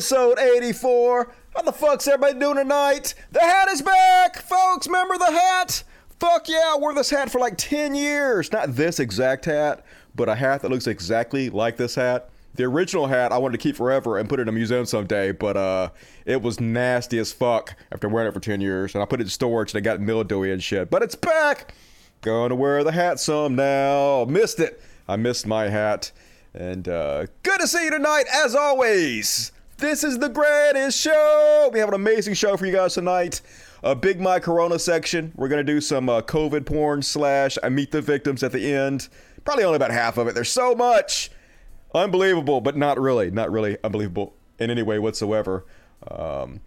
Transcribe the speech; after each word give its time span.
episode 0.00 0.38
84. 0.38 1.30
How 1.54 1.60
the 1.60 1.72
fuck's 1.72 2.08
everybody 2.08 2.40
doing 2.40 2.56
tonight? 2.56 3.12
The 3.32 3.40
hat 3.40 3.68
is 3.68 3.82
back, 3.82 4.38
folks. 4.38 4.86
Remember 4.86 5.18
the 5.18 5.30
hat? 5.30 5.84
Fuck 6.18 6.48
yeah, 6.48 6.72
I 6.72 6.78
wore 6.80 6.94
this 6.94 7.10
hat 7.10 7.30
for 7.30 7.38
like 7.38 7.58
10 7.58 7.94
years. 7.94 8.50
Not 8.50 8.76
this 8.76 8.98
exact 8.98 9.44
hat, 9.44 9.84
but 10.14 10.30
a 10.30 10.34
hat 10.34 10.62
that 10.62 10.70
looks 10.70 10.86
exactly 10.86 11.50
like 11.50 11.76
this 11.76 11.96
hat. 11.96 12.30
The 12.54 12.64
original 12.64 13.08
hat 13.08 13.30
I 13.30 13.36
wanted 13.36 13.60
to 13.60 13.62
keep 13.62 13.76
forever 13.76 14.16
and 14.16 14.26
put 14.26 14.40
it 14.40 14.44
in 14.44 14.48
a 14.48 14.52
museum 14.52 14.86
someday, 14.86 15.32
but 15.32 15.58
uh, 15.58 15.90
it 16.24 16.40
was 16.40 16.60
nasty 16.60 17.18
as 17.18 17.30
fuck 17.30 17.76
after 17.92 18.08
wearing 18.08 18.30
it 18.30 18.32
for 18.32 18.40
10 18.40 18.62
years. 18.62 18.94
And 18.94 19.02
I 19.02 19.04
put 19.04 19.20
it 19.20 19.24
in 19.24 19.28
storage 19.28 19.74
and 19.74 19.80
it 19.80 19.82
got 19.82 20.00
mildewy 20.00 20.50
and 20.50 20.62
shit. 20.62 20.88
But 20.88 21.02
it's 21.02 21.14
back. 21.14 21.74
Gonna 22.22 22.54
wear 22.54 22.82
the 22.84 22.92
hat 22.92 23.20
some 23.20 23.54
now. 23.54 24.24
Missed 24.24 24.60
it. 24.60 24.80
I 25.06 25.16
missed 25.16 25.46
my 25.46 25.68
hat. 25.68 26.10
And 26.54 26.88
uh, 26.88 27.26
good 27.42 27.60
to 27.60 27.68
see 27.68 27.84
you 27.84 27.90
tonight, 27.90 28.24
as 28.32 28.54
always. 28.54 29.52
This 29.80 30.04
is 30.04 30.18
the 30.18 30.28
greatest 30.28 31.00
show. 31.00 31.70
We 31.72 31.78
have 31.78 31.88
an 31.88 31.94
amazing 31.94 32.34
show 32.34 32.54
for 32.58 32.66
you 32.66 32.72
guys 32.72 32.92
tonight. 32.92 33.40
A 33.82 33.96
big 33.96 34.20
my 34.20 34.38
Corona 34.38 34.78
section. 34.78 35.32
We're 35.36 35.48
gonna 35.48 35.64
do 35.64 35.80
some 35.80 36.10
uh, 36.10 36.20
COVID 36.20 36.66
porn 36.66 37.00
slash 37.00 37.56
I 37.62 37.70
meet 37.70 37.90
the 37.90 38.02
victims 38.02 38.42
at 38.42 38.52
the 38.52 38.70
end. 38.70 39.08
Probably 39.46 39.64
only 39.64 39.76
about 39.76 39.90
half 39.90 40.18
of 40.18 40.28
it. 40.28 40.34
There's 40.34 40.50
so 40.50 40.74
much. 40.74 41.30
Unbelievable, 41.94 42.60
but 42.60 42.76
not 42.76 43.00
really. 43.00 43.30
Not 43.30 43.50
really 43.50 43.78
unbelievable 43.82 44.34
in 44.58 44.70
any 44.70 44.82
way 44.82 44.98
whatsoever. 44.98 45.64
Um, 46.10 46.60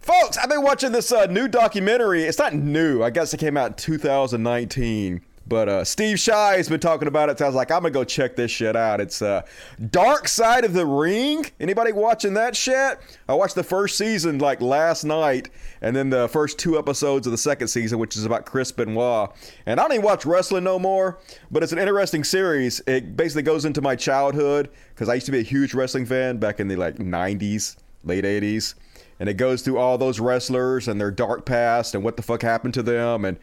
folks, 0.00 0.36
I've 0.36 0.48
been 0.48 0.62
watching 0.64 0.90
this 0.90 1.12
uh, 1.12 1.26
new 1.26 1.46
documentary. 1.46 2.24
It's 2.24 2.38
not 2.38 2.52
new. 2.52 3.00
I 3.04 3.10
guess 3.10 3.32
it 3.32 3.38
came 3.38 3.56
out 3.56 3.68
in 3.68 3.74
2019. 3.74 5.24
But 5.46 5.68
uh, 5.68 5.84
Steve 5.84 6.18
Shy 6.18 6.56
has 6.56 6.68
been 6.68 6.80
talking 6.80 7.06
about 7.06 7.28
it. 7.28 7.38
So 7.38 7.44
I 7.44 7.48
was 7.48 7.54
like, 7.54 7.70
I'm 7.70 7.82
gonna 7.82 7.90
go 7.90 8.04
check 8.04 8.34
this 8.34 8.50
shit 8.50 8.76
out. 8.76 9.00
It's 9.00 9.20
uh, 9.20 9.42
Dark 9.90 10.26
Side 10.26 10.64
of 10.64 10.72
the 10.72 10.86
Ring. 10.86 11.44
Anybody 11.60 11.92
watching 11.92 12.34
that 12.34 12.56
shit? 12.56 12.98
I 13.28 13.34
watched 13.34 13.54
the 13.54 13.62
first 13.62 13.98
season 13.98 14.38
like 14.38 14.62
last 14.62 15.04
night, 15.04 15.50
and 15.82 15.94
then 15.94 16.08
the 16.08 16.28
first 16.28 16.58
two 16.58 16.78
episodes 16.78 17.26
of 17.26 17.30
the 17.30 17.38
second 17.38 17.68
season, 17.68 17.98
which 17.98 18.16
is 18.16 18.24
about 18.24 18.46
Chris 18.46 18.72
Benoit. 18.72 19.30
And 19.66 19.78
I 19.78 19.82
don't 19.82 19.92
even 19.92 20.04
watch 20.04 20.24
wrestling 20.24 20.64
no 20.64 20.78
more, 20.78 21.18
but 21.50 21.62
it's 21.62 21.72
an 21.72 21.78
interesting 21.78 22.24
series. 22.24 22.80
It 22.86 23.16
basically 23.16 23.42
goes 23.42 23.66
into 23.66 23.82
my 23.82 23.96
childhood 23.96 24.70
because 24.94 25.08
I 25.08 25.14
used 25.14 25.26
to 25.26 25.32
be 25.32 25.40
a 25.40 25.42
huge 25.42 25.74
wrestling 25.74 26.06
fan 26.06 26.38
back 26.38 26.58
in 26.58 26.68
the 26.68 26.76
like 26.76 26.96
90s, 26.96 27.76
late 28.04 28.24
80s 28.24 28.74
and 29.18 29.28
it 29.28 29.34
goes 29.34 29.62
through 29.62 29.78
all 29.78 29.98
those 29.98 30.20
wrestlers 30.20 30.88
and 30.88 31.00
their 31.00 31.10
dark 31.10 31.44
past 31.44 31.94
and 31.94 32.02
what 32.02 32.16
the 32.16 32.22
fuck 32.22 32.42
happened 32.42 32.74
to 32.74 32.82
them 32.82 33.24
and 33.24 33.38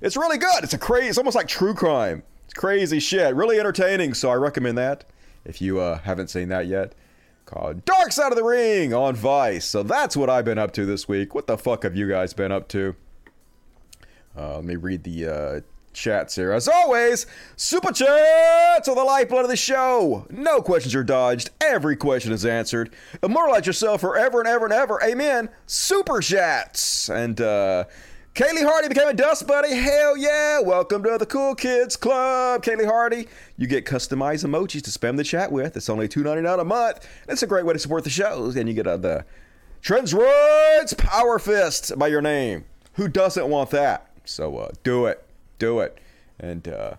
it's 0.00 0.16
really 0.16 0.38
good. 0.38 0.62
It's 0.64 0.74
a 0.74 0.78
crazy 0.78 1.08
it's 1.08 1.18
almost 1.18 1.36
like 1.36 1.48
true 1.48 1.74
crime. 1.74 2.22
It's 2.44 2.54
crazy 2.54 3.00
shit. 3.00 3.34
Really 3.34 3.58
entertaining 3.58 4.14
so 4.14 4.30
i 4.30 4.34
recommend 4.34 4.78
that. 4.78 5.04
If 5.44 5.62
you 5.62 5.80
uh, 5.80 5.98
haven't 5.98 6.28
seen 6.28 6.48
that 6.48 6.66
yet 6.66 6.94
called 7.46 7.82
dark 7.86 8.12
side 8.12 8.30
of 8.30 8.36
the 8.36 8.44
ring 8.44 8.92
on 8.92 9.16
vice. 9.16 9.64
So 9.64 9.82
that's 9.82 10.16
what 10.16 10.28
i've 10.28 10.44
been 10.44 10.58
up 10.58 10.72
to 10.72 10.84
this 10.84 11.08
week. 11.08 11.34
What 11.34 11.46
the 11.46 11.56
fuck 11.56 11.82
have 11.82 11.96
you 11.96 12.08
guys 12.08 12.34
been 12.34 12.52
up 12.52 12.68
to? 12.68 12.94
Uh, 14.36 14.56
let 14.56 14.64
me 14.64 14.76
read 14.76 15.02
the 15.02 15.26
uh, 15.26 15.60
chats 15.92 16.36
here. 16.36 16.52
As 16.52 16.68
always, 16.68 17.26
super 17.56 17.92
chats 17.92 18.88
are 18.88 18.94
the 18.94 19.04
lifeblood 19.04 19.44
of 19.44 19.50
the 19.50 19.56
show. 19.56 20.26
No 20.30 20.62
questions 20.62 20.94
are 20.94 21.04
dodged. 21.04 21.50
Every 21.60 21.96
question 21.96 22.32
is 22.32 22.46
answered. 22.46 22.94
Immortalize 23.22 23.66
yourself 23.66 24.00
forever 24.00 24.40
and 24.40 24.48
ever 24.48 24.66
and 24.66 24.74
ever. 24.74 25.02
Amen. 25.02 25.48
Super 25.66 26.20
chats. 26.20 27.08
And, 27.08 27.40
uh, 27.40 27.84
Kaylee 28.34 28.62
Hardy 28.62 28.88
became 28.88 29.08
a 29.08 29.14
Dust 29.14 29.48
Buddy. 29.48 29.74
Hell 29.74 30.16
yeah. 30.16 30.60
Welcome 30.60 31.02
to 31.02 31.18
the 31.18 31.26
Cool 31.26 31.56
Kids 31.56 31.96
Club. 31.96 32.62
Kaylee 32.62 32.86
Hardy, 32.86 33.26
you 33.56 33.66
get 33.66 33.84
customized 33.84 34.46
emojis 34.46 34.82
to 34.82 34.90
spam 34.90 35.16
the 35.16 35.24
chat 35.24 35.50
with. 35.50 35.76
It's 35.76 35.88
only 35.88 36.06
$2.99 36.06 36.60
a 36.60 36.64
month. 36.64 37.08
It's 37.28 37.42
a 37.42 37.48
great 37.48 37.66
way 37.66 37.72
to 37.72 37.80
support 37.80 38.04
the 38.04 38.10
shows. 38.10 38.54
And 38.54 38.68
you 38.68 38.76
get 38.76 38.86
uh, 38.86 38.96
the 38.96 39.24
Trensroids 39.82 40.96
Power 40.96 41.40
Fist 41.40 41.98
by 41.98 42.06
your 42.06 42.22
name. 42.22 42.64
Who 42.92 43.08
doesn't 43.08 43.48
want 43.48 43.70
that? 43.70 44.08
So 44.24 44.58
uh, 44.58 44.70
do 44.84 45.06
it 45.06 45.27
do 45.58 45.80
it. 45.80 45.98
And 46.38 46.68
uh, 46.68 46.94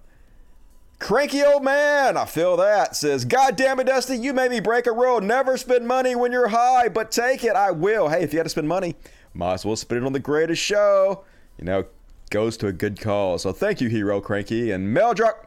cranky 1.00 1.44
old 1.44 1.64
man, 1.64 2.18
I 2.18 2.26
feel 2.26 2.58
that 2.58 2.96
says, 2.96 3.26
"God 3.26 3.56
damn 3.56 3.80
it, 3.80 3.88
Dusty, 3.88 4.18
you 4.18 4.34
made 4.34 4.52
me 4.52 4.60
break 4.60 4.86
a 4.86 4.92
rule. 4.92 5.22
Never 5.22 5.58
spend 5.58 5.88
money 5.88 6.16
when 6.16 6.32
you're 6.32 6.50
high, 6.50 6.90
but 6.90 7.12
take 7.12 7.44
it. 7.44 7.56
I 7.56 7.72
will. 7.72 8.10
Hey, 8.10 8.24
if 8.24 8.34
you 8.34 8.40
had 8.40 8.44
to 8.46 8.50
spend 8.50 8.68
money, 8.68 8.96
might 9.34 9.54
as 9.54 9.66
well 9.66 9.76
spend 9.76 10.04
it 10.04 10.06
on 10.06 10.14
the 10.14 10.20
greatest 10.20 10.62
show. 10.62 11.24
You 11.58 11.66
know, 11.66 11.86
goes 12.30 12.58
to 12.58 12.68
a 12.68 12.74
good 12.74 13.00
cause. 13.00 13.44
So 13.44 13.52
thank 13.52 13.82
you, 13.82 13.90
Hero 13.90 14.22
Cranky 14.22 14.72
and 14.72 14.96
Meldruck. 14.96 15.46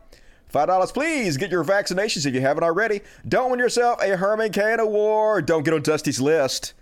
Five 0.49 0.69
dollars, 0.69 0.93
please. 0.93 1.39
Get 1.39 1.51
your 1.51 1.65
vaccinations 1.65 2.27
if 2.27 2.35
you 2.35 2.43
haven't 2.43 2.65
already. 2.65 3.01
Don't 3.27 3.51
win 3.51 3.59
yourself 3.59 4.03
a 4.03 4.17
Herman 4.17 4.53
Cain 4.53 4.81
award. 4.81 5.47
Don't 5.47 5.65
get 5.65 5.73
on 5.73 5.83
Dusty's 5.83 6.21
list. 6.21 6.75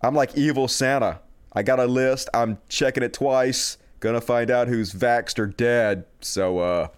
I'm 0.00 0.14
like 0.14 0.36
evil 0.36 0.68
Santa. 0.68 1.20
I 1.52 1.62
got 1.62 1.80
a 1.80 1.86
list. 1.86 2.28
I'm 2.32 2.58
checking 2.68 3.02
it 3.02 3.12
twice. 3.12 3.78
Gonna 4.00 4.20
find 4.20 4.50
out 4.50 4.68
who's 4.68 4.92
vaxxed 4.92 5.38
or 5.38 5.46
dead. 5.46 6.04
So, 6.20 6.58
uh, 6.58 6.88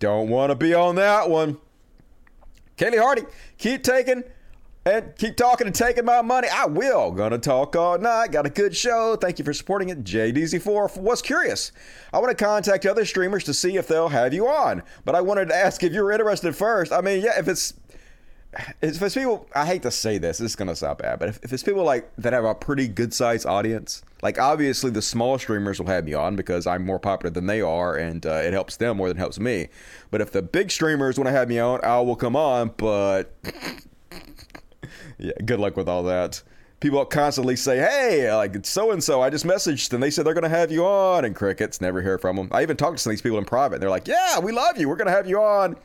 don't 0.00 0.28
want 0.28 0.50
to 0.50 0.56
be 0.56 0.74
on 0.74 0.96
that 0.96 1.28
one. 1.28 1.58
Kaylee 2.76 3.00
Hardy, 3.00 3.22
keep 3.58 3.82
taking 3.82 4.22
and 4.86 5.14
keep 5.16 5.36
talking 5.36 5.66
and 5.66 5.74
taking 5.74 6.04
my 6.04 6.22
money. 6.22 6.48
I 6.52 6.66
will. 6.66 7.10
Gonna 7.10 7.38
talk 7.38 7.76
all 7.76 7.98
night. 7.98 8.32
Got 8.32 8.46
a 8.46 8.50
good 8.50 8.76
show. 8.76 9.16
Thank 9.16 9.38
you 9.38 9.44
for 9.44 9.52
supporting 9.52 9.88
it. 9.90 10.04
JDZ4 10.04 10.96
was 10.98 11.20
curious. 11.20 11.72
I 12.12 12.18
want 12.18 12.36
to 12.36 12.44
contact 12.44 12.86
other 12.86 13.04
streamers 13.04 13.44
to 13.44 13.54
see 13.54 13.76
if 13.76 13.86
they'll 13.86 14.08
have 14.08 14.32
you 14.32 14.48
on. 14.48 14.82
But 15.04 15.14
I 15.14 15.20
wanted 15.20 15.48
to 15.48 15.56
ask 15.56 15.82
if 15.82 15.92
you're 15.92 16.12
interested 16.12 16.54
first. 16.56 16.92
I 16.92 17.00
mean, 17.00 17.22
yeah, 17.22 17.38
if 17.38 17.48
it's 17.48 17.74
if 18.82 19.00
it's 19.02 19.14
people, 19.14 19.46
I 19.54 19.66
hate 19.66 19.82
to 19.82 19.90
say 19.90 20.18
this, 20.18 20.38
this 20.38 20.50
is 20.50 20.56
gonna 20.56 20.76
sound 20.76 20.98
bad, 20.98 21.18
but 21.18 21.28
if, 21.28 21.38
if 21.42 21.52
it's 21.52 21.62
people 21.62 21.84
like 21.84 22.10
that 22.16 22.32
have 22.32 22.44
a 22.44 22.54
pretty 22.54 22.88
good 22.88 23.14
sized 23.14 23.46
audience, 23.46 24.02
like 24.22 24.38
obviously 24.38 24.90
the 24.90 25.02
small 25.02 25.38
streamers 25.38 25.78
will 25.78 25.86
have 25.86 26.04
me 26.04 26.14
on 26.14 26.36
because 26.36 26.66
I'm 26.66 26.84
more 26.84 26.98
popular 26.98 27.30
than 27.30 27.46
they 27.46 27.60
are, 27.60 27.96
and 27.96 28.24
uh, 28.26 28.40
it 28.44 28.52
helps 28.52 28.76
them 28.76 28.96
more 28.96 29.08
than 29.08 29.16
it 29.16 29.20
helps 29.20 29.38
me. 29.38 29.68
But 30.10 30.20
if 30.20 30.32
the 30.32 30.42
big 30.42 30.70
streamers 30.70 31.18
want 31.18 31.28
to 31.28 31.32
have 31.32 31.48
me 31.48 31.58
on, 31.58 31.80
I 31.84 32.00
will 32.00 32.16
come 32.16 32.36
on. 32.36 32.72
But 32.76 33.32
yeah, 35.18 35.32
good 35.44 35.60
luck 35.60 35.76
with 35.76 35.88
all 35.88 36.02
that. 36.04 36.42
People 36.80 37.04
constantly 37.04 37.56
say, 37.56 37.78
"Hey, 37.78 38.32
like 38.32 38.64
so 38.64 38.90
and 38.92 39.02
so, 39.02 39.20
I 39.20 39.30
just 39.30 39.44
messaged 39.44 39.92
and 39.92 40.02
they 40.02 40.10
said 40.10 40.24
they're 40.24 40.34
gonna 40.34 40.48
have 40.48 40.70
you 40.70 40.84
on," 40.84 41.24
and 41.24 41.34
crickets 41.34 41.80
never 41.80 42.02
hear 42.02 42.18
from 42.18 42.36
them. 42.36 42.48
I 42.52 42.62
even 42.62 42.76
talked 42.76 42.98
to 42.98 43.02
some 43.02 43.10
of 43.10 43.14
these 43.14 43.22
people 43.22 43.38
in 43.38 43.44
private. 43.44 43.76
And 43.76 43.82
they're 43.82 43.90
like, 43.90 44.08
"Yeah, 44.08 44.38
we 44.38 44.52
love 44.52 44.78
you. 44.78 44.88
We're 44.88 44.96
gonna 44.96 45.10
have 45.10 45.28
you 45.28 45.40
on." 45.40 45.76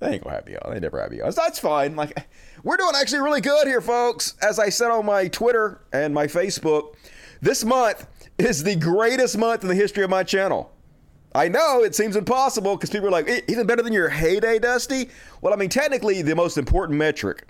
They 0.00 0.14
ain't 0.14 0.24
gonna 0.24 0.36
have 0.36 0.46
me 0.46 0.56
on. 0.56 0.72
They 0.72 0.80
never 0.80 1.00
have 1.00 1.10
me 1.10 1.20
on. 1.20 1.30
So 1.30 1.42
that's 1.42 1.58
fine. 1.58 1.94
Like 1.94 2.26
we're 2.64 2.78
doing 2.78 2.94
actually 2.96 3.20
really 3.20 3.40
good 3.42 3.66
here, 3.66 3.80
folks. 3.80 4.34
As 4.42 4.58
I 4.58 4.70
said 4.70 4.90
on 4.90 5.06
my 5.06 5.28
Twitter 5.28 5.82
and 5.92 6.12
my 6.12 6.26
Facebook, 6.26 6.94
this 7.40 7.64
month 7.64 8.06
is 8.38 8.64
the 8.64 8.76
greatest 8.76 9.36
month 9.38 9.62
in 9.62 9.68
the 9.68 9.74
history 9.74 10.02
of 10.02 10.10
my 10.10 10.24
channel. 10.24 10.72
I 11.34 11.48
know 11.48 11.84
it 11.84 11.94
seems 11.94 12.16
impossible 12.16 12.76
because 12.76 12.90
people 12.90 13.06
are 13.06 13.12
like, 13.12 13.44
even 13.46 13.66
better 13.66 13.82
than 13.82 13.92
your 13.92 14.08
heyday, 14.08 14.58
Dusty. 14.58 15.10
Well, 15.40 15.52
I 15.52 15.56
mean, 15.56 15.68
technically, 15.68 16.22
the 16.22 16.34
most 16.34 16.58
important 16.58 16.98
metric 16.98 17.46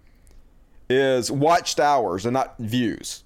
is 0.91 1.31
watched 1.31 1.81
hours 1.81 2.27
and 2.27 2.35
not 2.35 2.59
views 2.59 3.25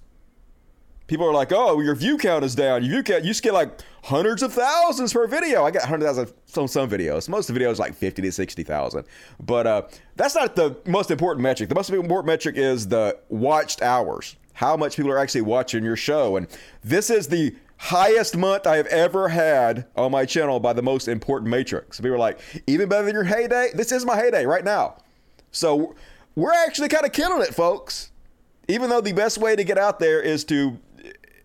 people 1.07 1.27
are 1.27 1.33
like, 1.33 1.51
"Oh, 1.51 1.79
your 1.81 1.95
view 1.95 2.17
count 2.17 2.43
is 2.43 2.55
down. 2.55 2.83
Your 2.83 2.91
view 2.91 3.03
count, 3.03 3.23
you 3.23 3.33
get 3.33 3.53
like 3.53 3.81
hundreds 4.03 4.43
of 4.43 4.53
thousands 4.53 5.13
per 5.13 5.27
video. 5.27 5.63
I 5.63 5.71
got 5.71 5.83
hundred 5.87 6.05
thousand 6.05 6.33
on 6.57 6.67
some 6.67 6.89
videos. 6.89 7.29
Most 7.29 7.49
of 7.49 7.55
the 7.55 7.61
videos 7.61 7.79
like 7.79 7.93
fifty 7.93 8.21
to 8.21 8.31
sixty 8.31 8.63
thousand. 8.63 9.05
But 9.39 9.67
uh, 9.67 9.81
that's 10.15 10.35
not 10.35 10.55
the 10.55 10.77
most 10.85 11.11
important 11.11 11.43
metric. 11.43 11.69
The 11.69 11.75
most 11.75 11.89
important 11.89 12.27
metric 12.27 12.55
is 12.57 12.87
the 12.87 13.17
watched 13.29 13.81
hours. 13.81 14.35
How 14.53 14.77
much 14.77 14.95
people 14.95 15.11
are 15.11 15.17
actually 15.19 15.41
watching 15.41 15.83
your 15.83 15.97
show, 15.97 16.37
and 16.37 16.47
this 16.83 17.09
is 17.09 17.27
the 17.27 17.55
highest 17.77 18.37
month 18.37 18.65
I 18.65 18.77
have 18.77 18.87
ever 18.87 19.27
had 19.27 19.85
on 19.97 20.11
my 20.11 20.25
channel 20.25 20.61
by 20.61 20.71
the 20.71 20.81
most 20.81 21.09
important 21.09 21.51
matrix. 21.51 21.99
People 21.99 22.13
are 22.13 22.17
like, 22.17 22.39
even 22.65 22.87
better 22.87 23.03
than 23.03 23.13
your 23.13 23.25
heyday. 23.25 23.71
This 23.73 23.91
is 23.91 24.05
my 24.05 24.15
heyday 24.15 24.45
right 24.45 24.63
now. 24.63 24.95
So 25.51 25.93
we're 26.35 26.53
actually 26.53 26.87
kind 26.87 27.05
of 27.05 27.11
killing 27.11 27.41
it, 27.41 27.53
folks 27.53 28.11
even 28.67 28.89
though 28.89 29.01
the 29.01 29.13
best 29.13 29.37
way 29.37 29.55
to 29.55 29.63
get 29.63 29.77
out 29.77 29.99
there 29.99 30.21
is 30.21 30.43
to 30.45 30.77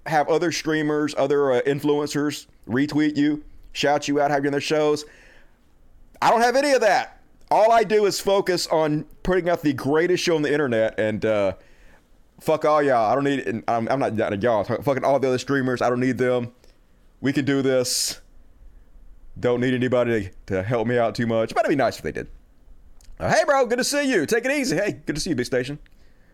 have 0.07 0.29
other 0.29 0.53
streamers, 0.53 1.15
other 1.17 1.53
uh, 1.53 1.61
influencers 1.63 2.47
retweet 2.69 3.17
you, 3.17 3.45
shout 3.73 4.09
you 4.09 4.21
out, 4.21 4.31
have 4.31 4.45
you 4.45 4.49
on 4.49 4.53
their 4.53 4.61
shows. 4.61 5.05
I 6.23 6.31
don't 6.31 6.41
have 6.41 6.57
any 6.57 6.73
of 6.73 6.81
that. 6.83 7.21
All 7.51 7.73
I 7.73 7.83
do 7.83 8.07
is 8.07 8.21
focus 8.21 8.67
on 8.69 9.05
putting 9.23 9.49
out 9.49 9.63
the 9.63 9.73
greatest 9.73 10.23
show 10.23 10.37
on 10.37 10.43
the 10.43 10.53
internet 10.53 10.99
and 10.99 11.25
uh, 11.25 11.55
fuck 12.41 12.65
all 12.65 12.83
y'all. 12.83 13.11
I 13.11 13.15
don't 13.15 13.25
need. 13.25 13.65
I'm, 13.67 13.89
I'm 13.89 13.99
not 13.99 14.43
y'all. 14.43 14.65
Fucking 14.65 15.05
all 15.05 15.19
the 15.19 15.29
other 15.29 15.39
streamers. 15.39 15.83
I 15.83 15.89
don't 15.89 16.01
need 16.01 16.19
them. 16.19 16.53
We 17.21 17.33
can 17.33 17.45
do 17.45 17.63
this. 17.63 18.21
Don't 19.39 19.61
need 19.61 19.75
anybody 19.75 20.31
to, 20.47 20.55
to 20.55 20.63
help 20.63 20.87
me 20.87 20.99
out 20.99 21.15
too 21.15 21.27
much. 21.27 21.55
But 21.55 21.61
it'd 21.61 21.71
be 21.71 21.77
nice 21.77 21.97
if 21.97 22.03
they 22.03 22.13
did. 22.13 22.29
Uh, 23.19 23.33
hey, 23.35 23.43
bro. 23.45 23.67
Good 23.67 23.79
to 23.79 23.85
see 23.85 24.11
you. 24.11 24.27
Take 24.27 24.45
it 24.45 24.53
easy. 24.53 24.77
Hey, 24.77 24.93
good 24.93 25.15
to 25.15 25.21
see 25.21 25.31
you, 25.31 25.37
Big 25.37 25.47
Station. 25.47 25.79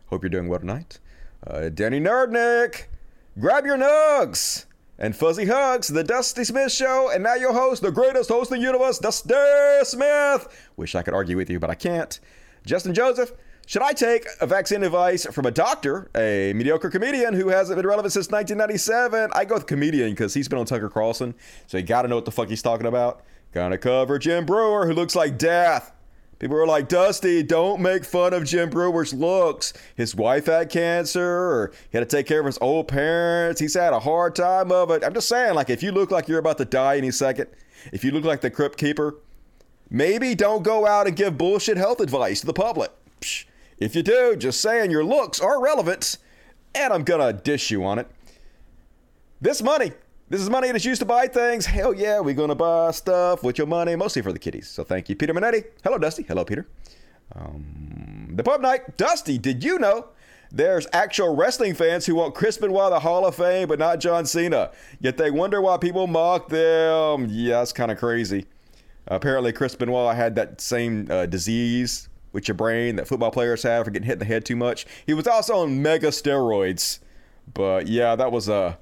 Hope 0.06 0.22
you're 0.22 0.30
doing 0.30 0.48
well 0.48 0.60
tonight. 0.60 0.98
Uh, 1.46 1.68
Danny 1.68 2.00
Nerdnick. 2.00 2.84
Grab 3.38 3.66
your 3.66 3.76
nugs. 3.76 4.64
and 4.98 5.14
fuzzy 5.14 5.44
hugs, 5.44 5.88
the 5.88 6.02
Dusty 6.02 6.42
Smith 6.42 6.72
Show, 6.72 7.10
and 7.12 7.22
now 7.22 7.34
your 7.34 7.52
host, 7.52 7.82
the 7.82 7.90
greatest 7.92 8.30
host 8.30 8.50
in 8.50 8.58
the 8.58 8.64
universe, 8.64 8.98
Dusty 8.98 9.34
Smith. 9.82 10.70
Wish 10.76 10.94
I 10.94 11.02
could 11.02 11.12
argue 11.12 11.36
with 11.36 11.50
you, 11.50 11.60
but 11.60 11.68
I 11.68 11.74
can't. 11.74 12.18
Justin 12.64 12.94
Joseph, 12.94 13.32
should 13.66 13.82
I 13.82 13.92
take 13.92 14.26
a 14.40 14.46
vaccine 14.46 14.82
advice 14.82 15.26
from 15.26 15.44
a 15.44 15.50
doctor, 15.50 16.10
a 16.16 16.54
mediocre 16.54 16.88
comedian 16.88 17.34
who 17.34 17.48
hasn't 17.48 17.76
been 17.76 17.86
relevant 17.86 18.14
since 18.14 18.30
1997? 18.30 19.30
I 19.34 19.44
go 19.44 19.56
with 19.56 19.66
comedian 19.66 20.10
because 20.10 20.32
he's 20.32 20.48
been 20.48 20.58
on 20.58 20.64
Tucker 20.64 20.88
Carlson, 20.88 21.34
so 21.66 21.76
you 21.76 21.82
gotta 21.84 22.08
know 22.08 22.14
what 22.14 22.24
the 22.24 22.32
fuck 22.32 22.48
he's 22.48 22.62
talking 22.62 22.86
about. 22.86 23.22
Gonna 23.52 23.76
cover 23.76 24.18
Jim 24.18 24.46
Breuer, 24.46 24.86
who 24.86 24.94
looks 24.94 25.14
like 25.14 25.36
death. 25.36 25.92
People 26.38 26.58
are 26.58 26.66
like, 26.66 26.88
Dusty, 26.88 27.42
don't 27.42 27.80
make 27.80 28.04
fun 28.04 28.34
of 28.34 28.44
Jim 28.44 28.68
Breuer's 28.68 29.14
looks. 29.14 29.72
His 29.94 30.14
wife 30.14 30.46
had 30.46 30.68
cancer, 30.68 31.22
or 31.24 31.72
he 31.90 31.96
had 31.96 32.08
to 32.08 32.16
take 32.16 32.26
care 32.26 32.40
of 32.40 32.46
his 32.46 32.58
old 32.60 32.88
parents. 32.88 33.58
He's 33.58 33.74
had 33.74 33.94
a 33.94 34.00
hard 34.00 34.34
time 34.34 34.70
of 34.70 34.90
it. 34.90 35.02
I'm 35.02 35.14
just 35.14 35.28
saying, 35.28 35.54
like, 35.54 35.70
if 35.70 35.82
you 35.82 35.92
look 35.92 36.10
like 36.10 36.28
you're 36.28 36.38
about 36.38 36.58
to 36.58 36.66
die 36.66 36.98
any 36.98 37.10
second, 37.10 37.48
if 37.90 38.04
you 38.04 38.10
look 38.10 38.24
like 38.24 38.42
the 38.42 38.50
Crypt 38.50 38.76
Keeper, 38.76 39.14
maybe 39.88 40.34
don't 40.34 40.62
go 40.62 40.86
out 40.86 41.06
and 41.06 41.16
give 41.16 41.38
bullshit 41.38 41.78
health 41.78 42.00
advice 42.00 42.40
to 42.40 42.46
the 42.46 42.52
public. 42.52 42.90
Psh, 43.22 43.46
if 43.78 43.96
you 43.96 44.02
do, 44.02 44.36
just 44.36 44.60
saying 44.60 44.90
your 44.90 45.04
looks 45.04 45.40
are 45.40 45.62
relevant, 45.62 46.18
and 46.74 46.92
I'm 46.92 47.04
gonna 47.04 47.32
dish 47.32 47.70
you 47.70 47.82
on 47.84 47.98
it. 47.98 48.08
This 49.40 49.62
money 49.62 49.92
this 50.28 50.40
is 50.40 50.50
money 50.50 50.70
that's 50.72 50.84
used 50.84 51.00
to 51.00 51.06
buy 51.06 51.28
things. 51.28 51.66
Hell 51.66 51.94
yeah, 51.94 52.20
we're 52.20 52.34
going 52.34 52.48
to 52.48 52.54
buy 52.54 52.90
stuff 52.90 53.42
with 53.42 53.58
your 53.58 53.66
money, 53.66 53.94
mostly 53.94 54.22
for 54.22 54.32
the 54.32 54.38
kiddies. 54.38 54.68
So 54.68 54.82
thank 54.82 55.08
you, 55.08 55.14
Peter 55.14 55.32
Minetti. 55.32 55.64
Hello, 55.84 55.98
Dusty. 55.98 56.24
Hello, 56.24 56.44
Peter. 56.44 56.66
Um, 57.34 58.28
the 58.32 58.42
pub 58.42 58.60
night. 58.60 58.96
Dusty, 58.96 59.38
did 59.38 59.62
you 59.62 59.78
know 59.78 60.08
there's 60.50 60.86
actual 60.92 61.34
wrestling 61.36 61.74
fans 61.74 62.06
who 62.06 62.16
want 62.16 62.34
Chris 62.34 62.58
Benoit 62.58 62.90
the 62.90 63.00
Hall 63.00 63.26
of 63.26 63.34
Fame, 63.34 63.68
but 63.68 63.78
not 63.78 64.00
John 64.00 64.26
Cena? 64.26 64.72
Yet 65.00 65.16
they 65.16 65.30
wonder 65.30 65.60
why 65.60 65.76
people 65.76 66.06
mock 66.06 66.48
them. 66.48 67.28
Yeah, 67.30 67.58
that's 67.58 67.72
kind 67.72 67.90
of 67.90 67.98
crazy. 67.98 68.46
Apparently, 69.06 69.52
Chris 69.52 69.76
Benoit 69.76 70.16
had 70.16 70.34
that 70.34 70.60
same 70.60 71.08
uh, 71.10 71.26
disease 71.26 72.08
with 72.32 72.48
your 72.48 72.56
brain 72.56 72.96
that 72.96 73.06
football 73.06 73.30
players 73.30 73.62
have 73.62 73.84
for 73.84 73.92
getting 73.92 74.06
hit 74.06 74.14
in 74.14 74.18
the 74.18 74.24
head 74.24 74.44
too 74.44 74.56
much. 74.56 74.86
He 75.06 75.14
was 75.14 75.28
also 75.28 75.58
on 75.58 75.80
mega 75.80 76.08
steroids. 76.08 76.98
But 77.54 77.86
yeah, 77.86 78.16
that 78.16 78.32
was 78.32 78.48
a. 78.48 78.78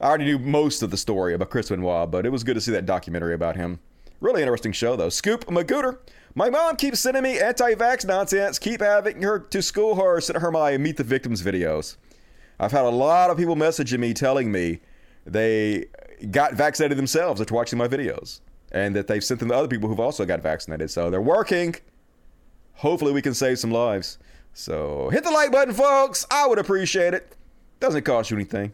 I 0.00 0.06
already 0.06 0.24
knew 0.24 0.38
most 0.38 0.82
of 0.82 0.90
the 0.90 0.96
story 0.96 1.34
about 1.34 1.50
Chris 1.50 1.68
Benoit, 1.68 2.10
but 2.10 2.24
it 2.24 2.30
was 2.30 2.42
good 2.42 2.54
to 2.54 2.60
see 2.60 2.72
that 2.72 2.86
documentary 2.86 3.34
about 3.34 3.56
him. 3.56 3.80
Really 4.20 4.40
interesting 4.40 4.72
show, 4.72 4.96
though. 4.96 5.10
Scoop 5.10 5.44
Magooter. 5.46 5.98
My 6.34 6.48
mom 6.48 6.76
keeps 6.76 7.00
sending 7.00 7.22
me 7.22 7.38
anti 7.38 7.74
vax 7.74 8.06
nonsense. 8.06 8.58
Keep 8.58 8.80
having 8.80 9.20
her 9.22 9.38
to 9.38 9.60
school 9.60 9.96
her, 9.96 10.20
send 10.20 10.38
her 10.38 10.50
my 10.50 10.78
Meet 10.78 10.96
the 10.96 11.04
Victims 11.04 11.42
videos. 11.42 11.96
I've 12.58 12.72
had 12.72 12.84
a 12.84 12.90
lot 12.90 13.30
of 13.30 13.36
people 13.36 13.56
messaging 13.56 13.98
me 13.98 14.14
telling 14.14 14.50
me 14.50 14.80
they 15.26 15.86
got 16.30 16.54
vaccinated 16.54 16.96
themselves 16.96 17.40
after 17.40 17.54
watching 17.54 17.78
my 17.78 17.88
videos 17.88 18.40
and 18.72 18.96
that 18.96 19.06
they've 19.06 19.24
sent 19.24 19.40
them 19.40 19.50
to 19.50 19.54
other 19.54 19.68
people 19.68 19.88
who've 19.88 20.00
also 20.00 20.24
got 20.24 20.40
vaccinated. 20.40 20.90
So 20.90 21.10
they're 21.10 21.20
working. 21.20 21.74
Hopefully, 22.74 23.12
we 23.12 23.20
can 23.20 23.34
save 23.34 23.58
some 23.58 23.70
lives. 23.70 24.18
So 24.54 25.10
hit 25.10 25.24
the 25.24 25.30
like 25.30 25.52
button, 25.52 25.74
folks. 25.74 26.26
I 26.30 26.46
would 26.46 26.58
appreciate 26.58 27.12
it. 27.12 27.36
Doesn't 27.80 28.04
cost 28.04 28.30
you 28.30 28.36
anything 28.36 28.72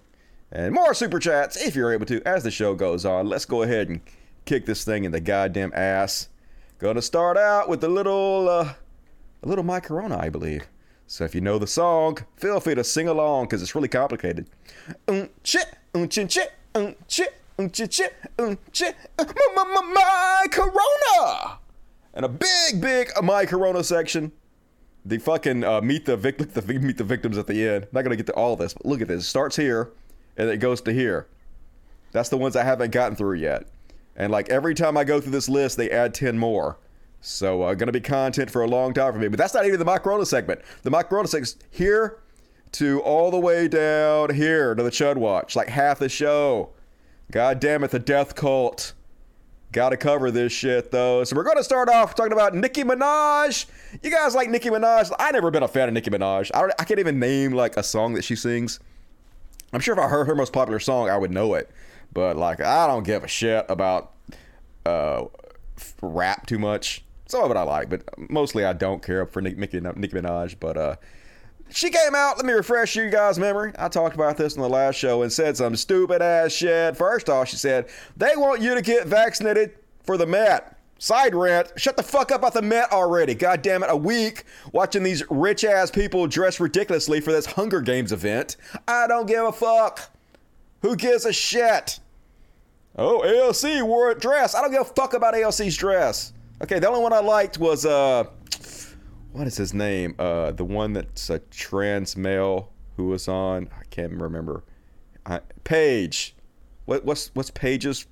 and 0.53 0.75
more 0.75 0.95
super 0.95 1.19
chats 1.19 1.57
if 1.57 1.75
you're 1.75 1.93
able 1.93 2.07
to 2.07 2.23
as 2.27 2.43
the 2.43 2.51
show 2.51 2.75
goes 2.75 3.05
on. 3.05 3.29
Let's 3.29 3.45
go 3.45 3.63
ahead 3.63 3.89
and 3.89 4.01
kick 4.45 4.67
this 4.67 4.85
thing 4.85 5.05
in 5.05 5.13
the 5.13 5.21
goddamn 5.21 5.73
ass. 5.75 6.29
Gonna 6.79 7.03
start 7.03 7.37
out 7.37 7.69
with 7.69 7.83
a 7.85 7.89
little, 7.89 8.49
uh, 8.49 8.75
a 9.43 9.49
little 9.49 9.65
My 9.65 9.81
Corona, 9.81 10.19
I 10.19 10.29
believe. 10.29 10.67
So 11.07 11.25
if 11.25 11.35
you 11.35 11.41
know 11.41 11.59
the 11.59 11.67
song, 11.67 12.19
feel 12.37 12.61
free 12.61 12.75
to 12.75 12.85
sing 12.85 13.09
along 13.09 13.47
because 13.47 13.63
it's 13.63 13.75
really 13.75 13.89
complicated. 13.89 14.49
Um, 15.09 15.29
um, 15.95 16.03
um, 18.39 18.59
chit, 18.73 18.97
my 19.19 20.47
Corona, 20.51 21.59
and 22.13 22.25
a 22.25 22.29
big, 22.29 22.81
big 22.81 23.11
My 23.23 23.47
Corona 23.47 23.83
section. 23.83 24.33
The 25.05 25.19
fucking 25.19 25.63
uh, 25.63 25.81
meet 25.81 26.05
the 26.05 26.17
victim, 26.17 26.51
the 26.55 26.63
meet 26.75 26.99
the 26.99 27.05
victims 27.05 27.39
at 27.39 27.47
the 27.47 27.67
end. 27.67 27.87
Not 27.93 28.03
gonna 28.03 28.17
get 28.17 28.27
to 28.27 28.35
all 28.35 28.57
this, 28.57 28.75
but 28.75 28.85
look 28.85 29.01
at 29.01 29.09
this. 29.09 29.23
It 29.23 29.27
starts 29.27 29.57
here 29.57 29.93
and 30.37 30.51
it 30.51 30.59
goes 30.59 30.81
to 30.83 30.93
here. 30.93 31.27
That's 32.13 32.29
the 32.29 32.37
ones 32.37 32.57
I 32.57 32.65
haven't 32.65 32.93
gotten 32.93 33.17
through 33.17 33.37
yet. 33.37 33.67
And 34.17 34.33
like 34.33 34.49
every 34.49 34.75
time 34.75 34.97
I 34.97 35.05
go 35.05 35.21
through 35.21 35.33
this 35.33 35.49
list, 35.49 35.77
they 35.77 35.91
add 35.91 36.15
10 36.15 36.39
more. 36.39 36.79
So 37.21 37.63
uh, 37.63 37.75
going 37.75 37.89
to 37.89 37.93
be 37.93 38.01
content 38.01 38.51
for 38.51 38.63
a 38.63 38.67
long 38.67 38.95
time 38.95 39.13
for 39.13 39.19
me. 39.19 39.29
But 39.29 39.39
that's 39.39 39.55
not 39.55 39.67
even 39.67 39.79
the 39.79 39.85
My 39.85 39.99
Corona 39.99 40.25
segment. 40.25 40.61
The 40.83 40.91
My 40.91 41.03
Corona 41.03 41.29
segment 41.29 41.57
here 41.71 42.21
to 42.73 43.01
all 43.01 43.31
the 43.31 43.39
way 43.39 43.69
down 43.69 44.35
here 44.35 44.75
to 44.75 44.83
the 44.83 44.91
Chud 44.91 45.17
Watch, 45.17 45.57
like 45.57 45.69
half 45.69 45.99
the 45.99 46.09
show. 46.09 46.71
God 47.31 47.61
damn 47.61 47.85
it, 47.85 47.91
the 47.91 47.99
death 47.99 48.35
cult. 48.35 48.93
Got 49.73 49.91
to 49.91 49.97
cover 49.97 50.31
this 50.31 50.53
shit 50.53 50.91
though. 50.91 51.25
So 51.25 51.37
we're 51.37 51.43
going 51.43 51.57
to 51.57 51.65
start 51.65 51.89
off 51.89 52.15
talking 52.15 52.33
about 52.33 52.55
Nicki 52.55 52.85
Minaj. 52.85 53.67
You 54.03 54.11
guys 54.11 54.35
like 54.35 54.49
Nicki 54.49 54.71
Minaj? 54.71 55.11
I 55.19 55.31
never 55.33 55.51
been 55.51 55.63
a 55.63 55.69
fan 55.69 55.89
of 55.89 55.95
Nicki 55.95 56.11
Minaj. 56.11 56.51
I, 56.55 56.71
I 56.79 56.85
can't 56.85 57.01
even 57.01 57.19
name 57.19 57.53
like 57.53 57.77
a 57.77 57.83
song 57.83 58.15
that 58.15 58.25
she 58.25 58.37
sings. 58.37 58.81
I'm 59.73 59.81
sure 59.81 59.95
if 59.95 60.01
I 60.01 60.09
heard 60.09 60.27
her 60.27 60.35
most 60.35 60.53
popular 60.53 60.79
song, 60.79 61.09
I 61.09 61.17
would 61.17 61.31
know 61.31 61.55
it. 61.55 61.71
But 62.13 62.37
like, 62.37 62.61
I 62.61 62.87
don't 62.87 63.03
give 63.03 63.25
a 63.25 63.29
shit 63.29 63.67
about 63.69 64.13
uh, 64.85 65.25
rap 66.01 66.47
too 66.47 66.59
much. 66.59 67.05
Some 67.27 67.43
of 67.43 67.51
it 67.51 67.57
I 67.57 67.63
like, 67.63 67.91
but 67.91 68.05
mostly 68.31 68.65
I 68.65 68.73
don't 68.73 69.03
care 69.03 69.27
for 69.27 69.43
Nicki, 69.43 69.81
Nicki 69.81 69.81
Minaj. 70.15 70.57
But 70.61 70.77
uh, 70.77 70.97
she 71.69 71.91
came 71.91 72.15
out. 72.15 72.37
Let 72.37 72.47
me 72.47 72.53
refresh 72.53 72.95
you 72.95 73.11
guys' 73.11 73.39
memory. 73.39 73.73
I 73.79 73.89
talked 73.89 74.15
about 74.15 74.37
this 74.37 74.55
in 74.55 74.63
the 74.63 74.69
last 74.69 74.95
show 74.95 75.23
and 75.23 75.33
said 75.33 75.57
some 75.57 75.75
stupid 75.77 76.23
ass 76.23 76.53
shit. 76.53 76.97
First 76.97 77.29
off, 77.29 77.49
she 77.49 77.57
said 77.57 77.89
they 78.17 78.37
want 78.37 78.63
you 78.63 78.75
to 78.75 78.83
get 78.83 79.07
vaccinated 79.07 79.73
for 80.05 80.17
the 80.17 80.27
Met. 80.27 80.76
Side 80.99 81.35
rant, 81.35 81.73
shut 81.77 81.97
the 81.97 82.03
fuck 82.03 82.33
up 82.33 82.39
about 82.39 82.55
the 82.55 82.63
Met 82.63 82.91
already. 82.91 83.35
God 83.35 83.61
damn 83.61 83.83
it, 83.83 83.91
a 83.91 83.97
week 83.97 84.45
watching 84.73 85.03
these 85.03 85.23
rich 85.31 85.63
ass 85.63 85.91
people 85.91 86.27
dress 86.27 86.59
ridiculously 86.59 87.21
for 87.21 87.33
this 87.33 87.45
Hunger 87.45 87.83
Games 87.83 88.13
event. 88.13 88.57
I 88.89 89.07
don't 89.07 89.27
give 89.27 89.45
a 89.45 89.53
fuck. 89.53 90.11
Who 90.81 90.97
gives 90.97 91.27
a 91.27 91.33
shit? 91.33 92.01
Oh, 92.97 93.23
AOC 93.27 93.83
wore 93.87 94.11
a 94.11 94.19
dress. 94.19 94.55
I 94.55 94.63
don't 94.63 94.71
give 94.71 94.81
a 94.81 94.85
fuck 94.85 95.13
about 95.13 95.35
AOC's 95.35 95.77
dress. 95.77 96.33
Okay, 96.63 96.79
the 96.79 96.89
only 96.89 97.01
one 97.03 97.13
I 97.13 97.21
liked 97.21 97.59
was 97.59 97.85
uh 97.85 98.25
what 99.33 99.47
is 99.47 99.57
his 99.57 99.75
name? 99.75 100.15
Uh 100.19 100.53
the 100.53 100.65
one 100.65 100.95
that's 100.95 101.29
a 101.29 101.41
trans 101.51 102.17
male 102.17 102.71
who 102.97 103.09
was 103.09 103.29
on 103.29 103.69
I 103.79 103.85
can't 103.91 104.13
remember. 104.13 104.65
Uh, 105.27 105.41
Page. 105.65 106.35
What 106.87 107.05
what's 107.05 107.31
what's 107.35 107.51
Page's 107.51 108.07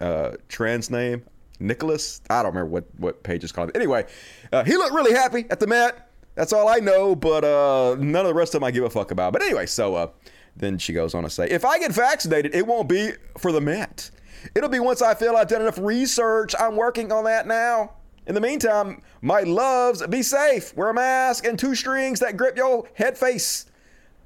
uh 0.00 0.32
trans 0.48 0.88
name? 0.90 1.24
Nicholas. 1.60 2.20
I 2.30 2.42
don't 2.42 2.54
remember 2.54 2.70
what 2.70 2.84
what 2.98 3.22
Page 3.22 3.44
is 3.44 3.52
called. 3.52 3.70
Anyway, 3.74 4.06
uh, 4.52 4.64
he 4.64 4.76
looked 4.76 4.94
really 4.94 5.12
happy 5.12 5.46
at 5.50 5.60
the 5.60 5.66
Met. 5.66 6.08
That's 6.34 6.52
all 6.52 6.68
I 6.68 6.76
know, 6.76 7.14
but 7.14 7.44
uh, 7.44 7.96
none 7.98 8.24
of 8.24 8.28
the 8.28 8.34
rest 8.34 8.54
of 8.54 8.60
them 8.60 8.64
I 8.64 8.70
give 8.70 8.84
a 8.84 8.90
fuck 8.90 9.10
about. 9.10 9.32
But 9.32 9.42
anyway, 9.42 9.66
so 9.66 9.94
uh, 9.94 10.10
then 10.56 10.78
she 10.78 10.92
goes 10.92 11.14
on 11.14 11.24
to 11.24 11.30
say, 11.30 11.48
if 11.50 11.64
I 11.64 11.78
get 11.78 11.92
vaccinated, 11.92 12.54
it 12.54 12.66
won't 12.66 12.88
be 12.88 13.12
for 13.38 13.52
the 13.52 13.60
Met. 13.60 14.10
It'll 14.54 14.70
be 14.70 14.80
once 14.80 15.02
I 15.02 15.14
feel 15.14 15.36
I've 15.36 15.48
done 15.48 15.62
enough 15.62 15.78
research. 15.78 16.54
I'm 16.58 16.76
working 16.76 17.12
on 17.12 17.24
that 17.24 17.46
now. 17.46 17.92
In 18.26 18.34
the 18.34 18.40
meantime, 18.40 19.02
my 19.22 19.40
loves, 19.40 20.06
be 20.06 20.22
safe. 20.22 20.74
Wear 20.76 20.90
a 20.90 20.94
mask 20.94 21.44
and 21.44 21.58
two 21.58 21.74
strings 21.74 22.20
that 22.20 22.36
grip 22.36 22.56
your 22.56 22.88
head 22.94 23.18
face. 23.18 23.66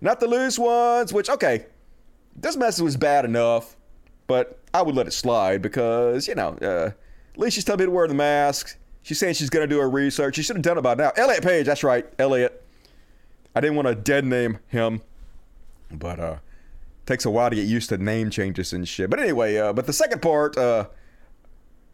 Not 0.00 0.20
the 0.20 0.26
loose 0.26 0.58
ones, 0.58 1.12
which, 1.12 1.30
okay, 1.30 1.66
this 2.36 2.56
message 2.56 2.82
was 2.82 2.96
bad 2.96 3.24
enough, 3.24 3.76
but 4.26 4.60
I 4.74 4.82
would 4.82 4.94
let 4.94 5.06
it 5.06 5.12
slide 5.12 5.62
because, 5.62 6.28
you 6.28 6.34
know, 6.34 6.50
uh, 6.60 6.90
at 7.34 7.40
least 7.40 7.56
she's 7.56 7.64
telling 7.64 7.80
me 7.80 7.86
to 7.86 7.90
wear 7.90 8.06
the 8.06 8.14
mask. 8.14 8.78
She's 9.02 9.18
saying 9.18 9.34
she's 9.34 9.50
going 9.50 9.68
to 9.68 9.74
do 9.74 9.80
her 9.80 9.90
research. 9.90 10.36
She 10.36 10.42
should 10.42 10.56
have 10.56 10.62
done 10.62 10.78
it 10.78 10.82
by 10.82 10.94
now. 10.94 11.12
Elliot 11.16 11.42
Page, 11.42 11.66
that's 11.66 11.84
right, 11.84 12.06
Elliot. 12.18 12.64
I 13.54 13.60
didn't 13.60 13.76
want 13.76 13.88
to 13.88 13.94
dead 13.94 14.24
name 14.24 14.60
him, 14.68 15.02
but 15.90 16.18
uh, 16.18 16.36
takes 17.06 17.24
a 17.24 17.30
while 17.30 17.50
to 17.50 17.56
get 17.56 17.66
used 17.66 17.88
to 17.90 17.98
name 17.98 18.30
changes 18.30 18.72
and 18.72 18.88
shit. 18.88 19.10
But 19.10 19.20
anyway, 19.20 19.56
uh, 19.56 19.72
but 19.72 19.86
the 19.86 19.92
second 19.92 20.22
part 20.22 20.56
uh, 20.56 20.86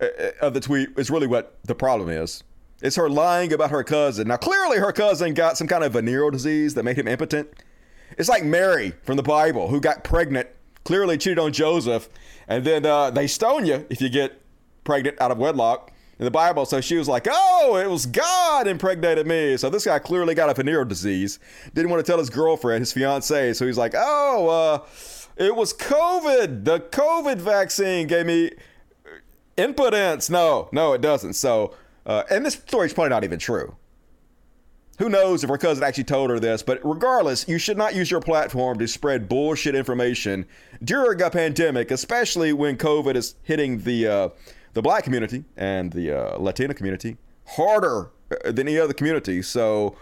uh 0.01 0.07
of 0.41 0.55
the 0.55 0.61
tweet 0.61 0.91
is 0.97 1.11
really 1.11 1.27
what 1.27 1.59
the 1.65 1.75
problem 1.75 2.09
is. 2.09 2.45
It's 2.83 2.97
her 2.97 3.11
lying 3.11 3.53
about 3.53 3.71
her 3.71 3.85
cousin. 3.85 4.29
Now, 4.29 4.37
clearly, 4.37 4.79
her 4.79 4.93
cousin 4.93 5.35
got 5.35 5.59
some 5.59 5.67
kind 5.67 5.85
of 5.85 5.93
venereal 5.93 6.31
disease 6.31 6.75
that 6.75 6.83
made 6.83 6.97
him 6.97 7.09
impotent. 7.09 7.49
It's 8.17 8.29
like 8.29 8.45
Mary 8.45 8.95
from 9.03 9.17
the 9.17 9.23
Bible 9.23 9.69
who 9.69 9.81
got 9.81 10.03
pregnant, 10.03 10.49
clearly 10.85 11.19
cheated 11.19 11.39
on 11.39 11.53
Joseph, 11.53 12.09
and 12.49 12.65
then 12.65 12.87
uh, 12.87 13.11
they 13.11 13.27
stone 13.27 13.67
you 13.67 13.87
if 13.91 14.01
you 14.01 14.09
get 14.09 14.40
pregnant 14.85 15.21
out 15.21 15.31
of 15.31 15.39
wedlock 15.39 15.93
in 16.19 16.25
the 16.25 16.31
Bible. 16.31 16.67
So 16.67 16.81
she 16.81 16.97
was 16.97 17.09
like, 17.09 17.27
oh, 17.31 17.77
it 17.83 17.89
was 17.89 18.07
God 18.07 18.67
impregnated 18.67 19.27
me. 19.27 19.57
So 19.57 19.71
this 19.71 19.87
guy 19.87 19.99
clearly 19.99 20.35
got 20.35 20.51
a 20.51 20.55
venereal 20.55 20.85
disease. 20.85 21.39
Didn't 21.75 21.91
want 21.91 22.05
to 22.05 22.11
tell 22.11 22.19
his 22.19 22.31
girlfriend, 22.31 22.83
his 22.83 22.93
fiance. 22.93 23.55
So 23.55 23.67
he's 23.67 23.79
like, 23.79 23.95
oh, 23.97 24.49
uh, 24.49 24.87
it 25.37 25.57
was 25.57 25.73
COVID. 25.73 26.65
The 26.65 26.81
COVID 26.81 27.39
vaccine 27.39 28.07
gave 28.07 28.27
me 28.27 28.53
impotence. 29.57 30.29
No, 30.29 30.69
no, 30.73 30.93
it 30.93 31.01
doesn't. 31.01 31.35
So, 31.35 31.75
uh, 32.05 32.25
and 32.31 32.45
this 32.45 32.55
story's 32.55 32.93
probably 32.93 33.11
not 33.11 33.25
even 33.25 33.39
true. 33.39 33.77
Who 34.99 35.09
knows 35.09 35.43
if 35.43 35.49
her 35.49 35.57
cousin 35.57 35.83
actually 35.83 36.05
told 36.05 36.29
her 36.29 36.39
this, 36.39 36.63
but 36.63 36.79
regardless, 36.85 37.49
you 37.49 37.57
should 37.57 37.79
not 37.79 37.95
use 37.95 38.11
your 38.11 38.21
platform 38.21 38.79
to 38.81 38.87
spread 38.87 39.31
bullshit 39.31 39.75
information 39.75 40.45
during 40.85 41.23
a 41.23 41.31
pandemic, 41.31 41.91
especially 41.91 42.53
when 42.53 42.77
COVID 42.77 43.15
is 43.15 43.37
hitting 43.43 43.79
the 43.79 44.07
uh, 44.07 44.29
the 44.73 44.83
black 44.83 45.05
community 45.05 45.45
and 45.57 45.93
the 45.93 46.13
uh, 46.13 46.39
Latina 46.39 46.75
community 46.75 47.17
harder 47.47 48.11
uh, 48.31 48.53
than 48.53 48.69
any 48.69 48.79
other 48.79 48.93
community. 48.93 49.43
So, 49.43 49.97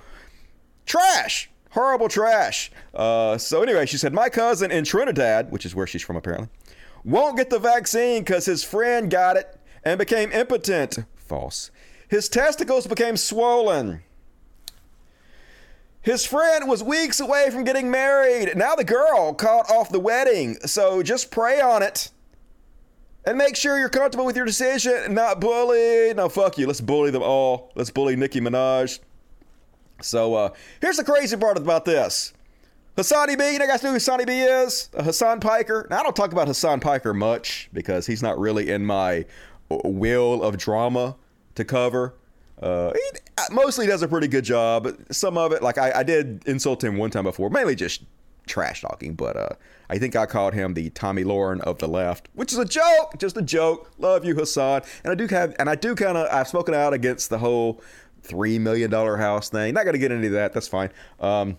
trash, 0.87 1.50
horrible 1.70 2.08
trash. 2.08 2.70
Uh, 2.94 3.38
so 3.38 3.62
anyway, 3.62 3.87
she 3.87 3.96
said 3.96 4.12
my 4.12 4.28
cousin 4.28 4.70
in 4.70 4.84
Trinidad, 4.84 5.50
which 5.50 5.64
is 5.64 5.75
where 5.75 5.87
she's 5.87 6.02
from 6.02 6.16
apparently, 6.16 6.48
won't 7.04 7.37
get 7.37 7.50
the 7.50 7.58
vaccine 7.58 8.22
because 8.22 8.46
his 8.46 8.64
friend 8.64 9.10
got 9.10 9.37
it 9.37 9.58
and 9.84 9.98
became 9.98 10.32
impotent. 10.32 10.98
False. 11.14 11.70
His 12.08 12.28
testicles 12.28 12.87
became 12.87 13.16
swollen. 13.16 14.02
His 16.00 16.25
friend 16.25 16.68
was 16.68 16.82
weeks 16.82 17.20
away 17.20 17.50
from 17.50 17.64
getting 17.64 17.90
married. 17.90 18.56
Now 18.56 18.75
the 18.75 18.84
girl 18.84 19.34
caught 19.34 19.70
off 19.70 19.90
the 19.90 20.00
wedding. 20.00 20.54
So 20.64 21.02
just 21.02 21.30
pray 21.30 21.60
on 21.60 21.82
it. 21.82 22.10
And 23.28 23.37
make 23.37 23.56
sure 23.56 23.78
you're 23.78 23.90
comfortable 23.90 24.25
with 24.25 24.37
your 24.37 24.47
decision, 24.47 25.12
not 25.12 25.38
bully. 25.38 26.14
No, 26.14 26.30
fuck 26.30 26.56
you. 26.56 26.66
Let's 26.66 26.80
bully 26.80 27.11
them 27.11 27.23
all. 27.23 27.70
Let's 27.75 27.90
bully 27.90 28.16
Nicki 28.16 28.40
Minaj. 28.40 29.00
So 30.00 30.35
uh, 30.35 30.54
here's 30.80 30.97
the 30.97 31.04
crazy 31.04 31.37
part 31.37 31.58
about 31.58 31.85
this. 31.85 32.32
HasanAbi, 32.97 33.52
you 33.52 33.58
know 33.58 33.66
guys 33.66 33.82
know 33.82 33.92
who 33.92 33.99
HasanAbi 33.99 34.64
is? 34.64 34.88
Uh, 34.97 35.02
Hasan 35.02 35.40
Piker. 35.40 35.87
Now 35.90 36.00
I 36.00 36.04
don't 36.04 36.16
talk 36.16 36.32
about 36.32 36.47
Hasan 36.47 36.80
Piker 36.80 37.12
much 37.12 37.68
because 37.75 38.06
he's 38.06 38.23
not 38.23 38.38
really 38.38 38.70
in 38.70 38.87
my 38.87 39.26
wheel 39.68 40.42
of 40.42 40.56
drama 40.56 41.14
to 41.56 41.66
cover. 41.66 42.14
Uh, 42.62 42.94
he 42.94 43.54
mostly 43.54 43.87
does 43.87 44.00
a 44.00 44.08
pretty 44.08 44.28
good 44.28 44.44
job. 44.44 44.88
Some 45.11 45.37
of 45.37 45.52
it, 45.52 45.62
like 45.62 45.76
I, 45.76 45.99
I 45.99 46.02
did 46.02 46.49
insult 46.49 46.82
him 46.82 46.97
one 46.97 47.11
time 47.11 47.25
before, 47.25 47.50
mainly 47.50 47.75
just 47.75 48.04
trash 48.47 48.80
talking, 48.80 49.12
but 49.12 49.37
uh, 49.37 49.49
I 49.90 49.99
think 49.99 50.14
I 50.16 50.26
called 50.26 50.54
him 50.54 50.75
the 50.75 50.90
Tomi 50.90 51.25
Lahren 51.25 51.61
of 51.61 51.78
the 51.78 51.88
left, 51.88 52.28
which 52.35 52.52
is 52.52 52.59
a 52.59 52.64
joke, 52.64 53.14
just 53.18 53.37
a 53.37 53.42
joke. 53.42 53.90
Love 53.99 54.25
you, 54.25 54.35
Hasan. 54.35 54.83
And 55.02 55.11
I 55.11 55.14
do 55.14 55.26
have, 55.28 55.54
and 55.59 55.71
I 55.71 55.75
do 55.75 55.95
kind 55.95 56.16
of, 56.16 56.28
I've 56.30 56.49
spoken 56.49 56.75
out 56.75 56.92
against 56.92 57.30
the 57.30 57.38
whole 57.38 57.80
three 58.23 58.59
million 58.59 58.90
dollar 58.90 59.16
house 59.16 59.49
thing. 59.49 59.75
Not 59.75 59.85
gonna 59.85 59.99
get 59.99 60.12
into 60.12 60.30
that. 60.30 60.52
That's 60.52 60.68
fine. 60.68 60.90
Um, 61.21 61.59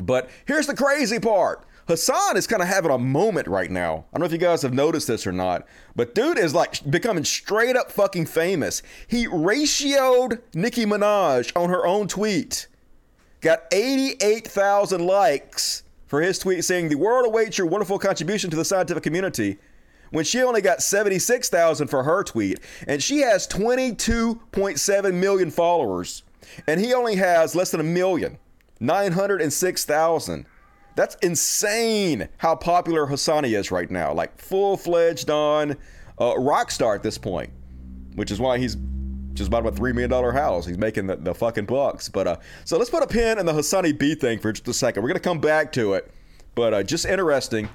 but 0.00 0.30
here's 0.46 0.66
the 0.66 0.76
crazy 0.76 1.18
part. 1.18 1.64
Hasan 1.88 2.36
is 2.36 2.48
kind 2.48 2.62
of 2.62 2.68
having 2.68 2.90
a 2.90 2.98
moment 2.98 3.46
right 3.46 3.70
now. 3.70 4.06
I 4.12 4.18
don't 4.18 4.20
know 4.20 4.26
if 4.26 4.32
you 4.32 4.38
guys 4.38 4.62
have 4.62 4.74
noticed 4.74 5.06
this 5.06 5.26
or 5.26 5.32
not, 5.32 5.66
but 5.94 6.14
dude 6.16 6.38
is 6.38 6.52
like 6.52 6.88
becoming 6.90 7.24
straight 7.24 7.76
up 7.76 7.92
fucking 7.92 8.26
famous. 8.26 8.82
He 9.06 9.26
ratioed 9.26 10.40
Nicki 10.52 10.84
Minaj 10.84 11.52
on 11.56 11.70
her 11.70 11.86
own 11.86 12.08
tweet. 12.08 12.66
Got 13.40 13.62
88,000 13.70 15.06
likes 15.06 15.84
for 16.06 16.20
his 16.20 16.38
tweet 16.38 16.64
saying, 16.64 16.88
The 16.88 16.94
world 16.96 17.26
awaits 17.26 17.58
your 17.58 17.66
wonderful 17.66 17.98
contribution 17.98 18.50
to 18.50 18.56
the 18.56 18.64
scientific 18.64 19.02
community. 19.02 19.58
When 20.10 20.24
she 20.24 20.42
only 20.42 20.60
got 20.60 20.82
76,000 20.82 21.88
for 21.88 22.04
her 22.04 22.22
tweet, 22.22 22.60
and 22.86 23.02
she 23.02 23.20
has 23.20 23.46
22.7 23.48 25.14
million 25.14 25.50
followers, 25.50 26.22
and 26.66 26.80
he 26.80 26.94
only 26.94 27.16
has 27.16 27.56
less 27.56 27.72
than 27.72 27.80
a 27.80 27.84
million, 27.84 28.38
906,000. 28.78 30.46
That's 30.94 31.16
insane 31.16 32.28
how 32.38 32.54
popular 32.54 33.06
HasanAbi 33.06 33.58
is 33.58 33.70
right 33.70 33.90
now. 33.90 34.14
Like 34.14 34.40
full 34.40 34.76
fledged 34.76 35.28
on 35.28 35.76
uh, 36.20 36.38
rock 36.38 36.70
star 36.70 36.94
at 36.94 37.02
this 37.02 37.18
point, 37.18 37.50
which 38.14 38.30
is 38.30 38.40
why 38.40 38.58
he's 38.58 38.76
just 39.36 39.50
bought 39.50 39.66
a 39.66 39.70
three 39.70 39.92
million 39.92 40.10
dollar 40.10 40.32
house. 40.32 40.66
He's 40.66 40.78
making 40.78 41.06
the, 41.06 41.16
the 41.16 41.34
fucking 41.34 41.66
bucks. 41.66 42.08
But 42.08 42.26
uh, 42.26 42.36
so 42.64 42.78
let's 42.78 42.90
put 42.90 43.02
a 43.02 43.06
pin 43.06 43.38
in 43.38 43.46
the 43.46 43.52
HasanAbi 43.52 44.18
thing 44.20 44.38
for 44.38 44.52
just 44.52 44.66
a 44.68 44.74
second. 44.74 45.02
We're 45.02 45.08
gonna 45.08 45.20
come 45.20 45.40
back 45.40 45.72
to 45.72 45.94
it, 45.94 46.10
but 46.54 46.74
uh, 46.74 46.82
just 46.82 47.04
interesting. 47.04 47.68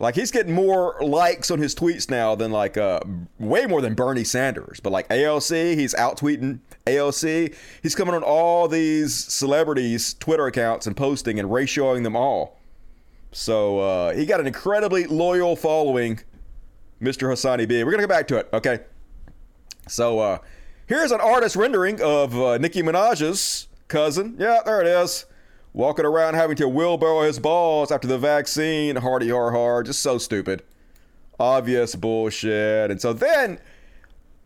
Like 0.00 0.16
he's 0.16 0.32
getting 0.32 0.52
more 0.52 0.96
likes 1.00 1.50
on 1.50 1.60
his 1.60 1.74
tweets 1.74 2.10
now 2.10 2.34
than 2.34 2.50
like 2.50 2.76
uh, 2.76 3.00
way 3.38 3.66
more 3.66 3.80
than 3.80 3.94
Bernie 3.94 4.24
Sanders. 4.24 4.80
But 4.80 4.90
like 4.90 5.08
AOC, 5.08 5.78
he's 5.78 5.94
out 5.94 6.18
tweeting 6.18 6.58
AOC. 6.86 7.54
He's 7.82 7.94
coming 7.94 8.14
on 8.14 8.22
all 8.24 8.66
these 8.66 9.14
celebrities' 9.14 10.14
Twitter 10.14 10.46
accounts 10.46 10.86
and 10.86 10.96
posting 10.96 11.38
and 11.38 11.48
ratioing 11.48 12.02
them 12.02 12.16
all. 12.16 12.58
So 13.30 13.78
uh, 13.78 14.14
he 14.14 14.26
got 14.26 14.40
an 14.40 14.46
incredibly 14.46 15.06
loyal 15.06 15.54
following, 15.54 16.20
Mr. 17.00 17.28
HasanAbi. 17.28 17.84
We're 17.84 17.90
gonna 17.92 18.02
go 18.02 18.08
back 18.08 18.28
to 18.28 18.36
it, 18.38 18.48
okay? 18.52 18.80
So 19.86 20.18
uh, 20.18 20.38
here's 20.86 21.12
an 21.12 21.20
artist 21.20 21.56
rendering 21.56 22.00
of 22.00 22.38
uh, 22.38 22.58
Nicki 22.58 22.82
Minaj's 22.82 23.68
cousin. 23.88 24.36
Yeah, 24.38 24.60
there 24.64 24.80
it 24.80 24.86
is 24.86 25.26
walking 25.74 26.06
around 26.06 26.34
having 26.34 26.56
to 26.56 26.68
wheelbarrow 26.68 27.22
his 27.22 27.38
balls 27.38 27.90
after 27.90 28.08
the 28.08 28.16
vaccine. 28.16 28.96
Hardy 28.96 29.28
har 29.28 29.50
har, 29.50 29.82
just 29.82 30.00
so 30.00 30.16
stupid. 30.16 30.62
Obvious 31.38 31.96
bullshit. 31.96 32.90
And 32.90 33.00
so 33.00 33.12
then 33.12 33.58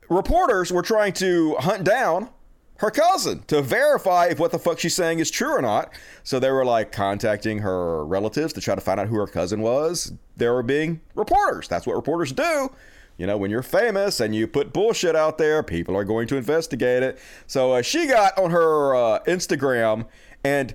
reporters 0.08 0.72
were 0.72 0.82
trying 0.82 1.12
to 1.14 1.54
hunt 1.56 1.84
down 1.84 2.30
her 2.78 2.90
cousin 2.90 3.42
to 3.48 3.60
verify 3.60 4.26
if 4.26 4.38
what 4.38 4.52
the 4.52 4.58
fuck 4.58 4.78
she's 4.78 4.94
saying 4.94 5.18
is 5.18 5.30
true 5.30 5.54
or 5.54 5.60
not. 5.60 5.92
So 6.22 6.40
they 6.40 6.50
were 6.50 6.64
like 6.64 6.92
contacting 6.92 7.58
her 7.58 8.04
relatives 8.06 8.54
to 8.54 8.60
try 8.60 8.74
to 8.74 8.80
find 8.80 8.98
out 8.98 9.08
who 9.08 9.16
her 9.16 9.26
cousin 9.26 9.60
was. 9.60 10.12
They 10.36 10.48
were 10.48 10.62
being 10.62 11.00
reporters. 11.14 11.68
That's 11.68 11.86
what 11.86 11.96
reporters 11.96 12.32
do. 12.32 12.70
You 13.18 13.26
know, 13.26 13.36
when 13.36 13.50
you're 13.50 13.62
famous 13.62 14.20
and 14.20 14.34
you 14.34 14.46
put 14.46 14.72
bullshit 14.72 15.16
out 15.16 15.38
there, 15.38 15.62
people 15.64 15.96
are 15.96 16.04
going 16.04 16.28
to 16.28 16.36
investigate 16.36 17.02
it. 17.02 17.18
So 17.48 17.72
uh, 17.72 17.82
she 17.82 18.06
got 18.06 18.38
on 18.38 18.52
her 18.52 18.94
uh, 18.94 19.18
Instagram 19.24 20.06
and 20.44 20.74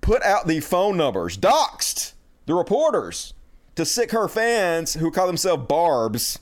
put 0.00 0.22
out 0.22 0.46
the 0.46 0.60
phone 0.60 0.96
numbers, 0.96 1.36
doxed 1.36 2.14
the 2.46 2.54
reporters 2.54 3.34
to 3.74 3.84
sick 3.84 4.12
her 4.12 4.28
fans 4.28 4.94
who 4.94 5.10
call 5.10 5.26
themselves 5.26 5.66
Barbs. 5.68 6.38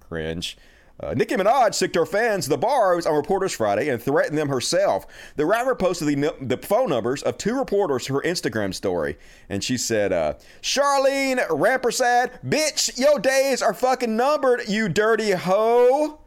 Cringe. 0.00 0.56
Uh, 1.00 1.14
Nicki 1.14 1.34
Minaj 1.34 1.74
sicked 1.74 1.96
her 1.96 2.06
fans, 2.06 2.46
the 2.46 2.58
bars 2.58 3.06
on 3.06 3.14
Reporters 3.14 3.52
Friday 3.52 3.88
and 3.88 4.00
threatened 4.00 4.38
them 4.38 4.48
herself. 4.48 5.06
The 5.36 5.46
rapper 5.46 5.74
posted 5.74 6.08
the, 6.08 6.34
the 6.40 6.58
phone 6.58 6.90
numbers 6.90 7.22
of 7.22 7.38
two 7.38 7.58
reporters 7.58 8.04
to 8.06 8.14
her 8.14 8.20
Instagram 8.20 8.72
story. 8.72 9.18
And 9.48 9.64
she 9.64 9.76
said, 9.76 10.12
uh, 10.12 10.34
Sharlene 10.60 11.44
Rampersad, 11.48 12.42
bitch, 12.46 12.98
your 12.98 13.18
days 13.18 13.62
are 13.62 13.74
fucking 13.74 14.16
numbered, 14.16 14.68
you 14.68 14.88
dirty 14.88 15.32
hoe. 15.32 16.20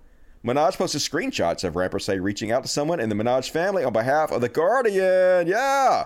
Minaj 0.43 0.77
posted 0.77 1.01
screenshots 1.01 1.63
of 1.63 1.73
Rampersad 1.73 2.21
reaching 2.21 2.51
out 2.51 2.63
to 2.63 2.69
someone 2.69 2.99
in 2.99 3.09
the 3.09 3.15
Minaj 3.15 3.49
family 3.49 3.83
on 3.83 3.93
behalf 3.93 4.31
of 4.31 4.41
The 4.41 4.49
Guardian. 4.49 5.47
Yeah. 5.47 6.05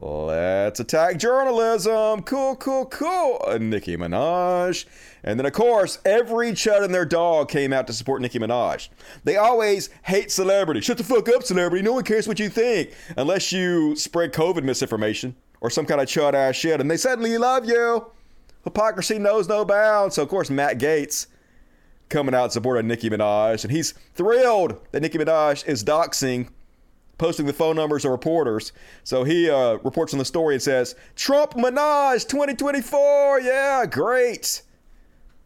Let's 0.00 0.80
attack 0.80 1.18
journalism. 1.18 2.22
Cool, 2.22 2.56
cool, 2.56 2.86
cool. 2.86 3.40
Uh, 3.46 3.58
Nicki 3.58 3.96
Minaj. 3.96 4.86
And 5.22 5.38
then, 5.38 5.46
of 5.46 5.52
course, 5.52 5.98
every 6.04 6.50
chud 6.50 6.82
and 6.84 6.92
their 6.92 7.04
dog 7.04 7.48
came 7.48 7.72
out 7.72 7.86
to 7.86 7.92
support 7.92 8.20
Nicki 8.20 8.40
Minaj. 8.40 8.88
They 9.22 9.36
always 9.36 9.90
hate 10.02 10.32
celebrity. 10.32 10.80
Shut 10.80 10.98
the 10.98 11.04
fuck 11.04 11.28
up, 11.28 11.44
celebrity. 11.44 11.84
No 11.84 11.92
one 11.92 12.02
cares 12.02 12.26
what 12.26 12.40
you 12.40 12.48
think. 12.48 12.92
Unless 13.16 13.52
you 13.52 13.94
spread 13.94 14.32
COVID 14.32 14.64
misinformation 14.64 15.36
or 15.60 15.70
some 15.70 15.86
kind 15.86 16.00
of 16.00 16.08
chud 16.08 16.34
ass 16.34 16.56
shit. 16.56 16.80
And 16.80 16.90
they 16.90 16.96
suddenly 16.96 17.38
love 17.38 17.64
you. 17.64 18.10
Hypocrisy 18.64 19.20
knows 19.20 19.48
no 19.48 19.64
bounds. 19.64 20.16
So, 20.16 20.24
of 20.24 20.28
course, 20.28 20.50
Matt 20.50 20.78
Gaetz 20.78 21.28
coming 22.08 22.34
out 22.34 22.46
in 22.46 22.50
support 22.50 22.78
of 22.78 22.84
Nicki 22.84 23.08
Minaj. 23.08 23.62
And 23.62 23.72
he's 23.72 23.92
thrilled 24.14 24.80
that 24.90 25.02
Nicki 25.02 25.18
Minaj 25.18 25.64
is 25.68 25.84
doxing 25.84 26.48
posting 27.18 27.46
the 27.46 27.52
phone 27.52 27.76
numbers 27.76 28.04
of 28.04 28.10
reporters. 28.10 28.72
So 29.04 29.24
he 29.24 29.50
uh, 29.50 29.74
reports 29.84 30.12
on 30.12 30.18
the 30.18 30.24
story 30.24 30.54
and 30.54 30.62
says, 30.62 30.94
Trump 31.16 31.52
Minaj 31.52 32.28
2024. 32.28 33.40
Yeah, 33.40 33.86
great. 33.86 34.62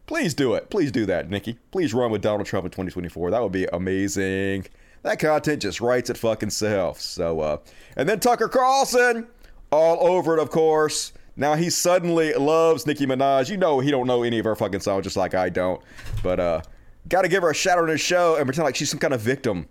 Please 0.07 0.33
do 0.33 0.55
it. 0.55 0.69
Please 0.69 0.91
do 0.91 1.05
that, 1.05 1.29
Nicki. 1.29 1.59
Please 1.71 1.93
run 1.93 2.11
with 2.11 2.21
Donald 2.21 2.47
Trump 2.47 2.65
in 2.65 2.71
2024. 2.71 3.31
That 3.31 3.43
would 3.43 3.51
be 3.51 3.65
amazing. 3.71 4.65
That 5.03 5.19
content 5.19 5.61
just 5.61 5.81
writes 5.81 6.09
it 6.09 6.17
fucking 6.17 6.49
self. 6.49 6.99
So, 6.99 7.39
uh, 7.39 7.57
and 7.95 8.09
then 8.09 8.19
Tucker 8.19 8.49
Carlson, 8.49 9.27
all 9.71 10.05
over 10.07 10.37
it, 10.37 10.41
of 10.41 10.49
course. 10.49 11.13
Now 11.35 11.55
he 11.55 11.69
suddenly 11.69 12.33
loves 12.33 12.85
Nicki 12.85 13.05
Minaj. 13.05 13.49
You 13.49 13.57
know 13.57 13.79
he 13.79 13.91
don't 13.91 14.07
know 14.07 14.23
any 14.23 14.39
of 14.39 14.45
her 14.45 14.55
fucking 14.55 14.81
songs, 14.81 15.03
just 15.05 15.15
like 15.15 15.35
I 15.35 15.47
don't. 15.47 15.81
But 16.21 16.39
uh, 16.39 16.61
got 17.07 17.21
to 17.21 17.29
give 17.29 17.43
her 17.43 17.51
a 17.51 17.55
shout 17.55 17.77
out 17.77 17.83
on 17.83 17.89
his 17.89 18.01
show 18.01 18.35
and 18.35 18.45
pretend 18.45 18.65
like 18.65 18.75
she's 18.75 18.89
some 18.89 18.99
kind 18.99 19.13
of 19.13 19.21
victim 19.21 19.67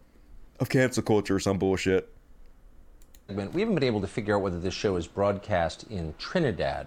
of 0.61 0.69
cancel 0.69 1.03
culture 1.03 1.37
or 1.37 1.41
some 1.41 1.59
bullshit. 1.59 2.12
We 3.29 3.35
haven't 3.37 3.75
been 3.75 3.85
able 3.85 4.00
to 4.00 4.07
figure 4.07 4.37
out 4.37 4.43
whether 4.43 4.59
this 4.59 4.75
show 4.75 4.97
is 4.97 5.07
broadcast 5.07 5.85
in 5.91 6.15
Trinidad. 6.19 6.87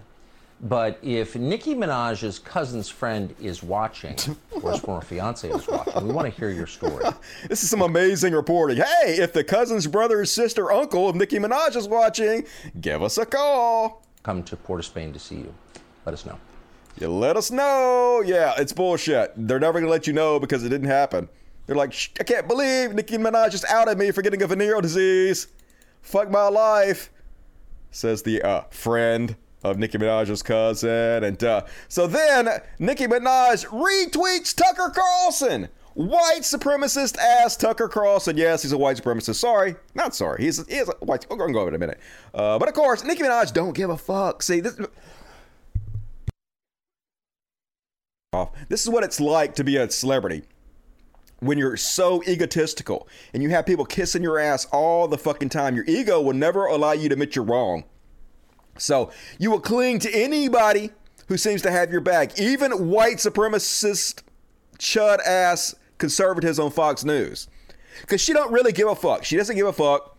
But 0.63 0.99
if 1.01 1.35
Nicki 1.35 1.73
Minaj's 1.73 2.37
cousin's 2.37 2.87
friend 2.87 3.33
is 3.39 3.63
watching, 3.63 4.15
or 4.51 4.71
his 4.71 4.79
former 4.79 5.01
fiance 5.01 5.49
is 5.49 5.67
watching, 5.67 6.07
we 6.07 6.13
want 6.13 6.31
to 6.31 6.39
hear 6.39 6.49
your 6.49 6.67
story. 6.67 7.03
this 7.49 7.63
is 7.63 7.69
some 7.69 7.81
amazing 7.81 8.33
reporting. 8.33 8.77
Hey, 8.77 9.17
if 9.17 9.33
the 9.33 9.43
cousin's 9.43 9.87
brother, 9.87 10.23
sister, 10.25 10.71
uncle 10.71 11.09
of 11.09 11.15
Nicki 11.15 11.37
Minaj 11.39 11.75
is 11.75 11.87
watching, 11.87 12.45
give 12.79 13.01
us 13.01 13.17
a 13.17 13.25
call. 13.25 14.05
Come 14.21 14.43
to 14.43 14.55
Port 14.55 14.79
of 14.79 14.85
Spain 14.85 15.13
to 15.13 15.19
see 15.19 15.37
you. 15.37 15.53
Let 16.05 16.13
us 16.13 16.27
know. 16.27 16.37
You 16.99 17.09
let 17.09 17.37
us 17.37 17.49
know. 17.49 18.21
Yeah, 18.23 18.53
it's 18.57 18.73
bullshit. 18.73 19.33
They're 19.35 19.59
never 19.59 19.79
going 19.79 19.85
to 19.85 19.91
let 19.91 20.05
you 20.05 20.13
know 20.13 20.39
because 20.39 20.63
it 20.63 20.69
didn't 20.69 20.89
happen. 20.89 21.27
They're 21.65 21.75
like, 21.75 21.93
I 22.19 22.23
can't 22.23 22.47
believe 22.47 22.93
Nicki 22.93 23.17
Minaj 23.17 23.51
just 23.51 23.65
outed 23.65 23.97
me 23.97 24.11
for 24.11 24.21
getting 24.21 24.41
a 24.41 24.47
venereal 24.47 24.81
disease. 24.81 25.47
Fuck 26.01 26.29
my 26.29 26.47
life, 26.47 27.11
says 27.91 28.23
the 28.23 28.41
uh, 28.41 28.61
friend 28.71 29.35
of 29.63 29.77
Nicki 29.77 29.97
Minaj's 29.97 30.41
cousin. 30.41 31.23
And 31.23 31.43
uh, 31.43 31.65
so 31.87 32.07
then 32.07 32.49
Nicki 32.79 33.05
Minaj 33.05 33.65
retweets 33.67 34.55
Tucker 34.55 34.91
Carlson. 34.93 35.69
White 35.93 36.41
supremacist 36.41 37.17
ass 37.17 37.57
Tucker 37.57 37.89
Carlson. 37.89 38.37
Yes, 38.37 38.61
he's 38.61 38.71
a 38.71 38.77
white 38.77 38.97
supremacist. 38.97 39.35
Sorry, 39.35 39.75
not 39.93 40.15
sorry. 40.15 40.41
He's 40.41 40.65
he 40.67 40.75
is 40.75 40.87
a 40.87 41.05
white. 41.05 41.27
We're 41.29 41.35
gonna 41.35 41.51
go 41.51 41.59
over 41.59 41.67
it 41.67 41.71
in 41.71 41.75
a 41.75 41.79
minute. 41.79 41.99
Uh, 42.33 42.57
but 42.57 42.69
of 42.69 42.73
course, 42.73 43.03
Nicki 43.03 43.23
Minaj 43.23 43.51
don't 43.51 43.73
give 43.73 43.89
a 43.89 43.97
fuck. 43.97 44.41
See 44.41 44.61
this. 44.61 44.79
This 48.69 48.83
is 48.83 48.89
what 48.89 49.03
it's 49.03 49.19
like 49.19 49.55
to 49.55 49.65
be 49.65 49.75
a 49.75 49.91
celebrity 49.91 50.43
when 51.41 51.57
you're 51.57 51.75
so 51.75 52.23
egotistical 52.23 53.07
and 53.33 53.43
you 53.43 53.49
have 53.49 53.65
people 53.65 53.83
kissing 53.83 54.23
your 54.23 54.39
ass 54.39 54.65
all 54.71 55.07
the 55.07 55.17
fucking 55.17 55.49
time. 55.49 55.75
Your 55.75 55.85
ego 55.87 56.21
will 56.21 56.33
never 56.33 56.67
allow 56.67 56.93
you 56.93 57.09
to 57.09 57.13
admit 57.13 57.35
you're 57.35 57.43
wrong. 57.43 57.83
So 58.77 59.11
you 59.37 59.51
will 59.51 59.59
cling 59.59 59.99
to 59.99 60.11
anybody 60.11 60.91
who 61.27 61.37
seems 61.37 61.61
to 61.63 61.71
have 61.71 61.91
your 61.91 62.01
back, 62.01 62.39
even 62.39 62.89
white 62.89 63.17
supremacist, 63.17 64.21
chud 64.77 65.19
ass 65.25 65.75
conservatives 65.97 66.59
on 66.59 66.71
Fox 66.71 67.03
News. 67.03 67.47
Because 68.01 68.21
she 68.21 68.33
don't 68.33 68.51
really 68.51 68.71
give 68.71 68.87
a 68.87 68.95
fuck. 68.95 69.25
She 69.25 69.35
doesn't 69.35 69.55
give 69.55 69.67
a 69.67 69.73
fuck 69.73 70.17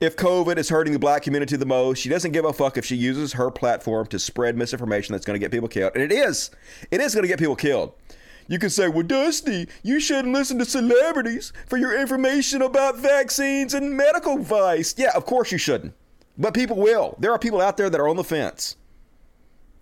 if 0.00 0.16
COVID 0.16 0.56
is 0.56 0.68
hurting 0.68 0.92
the 0.92 0.98
black 0.98 1.22
community 1.22 1.56
the 1.56 1.66
most. 1.66 1.98
She 1.98 2.08
doesn't 2.08 2.32
give 2.32 2.44
a 2.44 2.52
fuck 2.52 2.76
if 2.76 2.84
she 2.84 2.96
uses 2.96 3.34
her 3.34 3.50
platform 3.50 4.06
to 4.08 4.18
spread 4.18 4.56
misinformation 4.56 5.12
that's 5.12 5.24
going 5.24 5.38
to 5.38 5.44
get 5.44 5.50
people 5.50 5.68
killed. 5.68 5.92
And 5.94 6.02
it 6.02 6.12
is. 6.12 6.50
It 6.90 7.00
is 7.00 7.14
going 7.14 7.22
to 7.22 7.28
get 7.28 7.38
people 7.38 7.56
killed. 7.56 7.92
You 8.46 8.58
can 8.58 8.70
say, 8.70 8.88
well, 8.88 9.02
Dusty, 9.02 9.68
you 9.82 10.00
shouldn't 10.00 10.34
listen 10.34 10.58
to 10.58 10.64
celebrities 10.64 11.52
for 11.66 11.76
your 11.76 11.98
information 11.98 12.62
about 12.62 12.98
vaccines 12.98 13.72
and 13.74 13.96
medical 13.96 14.34
advice. 14.38 14.94
Yeah, 14.98 15.12
of 15.14 15.24
course 15.24 15.50
you 15.50 15.58
shouldn't. 15.58 15.94
But 16.36 16.52
people 16.52 16.76
will. 16.76 17.16
There 17.18 17.32
are 17.32 17.38
people 17.38 17.60
out 17.60 17.76
there 17.76 17.88
that 17.88 18.00
are 18.00 18.08
on 18.08 18.16
the 18.16 18.24
fence 18.24 18.76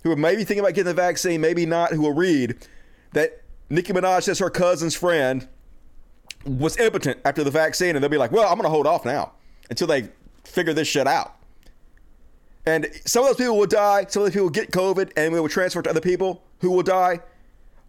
who 0.03 0.13
are 0.13 0.17
maybe 0.17 0.45
thinking 0.45 0.61
about 0.61 0.75
getting 0.75 0.95
the 0.95 0.95
vaccine, 0.95 1.41
maybe 1.41 1.67
not, 1.67 1.93
who 1.93 2.03
will 2.03 2.15
read 2.15 2.67
that 3.13 3.43
Nicki 3.71 3.93
Minaj 3.93 4.25
says 4.25 4.39
her 4.39 4.51
cousin's 4.51 4.95
friend 4.95 5.49
was 6.45 6.77
impotent 6.79 7.21
after 7.25 7.45
the 7.45 7.51
vaccine, 7.51 7.97
and 7.97 8.03
they'll 8.03 8.11
be 8.11 8.19
like, 8.19 8.33
well, 8.33 8.49
I'm 8.49 8.55
going 8.55 8.65
to 8.65 8.71
hold 8.71 8.87
off 8.87 9.05
now 9.05 9.33
until 9.71 9.87
they 9.87 10.09
figure 10.45 10.73
this 10.73 10.89
shit 10.89 11.07
out. 11.07 11.37
And 12.67 12.89
some 13.07 13.25
of 13.25 13.31
those 13.31 13.37
people 13.37 13.57
will 13.57 13.67
die. 13.67 14.07
Some 14.09 14.23
of 14.23 14.27
those 14.27 14.33
people 14.33 14.45
will 14.45 14.51
get 14.51 14.71
COVID, 14.71 15.13
and 15.17 15.33
we 15.33 15.41
will 15.41 15.49
transfer 15.49 15.83
to 15.83 15.91
other 15.91 16.01
people 16.01 16.45
who 16.61 16.71
will 16.71 16.83
die. 16.83 17.21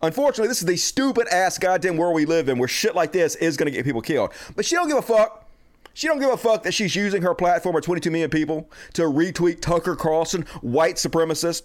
Unfortunately, 0.03 0.49
this 0.49 0.59
is 0.59 0.65
the 0.65 0.75
stupid 0.75 1.29
ass 1.29 1.57
goddamn 1.57 1.95
world 1.95 2.13
we 2.13 2.25
live 2.25 2.49
in, 2.49 2.59
where 2.59 2.67
shit 2.67 2.93
like 2.93 3.13
this 3.13 3.35
is 3.35 3.55
going 3.55 3.71
to 3.71 3.71
get 3.71 3.85
people 3.85 4.01
killed. 4.01 4.33
But 4.53 4.65
she 4.65 4.75
don't 4.75 4.89
give 4.89 4.97
a 4.97 5.01
fuck. 5.01 5.49
She 5.93 6.07
don't 6.07 6.19
give 6.19 6.29
a 6.29 6.37
fuck 6.37 6.63
that 6.63 6.73
she's 6.73 6.93
using 6.93 7.21
her 7.21 7.33
platform 7.33 7.77
of 7.77 7.83
22 7.83 8.11
million 8.11 8.29
people 8.29 8.69
to 8.93 9.03
retweet 9.03 9.61
Tucker 9.61 9.95
Carlson, 9.95 10.41
white 10.61 10.95
supremacist, 10.95 11.63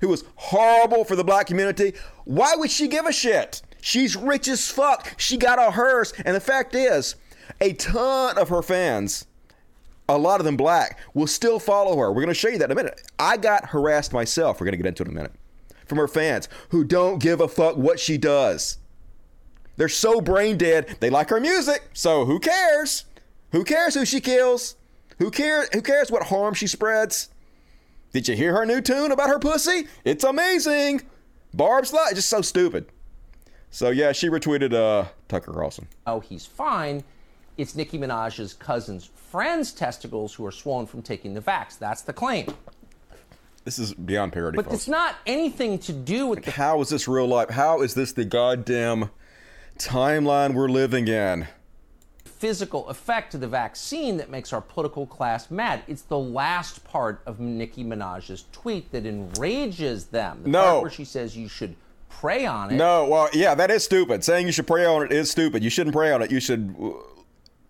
who 0.00 0.08
was 0.08 0.22
horrible 0.36 1.04
for 1.04 1.16
the 1.16 1.24
black 1.24 1.48
community. 1.48 1.94
Why 2.24 2.54
would 2.54 2.70
she 2.70 2.86
give 2.86 3.06
a 3.06 3.12
shit? 3.12 3.62
She's 3.80 4.14
rich 4.14 4.46
as 4.46 4.70
fuck. 4.70 5.14
She 5.16 5.36
got 5.36 5.58
all 5.58 5.72
hers. 5.72 6.12
And 6.24 6.36
the 6.36 6.40
fact 6.40 6.76
is, 6.76 7.16
a 7.60 7.72
ton 7.72 8.38
of 8.38 8.50
her 8.50 8.62
fans, 8.62 9.26
a 10.08 10.16
lot 10.16 10.40
of 10.40 10.44
them 10.44 10.56
black, 10.56 11.00
will 11.12 11.26
still 11.26 11.58
follow 11.58 11.96
her. 11.96 12.12
We're 12.12 12.22
going 12.22 12.28
to 12.28 12.34
show 12.34 12.48
you 12.48 12.58
that 12.58 12.70
in 12.70 12.72
a 12.72 12.80
minute. 12.80 13.02
I 13.18 13.36
got 13.36 13.70
harassed 13.70 14.12
myself. 14.12 14.60
We're 14.60 14.66
going 14.66 14.78
to 14.78 14.82
get 14.82 14.86
into 14.86 15.02
it 15.02 15.06
in 15.06 15.12
a 15.12 15.16
minute. 15.16 15.32
From 15.88 15.98
her 15.98 16.08
fans 16.08 16.48
who 16.68 16.84
don't 16.84 17.18
give 17.18 17.40
a 17.40 17.48
fuck 17.48 17.76
what 17.76 17.98
she 17.98 18.18
does. 18.18 18.78
They're 19.76 19.88
so 19.88 20.20
brain 20.20 20.58
dead. 20.58 20.96
They 21.00 21.08
like 21.08 21.30
her 21.30 21.40
music, 21.40 21.88
so 21.94 22.24
who 22.26 22.38
cares? 22.38 23.04
Who 23.52 23.64
cares 23.64 23.94
who 23.94 24.04
she 24.04 24.20
kills? 24.20 24.76
Who 25.18 25.30
cares? 25.30 25.68
Who 25.72 25.80
cares 25.80 26.10
what 26.10 26.24
harm 26.24 26.54
she 26.54 26.66
spreads? 26.66 27.30
Did 28.12 28.28
you 28.28 28.36
hear 28.36 28.54
her 28.54 28.66
new 28.66 28.80
tune 28.80 29.12
about 29.12 29.28
her 29.28 29.38
pussy? 29.38 29.86
It's 30.04 30.24
amazing. 30.24 31.02
Barb's 31.54 31.92
life, 31.92 32.14
just 32.14 32.28
so 32.28 32.42
stupid. 32.42 32.86
So 33.70 33.90
yeah, 33.90 34.12
she 34.12 34.28
retweeted 34.28 34.74
uh, 34.74 35.08
Tucker 35.28 35.52
Carlson. 35.52 35.88
Oh, 36.06 36.20
he's 36.20 36.44
fine. 36.44 37.04
It's 37.56 37.74
Nicki 37.74 37.98
Minaj's 37.98 38.54
cousin's 38.54 39.06
friend's 39.30 39.72
testicles 39.72 40.34
who 40.34 40.44
are 40.46 40.52
swollen 40.52 40.86
from 40.86 41.02
taking 41.02 41.34
the 41.34 41.40
vax. 41.40 41.78
That's 41.78 42.02
the 42.02 42.12
claim. 42.12 42.54
This 43.68 43.78
is 43.78 43.92
beyond 43.92 44.32
parody. 44.32 44.56
But 44.56 44.64
folks. 44.64 44.76
it's 44.76 44.88
not 44.88 45.16
anything 45.26 45.78
to 45.80 45.92
do 45.92 46.26
with 46.26 46.42
the 46.42 46.52
How 46.52 46.80
is 46.80 46.88
this 46.88 47.06
real 47.06 47.26
life? 47.26 47.50
How 47.50 47.82
is 47.82 47.92
this 47.92 48.12
the 48.12 48.24
goddamn 48.24 49.10
timeline 49.76 50.54
we're 50.54 50.70
living 50.70 51.06
in? 51.06 51.46
physical 52.24 52.88
effect 52.88 53.32
to 53.32 53.36
the 53.36 53.48
vaccine 53.48 54.16
that 54.16 54.30
makes 54.30 54.52
our 54.54 54.60
political 54.62 55.06
class 55.06 55.50
mad. 55.50 55.82
It's 55.86 56.02
the 56.02 56.18
last 56.18 56.82
part 56.84 57.20
of 57.26 57.40
Nicki 57.40 57.84
Minaj's 57.84 58.44
tweet 58.52 58.90
that 58.92 59.04
enrages 59.04 60.06
them. 60.06 60.44
The 60.44 60.48
No. 60.48 60.62
part 60.62 60.82
where 60.82 60.90
she 60.90 61.04
says 61.04 61.36
you 61.36 61.48
should 61.48 61.74
pray 62.08 62.46
on 62.46 62.70
it. 62.70 62.74
No, 62.76 63.06
well, 63.06 63.28
yeah, 63.34 63.54
that 63.56 63.70
is 63.72 63.84
stupid. 63.84 64.24
Saying 64.24 64.46
you 64.46 64.52
should 64.52 64.68
pray 64.68 64.86
on 64.86 65.02
it 65.02 65.12
is 65.12 65.30
stupid. 65.30 65.62
You 65.64 65.68
shouldn't 65.68 65.94
pray 65.94 66.10
on 66.12 66.22
it. 66.22 66.30
You 66.30 66.38
should 66.40 66.74
uh, 66.80 66.92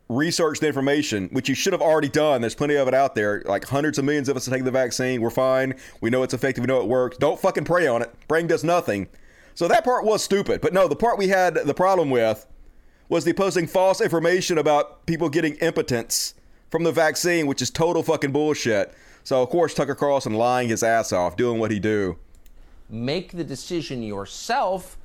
research 0.08 0.60
the 0.60 0.66
information, 0.66 1.28
which 1.32 1.48
you 1.48 1.54
should 1.54 1.72
have 1.72 1.82
already 1.82 2.08
done. 2.08 2.40
There's 2.40 2.54
plenty 2.54 2.76
of 2.76 2.88
it 2.88 2.94
out 2.94 3.14
there. 3.14 3.42
Like 3.44 3.64
hundreds 3.64 3.98
of 3.98 4.04
millions 4.04 4.28
of 4.28 4.36
us 4.36 4.48
are 4.48 4.50
taking 4.50 4.64
the 4.64 4.70
vaccine. 4.70 5.20
We're 5.20 5.30
fine. 5.30 5.74
We 6.00 6.10
know 6.10 6.22
it's 6.22 6.34
effective. 6.34 6.62
We 6.62 6.66
know 6.68 6.80
it 6.80 6.88
works. 6.88 7.18
Don't 7.18 7.38
fucking 7.38 7.64
pray 7.64 7.86
on 7.86 8.02
it. 8.02 8.12
Praying 8.26 8.46
does 8.46 8.64
nothing. 8.64 9.08
So 9.54 9.68
that 9.68 9.84
part 9.84 10.04
was 10.04 10.22
stupid. 10.22 10.60
But 10.60 10.72
no, 10.72 10.88
the 10.88 10.96
part 10.96 11.18
we 11.18 11.28
had 11.28 11.54
the 11.54 11.74
problem 11.74 12.10
with 12.10 12.46
was 13.08 13.24
the 13.24 13.32
posting 13.32 13.66
false 13.66 14.00
information 14.00 14.58
about 14.58 15.04
people 15.06 15.28
getting 15.28 15.54
impotence 15.56 16.34
from 16.70 16.84
the 16.84 16.92
vaccine, 16.92 17.46
which 17.46 17.60
is 17.60 17.70
total 17.70 18.02
fucking 18.02 18.32
bullshit. 18.32 18.94
So 19.24 19.42
of 19.42 19.50
course 19.50 19.74
Tucker 19.74 19.94
Carlson 19.94 20.34
lying 20.34 20.68
his 20.68 20.82
ass 20.82 21.12
off, 21.12 21.36
doing 21.36 21.58
what 21.58 21.70
he 21.70 21.78
do. 21.78 22.18
Make 22.88 23.32
the 23.32 23.44
decision 23.44 24.02
yourself 24.02 24.96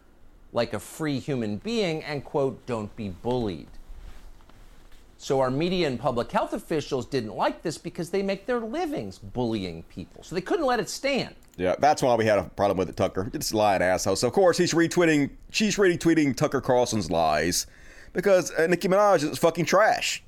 like 0.53 0.73
a 0.73 0.79
free 0.79 1.19
human 1.19 1.57
being 1.57 2.03
and, 2.03 2.23
quote, 2.23 2.65
don't 2.65 2.95
be 2.95 3.09
bullied. 3.09 3.67
So 5.23 5.39
our 5.39 5.49
media 5.49 5.87
and 5.87 5.97
public 5.97 6.29
health 6.33 6.51
officials 6.51 7.05
didn't 7.05 7.33
like 7.33 7.61
this 7.61 7.77
because 7.77 8.09
they 8.09 8.21
make 8.21 8.45
their 8.45 8.59
livings 8.59 9.19
bullying 9.19 9.83
people. 9.83 10.21
So 10.21 10.35
they 10.35 10.41
couldn't 10.41 10.65
let 10.65 10.81
it 10.81 10.89
stand. 10.89 11.33
Yeah, 11.55 11.75
that's 11.79 12.03
why 12.03 12.13
we 12.15 12.25
had 12.25 12.39
a 12.39 12.43
problem 12.43 12.77
with 12.77 12.89
it, 12.89 12.97
Tucker. 12.97 13.31
It's 13.33 13.53
lying 13.53 13.81
asshole. 13.81 14.17
So 14.17 14.27
of 14.27 14.33
course 14.33 14.57
he's 14.57 14.73
retweeting. 14.73 15.29
She's 15.49 15.77
retweeting 15.77 16.35
Tucker 16.35 16.59
Carlson's 16.59 17.09
lies 17.09 17.67
because 18.11 18.51
uh, 18.51 18.67
Nicki 18.67 18.89
Minaj 18.89 19.23
is 19.23 19.37
fucking 19.37 19.63
trash. 19.63 20.21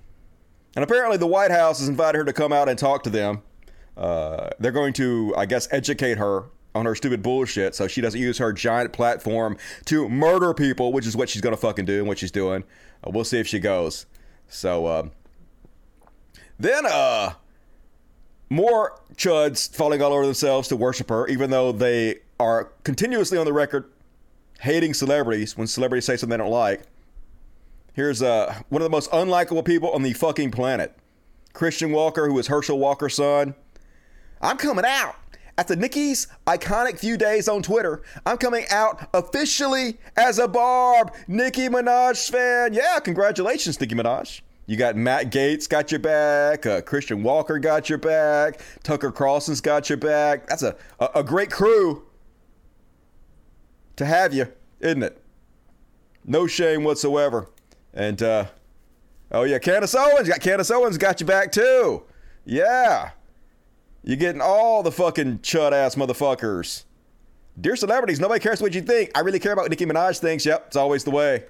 And 0.77 0.83
apparently 0.83 1.17
the 1.17 1.27
White 1.27 1.51
House 1.51 1.79
has 1.79 1.89
invited 1.89 2.19
her 2.19 2.23
to 2.23 2.33
come 2.33 2.53
out 2.53 2.69
and 2.69 2.79
talk 2.79 3.03
to 3.03 3.09
them. 3.09 3.41
Uh, 3.97 4.47
they're 4.59 4.71
going 4.71 4.93
to, 4.93 5.33
I 5.35 5.45
guess, 5.45 5.67
educate 5.71 6.17
her 6.19 6.45
on 6.73 6.85
her 6.85 6.95
stupid 6.95 7.21
bullshit 7.21 7.75
so 7.75 7.89
she 7.89 7.99
doesn't 7.99 8.21
use 8.21 8.37
her 8.37 8.53
giant 8.53 8.93
platform 8.93 9.57
to 9.85 10.07
murder 10.07 10.53
people, 10.53 10.93
which 10.93 11.05
is 11.05 11.17
what 11.17 11.27
she's 11.27 11.41
going 11.41 11.55
to 11.55 11.61
fucking 11.61 11.83
do 11.83 11.99
and 11.99 12.07
what 12.07 12.17
she's 12.17 12.31
doing. 12.31 12.63
Uh, 13.05 13.11
we'll 13.11 13.25
see 13.25 13.41
if 13.41 13.47
she 13.47 13.59
goes. 13.59 14.05
So 14.47 14.85
uh, 14.85 15.07
then, 16.59 16.85
uh, 16.85 17.33
more 18.49 18.99
chuds 19.15 19.73
falling 19.73 20.01
all 20.01 20.13
over 20.13 20.25
themselves 20.25 20.67
to 20.69 20.75
worship 20.75 21.09
her, 21.09 21.27
even 21.27 21.49
though 21.49 21.71
they 21.71 22.19
are 22.39 22.71
continuously 22.83 23.37
on 23.37 23.45
the 23.45 23.53
record 23.53 23.85
hating 24.61 24.93
celebrities 24.93 25.57
when 25.57 25.67
celebrities 25.67 26.05
say 26.05 26.15
something 26.15 26.37
they 26.37 26.43
don't 26.43 26.51
like. 26.51 26.83
Here's 27.93 28.21
uh, 28.21 28.61
one 28.69 28.81
of 28.81 28.85
the 28.85 28.89
most 28.89 29.09
unlikable 29.11 29.63
people 29.63 29.91
on 29.91 30.03
the 30.03 30.13
fucking 30.13 30.51
planet 30.51 30.95
Christian 31.53 31.91
Walker, 31.91 32.27
who 32.27 32.37
is 32.39 32.47
Herschel 32.47 32.77
Walker's 32.77 33.15
son. 33.15 33.55
I'm 34.41 34.57
coming 34.57 34.85
out. 34.85 35.15
After 35.57 35.75
Nicki's 35.75 36.27
iconic 36.45 36.99
few 36.99 37.15
days 37.15 37.47
on 37.47 37.61
Twitter, 37.61 38.01
I'm 38.25 38.37
coming 38.37 38.65
out 38.69 39.07
officially 39.13 39.97
as 40.17 40.37
a 40.37 40.49
Barb 40.49 41.13
Nicki 41.29 41.69
Minaj 41.69 42.29
fan. 42.29 42.73
Yeah, 42.73 42.99
congratulations, 42.99 43.79
Nicki 43.79 43.95
Minaj. 43.95 44.41
You 44.65 44.75
got 44.75 44.95
Matt 44.97 45.31
Gaetz 45.31 45.69
got 45.69 45.91
your 45.91 45.99
back, 45.99 46.65
uh, 46.65 46.81
Christian 46.81 47.23
Walker 47.23 47.57
got 47.59 47.87
your 47.87 47.99
back, 47.99 48.59
Tucker 48.83 49.11
Carlson's 49.11 49.61
got 49.61 49.89
your 49.89 49.97
back. 49.97 50.47
That's 50.47 50.63
a, 50.63 50.75
a, 50.99 51.09
a 51.15 51.23
great 51.23 51.51
crew 51.51 52.03
to 53.95 54.05
have 54.05 54.33
you, 54.33 54.47
isn't 54.79 55.03
it? 55.03 55.21
No 56.25 56.47
shame 56.47 56.83
whatsoever. 56.83 57.47
And 57.93 58.21
uh, 58.21 58.45
oh 59.31 59.43
yeah, 59.43 59.59
Candace 59.59 59.95
Owens 59.95 60.27
got 60.27 60.41
Candace 60.41 60.71
Owens 60.71 60.97
got 60.97 61.21
your 61.21 61.27
back 61.27 61.51
too. 61.51 62.03
Yeah, 62.43 63.11
you're 64.05 64.17
getting 64.17 64.41
all 64.41 64.83
the 64.83 64.91
fucking 64.91 65.39
chud 65.39 65.71
ass 65.71 65.95
motherfuckers. 65.95 66.83
Dear 67.59 67.75
celebrities, 67.75 68.19
nobody 68.19 68.39
cares 68.39 68.61
what 68.61 68.75
you 68.75 68.81
think. 68.81 69.09
I 69.15 69.21
really 69.21 69.39
care 69.39 69.51
about 69.53 69.69
Nicki 69.69 69.85
Minaj 69.85 70.19
thinks. 70.19 70.45
Yep, 70.45 70.65
it's 70.67 70.75
always 70.75 71.03
the 71.03 71.11
way. 71.11 71.45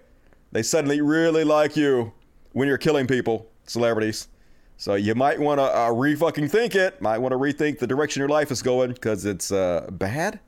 They 0.53 0.63
suddenly 0.63 1.01
really 1.01 1.43
like 1.43 1.75
you 1.75 2.13
when 2.53 2.69
you're 2.69 2.77
killing 2.77 3.07
people, 3.07 3.51
celebrities. 3.65 4.29
So 4.77 4.95
you 4.95 5.15
might 5.15 5.37
want 5.37 5.59
to 5.59 5.77
uh, 5.77 5.91
re-fucking 5.91 6.47
think 6.47 6.75
it. 6.75 7.01
Might 7.01 7.17
want 7.17 7.33
to 7.33 7.37
rethink 7.37 7.79
the 7.79 7.87
direction 7.87 8.21
your 8.21 8.29
life 8.29 8.51
is 8.51 8.61
going 8.61 8.93
because 8.93 9.25
it's 9.25 9.51
uh, 9.51 9.89
bad. 9.91 10.39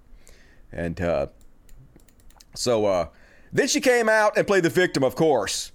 And 0.71 0.99
uh, 1.01 1.27
so 2.55 2.85
uh, 2.85 3.07
then 3.51 3.67
she 3.67 3.81
came 3.81 4.07
out 4.07 4.37
and 4.37 4.47
played 4.47 4.63
the 4.63 4.69
victim, 4.69 5.03
of 5.03 5.15
course. 5.15 5.73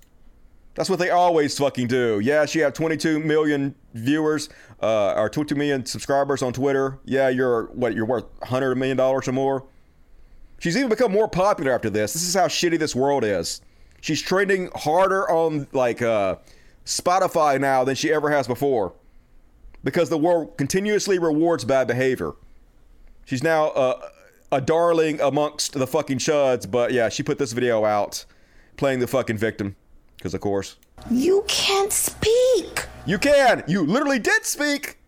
That's 0.74 0.88
what 0.88 0.98
they 0.98 1.10
always 1.10 1.56
fucking 1.58 1.88
do. 1.88 2.20
Yeah, 2.20 2.46
she 2.46 2.60
have 2.60 2.72
22 2.72 3.20
million 3.20 3.74
viewers, 3.92 4.48
uh, 4.80 5.12
or 5.16 5.28
22 5.28 5.54
million 5.54 5.84
subscribers 5.84 6.42
on 6.42 6.52
Twitter. 6.52 6.98
Yeah, 7.04 7.28
you're 7.28 7.66
what? 7.72 7.94
You're 7.94 8.06
worth 8.06 8.24
100 8.38 8.76
million 8.76 8.96
dollars 8.96 9.28
or 9.28 9.32
more. 9.32 9.66
She's 10.58 10.76
even 10.76 10.88
become 10.88 11.12
more 11.12 11.28
popular 11.28 11.72
after 11.72 11.90
this. 11.90 12.12
This 12.12 12.22
is 12.22 12.34
how 12.34 12.46
shitty 12.46 12.78
this 12.78 12.94
world 12.94 13.24
is. 13.24 13.60
She's 14.00 14.22
trending 14.22 14.70
harder 14.74 15.28
on 15.30 15.66
like 15.72 16.00
uh, 16.00 16.36
Spotify 16.86 17.60
now 17.60 17.84
than 17.84 17.94
she 17.94 18.12
ever 18.12 18.30
has 18.30 18.46
before, 18.46 18.94
because 19.84 20.08
the 20.08 20.18
world 20.18 20.56
continuously 20.56 21.18
rewards 21.18 21.64
bad 21.64 21.86
behavior. 21.86 22.32
She's 23.26 23.42
now 23.42 23.68
uh, 23.68 24.08
a 24.50 24.60
darling 24.60 25.20
amongst 25.20 25.74
the 25.74 25.86
fucking 25.86 26.18
chuds. 26.18 26.68
But 26.70 26.92
yeah, 26.92 27.10
she 27.10 27.22
put 27.22 27.38
this 27.38 27.52
video 27.52 27.84
out 27.84 28.24
playing 28.76 29.00
the 29.00 29.06
fucking 29.06 29.36
victim. 29.36 29.76
Because, 30.22 30.34
of 30.34 30.40
course. 30.40 30.76
You 31.10 31.44
can't 31.48 31.92
speak. 31.92 32.86
You 33.06 33.18
can. 33.18 33.64
You 33.66 33.84
literally 33.84 34.20
did 34.20 34.44
speak. 34.44 34.98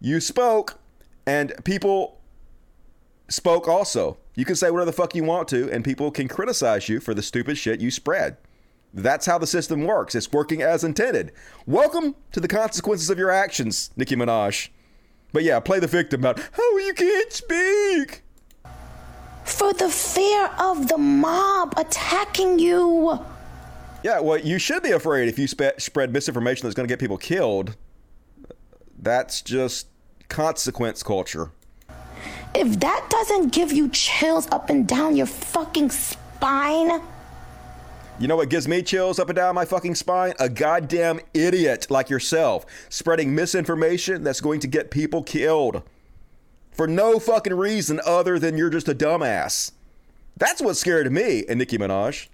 You 0.00 0.20
spoke, 0.20 0.78
and 1.26 1.52
people 1.64 2.22
spoke 3.28 3.68
also. 3.68 4.16
You 4.36 4.46
can 4.46 4.56
say 4.56 4.70
whatever 4.70 4.86
the 4.86 4.94
fuck 4.94 5.14
you 5.14 5.22
want 5.22 5.48
to, 5.48 5.70
and 5.70 5.84
people 5.84 6.10
can 6.10 6.28
criticize 6.28 6.88
you 6.88 6.98
for 6.98 7.12
the 7.12 7.20
stupid 7.20 7.58
shit 7.58 7.82
you 7.82 7.90
spread. 7.90 8.38
That's 8.94 9.26
how 9.26 9.36
the 9.36 9.46
system 9.46 9.84
works. 9.84 10.14
It's 10.14 10.32
working 10.32 10.62
as 10.62 10.82
intended. 10.82 11.32
Welcome 11.66 12.14
to 12.32 12.40
the 12.40 12.48
consequences 12.48 13.10
of 13.10 13.18
your 13.18 13.30
actions, 13.30 13.90
Nicki 13.96 14.16
Minaj. 14.16 14.70
But 15.30 15.44
yeah, 15.44 15.60
play 15.60 15.78
the 15.78 15.86
victim 15.86 16.22
about 16.22 16.38
how 16.38 16.46
oh, 16.58 16.82
you 16.86 16.94
can't 16.94 17.32
speak. 17.34 18.22
For 19.44 19.74
the 19.74 19.90
fear 19.90 20.46
of 20.58 20.88
the 20.88 20.96
mob 20.96 21.74
attacking 21.76 22.58
you. 22.58 23.20
Yeah, 24.02 24.20
well, 24.20 24.38
you 24.38 24.58
should 24.58 24.82
be 24.82 24.92
afraid 24.92 25.28
if 25.28 25.38
you 25.38 25.46
spe- 25.48 25.78
spread 25.78 26.12
misinformation 26.12 26.66
that's 26.66 26.74
going 26.74 26.86
to 26.86 26.92
get 26.92 27.00
people 27.00 27.18
killed. 27.18 27.76
That's 28.96 29.42
just 29.42 29.88
consequence 30.28 31.02
culture. 31.02 31.50
If 32.54 32.80
that 32.80 33.06
doesn't 33.10 33.52
give 33.52 33.72
you 33.72 33.88
chills 33.88 34.48
up 34.50 34.70
and 34.70 34.86
down 34.86 35.16
your 35.16 35.26
fucking 35.26 35.90
spine. 35.90 37.00
You 38.20 38.26
know 38.26 38.36
what 38.36 38.48
gives 38.48 38.66
me 38.66 38.82
chills 38.82 39.18
up 39.18 39.28
and 39.28 39.36
down 39.36 39.54
my 39.54 39.64
fucking 39.64 39.94
spine? 39.94 40.34
A 40.40 40.48
goddamn 40.48 41.20
idiot 41.34 41.86
like 41.88 42.10
yourself 42.10 42.66
spreading 42.88 43.34
misinformation 43.34 44.24
that's 44.24 44.40
going 44.40 44.60
to 44.60 44.66
get 44.66 44.90
people 44.90 45.22
killed 45.22 45.82
for 46.72 46.86
no 46.86 47.18
fucking 47.18 47.54
reason 47.54 48.00
other 48.04 48.38
than 48.38 48.56
you're 48.56 48.70
just 48.70 48.88
a 48.88 48.94
dumbass. 48.94 49.72
That's 50.36 50.62
what 50.62 50.76
scared 50.76 51.10
me 51.12 51.44
and 51.48 51.58
Nicki 51.58 51.78
Minaj. 51.78 52.28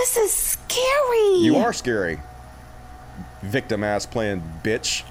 This 0.00 0.16
is 0.16 0.32
scary. 0.32 1.40
You 1.40 1.56
are 1.56 1.74
scary. 1.74 2.18
Victim 3.42 3.84
ass 3.84 4.06
playing 4.06 4.42
bitch. 4.64 5.02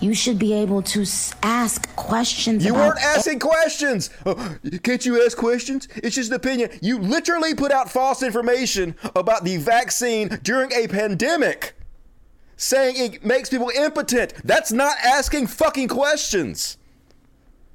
You 0.00 0.12
should 0.12 0.38
be 0.38 0.52
able 0.52 0.82
to 0.82 1.06
ask 1.42 1.96
questions. 1.96 2.62
You 2.62 2.74
weren't 2.74 3.00
asking 3.00 3.38
questions. 3.38 4.10
Oh, 4.26 4.58
can't 4.82 5.06
you 5.06 5.24
ask 5.24 5.34
questions? 5.34 5.88
It's 5.96 6.14
just 6.14 6.28
an 6.28 6.36
opinion. 6.36 6.68
You 6.82 6.98
literally 6.98 7.54
put 7.54 7.72
out 7.72 7.90
false 7.90 8.22
information 8.22 8.96
about 9.16 9.44
the 9.44 9.56
vaccine 9.56 10.28
during 10.42 10.72
a 10.72 10.88
pandemic, 10.88 11.72
saying 12.58 12.96
it 12.98 13.24
makes 13.24 13.48
people 13.48 13.70
impotent. 13.74 14.34
That's 14.44 14.72
not 14.72 14.94
asking 15.02 15.46
fucking 15.46 15.88
questions. 15.88 16.76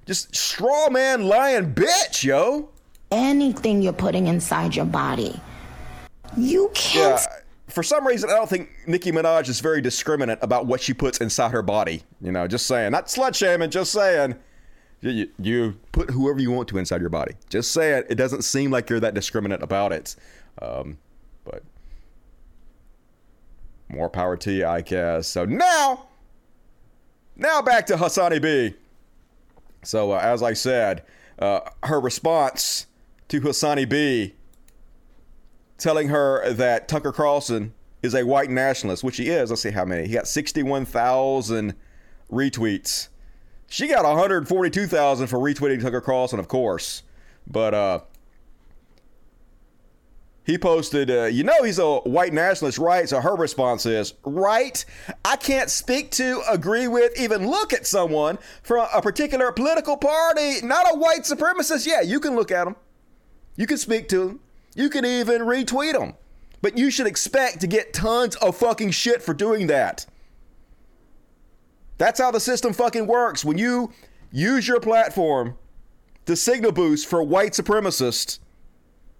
Just 0.05 0.35
straw 0.35 0.91
man 0.91 1.23
lying 1.23 1.73
bitch, 1.73 2.23
yo 2.23 2.69
anything 3.11 3.81
you're 3.81 3.93
putting 3.93 4.27
inside 4.27 4.75
your 4.75 4.85
body. 4.85 5.39
You 6.35 6.69
can't. 6.73 7.21
Yeah, 7.21 7.41
for 7.67 7.83
some 7.83 8.05
reason, 8.07 8.29
I 8.29 8.33
don't 8.33 8.49
think 8.49 8.69
Nicki 8.87 9.11
Minaj 9.11 9.49
is 9.49 9.59
very 9.59 9.81
discriminate 9.81 10.39
about 10.41 10.65
what 10.65 10.81
she 10.81 10.93
puts 10.93 11.19
inside 11.19 11.51
her 11.51 11.61
body. 11.61 12.03
You 12.21 12.31
know, 12.31 12.47
just 12.47 12.67
saying. 12.67 12.91
Not 12.91 13.07
slut 13.07 13.35
shaming, 13.35 13.69
just 13.69 13.91
saying. 13.91 14.35
You, 15.01 15.29
you, 15.39 15.77
put 15.91 16.09
whoever 16.09 16.39
you 16.39 16.49
want 16.51 16.67
to 16.69 16.77
inside 16.77 17.01
your 17.01 17.09
body. 17.09 17.33
Just 17.49 17.71
say 17.71 17.91
it. 17.93 18.07
It 18.09 18.15
doesn't 18.15 18.43
seem 18.43 18.71
like 18.71 18.89
you're 18.89 18.99
that 18.99 19.13
discriminate 19.13 19.61
about 19.61 19.91
it. 19.91 20.15
Um, 20.59 20.97
but 21.45 21.61
more 23.89 24.09
power 24.09 24.37
to 24.37 24.51
you, 24.51 24.65
I 24.65 24.81
guess. 24.81 25.27
So 25.27 25.45
now, 25.45 26.07
now 27.35 27.61
back 27.61 27.85
to 27.87 27.95
HasanAbi. 27.95 28.73
So 29.83 30.13
uh, 30.13 30.17
as 30.17 30.41
I 30.41 30.53
said, 30.53 31.03
uh, 31.37 31.61
her 31.83 31.99
response 31.99 32.87
to 33.29 33.41
HasanAbi, 33.41 34.33
telling 35.77 36.09
her 36.09 36.51
that 36.53 36.87
Tucker 36.87 37.11
Carlson 37.11 37.73
is 38.01 38.13
a 38.13 38.25
white 38.25 38.49
nationalist, 38.49 39.03
which 39.03 39.17
he 39.17 39.29
is. 39.29 39.49
Let's 39.49 39.61
see 39.61 39.71
how 39.71 39.85
many. 39.85 40.07
He 40.07 40.13
got 40.13 40.27
61,000 40.27 41.75
retweets. 42.31 43.09
She 43.67 43.87
got 43.87 44.05
142,000 44.05 45.27
for 45.27 45.37
retweeting 45.39 45.81
Tucker 45.81 46.01
Carlson, 46.01 46.39
of 46.39 46.47
course. 46.47 47.03
But 47.45 47.73
uh, 47.73 47.99
he 50.47 50.57
posted, 50.57 51.11
uh, 51.11 51.25
you 51.25 51.43
know, 51.43 51.63
he's 51.63 51.77
a 51.77 51.97
white 51.97 52.33
nationalist, 52.33 52.77
right? 52.77 53.07
So 53.07 53.19
her 53.19 53.35
response 53.35 53.85
is, 53.85 54.13
right? 54.23 54.83
I 55.25 55.35
can't 55.35 55.69
speak 55.69 56.11
to, 56.11 56.41
agree 56.49 56.87
with, 56.87 57.19
even 57.19 57.49
look 57.49 57.73
at 57.73 57.85
someone 57.85 58.37
from 58.63 58.87
a 58.93 59.01
particular 59.01 59.51
political 59.51 59.97
party, 59.97 60.61
not 60.63 60.85
a 60.93 60.97
white 60.97 61.23
supremacist. 61.23 61.85
Yeah, 61.85 62.01
you 62.01 62.21
can 62.21 62.35
look 62.35 62.51
at 62.51 62.63
them. 62.63 62.77
You 63.57 63.67
can 63.67 63.77
speak 63.77 64.07
to 64.09 64.19
them. 64.19 64.39
You 64.75 64.89
can 64.89 65.03
even 65.03 65.41
retweet 65.41 65.93
them. 65.93 66.13
But 66.61 66.77
you 66.77 66.89
should 66.89 67.07
expect 67.07 67.59
to 67.61 67.67
get 67.67 67.93
tons 67.93 68.35
of 68.37 68.55
fucking 68.55 68.91
shit 68.91 69.21
for 69.21 69.33
doing 69.33 69.67
that. 69.67 70.05
That's 71.97 72.19
how 72.19 72.31
the 72.31 72.39
system 72.39 72.73
fucking 72.73 73.07
works. 73.07 73.43
When 73.43 73.57
you 73.57 73.91
use 74.31 74.67
your 74.67 74.79
platform 74.79 75.57
to 76.25 76.35
signal 76.35 76.71
boost 76.71 77.07
for 77.07 77.23
white 77.23 77.53
supremacists 77.53 78.39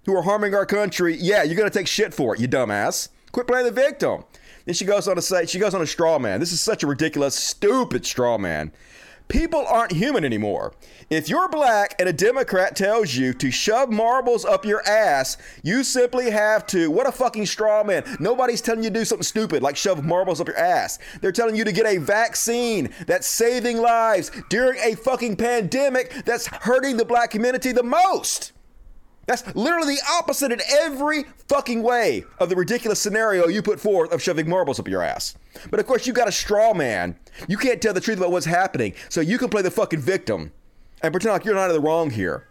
who 0.06 0.16
are 0.16 0.22
harming 0.22 0.54
our 0.54 0.66
country, 0.66 1.16
yeah, 1.16 1.44
you're 1.44 1.58
gonna 1.58 1.70
take 1.70 1.88
shit 1.88 2.14
for 2.14 2.36
it, 2.36 2.40
you 2.40 2.48
dumbass. 2.48 3.10
Quit 3.32 3.48
playing 3.48 3.66
the 3.66 3.72
victim. 3.72 4.24
Then 4.66 4.76
she 4.76 4.86
goes 4.86 5.08
on 5.08 5.16
to 5.16 5.22
say, 5.22 5.46
she 5.46 5.60
goes 5.60 5.74
on 5.74 5.82
a 5.82 5.88
straw 5.88 6.20
man. 6.20 6.40
This 6.40 6.52
is 6.52 6.62
such 6.62 6.84
a 6.84 6.88
ridiculous, 6.88 7.36
stupid 7.36 8.06
straw 8.06 8.38
man. 8.38 8.72
People 9.28 9.66
aren't 9.68 9.92
human 9.92 10.24
anymore. 10.24 10.74
If 11.10 11.28
you're 11.28 11.50
black 11.50 11.96
and 12.00 12.08
a 12.08 12.14
Democrat 12.14 12.76
tells 12.78 13.14
you 13.14 13.34
to 13.34 13.52
shove 13.52 13.90
marbles 13.90 14.46
up 14.46 14.64
your 14.64 14.88
ass, 14.88 15.38
you 15.64 15.84
simply 15.84 16.30
have 16.30 16.66
to. 16.68 16.90
What 16.90 17.08
a 17.08 17.12
fucking 17.12 17.46
straw 17.46 17.84
man. 17.84 18.04
Nobody's 18.22 18.62
telling 18.62 18.84
you 18.84 18.90
to 18.90 19.00
do 19.00 19.06
something 19.06 19.24
stupid 19.24 19.62
like 19.62 19.76
shove 19.76 20.04
marbles 20.04 20.40
up 20.40 20.48
your 20.48 20.58
ass. 20.58 21.00
They're 21.20 21.34
telling 21.34 21.58
you 21.58 21.66
to 21.66 21.74
get 21.74 21.86
a 21.86 21.98
vaccine 21.98 22.90
that's 23.06 23.28
saving 23.28 23.78
lives 23.78 24.32
during 24.50 24.80
a 24.80 24.96
fucking 24.96 25.36
pandemic 25.36 26.26
that's 26.26 26.48
hurting 26.48 26.96
the 26.96 27.06
black 27.06 27.30
community 27.30 27.74
the 27.74 27.84
most. 27.84 28.54
That's 29.28 29.46
literally 29.56 29.96
the 29.96 30.02
opposite 30.10 30.52
in 30.54 30.62
every 30.70 31.26
fucking 31.50 31.84
way 31.84 32.24
of 32.40 32.50
the 32.50 32.56
ridiculous 32.56 33.00
scenario 33.00 33.48
you 33.48 33.62
put 33.62 33.80
forth 33.80 34.12
of 34.14 34.22
shoving 34.22 34.50
marbles 34.50 34.80
up 34.80 34.88
your 34.88 35.04
ass. 35.04 35.36
But 35.70 35.80
of 35.82 35.86
course, 35.86 36.08
you 36.08 36.14
got 36.14 36.30
a 36.30 36.32
straw 36.32 36.74
man. 36.74 37.18
You 37.48 37.58
can't 37.58 37.82
tell 37.82 37.94
the 37.94 38.02
truth 38.02 38.18
about 38.18 38.32
what's 38.32 38.46
happening, 38.46 38.94
so 39.10 39.22
you 39.22 39.38
can 39.38 39.50
play 39.50 39.62
the 39.62 39.70
fucking 39.70 40.00
victim 40.00 40.54
and 41.02 41.14
pretend 41.14 41.34
like 41.34 41.46
you're 41.46 41.56
not 41.56 41.70
in 41.70 41.76
the 41.76 41.82
wrong 41.82 42.10
here. 42.10 42.48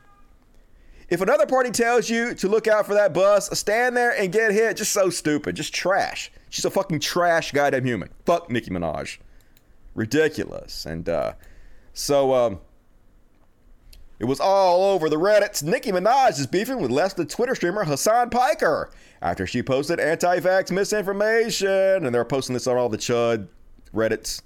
If 1.08 1.20
another 1.20 1.46
party 1.46 1.70
tells 1.70 2.10
you 2.10 2.34
to 2.34 2.48
look 2.48 2.66
out 2.66 2.86
for 2.86 2.94
that 2.94 3.14
bus, 3.14 3.56
stand 3.58 3.96
there 3.96 4.10
and 4.10 4.32
get 4.32 4.52
hit. 4.52 4.76
Just 4.76 4.92
so 4.92 5.08
stupid. 5.08 5.56
Just 5.56 5.72
trash. 5.72 6.32
She's 6.50 6.64
a 6.64 6.70
fucking 6.70 7.00
trash 7.00 7.52
goddamn 7.52 7.84
human. 7.84 8.10
Fuck 8.24 8.50
Nicki 8.50 8.70
Minaj. 8.70 9.18
Ridiculous. 9.94 10.84
And 10.84 11.08
uh, 11.08 11.34
so 11.94 12.34
um, 12.34 12.60
it 14.18 14.24
was 14.24 14.40
all 14.40 14.84
over 14.84 15.08
the 15.08 15.16
Reddits. 15.16 15.62
Nicki 15.62 15.92
Minaj 15.92 16.38
is 16.38 16.46
beefing 16.46 16.80
with 16.80 16.90
than 17.14 17.26
Twitter 17.26 17.54
streamer 17.54 17.84
Hasan 17.84 18.30
Piker 18.30 18.90
after 19.20 19.46
she 19.46 19.62
posted 19.62 20.00
anti-vax 20.00 20.70
misinformation, 20.70 21.68
and 22.06 22.14
they're 22.14 22.24
posting 22.24 22.54
this 22.54 22.66
on 22.66 22.76
all 22.76 22.88
the 22.88 22.98
chud 22.98 23.48
Reddits. 23.94 24.42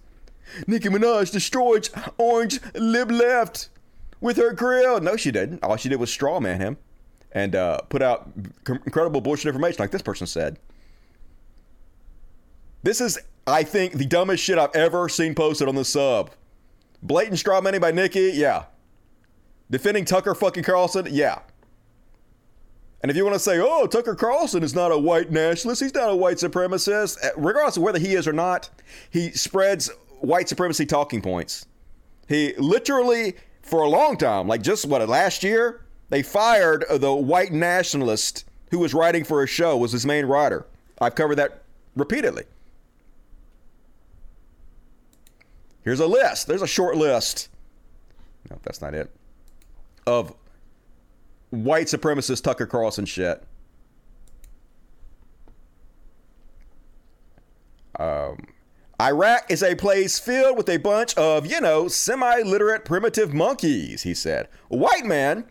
Nicki 0.66 0.88
Minaj 0.88 1.30
destroyed 1.30 1.88
Orange 2.18 2.60
Lib 2.74 3.10
Left 3.10 3.68
with 4.20 4.36
her 4.36 4.52
grill. 4.52 5.00
No, 5.00 5.16
she 5.16 5.30
didn't. 5.30 5.62
All 5.62 5.76
she 5.76 5.88
did 5.88 6.00
was 6.00 6.10
strawman 6.10 6.58
him 6.58 6.76
and 7.32 7.54
uh, 7.54 7.78
put 7.82 8.02
out 8.02 8.30
incredible 8.66 9.20
bullshit 9.20 9.46
information, 9.46 9.76
like 9.78 9.92
this 9.92 10.02
person 10.02 10.26
said. 10.26 10.58
This 12.82 13.00
is, 13.00 13.18
I 13.46 13.62
think, 13.62 13.94
the 13.94 14.06
dumbest 14.06 14.42
shit 14.42 14.58
I've 14.58 14.74
ever 14.74 15.08
seen 15.08 15.34
posted 15.34 15.68
on 15.68 15.74
the 15.74 15.84
sub. 15.84 16.30
Blatant 17.02 17.38
strawmanning 17.38 17.80
by 17.80 17.92
Nicki, 17.92 18.32
yeah. 18.34 18.64
Defending 19.70 20.04
Tucker 20.04 20.34
fucking 20.34 20.64
Carlson? 20.64 21.06
Yeah. 21.10 21.40
And 23.02 23.10
if 23.10 23.16
you 23.16 23.24
want 23.24 23.34
to 23.34 23.40
say, 23.40 23.58
oh, 23.60 23.86
Tucker 23.86 24.14
Carlson 24.14 24.62
is 24.62 24.74
not 24.74 24.92
a 24.92 24.98
white 24.98 25.30
nationalist, 25.30 25.82
he's 25.82 25.94
not 25.94 26.10
a 26.10 26.16
white 26.16 26.36
supremacist, 26.36 27.18
eh, 27.22 27.30
regardless 27.36 27.76
of 27.76 27.82
whether 27.82 27.98
he 27.98 28.14
is 28.14 28.28
or 28.28 28.32
not, 28.32 28.68
he 29.10 29.30
spreads 29.30 29.90
white 30.20 30.48
supremacy 30.48 30.84
talking 30.84 31.22
points. 31.22 31.66
He 32.28 32.54
literally, 32.58 33.34
for 33.62 33.82
a 33.82 33.88
long 33.88 34.18
time, 34.18 34.48
like 34.48 34.62
just 34.62 34.84
what, 34.84 35.06
last 35.08 35.42
year, 35.42 35.82
they 36.10 36.22
fired 36.22 36.84
the 36.90 37.14
white 37.14 37.52
nationalist 37.52 38.44
who 38.70 38.78
was 38.78 38.92
writing 38.92 39.24
for 39.24 39.42
a 39.42 39.46
show, 39.46 39.76
was 39.76 39.92
his 39.92 40.04
main 40.04 40.26
writer. 40.26 40.66
I've 41.00 41.14
covered 41.14 41.36
that 41.36 41.62
repeatedly. 41.96 42.44
Here's 45.82 46.00
a 46.00 46.06
list. 46.06 46.46
There's 46.46 46.62
a 46.62 46.66
short 46.66 46.96
list. 46.96 47.48
No, 48.50 48.58
that's 48.62 48.82
not 48.82 48.92
it. 48.94 49.10
Of 50.10 50.34
white 51.50 51.86
supremacist 51.86 52.42
Tucker 52.42 52.66
Carlson 52.66 53.04
shit. 53.04 53.44
Um, 57.96 58.48
Iraq 59.00 59.48
is 59.48 59.62
a 59.62 59.76
place 59.76 60.18
filled 60.18 60.56
with 60.56 60.68
a 60.68 60.78
bunch 60.78 61.14
of, 61.16 61.46
you 61.46 61.60
know, 61.60 61.86
semi 61.86 62.40
literate 62.40 62.84
primitive 62.84 63.32
monkeys, 63.32 64.02
he 64.02 64.12
said. 64.12 64.48
White 64.66 65.04
men, 65.04 65.44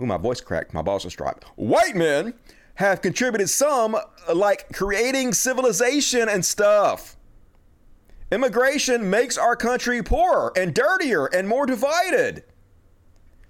ooh, 0.00 0.06
my 0.06 0.16
voice 0.16 0.40
cracked, 0.40 0.72
my 0.72 0.82
balls 0.82 1.04
are 1.04 1.10
strapped. 1.10 1.42
White 1.56 1.96
men 1.96 2.34
have 2.76 3.02
contributed 3.02 3.50
some, 3.50 3.96
like 4.32 4.72
creating 4.72 5.32
civilization 5.32 6.28
and 6.28 6.44
stuff. 6.44 7.16
Immigration 8.30 9.10
makes 9.10 9.36
our 9.36 9.56
country 9.56 10.04
poorer 10.04 10.52
and 10.56 10.72
dirtier 10.72 11.26
and 11.26 11.48
more 11.48 11.66
divided. 11.66 12.44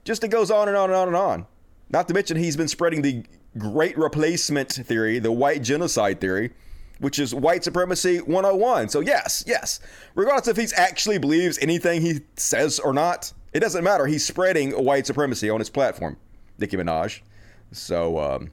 Just 0.05 0.23
it 0.23 0.29
goes 0.29 0.51
on 0.51 0.69
and 0.69 0.77
on 0.77 0.91
and 0.91 0.97
on 0.97 1.09
and 1.09 1.17
on. 1.17 1.47
Not 1.91 2.09
to 2.09 2.15
mention, 2.15 2.37
he's 2.37 2.57
been 2.57 2.69
spreading 2.69 3.03
the 3.03 3.25
great 3.59 3.97
replacement 3.97 4.73
theory, 4.73 5.19
the 5.19 5.33
white 5.33 5.63
genocide 5.63 6.21
theory, 6.21 6.53
which 6.99 7.19
is 7.19 7.35
white 7.35 7.65
supremacy 7.65 8.19
101. 8.19 8.89
So, 8.89 9.01
yes, 9.01 9.45
yes, 9.47 9.81
regardless 10.15 10.49
if 10.49 10.57
he 10.57 10.75
actually 10.77 11.19
believes 11.19 11.59
anything 11.59 12.03
he 12.03 12.21
says 12.37 12.79
or 12.79 12.93
not, 12.93 13.33
it 13.53 13.61
doesn't 13.61 13.85
matter. 13.85 14.07
He's 14.07 14.25
spreading 14.25 14.73
white 14.73 15.07
supremacy 15.07 15.49
on 15.49 15.61
his 15.61 15.71
platform, 15.71 16.17
Nicki 16.59 16.77
Minaj. 16.77 17.21
So, 17.73 18.19
um, 18.19 18.51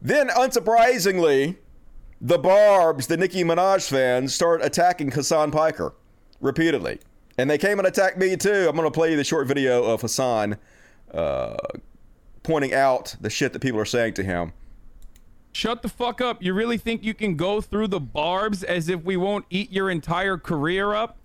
then 0.00 0.28
unsurprisingly, 0.28 1.56
the 2.20 2.38
Barbs, 2.38 3.06
the 3.06 3.16
Nicki 3.16 3.42
Minaj 3.44 3.88
fans, 3.88 4.34
start 4.34 4.62
attacking 4.62 5.10
Hasan 5.10 5.50
Piker 5.50 5.94
repeatedly. 6.40 7.00
And 7.38 7.50
they 7.50 7.58
came 7.58 7.78
and 7.78 7.86
attacked 7.86 8.18
me 8.18 8.36
too. 8.36 8.66
I'm 8.68 8.76
going 8.76 8.86
to 8.86 8.90
play 8.90 9.10
you 9.10 9.16
the 9.16 9.24
short 9.24 9.46
video 9.46 9.84
of 9.84 10.00
Hasan 10.00 10.56
uh, 11.12 11.56
pointing 12.42 12.72
out 12.72 13.16
the 13.20 13.30
shit 13.30 13.52
that 13.52 13.60
people 13.60 13.80
are 13.80 13.86
saying 13.86 14.14
to 14.14 14.22
him. 14.22 14.52
Shut 15.52 15.82
the 15.82 15.88
fuck 15.88 16.20
up. 16.20 16.42
You 16.42 16.52
really 16.52 16.76
think 16.76 17.02
you 17.02 17.14
can 17.14 17.34
go 17.34 17.60
through 17.60 17.88
the 17.88 18.00
barbs 18.00 18.62
as 18.62 18.88
if 18.88 19.02
we 19.02 19.16
won't 19.16 19.46
eat 19.48 19.72
your 19.72 19.90
entire 19.90 20.36
career 20.36 20.94
up? 20.94 21.16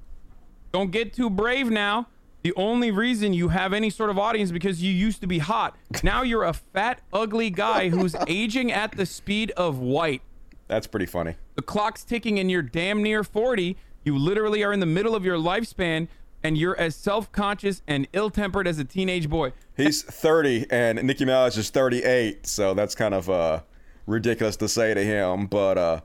Don't 0.71 0.91
get 0.91 1.13
too 1.13 1.30
brave 1.30 1.69
now. 1.69 2.08
The 2.43 2.54
only 2.56 2.91
reason 2.91 3.34
you 3.34 3.50
have 3.50 3.71
any 3.71 3.89
sort 3.89 4.10
of 4.10 4.17
audience 4.17 4.47
is 4.47 4.52
because 4.52 4.82
you 4.82 4.91
used 4.91 5.21
to 5.21 5.28
be 5.28 5.39
hot. 5.39 5.76
Now 6.02 6.24
you're 6.24 6.43
a 6.43 6.54
fat, 6.54 7.02
ugly 7.13 7.50
guy 7.50 7.89
who's 7.89 8.15
aging 8.28 8.71
at 8.71 8.93
the 8.93 9.06
speed 9.06 9.52
of 9.52 9.78
white. 9.80 10.21
That's 10.67 10.88
pretty 10.88 11.06
funny. 11.06 11.36
The 11.56 11.62
clock's 11.62 12.04
ticking 12.04 12.39
and 12.39 12.50
you're 12.50 12.62
damn 12.62 13.04
near 13.04 13.24
40. 13.24 13.78
You 14.04 14.18
literally 14.18 14.64
are 14.64 14.74
in 14.74 14.80
the 14.80 14.86
middle 14.86 15.16
of 15.16 15.24
your 15.24 15.38
lifespan 15.38 16.08
and 16.44 16.58
you're 16.58 16.78
as 16.80 16.96
self-conscious 16.96 17.84
and 17.88 18.08
ill-tempered 18.14 18.68
as 18.68 18.80
a 18.80 18.84
teenage 18.84 19.30
boy. 19.30 19.54
He's 19.78 20.02
30 20.02 20.66
and 20.72 21.04
Nicki 21.04 21.24
Minaj 21.24 21.58
is 21.58 21.70
38, 21.70 22.48
so 22.48 22.74
that's 22.74 22.96
kind 22.96 23.14
of 23.14 23.30
uh, 23.30 23.62
ridiculous 24.08 24.56
to 24.58 24.68
say 24.68 24.94
to 24.94 25.04
him. 25.04 25.46
But 25.46 25.78
uh, 25.78 26.02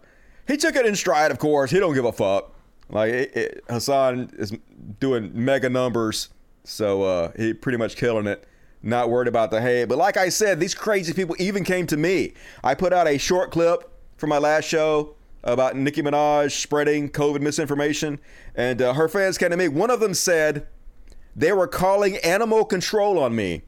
he 0.46 0.59
took 0.59 0.76
it 0.76 0.85
in 0.85 0.94
stride, 0.94 1.30
of 1.30 1.38
course. 1.38 1.70
He 1.70 1.80
don't 1.80 1.94
give 1.94 2.04
a 2.04 2.12
fuck. 2.12 2.54
Like 2.90 3.12
it, 3.12 3.37
it, 3.37 3.64
Hasan 3.68 4.30
is 4.38 4.52
doing 5.00 5.32
mega 5.35 5.68
numbers, 5.68 6.28
so 6.64 7.02
uh, 7.02 7.32
he 7.37 7.52
pretty 7.54 7.78
much 7.78 7.96
killing 7.96 8.26
it. 8.26 8.46
Not 8.82 9.11
worried 9.11 9.26
about 9.26 9.50
the 9.50 9.61
hate. 9.61 9.87
But 9.87 9.98
like 9.98 10.16
I 10.16 10.28
said, 10.28 10.61
these 10.61 10.74
crazy 10.74 11.12
people 11.12 11.35
even 11.38 11.64
came 11.64 11.87
to 11.88 11.96
me. 11.96 12.35
I 12.62 12.74
put 12.74 12.92
out 12.92 13.09
a 13.09 13.18
short 13.18 13.50
clip 13.50 13.90
from 14.16 14.28
my 14.30 14.38
last 14.38 14.66
show 14.66 15.15
about 15.46 15.76
Nicki 15.76 16.02
Minaj 16.02 16.50
spreading 16.50 17.09
COVID 17.09 17.40
misinformation, 17.40 18.18
and 18.54 18.82
uh, 18.82 18.92
her 18.92 19.09
fans 19.09 19.38
came 19.38 19.50
to 19.50 19.56
me. 19.56 19.68
One 19.68 19.90
of 19.90 20.00
them 20.00 20.12
said 20.12 20.66
they 21.35 21.52
were 21.52 21.68
calling 21.68 22.16
animal 22.18 22.64
control 22.64 23.18
on 23.18 23.35
me 23.35 23.62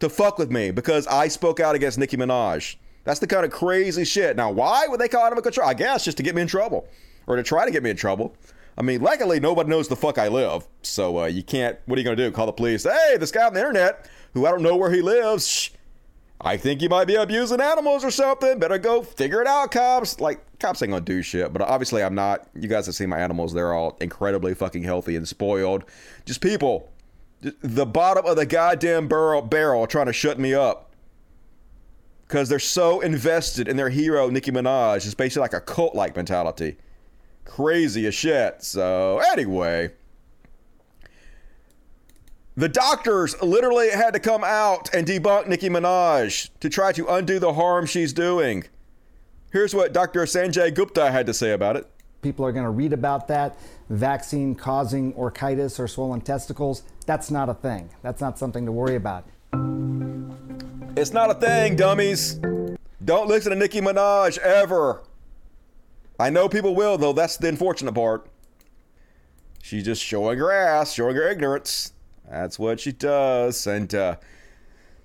to 0.00 0.08
fuck 0.10 0.36
with 0.36 0.50
me 0.50 0.72
because 0.72 1.06
I 1.06 1.28
spoke 1.28 1.60
out 1.60 1.74
against 1.74 1.96
Nicki 1.96 2.16
Minaj. 2.16 2.76
That's 3.04 3.20
the 3.20 3.26
kind 3.26 3.44
of 3.44 3.52
crazy 3.52 4.04
shit. 4.04 4.36
Now, 4.36 4.50
why 4.50 4.88
would 4.88 5.00
they 5.00 5.08
call 5.08 5.24
animal 5.24 5.42
control? 5.42 5.68
I 5.68 5.74
guess 5.74 6.04
just 6.04 6.16
to 6.16 6.24
get 6.24 6.34
me 6.34 6.42
in 6.42 6.48
trouble 6.48 6.88
or 7.28 7.36
to 7.36 7.42
try 7.42 7.64
to 7.64 7.70
get 7.70 7.84
me 7.84 7.90
in 7.90 7.96
trouble. 7.96 8.36
I 8.76 8.82
mean, 8.82 9.00
luckily, 9.00 9.38
nobody 9.38 9.70
knows 9.70 9.88
the 9.88 9.96
fuck 9.96 10.18
I 10.18 10.28
live. 10.28 10.66
So 10.82 11.20
uh, 11.20 11.26
you 11.26 11.42
can't, 11.42 11.78
what 11.86 11.96
are 11.96 12.00
you 12.00 12.04
going 12.04 12.16
to 12.16 12.24
do? 12.24 12.30
Call 12.32 12.46
the 12.46 12.52
police. 12.52 12.82
Hey, 12.82 13.16
this 13.16 13.30
guy 13.30 13.46
on 13.46 13.54
the 13.54 13.60
internet 13.60 14.10
who 14.34 14.44
I 14.44 14.50
don't 14.50 14.62
know 14.62 14.76
where 14.76 14.90
he 14.90 15.00
lives. 15.00 15.46
Shh, 15.46 15.70
I 16.40 16.56
think 16.56 16.82
you 16.82 16.88
might 16.88 17.06
be 17.06 17.14
abusing 17.14 17.60
animals 17.60 18.04
or 18.04 18.10
something. 18.10 18.58
Better 18.58 18.76
go 18.76 19.02
figure 19.02 19.40
it 19.40 19.46
out, 19.46 19.70
cops. 19.70 20.20
Like, 20.20 20.44
cops 20.58 20.82
ain't 20.82 20.90
gonna 20.90 21.04
do 21.04 21.22
shit, 21.22 21.52
but 21.52 21.62
obviously 21.62 22.02
I'm 22.02 22.14
not. 22.14 22.48
You 22.54 22.68
guys 22.68 22.86
have 22.86 22.94
seen 22.94 23.08
my 23.08 23.18
animals. 23.20 23.52
They're 23.52 23.72
all 23.72 23.96
incredibly 24.00 24.54
fucking 24.54 24.82
healthy 24.82 25.16
and 25.16 25.26
spoiled. 25.26 25.84
Just 26.24 26.40
people, 26.40 26.90
the 27.40 27.86
bottom 27.86 28.26
of 28.26 28.36
the 28.36 28.46
goddamn 28.46 29.08
barrel, 29.08 29.42
barrel 29.42 29.86
trying 29.86 30.06
to 30.06 30.12
shut 30.12 30.38
me 30.38 30.54
up. 30.54 30.94
Because 32.26 32.48
they're 32.48 32.58
so 32.58 33.00
invested 33.00 33.68
in 33.68 33.76
their 33.76 33.90
hero, 33.90 34.28
Nicki 34.28 34.50
Minaj. 34.50 34.96
It's 34.96 35.14
basically 35.14 35.42
like 35.42 35.52
a 35.52 35.60
cult 35.60 35.94
like 35.94 36.16
mentality. 36.16 36.76
Crazy 37.44 38.04
as 38.06 38.16
shit. 38.16 38.64
So, 38.64 39.22
anyway. 39.30 39.92
The 42.56 42.68
doctors 42.68 43.40
literally 43.42 43.90
had 43.90 44.14
to 44.14 44.18
come 44.18 44.42
out 44.42 44.92
and 44.92 45.06
debunk 45.06 45.46
Nicki 45.46 45.68
Minaj 45.68 46.50
to 46.58 46.68
try 46.68 46.90
to 46.92 47.06
undo 47.06 47.38
the 47.38 47.52
harm 47.52 47.86
she's 47.86 48.12
doing. 48.12 48.64
Here's 49.56 49.74
what 49.74 49.94
Dr. 49.94 50.20
Sanjay 50.26 50.74
Gupta 50.74 51.10
had 51.10 51.24
to 51.24 51.32
say 51.32 51.52
about 51.52 51.76
it. 51.76 51.90
People 52.20 52.44
are 52.44 52.52
going 52.52 52.66
to 52.66 52.70
read 52.70 52.92
about 52.92 53.26
that 53.28 53.58
vaccine 53.88 54.54
causing 54.54 55.14
orchitis 55.14 55.80
or 55.80 55.88
swollen 55.88 56.20
testicles. 56.20 56.82
That's 57.06 57.30
not 57.30 57.48
a 57.48 57.54
thing. 57.54 57.88
That's 58.02 58.20
not 58.20 58.38
something 58.38 58.66
to 58.66 58.72
worry 58.72 58.96
about. 58.96 59.24
It's 60.94 61.14
not 61.14 61.30
a 61.30 61.34
thing, 61.40 61.74
dummies. 61.74 62.38
Don't 63.02 63.28
listen 63.28 63.50
to 63.50 63.56
Nicki 63.56 63.80
Minaj 63.80 64.36
ever. 64.36 65.02
I 66.20 66.28
know 66.28 66.50
people 66.50 66.74
will, 66.74 66.98
though. 66.98 67.14
That's 67.14 67.38
the 67.38 67.48
unfortunate 67.48 67.94
part. 67.94 68.28
She's 69.62 69.86
just 69.86 70.04
showing 70.04 70.38
her 70.38 70.52
ass, 70.52 70.92
showing 70.92 71.16
her 71.16 71.26
ignorance. 71.30 71.94
That's 72.28 72.58
what 72.58 72.78
she 72.78 72.92
does. 72.92 73.66
And 73.66 73.94
uh, 73.94 74.16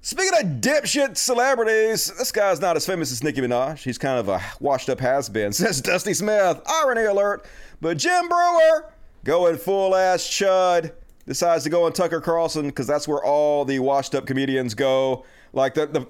speaking 0.02 0.40
of 0.40 0.62
dipshit 0.62 1.18
celebrities, 1.18 2.12
this 2.18 2.32
guy's 2.32 2.60
not 2.60 2.76
as 2.76 2.86
famous 2.86 3.12
as 3.12 3.24
Nicki 3.24 3.42
Minaj. 3.42 3.84
He's 3.84 3.98
kind 3.98 4.20
of 4.20 4.30
a 4.30 4.42
washed 4.60 4.90
up 4.90 5.00
has 5.00 5.30
been, 5.30 5.54
says 5.54 5.82
Dusty 5.82 6.14
Smith. 6.14 6.62
Irony 6.68 7.04
alert. 7.04 7.46
But 7.80 7.98
Jim 7.98 8.28
Breuer, 8.28 8.92
going 9.24 9.58
full 9.58 9.96
ass 9.96 10.24
chud, 10.24 10.92
decides 11.26 11.64
to 11.64 11.70
go 11.70 11.86
on 11.86 11.94
Tucker 11.94 12.22
Carlson 12.22 12.68
because 12.68 12.88
that's 12.88 13.08
where 13.08 13.24
all 13.24 13.66
the 13.66 13.80
washed 13.80 14.16
up 14.16 14.26
comedians 14.26 14.74
go. 14.74 15.26
Like, 15.54 15.74
the, 15.74 15.86
the 15.88 16.08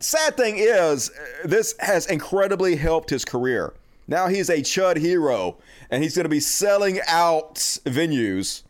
sad 0.00 0.36
thing 0.36 0.56
is, 0.58 1.10
uh, 1.10 1.46
this 1.46 1.74
has 1.80 2.06
incredibly 2.06 2.76
helped 2.76 3.10
his 3.10 3.24
career. 3.24 3.74
Now 4.08 4.26
he's 4.26 4.48
a 4.50 4.58
chud 4.58 4.96
hero, 4.96 5.58
and 5.90 6.02
he's 6.02 6.16
going 6.16 6.24
to 6.24 6.30
be 6.30 6.40
selling 6.40 7.00
out 7.06 7.54
venues 7.54 8.62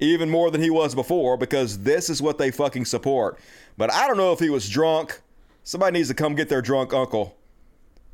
even 0.00 0.30
more 0.30 0.50
than 0.50 0.62
he 0.62 0.70
was 0.70 0.94
before 0.94 1.36
because 1.36 1.80
this 1.80 2.08
is 2.08 2.22
what 2.22 2.38
they 2.38 2.50
fucking 2.50 2.84
support. 2.84 3.38
But 3.76 3.92
I 3.92 4.06
don't 4.06 4.16
know 4.16 4.32
if 4.32 4.38
he 4.38 4.50
was 4.50 4.68
drunk. 4.68 5.20
Somebody 5.64 5.98
needs 5.98 6.08
to 6.08 6.14
come 6.14 6.34
get 6.34 6.48
their 6.48 6.62
drunk 6.62 6.92
uncle. 6.92 7.36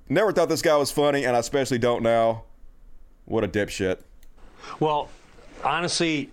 Never 0.08 0.32
thought 0.32 0.48
this 0.48 0.62
guy 0.62 0.76
was 0.76 0.90
funny, 0.90 1.24
and 1.24 1.34
I 1.34 1.38
especially 1.38 1.78
don't 1.78 2.02
now. 2.02 2.44
What 3.24 3.44
a 3.44 3.48
dipshit. 3.48 4.00
Well, 4.80 5.08
honestly, 5.62 6.30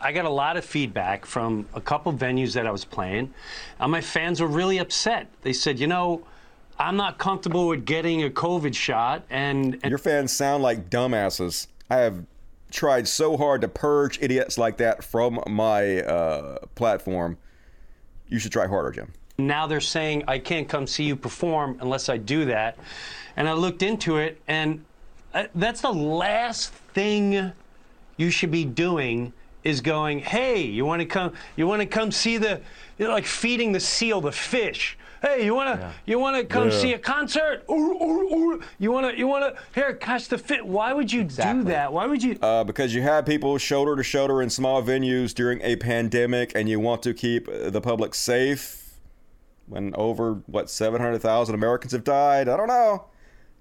I 0.00 0.12
got 0.12 0.24
a 0.24 0.30
lot 0.30 0.56
of 0.56 0.64
feedback 0.64 1.26
from 1.26 1.66
a 1.74 1.80
couple 1.80 2.12
venues 2.12 2.54
that 2.54 2.66
I 2.66 2.70
was 2.70 2.84
playing, 2.84 3.32
and 3.80 3.90
my 3.90 4.00
fans 4.00 4.40
were 4.40 4.46
really 4.46 4.78
upset. 4.78 5.28
They 5.42 5.52
said, 5.52 5.80
you 5.80 5.86
know, 5.86 6.24
I'm 6.78 6.96
not 6.96 7.18
comfortable 7.18 7.66
with 7.68 7.84
getting 7.84 8.22
a 8.22 8.30
COVID 8.30 8.74
shot, 8.74 9.24
and, 9.30 9.78
and 9.82 9.90
Your 9.90 9.98
fans 9.98 10.32
sound 10.32 10.62
like 10.62 10.90
dumbasses. 10.90 11.66
I 11.90 11.96
have 11.96 12.24
tried 12.76 13.08
so 13.08 13.38
hard 13.38 13.62
to 13.62 13.68
purge 13.68 14.18
idiots 14.20 14.58
like 14.58 14.76
that 14.76 15.02
from 15.02 15.40
my 15.48 16.02
uh, 16.02 16.58
platform. 16.74 17.38
You 18.28 18.38
should 18.38 18.52
try 18.52 18.66
harder, 18.66 18.90
Jim. 18.90 19.12
now 19.38 19.66
they're 19.66 19.80
saying 19.80 20.24
I 20.28 20.38
can't 20.38 20.68
come 20.68 20.86
see 20.86 21.04
you 21.04 21.16
perform 21.16 21.78
unless 21.80 22.08
I 22.08 22.18
do 22.18 22.44
that. 22.44 22.78
And 23.36 23.48
I 23.48 23.52
looked 23.54 23.82
into 23.82 24.18
it, 24.18 24.40
and 24.46 24.84
uh, 25.34 25.44
that's 25.54 25.80
the 25.80 25.92
last 25.92 26.72
thing 26.94 27.52
you 28.16 28.30
should 28.30 28.50
be 28.50 28.64
doing 28.64 29.32
is 29.64 29.80
going, 29.80 30.20
hey, 30.20 30.62
you 30.62 30.84
want 30.84 31.00
to 31.00 31.06
come? 31.06 31.32
You 31.56 31.66
want 31.66 31.80
to 31.80 31.86
come 31.86 32.12
see 32.12 32.36
the, 32.36 32.60
you 32.98 33.08
like 33.08 33.26
feeding 33.26 33.72
the 33.72 33.80
seal 33.80 34.20
the 34.20 34.32
fish. 34.32 34.96
Hey, 35.26 35.44
you 35.44 35.56
wanna 35.56 35.92
you 36.04 36.20
wanna 36.20 36.44
come 36.44 36.70
see 36.70 36.92
a 36.92 36.98
concert? 37.00 37.64
Ooh, 37.68 37.74
ooh, 37.74 38.34
ooh. 38.34 38.62
You 38.78 38.92
wanna 38.92 39.12
you 39.16 39.26
wanna 39.26 39.54
here 39.74 39.92
catch 39.94 40.28
the 40.28 40.38
fit? 40.38 40.64
Why 40.64 40.92
would 40.92 41.12
you 41.12 41.24
do 41.24 41.64
that? 41.64 41.92
Why 41.92 42.06
would 42.06 42.22
you? 42.22 42.38
Uh, 42.40 42.62
because 42.62 42.94
you 42.94 43.02
have 43.02 43.26
people 43.26 43.58
shoulder 43.58 43.96
to 43.96 44.04
shoulder 44.04 44.40
in 44.40 44.50
small 44.50 44.84
venues 44.84 45.34
during 45.34 45.60
a 45.62 45.74
pandemic 45.74 46.52
and 46.54 46.68
you 46.68 46.78
want 46.78 47.02
to 47.02 47.12
keep 47.12 47.46
the 47.46 47.80
public 47.80 48.14
safe. 48.14 49.00
when 49.66 49.92
over, 49.96 50.34
what, 50.46 50.70
700,000 50.70 51.52
Americans 51.56 51.90
have 51.90 52.04
died? 52.04 52.48
I 52.48 52.56
don't 52.56 52.68
know. 52.68 53.06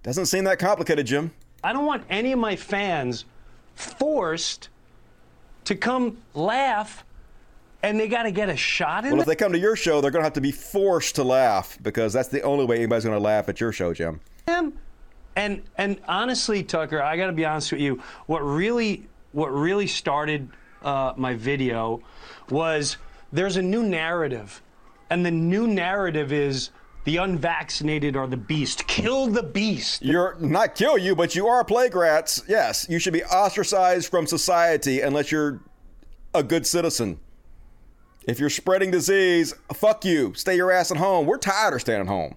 Doesn't 0.04 0.28
seem 0.28 0.44
that 0.44 0.60
complicated, 0.60 1.08
Jim. 1.08 1.32
I 1.64 1.74
don't 1.74 1.86
want 1.86 2.04
any 2.12 2.32
of 2.32 2.38
my 2.38 2.56
fans 2.56 3.26
forced 3.74 4.70
to 5.64 5.74
come 5.74 6.20
laugh 6.36 7.04
and 7.86 8.00
they 8.00 8.08
got 8.08 8.24
to 8.24 8.32
get 8.32 8.50
a 8.50 8.58
shot 8.58 9.06
in 9.06 9.12
Well, 9.12 9.22
if 9.22 9.28
they 9.28 9.36
come 9.36 9.52
to 9.52 9.60
your 9.60 9.76
show, 9.76 10.02
they're 10.02 10.12
going 10.12 10.22
to 10.22 10.26
have 10.26 10.34
to 10.34 10.42
be 10.42 10.52
forced 10.52 11.16
to 11.16 11.24
laugh 11.24 11.78
because 11.82 12.14
that's 12.14 12.30
the 12.30 12.42
only 12.42 12.66
way 12.66 12.78
anybody's 12.78 13.06
going 13.06 13.16
to 13.16 13.24
laugh 13.24 13.48
at 13.48 13.60
your 13.60 13.72
show, 13.72 13.94
Jim. 13.94 14.20
And 15.38 15.64
and 15.78 16.00
honestly, 16.08 16.64
Tucker, 16.64 17.02
I 17.02 17.18
got 17.18 17.28
to 17.28 17.34
be 17.34 17.46
honest 17.46 17.72
with 17.72 17.82
you. 17.82 18.02
What 18.26 18.40
really 18.40 19.06
what 19.34 19.48
really 19.54 19.86
started 19.86 20.50
uh, 20.82 21.14
my 21.18 21.34
video 21.34 22.02
was 22.50 22.98
there's 23.34 23.58
a 23.58 23.62
new 23.62 23.84
narrative, 23.84 24.62
and 25.10 25.26
the 25.26 25.32
new 25.32 25.68
narrative 25.68 26.32
is 26.32 26.70
the 27.04 27.18
unvaccinated 27.18 28.16
are 28.16 28.28
the 28.28 28.38
beast. 28.38 28.88
Kill 28.88 29.28
the 29.28 29.44
beast. 29.44 30.02
You're 30.02 30.38
not 30.40 30.74
kill 30.74 30.98
you, 30.98 31.16
but 31.18 31.36
you 31.36 31.48
are 31.48 31.66
plague 31.66 31.96
rats. 31.96 32.42
Yes, 32.48 32.88
you 32.90 32.98
should 32.98 33.14
be 33.14 33.24
ostracized 33.26 34.10
from 34.10 34.26
society 34.26 35.02
unless 35.02 35.34
you're 35.34 35.60
a 36.34 36.44
good 36.44 36.66
citizen. 36.66 37.20
If 38.28 38.40
you're 38.40 38.50
spreading 38.50 38.92
disease, 38.92 39.54
fuck 39.74 40.04
you. 40.04 40.34
Stay 40.34 40.56
your 40.56 40.72
ass 40.72 40.92
at 40.92 40.98
home. 40.98 41.26
We're 41.26 41.38
tired 41.38 41.74
of 41.74 41.82
staying 41.82 42.02
at 42.02 42.08
home. 42.08 42.36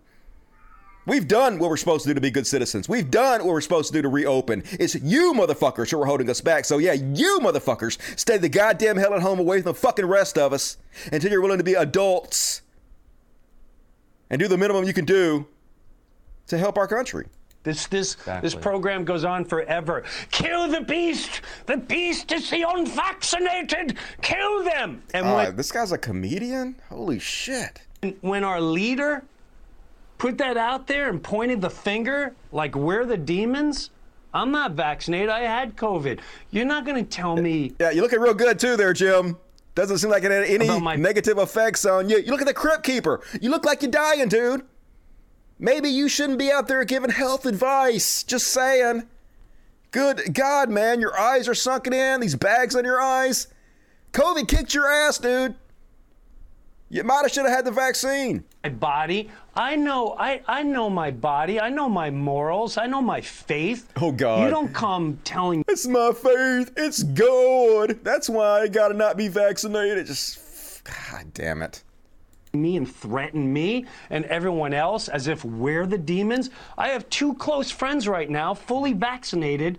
We've 1.07 1.27
done 1.27 1.59
what 1.59 1.71
we're 1.71 1.79
supposed 1.79 2.03
to 2.03 2.11
do 2.11 2.15
to 2.15 2.21
be 2.21 2.31
good 2.31 2.47
citizens. 2.47 2.87
We've 2.87 3.11
done 3.11 3.41
what 3.41 3.49
we're 3.49 3.63
supposed 3.63 3.89
to 3.89 3.95
do 3.95 4.03
to 4.03 4.09
reopen. 4.11 4.63
It's 4.73 4.95
you 4.95 5.33
motherfuckers 5.33 5.91
who 5.91 6.03
are 6.03 6.05
holding 6.05 6.29
us 6.29 6.43
back. 6.43 6.67
So 6.67 6.77
yeah, 6.77 6.93
you 6.93 7.39
motherfuckers 7.41 7.97
stay 8.19 8.37
the 8.37 8.51
goddamn 8.51 8.99
hell 8.99 9.15
at 9.15 9.23
home 9.23 9.39
away 9.39 9.63
from 9.63 9.73
the 9.73 9.79
fucking 9.79 10.05
rest 10.05 10.37
of 10.37 10.53
us 10.53 10.77
until 11.11 11.31
you're 11.31 11.41
willing 11.41 11.57
to 11.59 11.65
be 11.65 11.73
adults 11.73 12.61
and 14.29 14.39
do 14.39 14.49
the 14.49 14.59
minimum 14.59 14.85
you 14.85 14.93
can 14.93 15.07
do 15.07 15.47
to 16.49 16.59
help 16.59 16.77
our 16.77 16.87
country. 16.87 17.27
This 17.69 17.87
this 17.87 18.17
this 18.41 18.55
program 18.55 19.05
goes 19.05 19.25
on 19.25 19.45
forever. 19.45 20.05
Kill 20.31 20.69
the 20.69 20.81
beast. 20.81 21.43
The 21.67 21.77
beast 21.77 22.33
is 22.33 22.49
the 22.49 22.65
unvaccinated. 22.67 23.99
Kill 24.23 24.65
them. 24.65 25.03
And 25.13 25.27
Uh, 25.27 25.35
when, 25.35 25.57
this 25.57 25.71
guy's 25.71 25.93
a 25.93 25.99
comedian? 25.99 26.77
Holy 26.89 27.19
shit. 27.19 27.83
when 28.23 28.43
our 28.43 28.59
leader 28.61 29.23
put 30.17 30.39
that 30.39 30.57
out 30.57 30.87
there 30.87 31.11
and 31.11 31.23
pointed 31.23 31.61
the 31.61 31.69
finger 31.71 32.35
like 32.53 32.75
we're 32.75 33.05
the 33.05 33.19
demons, 33.19 33.91
I'm 34.33 34.51
not 34.51 34.73
vaccinated. 34.73 35.29
I 35.29 35.41
had 35.41 35.77
COVID. 35.77 36.21
You're 36.51 36.65
not 36.65 36.87
going 36.87 37.05
to 37.05 37.09
tell 37.11 37.37
me 37.37 37.75
Yeah, 37.79 37.91
you're 37.91 38.03
looking 38.03 38.21
real 38.21 38.35
good 38.35 38.59
too 38.59 38.77
there, 38.79 38.93
Jim. 38.95 39.37
Doesn't 39.75 39.99
seem 39.99 40.11
like 40.11 40.25
it 40.25 40.31
had 40.33 40.45
any 40.45 40.81
my- 40.81 40.97
negative 40.97 41.37
effects 41.39 41.85
on 41.85 42.09
you. 42.09 42.19
You 42.19 42.31
look 42.33 42.41
at 42.41 42.47
the 42.47 42.55
Crypt 42.55 42.83
Keeper. 42.83 43.21
You 43.43 43.51
look 43.51 43.65
like 43.67 43.83
you're 43.83 43.91
dying, 43.91 44.29
dude. 44.29 44.63
Maybe 45.59 45.89
you 45.89 46.09
shouldn't 46.09 46.39
be 46.39 46.51
out 46.51 46.69
there 46.69 46.85
giving 46.85 47.11
health 47.11 47.45
advice. 47.47 48.23
Just 48.23 48.49
saying. 48.49 49.05
Good 49.91 50.35
God, 50.35 50.69
man, 50.69 51.01
your 51.01 51.19
eyes 51.19 51.49
are 51.49 51.55
sunken 51.55 51.93
in. 51.93 52.21
These 52.21 52.37
bags 52.37 52.77
on 52.77 52.85
your 52.85 53.01
eyes. 53.01 53.49
COVID 54.13 54.47
kicked 54.47 54.75
your 54.75 54.87
ass, 54.87 55.19
dude. 55.19 55.55
You 56.91 57.05
might 57.05 57.23
have 57.23 57.33
should 57.33 57.45
have 57.45 57.55
had 57.55 57.65
the 57.67 57.71
vaccine. 57.71 58.45
my 58.65 58.71
body. 58.71 59.31
I 59.55 59.77
know 59.77 60.15
I, 60.19 60.41
I 60.47 60.63
know 60.63 60.89
my 60.89 61.11
body. 61.11 61.61
I 61.61 61.69
know 61.69 61.89
my 61.89 62.11
morals. 62.11 62.79
I 62.79 62.87
know 62.87 63.03
my 63.03 63.21
faith. 63.21 63.93
Oh, 63.97 64.13
God. 64.13 64.45
You 64.45 64.51
don't 64.51 64.73
come 64.73 65.19
telling 65.25 65.65
It's 65.69 65.87
my 65.87 66.13
faith. 66.13 66.73
It's 66.77 67.03
God. 67.03 67.99
That's 68.03 68.29
why 68.31 68.63
I 68.63 68.69
gotta 68.69 68.95
not 68.95 69.17
be 69.17 69.29
vaccinated. 69.29 70.07
Just, 70.07 70.83
God 70.85 71.33
damn 71.35 71.61
it. 71.63 71.83
Me 72.55 72.77
and 72.77 72.91
threaten 72.91 73.53
me 73.53 73.87
and 74.11 74.25
everyone 74.27 74.75
else 74.75 75.09
as 75.09 75.29
if 75.29 75.45
we're 75.45 75.87
the 75.87 75.99
demons. 75.99 76.51
I 76.77 76.89
have 76.89 77.09
two 77.11 77.35
close 77.35 77.71
friends 77.71 78.09
right 78.09 78.29
now, 78.29 78.55
fully 78.55 78.93
vaccinated, 78.93 79.79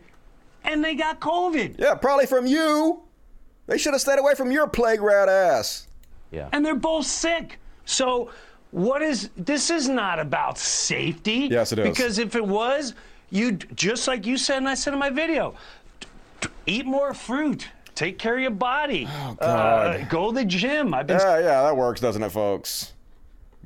and 0.63 0.83
they 0.83 0.95
got 0.95 1.19
COVID. 1.19 1.79
Yeah, 1.79 1.95
probably 1.95 2.25
from 2.25 2.45
you. 2.45 3.01
They 3.67 3.77
should 3.77 3.93
have 3.93 4.01
stayed 4.01 4.19
away 4.19 4.35
from 4.35 4.51
your 4.51 4.67
plague 4.67 5.01
rat 5.01 5.29
ass. 5.29 5.87
Yeah. 6.31 6.47
and 6.51 6.63
they're 6.63 6.75
both 6.75 7.05
sick. 7.07 7.57
So, 7.85 8.29
what 8.69 9.01
is 9.01 9.31
this? 9.35 9.71
Is 9.71 9.89
not 9.89 10.19
about 10.19 10.59
safety. 10.59 11.47
Yes, 11.49 11.71
it 11.71 11.79
is. 11.79 11.87
Because 11.89 12.19
if 12.19 12.35
it 12.35 12.45
was, 12.45 12.93
you'd 13.31 13.75
just 13.75 14.07
like 14.07 14.27
you 14.27 14.37
said, 14.37 14.57
and 14.57 14.69
I 14.69 14.75
said 14.75 14.93
in 14.93 14.99
my 14.99 15.09
video, 15.09 15.55
t- 15.99 16.07
t- 16.41 16.49
eat 16.67 16.85
more 16.85 17.15
fruit. 17.15 17.67
Take 17.99 18.17
care 18.17 18.35
of 18.35 18.39
your 18.39 18.51
body. 18.51 19.09
Oh, 19.09 19.35
uh, 19.41 19.97
God. 19.97 20.09
go 20.09 20.31
to 20.31 20.35
the 20.39 20.45
gym. 20.45 20.93
I've 20.93 21.05
been 21.05 21.19
Yeah, 21.19 21.39
yeah, 21.39 21.63
that 21.63 21.75
works, 21.75 21.99
doesn't 21.99 22.23
it, 22.23 22.29
folks? 22.29 22.93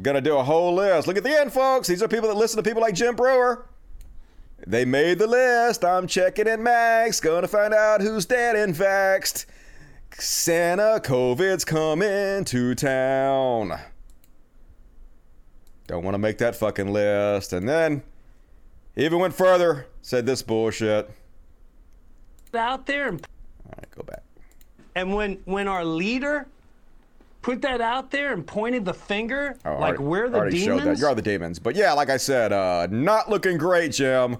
Gonna 0.02 0.22
do 0.22 0.38
a 0.38 0.44
whole 0.44 0.74
list. 0.74 1.08
Look 1.08 1.18
at 1.18 1.24
the 1.24 1.40
end, 1.40 1.54
folks. 1.54 1.88
These 1.88 2.02
are 2.02 2.08
people 2.08 2.30
that 2.30 2.36
listen 2.36 2.58
to 2.58 2.68
people 2.68 2.82
like 2.82 2.96
Jim 2.96 3.16
Breuer. 3.16 3.68
They 4.66 4.86
made 4.86 5.20
the 5.20 5.28
list. 5.28 5.86
I'm 5.86 6.08
checking 6.08 6.48
it, 6.48 6.60
Max. 6.60 7.20
Gonna 7.20 7.48
find 7.48 7.76
out 7.76 8.02
who's 8.02 8.26
dead 8.26 8.56
and 8.56 8.74
vaxxed. 8.74 9.46
Santa 10.18 11.00
COVID's 11.04 11.64
coming 11.64 12.44
to 12.44 12.74
town. 12.74 13.80
Don't 15.86 16.04
want 16.04 16.16
to 16.16 16.20
make 16.20 16.40
that 16.40 16.56
fucking 16.56 16.92
list. 16.92 17.54
And 17.54 17.70
then, 17.70 18.02
even 18.96 19.20
went 19.20 19.36
further, 19.36 19.86
said 20.02 20.26
this 20.26 20.42
bullshit. 20.42 21.12
out 22.56 22.88
there 22.88 23.10
and 23.10 23.24
Go 23.92 24.04
back. 24.04 24.24
And 24.96 25.14
when 25.14 25.40
when 25.46 25.68
our 25.68 25.84
leader 25.86 26.48
put 27.42 27.62
that 27.62 27.82
out 27.82 28.10
there 28.12 28.32
and 28.34 28.46
pointed 28.48 28.86
the 28.86 28.94
finger 28.94 29.58
Oh, 29.66 29.72
like 29.74 30.00
already- 30.00 30.04
we're 30.04 30.30
the 30.30 30.50
demons, 30.50 30.84
that. 30.84 30.98
You're 31.00 31.16
the 31.16 31.22
demons. 31.22 31.60
But 31.60 31.76
yeah, 31.76 31.92
like 31.94 32.10
I 32.10 32.18
said, 32.18 32.54
uh, 32.54 32.88
not 32.90 33.30
looking 33.30 33.58
great, 33.58 33.92
Jim. 33.92 34.38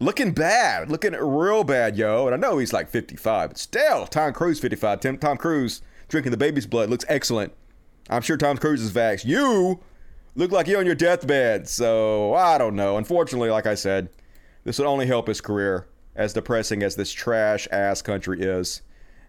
Looking 0.00 0.32
bad. 0.32 0.90
Looking 0.90 1.12
real 1.12 1.62
bad, 1.62 1.96
yo. 1.96 2.26
And 2.26 2.34
I 2.34 2.38
know 2.38 2.56
he's 2.58 2.72
like 2.72 2.88
55, 2.88 3.50
but 3.50 3.58
still, 3.58 4.06
Tom 4.06 4.32
Cruise 4.32 4.58
55. 4.58 5.00
Tim, 5.00 5.18
Tom 5.18 5.36
Cruise 5.36 5.82
drinking 6.08 6.30
the 6.32 6.38
baby's 6.38 6.66
blood 6.66 6.88
looks 6.90 7.04
excellent. 7.08 7.52
I'm 8.08 8.22
sure 8.22 8.36
Tom 8.36 8.56
Cruise 8.56 8.80
is 8.82 8.92
vaxxed. 8.92 9.24
You 9.26 9.78
look 10.34 10.50
like 10.52 10.66
you're 10.66 10.80
on 10.80 10.86
your 10.86 10.94
deathbed. 10.94 11.68
So 11.68 12.32
I 12.34 12.56
don't 12.58 12.74
know. 12.74 12.96
Unfortunately, 12.96 13.50
like 13.50 13.66
I 13.66 13.74
said, 13.74 14.08
this 14.64 14.78
would 14.78 14.88
only 14.88 15.06
help 15.06 15.28
his 15.28 15.40
career, 15.40 15.86
as 16.16 16.32
depressing 16.32 16.82
as 16.82 16.96
this 16.96 17.12
trash 17.12 17.68
ass 17.70 18.02
country 18.02 18.40
is. 18.40 18.82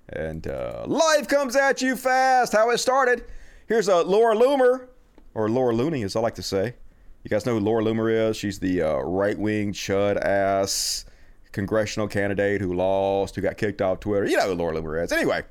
And 0.09 0.47
uh, 0.47 0.83
life 0.87 1.27
comes 1.27 1.55
at 1.55 1.81
you 1.81 1.95
fast. 1.95 2.53
How 2.53 2.69
it 2.71 2.79
started. 2.79 3.25
Here's 3.67 3.87
uh, 3.87 4.03
Laura 4.03 4.35
Loomer, 4.35 4.87
or 5.33 5.49
Laura 5.49 5.73
Looney, 5.73 6.03
as 6.03 6.15
I 6.15 6.19
like 6.19 6.35
to 6.35 6.43
say. 6.43 6.75
You 7.23 7.29
guys 7.29 7.45
know 7.45 7.53
who 7.53 7.59
Laura 7.59 7.83
Loomer 7.83 8.29
is? 8.29 8.35
She's 8.35 8.59
the 8.59 8.81
uh, 8.81 8.97
right 8.97 9.37
wing 9.37 9.73
chud 9.73 10.19
ass 10.21 11.05
congressional 11.51 12.07
candidate 12.07 12.61
who 12.61 12.73
lost, 12.73 13.35
who 13.35 13.41
got 13.41 13.57
kicked 13.57 13.81
off 13.81 13.99
Twitter. 13.99 14.25
You 14.25 14.37
know 14.37 14.47
who 14.47 14.55
Laura 14.55 14.75
Loomer 14.75 15.03
is. 15.03 15.11
Anyway, 15.11 15.43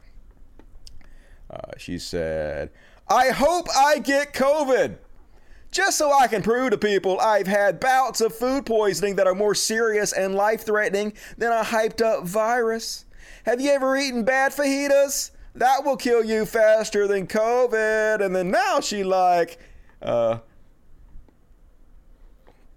uh, 1.51 1.73
she 1.77 1.99
said, 1.99 2.71
I 3.09 3.29
hope 3.29 3.69
I 3.77 3.99
get 3.99 4.33
COVID. 4.33 4.97
Just 5.71 5.99
so 5.99 6.13
I 6.13 6.27
can 6.27 6.43
prove 6.43 6.71
to 6.71 6.79
people 6.79 7.21
I've 7.21 7.47
had 7.47 7.79
bouts 7.79 8.21
of 8.21 8.35
food 8.35 8.67
poisoning 8.67 9.17
that 9.17 9.27
are 9.27 9.35
more 9.35 9.55
serious 9.55 10.13
and 10.13 10.35
life 10.35 10.63
threatening 10.67 11.13
than 11.39 11.53
a 11.53 11.63
hyped 11.63 12.05
up 12.05 12.25
virus. 12.25 13.05
Have 13.45 13.61
you 13.61 13.71
ever 13.71 13.97
eaten 13.97 14.25
bad 14.25 14.53
fajitas? 14.53 15.31
That 15.55 15.85
will 15.85 15.97
kill 15.97 16.25
you 16.25 16.45
faster 16.45 17.07
than 17.07 17.27
COVID. 17.27 18.25
And 18.25 18.35
then 18.35 18.51
now 18.51 18.81
she 18.81 19.05
like, 19.05 19.59
uh, 20.03 20.39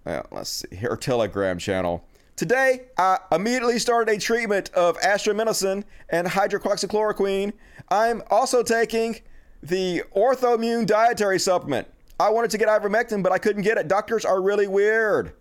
well, 0.06 0.28
let's 0.32 0.50
see, 0.50 0.76
her 0.78 0.96
Telegram 0.96 1.58
channel. 1.58 2.06
Today, 2.36 2.86
I 2.98 3.20
immediately 3.32 3.80
started 3.80 4.12
a 4.12 4.20
treatment 4.20 4.70
of 4.74 4.98
azithromycin 5.00 5.84
and 6.10 6.28
hydroxychloroquine. 6.28 7.54
I'm 7.90 8.24
also 8.30 8.64
taking 8.64 9.20
the 9.62 10.04
Orthomune 10.16 10.86
dietary 10.86 11.40
supplement. 11.40 11.88
I 12.20 12.30
wanted 12.30 12.52
to 12.52 12.58
get 12.58 12.68
ivermectin, 12.68 13.24
but 13.24 13.32
I 13.32 13.38
couldn't 13.38 13.64
get 13.64 13.78
it. 13.78 13.88
Doctors 13.88 14.26
are 14.26 14.42
really 14.42 14.68
weird. 14.68 15.34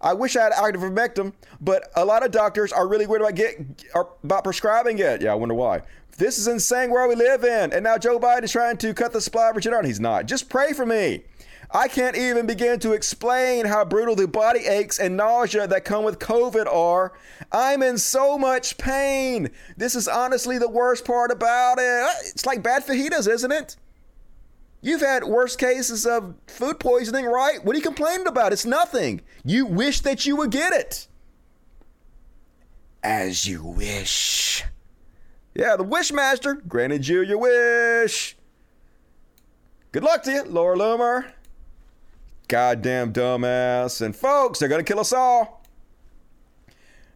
I 0.00 0.14
wish 0.14 0.36
I 0.36 0.44
had 0.44 0.52
ivermectin, 0.52 1.34
but 1.60 1.90
a 1.94 2.04
lot 2.04 2.24
of 2.24 2.30
doctors 2.30 2.72
are 2.72 2.88
really 2.88 3.06
weird 3.06 3.20
about 3.20 3.34
get 3.34 3.84
about 4.24 4.44
prescribing 4.44 4.98
it. 4.98 5.20
Yeah, 5.20 5.32
I 5.32 5.34
wonder 5.34 5.54
why. 5.54 5.82
This 6.16 6.38
is 6.38 6.48
insane 6.48 6.90
where 6.90 7.08
we 7.08 7.14
live 7.14 7.44
in, 7.44 7.72
and 7.72 7.84
now 7.84 7.98
Joe 7.98 8.18
Biden 8.18 8.44
is 8.44 8.52
trying 8.52 8.76
to 8.78 8.94
cut 8.94 9.12
the 9.12 9.20
supply 9.20 9.50
of 9.50 9.56
Regeneron. 9.56 9.84
He's 9.84 10.00
not. 10.00 10.26
Just 10.26 10.48
pray 10.48 10.72
for 10.72 10.86
me. 10.86 11.24
I 11.72 11.86
can't 11.86 12.16
even 12.16 12.46
begin 12.46 12.80
to 12.80 12.94
explain 12.94 13.64
how 13.64 13.84
brutal 13.84 14.16
the 14.16 14.26
body 14.26 14.66
aches 14.66 14.98
and 14.98 15.16
nausea 15.16 15.68
that 15.68 15.84
come 15.84 16.02
with 16.02 16.18
COVID 16.18 16.66
are. 16.66 17.12
I'm 17.52 17.82
in 17.82 17.96
so 17.96 18.36
much 18.36 18.76
pain. 18.76 19.50
This 19.76 19.94
is 19.94 20.08
honestly 20.08 20.58
the 20.58 20.68
worst 20.68 21.04
part 21.04 21.30
about 21.30 21.78
it. 21.78 22.10
It's 22.26 22.44
like 22.44 22.62
bad 22.62 22.84
fajitas, 22.84 23.28
isn't 23.28 23.52
it? 23.52 23.76
You've 24.82 25.02
had 25.02 25.24
worse 25.24 25.56
cases 25.56 26.06
of 26.06 26.34
food 26.46 26.80
poisoning, 26.80 27.26
right? 27.26 27.62
What 27.64 27.74
are 27.74 27.78
you 27.78 27.84
complaining 27.84 28.26
about? 28.26 28.52
It's 28.52 28.64
nothing. 28.64 29.20
You 29.44 29.66
wish 29.66 30.00
that 30.00 30.24
you 30.24 30.36
would 30.36 30.50
get 30.50 30.72
it. 30.72 31.06
As 33.02 33.46
you 33.46 33.62
wish. 33.62 34.64
Yeah, 35.54 35.76
the 35.76 35.84
Wishmaster 35.84 36.66
granted 36.66 37.06
you 37.08 37.22
your 37.22 37.38
wish. 37.38 38.36
Good 39.92 40.04
luck 40.04 40.22
to 40.22 40.30
you, 40.32 40.44
Laura 40.44 40.76
Loomer. 40.76 41.26
goddamn 42.48 43.12
dumbass. 43.12 44.00
And 44.00 44.14
folks, 44.14 44.58
they're 44.58 44.68
gonna 44.68 44.82
kill 44.82 45.00
us 45.00 45.12
all. 45.12 45.62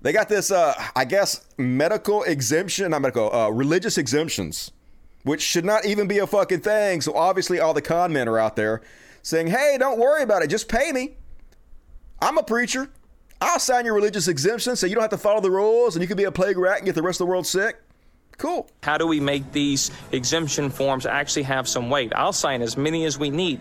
They 0.02 0.12
got 0.12 0.28
this, 0.28 0.50
uh, 0.50 0.74
I 0.94 1.04
guess, 1.06 1.46
medical 1.56 2.24
exemption, 2.24 2.90
not 2.90 3.00
medical, 3.00 3.34
uh, 3.34 3.48
religious 3.48 3.96
exemptions, 3.96 4.70
which 5.24 5.42
should 5.42 5.64
not 5.64 5.84
even 5.84 6.06
be 6.06 6.18
a 6.18 6.26
fucking 6.26 6.60
thing. 6.60 7.00
So 7.00 7.14
obviously, 7.14 7.58
all 7.58 7.74
the 7.74 7.82
con 7.82 8.12
men 8.12 8.28
are 8.28 8.38
out 8.38 8.56
there 8.56 8.80
saying, 9.22 9.48
hey, 9.48 9.76
don't 9.78 9.98
worry 9.98 10.22
about 10.22 10.42
it. 10.42 10.48
Just 10.48 10.68
pay 10.68 10.92
me. 10.92 11.16
I'm 12.22 12.38
a 12.38 12.42
preacher. 12.42 12.88
I'll 13.40 13.58
sign 13.58 13.84
your 13.84 13.94
religious 13.94 14.28
exemption 14.28 14.76
so 14.76 14.86
you 14.86 14.94
don't 14.94 15.02
have 15.02 15.10
to 15.10 15.18
follow 15.18 15.40
the 15.40 15.50
rules 15.50 15.96
and 15.96 16.02
you 16.02 16.08
can 16.08 16.16
be 16.16 16.24
a 16.24 16.32
plague 16.32 16.56
rat 16.56 16.78
and 16.78 16.86
get 16.86 16.94
the 16.94 17.02
rest 17.02 17.20
of 17.20 17.26
the 17.26 17.30
world 17.30 17.46
sick. 17.46 17.80
Cool. 18.38 18.68
How 18.82 18.98
do 18.98 19.06
we 19.06 19.20
make 19.20 19.52
these 19.52 19.90
exemption 20.12 20.70
forms 20.70 21.06
actually 21.06 21.44
have 21.44 21.68
some 21.68 21.90
weight? 21.90 22.12
I'll 22.14 22.32
sign 22.32 22.62
as 22.62 22.76
many 22.76 23.04
as 23.04 23.18
we 23.18 23.30
need. 23.30 23.60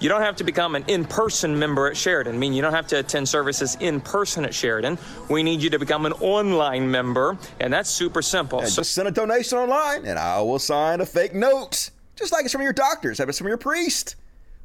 You 0.00 0.08
don't 0.08 0.22
have 0.22 0.36
to 0.36 0.44
become 0.44 0.74
an 0.76 0.84
in 0.88 1.04
person 1.04 1.58
member 1.58 1.86
at 1.86 1.96
Sheridan. 1.96 2.34
I 2.34 2.38
mean, 2.38 2.54
you 2.54 2.62
don't 2.62 2.72
have 2.72 2.86
to 2.88 2.98
attend 2.98 3.28
services 3.28 3.76
in 3.80 4.00
person 4.00 4.46
at 4.46 4.54
Sheridan. 4.54 4.98
We 5.28 5.42
need 5.42 5.60
you 5.60 5.68
to 5.70 5.78
become 5.78 6.06
an 6.06 6.14
online 6.14 6.90
member, 6.90 7.36
and 7.60 7.70
that's 7.70 7.90
super 7.90 8.22
simple. 8.22 8.60
And 8.60 8.68
So- 8.68 8.80
just 8.80 8.92
send 8.92 9.08
a 9.08 9.10
donation 9.10 9.58
online 9.58 10.06
and 10.06 10.18
I 10.18 10.40
will 10.40 10.58
sign 10.58 11.02
a 11.02 11.06
fake 11.06 11.34
note, 11.34 11.90
just 12.16 12.32
like 12.32 12.44
it's 12.44 12.52
from 12.52 12.62
your 12.62 12.72
doctors, 12.72 13.18
have 13.18 13.28
it 13.28 13.34
from 13.36 13.48
your 13.48 13.58
priest, 13.58 14.16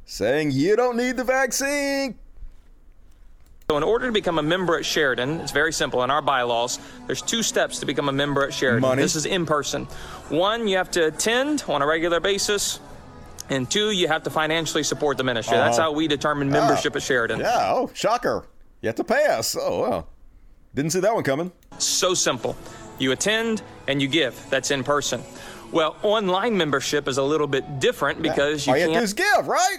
saying 0.06 0.52
you 0.52 0.74
don't 0.74 0.96
need 0.96 1.18
the 1.18 1.24
vaccine. 1.24 2.14
So, 3.68 3.76
in 3.76 3.82
order 3.82 4.06
to 4.06 4.12
become 4.12 4.38
a 4.38 4.42
member 4.44 4.78
at 4.78 4.86
Sheridan, 4.86 5.40
it's 5.40 5.50
very 5.50 5.72
simple. 5.72 6.02
In 6.04 6.10
our 6.10 6.22
bylaws, 6.22 6.78
there's 7.06 7.20
two 7.20 7.42
steps 7.42 7.80
to 7.80 7.86
become 7.86 8.08
a 8.08 8.12
member 8.12 8.44
at 8.44 8.54
Sheridan. 8.54 8.80
Money. 8.80 9.02
This 9.02 9.16
is 9.16 9.26
in 9.26 9.44
person. 9.44 9.86
One, 10.28 10.68
you 10.68 10.76
have 10.76 10.90
to 10.92 11.06
attend 11.08 11.64
on 11.66 11.82
a 11.82 11.86
regular 11.86 12.20
basis. 12.20 12.78
And 13.48 13.70
two, 13.70 13.90
you 13.90 14.08
have 14.08 14.22
to 14.24 14.30
financially 14.30 14.82
support 14.82 15.16
the 15.18 15.24
ministry. 15.24 15.56
That's 15.56 15.78
how 15.78 15.92
we 15.92 16.08
determine 16.08 16.50
membership 16.50 16.96
at 16.96 17.02
Sheridan. 17.02 17.40
Uh-huh. 17.42 17.50
Yeah, 17.50 17.72
oh, 17.74 17.90
shocker. 17.94 18.44
You 18.80 18.88
have 18.88 18.96
to 18.96 19.04
pay 19.04 19.26
us. 19.26 19.56
Oh, 19.58 19.80
wow. 19.82 20.06
Didn't 20.74 20.90
see 20.90 21.00
that 21.00 21.14
one 21.14 21.24
coming. 21.24 21.52
So 21.78 22.12
simple. 22.14 22.56
You 22.98 23.12
attend 23.12 23.62
and 23.88 24.02
you 24.02 24.08
give. 24.08 24.38
That's 24.50 24.70
in 24.70 24.84
person. 24.84 25.22
Well, 25.72 25.96
online 26.02 26.56
membership 26.56 27.08
is 27.08 27.18
a 27.18 27.22
little 27.22 27.46
bit 27.46 27.80
different 27.80 28.22
because 28.22 28.66
you 28.66 28.72
All 28.72 28.78
you 28.78 28.82
have 28.82 28.90
to 28.90 28.92
do 28.92 28.98
can't 28.98 29.04
is 29.04 29.14
give, 29.14 29.48
right? 29.48 29.78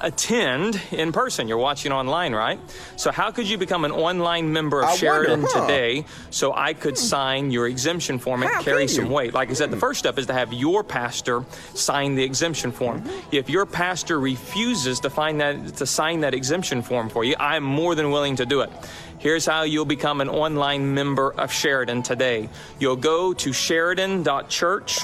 Attend 0.00 0.80
in 0.90 1.12
person. 1.12 1.48
You're 1.48 1.58
watching 1.58 1.92
online, 1.92 2.34
right? 2.34 2.58
So 2.96 3.10
how 3.10 3.30
could 3.30 3.48
you 3.48 3.58
become 3.58 3.84
an 3.84 3.92
online 3.92 4.52
member 4.52 4.80
of 4.80 4.84
I 4.84 4.88
wonder, 4.88 4.98
Sheridan 4.98 5.44
huh? 5.48 5.60
today 5.62 6.04
so 6.30 6.52
I 6.54 6.74
could 6.74 6.96
sign 6.96 7.50
your 7.50 7.66
exemption 7.66 8.18
form 8.18 8.42
and 8.42 8.50
How 8.50 8.62
carry 8.62 8.88
some 8.88 9.10
weight? 9.10 9.34
Like 9.34 9.50
I 9.50 9.54
said, 9.54 9.70
the 9.70 9.76
first 9.76 9.98
step 9.98 10.18
is 10.18 10.26
to 10.26 10.32
have 10.32 10.52
your 10.52 10.84
pastor 10.84 11.44
sign 11.74 12.14
the 12.14 12.24
exemption 12.24 12.72
form. 12.72 13.02
Mm-hmm. 13.02 13.36
If 13.36 13.50
your 13.50 13.66
pastor 13.66 14.18
refuses 14.18 15.00
to 15.00 15.10
find 15.10 15.40
that 15.40 15.76
to 15.76 15.86
sign 15.86 16.20
that 16.20 16.34
exemption 16.34 16.82
form 16.82 17.08
for 17.08 17.24
you, 17.24 17.34
I'm 17.38 17.64
more 17.64 17.94
than 17.94 18.10
willing 18.10 18.36
to 18.36 18.46
do 18.46 18.60
it. 18.60 18.70
Here's 19.18 19.44
how 19.44 19.62
you'll 19.62 19.84
become 19.84 20.20
an 20.20 20.28
online 20.28 20.94
member 20.94 21.32
of 21.32 21.52
Sheridan 21.52 22.02
today. 22.02 22.48
You'll 22.78 22.96
go 22.96 23.32
to 23.34 23.52
sheridan.church 23.52 25.00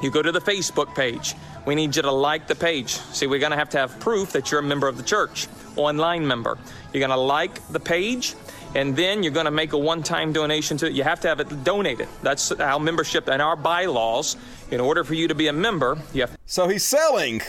you 0.00 0.10
go 0.10 0.22
to 0.22 0.30
the 0.30 0.40
Facebook 0.40 0.94
page. 0.94 1.34
We 1.68 1.74
need 1.74 1.94
you 1.94 2.00
to 2.00 2.10
like 2.10 2.46
the 2.46 2.54
page. 2.54 2.92
See, 3.12 3.26
we're 3.26 3.40
going 3.40 3.50
to 3.50 3.58
have 3.58 3.68
to 3.68 3.76
have 3.76 4.00
proof 4.00 4.32
that 4.32 4.50
you're 4.50 4.60
a 4.60 4.62
member 4.62 4.88
of 4.88 4.96
the 4.96 5.02
church, 5.02 5.48
online 5.76 6.26
member. 6.26 6.56
You're 6.94 7.06
going 7.06 7.10
to 7.10 7.22
like 7.22 7.60
the 7.68 7.78
page, 7.78 8.36
and 8.74 8.96
then 8.96 9.22
you're 9.22 9.34
going 9.34 9.44
to 9.44 9.50
make 9.50 9.74
a 9.74 9.76
one 9.76 10.02
time 10.02 10.32
donation 10.32 10.78
to 10.78 10.86
it. 10.86 10.94
You 10.94 11.02
have 11.02 11.20
to 11.20 11.28
have 11.28 11.40
it 11.40 11.64
donated. 11.64 12.08
That's 12.22 12.52
our 12.52 12.80
membership 12.80 13.28
and 13.28 13.42
our 13.42 13.54
bylaws. 13.54 14.38
In 14.70 14.80
order 14.80 15.04
for 15.04 15.12
you 15.12 15.28
to 15.28 15.34
be 15.34 15.48
a 15.48 15.52
member, 15.52 15.98
you 16.14 16.22
have 16.22 16.38
So 16.46 16.68
he's 16.68 16.86
selling 16.86 17.42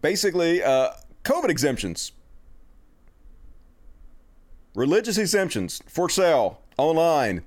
basically 0.00 0.62
uh, 0.62 0.90
COVID 1.24 1.48
exemptions, 1.48 2.12
religious 4.76 5.18
exemptions 5.18 5.82
for 5.88 6.08
sale 6.08 6.60
online 6.78 7.42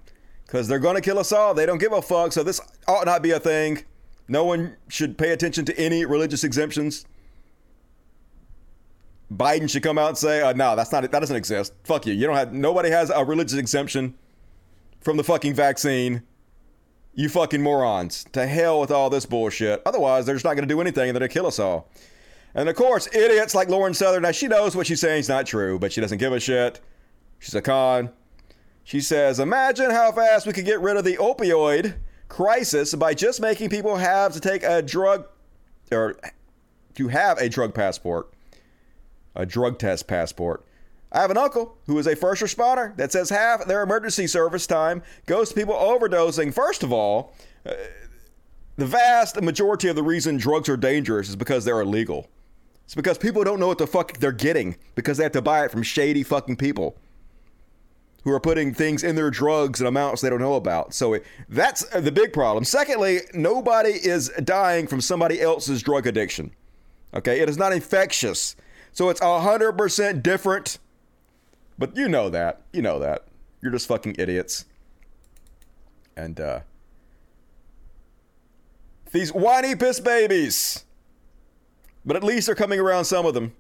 because 0.50 0.68
they're 0.68 0.80
going 0.80 0.96
to 0.96 1.02
kill 1.02 1.20
us 1.20 1.32
all. 1.32 1.54
They 1.54 1.68
don't 1.68 1.78
give 1.78 1.94
a 1.94 2.02
fuck. 2.02 2.32
So 2.32 2.42
this 2.42 2.60
ought 2.90 3.06
not 3.06 3.22
be 3.22 3.32
a 3.32 3.40
thing. 3.40 3.84
No 4.28 4.44
one 4.44 4.76
should 4.88 5.18
pay 5.18 5.32
attention 5.32 5.66
to 5.66 5.80
any 5.80 6.06
religious 6.06 6.44
exemptions. 6.44 7.06
Biden 9.34 9.70
should 9.70 9.84
come 9.84 9.98
out 9.98 10.10
and 10.10 10.18
say, 10.18 10.42
uh, 10.42 10.54
"No, 10.54 10.76
that's 10.76 10.92
not. 10.92 11.02
That 11.10 11.20
doesn't 11.20 11.36
exist. 11.36 11.74
Fuck 11.84 12.06
you. 12.08 12.14
You 12.14 12.28
don't 12.28 12.36
have. 12.36 12.54
Nobody 12.54 12.90
has 12.90 13.10
a 13.10 13.24
religious 13.24 13.58
exemption 13.58 14.16
from 15.02 15.18
the 15.18 15.24
fucking 15.24 15.54
vaccine." 15.54 16.24
You 17.16 17.28
fucking 17.28 17.62
morons. 17.62 18.26
To 18.32 18.48
hell 18.48 18.80
with 18.80 18.92
all 18.92 19.10
this 19.10 19.26
bullshit. 19.26 19.82
Otherwise, 19.86 20.26
they're 20.26 20.36
just 20.36 20.46
not 20.46 20.54
going 20.54 20.68
to 20.68 20.74
do 20.74 20.80
anything 20.80 21.10
and 21.10 21.16
they're 21.16 21.20
going 21.20 21.30
to 21.30 21.34
kill 21.34 21.48
us 21.48 21.60
all. 21.60 21.90
And 22.56 22.70
of 22.70 22.76
course, 22.76 23.14
idiots 23.14 23.54
like 23.54 23.68
Lauren 23.68 23.94
Southern. 23.94 24.22
Now, 24.24 24.32
she 24.32 24.48
knows 24.48 24.76
what 24.76 24.88
she's 24.88 25.02
saying 25.02 25.20
is 25.20 25.28
not 25.28 25.46
true, 25.46 25.80
but 25.80 25.92
she 25.92 26.02
doesn't 26.02 26.18
give 26.20 26.32
a 26.32 26.40
shit. 26.40 26.80
She's 27.40 27.56
a 27.56 27.62
con. 27.62 28.12
She 28.84 29.02
says, 29.02 29.40
Imagine 29.40 29.92
how 29.92 30.12
fast 30.12 30.48
we 30.48 30.54
could 30.54 30.66
get 30.66 30.80
rid 30.80 30.98
of 30.98 31.04
the 31.04 31.18
opioid 31.18 31.96
crisis 32.30 32.96
by 32.96 33.14
just 33.14 33.42
making 33.42 33.70
people 33.70 33.98
have 33.98 34.34
to 34.34 34.40
take 34.40 34.64
a 34.64 34.82
drug 34.82 35.28
or 35.92 36.16
to 36.96 37.08
have 37.10 37.38
a 37.40 37.50
drug 37.50 37.74
passport, 37.74 38.32
a 39.36 39.46
drug 39.46 39.78
test 39.78 40.08
passport. 40.08 40.64
I 41.12 41.22
have 41.22 41.32
an 41.32 41.38
uncle 41.38 41.76
who 41.88 41.98
is 41.98 42.06
a 42.06 42.16
first 42.16 42.42
responder 42.42 42.96
that 42.98 43.12
says 43.12 43.32
half 43.32 43.66
their 43.66 43.82
emergency 43.82 44.28
service 44.28 44.68
time 44.68 45.02
goes 45.26 45.50
to 45.50 45.56
people 45.56 45.74
overdosing. 45.74 46.54
First 46.54 46.84
of 46.84 46.94
all, 46.94 47.34
uh, 47.66 47.74
the 48.78 48.86
vast 48.86 49.42
majority 49.42 49.88
of 49.88 49.96
the 49.96 50.04
reason 50.04 50.38
drugs 50.38 50.70
are 50.70 50.78
dangerous 50.78 51.30
is 51.30 51.36
because 51.36 51.66
they're 51.66 51.82
illegal. 51.82 52.30
It's 52.86 52.96
because 52.96 53.18
people 53.18 53.44
don't 53.44 53.60
know 53.60 53.68
what 53.68 53.80
the 53.80 53.88
fuck 53.88 54.18
they're 54.18 54.32
getting 54.32 54.78
because 54.96 55.18
they 55.18 55.24
have 55.24 55.32
to 55.34 55.42
buy 55.42 55.66
it 55.66 55.72
from 55.72 55.84
shady 55.84 56.24
fucking 56.24 56.58
people 56.58 56.96
who 58.24 58.32
are 58.32 58.40
putting 58.40 58.74
things 58.74 59.04
in 59.04 59.16
their 59.16 59.30
drugs 59.30 59.80
in 59.80 59.88
amounts 59.88 60.22
they 60.22 60.30
don't 60.30 60.42
know 60.42 60.56
about. 60.56 60.94
So 60.94 61.14
it, 61.14 61.26
that's 61.48 61.84
the 61.90 62.12
big 62.12 62.34
problem. 62.34 62.64
Secondly, 62.64 63.20
nobody 63.34 63.92
is 63.92 64.30
dying 64.44 64.88
from 64.88 65.02
somebody 65.02 65.42
else's 65.42 65.82
drug 65.82 66.06
addiction. 66.06 66.52
Okay, 67.14 67.40
it 67.40 67.50
is 67.50 67.58
not 67.58 67.72
infectious. 67.72 68.56
So 68.92 69.10
it's 69.10 69.22
100% 69.22 70.22
different. 70.22 70.80
But 71.78 71.96
you 71.96 72.10
know 72.10 72.30
that. 72.30 72.62
You 72.74 72.82
know 72.82 73.00
that. 73.00 73.26
You're 73.62 73.72
just 73.72 73.88
fucking 73.88 74.16
idiots. 74.20 74.66
And 76.18 76.40
uh 76.40 76.60
these 79.12 79.34
whiny 79.34 79.76
piss 79.76 80.00
babies. 80.00 80.86
But 82.06 82.16
at 82.16 82.24
least 82.24 82.46
they're 82.46 82.56
coming 82.56 82.80
around 82.80 83.06
some 83.06 83.26
of 83.26 83.34
them. 83.34 83.54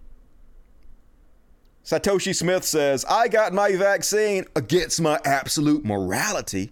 Satoshi 1.89 2.35
Smith 2.35 2.65
says, 2.65 3.03
I 3.09 3.27
got 3.27 3.51
my 3.51 3.75
vaccine 3.75 4.45
against 4.55 5.01
my 5.01 5.19
absolute 5.25 5.83
morality. 5.83 6.69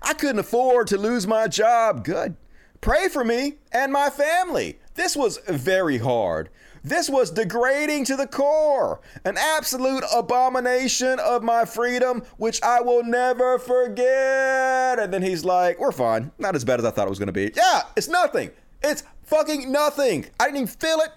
I 0.00 0.14
couldn't 0.14 0.38
afford 0.38 0.86
to 0.88 0.98
lose 0.98 1.26
my 1.26 1.48
job. 1.48 2.04
Good. 2.04 2.36
Pray 2.80 3.08
for 3.08 3.24
me 3.24 3.54
and 3.72 3.92
my 3.92 4.08
family. 4.08 4.78
This 4.94 5.16
was 5.16 5.38
very 5.48 5.98
hard. 5.98 6.48
This 6.84 7.10
was 7.10 7.32
degrading 7.32 8.04
to 8.04 8.14
the 8.14 8.28
core, 8.28 9.00
an 9.24 9.36
absolute 9.36 10.04
abomination 10.14 11.18
of 11.18 11.42
my 11.42 11.64
freedom, 11.64 12.22
which 12.36 12.62
I 12.62 12.82
will 12.82 13.02
never 13.02 13.58
forget. 13.58 15.00
And 15.00 15.12
then 15.12 15.22
he's 15.22 15.44
like, 15.44 15.80
We're 15.80 15.90
fine. 15.90 16.30
Not 16.38 16.54
as 16.54 16.64
bad 16.64 16.78
as 16.78 16.84
I 16.84 16.92
thought 16.92 17.08
it 17.08 17.10
was 17.10 17.18
going 17.18 17.26
to 17.26 17.32
be. 17.32 17.50
Yeah, 17.56 17.82
it's 17.96 18.08
nothing. 18.08 18.52
It's 18.80 19.02
fucking 19.24 19.72
nothing. 19.72 20.26
I 20.38 20.44
didn't 20.44 20.58
even 20.58 20.68
feel 20.68 21.00
it. 21.00 21.10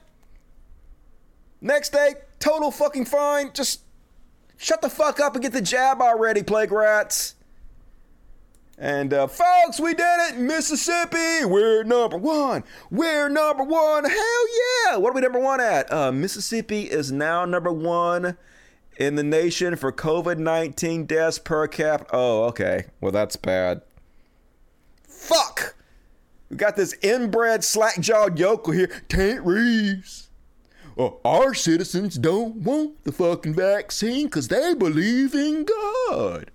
Next 1.61 1.91
day, 1.91 2.15
total 2.39 2.71
fucking 2.71 3.05
fine. 3.05 3.51
Just 3.53 3.81
shut 4.57 4.81
the 4.81 4.89
fuck 4.89 5.19
up 5.19 5.33
and 5.35 5.43
get 5.43 5.53
the 5.53 5.61
jab 5.61 6.01
already, 6.01 6.43
plague 6.43 6.71
rats. 6.71 7.35
And 8.77 9.13
uh, 9.13 9.27
folks, 9.27 9.79
we 9.79 9.93
did 9.93 10.33
it, 10.33 10.37
Mississippi. 10.37 11.45
We're 11.45 11.83
number 11.83 12.17
one. 12.17 12.65
We're 12.91 13.29
number 13.29 13.63
one. 13.63 14.03
Hell 14.03 14.89
yeah! 14.89 14.97
What 14.97 15.11
are 15.11 15.13
we 15.13 15.21
number 15.21 15.39
one 15.39 15.61
at? 15.61 15.91
Uh, 15.91 16.11
Mississippi 16.11 16.81
is 16.81 17.09
now 17.09 17.45
number 17.45 17.71
one 17.71 18.37
in 18.97 19.15
the 19.15 19.23
nation 19.23 19.77
for 19.77 19.93
COVID 19.93 20.39
nineteen 20.39 21.05
deaths 21.05 21.39
per 21.39 21.67
cap. 21.69 22.09
Oh, 22.11 22.43
okay. 22.45 22.87
Well, 22.99 23.13
that's 23.13 23.37
bad. 23.37 23.81
Fuck. 25.07 25.75
We 26.49 26.57
got 26.57 26.75
this 26.75 26.93
inbred 27.01 27.63
slack-jawed 27.63 28.37
yokel 28.37 28.73
here, 28.73 28.91
Tate 29.07 29.41
Reeves. 29.43 30.24
Well, 30.95 31.19
our 31.25 31.53
citizens 31.53 32.15
don't 32.15 32.57
want 32.57 33.03
the 33.03 33.11
fucking 33.11 33.53
vaccine 33.53 34.27
because 34.27 34.47
they 34.47 34.73
believe 34.73 35.35
in 35.35 35.65
God. 35.65 36.51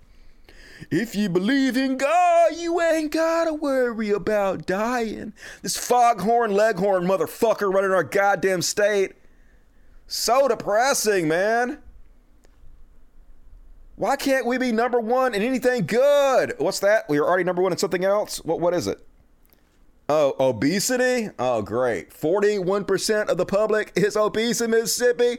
If 0.91 1.15
you 1.15 1.29
believe 1.29 1.77
in 1.77 1.99
God, 1.99 2.57
you 2.57 2.81
ain't 2.81 3.13
gotta 3.13 3.53
worry 3.53 4.11
about 4.11 4.65
dying. 4.65 5.35
This 5.61 5.77
foghorn 5.77 6.53
leghorn 6.53 7.05
motherfucker 7.05 7.73
running 7.73 7.91
our 7.91 8.03
goddamn 8.03 8.63
state. 8.63 9.13
So 10.07 10.49
depressing, 10.49 11.29
man. 11.29 11.79
Why 13.97 14.17
can't 14.17 14.47
we 14.47 14.57
be 14.57 14.73
number 14.73 14.99
one 14.99 15.35
in 15.35 15.43
anything 15.43 15.85
good? 15.85 16.55
What's 16.57 16.81
that? 16.81 17.07
We 17.11 17.19
are 17.19 17.25
already 17.25 17.45
number 17.45 17.61
one 17.61 17.73
in 17.73 17.79
something 17.79 18.05
else? 18.05 18.43
What 18.43 18.59
what 18.59 18.73
is 18.73 18.87
it? 18.87 19.07
Oh, 20.13 20.35
obesity? 20.41 21.31
Oh, 21.39 21.63
great. 21.63 22.11
41% 22.11 23.29
of 23.29 23.37
the 23.37 23.47
public 23.47 23.93
is 23.95 24.17
obese 24.17 24.61
in 24.61 24.73
Mississippi? 24.73 25.39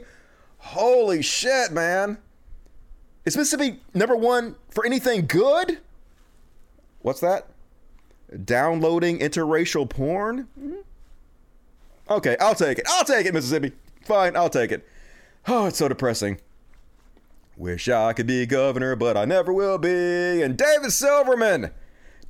Holy 0.60 1.22
shit, 1.22 1.74
man. 1.74 2.20
Is 3.26 3.36
Mississippi 3.36 3.82
number 3.94 4.16
one 4.16 4.56
for 4.70 4.86
anything 4.86 5.26
good? 5.26 5.80
What's 7.02 7.20
that? 7.20 7.48
Downloading 8.46 9.20
interracial 9.20 9.90
porn? 9.90 10.48
Mm-hmm. 10.58 10.76
Okay, 12.10 12.38
I'll 12.40 12.56
take 12.56 12.80
it. 12.80 12.86
I'll 12.88 13.04
take 13.04 13.26
it, 13.26 13.34
Mississippi. 13.34 13.74
Fine, 14.06 14.38
I'll 14.38 14.50
take 14.50 14.72
it. 14.72 14.88
Oh, 15.50 15.66
it's 15.66 15.80
so 15.80 15.90
depressing. 15.90 16.40
Wish 17.58 17.90
I 17.90 18.14
could 18.14 18.26
be 18.26 18.46
governor, 18.46 18.96
but 18.96 19.18
I 19.18 19.26
never 19.26 19.52
will 19.52 19.78
be. 19.78 20.42
And 20.42 20.56
David 20.56 20.94
Silverman 20.94 21.72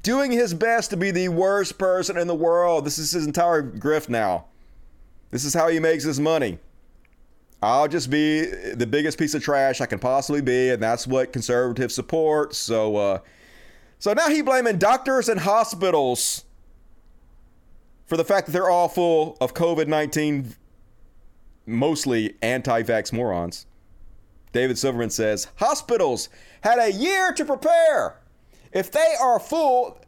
doing 0.03 0.31
his 0.31 0.53
best 0.53 0.89
to 0.89 0.97
be 0.97 1.11
the 1.11 1.29
worst 1.29 1.77
person 1.77 2.17
in 2.17 2.27
the 2.27 2.35
world. 2.35 2.85
This 2.85 2.97
is 2.97 3.11
his 3.11 3.25
entire 3.25 3.61
grift 3.61 4.09
now. 4.09 4.45
This 5.29 5.45
is 5.45 5.53
how 5.53 5.67
he 5.67 5.79
makes 5.79 6.03
his 6.03 6.19
money. 6.19 6.59
I'll 7.61 7.87
just 7.87 8.09
be 8.09 8.45
the 8.45 8.87
biggest 8.87 9.19
piece 9.19 9.35
of 9.35 9.43
trash 9.43 9.81
I 9.81 9.85
can 9.85 9.99
possibly 9.99 10.41
be, 10.41 10.69
and 10.71 10.81
that's 10.81 11.05
what 11.05 11.31
conservatives 11.31 11.93
support. 11.93 12.55
So, 12.55 12.95
uh, 12.95 13.19
so 13.99 14.13
now 14.13 14.29
he 14.29 14.41
blaming 14.41 14.79
doctors 14.79 15.29
and 15.29 15.39
hospitals 15.39 16.45
for 18.07 18.17
the 18.17 18.25
fact 18.25 18.47
that 18.47 18.53
they're 18.53 18.69
all 18.69 18.89
full 18.89 19.37
of 19.39 19.53
COVID 19.53 19.87
nineteen, 19.87 20.55
mostly 21.67 22.35
anti-vax 22.41 23.13
morons. 23.13 23.67
David 24.53 24.77
Silverman 24.77 25.11
says 25.11 25.47
hospitals 25.57 26.29
had 26.61 26.79
a 26.79 26.91
year 26.91 27.31
to 27.31 27.45
prepare. 27.45 28.20
If 28.73 28.91
they 28.91 29.15
are 29.21 29.39
full, 29.39 29.99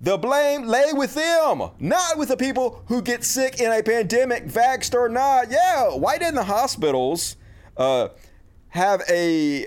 the 0.00 0.16
blame 0.16 0.64
lay 0.64 0.92
with 0.92 1.14
them, 1.14 1.70
not 1.78 2.16
with 2.16 2.28
the 2.28 2.36
people 2.36 2.82
who 2.86 3.02
get 3.02 3.24
sick 3.24 3.60
in 3.60 3.70
a 3.70 3.82
pandemic, 3.82 4.46
vaxxed 4.46 4.94
or 4.94 5.08
not. 5.08 5.50
Yeah, 5.50 5.90
why 5.90 6.18
didn't 6.18 6.36
the 6.36 6.44
hospitals 6.44 7.36
uh, 7.76 8.08
have 8.68 9.02
a 9.10 9.66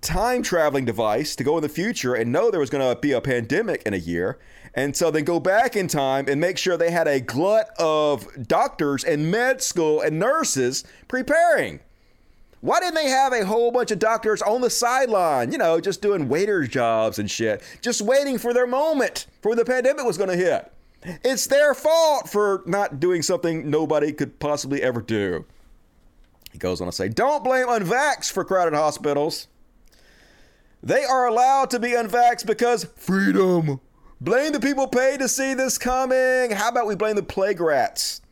time 0.00 0.42
traveling 0.42 0.84
device 0.84 1.36
to 1.36 1.44
go 1.44 1.56
in 1.58 1.62
the 1.62 1.68
future 1.68 2.14
and 2.14 2.32
know 2.32 2.50
there 2.50 2.60
was 2.60 2.70
going 2.70 2.94
to 2.94 3.00
be 3.00 3.12
a 3.12 3.20
pandemic 3.20 3.82
in 3.84 3.94
a 3.94 3.98
year? 3.98 4.38
And 4.74 4.94
so 4.94 5.10
then 5.10 5.24
go 5.24 5.40
back 5.40 5.74
in 5.74 5.88
time 5.88 6.26
and 6.28 6.40
make 6.40 6.58
sure 6.58 6.76
they 6.76 6.90
had 6.90 7.08
a 7.08 7.20
glut 7.20 7.70
of 7.78 8.28
doctors 8.46 9.04
and 9.04 9.30
med 9.30 9.62
school 9.62 10.02
and 10.02 10.18
nurses 10.18 10.84
preparing. 11.08 11.80
Why 12.66 12.80
didn't 12.80 12.96
they 12.96 13.08
have 13.08 13.32
a 13.32 13.46
whole 13.46 13.70
bunch 13.70 13.92
of 13.92 14.00
doctors 14.00 14.42
on 14.42 14.60
the 14.60 14.70
sideline, 14.70 15.52
you 15.52 15.58
know, 15.58 15.80
just 15.80 16.02
doing 16.02 16.28
waiters' 16.28 16.68
jobs 16.68 17.20
and 17.20 17.30
shit, 17.30 17.62
just 17.80 18.02
waiting 18.02 18.38
for 18.38 18.52
their 18.52 18.66
moment 18.66 19.28
for 19.40 19.50
when 19.50 19.56
the 19.56 19.64
pandemic 19.64 20.04
was 20.04 20.18
going 20.18 20.30
to 20.30 20.36
hit? 20.36 20.72
It's 21.22 21.46
their 21.46 21.74
fault 21.74 22.28
for 22.28 22.64
not 22.66 22.98
doing 22.98 23.22
something 23.22 23.70
nobody 23.70 24.12
could 24.12 24.40
possibly 24.40 24.82
ever 24.82 25.00
do. 25.00 25.44
He 26.50 26.58
goes 26.58 26.80
on 26.80 26.88
to 26.88 26.92
say, 26.92 27.08
Don't 27.08 27.44
blame 27.44 27.68
unvaxxed 27.68 28.32
for 28.32 28.44
crowded 28.44 28.74
hospitals. 28.74 29.46
They 30.82 31.04
are 31.04 31.28
allowed 31.28 31.70
to 31.70 31.78
be 31.78 31.90
unvaxxed 31.90 32.46
because 32.46 32.82
freedom. 32.96 33.80
Blame 34.20 34.50
the 34.50 34.58
people 34.58 34.88
paid 34.88 35.20
to 35.20 35.28
see 35.28 35.54
this 35.54 35.78
coming. 35.78 36.50
How 36.50 36.70
about 36.70 36.88
we 36.88 36.96
blame 36.96 37.14
the 37.14 37.22
plague 37.22 37.60
rats 37.60 38.22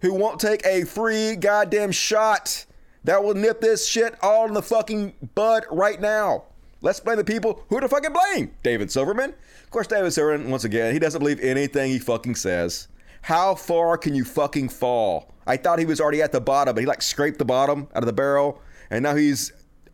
who 0.00 0.14
won't 0.14 0.40
take 0.40 0.64
a 0.64 0.84
free 0.84 1.36
goddamn 1.36 1.92
shot? 1.92 2.64
That 3.04 3.22
will 3.22 3.34
nip 3.34 3.60
this 3.60 3.86
shit 3.86 4.16
all 4.22 4.46
in 4.46 4.54
the 4.54 4.62
fucking 4.62 5.14
bud 5.34 5.64
right 5.70 6.00
now. 6.00 6.44
Let's 6.80 7.00
blame 7.00 7.16
the 7.16 7.24
people. 7.24 7.64
Who 7.68 7.80
to 7.80 7.88
fucking 7.88 8.12
blame? 8.12 8.54
David 8.62 8.90
Silverman. 8.90 9.34
Of 9.62 9.70
course, 9.70 9.86
David 9.86 10.12
Silverman, 10.12 10.50
once 10.50 10.64
again, 10.64 10.92
he 10.92 10.98
doesn't 10.98 11.18
believe 11.18 11.40
anything 11.40 11.90
he 11.90 11.98
fucking 11.98 12.34
says. 12.34 12.88
How 13.22 13.54
far 13.54 13.96
can 13.96 14.14
you 14.14 14.24
fucking 14.24 14.68
fall? 14.68 15.32
I 15.46 15.56
thought 15.56 15.78
he 15.78 15.86
was 15.86 16.00
already 16.00 16.20
at 16.20 16.32
the 16.32 16.40
bottom, 16.40 16.74
but 16.74 16.80
he 16.80 16.86
like 16.86 17.02
scraped 17.02 17.38
the 17.38 17.44
bottom 17.44 17.88
out 17.94 18.02
of 18.02 18.06
the 18.06 18.12
barrel, 18.12 18.60
and 18.90 19.02
now 19.02 19.14
he's 19.14 19.52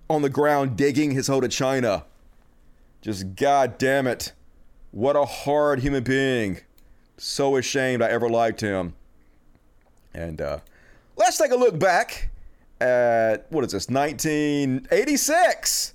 on 0.09 0.23
the 0.23 0.29
ground 0.29 0.77
digging 0.77 1.13
his 1.13 1.29
hole 1.29 1.41
to 1.41 1.49
China. 1.49 2.05
Just 3.03 3.37
god 3.37 3.79
damn 3.79 4.07
it. 4.07 4.33
What 4.91 5.15
a 5.17 5.25
hard 5.25 5.81
human 5.81 6.03
being. 6.03 6.59
So 7.17 7.57
ashamed 7.57 8.03
I 8.03 8.09
ever 8.09 8.29
liked 8.29 8.61
him. 8.61 8.95
And 10.13 10.41
uh, 10.41 10.59
let's 11.17 11.39
take 11.39 11.53
a 11.53 11.57
look 11.57 11.79
back 11.79 12.31
at 12.81 13.51
what 13.51 13.64
is 13.64 13.72
this 13.72 13.89
1986 13.89 15.95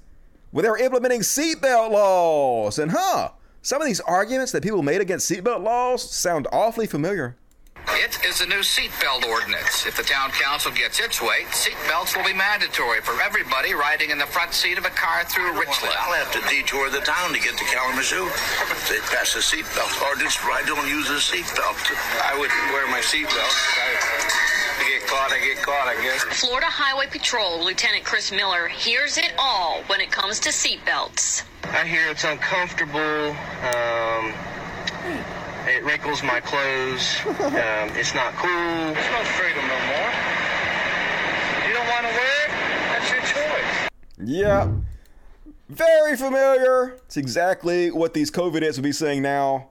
when 0.51 0.63
they 0.63 0.69
were 0.69 0.77
implementing 0.77 1.21
seatbelt 1.21 1.91
laws 1.91 2.79
and 2.79 2.91
huh 2.91 3.29
some 3.61 3.81
of 3.81 3.88
these 3.88 4.01
arguments 4.01 4.51
that 4.51 4.61
people 4.61 4.83
made 4.83 4.99
against 5.01 5.29
seatbelt 5.29 5.63
laws 5.63 6.09
sound 6.09 6.47
awfully 6.51 6.88
familiar 6.88 7.36
it 7.88 8.17
is 8.25 8.41
a 8.41 8.47
new 8.47 8.65
seatbelt 8.65 9.27
ordinance. 9.29 9.86
If 9.86 9.97
the 9.97 10.03
town 10.03 10.31
council 10.31 10.71
gets 10.71 10.99
its 10.99 11.21
way, 11.21 11.45
seatbelts 11.51 12.17
will 12.17 12.25
be 12.25 12.33
mandatory 12.33 13.01
for 13.01 13.21
everybody 13.21 13.73
riding 13.73 14.09
in 14.09 14.17
the 14.17 14.25
front 14.25 14.53
seat 14.53 14.77
of 14.77 14.86
a 14.86 14.89
car 14.89 15.23
through 15.25 15.59
Richland. 15.59 15.93
I'll 15.99 16.13
have 16.13 16.31
to 16.33 16.41
detour 16.49 16.89
the 16.89 17.01
town 17.01 17.33
to 17.33 17.39
get 17.39 17.57
to 17.57 17.65
Kalamazoo. 17.65 18.25
If 18.25 18.89
they 18.89 18.99
pass 19.13 19.36
a 19.36 19.39
seatbelt 19.39 20.01
ordinance, 20.01 20.38
I 20.41 20.63
don't 20.65 20.88
use 20.89 21.09
a 21.09 21.21
seatbelt. 21.21 21.77
I 22.25 22.38
wouldn't 22.38 22.73
wear 22.73 22.88
my 22.89 23.01
seatbelt. 23.01 23.53
I, 23.77 24.55
I 24.78 24.99
get 24.99 25.07
caught, 25.07 25.32
I 25.32 25.39
get 25.39 25.57
caught, 25.63 25.88
I 25.88 26.01
guess. 26.01 26.23
Florida 26.39 26.67
Highway 26.67 27.07
Patrol 27.07 27.63
Lieutenant 27.63 28.03
Chris 28.03 28.32
Miller 28.32 28.67
hears 28.67 29.17
it 29.17 29.34
all 29.39 29.82
when 29.88 30.01
it 30.01 30.11
comes 30.11 30.39
to 30.41 30.49
seatbelts. 30.49 31.43
I 31.63 31.86
hear 31.86 32.09
it's 32.09 32.23
uncomfortable. 32.23 32.99
Um, 32.99 34.34
it 35.67 35.84
wrinkles 35.84 36.21
my 36.23 36.39
clothes. 36.41 37.17
Um, 37.26 37.89
it's 37.97 38.13
not 38.13 38.34
cool. 38.36 38.93
There's 38.93 39.11
no 39.11 39.23
freedom 39.23 39.65
no 39.67 39.80
more. 39.88 40.11
You 41.67 41.73
don't 41.73 41.88
want 41.88 42.05
to 42.05 42.13
wear 42.13 42.45
it? 42.45 42.51
That's 42.91 43.11
your 43.11 43.21
choice. 43.21 43.89
Yeah. 44.23 44.71
Very 45.69 46.15
familiar. 46.15 46.97
It's 47.05 47.17
exactly 47.17 47.89
what 47.91 48.13
these 48.13 48.30
COVID 48.30 48.61
hits 48.61 48.78
would 48.78 48.84
be 48.84 48.91
saying 48.91 49.21
now. 49.21 49.69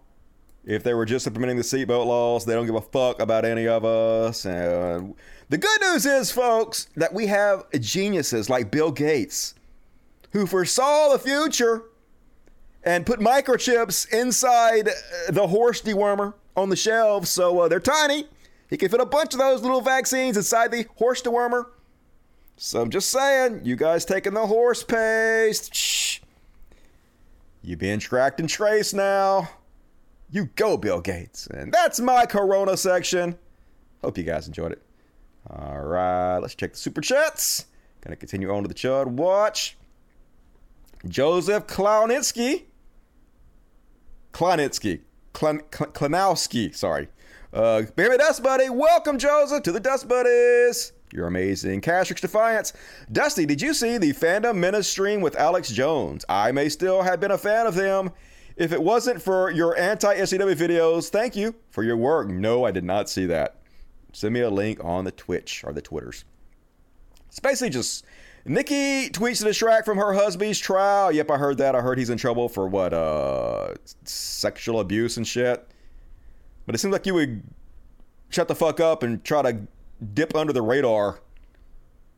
If 0.67 0.83
they 0.83 0.95
were 0.95 1.05
just 1.05 1.27
implementing 1.27 1.57
the 1.57 1.63
seatbelt 1.63 2.07
laws, 2.07 2.45
they 2.45 2.55
don't 2.55 2.67
give 2.67 2.75
a 2.75 2.81
fuck 2.81 3.21
about 3.21 3.45
any 3.45 3.69
of 3.69 3.85
us. 3.85 4.47
And 4.47 5.15
the 5.51 5.59
good 5.59 5.81
news 5.83 6.07
is, 6.07 6.31
folks, 6.33 6.89
that 6.97 7.13
we 7.13 7.27
have 7.27 7.71
geniuses 7.81 8.49
like 8.49 8.71
Bill 8.71 8.91
Gates 8.91 9.55
who 10.33 10.47
foresaw 10.47 11.11
the 11.13 11.19
future 11.19 11.85
and 12.83 13.07
put 13.07 13.21
microchips 13.21 14.13
inside 14.13 14.89
uh, 14.89 15.31
the 15.31 15.47
horse 15.47 15.81
dewormer 15.81 16.35
on 16.57 16.71
the 16.71 16.77
shelves. 16.77 17.31
So 17.31 17.61
uh, 17.61 17.69
they're 17.69 17.81
tiny. 17.81 18.27
He 18.69 18.77
can 18.77 18.89
fit 18.89 19.01
a 19.01 19.07
bunch 19.07 19.35
of 19.35 19.39
those 19.39 19.63
little 19.63 19.81
vaccines 19.81 20.37
inside 20.37 20.71
the 20.71 20.87
horse 20.97 21.23
dewormer. 21.23 21.67
So 22.57 22.81
I'm 22.81 22.91
just 22.91 23.11
saying, 23.11 23.61
you 23.65 23.77
guys 23.77 24.05
taking 24.05 24.35
the 24.35 24.47
horse 24.47 24.83
paste. 24.83 25.75
Shh. 25.75 26.21
You 27.63 27.77
being 27.77 27.99
tracked 27.99 28.41
and 28.41 28.49
traced 28.49 28.95
now. 28.95 29.49
You 30.35 30.47
go, 30.57 30.77
Bill 30.77 31.01
Gates. 31.01 31.47
And 31.47 31.73
that's 31.73 32.01
my 32.01 32.27
Corona 32.27 32.77
section. 32.77 33.39
Hope 34.03 34.19
you 34.19 34.25
guys 34.25 34.49
enjoyed 34.49 34.73
it. 34.73 34.83
All 35.49 35.79
right, 35.79 36.39
let's 36.39 36.57
check 36.57 36.73
the 36.73 36.77
super 36.77 37.01
chats. 37.01 37.67
Gonna 38.01 38.17
continue 38.17 38.53
on 38.53 38.63
to 38.63 38.69
the 38.69 38.75
Chud 38.75 39.07
Watch. 39.07 39.77
Joseph 41.07 41.69
Klownitsky. 41.69 42.65
Klonitsky. 44.33 45.03
Klon, 45.35 45.63
Klonowski, 45.71 46.75
sorry. 46.75 47.07
Uh, 47.53 47.83
Baby 47.95 48.17
Dust 48.17 48.43
Buddy, 48.43 48.69
welcome, 48.71 49.19
Joseph, 49.19 49.63
to 49.63 49.71
the 49.71 49.79
Dust 49.79 50.09
Buddies. 50.09 50.95
You're 51.13 51.29
amazing. 51.29 51.81
Castrix 51.81 52.21
Defiance. 52.21 52.73
Dusty, 53.13 53.47
did 53.47 53.63
you 53.63 53.73
see 53.73 53.99
the 53.99 54.13
Fandom 54.13 54.57
Menace 54.57 54.89
stream 54.91 55.21
with 55.21 55.37
Alex 55.37 55.71
Jones? 55.71 56.25
I 56.29 56.51
may 56.51 56.69
still 56.69 57.03
have 57.03 57.21
been 57.21 57.31
a 57.31 57.39
fan 57.39 57.69
of 57.69 57.77
him. 57.77 58.11
If 58.57 58.73
it 58.73 58.83
wasn't 58.83 59.21
for 59.21 59.51
your 59.51 59.77
anti 59.77 60.15
SJW 60.15 60.55
videos, 60.55 61.09
thank 61.09 61.35
you 61.35 61.55
for 61.71 61.83
your 61.83 61.97
work. 61.97 62.29
No, 62.29 62.65
I 62.65 62.71
did 62.71 62.85
not 62.85 63.09
see 63.09 63.27
that. 63.27 63.57
Send 64.13 64.33
me 64.33 64.41
a 64.41 64.51
link 64.51 64.83
on 64.85 65.05
the 65.05 65.11
Twitch 65.11 65.65
or 65.65 65.73
the 65.73 65.83
Twitters. 65.83 66.25
It's 67.27 67.41
basically 67.41 67.71
just 67.71 68.05
Nicki 68.45 69.11
tweets 69.11 69.39
to 69.39 69.45
distract 69.45 69.85
from 69.85 69.99
her 69.99 70.13
husband's 70.13 70.61
trial. 70.61 71.11
Yep, 71.11 71.31
I 71.33 71.37
heard 71.37 71.59
that. 71.59 71.75
I 71.75 71.81
heard 71.81 71.99
he's 71.99 72.11
in 72.11 72.19
trouble 72.19 72.49
for 72.49 72.69
what, 72.69 72.95
uh, 72.95 73.75
sexual 74.05 74.79
abuse 74.79 75.17
and 75.17 75.27
shit. 75.27 75.67
But 76.65 76.77
it 76.77 76.79
seems 76.79 76.93
like 76.93 77.07
you 77.07 77.15
would 77.15 77.43
shut 78.29 78.47
the 78.47 78.55
fuck 78.55 78.79
up 78.79 79.03
and 79.03 79.25
try 79.25 79.43
to 79.43 79.67
dip 80.13 80.37
under 80.37 80.53
the 80.53 80.63
radar 80.63 81.21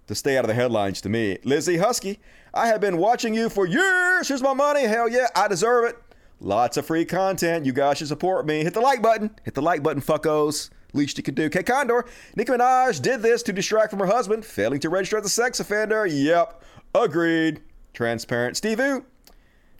to 0.06 0.14
stay 0.14 0.36
out 0.36 0.44
of 0.44 0.48
the 0.48 0.54
headlines 0.54 1.00
to 1.00 1.08
me. 1.08 1.38
Lizzie 1.44 1.78
Husky, 1.78 2.20
I 2.52 2.66
have 2.66 2.80
been 2.80 2.98
watching 2.98 3.34
you 3.34 3.48
for 3.48 3.66
years. 3.66 4.28
Here's 4.28 4.42
my 4.42 4.54
money. 4.54 4.82
Hell 4.82 5.08
yeah, 5.08 5.28
I 5.34 5.48
deserve 5.48 5.86
it. 5.86 5.96
Lots 6.40 6.76
of 6.76 6.86
free 6.86 7.04
content. 7.04 7.64
You 7.64 7.72
guys 7.72 7.98
should 7.98 8.08
support 8.08 8.46
me. 8.46 8.62
Hit 8.62 8.74
the 8.74 8.80
like 8.80 9.02
button. 9.02 9.30
Hit 9.44 9.54
the 9.54 9.62
like 9.62 9.82
button, 9.82 10.02
fuckos. 10.02 10.70
Least 10.92 11.18
you 11.18 11.24
could 11.24 11.34
do. 11.34 11.50
K 11.50 11.62
Condor, 11.62 12.06
Nicki 12.36 12.52
Minaj 12.52 13.02
did 13.02 13.20
this 13.22 13.42
to 13.44 13.52
distract 13.52 13.90
from 13.90 14.00
her 14.00 14.06
husband, 14.06 14.44
failing 14.44 14.80
to 14.80 14.88
register 14.88 15.18
as 15.18 15.26
a 15.26 15.28
sex 15.28 15.60
offender. 15.60 16.06
Yep, 16.06 16.62
agreed. 16.94 17.62
Transparent. 17.92 18.56
Steve. 18.56 19.02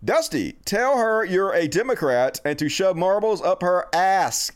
Dusty, 0.04 0.52
tell 0.64 0.98
her 0.98 1.24
you're 1.24 1.52
a 1.52 1.68
Democrat 1.68 2.40
and 2.44 2.58
to 2.58 2.68
shove 2.68 2.96
marbles 2.96 3.40
up 3.40 3.62
her 3.62 3.86
ass. 3.94 4.52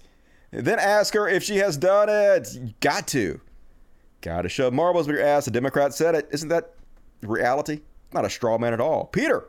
Then 0.51 0.79
ask 0.79 1.15
her 1.15 1.29
if 1.29 1.43
she 1.43 1.57
has 1.57 1.77
done 1.77 2.09
it. 2.11 2.81
Got 2.81 3.07
to. 3.09 3.41
Got 4.21 4.43
to 4.43 4.49
shove 4.49 4.73
marbles 4.73 5.09
up 5.09 5.15
your 5.15 5.25
ass. 5.25 5.47
The 5.47 5.51
Democrat 5.51 5.95
said 5.95 6.15
it. 6.15 6.29
Isn't 6.31 6.49
that 6.51 6.75
reality? 7.23 7.81
Not 8.13 8.25
a 8.25 8.31
straw 8.31 8.59
man 8.59 8.73
at 8.73 8.81
all. 8.81 9.07
Peter. 9.07 9.49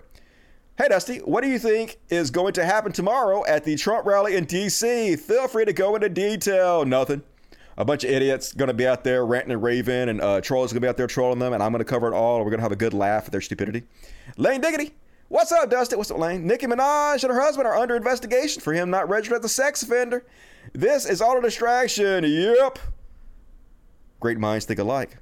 Hey, 0.78 0.88
Dusty, 0.88 1.18
what 1.20 1.42
do 1.42 1.50
you 1.50 1.60
think 1.60 2.00
is 2.10 2.32
going 2.32 2.54
to 2.54 2.64
happen 2.64 2.94
tomorrow 2.94 3.46
at 3.46 3.66
the 3.66 3.76
Trump 3.76 4.06
rally 4.06 4.38
in 4.38 4.46
D.C.? 4.46 5.18
Feel 5.18 5.48
free 5.50 5.66
to 5.66 5.74
go 5.74 5.96
into 5.96 6.08
detail. 6.08 6.86
Nothing. 6.86 7.24
A 7.78 7.84
bunch 7.84 8.06
of 8.06 8.10
idiots 8.10 8.54
going 8.54 8.68
to 8.68 8.74
be 8.74 8.88
out 8.88 9.04
there 9.04 9.26
ranting 9.26 9.52
and 9.52 9.62
raving, 9.62 10.08
and 10.08 10.22
uh, 10.22 10.40
trolls 10.40 10.72
going 10.72 10.82
to 10.82 10.86
be 10.86 10.90
out 10.90 10.96
there 10.96 11.08
trolling 11.08 11.40
them, 11.40 11.52
and 11.52 11.62
I'm 11.62 11.72
going 11.72 11.84
to 11.84 11.86
cover 11.86 12.08
it 12.08 12.16
all. 12.16 12.40
We're 12.40 12.46
going 12.46 12.60
to 12.60 12.64
have 12.64 12.72
a 12.72 12.78
good 12.78 12.94
laugh 12.94 13.26
at 13.26 13.34
their 13.34 13.42
stupidity. 13.42 13.84
Lane 14.38 14.62
Diggity. 14.62 14.94
What's 15.28 15.52
up, 15.52 15.70
Dusty? 15.70 15.98
What's 15.98 16.10
up, 16.10 16.18
Lane? 16.18 16.48
Nicki 16.48 16.68
Minaj 16.68 17.24
and 17.24 17.34
her 17.34 17.42
husband 17.42 17.68
are 17.68 17.78
under 17.78 17.96
investigation 17.96 18.62
for 18.62 18.74
him 18.74 18.90
not 18.90 19.10
registered 19.10 19.40
as 19.40 19.46
a 19.46 19.50
sex 19.50 19.84
offender. 19.84 20.26
This 20.74 21.06
is 21.06 21.22
all 21.22 21.38
a 21.38 21.42
distraction. 21.42 22.24
Yep. 22.24 22.80
Great 24.20 24.38
minds 24.38 24.66
think 24.66 24.80
alike. 24.80 25.18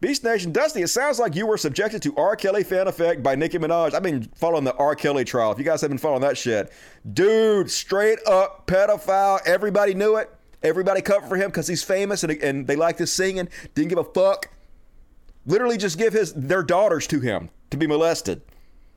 Beast 0.00 0.24
Nation 0.24 0.52
Dusty, 0.52 0.82
it 0.82 0.88
sounds 0.88 1.18
like 1.18 1.34
you 1.34 1.46
were 1.46 1.56
subjected 1.56 2.02
to 2.02 2.14
R. 2.16 2.36
Kelly 2.36 2.64
fan 2.64 2.86
effect 2.86 3.22
by 3.22 3.34
Nicki 3.34 3.58
Minaj. 3.58 3.94
I've 3.94 4.02
been 4.02 4.24
following 4.34 4.64
the 4.64 4.74
R. 4.74 4.94
Kelly 4.94 5.24
trial. 5.24 5.52
If 5.52 5.58
you 5.58 5.64
guys 5.64 5.80
have 5.80 5.88
been 5.88 5.98
following 5.98 6.20
that 6.20 6.36
shit, 6.36 6.70
dude, 7.14 7.70
straight 7.70 8.18
up 8.26 8.66
pedophile. 8.66 9.40
Everybody 9.46 9.94
knew 9.94 10.16
it. 10.16 10.30
Everybody 10.62 11.00
covered 11.00 11.28
for 11.28 11.36
him 11.36 11.48
because 11.48 11.66
he's 11.66 11.82
famous 11.82 12.24
and, 12.24 12.32
and 12.42 12.66
they 12.66 12.76
liked 12.76 12.98
his 12.98 13.10
singing. 13.10 13.48
Didn't 13.74 13.88
give 13.88 13.98
a 13.98 14.04
fuck. 14.04 14.50
Literally 15.46 15.78
just 15.78 15.96
give 15.96 16.12
his 16.12 16.34
their 16.34 16.62
daughters 16.62 17.06
to 17.06 17.20
him 17.20 17.48
to 17.70 17.78
be 17.78 17.86
molested. 17.86 18.42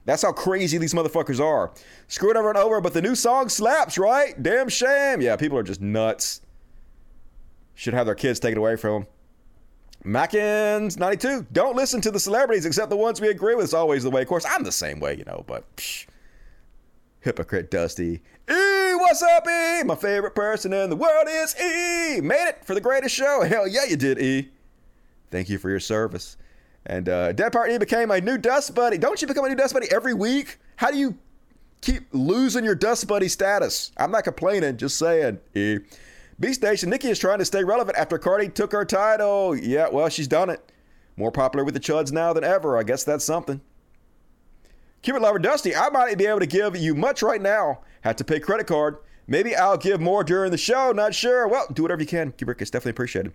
That's 0.03 0.23
how 0.23 0.33
crazy 0.33 0.77
these 0.77 0.93
motherfuckers 0.93 1.39
are. 1.39 1.71
Screw 2.07 2.31
it 2.31 2.35
over 2.35 2.49
and 2.49 2.57
over, 2.57 2.81
but 2.81 2.93
the 2.93 3.01
new 3.01 3.15
song 3.15 3.47
slaps, 3.47 3.97
right? 3.97 4.41
Damn 4.41 4.67
shame. 4.67 5.21
Yeah, 5.21 5.35
people 5.37 5.57
are 5.57 5.63
just 5.63 5.81
nuts. 5.81 6.41
Should 7.75 7.93
have 7.93 8.05
their 8.05 8.15
kids 8.15 8.39
taken 8.39 8.57
away 8.57 8.75
from 8.75 9.03
them. 9.03 9.07
Mackins 10.05 10.97
92. 10.97 11.47
Don't 11.51 11.75
listen 11.75 11.99
to 12.01 12.11
the 12.11 12.19
celebrities 12.19 12.65
except 12.65 12.89
the 12.89 12.95
ones 12.95 13.19
we 13.19 13.29
agree 13.29 13.55
with. 13.55 13.65
It's 13.65 13.73
always 13.73 14.03
the 14.03 14.09
way. 14.09 14.21
Of 14.21 14.27
course, 14.27 14.45
I'm 14.47 14.63
the 14.63 14.71
same 14.71 14.99
way, 14.99 15.15
you 15.17 15.25
know, 15.25 15.43
but 15.45 15.75
psh, 15.75 16.07
hypocrite 17.19 17.69
Dusty. 17.69 18.21
E, 18.49 18.95
what's 18.95 19.21
up, 19.21 19.45
E? 19.47 19.83
My 19.83 19.95
favorite 19.95 20.35
person 20.35 20.71
in 20.73 20.89
the 20.89 20.95
world 20.95 21.27
is 21.27 21.53
E. 21.59 22.21
Made 22.21 22.47
it 22.47 22.65
for 22.65 22.73
the 22.73 22.81
greatest 22.81 23.13
show. 23.13 23.43
Hell 23.43 23.67
yeah, 23.67 23.83
you 23.83 23.97
did, 23.97 24.19
E. 24.19 24.49
Thank 25.31 25.49
you 25.49 25.57
for 25.57 25.69
your 25.69 25.79
service. 25.79 26.37
And 26.85 27.09
uh, 27.09 27.33
Dead 27.33 27.51
Part 27.51 27.69
E 27.71 27.77
became 27.77 28.09
a 28.09 28.21
new 28.21 28.37
Dust 28.37 28.73
Buddy. 28.73 28.97
Don't 28.97 29.21
you 29.21 29.27
become 29.27 29.45
a 29.45 29.49
new 29.49 29.55
Dust 29.55 29.73
Buddy 29.73 29.87
every 29.91 30.13
week? 30.13 30.57
How 30.77 30.91
do 30.91 30.97
you 30.97 31.17
keep 31.81 32.03
losing 32.13 32.63
your 32.63 32.73
Dust 32.73 33.05
Buddy 33.07 33.27
status? 33.27 33.91
I'm 33.97 34.11
not 34.11 34.23
complaining, 34.23 34.77
just 34.77 34.97
saying, 34.97 35.39
E. 35.55 35.79
B 36.39 36.53
Station, 36.53 36.89
Nicki 36.89 37.09
is 37.09 37.19
trying 37.19 37.39
to 37.39 37.45
stay 37.45 37.63
relevant 37.63 37.97
after 37.97 38.17
Cardi 38.17 38.49
took 38.49 38.71
her 38.71 38.85
title. 38.85 39.55
Yeah, 39.55 39.89
well, 39.89 40.07
she's 40.09 40.27
done 40.27 40.49
it. 40.49 40.71
More 41.17 41.31
popular 41.31 41.65
with 41.65 41.73
the 41.73 41.81
chuds 41.81 42.13
now 42.13 42.31
than 42.31 42.45
ever. 42.45 42.77
I 42.77 42.83
guess 42.83 43.03
that's 43.03 43.25
something. 43.25 43.59
Cupid 45.01 45.21
Lover 45.21 45.39
Dusty, 45.39 45.75
I 45.75 45.89
might 45.89 46.17
be 46.17 46.25
able 46.25 46.39
to 46.39 46.45
give 46.45 46.77
you 46.77 46.95
much 46.95 47.21
right 47.21 47.41
now. 47.41 47.81
Had 48.01 48.17
to 48.19 48.23
pay 48.23 48.39
credit 48.39 48.67
card. 48.67 48.97
Maybe 49.27 49.55
I'll 49.55 49.77
give 49.77 49.99
more 49.99 50.23
during 50.23 50.51
the 50.51 50.57
show. 50.57 50.91
Not 50.91 51.13
sure. 51.13 51.47
Well, 51.47 51.67
do 51.71 51.83
whatever 51.83 52.01
you 52.01 52.07
can. 52.07 52.31
Kubrick 52.31 52.61
is 52.61 52.71
definitely 52.71 52.91
appreciated. 52.91 53.33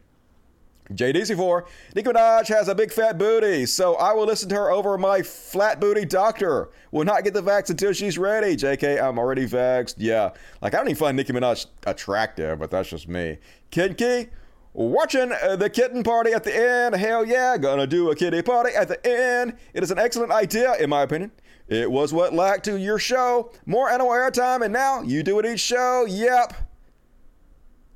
JDC4, 0.93 1.67
Nicki 1.95 2.09
Minaj 2.11 2.49
has 2.49 2.69
a 2.69 2.75
big 2.75 2.93
fat 2.93 3.17
booty, 3.17 3.65
so 3.65 3.95
I 3.95 4.13
will 4.13 4.27
listen 4.27 4.51
to 4.51 4.55
her 4.55 4.71
over 4.71 4.99
my 4.99 5.23
flat 5.23 5.81
booty 5.81 6.05
doctor. 6.05 6.69
Will 6.91 7.05
not 7.05 7.25
get 7.25 7.33
the 7.33 7.43
vax 7.43 7.71
until 7.71 7.95
she's 7.95 8.19
ready. 8.19 8.55
JK, 8.55 9.03
I'm 9.03 9.19
already 9.19 9.47
vaxxed. 9.47 9.95
Yeah. 9.97 10.33
Like, 10.61 10.75
I 10.75 10.79
don't 10.79 10.89
even 10.89 10.97
find 10.97 11.17
Nicki 11.17 11.33
Minaj 11.33 11.67
attractive, 11.87 12.59
but 12.59 12.71
that's 12.71 12.91
just 12.91 13.09
me. 13.09 13.39
Kid 13.71 13.97
Key, 13.97 14.29
watching 14.75 15.31
the 15.31 15.71
kitten 15.73 16.03
party 16.03 16.33
at 16.33 16.45
the 16.45 16.55
end. 16.55 16.95
Hell 16.95 17.25
yeah, 17.25 17.57
gonna 17.57 17.87
do 17.87 18.11
a 18.11 18.15
kitty 18.15 18.43
party 18.43 18.75
at 18.75 18.89
the 18.89 19.07
end. 19.07 19.57
It 19.73 19.83
is 19.83 19.91
an 19.91 19.99
excellent 19.99 20.33
idea, 20.33 20.75
in 20.75 20.91
my 20.91 21.03
opinion. 21.03 21.33
It 21.67 21.91
was 21.91 22.13
what 22.13 22.35
lacked 22.35 22.67
to 22.67 22.79
your 22.79 22.99
show. 22.99 23.53
More 23.65 23.89
animal 23.89 24.13
airtime, 24.13 24.63
and 24.63 24.73
now 24.73 25.01
you 25.01 25.23
do 25.23 25.39
it 25.39 25.47
each 25.47 25.61
show. 25.61 26.05
Yep 26.07 26.53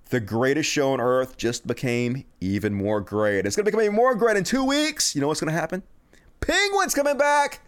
the 0.08 0.20
greatest 0.20 0.70
show 0.70 0.92
on 0.92 1.00
earth 1.00 1.36
just 1.36 1.66
became 1.66 2.24
even 2.40 2.74
more 2.74 3.00
great. 3.00 3.44
It's 3.44 3.56
going 3.56 3.64
to 3.64 3.70
become 3.70 3.82
even 3.82 3.94
more 3.94 4.14
great 4.14 4.36
in 4.36 4.44
two 4.44 4.64
weeks. 4.64 5.14
You 5.14 5.20
know 5.20 5.28
what's 5.28 5.40
going 5.40 5.52
to 5.52 5.58
happen? 5.58 5.82
Penguin's 6.40 6.94
coming 6.94 7.18
back. 7.18 7.60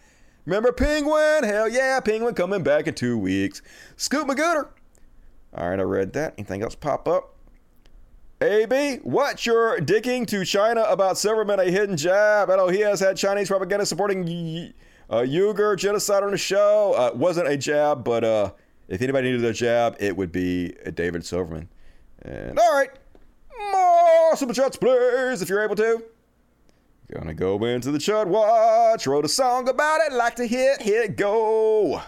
Remember 0.45 0.71
Penguin? 0.71 1.43
Hell 1.43 1.69
yeah, 1.69 1.99
Penguin 1.99 2.33
coming 2.33 2.63
back 2.63 2.87
in 2.87 2.95
two 2.95 3.17
weeks. 3.17 3.61
Scoot 3.95 4.27
Magooter. 4.27 4.69
All 5.55 5.69
right, 5.69 5.79
I 5.79 5.83
read 5.83 6.13
that. 6.13 6.33
Anything 6.37 6.63
else 6.63 6.73
pop 6.73 7.07
up? 7.07 7.35
AB, 8.41 9.01
what's 9.03 9.45
your 9.45 9.77
dicking 9.77 10.25
to 10.25 10.43
China 10.43 10.81
about 10.83 11.19
Silverman 11.19 11.59
a 11.59 11.65
hidden 11.65 11.95
jab? 11.95 12.49
I 12.49 12.55
know 12.55 12.69
he 12.69 12.79
has 12.79 12.99
had 12.99 13.15
Chinese 13.15 13.49
propaganda 13.49 13.85
supporting 13.85 14.73
uh, 15.11 15.17
Uyghur 15.17 15.77
genocide 15.77 16.23
on 16.23 16.31
the 16.31 16.39
show. 16.39 16.93
Uh, 16.97 17.15
wasn't 17.15 17.47
a 17.47 17.55
jab, 17.55 18.03
but 18.03 18.23
uh, 18.23 18.51
if 18.87 18.99
anybody 19.03 19.31
needed 19.31 19.45
a 19.45 19.53
jab, 19.53 19.95
it 19.99 20.17
would 20.17 20.31
be 20.31 20.69
David 20.95 21.23
Silverman. 21.23 21.69
And 22.23 22.59
all 22.59 22.73
right, 22.73 22.91
more 23.71 24.35
super 24.35 24.53
chats, 24.53 24.77
please, 24.77 25.41
if 25.41 25.49
you're 25.49 25.63
able 25.63 25.75
to. 25.75 26.03
Gonna 27.13 27.33
go 27.33 27.63
into 27.65 27.91
the 27.91 27.97
Chud 27.97 28.27
Watch. 28.27 29.05
Wrote 29.05 29.25
a 29.25 29.29
song 29.29 29.67
about 29.67 29.99
it. 30.01 30.13
Like 30.13 30.35
to 30.37 30.47
hit, 30.47 30.81
hit, 30.81 31.17
go. 31.17 32.01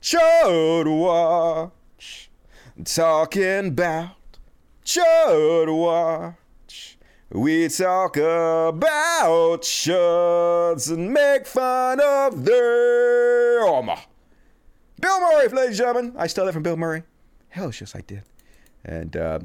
Chud 0.00 1.00
Watch. 1.00 2.30
Talking 2.84 3.68
about 3.68 4.16
Chud 4.84 5.76
Watch. 5.76 6.98
We 7.30 7.68
talk 7.68 8.16
about 8.16 9.60
chuds 9.62 10.90
and 10.90 11.12
make 11.12 11.46
fun 11.46 12.00
of 12.00 12.44
them. 12.44 13.90
Bill 14.98 15.20
Murray, 15.20 15.48
ladies 15.48 15.66
and 15.66 15.76
gentlemen. 15.76 16.14
I 16.16 16.26
stole 16.28 16.46
that 16.46 16.52
from 16.52 16.62
Bill 16.62 16.76
Murray. 16.76 17.02
Hell 17.48 17.72
yes, 17.78 17.94
I 17.94 18.00
did. 18.00 18.22
And 18.86 19.16
uh, 19.16 19.40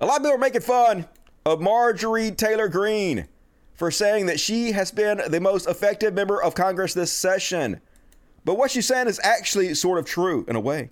a 0.00 0.06
lot 0.06 0.16
of 0.16 0.22
people 0.22 0.34
are 0.34 0.38
making 0.38 0.62
fun 0.62 1.06
of 1.46 1.60
Marjorie 1.60 2.32
Taylor 2.32 2.68
Greene 2.68 3.28
for 3.74 3.90
saying 3.90 4.26
that 4.26 4.40
she 4.40 4.72
has 4.72 4.90
been 4.90 5.22
the 5.28 5.40
most 5.40 5.68
effective 5.68 6.12
member 6.12 6.42
of 6.42 6.54
Congress 6.54 6.92
this 6.92 7.12
session. 7.12 7.80
But 8.44 8.56
what 8.56 8.70
she's 8.70 8.86
saying 8.86 9.06
is 9.06 9.20
actually 9.22 9.72
sort 9.74 9.98
of 9.98 10.04
true 10.04 10.44
in 10.48 10.56
a 10.56 10.60
way. 10.60 10.90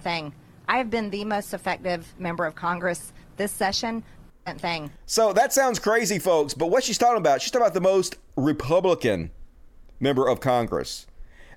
Thing. 0.00 0.32
I 0.68 0.78
have 0.78 0.90
been 0.90 1.10
the 1.10 1.24
most 1.24 1.52
effective 1.52 2.12
member 2.18 2.44
of 2.44 2.54
Congress 2.54 3.12
this 3.36 3.52
session. 3.52 4.02
Thing. 4.44 4.90
So 5.06 5.32
that 5.34 5.52
sounds 5.52 5.78
crazy, 5.78 6.18
folks. 6.18 6.52
But 6.52 6.66
what 6.66 6.82
she's 6.82 6.98
talking 6.98 7.18
about, 7.18 7.40
she's 7.40 7.52
talking 7.52 7.64
about 7.64 7.74
the 7.74 7.80
most 7.80 8.16
Republican 8.34 9.30
member 10.00 10.28
of 10.28 10.40
Congress. 10.40 11.06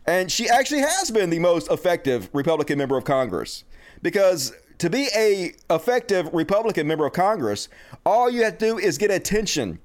And 0.06 0.32
she 0.32 0.48
actually 0.48 0.82
has 0.82 1.10
been 1.10 1.32
the 1.32 1.40
most 1.40 1.72
effective 1.72 2.30
Republican 2.32 2.78
member 2.78 2.96
of 2.96 3.04
Congress 3.04 3.64
because 4.04 4.54
to 4.80 4.90
be 4.90 5.08
a 5.16 5.54
effective 5.70 6.34
Republican 6.34 6.88
member 6.88 7.06
of 7.06 7.14
Congress, 7.14 7.70
all 8.06 8.30
you 8.30 8.44
have 8.44 8.58
to 8.58 8.66
do 8.66 8.78
is 8.78 8.98
get 8.98 9.12
attention 9.12 9.80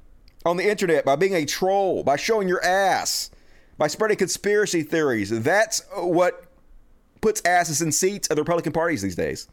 on 0.45 0.57
the 0.57 0.68
internet 0.68 1.05
by 1.05 1.16
being 1.16 1.34
a 1.34 1.45
troll, 1.45 2.03
by 2.03 2.16
showing 2.16 2.49
your 2.49 2.62
ass, 2.64 3.30
by 3.78 3.86
spreading 3.86 4.16
conspiracy 4.16 4.82
theories. 4.82 5.30
That's 5.30 5.82
what 5.95 6.45
puts 7.20 7.43
asses 7.45 7.82
in 7.82 7.93
seats 7.93 8.28
of 8.28 8.36
the 8.36 8.43
Republican 8.43 8.72
parties 8.72 9.03
these 9.03 9.16
days. 9.16 9.49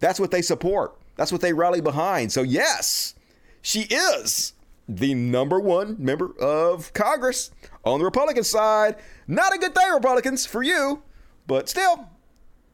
That's 0.00 0.20
what 0.20 0.30
they 0.30 0.42
support. 0.42 0.96
That's 1.16 1.32
what 1.32 1.40
they 1.40 1.52
rally 1.52 1.80
behind. 1.80 2.32
So 2.32 2.42
yes, 2.42 3.14
she 3.62 3.82
is 3.82 4.54
the 4.88 5.14
number 5.14 5.58
one 5.58 5.96
member 5.98 6.32
of 6.40 6.92
Congress 6.92 7.50
on 7.84 7.98
the 7.98 8.04
Republican 8.04 8.44
side. 8.44 8.96
Not 9.26 9.54
a 9.54 9.58
good 9.58 9.74
day, 9.74 9.88
Republicans, 9.92 10.46
for 10.46 10.62
you, 10.62 11.02
but 11.46 11.68
still, 11.68 12.08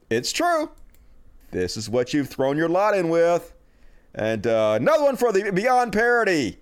it's 0.09 0.31
true. 0.31 0.71
This 1.51 1.75
is 1.77 1.89
what 1.89 2.13
you've 2.13 2.29
thrown 2.29 2.57
your 2.57 2.69
lot 2.69 2.95
in 2.95 3.09
with. 3.09 3.53
And 4.15 4.47
uh, 4.47 4.77
another 4.79 5.03
one 5.03 5.15
for 5.15 5.31
the 5.31 5.51
Beyond 5.51 5.93
Parody. 5.93 6.57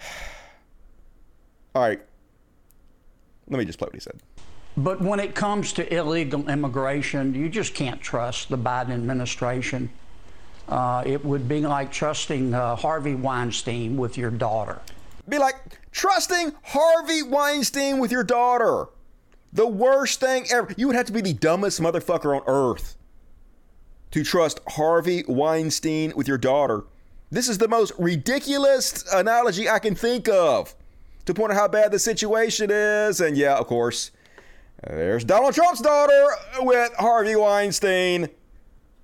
All 1.74 1.82
right. 1.82 2.00
Let 3.48 3.58
me 3.58 3.64
just 3.64 3.78
play 3.78 3.86
what 3.86 3.94
he 3.94 4.00
said. 4.00 4.20
But 4.76 5.00
when 5.00 5.18
it 5.18 5.34
comes 5.34 5.72
to 5.74 5.92
illegal 5.94 6.48
immigration, 6.48 7.34
you 7.34 7.48
just 7.48 7.74
can't 7.74 8.00
trust 8.00 8.48
the 8.48 8.58
Biden 8.58 8.90
administration. 8.90 9.90
Uh, 10.68 11.02
it 11.04 11.24
would 11.24 11.48
be 11.48 11.62
like 11.62 11.90
trusting 11.90 12.54
uh, 12.54 12.76
Harvey 12.76 13.14
Weinstein 13.14 13.96
with 13.96 14.16
your 14.16 14.30
daughter. 14.30 14.80
Be 15.28 15.38
like 15.38 15.56
trusting 15.90 16.52
Harvey 16.62 17.22
Weinstein 17.22 17.98
with 17.98 18.12
your 18.12 18.22
daughter. 18.22 18.88
The 19.52 19.66
worst 19.66 20.20
thing 20.20 20.46
ever. 20.50 20.74
You 20.76 20.88
would 20.88 20.96
have 20.96 21.06
to 21.06 21.12
be 21.12 21.22
the 21.22 21.32
dumbest 21.32 21.80
motherfucker 21.80 22.36
on 22.36 22.42
earth 22.46 22.97
to 24.10 24.24
trust 24.24 24.60
Harvey 24.68 25.24
Weinstein 25.28 26.12
with 26.16 26.26
your 26.28 26.38
daughter. 26.38 26.84
This 27.30 27.48
is 27.48 27.58
the 27.58 27.68
most 27.68 27.92
ridiculous 27.98 29.04
analogy 29.12 29.68
I 29.68 29.78
can 29.78 29.94
think 29.94 30.28
of 30.28 30.74
to 31.26 31.34
point 31.34 31.52
out 31.52 31.58
how 31.58 31.68
bad 31.68 31.92
the 31.92 31.98
situation 31.98 32.70
is. 32.70 33.20
And 33.20 33.36
yeah, 33.36 33.56
of 33.56 33.66
course, 33.66 34.10
There's 34.86 35.24
Donald 35.24 35.54
Trump's 35.54 35.80
daughter 35.80 36.28
with 36.60 36.92
Harvey 36.94 37.34
Weinstein, 37.34 38.28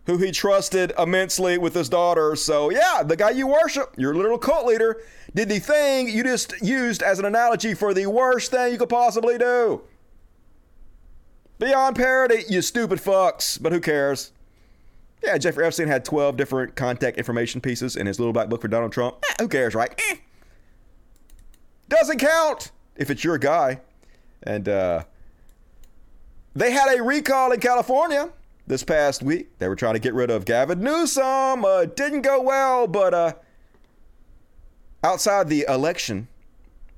who 0.06 0.18
he 0.18 0.30
trusted 0.30 0.92
immensely 0.98 1.58
with 1.58 1.74
his 1.74 1.88
daughter. 1.88 2.36
So, 2.36 2.70
yeah, 2.70 3.02
the 3.04 3.16
guy 3.16 3.30
you 3.30 3.48
worship, 3.48 3.94
your 3.96 4.14
little 4.14 4.38
cult 4.38 4.66
leader, 4.66 5.02
did 5.34 5.48
the 5.48 5.58
thing 5.58 6.08
you 6.08 6.22
just 6.22 6.54
used 6.62 7.02
as 7.02 7.18
an 7.18 7.24
analogy 7.24 7.74
for 7.74 7.92
the 7.92 8.06
worst 8.06 8.52
thing 8.52 8.72
you 8.72 8.78
could 8.78 8.88
possibly 8.88 9.36
do. 9.36 9.82
Beyond 11.58 11.96
parody, 11.96 12.44
you 12.48 12.62
stupid 12.62 13.00
fucks, 13.00 13.60
but 13.60 13.72
who 13.72 13.80
cares? 13.80 14.32
Yeah, 15.24 15.38
Jeffrey 15.38 15.64
Epstein 15.64 15.88
had 15.88 16.04
12 16.04 16.36
different 16.36 16.76
contact 16.76 17.16
information 17.16 17.60
pieces 17.60 17.96
in 17.96 18.06
his 18.06 18.18
little 18.18 18.32
black 18.32 18.50
book 18.50 18.60
for 18.60 18.68
Donald 18.68 18.92
Trump. 18.92 19.16
Eh, 19.30 19.34
who 19.40 19.48
cares, 19.48 19.74
right? 19.74 19.98
Eh. 20.10 20.16
Doesn't 21.88 22.18
count 22.18 22.72
if 22.96 23.10
it's 23.10 23.24
your 23.24 23.38
guy. 23.38 23.80
And 24.42 24.68
uh, 24.68 25.04
they 26.54 26.72
had 26.72 26.94
a 26.98 27.02
recall 27.02 27.52
in 27.52 27.60
California 27.60 28.30
this 28.66 28.84
past 28.84 29.22
week. 29.22 29.58
They 29.58 29.68
were 29.68 29.76
trying 29.76 29.94
to 29.94 29.98
get 29.98 30.12
rid 30.12 30.30
of 30.30 30.44
Gavin 30.44 30.80
Newsom. 30.80 31.64
Uh, 31.64 31.86
didn't 31.86 32.22
go 32.22 32.42
well, 32.42 32.86
but 32.86 33.14
uh, 33.14 33.32
outside 35.02 35.48
the 35.48 35.64
election, 35.68 36.28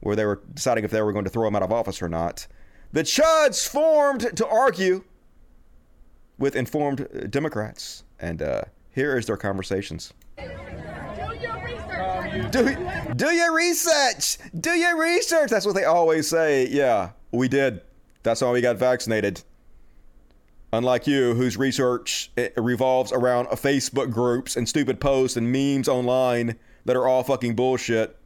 where 0.01 0.17
they 0.17 0.25
were 0.25 0.43
deciding 0.55 0.85
if 0.85 0.91
they 0.91 1.03
were 1.03 1.13
going 1.13 1.25
to 1.25 1.31
throw 1.31 1.47
him 1.47 1.55
out 1.55 1.63
of 1.63 1.71
office 1.71 2.03
or 2.03 2.09
not, 2.09 2.49
the 2.93 3.03
chuds 3.03 3.69
formed 3.69 4.37
to 4.37 4.47
argue 4.47 5.05
with 6.39 6.57
informed 6.57 7.31
Democrats. 7.31 8.03
And 8.21 8.43
uh, 8.43 8.63
here 8.91 9.17
is 9.19 9.27
their 9.27 9.37
conversations. 9.37 10.13
Do, 10.37 10.43
you 10.43 11.59
research? 11.65 13.17
do 13.17 13.31
your 13.31 13.55
research. 13.55 14.39
Do 14.59 14.71
your 14.71 15.01
research. 15.01 15.51
That's 15.51 15.67
what 15.67 15.75
they 15.75 15.85
always 15.85 16.29
say. 16.29 16.69
Yeah, 16.69 17.11
we 17.33 17.49
did. 17.49 17.81
That's 18.23 18.41
why 18.43 18.51
we 18.51 18.61
got 18.61 18.77
vaccinated. 18.77 19.43
Unlike 20.73 21.07
you, 21.07 21.35
whose 21.35 21.57
research 21.57 22.31
revolves 22.57 23.13
around 23.13 23.47
Facebook 23.49 24.11
groups 24.11 24.57
and 24.57 24.69
stupid 24.69 25.01
posts 25.01 25.37
and 25.37 25.51
memes 25.51 25.89
online 25.89 26.57
that 26.85 26.97
are 26.97 27.07
all 27.07 27.23
fucking 27.23 27.55
bullshit. 27.55 28.19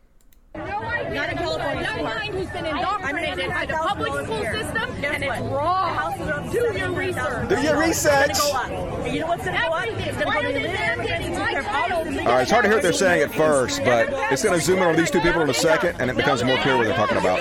Not 0.54 1.30
in 1.30 1.38
California. 1.38 1.82
Young 1.82 2.02
mind 2.02 2.34
who's 2.34 2.50
been 2.50 2.66
indoctrinated 2.66 3.50
by 3.50 3.66
the 3.66 3.74
public 3.74 4.24
school 4.24 4.42
system, 4.42 5.04
and 5.04 5.24
it's 5.24 5.40
wrong. 5.40 6.50
Do 6.50 6.78
your 6.78 6.92
research. 6.92 7.48
Do 7.48 7.60
your 7.60 7.78
research. 7.78 8.36
You 9.12 9.20
know 9.20 9.26
what's 9.26 9.44
going 9.44 9.56
to 9.56 9.62
go 9.62 9.72
up? 9.72 9.88
It's 9.88 10.16
going 10.16 10.26
to 10.26 10.32
go 10.32 10.42
to 10.42 10.52
the 10.52 12.20
All 12.20 12.26
right, 12.26 12.42
it's 12.42 12.50
hard 12.50 12.62
to 12.62 12.68
hear 12.68 12.76
what 12.76 12.82
they're 12.82 12.92
saying 12.92 13.22
at 13.22 13.34
first, 13.34 13.84
but 13.84 14.08
it's 14.30 14.44
going 14.44 14.58
to 14.58 14.64
zoom 14.64 14.78
in 14.78 14.84
on 14.84 14.96
these 14.96 15.10
two 15.10 15.20
people 15.20 15.42
in 15.42 15.50
a 15.50 15.54
second, 15.54 16.00
and 16.00 16.10
it 16.10 16.16
becomes 16.16 16.44
more 16.44 16.56
clear 16.58 16.76
what 16.76 16.86
they're 16.86 16.96
talking 16.96 17.16
about. 17.16 17.40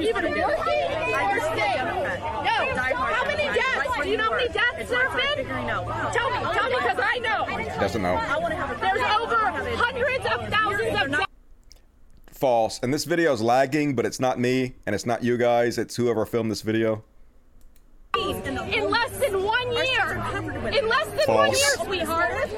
Even 0.00 0.24
working 0.24 0.38
or 0.38 1.40
staying. 1.40 1.84
No. 1.84 2.56
How 2.94 3.24
many 3.26 3.46
deaths? 3.52 4.02
Do 4.02 4.08
you 4.08 4.16
know 4.16 4.24
how 4.24 4.30
many 4.30 4.48
deaths 4.48 4.90
there 4.90 5.08
have 5.08 5.36
been? 5.36 5.46
Tell 5.46 6.30
me. 6.30 6.38
Tell 6.54 6.68
me 6.70 6.76
because 6.76 6.98
I 7.02 7.18
know. 7.18 7.80
Doesn't 7.80 8.02
know. 8.02 8.14
There's 8.80 9.02
over 9.20 9.36
hundreds 9.76 10.24
of 10.26 10.48
thousands 10.48 11.00
of 11.00 11.10
deaths. 11.10 11.27
False. 12.38 12.78
And 12.84 12.94
this 12.94 13.04
video 13.04 13.32
is 13.32 13.42
lagging, 13.42 13.96
but 13.96 14.06
it's 14.06 14.20
not 14.20 14.38
me, 14.38 14.76
and 14.86 14.94
it's 14.94 15.04
not 15.04 15.24
you 15.24 15.36
guys. 15.36 15.76
It's 15.76 15.96
whoever 15.96 16.24
filmed 16.24 16.52
this 16.52 16.62
video. 16.62 17.02
In 18.16 18.90
less 18.90 19.18
than 19.18 19.42
one 19.42 19.72
year. 19.72 20.12
In 20.72 20.88
less 20.88 21.08
than 21.08 21.34
one 21.34 21.50
year, 21.50 21.74
sweetheart. 21.82 22.48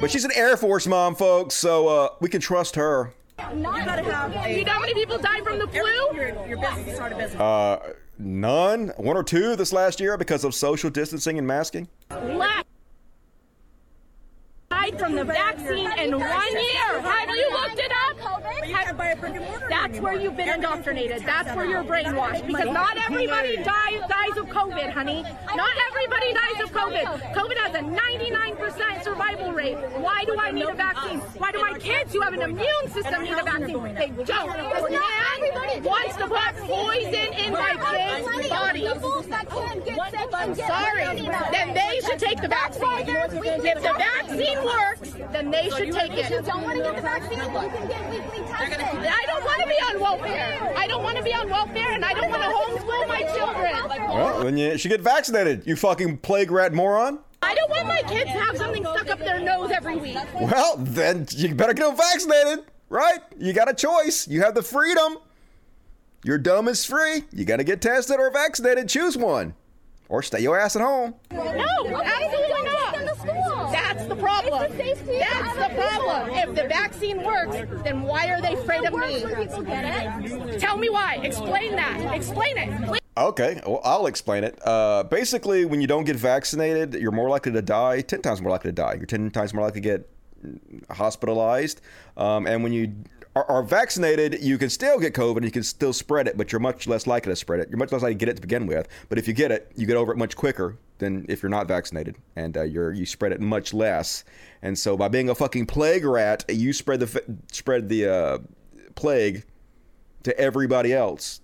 But 0.00 0.12
she's 0.12 0.24
an 0.24 0.30
Air 0.36 0.56
Force 0.56 0.86
mom, 0.86 1.16
folks, 1.16 1.56
so 1.56 1.88
uh, 1.88 2.08
we 2.20 2.28
can 2.28 2.40
trust 2.40 2.76
her. 2.76 3.12
You 3.52 3.64
gotta 3.64 4.04
have 4.04 4.48
You 4.48 4.64
know 4.64 4.72
how 4.72 4.80
many 4.80 4.94
people 4.94 5.18
died 5.18 5.42
from 5.42 5.58
the 5.58 5.66
flu? 5.66 5.82
Your, 6.14 6.46
your 6.46 6.60
business, 6.60 6.94
start 6.94 7.12
a 7.12 7.16
business. 7.16 7.40
Uh, 7.40 7.94
none, 8.18 8.92
one 8.98 9.16
or 9.16 9.24
two 9.24 9.56
this 9.56 9.72
last 9.72 9.98
year 9.98 10.16
because 10.16 10.44
of 10.44 10.54
social 10.54 10.90
distancing 10.90 11.38
and 11.38 11.46
masking. 11.46 11.88
Less 12.10 12.64
died 14.82 14.98
from 14.98 15.14
the 15.14 15.24
vaccine 15.24 15.90
in 15.98 16.18
one 16.18 16.52
year. 16.52 17.00
Have 17.00 17.28
you 17.28 17.50
looked 17.52 17.78
it 17.78 17.92
up? 18.08 18.42
That's 19.68 19.98
where 20.00 20.14
you've 20.14 20.36
been 20.36 20.48
indoctrinated. 20.48 21.22
That's 21.24 21.54
where 21.56 21.66
you're 21.66 21.84
brainwashed. 21.84 22.46
Because 22.46 22.72
not 22.72 22.96
everybody 22.96 23.56
dies 23.56 24.00
dies 24.08 24.36
of 24.36 24.46
COVID, 24.46 24.90
honey. 24.90 25.22
Not 25.54 25.74
everybody 25.88 26.32
dies 26.32 26.60
of 26.62 26.72
COVID. 26.72 27.34
COVID 27.34 27.56
has 27.58 27.74
a 27.74 27.80
99% 27.80 29.04
survival 29.04 29.52
rate. 29.52 29.76
Why 29.98 30.24
do 30.24 30.36
I 30.38 30.50
need 30.50 30.68
a 30.68 30.74
vaccine? 30.74 31.18
Why 31.38 31.52
do 31.52 31.60
my 31.60 31.78
kids 31.78 32.12
who 32.12 32.20
have 32.20 32.34
an 32.34 32.42
immune 32.42 32.88
system 32.90 33.22
need 33.22 33.32
a 33.32 33.42
vaccine? 33.42 33.94
They 33.94 34.12
don't. 34.24 34.48
Man 34.48 35.82
wants 35.82 36.16
to 36.16 36.28
put 36.28 36.54
poison 36.66 37.32
in 37.44 37.52
my 37.52 37.74
kids' 37.90 38.48
body. 38.48 38.86
I'm 40.42 40.54
sorry. 40.54 41.04
Then 41.52 41.74
they 41.74 42.00
should 42.04 42.18
take 42.18 42.40
the 42.40 42.48
vaccine. 42.48 42.82
If 43.06 43.82
the 43.82 43.94
vaccine 43.96 44.58
works, 44.74 45.12
then 45.32 45.50
they 45.50 45.70
should 45.70 45.92
take 45.92 46.12
it. 46.12 46.30
You 46.30 46.42
don't 46.42 46.62
want 46.62 46.76
to 46.78 46.82
get 46.82 46.96
the 46.96 47.02
vaccine, 47.02 47.38
you 47.38 47.44
can 47.44 47.88
get 47.88 48.10
weekly 48.10 48.46
testing. 48.46 48.80
I 48.80 49.24
don't 49.26 49.44
want 49.44 49.62
to 49.62 49.68
be 49.68 49.74
on 49.74 50.00
welfare. 50.00 50.74
I 50.76 50.86
don't 50.86 51.02
want 51.02 51.16
to 51.16 51.22
be 51.22 51.34
on 51.34 51.48
welfare, 51.48 51.92
and 51.92 52.04
I 52.04 52.14
don't 52.14 52.30
want 52.30 52.42
to 52.42 52.48
homeschool 52.48 53.08
my 53.08 53.22
children. 53.34 53.72
Well, 54.08 54.44
then 54.44 54.56
you 54.56 54.78
should 54.78 54.90
get 54.90 55.00
vaccinated, 55.00 55.66
you 55.66 55.76
fucking 55.76 56.18
plague 56.18 56.50
rat 56.50 56.72
moron. 56.72 57.20
I 57.42 57.54
don't 57.54 57.70
want 57.70 57.88
my 57.88 58.02
kids 58.02 58.30
to 58.30 58.38
have 58.38 58.56
something 58.56 58.84
stuck 58.84 59.10
up 59.10 59.18
their 59.18 59.40
nose 59.40 59.70
every 59.72 59.96
week. 59.96 60.16
Well, 60.40 60.76
then 60.78 61.26
you 61.30 61.54
better 61.54 61.74
get 61.74 61.86
them 61.86 61.96
vaccinated, 61.96 62.64
right? 62.88 63.18
You 63.36 63.52
got 63.52 63.68
a 63.68 63.74
choice. 63.74 64.28
You 64.28 64.42
have 64.42 64.54
the 64.54 64.62
freedom. 64.62 65.18
Your 66.24 66.38
dumb 66.38 66.68
is 66.68 66.84
free. 66.84 67.24
You 67.32 67.44
got 67.44 67.56
to 67.56 67.64
get 67.64 67.80
tested 67.82 68.20
or 68.20 68.30
vaccinated. 68.30 68.88
Choose 68.88 69.16
one. 69.16 69.54
Or 70.08 70.22
stay 70.22 70.40
your 70.40 70.56
ass 70.56 70.76
at 70.76 70.82
home. 70.82 71.14
No, 71.32 71.40
absolutely 71.42 72.62
not. 72.62 72.96
That's 73.72 74.06
the 74.06 74.11
problem. 74.22 74.76
That's 74.78 75.00
the 75.00 75.70
problem. 75.74 76.30
If 76.30 76.54
the 76.54 76.68
vaccine 76.68 77.22
works, 77.22 77.56
then 77.82 78.02
why 78.02 78.28
are 78.28 78.40
they 78.40 78.54
afraid 78.54 78.84
of 78.84 78.94
me? 78.94 80.58
Tell 80.58 80.76
me 80.76 80.88
why. 80.88 81.20
Explain 81.22 81.76
that. 81.76 82.14
Explain 82.14 82.58
it. 82.58 82.86
Please. 82.86 83.00
Okay, 83.14 83.60
well, 83.66 83.82
I'll 83.84 84.06
explain 84.06 84.42
it. 84.42 84.58
Uh, 84.66 85.02
basically, 85.02 85.66
when 85.66 85.82
you 85.82 85.86
don't 85.86 86.04
get 86.04 86.16
vaccinated, 86.16 86.94
you're 86.94 87.12
more 87.12 87.28
likely 87.28 87.52
to 87.52 87.60
die, 87.60 88.00
10 88.00 88.22
times 88.22 88.40
more 88.40 88.50
likely 88.50 88.70
to 88.70 88.74
die. 88.74 88.94
You're 88.94 89.06
10 89.06 89.30
times 89.30 89.52
more 89.52 89.64
likely 89.64 89.82
to 89.82 89.88
get 89.88 90.08
hospitalized. 90.90 91.82
Um, 92.16 92.46
and 92.46 92.62
when 92.62 92.72
you 92.72 92.94
are, 93.36 93.44
are 93.50 93.62
vaccinated, 93.62 94.42
you 94.42 94.56
can 94.56 94.70
still 94.70 94.98
get 94.98 95.12
COVID, 95.12 95.44
you 95.44 95.50
can 95.50 95.62
still 95.62 95.92
spread 95.92 96.26
it, 96.26 96.38
but 96.38 96.52
you're 96.52 96.60
much 96.60 96.86
less 96.86 97.06
likely 97.06 97.32
to 97.32 97.36
spread 97.36 97.60
it. 97.60 97.68
You're 97.68 97.78
much 97.78 97.92
less 97.92 98.02
likely 98.02 98.14
to 98.14 98.18
get 98.18 98.28
it 98.30 98.36
to 98.36 98.40
begin 98.42 98.66
with. 98.66 98.88
But 99.10 99.18
if 99.18 99.28
you 99.28 99.34
get 99.34 99.50
it, 99.50 99.70
you 99.76 99.86
get 99.86 99.96
over 99.96 100.12
it 100.12 100.16
much 100.16 100.34
quicker 100.34 100.78
than 101.02 101.26
if 101.28 101.42
you're 101.42 101.50
not 101.50 101.68
vaccinated, 101.68 102.16
and 102.36 102.56
uh, 102.56 102.62
you're 102.62 102.92
you 102.92 103.04
spread 103.04 103.32
it 103.32 103.40
much 103.40 103.74
less. 103.74 104.24
And 104.62 104.78
so, 104.78 104.96
by 104.96 105.08
being 105.08 105.28
a 105.28 105.34
fucking 105.34 105.66
plague 105.66 106.04
rat, 106.04 106.44
you 106.48 106.72
spread 106.72 107.00
the 107.00 107.38
spread 107.50 107.88
the 107.88 108.06
uh, 108.06 108.38
plague 108.94 109.44
to 110.22 110.38
everybody 110.38 110.92
else. 110.92 111.40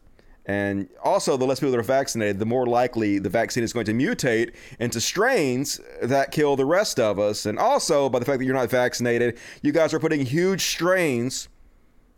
And 0.47 0.89
also, 1.05 1.37
the 1.37 1.45
less 1.45 1.61
people 1.61 1.73
that 1.73 1.79
are 1.79 1.83
vaccinated, 1.83 2.39
the 2.39 2.47
more 2.47 2.67
likely 2.67 3.19
the 3.19 3.29
vaccine 3.29 3.63
is 3.63 3.75
going 3.75 3.85
to 3.85 3.93
mutate 3.93 4.55
into 4.81 4.99
strains 4.99 5.79
that 6.01 6.33
kill 6.33 6.57
the 6.57 6.65
rest 6.65 6.99
of 6.99 7.19
us. 7.19 7.45
And 7.45 7.59
also, 7.59 8.09
by 8.09 8.19
the 8.19 8.25
fact 8.25 8.39
that 8.39 8.47
you're 8.47 8.55
not 8.55 8.71
vaccinated, 8.71 9.39
you 9.61 9.73
guys 9.73 9.93
are 9.93 10.01
putting 10.01 10.25
huge 10.25 10.65
strains 10.65 11.51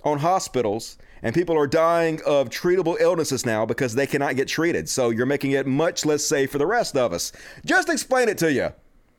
on 0.04 0.18
hospitals, 0.18 0.96
and 1.22 1.34
people 1.34 1.56
are 1.56 1.66
dying 1.66 2.20
of 2.26 2.48
treatable 2.50 2.96
illnesses 3.00 3.44
now 3.44 3.66
because 3.66 3.94
they 3.94 4.06
cannot 4.06 4.36
get 4.36 4.48
treated. 4.48 4.88
So 4.88 5.10
you're 5.10 5.26
making 5.26 5.52
it 5.52 5.66
much 5.66 6.04
less 6.04 6.24
safe 6.24 6.50
for 6.50 6.58
the 6.58 6.66
rest 6.66 6.96
of 6.96 7.12
us. 7.12 7.32
Just 7.64 7.88
explain 7.88 8.28
it 8.28 8.38
to 8.38 8.52
you. 8.52 8.70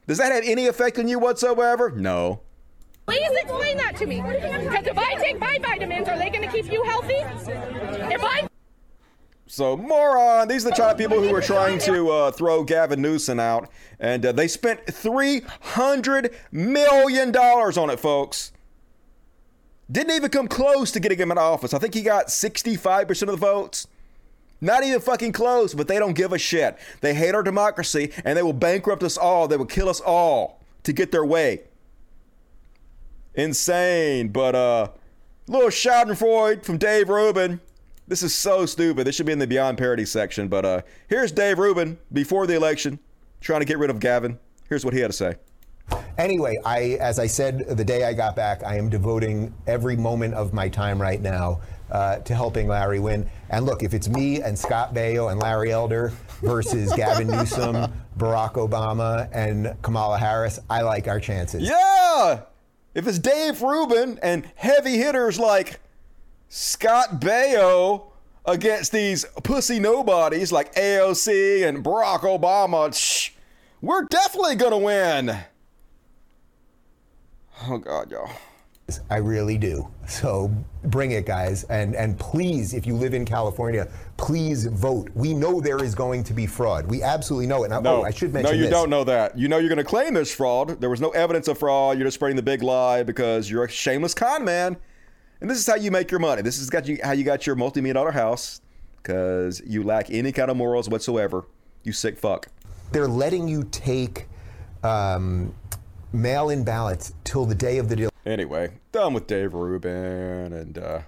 Does 0.08 0.18
that 0.18 0.32
have 0.32 0.44
any 0.46 0.68
effect 0.68 0.98
on 1.00 1.08
you 1.08 1.20
whatsoever? 1.20 1.92
No. 1.92 2.42
Please 3.06 3.30
explain 3.42 3.78
that 3.78 3.96
to 3.98 4.06
me. 4.06 4.22
Because 4.22 4.88
if 4.88 4.98
I 4.98 5.16
take 5.16 5.40
my 5.40 5.58
vitamins, 5.62 6.08
are 6.08 6.18
they 6.18 6.30
going 6.30 6.44
to 6.44 6.52
keep 6.52 6.72
you 6.72 6.84
healthy? 6.84 7.16
If 7.16 8.24
I 8.24 8.48
So, 9.48 9.76
moron. 9.76 10.48
These 10.48 10.66
are 10.66 10.70
the 10.70 10.76
China 10.76 10.96
people 10.96 11.22
who 11.22 11.34
are 11.36 11.42
trying 11.42 11.80
to 11.80 12.10
uh, 12.10 12.32
throw 12.32 12.64
Gavin 12.64 13.02
Newsom 13.02 13.40
out. 13.40 13.70
And 14.00 14.26
uh, 14.26 14.32
they 14.32 14.48
spent 14.48 14.86
$300 14.86 16.34
million 16.52 17.36
on 17.36 17.90
it, 17.90 18.00
folks. 18.00 18.52
Didn't 19.92 20.16
even 20.16 20.30
come 20.30 20.48
close 20.48 20.92
to 20.92 21.00
getting 21.00 21.18
him 21.18 21.32
in 21.32 21.38
office. 21.38 21.74
I 21.74 21.80
think 21.80 21.94
he 21.94 22.02
got 22.02 22.28
65% 22.28 23.22
of 23.24 23.28
the 23.28 23.36
votes. 23.36 23.88
Not 24.62 24.84
even 24.84 25.02
fucking 25.02 25.32
close, 25.32 25.74
but 25.74 25.88
they 25.88 25.98
don't 26.00 26.14
give 26.14 26.32
a 26.32 26.38
shit. 26.38 26.78
They 27.02 27.14
hate 27.14 27.34
our 27.34 27.44
democracy 27.44 28.12
and 28.24 28.38
they 28.38 28.44
will 28.44 28.54
bankrupt 28.54 29.04
us 29.04 29.18
all. 29.18 29.48
They 29.48 29.58
will 29.58 29.66
kill 29.66 29.90
us 29.90 30.00
all 30.00 30.62
to 30.84 30.94
get 30.94 31.12
their 31.12 31.26
way. 31.26 31.62
Insane. 33.34 34.30
But, 34.30 34.56
uh, 34.56 34.90
little 35.48 35.70
Schadenfreude 35.70 36.64
from 36.64 36.78
Dave 36.78 37.10
Rubin. 37.10 37.60
This 38.08 38.24
is 38.24 38.36
so 38.36 38.66
stupid. 38.66 39.08
This 39.08 39.16
should 39.16 39.26
be 39.26 39.32
in 39.32 39.40
the 39.40 39.48
Beyond 39.48 39.78
Parody 39.78 40.06
section. 40.06 40.48
But 40.48 40.66
uh, 40.66 40.82
here's 41.08 41.32
Dave 41.32 41.60
Rubin 41.60 41.98
before 42.14 42.46
the 42.46 42.56
election 42.56 43.00
trying 43.40 43.62
to 43.62 43.66
get 43.66 43.80
rid 43.80 43.90
of 43.90 44.00
Gavin. 44.00 44.38
Here's 44.70 44.86
what 44.86 44.94
he 44.94 45.00
had 45.00 45.12
to 45.12 45.18
say. 45.18 45.36
Anyway, 46.22 46.56
I, 46.64 46.98
as 47.02 47.18
I 47.18 47.26
said 47.26 47.66
the 47.68 47.84
day 47.84 48.04
I 48.04 48.14
got 48.14 48.36
back, 48.36 48.64
I 48.64 48.78
am 48.78 48.90
devoting 48.90 49.52
every 49.66 49.96
moment 49.96 50.36
of 50.36 50.54
my 50.54 50.70
time 50.70 51.02
right 51.02 51.20
now 51.20 51.62
uh, 51.90 52.18
to 52.18 52.36
helping 52.36 52.68
Larry 52.68 53.00
win. 53.00 53.28
And 53.50 53.66
look, 53.66 53.82
if 53.82 53.96
it's 53.96 54.08
me 54.08 54.40
and 54.40 54.58
Scott 54.58 54.94
Baio 54.94 55.32
and 55.32 55.42
Larry 55.42 55.72
Elder 55.72 56.14
versus 56.44 56.94
Gavin 56.96 57.26
Newsom, 57.26 57.92
Barack 58.20 58.54
Obama, 58.54 59.30
and 59.34 59.76
Kamala 59.82 60.20
Harris, 60.20 60.60
I 60.70 60.82
like 60.82 61.08
our 61.08 61.20
chances. 61.20 61.64
Yeah! 61.64 62.42
If 62.94 63.08
it's 63.08 63.18
Dave 63.18 63.64
Rubin 63.64 64.20
and 64.22 64.48
heavy 64.56 64.98
hitters 64.98 65.40
like 65.40 65.80
Scott 66.50 67.20
Baio 67.20 68.12
against 68.46 68.92
these 68.92 69.26
pussy 69.42 69.80
nobodies 69.80 70.52
like 70.52 70.76
AOC 70.76 71.68
and 71.68 71.84
Barack 71.84 72.20
Obama, 72.20 72.96
shh, 72.96 73.32
we're 73.82 74.04
definitely 74.04 74.56
gonna 74.56 74.78
win. 74.78 75.36
Oh 77.68 77.78
God, 77.78 78.12
y'all. 78.12 78.30
I 79.10 79.18
really 79.18 79.58
do. 79.58 79.88
So 80.08 80.52
bring 80.84 81.12
it, 81.12 81.26
guys. 81.26 81.64
And 81.66 81.96
and 81.96 82.20
please, 82.20 82.74
if 82.74 82.86
you 82.86 82.96
live 82.96 83.14
in 83.14 83.24
California, 83.26 83.88
please 84.18 84.66
vote. 84.66 85.10
We 85.14 85.34
know 85.34 85.62
there 85.62 85.82
is 85.84 85.96
going 85.96 86.24
to 86.26 86.34
be 86.34 86.46
fraud. 86.46 86.88
We 86.88 87.02
absolutely 87.02 87.48
know 87.48 87.64
it. 87.64 87.70
Now, 87.70 87.80
No, 87.80 88.02
oh, 88.02 88.04
I 88.04 88.12
should 88.12 88.34
mention 88.34 88.52
no, 88.52 88.58
you 88.58 88.64
this. 88.64 88.72
don't 88.72 88.90
know 88.90 89.04
that. 89.06 89.38
You 89.38 89.48
know 89.48 89.60
you're 89.60 89.70
going 89.70 89.78
to 89.78 89.84
claim 89.84 90.14
there's 90.14 90.34
fraud. 90.34 90.82
There 90.82 90.90
was 90.90 91.00
no 91.00 91.12
evidence 91.12 91.48
of 91.48 91.58
fraud. 91.58 91.98
You're 91.98 92.08
just 92.08 92.16
spreading 92.16 92.36
the 92.36 92.44
big 92.44 92.64
lie 92.64 93.04
because 93.04 93.50
you're 93.50 93.64
a 93.64 93.70
shameless 93.70 94.14
con 94.14 94.44
man. 94.44 94.76
And 95.40 95.50
this 95.50 95.58
is 95.58 95.66
how 95.66 95.76
you 95.76 95.90
make 95.90 96.12
your 96.12 96.20
money. 96.20 96.42
This 96.42 96.60
is 96.60 96.70
got 96.70 96.88
you 96.88 97.00
how 97.04 97.14
you 97.14 97.24
got 97.24 97.48
your 97.48 97.56
multi-million 97.56 97.96
dollar 97.96 98.12
house 98.12 98.62
because 99.02 99.62
you 99.66 99.84
lack 99.84 100.12
any 100.12 100.32
kind 100.32 100.52
of 100.52 100.58
morals 100.58 100.90
whatsoever. 100.90 101.46
You 101.84 101.94
sick 101.94 102.18
fuck. 102.20 102.48
They're 102.92 103.08
letting 103.08 103.48
you 103.48 103.64
take 103.72 104.28
um, 104.84 105.54
mail-in 106.14 106.64
ballots 106.64 107.14
till 107.24 107.46
the 107.46 107.56
day 107.56 107.78
of 107.78 107.90
the 107.90 107.96
deal. 107.96 108.10
Anyway, 108.26 108.72
done 108.92 109.14
with 109.14 109.28
Dave 109.28 109.54
Rubin 109.54 110.54
and 110.54 110.78
uh 110.78 111.02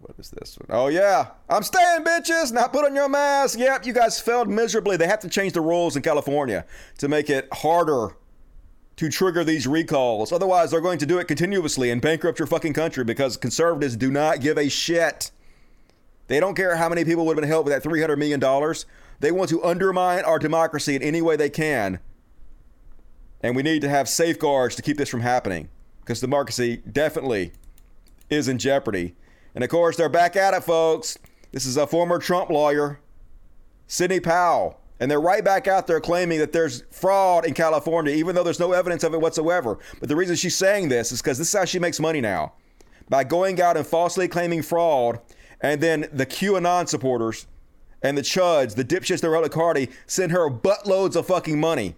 what 0.00 0.18
is 0.18 0.30
this 0.30 0.58
one? 0.58 0.66
Oh 0.68 0.88
yeah, 0.88 1.28
I'm 1.48 1.62
staying, 1.62 2.04
bitches. 2.04 2.52
Now 2.52 2.66
put 2.66 2.84
on 2.84 2.94
your 2.94 3.08
mask. 3.08 3.58
Yep, 3.58 3.86
you 3.86 3.94
guys 3.94 4.20
failed 4.20 4.48
miserably. 4.48 4.98
They 4.98 5.06
have 5.06 5.20
to 5.20 5.30
change 5.30 5.54
the 5.54 5.62
rules 5.62 5.96
in 5.96 6.02
California 6.02 6.66
to 6.98 7.08
make 7.08 7.30
it 7.30 7.48
harder 7.52 8.14
to 8.96 9.08
trigger 9.08 9.44
these 9.44 9.66
recalls. 9.66 10.30
Otherwise, 10.30 10.70
they're 10.70 10.80
going 10.80 10.98
to 10.98 11.06
do 11.06 11.18
it 11.18 11.26
continuously 11.26 11.90
and 11.90 12.00
bankrupt 12.00 12.38
your 12.38 12.46
fucking 12.46 12.74
country 12.74 13.02
because 13.04 13.36
conservatives 13.36 13.96
do 13.96 14.10
not 14.10 14.40
give 14.40 14.58
a 14.58 14.68
shit. 14.68 15.30
They 16.26 16.40
don't 16.40 16.54
care 16.54 16.76
how 16.76 16.88
many 16.88 17.04
people 17.04 17.26
would 17.26 17.36
have 17.36 17.42
been 17.42 17.50
helped 17.50 17.68
with 17.68 17.82
that 17.82 17.88
$300 17.88 18.18
million. 18.18 18.40
They 19.24 19.32
want 19.32 19.48
to 19.48 19.64
undermine 19.64 20.22
our 20.24 20.38
democracy 20.38 20.94
in 20.94 21.02
any 21.02 21.22
way 21.22 21.34
they 21.34 21.48
can. 21.48 21.98
And 23.40 23.56
we 23.56 23.62
need 23.62 23.80
to 23.80 23.88
have 23.88 24.06
safeguards 24.06 24.76
to 24.76 24.82
keep 24.82 24.98
this 24.98 25.08
from 25.08 25.20
happening 25.20 25.70
because 26.00 26.20
democracy 26.20 26.82
definitely 26.92 27.52
is 28.28 28.48
in 28.48 28.58
jeopardy. 28.58 29.14
And 29.54 29.64
of 29.64 29.70
course, 29.70 29.96
they're 29.96 30.10
back 30.10 30.36
at 30.36 30.52
it, 30.52 30.62
folks. 30.62 31.18
This 31.52 31.64
is 31.64 31.78
a 31.78 31.86
former 31.86 32.18
Trump 32.18 32.50
lawyer, 32.50 33.00
Sidney 33.86 34.20
Powell. 34.20 34.78
And 35.00 35.10
they're 35.10 35.22
right 35.22 35.42
back 35.42 35.66
out 35.66 35.86
there 35.86 36.00
claiming 36.02 36.38
that 36.40 36.52
there's 36.52 36.82
fraud 36.90 37.46
in 37.46 37.54
California, 37.54 38.14
even 38.14 38.34
though 38.34 38.44
there's 38.44 38.60
no 38.60 38.72
evidence 38.72 39.04
of 39.04 39.14
it 39.14 39.22
whatsoever. 39.22 39.78
But 40.00 40.10
the 40.10 40.16
reason 40.16 40.36
she's 40.36 40.54
saying 40.54 40.90
this 40.90 41.12
is 41.12 41.22
because 41.22 41.38
this 41.38 41.48
is 41.48 41.58
how 41.58 41.64
she 41.64 41.78
makes 41.78 41.98
money 41.98 42.20
now 42.20 42.52
by 43.08 43.24
going 43.24 43.58
out 43.58 43.78
and 43.78 43.86
falsely 43.86 44.28
claiming 44.28 44.60
fraud. 44.60 45.18
And 45.62 45.80
then 45.80 46.10
the 46.12 46.26
QAnon 46.26 46.90
supporters 46.90 47.46
and 48.04 48.18
the 48.18 48.22
chuds, 48.22 48.76
the 48.76 48.84
dipshits, 48.84 49.20
the 49.22 49.30
relic 49.30 49.52
party, 49.52 49.88
send 50.06 50.30
her 50.30 50.50
buttloads 50.50 51.16
of 51.16 51.26
fucking 51.26 51.58
money. 51.58 51.96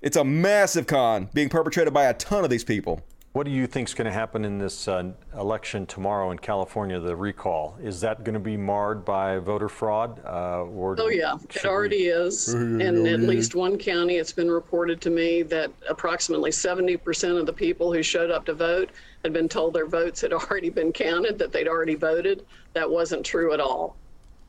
It's 0.00 0.16
a 0.16 0.24
massive 0.24 0.86
con 0.86 1.28
being 1.34 1.50
perpetrated 1.50 1.92
by 1.92 2.04
a 2.04 2.14
ton 2.14 2.44
of 2.44 2.50
these 2.50 2.64
people. 2.64 3.02
What 3.32 3.44
do 3.44 3.52
you 3.52 3.68
think 3.68 3.88
is 3.88 3.94
going 3.94 4.06
to 4.06 4.12
happen 4.12 4.44
in 4.44 4.58
this 4.58 4.88
uh, 4.88 5.12
election 5.38 5.86
tomorrow 5.86 6.32
in 6.32 6.38
California, 6.38 6.98
the 6.98 7.14
recall? 7.14 7.76
Is 7.80 8.00
that 8.00 8.24
going 8.24 8.34
to 8.34 8.40
be 8.40 8.56
marred 8.56 9.04
by 9.04 9.38
voter 9.38 9.68
fraud? 9.68 10.20
Uh, 10.24 10.62
or 10.64 10.96
Oh, 10.98 11.08
yeah, 11.08 11.36
it 11.48 11.64
already 11.64 12.06
is. 12.06 12.54
In 12.54 13.06
at 13.06 13.20
least 13.20 13.54
one 13.54 13.78
county, 13.78 14.16
it's 14.16 14.32
been 14.32 14.50
reported 14.50 15.00
to 15.02 15.10
me 15.10 15.42
that 15.42 15.70
approximately 15.88 16.50
70% 16.50 17.38
of 17.38 17.46
the 17.46 17.52
people 17.52 17.92
who 17.92 18.02
showed 18.02 18.32
up 18.32 18.46
to 18.46 18.54
vote 18.54 18.90
had 19.22 19.32
been 19.32 19.48
told 19.48 19.74
their 19.74 19.86
votes 19.86 20.20
had 20.20 20.32
already 20.32 20.70
been 20.70 20.92
counted, 20.92 21.38
that 21.38 21.52
they'd 21.52 21.68
already 21.68 21.94
voted. 21.94 22.44
That 22.72 22.90
wasn't 22.90 23.24
true 23.24 23.52
at 23.52 23.60
all. 23.60 23.96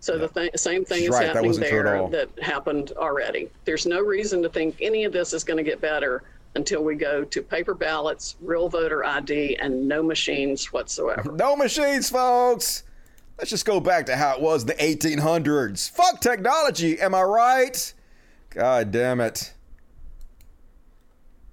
So 0.02 0.18
the 0.18 0.28
th- 0.28 0.58
same 0.58 0.84
thing 0.84 0.98
She's 0.98 1.10
is 1.10 1.14
right, 1.14 1.28
happening 1.28 1.48
wasn't 1.48 1.68
true 1.68 1.80
at 1.80 2.12
there 2.12 2.26
that 2.26 2.44
happened 2.44 2.92
already. 2.98 3.50
There's 3.66 3.86
no 3.86 4.02
reason 4.02 4.42
to 4.42 4.50
think 4.50 4.76
any 4.82 5.04
of 5.04 5.14
this 5.14 5.32
is 5.32 5.44
going 5.44 5.58
to 5.58 5.64
get 5.64 5.80
better 5.80 6.24
until 6.56 6.84
we 6.84 6.96
go 6.96 7.24
to 7.24 7.42
paper 7.44 7.76
ballots, 7.76 8.36
real 8.42 8.68
voter 8.68 9.06
ID, 9.06 9.58
and 9.58 9.88
no 9.88 10.02
machines 10.02 10.74
whatsoever. 10.74 11.32
No 11.38 11.56
machines, 11.56 12.10
folks. 12.10 12.84
Let's 13.38 13.52
just 13.52 13.66
go 13.66 13.80
back 13.80 14.08
to 14.08 14.16
how 14.16 14.36
it 14.36 14.42
was 14.42 14.64
in 14.64 14.68
the 14.70 14.74
1800s. 14.74 15.90
Fuck 15.92 16.20
technology, 16.20 17.00
am 17.00 17.14
I 17.14 17.22
right? 17.22 17.94
God 18.50 18.92
damn 18.92 19.22
it. 19.22 19.54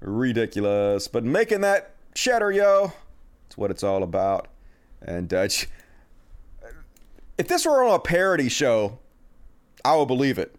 Ridiculous. 0.01 1.07
But 1.07 1.25
making 1.25 1.61
that 1.61 1.95
cheddar, 2.15 2.51
yo, 2.51 2.93
it's 3.47 3.59
what 3.59 3.71
it's 3.71 3.83
all 3.83 4.03
about. 4.03 4.49
And 5.03 5.33
uh, 5.33 5.49
ch- 5.49 5.69
if 7.39 7.49
this 7.49 7.65
were 7.65 7.85
on 7.85 7.95
a 7.95 7.99
parody 7.99 8.49
show, 8.49 8.99
I 9.85 9.97
would 9.97 10.09
believe 10.09 10.39
it. 10.39 10.55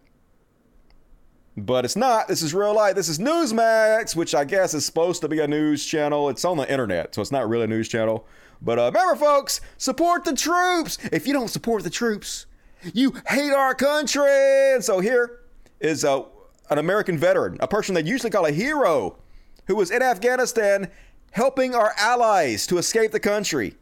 But 1.56 1.84
it's 1.84 1.96
not. 1.96 2.26
This 2.26 2.42
is 2.42 2.54
real 2.54 2.74
life. 2.74 2.94
This 2.94 3.08
is 3.08 3.18
Newsmax, 3.18 4.16
which 4.16 4.34
I 4.34 4.44
guess 4.44 4.72
is 4.72 4.86
supposed 4.86 5.20
to 5.20 5.28
be 5.28 5.40
a 5.40 5.46
news 5.46 5.84
channel. 5.84 6.30
It's 6.30 6.44
on 6.44 6.56
the 6.56 6.70
internet, 6.70 7.14
so 7.14 7.20
it's 7.20 7.32
not 7.32 7.48
really 7.48 7.64
a 7.64 7.68
news 7.68 7.88
channel. 7.88 8.26
But 8.62 8.78
uh, 8.78 8.86
remember, 8.86 9.16
folks, 9.16 9.60
support 9.76 10.24
the 10.24 10.34
troops. 10.34 10.96
If 11.12 11.26
you 11.26 11.32
don't 11.32 11.48
support 11.48 11.82
the 11.84 11.90
troops, 11.90 12.46
you 12.94 13.14
hate 13.28 13.52
our 13.52 13.74
country. 13.74 14.74
And 14.74 14.82
so 14.82 15.00
here 15.00 15.40
is 15.80 16.04
uh, 16.04 16.22
an 16.70 16.78
American 16.78 17.18
veteran, 17.18 17.58
a 17.60 17.68
person 17.68 17.94
they 17.94 18.04
usually 18.04 18.30
call 18.30 18.46
a 18.46 18.52
hero, 18.52 19.18
who 19.66 19.76
was 19.76 19.90
in 19.90 20.02
Afghanistan 20.02 20.90
helping 21.32 21.74
our 21.74 21.92
allies 21.98 22.66
to 22.68 22.78
escape 22.78 23.12
the 23.12 23.20
country. 23.20 23.74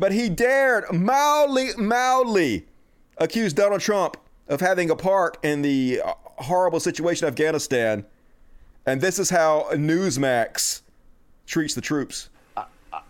But 0.00 0.12
he 0.12 0.30
dared 0.30 0.90
mildly, 0.90 1.68
mildly 1.76 2.66
accuse 3.18 3.52
Donald 3.52 3.82
Trump 3.82 4.16
of 4.48 4.58
having 4.58 4.88
a 4.88 4.96
part 4.96 5.36
in 5.44 5.60
the 5.60 6.00
uh, 6.02 6.14
horrible 6.38 6.80
situation 6.80 7.26
in 7.26 7.32
Afghanistan. 7.32 8.06
And 8.86 8.98
this 8.98 9.18
is 9.18 9.28
how 9.28 9.68
Newsmax 9.72 10.80
treats 11.46 11.74
the 11.74 11.82
troops. 11.82 12.30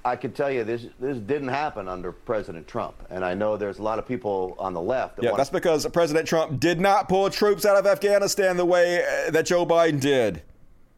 I 0.05 0.17
can 0.17 0.33
tell 0.33 0.51
you 0.51 0.65
this 0.65 0.87
this 0.99 1.19
didn't 1.19 1.49
happen 1.49 1.87
under 1.87 2.11
President 2.11 2.67
Trump, 2.67 2.97
and 3.11 3.25
I 3.25 3.35
know 3.35 3.57
there's 3.57 3.79
a 3.79 3.83
lot 3.83 3.99
of 3.99 4.07
people 4.07 4.57
on 4.59 4.75
the 4.75 4.81
left 4.81 5.17
that 5.17 5.25
Yeah, 5.25 5.33
that's 5.37 5.51
because 5.51 5.87
President 5.89 6.27
Trump 6.27 6.59
did 6.59 6.81
not 6.81 7.09
pull 7.09 7.29
troops 7.31 7.65
out 7.65 7.77
of 7.77 7.87
Afghanistan 7.87 8.57
the 8.57 8.65
way 8.65 9.03
uh, 9.03 9.31
that 9.31 9.47
Joe 9.47 9.65
Biden 9.65 10.01
did. 10.01 10.43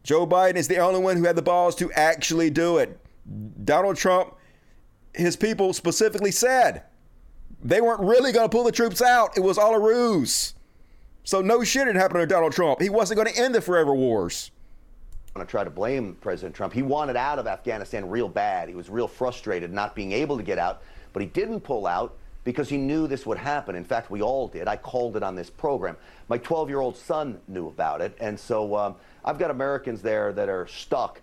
Joe 0.04 0.26
Biden 0.26 0.56
is 0.56 0.68
the 0.68 0.78
only 0.78 1.00
one 1.00 1.16
who 1.16 1.24
had 1.24 1.36
the 1.36 1.42
balls 1.42 1.74
to 1.76 1.92
actually 1.92 2.50
do 2.50 2.78
it. 2.78 2.98
Donald 3.64 3.96
Trump, 3.96 4.34
his 5.14 5.36
people 5.36 5.72
specifically 5.72 6.30
said 6.30 6.84
they 7.62 7.80
weren't 7.80 8.00
really 8.00 8.32
going 8.32 8.48
to 8.48 8.54
pull 8.54 8.64
the 8.64 8.72
troops 8.72 9.00
out. 9.00 9.36
It 9.36 9.40
was 9.40 9.58
all 9.58 9.74
a 9.74 9.80
ruse. 9.80 10.54
So 11.24 11.40
no 11.40 11.62
shit 11.62 11.86
had 11.86 11.96
happened 11.96 12.20
to 12.20 12.26
Donald 12.26 12.52
Trump. 12.52 12.80
He 12.80 12.90
wasn't 12.90 13.18
going 13.18 13.32
to 13.32 13.40
end 13.40 13.54
the 13.54 13.60
forever 13.60 13.94
wars. 13.94 14.50
I'm 15.28 15.38
going 15.38 15.46
to 15.46 15.50
try 15.50 15.64
to 15.64 15.70
blame 15.70 16.16
President 16.20 16.54
Trump. 16.54 16.74
He 16.74 16.82
wanted 16.82 17.16
out 17.16 17.38
of 17.38 17.46
Afghanistan 17.46 18.08
real 18.08 18.28
bad. 18.28 18.68
He 18.68 18.74
was 18.74 18.90
real 18.90 19.08
frustrated 19.08 19.72
not 19.72 19.94
being 19.94 20.12
able 20.12 20.36
to 20.36 20.42
get 20.42 20.58
out, 20.58 20.82
but 21.12 21.22
he 21.22 21.28
didn't 21.28 21.60
pull 21.60 21.86
out 21.86 22.16
because 22.44 22.68
he 22.68 22.76
knew 22.76 23.06
this 23.06 23.24
would 23.24 23.38
happen. 23.38 23.74
In 23.74 23.84
fact, 23.84 24.10
we 24.10 24.20
all 24.20 24.48
did. 24.48 24.68
I 24.68 24.76
called 24.76 25.16
it 25.16 25.22
on 25.22 25.34
this 25.34 25.48
program. 25.48 25.96
My 26.28 26.38
12-year-old 26.38 26.96
son 26.96 27.40
knew 27.48 27.68
about 27.68 28.00
it, 28.00 28.16
and 28.20 28.38
so 28.38 28.76
um, 28.76 28.96
I've 29.24 29.38
got 29.38 29.50
Americans 29.50 30.02
there 30.02 30.32
that 30.32 30.48
are 30.48 30.66
stuck. 30.66 31.20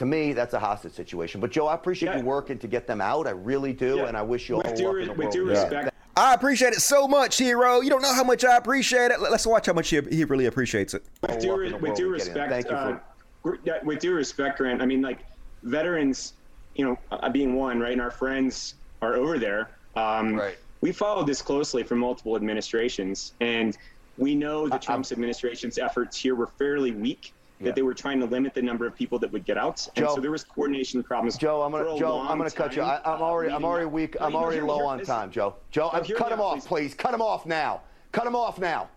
To 0.00 0.06
me, 0.06 0.32
that's 0.32 0.54
a 0.54 0.58
hostage 0.58 0.94
situation. 0.94 1.42
But 1.42 1.50
Joe, 1.50 1.66
I 1.66 1.74
appreciate 1.74 2.16
you 2.16 2.24
working 2.24 2.58
to 2.60 2.66
get 2.66 2.86
them 2.86 3.02
out. 3.02 3.26
I 3.26 3.32
really 3.32 3.74
do, 3.74 4.06
and 4.06 4.16
I 4.16 4.22
wish 4.22 4.48
you 4.48 4.54
all 4.54 4.62
With 4.62 4.68
luck 4.68 4.78
due- 4.78 4.96
in 4.96 5.08
the 5.08 5.10
with 5.12 5.18
world. 5.18 5.32
due 5.34 5.44
respect- 5.44 5.90
I 6.16 6.32
appreciate 6.32 6.72
it 6.72 6.80
so 6.80 7.06
much, 7.06 7.36
hero. 7.36 7.82
You 7.82 7.90
don't 7.90 8.00
know 8.00 8.14
how 8.14 8.24
much 8.24 8.42
I 8.42 8.56
appreciate 8.56 9.10
it. 9.10 9.20
Let's 9.20 9.46
watch 9.46 9.66
how 9.66 9.74
much 9.74 9.90
he, 9.90 10.00
he 10.10 10.24
really 10.24 10.46
appreciates 10.46 10.94
it. 10.94 11.02
with 11.20 11.38
due, 11.42 11.76
with 11.78 11.94
due 11.96 12.08
respect, 12.08 12.70
uh, 12.70 12.96
gr- 13.42 13.56
yeah, 13.62 13.82
with 13.84 13.98
due 13.98 14.14
respect, 14.14 14.56
Grant, 14.56 14.80
I 14.80 14.86
mean, 14.86 15.02
like 15.02 15.18
veterans, 15.64 16.32
you 16.76 16.86
know, 16.86 16.98
uh, 17.12 17.28
being 17.28 17.54
one, 17.54 17.78
right, 17.78 17.92
and 17.92 18.00
our 18.00 18.10
friends 18.10 18.76
are 19.02 19.16
over 19.16 19.38
there. 19.38 19.68
Um, 19.96 20.34
right. 20.34 20.56
We 20.80 20.92
followed 20.92 21.26
this 21.26 21.42
closely 21.42 21.82
for 21.82 21.94
multiple 21.94 22.36
administrations, 22.36 23.34
and 23.42 23.76
we 24.16 24.34
know 24.34 24.66
the 24.66 24.78
Trump's 24.78 25.12
administration's 25.12 25.76
efforts 25.76 26.16
here 26.16 26.34
were 26.34 26.46
fairly 26.46 26.92
weak. 26.92 27.34
That 27.60 27.66
Yeah. 27.68 27.72
they 27.74 27.82
were 27.82 27.92
trying 27.92 28.20
to 28.20 28.26
limit 28.26 28.54
the 28.54 28.62
number 28.62 28.86
of 28.86 28.94
people 28.96 29.18
that 29.18 29.30
would 29.32 29.44
get 29.44 29.58
out, 29.58 29.86
and 29.94 30.06
Joe- 30.06 30.14
so 30.14 30.20
there 30.22 30.30
was 30.30 30.44
coordination 30.44 31.02
problems. 31.02 31.36
Joe, 31.36 31.60
I'm 31.60 31.72
gonna 31.72 31.98
Joe, 31.98 32.18
I'm 32.20 32.38
gonna 32.38 32.50
cut 32.50 32.74
you. 32.74 32.80
time, 32.80 33.02
I, 33.04 33.12
I'm 33.14 33.20
already 33.20 33.52
uh, 33.52 33.56
I'm 33.56 33.64
already 33.66 33.84
weak. 33.86 34.16
I'm 34.18 34.32
No, 34.32 34.38
no, 34.38 34.44
already 34.44 34.56
here- 34.60 34.66
low 34.66 34.76
here- 34.78 34.86
on 34.86 34.98
listen. 34.98 35.14
time, 35.14 35.30
Joe. 35.30 35.56
Joe, 35.70 35.90
No, 35.92 35.98
I'm, 35.98 36.04
hear 36.04 36.16
cut 36.16 36.32
him 36.32 36.38
out, 36.40 36.44
off, 36.44 36.54
please. 36.60 36.66
please. 36.66 36.94
Cut 36.94 37.12
him 37.12 37.20
off 37.20 37.44
now. 37.44 37.82
Cut 38.12 38.26
him 38.26 38.34
off 38.34 38.58
now. 38.58 38.88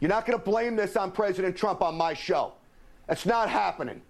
You're 0.00 0.08
not 0.08 0.24
going 0.26 0.38
to 0.38 0.44
blame 0.44 0.74
this 0.76 0.96
on 0.96 1.12
President 1.12 1.54
Trump 1.56 1.82
on 1.82 1.94
my 1.94 2.14
show. 2.14 2.54
That's 3.06 3.26
not 3.26 3.48
happening. 3.48 4.00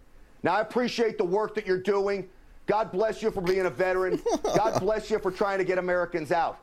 Now, 0.42 0.54
I 0.54 0.60
appreciate 0.60 1.18
the 1.18 1.24
work 1.24 1.54
that 1.56 1.66
you're 1.66 1.82
doing. 1.82 2.28
God 2.66 2.90
bless 2.92 3.22
you 3.22 3.30
for 3.30 3.40
being 3.42 3.66
a 3.66 3.70
veteran. 3.70 4.22
God 4.42 4.80
bless 4.80 5.10
you 5.10 5.18
for 5.18 5.30
trying 5.30 5.58
to 5.58 5.64
get 5.64 5.76
Americans 5.78 6.32
out. 6.32 6.58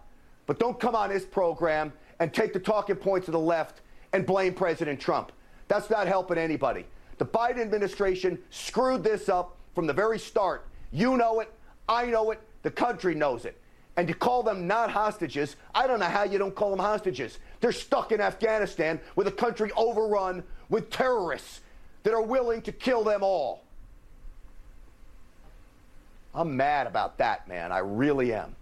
But 0.47 0.57
don't 0.59 0.79
come 0.79 0.95
on 0.95 1.09
this 1.09 1.25
program 1.25 1.93
and 2.19 2.33
take 2.33 2.53
the 2.53 2.59
talking 2.59 2.95
points 2.95 3.27
of 3.27 3.33
the 3.33 3.39
left 3.39 3.81
and 4.13 4.25
blame 4.25 4.53
President 4.53 4.99
Trump. 4.99 5.31
That's 5.69 5.89
not 5.89 6.07
helping 6.07 6.37
anybody. 6.37 6.85
The 7.19 7.25
Biden 7.25 7.61
administration 7.61 8.37
screwed 8.49 9.03
this 9.03 9.29
up 9.29 9.55
from 9.73 9.87
the 9.87 9.93
very 9.93 10.19
start. 10.19 10.67
You 10.91 11.15
know 11.15 11.39
it. 11.39 11.53
I 11.87 12.07
know 12.07 12.31
it. 12.31 12.41
The 12.63 12.71
country 12.71 13.15
knows 13.15 13.45
it. 13.45 13.57
And 13.95 14.07
to 14.07 14.13
call 14.13 14.43
them 14.43 14.67
not 14.67 14.89
hostages, 14.89 15.55
I 15.73 15.87
don't 15.87 15.99
know 15.99 16.05
how 16.05 16.23
you 16.23 16.37
don't 16.37 16.55
call 16.55 16.69
them 16.71 16.79
hostages. 16.79 17.37
They're 17.61 17.71
stuck 17.71 18.11
in 18.11 18.19
Afghanistan 18.19 18.99
with 19.15 19.27
a 19.27 19.31
country 19.31 19.71
overrun 19.75 20.43
with 20.69 20.89
terrorists 20.89 21.61
that 22.03 22.13
are 22.13 22.21
willing 22.21 22.61
to 22.63 22.71
kill 22.71 23.03
them 23.03 23.23
all. 23.23 23.63
I'm 26.33 26.55
mad 26.55 26.87
about 26.87 27.17
that, 27.17 27.47
man. 27.47 27.71
I 27.71 27.79
really 27.79 28.33
am. 28.33 28.55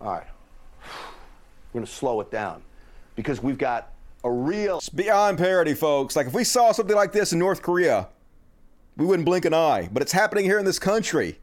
All 0.00 0.12
right. 0.12 0.26
We're 1.72 1.80
going 1.80 1.86
to 1.86 1.92
slow 1.92 2.20
it 2.20 2.30
down 2.30 2.62
because 3.14 3.42
we've 3.42 3.58
got 3.58 3.92
a 4.26 4.30
real. 4.30 4.78
It's 4.78 4.88
beyond 4.88 5.38
parody, 5.38 5.74
folks. 5.74 6.16
Like 6.16 6.26
if 6.26 6.34
we 6.34 6.44
saw 6.44 6.72
something 6.72 6.96
like 6.96 7.12
this 7.12 7.32
in 7.32 7.38
North 7.38 7.62
Korea, 7.62 8.08
we 8.96 9.06
wouldn't 9.06 9.24
blink 9.24 9.44
an 9.44 9.54
eye. 9.54 9.88
But 9.92 10.02
it's 10.02 10.12
happening 10.12 10.44
here 10.44 10.58
in 10.58 10.64
this 10.64 10.78
country. 10.78 11.38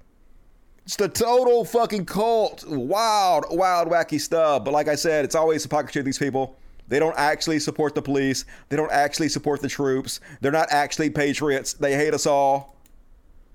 It's 0.86 0.98
the 0.98 1.08
total 1.08 1.64
fucking 1.64 2.06
cult. 2.06 2.66
Wild, 2.68 3.46
wild, 3.50 3.88
wacky 3.88 4.20
stuff. 4.20 4.66
But 4.66 4.74
like 4.74 4.90
I 4.90 4.96
said, 4.96 5.24
it's 5.24 5.36
always 5.36 5.64
hypocrisy 5.64 6.00
of 6.00 6.06
these 6.06 6.20
people. 6.20 6.58
They 6.90 7.00
don't 7.00 7.18
actually 7.18 7.60
support 7.60 7.96
the 7.96 8.02
police. 8.02 8.44
They 8.68 8.76
don't 8.76 8.92
actually 8.92 9.30
support 9.30 9.62
the 9.62 9.70
troops. 9.70 10.20
They're 10.42 10.52
not 10.52 10.68
actually 10.70 11.10
patriots. 11.10 11.74
They 11.74 11.96
hate 11.96 12.14
us 12.14 12.26
all. 12.26 12.76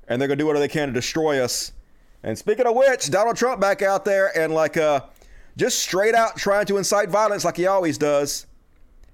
And 0.09 0.21
they're 0.21 0.29
going 0.29 0.39
to 0.39 0.43
do 0.43 0.47
whatever 0.47 0.61
they 0.61 0.73
can 0.73 0.89
to 0.89 0.95
destroy 0.95 1.45
us. 1.45 1.73
And 2.23 2.37
speaking 2.39 2.67
of 2.67 2.75
which, 2.75 3.11
Donald 3.11 3.37
Trump 3.37 3.61
back 3.61 3.83
out 3.83 4.07
there 4.07 4.37
and 4.37 4.55
like 4.55 4.77
uh 4.77 5.03
just 5.57 5.81
straight 5.81 6.15
out 6.15 6.37
trying 6.37 6.67
to 6.67 6.79
incite 6.79 7.11
violence 7.11 7.45
like 7.45 7.57
he 7.57 7.67
always 7.67 7.99
does. 7.99 8.47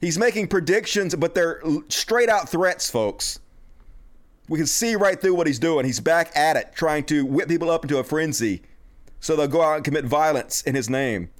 He's 0.04 0.18
making 0.18 0.48
predictions, 0.48 1.14
but 1.14 1.34
they're 1.34 1.62
straight 1.88 2.28
out 2.28 2.46
threats, 2.50 2.90
folks. 2.90 3.40
We 4.50 4.58
can 4.58 4.66
see 4.66 4.96
right 4.96 5.18
through 5.18 5.34
what 5.34 5.46
he's 5.46 5.58
doing. 5.58 5.86
He's 5.86 5.98
back 5.98 6.30
at 6.36 6.58
it, 6.58 6.72
trying 6.74 7.04
to 7.04 7.24
whip 7.24 7.48
people 7.48 7.70
up 7.70 7.84
into 7.84 7.96
a 7.96 8.04
frenzy 8.04 8.60
so 9.20 9.34
they'll 9.34 9.48
go 9.48 9.62
out 9.62 9.76
and 9.76 9.84
commit 9.84 10.04
violence 10.04 10.60
in 10.60 10.74
his 10.74 10.90
name. 10.90 11.30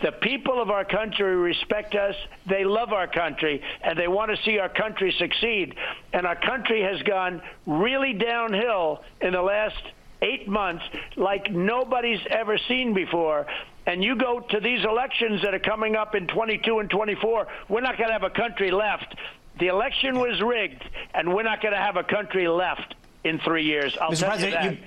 The 0.00 0.12
people 0.12 0.62
of 0.62 0.70
our 0.70 0.86
country 0.86 1.36
respect 1.36 1.94
us. 1.96 2.14
They 2.48 2.64
love 2.64 2.94
our 2.94 3.08
country, 3.08 3.60
and 3.82 3.98
they 3.98 4.08
want 4.08 4.30
to 4.34 4.42
see 4.42 4.58
our 4.58 4.70
country 4.70 5.14
succeed. 5.18 5.74
And 6.14 6.26
our 6.26 6.36
country 6.36 6.80
has 6.80 7.02
gone 7.02 7.42
really 7.66 8.14
downhill 8.14 9.04
in 9.20 9.34
the 9.34 9.42
last 9.42 9.82
eight 10.22 10.48
months 10.48 10.84
like 11.16 11.50
nobody's 11.50 12.20
ever 12.30 12.58
seen 12.58 12.94
before. 12.94 13.46
And 13.86 14.04
you 14.04 14.16
go 14.16 14.40
to 14.40 14.60
these 14.60 14.84
elections 14.84 15.42
that 15.42 15.54
are 15.54 15.58
coming 15.58 15.96
up 15.96 16.14
in 16.14 16.26
22 16.26 16.78
and 16.78 16.90
24, 16.90 17.48
we're 17.68 17.80
not 17.80 17.96
going 17.96 18.08
to 18.08 18.12
have 18.12 18.22
a 18.22 18.30
country 18.30 18.70
left. 18.70 19.14
The 19.58 19.68
election 19.68 20.18
was 20.18 20.40
rigged, 20.42 20.84
and 21.14 21.34
we're 21.34 21.42
not 21.42 21.62
going 21.62 21.72
to 21.72 21.80
have 21.80 21.96
a 21.96 22.04
country 22.04 22.46
left 22.48 22.94
in 23.24 23.38
three 23.40 23.64
years. 23.64 23.96
I'll 24.00 24.10
Mr. 24.10 24.20
tell 24.20 24.28
President, 24.30 24.64
you 24.64 24.70
that. 24.70 24.78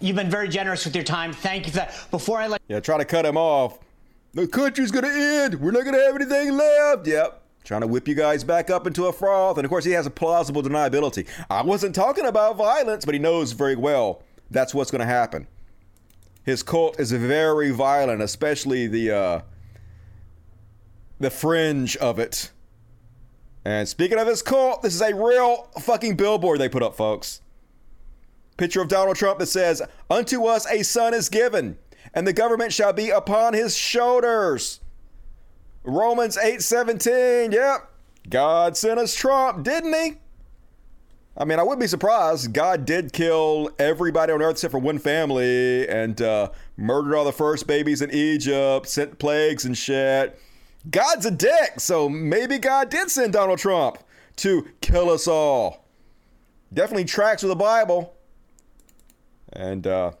You, 0.00 0.06
have 0.08 0.16
been 0.16 0.30
very 0.30 0.48
generous 0.48 0.84
with 0.84 0.94
your 0.94 1.04
time. 1.04 1.32
Thank 1.32 1.66
you 1.66 1.72
for 1.72 1.78
that. 1.78 2.06
Before 2.10 2.38
I 2.38 2.46
let 2.46 2.62
Yeah, 2.68 2.80
try 2.80 2.96
to 2.96 3.04
cut 3.04 3.26
him 3.26 3.36
off. 3.36 3.78
The 4.34 4.46
country's 4.46 4.90
going 4.90 5.04
to 5.04 5.12
end. 5.12 5.60
We're 5.60 5.72
not 5.72 5.82
going 5.82 5.94
to 5.94 6.02
have 6.02 6.14
anything 6.14 6.56
left. 6.56 7.06
Yep. 7.06 7.42
Trying 7.64 7.82
to 7.82 7.86
whip 7.86 8.08
you 8.08 8.14
guys 8.14 8.42
back 8.42 8.70
up 8.70 8.86
into 8.86 9.06
a 9.06 9.12
froth. 9.12 9.58
And 9.58 9.64
of 9.64 9.68
course, 9.68 9.84
he 9.84 9.92
has 9.92 10.06
a 10.06 10.10
plausible 10.10 10.62
deniability. 10.62 11.28
I 11.50 11.62
wasn't 11.62 11.94
talking 11.94 12.24
about 12.26 12.56
violence, 12.56 13.04
but 13.04 13.14
he 13.14 13.20
knows 13.20 13.52
very 13.52 13.76
well 13.76 14.22
that's 14.52 14.74
what's 14.74 14.90
going 14.90 15.00
to 15.00 15.06
happen. 15.06 15.46
His 16.44 16.62
cult 16.62 16.98
is 16.98 17.12
very 17.12 17.70
violent, 17.70 18.20
especially 18.20 18.86
the 18.86 19.10
uh, 19.10 19.40
the 21.20 21.30
fringe 21.30 21.96
of 21.98 22.18
it. 22.18 22.50
And 23.64 23.88
speaking 23.88 24.18
of 24.18 24.26
his 24.26 24.42
cult, 24.42 24.82
this 24.82 24.94
is 24.94 25.00
a 25.00 25.14
real 25.14 25.68
fucking 25.80 26.16
billboard 26.16 26.60
they 26.60 26.68
put 26.68 26.82
up, 26.82 26.96
folks. 26.96 27.40
Picture 28.56 28.82
of 28.82 28.88
Donald 28.88 29.16
Trump 29.16 29.38
that 29.38 29.46
says, 29.46 29.82
"Unto 30.10 30.46
us 30.46 30.66
a 30.66 30.82
son 30.82 31.14
is 31.14 31.28
given, 31.28 31.78
and 32.12 32.26
the 32.26 32.32
government 32.32 32.72
shall 32.72 32.92
be 32.92 33.10
upon 33.10 33.54
his 33.54 33.76
shoulders." 33.76 34.80
Romans 35.84 36.36
8:17. 36.36 37.52
Yep. 37.52 37.88
God 38.28 38.76
sent 38.76 38.98
us 39.00 39.14
Trump, 39.14 39.64
didn't 39.64 39.94
he? 39.94 40.18
I 41.36 41.44
mean, 41.44 41.58
I 41.58 41.62
wouldn't 41.62 41.80
be 41.80 41.86
surprised. 41.86 42.52
God 42.52 42.84
did 42.84 43.12
kill 43.12 43.70
everybody 43.78 44.32
on 44.32 44.42
earth 44.42 44.52
except 44.52 44.72
for 44.72 44.78
one 44.78 44.98
family 44.98 45.88
and 45.88 46.20
uh, 46.20 46.50
murdered 46.76 47.16
all 47.16 47.24
the 47.24 47.32
first 47.32 47.66
babies 47.66 48.02
in 48.02 48.10
Egypt, 48.10 48.86
sent 48.86 49.18
plagues 49.18 49.64
and 49.64 49.76
shit. 49.76 50.38
God's 50.90 51.24
a 51.26 51.30
dick, 51.30 51.78
so 51.78 52.08
maybe 52.08 52.58
God 52.58 52.90
did 52.90 53.10
send 53.10 53.32
Donald 53.32 53.58
Trump 53.58 53.98
to 54.36 54.68
kill 54.80 55.08
us 55.10 55.26
all. 55.26 55.86
Definitely 56.72 57.04
tracks 57.04 57.42
with 57.42 57.50
the 57.50 57.56
Bible. 57.56 58.14
And 59.52 59.86
uh, 59.86 60.12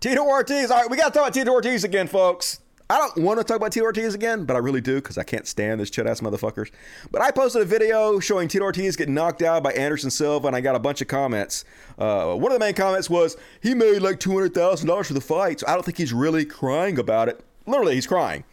Tito 0.00 0.22
Ortiz. 0.22 0.70
All 0.70 0.80
right, 0.80 0.90
we 0.90 0.96
got 0.96 1.08
to 1.08 1.10
talk 1.10 1.22
about 1.22 1.34
Tito 1.34 1.50
Ortiz 1.50 1.84
again, 1.84 2.06
folks. 2.06 2.60
I 2.88 2.98
don't 2.98 3.24
want 3.24 3.40
to 3.40 3.44
talk 3.44 3.56
about 3.56 3.72
Tito 3.72 3.84
Ortiz 3.84 4.14
again, 4.14 4.44
but 4.44 4.54
I 4.54 4.60
really 4.60 4.80
do 4.80 4.96
because 4.96 5.18
I 5.18 5.24
can't 5.24 5.46
stand 5.46 5.80
this 5.80 5.90
chit 5.90 6.06
ass 6.06 6.20
motherfuckers. 6.20 6.70
But 7.10 7.20
I 7.20 7.32
posted 7.32 7.62
a 7.62 7.64
video 7.64 8.20
showing 8.20 8.46
Tito 8.46 8.64
Ortiz 8.64 8.94
get 8.94 9.08
knocked 9.08 9.42
out 9.42 9.64
by 9.64 9.72
Anderson 9.72 10.08
Silva, 10.08 10.46
and 10.46 10.54
I 10.54 10.60
got 10.60 10.76
a 10.76 10.78
bunch 10.78 11.00
of 11.00 11.08
comments. 11.08 11.64
Uh, 11.98 12.34
one 12.34 12.52
of 12.52 12.60
the 12.60 12.64
main 12.64 12.74
comments 12.74 13.10
was 13.10 13.36
he 13.60 13.74
made 13.74 14.02
like 14.02 14.20
two 14.20 14.32
hundred 14.32 14.54
thousand 14.54 14.86
dollars 14.86 15.08
for 15.08 15.14
the 15.14 15.20
fight, 15.20 15.60
so 15.60 15.66
I 15.66 15.74
don't 15.74 15.84
think 15.84 15.98
he's 15.98 16.12
really 16.12 16.44
crying 16.44 16.96
about 16.98 17.28
it. 17.28 17.40
Literally, 17.66 17.96
he's 17.96 18.06
crying. 18.06 18.44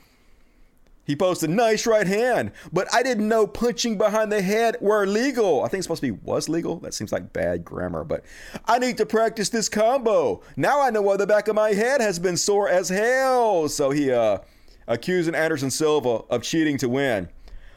He 1.06 1.16
posted 1.16 1.50
nice 1.50 1.86
right 1.86 2.08
hand, 2.08 2.52
but 2.72 2.88
I 2.94 3.04
didn't 3.04 3.28
know 3.28 3.46
punching 3.46 3.98
behind 3.98 4.32
the 4.32 4.42
head 4.42 4.78
were 4.80 5.06
legal. 5.06 5.64
I 5.64 5.68
think 5.68 5.80
it's 5.80 5.86
supposed 5.86 6.02
to 6.02 6.14
be 6.14 6.20
was 6.24 6.48
legal. 6.48 6.78
That 6.78 6.94
seems 6.94 7.12
like 7.12 7.34
bad 7.34 7.66
grammar, 7.66 8.06
but 8.06 8.24
I 8.66 8.80
need 8.80 8.98
to 8.98 9.06
practice 9.06 9.50
this 9.50 9.68
combo. 9.68 10.42
Now 10.56 10.82
I 10.82 10.92
know 10.92 11.02
why 11.02 11.18
the 11.18 11.28
back 11.28 11.50
of 11.50 11.56
my 11.56 11.74
head 11.74 12.00
has 12.00 12.20
been 12.20 12.38
sore 12.38 12.70
as 12.70 12.88
hell. 12.88 13.68
So 13.68 13.92
he 13.92 14.12
uh 14.12 14.40
accusing 14.88 15.36
Anderson 15.36 15.72
Silva 15.72 16.24
of 16.30 16.44
cheating 16.44 16.78
to 16.78 16.90
win. 16.90 17.30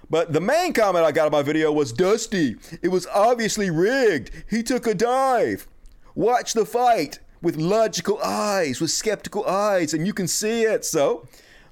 But 0.09 0.33
the 0.33 0.41
main 0.41 0.73
comment 0.73 1.05
I 1.05 1.11
got 1.11 1.27
on 1.27 1.33
my 1.33 1.43
video 1.43 1.73
was 1.73 1.93
Dusty. 1.93 2.57
It 2.81 2.89
was 2.89 3.09
obviously 3.09 3.71
rigged. 3.71 4.31
He 4.49 4.63
took 4.63 4.87
a 4.87 4.95
dive. 4.95 5.67
Watch 6.15 6.53
the 6.53 6.65
fight 6.65 7.19
with 7.43 7.57
logical 7.57 8.19
eyes, 8.23 8.81
with 8.81 8.91
skeptical 8.91 9.45
eyes, 9.47 9.95
and 9.95 10.07
you 10.07 10.13
can 10.13 10.29
see 10.29 10.63
it. 10.63 10.85
So 10.85 11.27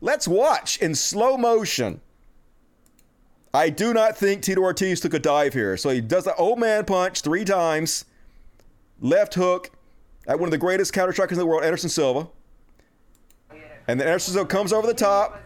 Let's 0.05 0.29
watch 0.29 0.77
in 0.83 0.95
slow 0.95 1.39
motion. 1.39 2.03
I 3.55 3.71
do 3.71 3.95
not 3.95 4.19
think 4.19 4.43
Tito 4.43 4.61
Ortiz 4.61 5.01
took 5.01 5.15
a 5.15 5.19
dive 5.19 5.55
here. 5.55 5.79
So 5.79 5.89
he 5.89 6.03
does 6.03 6.25
the 6.25 6.35
old 6.35 6.59
man 6.59 6.85
punch 6.85 7.23
three 7.23 7.43
times, 7.43 8.05
left 9.01 9.33
hook 9.33 9.71
at 10.27 10.39
one 10.39 10.47
of 10.47 10.51
the 10.51 10.59
greatest 10.59 10.93
counter 10.93 11.15
strikers 11.15 11.39
in 11.39 11.41
the 11.41 11.47
world, 11.47 11.65
Anderson 11.65 11.89
Silva. 11.89 12.29
And 13.89 13.99
then 13.99 14.07
Anderson 14.07 14.35
Silva 14.35 14.47
comes 14.47 14.75
over 14.75 14.87
the 14.87 14.93
top. 14.93 15.41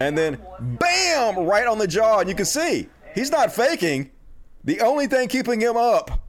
And 0.00 0.18
then, 0.18 0.40
bam, 0.58 1.46
right 1.46 1.68
on 1.68 1.78
the 1.78 1.86
jaw. 1.86 2.18
And 2.18 2.28
you 2.28 2.34
can 2.34 2.44
see 2.44 2.88
he's 3.14 3.30
not 3.30 3.52
faking. 3.52 4.10
The 4.64 4.80
only 4.80 5.06
thing 5.06 5.28
keeping 5.28 5.60
him 5.60 5.76
up 5.76 6.26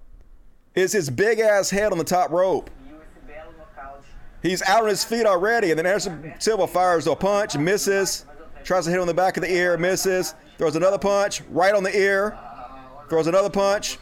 is 0.76 0.92
his 0.92 1.10
big 1.10 1.40
ass 1.40 1.72
head 1.72 1.92
on 1.92 1.98
the 1.98 2.04
top 2.04 2.30
rope. 2.30 2.70
He's 4.46 4.62
out 4.62 4.84
on 4.84 4.90
his 4.90 5.04
feet 5.04 5.26
already, 5.26 5.72
and 5.72 5.80
then 5.80 5.88
Anderson 5.88 6.36
Silva 6.38 6.68
fires 6.68 7.08
a 7.08 7.16
punch, 7.16 7.58
misses, 7.58 8.26
tries 8.64 8.86
to 8.86 8.92
hit 8.92 9.00
on 9.00 9.08
the 9.08 9.14
back 9.14 9.38
of 9.38 9.42
the 9.42 9.52
ear, 9.52 9.76
misses, 9.76 10.36
throws 10.60 10.76
another 10.76 11.00
punch 11.00 11.42
right 11.50 11.74
on 11.74 11.82
the 11.82 11.98
ear, 11.98 12.38
throws 13.10 13.26
another 13.26 13.50
punch, 13.50 13.98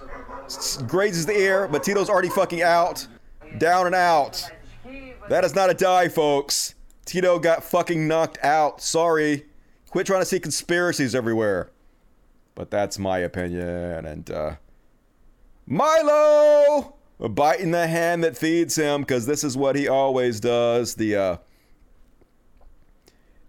grazes 0.85 1.25
the 1.25 1.31
ear, 1.31 1.69
but 1.69 1.81
Tito's 1.81 2.09
already 2.09 2.27
fucking 2.27 2.61
out, 2.61 3.07
down 3.57 3.85
and 3.85 3.95
out. 3.95 4.51
That 5.29 5.45
is 5.45 5.55
not 5.55 5.69
a 5.69 5.73
die, 5.73 6.09
folks. 6.09 6.75
Tito 7.05 7.39
got 7.39 7.63
fucking 7.63 8.05
knocked 8.05 8.37
out. 8.43 8.81
Sorry. 8.81 9.45
Quit 9.91 10.07
trying 10.07 10.23
to 10.23 10.25
see 10.25 10.41
conspiracies 10.41 11.15
everywhere. 11.15 11.71
But 12.53 12.69
that's 12.69 12.99
my 12.99 13.19
opinion, 13.19 14.05
and 14.05 14.29
uh, 14.29 14.55
Milo 15.65 16.95
biting 17.19 17.71
the 17.71 17.87
hand 17.87 18.23
that 18.23 18.37
feeds 18.37 18.75
him 18.75 19.01
because 19.01 19.25
this 19.25 19.43
is 19.43 19.55
what 19.55 19.75
he 19.75 19.87
always 19.87 20.39
does. 20.39 20.95
The 20.95 21.15
uh, 21.15 21.37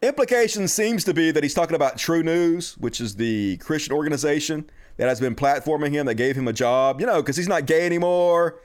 implication 0.03 0.69
seems 0.69 1.05
to 1.05 1.15
be 1.15 1.31
that 1.31 1.43
he's 1.43 1.55
talking 1.55 1.75
about 1.75 1.97
True 1.97 2.23
News, 2.23 2.77
which 2.79 3.01
is 3.01 3.17
the 3.17 3.57
Christian 3.59 3.95
organization 3.95 4.71
that 4.97 5.09
has 5.09 5.21
been 5.21 5.35
platforming 5.35 5.93
him, 5.93 6.07
that 6.07 6.15
gave 6.15 6.37
him 6.37 6.47
a 6.47 6.53
job, 6.53 7.01
you 7.01 7.07
know, 7.07 7.21
because 7.21 7.37
he's 7.37 7.49
not 7.49 7.67
gay 7.67 7.85
anymore. 7.85 8.61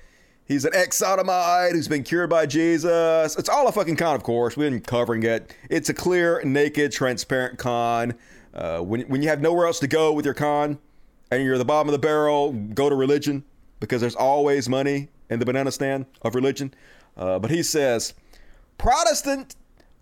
He's 0.45 0.65
an 0.65 0.71
ex 0.73 0.97
sodomite 0.97 1.73
who's 1.73 1.87
been 1.87 2.03
cured 2.03 2.29
by 2.29 2.47
Jesus. 2.47 3.37
It's 3.37 3.49
all 3.49 3.67
a 3.67 3.71
fucking 3.71 3.97
con, 3.97 4.15
of 4.15 4.23
course. 4.23 4.57
We've 4.57 4.71
been 4.71 4.81
covering 4.81 5.21
it. 5.23 5.55
It's 5.69 5.89
a 5.89 5.93
clear, 5.93 6.41
naked, 6.43 6.91
transparent 6.91 7.59
con. 7.59 8.15
Uh, 8.51 8.79
when, 8.79 9.01
when 9.01 9.21
you 9.21 9.29
have 9.29 9.41
nowhere 9.41 9.67
else 9.67 9.79
to 9.79 9.87
go 9.87 10.11
with 10.11 10.25
your 10.25 10.33
con 10.33 10.79
and 11.29 11.43
you're 11.43 11.59
the 11.59 11.65
bottom 11.65 11.87
of 11.87 11.91
the 11.91 11.99
barrel, 11.99 12.51
go 12.51 12.89
to 12.89 12.95
religion 12.95 13.43
because 13.79 14.01
there's 14.01 14.15
always 14.15 14.67
money 14.69 15.09
in 15.29 15.39
the 15.39 15.45
banana 15.45 15.71
stand 15.71 16.05
of 16.21 16.35
religion. 16.35 16.73
Uh, 17.17 17.39
but 17.39 17.51
he 17.51 17.63
says, 17.63 18.13
Protestant 18.77 19.55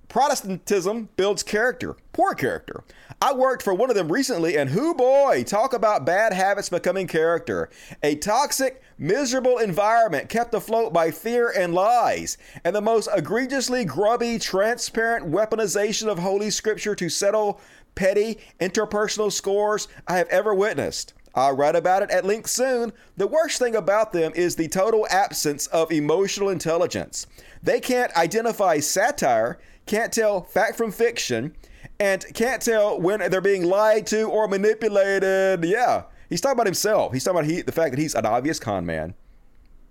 Protestantism 0.09 1.09
builds 1.17 1.43
character, 1.43 1.95
poor 2.13 2.33
character. 2.33 2.83
I 3.21 3.33
worked 3.33 3.61
for 3.61 3.73
one 3.73 3.89
of 3.89 3.95
them 3.95 4.11
recently, 4.11 4.57
and 4.57 4.69
who 4.69 4.93
boy, 4.93 5.43
talk 5.45 5.73
about 5.73 6.05
bad 6.05 6.31
habits 6.31 6.69
becoming 6.69 7.07
character. 7.07 7.69
A 8.01 8.15
toxic, 8.15 8.81
miserable 8.97 9.57
environment 9.57 10.29
kept 10.29 10.53
afloat 10.53 10.93
by 10.93 11.11
fear 11.11 11.49
and 11.49 11.73
lies, 11.73 12.37
and 12.63 12.73
the 12.73 12.81
most 12.81 13.09
egregiously 13.13 13.83
grubby, 13.83 14.39
transparent 14.39 15.29
weaponization 15.29 16.07
of 16.07 16.19
Holy 16.19 16.51
Scripture 16.51 16.95
to 16.95 17.09
settle 17.09 17.59
petty 17.95 18.37
interpersonal 18.61 19.31
scores 19.31 19.89
I 20.07 20.17
have 20.17 20.29
ever 20.29 20.53
witnessed. 20.53 21.13
I'll 21.37 21.55
write 21.55 21.75
about 21.75 22.01
it 22.01 22.09
at 22.09 22.25
length 22.25 22.49
soon. 22.49 22.91
The 23.15 23.27
worst 23.27 23.59
thing 23.59 23.75
about 23.75 24.11
them 24.11 24.31
is 24.35 24.55
the 24.55 24.67
total 24.67 25.05
absence 25.11 25.67
of 25.67 25.91
emotional 25.91 26.49
intelligence. 26.49 27.27
They 27.61 27.79
can't 27.79 28.11
identify 28.17 28.79
satire, 28.79 29.59
can't 29.85 30.11
tell 30.11 30.41
fact 30.41 30.77
from 30.77 30.91
fiction, 30.91 31.55
and 31.99 32.25
can't 32.33 32.59
tell 32.59 32.99
when 32.99 33.19
they're 33.29 33.39
being 33.39 33.65
lied 33.65 34.07
to 34.07 34.23
or 34.23 34.47
manipulated. 34.47 35.63
Yeah, 35.63 36.05
he's 36.27 36.41
talking 36.41 36.55
about 36.55 36.65
himself. 36.65 37.13
He's 37.13 37.23
talking 37.23 37.41
about 37.41 37.51
he, 37.51 37.61
the 37.61 37.71
fact 37.71 37.91
that 37.91 37.99
he's 37.99 38.15
an 38.15 38.25
obvious 38.25 38.59
con 38.59 38.83
man. 38.87 39.13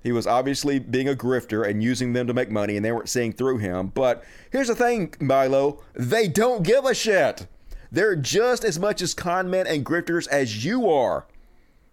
He 0.03 0.11
was 0.11 0.26
obviously 0.26 0.80
being 0.80 1.09
a 1.09 1.14
grifter 1.14 1.64
and 1.64 1.80
using 1.80 2.12
them 2.12 2.26
to 2.26 2.34
make 2.34 2.51
money, 2.51 2.74
and 2.74 2.84
they 2.84 2.90
weren't 2.90 3.09
seeing 3.09 3.32
through 3.32 3.59
him. 3.59 3.92
But 3.94 4.24
here's 4.51 4.68
the 4.68 4.74
thing, 4.74 5.14
Milo 5.20 5.80
they 5.94 6.26
don't 6.26 6.64
give 6.64 6.84
a 6.84 6.92
shit. 6.94 7.47
They're 7.92 8.16
just 8.16 8.64
as 8.64 8.80
much 8.80 9.01
as 9.01 9.14
con 9.14 9.49
men 9.49 9.68
and 9.68 9.86
grifters 9.86 10.26
as 10.26 10.64
you 10.64 10.90
are. 10.90 11.26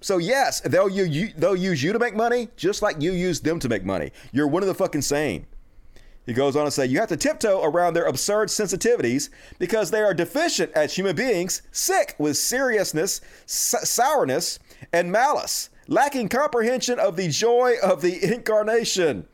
So 0.03 0.17
yes, 0.17 0.59
they'll 0.59 0.89
you, 0.89 1.05
you, 1.05 1.29
they'll 1.37 1.55
use 1.55 1.81
you 1.81 1.93
to 1.93 1.99
make 1.99 2.13
money, 2.13 2.49
just 2.57 2.81
like 2.81 3.01
you 3.01 3.13
use 3.13 3.39
them 3.39 3.57
to 3.59 3.69
make 3.69 3.85
money. 3.85 4.11
You're 4.33 4.49
one 4.49 4.61
of 4.61 4.67
the 4.67 4.75
fucking 4.75 5.01
same. 5.01 5.45
He 6.25 6.33
goes 6.33 6.57
on 6.57 6.65
to 6.65 6.71
say, 6.71 6.85
You 6.85 6.99
have 6.99 7.07
to 7.07 7.15
tiptoe 7.15 7.63
around 7.63 7.93
their 7.93 8.03
absurd 8.05 8.49
sensitivities 8.49 9.29
because 9.59 9.91
they 9.91 10.01
are 10.01 10.13
deficient 10.13 10.73
as 10.73 10.93
human 10.93 11.15
beings, 11.15 11.61
sick 11.71 12.15
with 12.17 12.35
seriousness, 12.35 13.21
s- 13.45 13.89
sourness, 13.89 14.59
and 14.91 15.09
malice, 15.09 15.69
lacking 15.87 16.27
comprehension 16.27 16.99
of 16.99 17.15
the 17.15 17.29
joy 17.29 17.75
of 17.81 18.01
the 18.01 18.33
incarnation. 18.33 19.25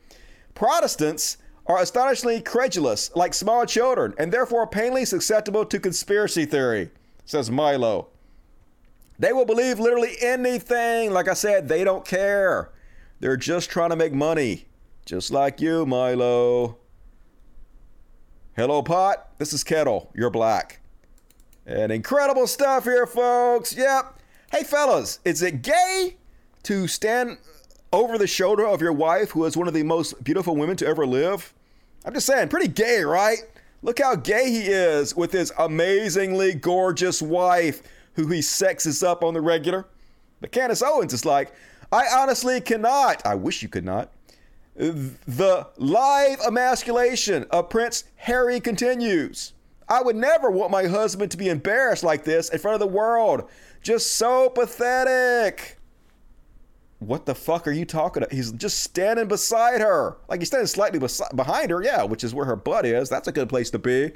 Protestants 0.54 1.38
are 1.66 1.82
astonishingly 1.82 2.42
credulous, 2.42 3.10
like 3.16 3.34
small 3.34 3.66
children, 3.66 4.14
and 4.18 4.32
therefore 4.32 4.68
painfully 4.68 5.04
susceptible 5.04 5.64
to 5.64 5.80
conspiracy 5.80 6.44
theory, 6.44 6.90
says 7.24 7.50
Milo. 7.50 8.06
They 9.20 9.34
will 9.34 9.44
believe 9.44 9.78
literally 9.78 10.16
anything. 10.22 11.12
Like 11.12 11.28
I 11.28 11.34
said, 11.34 11.68
they 11.68 11.84
don't 11.84 12.06
care. 12.06 12.70
They're 13.20 13.36
just 13.36 13.68
trying 13.68 13.90
to 13.90 13.96
make 13.96 14.14
money. 14.14 14.64
Just 15.04 15.30
like 15.30 15.60
you, 15.60 15.84
Milo. 15.84 16.78
Hello, 18.56 18.82
Pot. 18.82 19.28
This 19.36 19.52
is 19.52 19.62
Kettle. 19.62 20.10
You're 20.14 20.30
black. 20.30 20.80
And 21.66 21.92
incredible 21.92 22.46
stuff 22.46 22.84
here, 22.84 23.06
folks. 23.06 23.76
Yep. 23.76 24.18
Hey, 24.52 24.64
fellas, 24.64 25.18
is 25.22 25.42
it 25.42 25.60
gay 25.60 26.16
to 26.62 26.88
stand 26.88 27.36
over 27.92 28.16
the 28.16 28.26
shoulder 28.26 28.66
of 28.66 28.80
your 28.80 28.94
wife, 28.94 29.32
who 29.32 29.44
is 29.44 29.54
one 29.54 29.68
of 29.68 29.74
the 29.74 29.82
most 29.82 30.24
beautiful 30.24 30.56
women 30.56 30.76
to 30.76 30.86
ever 30.86 31.06
live? 31.06 31.52
I'm 32.06 32.14
just 32.14 32.26
saying, 32.26 32.48
pretty 32.48 32.68
gay, 32.68 33.02
right? 33.02 33.40
Look 33.82 33.98
how 33.98 34.14
gay 34.14 34.50
he 34.50 34.62
is 34.62 35.14
with 35.14 35.32
his 35.32 35.52
amazingly 35.58 36.54
gorgeous 36.54 37.20
wife, 37.20 37.82
who 38.14 38.26
he 38.26 38.42
sexes 38.42 39.02
up 39.02 39.22
on 39.22 39.34
the 39.34 39.40
regular. 39.40 39.86
But 40.40 40.52
Candace 40.52 40.82
Owens 40.82 41.12
is 41.12 41.24
like, 41.24 41.52
I 41.92 42.06
honestly 42.12 42.60
cannot. 42.60 43.24
I 43.26 43.34
wish 43.34 43.62
you 43.62 43.68
could 43.68 43.84
not 43.84 44.12
the 44.80 45.66
live 45.76 46.40
emasculation 46.46 47.44
of 47.50 47.68
Prince 47.68 48.04
Harry 48.16 48.60
continues. 48.60 49.52
I 49.88 50.02
would 50.02 50.16
never 50.16 50.50
want 50.50 50.70
my 50.70 50.86
husband 50.86 51.30
to 51.32 51.36
be 51.36 51.48
embarrassed 51.48 52.04
like 52.04 52.24
this 52.24 52.48
in 52.48 52.58
front 52.58 52.74
of 52.74 52.80
the 52.80 52.86
world. 52.86 53.48
Just 53.82 54.16
so 54.16 54.48
pathetic. 54.48 55.78
What 57.00 57.26
the 57.26 57.34
fuck 57.34 57.66
are 57.66 57.72
you 57.72 57.84
talking 57.84 58.22
about? 58.22 58.32
He's 58.32 58.52
just 58.52 58.80
standing 58.80 59.26
beside 59.26 59.80
her. 59.80 60.18
Like 60.28 60.40
he's 60.40 60.48
standing 60.48 60.66
slightly 60.66 60.98
behind 61.34 61.70
her, 61.70 61.82
yeah, 61.82 62.04
which 62.04 62.22
is 62.22 62.34
where 62.34 62.46
her 62.46 62.56
butt 62.56 62.86
is. 62.86 63.08
That's 63.08 63.28
a 63.28 63.32
good 63.32 63.48
place 63.48 63.70
to 63.70 63.78
be. 63.78 64.12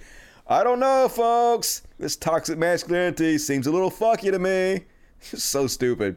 I 0.47 0.63
don't 0.63 0.81
know, 0.81 1.09
folks. 1.09 1.83
This 1.99 2.17
toxic 2.17 2.59
masculinity 2.59 3.39
seems 3.39 3.67
a 3.67 3.73
little 3.73 3.91
fucky 3.91 4.31
to 4.31 4.39
me. 4.39 4.85
so 5.21 5.67
stupid. 5.67 6.17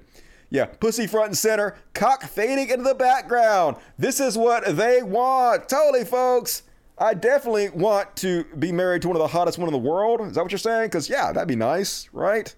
Yeah, 0.49 0.65
pussy 0.65 1.07
front 1.07 1.27
and 1.27 1.37
center, 1.37 1.75
cock 1.93 2.23
fading 2.23 2.69
into 2.69 2.83
the 2.83 2.95
background. 2.95 3.77
This 3.97 4.19
is 4.19 4.37
what 4.37 4.77
they 4.77 5.03
want. 5.03 5.67
Totally, 5.67 6.05
folks. 6.05 6.63
I 6.97 7.13
definitely 7.13 7.69
want 7.69 8.15
to 8.17 8.43
be 8.57 8.71
married 8.71 9.03
to 9.03 9.09
one 9.09 9.17
of 9.17 9.21
the 9.21 9.27
hottest 9.27 9.57
one 9.57 9.67
in 9.67 9.73
the 9.73 9.77
world. 9.77 10.21
Is 10.21 10.33
that 10.33 10.41
what 10.41 10.51
you're 10.51 10.57
saying? 10.57 10.87
Because 10.87 11.09
yeah, 11.09 11.31
that'd 11.31 11.47
be 11.47 11.55
nice, 11.55 12.09
right? 12.11 12.53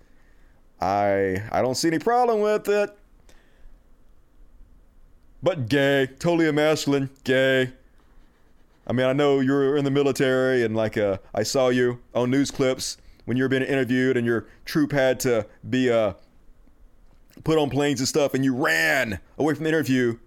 I 0.79 1.43
I 1.51 1.61
don't 1.61 1.75
see 1.75 1.89
any 1.89 1.99
problem 1.99 2.39
with 2.39 2.69
it. 2.69 2.95
But 5.41 5.67
gay, 5.67 6.07
totally 6.19 6.47
a 6.47 6.53
masculine, 6.53 7.09
gay. 7.23 7.73
I 8.89 8.91
mean, 8.91 9.05
I 9.05 9.13
know 9.13 9.39
you're 9.39 9.77
in 9.77 9.85
the 9.85 9.91
military, 9.91 10.63
and 10.63 10.75
like 10.75 10.97
uh, 10.97 11.19
I 11.35 11.43
saw 11.43 11.69
you 11.69 12.01
on 12.15 12.31
news 12.31 12.49
clips 12.49 12.97
when 13.25 13.37
you 13.37 13.43
were 13.43 13.49
being 13.49 13.61
interviewed, 13.61 14.17
and 14.17 14.25
your 14.25 14.47
troop 14.65 14.91
had 14.91 15.19
to 15.21 15.45
be 15.69 15.91
uh, 15.91 16.13
put 17.43 17.59
on 17.59 17.69
planes 17.69 17.99
and 17.99 18.09
stuff, 18.09 18.33
and 18.33 18.43
you 18.43 18.55
ran 18.55 19.19
away 19.37 19.53
from 19.53 19.65
the 19.65 19.69
interview 19.69 20.17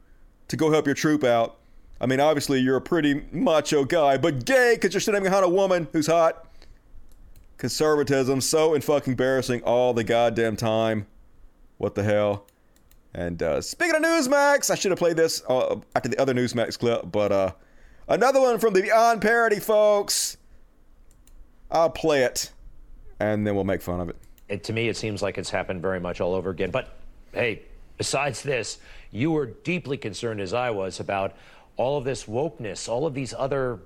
to 0.47 0.57
go 0.57 0.71
help 0.71 0.87
your 0.87 0.95
troop 0.95 1.25
out. 1.25 1.59
I 2.01 2.07
mean, 2.07 2.21
obviously, 2.21 2.61
you're 2.61 2.77
a 2.77 2.81
pretty 2.81 3.25
macho 3.33 3.85
guy, 3.85 4.17
but 4.17 4.45
gay 4.45 4.75
because 4.77 4.95
you're 4.95 5.01
sitting 5.01 5.25
behind 5.25 5.45
a 5.45 5.49
woman 5.49 5.89
who's 5.93 6.07
hot. 6.07 6.47
Conservatism, 7.59 8.41
so 8.41 8.75
in 8.75 8.81
fucking 8.81 9.13
embarrassing 9.13 9.63
all 9.63 9.93
the 9.93 10.05
goddamn 10.05 10.57
time. 10.57 11.07
What 11.79 11.97
the 11.97 12.05
hell? 12.05 12.47
And 13.13 13.43
uh, 13.43 13.61
speaking 13.61 13.97
of 13.97 14.03
Newsmax, 14.03 14.71
I 14.71 14.77
should 14.77 14.93
have 14.93 14.99
played 14.99 15.17
this 15.17 15.43
uh, 15.49 15.77
after 15.97 16.09
the 16.09 16.21
other 16.21 16.33
Newsmax 16.33 16.79
clip, 16.79 17.11
but 17.11 17.33
uh, 17.33 17.53
another 18.09 18.41
one 18.41 18.59
from 18.59 18.75
the 18.75 18.83
Beyond 18.83 19.21
Parody, 19.21 19.61
folks. 19.61 20.37
I'll 21.71 21.91
play 21.91 22.25
it, 22.25 22.53
and 23.19 23.47
then 23.47 23.55
we'll 23.55 23.65
make 23.65 23.83
fun 23.83 24.01
of 24.01 24.09
it. 24.09 24.17
it. 24.49 24.65
To 24.65 24.73
me, 24.73 24.89
it 24.89 24.97
seems 24.97 25.23
like 25.23 25.39
it's 25.39 25.51
happened 25.51 25.81
very 25.81 26.01
much 26.01 26.21
all 26.21 26.35
over 26.35 26.51
again. 26.51 26.71
But 26.71 26.97
hey, 27.33 27.63
besides 27.97 28.43
this, 28.43 28.79
you 29.11 29.31
were 29.31 29.47
deeply 29.47 29.97
concerned, 29.97 30.41
as 30.41 30.53
I 30.53 30.71
was, 30.71 31.01
about 31.01 31.35
all 31.77 31.97
of 31.97 32.05
this 32.05 32.25
wokeness, 32.25 32.89
all 32.89 33.07
of 33.07 33.15
these 33.15 33.33
other, 33.37 33.79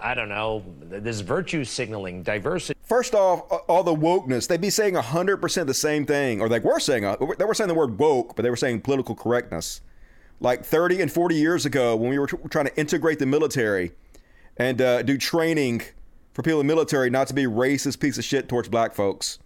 I 0.00 0.14
don't 0.14 0.30
know, 0.30 0.64
this 0.80 1.20
virtue 1.20 1.64
signaling, 1.64 2.22
diversity. 2.22 2.78
First 2.82 3.14
off, 3.14 3.40
all 3.68 3.82
the 3.82 3.94
wokeness, 3.94 4.46
they'd 4.46 4.60
be 4.60 4.70
saying 4.70 4.94
100% 4.94 5.66
the 5.66 5.74
same 5.74 6.06
thing, 6.06 6.40
or 6.40 6.48
they 6.48 6.60
were 6.60 6.80
saying, 6.80 7.02
they 7.38 7.44
were 7.44 7.54
saying 7.54 7.68
the 7.68 7.74
word 7.74 7.98
woke, 7.98 8.36
but 8.36 8.42
they 8.42 8.50
were 8.50 8.56
saying 8.56 8.80
political 8.80 9.14
correctness. 9.14 9.82
Like 10.40 10.64
30 10.64 11.02
and 11.02 11.10
40 11.10 11.34
years 11.34 11.64
ago, 11.64 11.96
when 11.96 12.10
we 12.10 12.18
were 12.18 12.26
trying 12.26 12.66
to 12.66 12.76
integrate 12.78 13.18
the 13.18 13.26
military 13.26 13.92
and 14.56 14.80
uh, 14.80 15.02
do 15.02 15.16
training 15.16 15.82
for 16.34 16.42
people 16.42 16.60
in 16.60 16.66
the 16.66 16.74
military 16.74 17.08
not 17.08 17.28
to 17.28 17.34
be 17.34 17.44
racist 17.44 18.00
piece 18.00 18.18
of 18.18 18.24
shit 18.24 18.48
towards 18.48 18.68
black 18.68 18.94
folks 18.94 19.38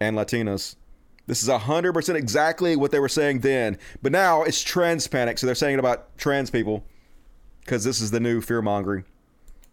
and 0.00 0.16
Latinos. 0.16 0.76
This 1.26 1.42
is 1.42 1.48
100% 1.48 2.14
exactly 2.14 2.76
what 2.76 2.90
they 2.90 2.98
were 2.98 3.08
saying 3.08 3.40
then. 3.40 3.78
But 4.02 4.12
now 4.12 4.42
it's 4.42 4.62
trans 4.62 5.06
panic. 5.06 5.38
So 5.38 5.46
they're 5.46 5.54
saying 5.54 5.74
it 5.74 5.78
about 5.78 6.16
trans 6.18 6.50
people 6.50 6.84
because 7.60 7.82
this 7.82 8.00
is 8.00 8.10
the 8.10 8.20
new 8.20 8.40
fear 8.40 8.60
mongering. 8.60 9.04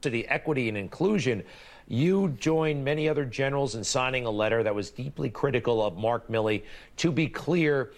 To 0.01 0.09
the 0.09 0.26
equity 0.30 0.69
and 0.69 0.77
inclusion, 0.77 1.43
you 1.88 2.30
joined 2.39 2.85
many 2.85 3.09
other 3.09 3.26
generals 3.26 3.76
in 3.76 3.84
signing 3.84 4.26
a 4.26 4.30
letter 4.30 4.63
that 4.63 4.73
was 4.73 4.91
deeply 4.91 5.30
critical 5.30 5.85
of 5.85 5.97
Mark 5.97 6.30
Milley. 6.30 6.63
To 6.97 7.11
be 7.11 7.27
clear, 7.27 7.91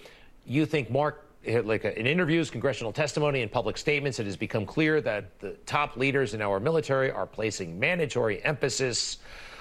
you 0.46 0.66
think 0.66 0.90
Mark, 0.90 1.26
like 1.46 1.86
in 1.86 2.08
interviews, 2.08 2.50
congressional 2.50 2.92
testimony, 2.92 3.42
and 3.42 3.52
public 3.52 3.78
statements, 3.78 4.20
it 4.20 4.26
has 4.26 4.38
become 4.38 4.66
clear 4.66 5.02
that 5.02 5.40
the 5.40 5.52
top 5.66 5.98
leaders 5.98 6.34
in 6.34 6.42
our 6.42 6.60
military 6.60 7.12
are 7.12 7.26
placing 7.26 7.80
mandatory 7.80 8.44
emphasis 8.44 9.18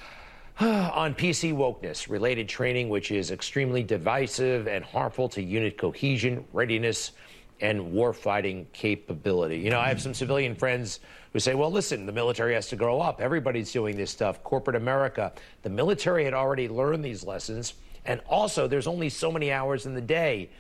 on 0.61 1.15
PC 1.15 1.53
wokeness 1.53 2.09
related 2.09 2.49
training, 2.49 2.89
which 2.89 3.11
is 3.11 3.31
extremely 3.31 3.83
divisive 3.83 4.69
and 4.69 4.85
harmful 4.85 5.29
to 5.31 5.43
unit 5.43 5.77
cohesion, 5.77 6.45
readiness, 6.53 7.13
and 7.61 7.81
warfighting 7.93 8.67
capability. 8.73 9.59
You 9.59 9.71
know, 9.71 9.79
I 9.79 9.89
have 9.89 10.03
some 10.03 10.15
civilian 10.15 10.55
friends 10.55 11.01
who 11.33 11.39
say, 11.39 11.55
well, 11.55 11.71
listen, 11.71 12.07
the 12.07 12.13
military 12.13 12.55
has 12.55 12.69
to 12.69 12.77
grow 12.77 13.01
up. 13.01 13.21
Everybody's 13.21 13.73
doing 13.73 13.97
this 13.97 14.11
stuff. 14.11 14.43
Corporate 14.43 14.77
America. 14.77 15.33
The 15.63 15.71
military 15.71 16.25
had 16.25 16.35
already 16.35 16.69
learned 16.69 17.05
these 17.05 17.25
lessons. 17.25 17.75
And 18.05 18.21
also, 18.29 18.67
there's 18.67 18.89
only 18.89 19.09
so 19.09 19.31
many 19.31 19.53
hours 19.53 19.87
in 19.87 19.95
the 19.95 20.01
day. 20.01 20.51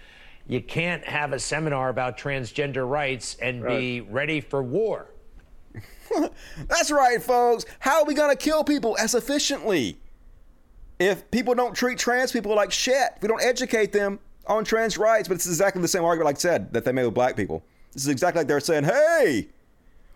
You 0.46 0.60
can't 0.60 1.04
have 1.04 1.32
a 1.32 1.38
seminar 1.38 1.88
about 1.88 2.18
transgender 2.18 2.88
rights 2.88 3.36
and 3.40 3.62
right. 3.62 3.78
be 3.78 4.00
ready 4.00 4.40
for 4.40 4.62
war. 4.62 5.06
That's 6.68 6.90
right, 6.90 7.22
folks. 7.22 7.64
How 7.78 8.00
are 8.00 8.04
we 8.04 8.14
going 8.14 8.30
to 8.30 8.36
kill 8.36 8.64
people 8.64 8.96
as 8.98 9.14
efficiently? 9.14 9.98
if 11.08 11.30
people 11.30 11.54
don't 11.54 11.74
treat 11.74 11.98
trans 11.98 12.32
people 12.32 12.54
like 12.54 12.72
shit, 12.72 13.12
if 13.16 13.22
we 13.22 13.28
don't 13.28 13.42
educate 13.42 13.92
them 13.92 14.18
on 14.46 14.64
trans 14.64 14.98
rights, 14.98 15.28
but 15.28 15.34
it's 15.34 15.46
exactly 15.46 15.80
the 15.82 15.88
same 15.88 16.04
argument, 16.04 16.26
like 16.26 16.36
I 16.36 16.38
said, 16.38 16.72
that 16.72 16.84
they 16.84 16.92
made 16.92 17.04
with 17.04 17.14
black 17.14 17.36
people. 17.36 17.62
This 17.92 18.02
is 18.02 18.08
exactly 18.08 18.40
like 18.40 18.48
they're 18.48 18.60
saying, 18.60 18.84
hey, 18.84 19.48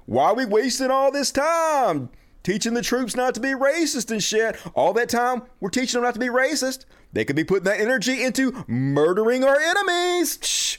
why 0.07 0.27
are 0.27 0.35
we 0.35 0.47
wasting 0.47 0.90
all 0.90 1.11
this 1.11 1.31
time 1.31 2.09
teaching 2.47 2.74
the 2.74 2.82
troops 2.82 3.16
not 3.16 3.35
to 3.35 3.40
be 3.40 3.48
racist 3.48 4.09
and 4.12 4.23
shit? 4.23 4.56
All 4.74 4.93
that 4.93 5.09
time 5.09 5.43
we're 5.59 5.68
teaching 5.68 6.01
them 6.01 6.05
not 6.05 6.14
to 6.14 6.20
be 6.20 6.28
racist. 6.28 6.85
They 7.12 7.24
could 7.24 7.35
be 7.35 7.43
putting 7.43 7.64
that 7.64 7.81
energy 7.81 8.23
into 8.23 8.64
murdering 8.68 9.43
our 9.43 9.59
enemies. 9.59 10.39
Shh. 10.40 10.78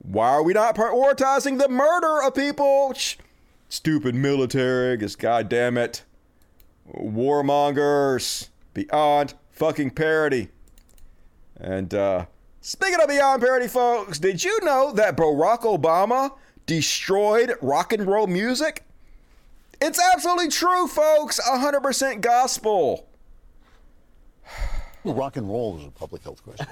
Why 0.00 0.28
are 0.28 0.42
we 0.42 0.52
not 0.52 0.76
prioritizing 0.76 1.58
the 1.58 1.70
murder 1.70 2.22
of 2.22 2.34
people? 2.34 2.92
Shh. 2.92 3.16
Stupid 3.70 4.14
military, 4.14 4.98
just 4.98 5.18
goddamn 5.18 5.78
it. 5.78 6.02
Warmongers. 6.94 8.50
Beyond 8.74 9.32
fucking 9.50 9.92
parody. 9.92 10.48
And 11.56 11.94
uh, 11.94 12.26
speaking 12.60 13.00
of 13.00 13.08
beyond 13.08 13.40
parody, 13.40 13.68
folks, 13.68 14.18
did 14.18 14.44
you 14.44 14.60
know 14.62 14.92
that 14.92 15.16
Barack 15.16 15.60
Obama 15.60 16.32
destroyed 16.66 17.54
rock 17.62 17.94
and 17.94 18.06
roll 18.06 18.26
music? 18.26 18.84
It's 19.84 20.00
absolutely 20.14 20.48
true, 20.48 20.88
folks. 20.88 21.38
100% 21.38 22.20
gospel. 22.20 23.06
Well, 25.04 25.14
rock 25.14 25.36
and 25.36 25.46
roll 25.46 25.76
is 25.76 25.84
a 25.84 25.90
public 25.90 26.22
health 26.22 26.42
question. 26.42 26.66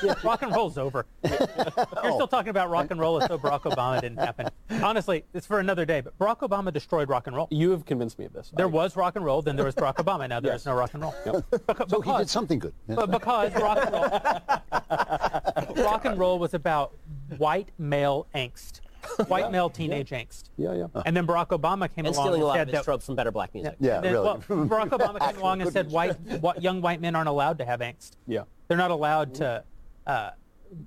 yeah, 0.02 0.14
rock 0.24 0.42
and 0.42 0.52
roll's 0.52 0.76
over. 0.76 1.06
You're 1.22 1.36
still 1.36 2.26
talking 2.26 2.48
about 2.48 2.68
rock 2.68 2.90
and 2.90 2.98
roll 2.98 3.22
as 3.22 3.28
though 3.28 3.38
Barack 3.38 3.60
Obama 3.60 4.00
didn't 4.00 4.18
happen. 4.18 4.48
Honestly, 4.82 5.24
it's 5.32 5.46
for 5.46 5.60
another 5.60 5.84
day, 5.84 6.00
but 6.00 6.18
Barack 6.18 6.38
Obama 6.38 6.72
destroyed 6.72 7.08
rock 7.08 7.28
and 7.28 7.36
roll. 7.36 7.46
You 7.52 7.70
have 7.70 7.86
convinced 7.86 8.18
me 8.18 8.24
of 8.24 8.32
this. 8.32 8.50
There 8.56 8.66
was 8.66 8.96
rock 8.96 9.14
and 9.14 9.24
roll, 9.24 9.40
then 9.40 9.54
there 9.54 9.64
was 9.64 9.76
Barack 9.76 9.98
Obama. 9.98 10.28
Now 10.28 10.40
there 10.40 10.50
yes. 10.50 10.62
is 10.62 10.66
no 10.66 10.74
rock 10.74 10.94
and 10.94 11.02
roll. 11.04 11.14
Yep. 11.24 11.44
Because, 11.68 11.88
so 11.88 12.00
he 12.00 12.10
did 12.10 12.28
something 12.28 12.58
good. 12.58 12.74
But 12.88 13.08
because 13.08 13.54
rock 13.54 13.78
and 13.80 13.92
roll, 13.92 15.84
rock 15.84 16.04
and 16.06 16.18
roll 16.18 16.40
was 16.40 16.54
about 16.54 16.92
white 17.38 17.70
male 17.78 18.26
angst 18.34 18.80
white 19.28 19.44
yeah, 19.44 19.50
male 19.50 19.70
teenage 19.70 20.12
yeah. 20.12 20.22
angst. 20.22 20.44
Yeah, 20.56 20.74
yeah. 20.74 21.02
And 21.04 21.16
then 21.16 21.26
Barack 21.26 21.48
Obama 21.48 21.92
came 21.92 22.06
and 22.06 22.14
along 22.14 22.26
stealing 22.26 22.34
and 22.34 22.42
a 22.42 22.46
lot 22.46 22.54
said 22.54 22.62
of 22.62 22.68
his 22.68 22.78
that, 22.80 22.84
tropes 22.84 23.06
from 23.06 23.14
better 23.14 23.30
black 23.30 23.54
music. 23.54 23.76
Yeah, 23.80 24.00
then, 24.00 24.12
really. 24.12 24.24
Well, 24.24 24.38
Barack 24.48 24.90
Obama 24.90 25.20
came 25.20 25.36
along 25.40 25.62
and 25.62 25.72
said 25.72 25.90
white, 25.90 26.18
what, 26.40 26.62
young 26.62 26.80
white 26.80 27.00
men 27.00 27.14
aren't 27.14 27.28
allowed 27.28 27.58
to 27.58 27.64
have 27.64 27.80
angst. 27.80 28.12
Yeah. 28.26 28.42
They're 28.68 28.76
not 28.76 28.90
allowed 28.90 29.34
to 29.36 29.64
uh, 30.06 30.30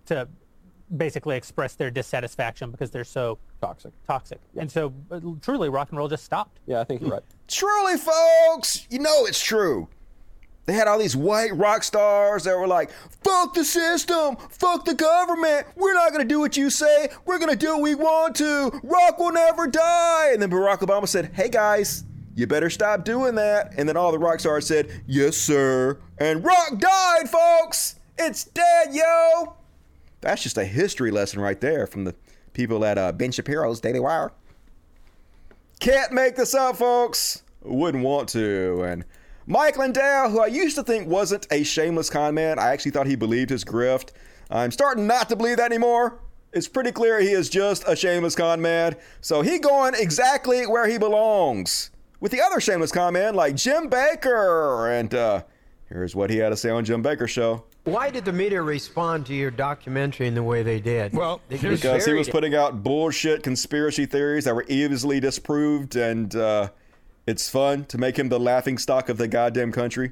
to 0.07 0.27
basically 0.95 1.35
express 1.37 1.75
their 1.75 1.91
dissatisfaction 1.91 2.71
because 2.71 2.91
they're 2.91 3.03
so 3.03 3.37
toxic. 3.61 3.91
Toxic. 4.07 4.39
Yeah. 4.53 4.61
And 4.61 4.71
so 4.71 4.93
uh, 5.11 5.19
truly 5.41 5.69
rock 5.69 5.89
and 5.89 5.97
roll 5.97 6.07
just 6.07 6.23
stopped. 6.23 6.59
Yeah, 6.65 6.79
I 6.79 6.83
think 6.83 7.01
you're 7.01 7.11
right. 7.11 7.23
Truly, 7.47 7.97
folks, 7.97 8.87
you 8.89 8.99
know 8.99 9.25
it's 9.25 9.41
true. 9.41 9.87
They 10.65 10.73
had 10.73 10.87
all 10.87 10.99
these 10.99 11.15
white 11.15 11.55
rock 11.55 11.83
stars 11.83 12.43
that 12.43 12.55
were 12.55 12.67
like, 12.67 12.91
fuck 13.23 13.55
the 13.55 13.63
system, 13.63 14.35
fuck 14.51 14.85
the 14.85 14.93
government, 14.93 15.65
we're 15.75 15.95
not 15.95 16.11
gonna 16.11 16.25
do 16.25 16.39
what 16.39 16.55
you 16.55 16.69
say, 16.69 17.09
we're 17.25 17.39
gonna 17.39 17.55
do 17.55 17.73
what 17.73 17.81
we 17.81 17.95
want 17.95 18.35
to, 18.35 18.79
rock 18.83 19.17
will 19.17 19.31
never 19.31 19.65
die. 19.65 20.29
And 20.31 20.41
then 20.41 20.51
Barack 20.51 20.79
Obama 20.79 21.07
said, 21.07 21.31
hey 21.33 21.49
guys, 21.49 22.03
you 22.35 22.47
better 22.47 22.69
stop 22.69 23.03
doing 23.03 23.35
that. 23.35 23.73
And 23.77 23.89
then 23.89 23.97
all 23.97 24.11
the 24.11 24.19
rock 24.19 24.39
stars 24.39 24.67
said, 24.67 24.89
yes, 25.07 25.35
sir. 25.35 25.99
And 26.19 26.43
rock 26.43 26.77
died, 26.77 27.29
folks. 27.29 27.95
It's 28.17 28.45
dead, 28.45 28.93
yo. 28.93 29.55
That's 30.21 30.43
just 30.43 30.57
a 30.57 30.65
history 30.65 31.11
lesson 31.11 31.39
right 31.39 31.59
there 31.59 31.87
from 31.87 32.03
the 32.03 32.15
people 32.53 32.85
at 32.85 32.97
uh, 32.97 33.11
Ben 33.11 33.31
Shapiro's 33.31 33.79
Daily 33.79 33.99
Wire. 33.99 34.31
Can't 35.79 36.11
make 36.11 36.35
this 36.35 36.53
up, 36.53 36.77
folks. 36.77 37.43
Wouldn't 37.61 38.03
want 38.03 38.29
to. 38.29 38.83
And 38.83 39.05
Mike 39.51 39.79
Lindell, 39.79 40.29
who 40.29 40.41
I 40.41 40.45
used 40.45 40.75
to 40.75 40.83
think 40.83 41.07
wasn't 41.07 41.47
a 41.49 41.63
shameless 41.63 42.07
con 42.07 42.35
man, 42.35 42.59
I 42.59 42.67
actually 42.67 42.91
thought 42.91 43.07
he 43.07 43.15
believed 43.15 43.49
his 43.49 43.65
grift. 43.65 44.11
I'm 44.51 44.69
starting 44.69 45.07
not 45.07 45.27
to 45.29 45.35
believe 45.35 45.57
that 45.57 45.71
anymore. 45.71 46.19
It's 46.53 46.67
pretty 46.67 46.91
clear 46.91 47.19
he 47.19 47.31
is 47.31 47.49
just 47.49 47.83
a 47.87 47.95
shameless 47.95 48.35
con 48.35 48.61
man. 48.61 48.95
So 49.21 49.41
he 49.41 49.57
going 49.57 49.95
exactly 49.97 50.67
where 50.67 50.87
he 50.87 50.99
belongs. 50.99 51.89
With 52.19 52.31
the 52.31 52.41
other 52.41 52.59
shameless 52.59 52.91
con 52.91 53.13
man 53.13 53.33
like 53.33 53.55
Jim 53.55 53.89
Bakker. 53.89 54.99
And 54.99 55.15
uh, 55.15 55.41
here's 55.87 56.15
what 56.15 56.29
he 56.29 56.37
had 56.37 56.49
to 56.49 56.55
say 56.55 56.69
on 56.69 56.85
Jim 56.85 57.01
Bakker's 57.01 57.31
show. 57.31 57.63
Why 57.85 58.11
did 58.11 58.25
the 58.25 58.33
media 58.33 58.61
respond 58.61 59.25
to 59.27 59.33
your 59.33 59.49
documentary 59.49 60.27
in 60.27 60.35
the 60.35 60.43
way 60.43 60.61
they 60.61 60.79
did? 60.79 61.11
Well, 61.11 61.41
because 61.49 62.05
he 62.05 62.13
was 62.13 62.29
putting 62.29 62.53
out 62.53 62.83
bullshit 62.83 63.41
conspiracy 63.41 64.05
theories 64.05 64.43
that 64.43 64.53
were 64.53 64.65
easily 64.67 65.19
disproved 65.19 65.95
and 65.95 66.35
uh, 66.35 66.69
it's 67.29 67.49
fun 67.49 67.85
to 67.85 67.97
make 67.97 68.17
him 68.17 68.29
the 68.29 68.39
laughing 68.39 68.77
stock 68.77 69.09
of 69.09 69.17
the 69.17 69.27
goddamn 69.27 69.71
country. 69.71 70.11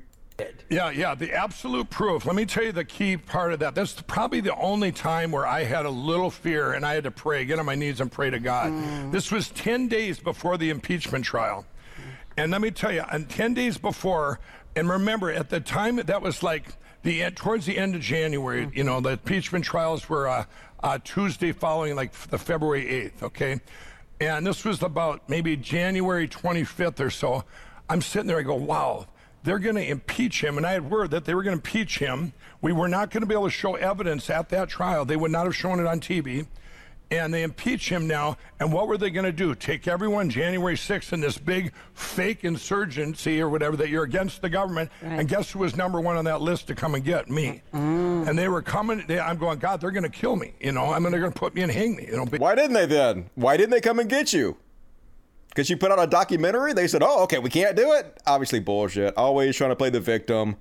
Yeah, 0.70 0.92
yeah, 0.92 1.16
the 1.16 1.34
absolute 1.34 1.90
proof. 1.90 2.26
Let 2.26 2.36
me 2.36 2.46
tell 2.46 2.64
you 2.64 2.72
the 2.72 2.86
key 2.86 3.18
part 3.18 3.54
of 3.54 3.60
that. 3.60 3.74
That's 3.74 4.00
probably 4.02 4.40
the 4.40 4.56
only 4.56 4.92
time 4.92 5.32
where 5.32 5.48
I 5.48 5.64
had 5.64 5.86
a 5.86 5.90
little 5.90 6.30
fear 6.30 6.74
and 6.74 6.86
I 6.86 6.94
had 6.94 7.06
to 7.06 7.12
pray, 7.12 7.46
get 7.46 7.58
on 7.58 7.66
my 7.66 7.74
knees 7.74 8.02
and 8.02 8.12
pray 8.12 8.30
to 8.30 8.40
God. 8.40 8.72
Mm. 8.72 9.12
This 9.12 9.32
was 9.32 9.50
10 9.50 9.88
days 9.88 10.20
before 10.20 10.58
the 10.58 10.70
impeachment 10.70 11.26
trial. 11.26 11.66
And 12.38 12.52
let 12.52 12.62
me 12.62 12.70
tell 12.70 12.92
you, 12.92 13.04
and 13.12 13.28
10 13.28 13.56
days 13.56 13.80
before, 13.80 14.40
and 14.76 14.88
remember, 14.88 15.32
at 15.32 15.50
the 15.50 15.60
time, 15.60 15.96
that 15.96 16.22
was 16.22 16.44
like 16.44 16.68
the 17.02 17.32
towards 17.32 17.66
the 17.66 17.78
end 17.78 17.96
of 17.96 18.02
January, 18.02 18.70
you 18.74 18.84
know, 18.84 19.00
the 19.00 19.12
impeachment 19.12 19.66
trials 19.66 20.08
were 20.08 20.28
uh, 20.28 20.46
uh, 20.84 21.00
Tuesday 21.04 21.52
following 21.52 21.96
like 21.96 22.12
the 22.14 22.38
February 22.38 22.86
8th, 22.86 23.24
okay? 23.24 23.60
And 24.20 24.46
this 24.46 24.66
was 24.66 24.82
about 24.82 25.30
maybe 25.30 25.56
January 25.56 26.28
25th 26.28 27.00
or 27.00 27.10
so. 27.10 27.44
I'm 27.90 28.02
sitting 28.02 28.28
there, 28.28 28.40
I 28.40 28.44
go, 28.44 28.56
wow, 28.56 29.06
they're 29.44 29.60
going 29.60 29.76
to 29.76 29.88
impeach 29.88 30.44
him. 30.44 30.58
And 30.58 30.66
I 30.66 30.74
had 30.74 30.90
word 30.90 31.12
that 31.12 31.26
they 31.26 31.36
were 31.36 31.44
going 31.44 31.60
to 31.60 31.64
impeach 31.64 32.00
him. 32.00 32.34
We 32.62 32.74
were 32.74 32.88
not 32.88 33.12
going 33.12 33.22
to 33.22 33.28
be 33.28 33.36
able 33.36 33.46
to 33.46 33.52
show 33.52 33.76
evidence 33.76 34.30
at 34.30 34.50
that 34.50 34.70
trial. 34.70 35.06
They 35.06 35.16
would 35.16 35.32
not 35.32 35.46
have 35.46 35.56
shown 35.56 35.80
it 35.80 35.86
on 35.86 36.00
TV 36.00 36.48
and 37.12 37.34
they 37.34 37.44
impeach 37.44 37.90
him 37.90 38.08
now. 38.08 38.38
And 38.60 38.72
what 38.72 38.88
were 38.88 38.98
they 38.98 39.10
going 39.10 39.26
to 39.26 39.32
do? 39.32 39.56
Take 39.56 39.88
everyone 39.88 40.30
January 40.30 40.76
6th 40.76 41.14
in 41.14 41.22
this 41.22 41.38
big 41.38 41.72
fake 41.94 42.44
insurgency 42.44 43.42
or 43.42 43.50
whatever 43.50 43.78
that 43.78 43.90
you're 43.90 44.04
against 44.04 44.42
the 44.42 44.50
government. 44.50 44.92
Right. 45.02 45.20
And 45.20 45.30
guess 45.30 45.52
who 45.52 45.60
was 45.60 45.76
number 45.76 46.02
one 46.02 46.18
on 46.18 46.26
that 46.26 46.42
list 46.42 46.68
to 46.68 46.76
come 46.76 46.96
and 46.96 47.04
get 47.04 47.30
me? 47.30 47.62
Mm. 47.74 48.28
And 48.28 48.38
they 48.38 48.48
were 48.48 48.62
coming. 48.62 49.04
They, 49.08 49.20
I'm 49.20 49.38
going, 49.38 49.60
God, 49.60 49.82
they're 49.82 49.92
going 49.92 50.04
to 50.04 50.10
kill 50.10 50.36
me. 50.36 50.54
You 50.60 50.72
know, 50.72 50.92
I 50.92 51.00
mean, 51.00 51.12
they're 51.12 51.22
going 51.22 51.34
to 51.34 51.40
put 51.40 51.56
me 51.56 51.62
and 51.62 51.72
hang 51.72 51.96
me. 51.96 52.08
You 52.08 52.18
know. 52.18 52.26
Why 52.26 52.56
didn't 52.56 52.74
they 52.74 52.86
then? 52.86 53.30
Why 53.36 53.58
didn't 53.58 53.72
they 53.72 53.82
come 53.82 54.00
and 54.00 54.10
get 54.10 54.34
you? 54.34 54.58
Because 55.50 55.70
you 55.70 55.78
put 55.78 55.92
out 55.92 56.00
a 56.00 56.08
documentary? 56.08 56.74
They 56.74 56.88
said, 56.88 57.02
oh, 57.02 57.24
okay, 57.24 57.40
we 57.40 57.50
can't 57.50 57.76
do 57.76 57.94
it. 57.94 58.22
Obviously, 58.28 58.60
bullshit. 58.60 59.18
Always 59.18 59.56
trying 59.56 59.72
to 59.72 59.76
play 59.76 59.90
the 59.90 60.00
victim. 60.00 60.56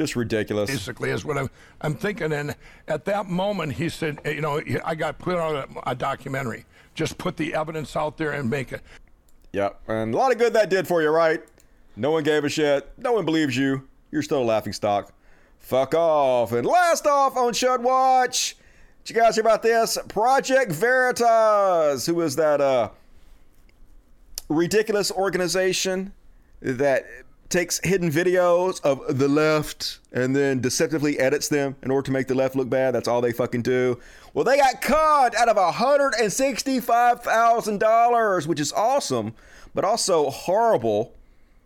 Just 0.00 0.16
ridiculous. 0.16 0.70
Basically, 0.70 1.10
is 1.10 1.26
what 1.26 1.36
I'm, 1.36 1.50
I'm 1.82 1.94
thinking. 1.94 2.32
And 2.32 2.56
at 2.88 3.04
that 3.04 3.26
moment, 3.26 3.74
he 3.74 3.90
said, 3.90 4.18
you 4.24 4.40
know, 4.40 4.58
I 4.82 4.94
got 4.94 5.18
put 5.18 5.36
on 5.36 5.56
a, 5.56 5.90
a 5.90 5.94
documentary. 5.94 6.64
Just 6.94 7.18
put 7.18 7.36
the 7.36 7.52
evidence 7.52 7.94
out 7.96 8.16
there 8.16 8.32
and 8.32 8.48
make 8.48 8.72
it. 8.72 8.80
Yep. 9.52 9.78
And 9.88 10.14
a 10.14 10.16
lot 10.16 10.32
of 10.32 10.38
good 10.38 10.54
that 10.54 10.70
did 10.70 10.88
for 10.88 11.02
you, 11.02 11.10
right? 11.10 11.42
No 11.96 12.12
one 12.12 12.22
gave 12.22 12.44
a 12.44 12.48
shit. 12.48 12.90
No 12.96 13.12
one 13.12 13.26
believes 13.26 13.54
you. 13.58 13.86
You're 14.10 14.22
still 14.22 14.40
a 14.40 14.42
laughing 14.42 14.72
stock. 14.72 15.12
Fuck 15.58 15.94
off. 15.94 16.52
And 16.52 16.66
last 16.66 17.06
off 17.06 17.36
on 17.36 17.52
Shud 17.52 17.82
Watch. 17.82 18.56
Did 19.04 19.14
you 19.14 19.20
guys 19.20 19.34
hear 19.34 19.42
about 19.42 19.62
this? 19.62 19.98
Project 20.08 20.72
Veritas. 20.72 22.06
Who 22.06 22.22
is 22.22 22.36
that 22.36 22.62
uh 22.62 22.88
ridiculous 24.48 25.12
organization 25.12 26.14
that 26.62 27.04
takes 27.50 27.80
hidden 27.82 28.10
videos 28.10 28.80
of 28.82 29.18
the 29.18 29.28
left 29.28 29.98
and 30.12 30.34
then 30.34 30.60
deceptively 30.60 31.18
edits 31.18 31.48
them 31.48 31.76
in 31.82 31.90
order 31.90 32.06
to 32.06 32.12
make 32.12 32.28
the 32.28 32.34
left 32.34 32.54
look 32.54 32.70
bad. 32.70 32.94
That's 32.94 33.08
all 33.08 33.20
they 33.20 33.32
fucking 33.32 33.62
do. 33.62 33.98
Well, 34.32 34.44
they 34.44 34.56
got 34.56 34.80
conned 34.80 35.34
out 35.34 35.48
of 35.48 35.56
$165,000, 35.56 38.46
which 38.46 38.60
is 38.60 38.72
awesome, 38.72 39.34
but 39.74 39.84
also 39.84 40.30
horrible 40.30 41.12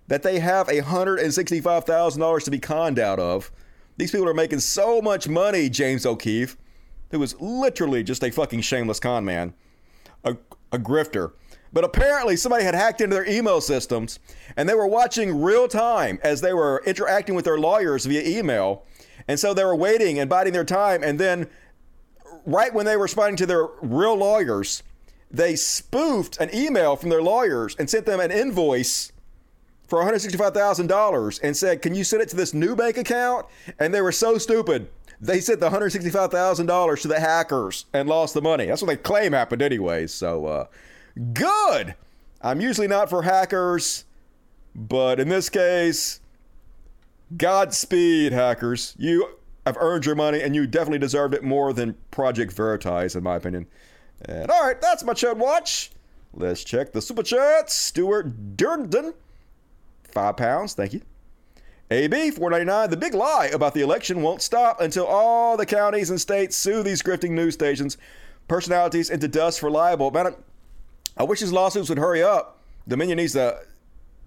that 0.08 0.22
they 0.22 0.40
have 0.40 0.68
$165,000 0.68 2.44
to 2.44 2.50
be 2.50 2.58
conned 2.58 2.98
out 2.98 3.18
of. 3.18 3.52
These 3.98 4.10
people 4.10 4.28
are 4.28 4.34
making 4.34 4.60
so 4.60 5.02
much 5.02 5.28
money, 5.28 5.68
James 5.68 6.06
O'Keefe, 6.06 6.56
who 7.10 7.18
was 7.18 7.38
literally 7.40 8.02
just 8.02 8.24
a 8.24 8.30
fucking 8.30 8.62
shameless 8.62 9.00
con 9.00 9.22
man, 9.24 9.52
a, 10.24 10.36
a 10.72 10.78
grifter. 10.78 11.32
But 11.74 11.82
apparently, 11.82 12.36
somebody 12.36 12.62
had 12.62 12.76
hacked 12.76 13.00
into 13.00 13.16
their 13.16 13.28
email 13.28 13.60
systems 13.60 14.20
and 14.56 14.68
they 14.68 14.74
were 14.74 14.86
watching 14.86 15.42
real 15.42 15.66
time 15.66 16.20
as 16.22 16.40
they 16.40 16.54
were 16.54 16.80
interacting 16.86 17.34
with 17.34 17.44
their 17.44 17.58
lawyers 17.58 18.06
via 18.06 18.22
email. 18.22 18.84
And 19.26 19.40
so 19.40 19.52
they 19.52 19.64
were 19.64 19.74
waiting 19.74 20.20
and 20.20 20.30
biding 20.30 20.52
their 20.52 20.64
time. 20.64 21.02
And 21.02 21.18
then, 21.18 21.48
right 22.46 22.72
when 22.72 22.86
they 22.86 22.96
were 22.96 23.02
responding 23.02 23.36
to 23.38 23.46
their 23.46 23.66
real 23.82 24.14
lawyers, 24.14 24.84
they 25.32 25.56
spoofed 25.56 26.36
an 26.38 26.54
email 26.54 26.94
from 26.94 27.10
their 27.10 27.22
lawyers 27.22 27.74
and 27.76 27.90
sent 27.90 28.06
them 28.06 28.20
an 28.20 28.30
invoice 28.30 29.10
for 29.88 30.00
$165,000 30.00 31.40
and 31.42 31.56
said, 31.56 31.82
Can 31.82 31.96
you 31.96 32.04
send 32.04 32.22
it 32.22 32.28
to 32.28 32.36
this 32.36 32.54
new 32.54 32.76
bank 32.76 32.98
account? 32.98 33.46
And 33.80 33.92
they 33.92 34.00
were 34.00 34.12
so 34.12 34.38
stupid. 34.38 34.90
They 35.20 35.40
sent 35.40 35.58
the 35.58 35.70
$165,000 35.70 37.02
to 37.02 37.08
the 37.08 37.18
hackers 37.18 37.86
and 37.92 38.08
lost 38.08 38.34
the 38.34 38.42
money. 38.42 38.66
That's 38.66 38.80
what 38.80 38.88
they 38.88 38.96
claim 38.96 39.32
happened, 39.32 39.62
anyways. 39.62 40.14
So, 40.14 40.46
uh, 40.46 40.66
Good. 41.32 41.94
I'm 42.42 42.60
usually 42.60 42.88
not 42.88 43.08
for 43.08 43.22
hackers, 43.22 44.04
but 44.74 45.20
in 45.20 45.28
this 45.28 45.48
case, 45.48 46.20
Godspeed, 47.36 48.32
hackers. 48.32 48.94
You 48.98 49.38
have 49.64 49.76
earned 49.80 50.04
your 50.04 50.14
money, 50.14 50.42
and 50.42 50.54
you 50.54 50.66
definitely 50.66 50.98
deserved 50.98 51.34
it 51.34 51.42
more 51.42 51.72
than 51.72 51.96
Project 52.10 52.52
Veritas, 52.52 53.14
in 53.14 53.22
my 53.22 53.36
opinion. 53.36 53.66
And 54.26 54.50
all 54.50 54.66
right, 54.66 54.80
that's 54.80 55.04
my 55.04 55.14
chat 55.14 55.36
watch. 55.36 55.90
Let's 56.32 56.64
check 56.64 56.92
the 56.92 57.00
super 57.00 57.22
chat. 57.22 57.70
Stuart 57.70 58.56
Durden, 58.56 59.14
five 60.10 60.36
pounds. 60.36 60.74
Thank 60.74 60.92
you. 60.92 61.02
AB 61.90 62.30
499. 62.32 62.90
The 62.90 62.96
big 62.96 63.14
lie 63.14 63.50
about 63.52 63.74
the 63.74 63.82
election 63.82 64.22
won't 64.22 64.42
stop 64.42 64.80
until 64.80 65.06
all 65.06 65.56
the 65.56 65.66
counties 65.66 66.10
and 66.10 66.20
states 66.20 66.56
sue 66.56 66.82
these 66.82 67.02
grifting 67.02 67.30
news 67.30 67.54
stations, 67.54 67.98
personalities 68.48 69.10
into 69.10 69.28
dust 69.28 69.60
for 69.60 69.70
libel. 69.70 70.10
Man, 70.10 70.34
I 71.16 71.22
wish 71.22 71.40
these 71.40 71.52
lawsuits 71.52 71.88
would 71.88 71.98
hurry 71.98 72.22
up. 72.22 72.60
Dominion 72.88 73.16
needs 73.18 73.32
to 73.34 73.60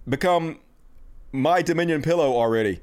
become 0.07 0.59
my 1.31 1.61
Dominion 1.61 2.01
pillow 2.01 2.33
already. 2.33 2.79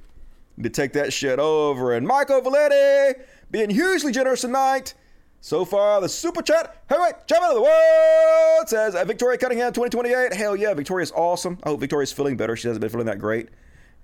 To 0.62 0.70
take 0.70 0.93
that 0.93 1.12
shit 1.12 1.39
over. 1.39 1.94
And 1.94 2.06
Michael 2.06 2.40
Valetti 2.40 3.20
being 3.51 3.70
hugely 3.70 4.12
generous 4.12 4.43
tonight. 4.43 4.94
So 5.40 5.64
far, 5.64 6.01
the 6.01 6.09
super 6.09 6.43
chat 6.43 6.82
heavyweight 6.86 7.26
champion 7.26 7.51
of 7.51 7.56
the 7.56 7.62
world 7.62 8.68
says 8.68 8.94
Victoria 9.06 9.36
Cunningham 9.36 9.72
2028. 9.72 10.32
Hell 10.32 10.56
yeah, 10.56 10.72
Victoria's 10.74 11.12
awesome. 11.12 11.59
I 11.64 11.70
hope 11.70 11.81
Victoria's 11.81 12.12
feeling 12.12 12.36
better. 12.36 12.56
She 12.56 12.68
hasn't 12.68 12.81
been 12.81 12.90
feeling 12.90 13.06
that 13.06 13.18
great. 13.18 13.51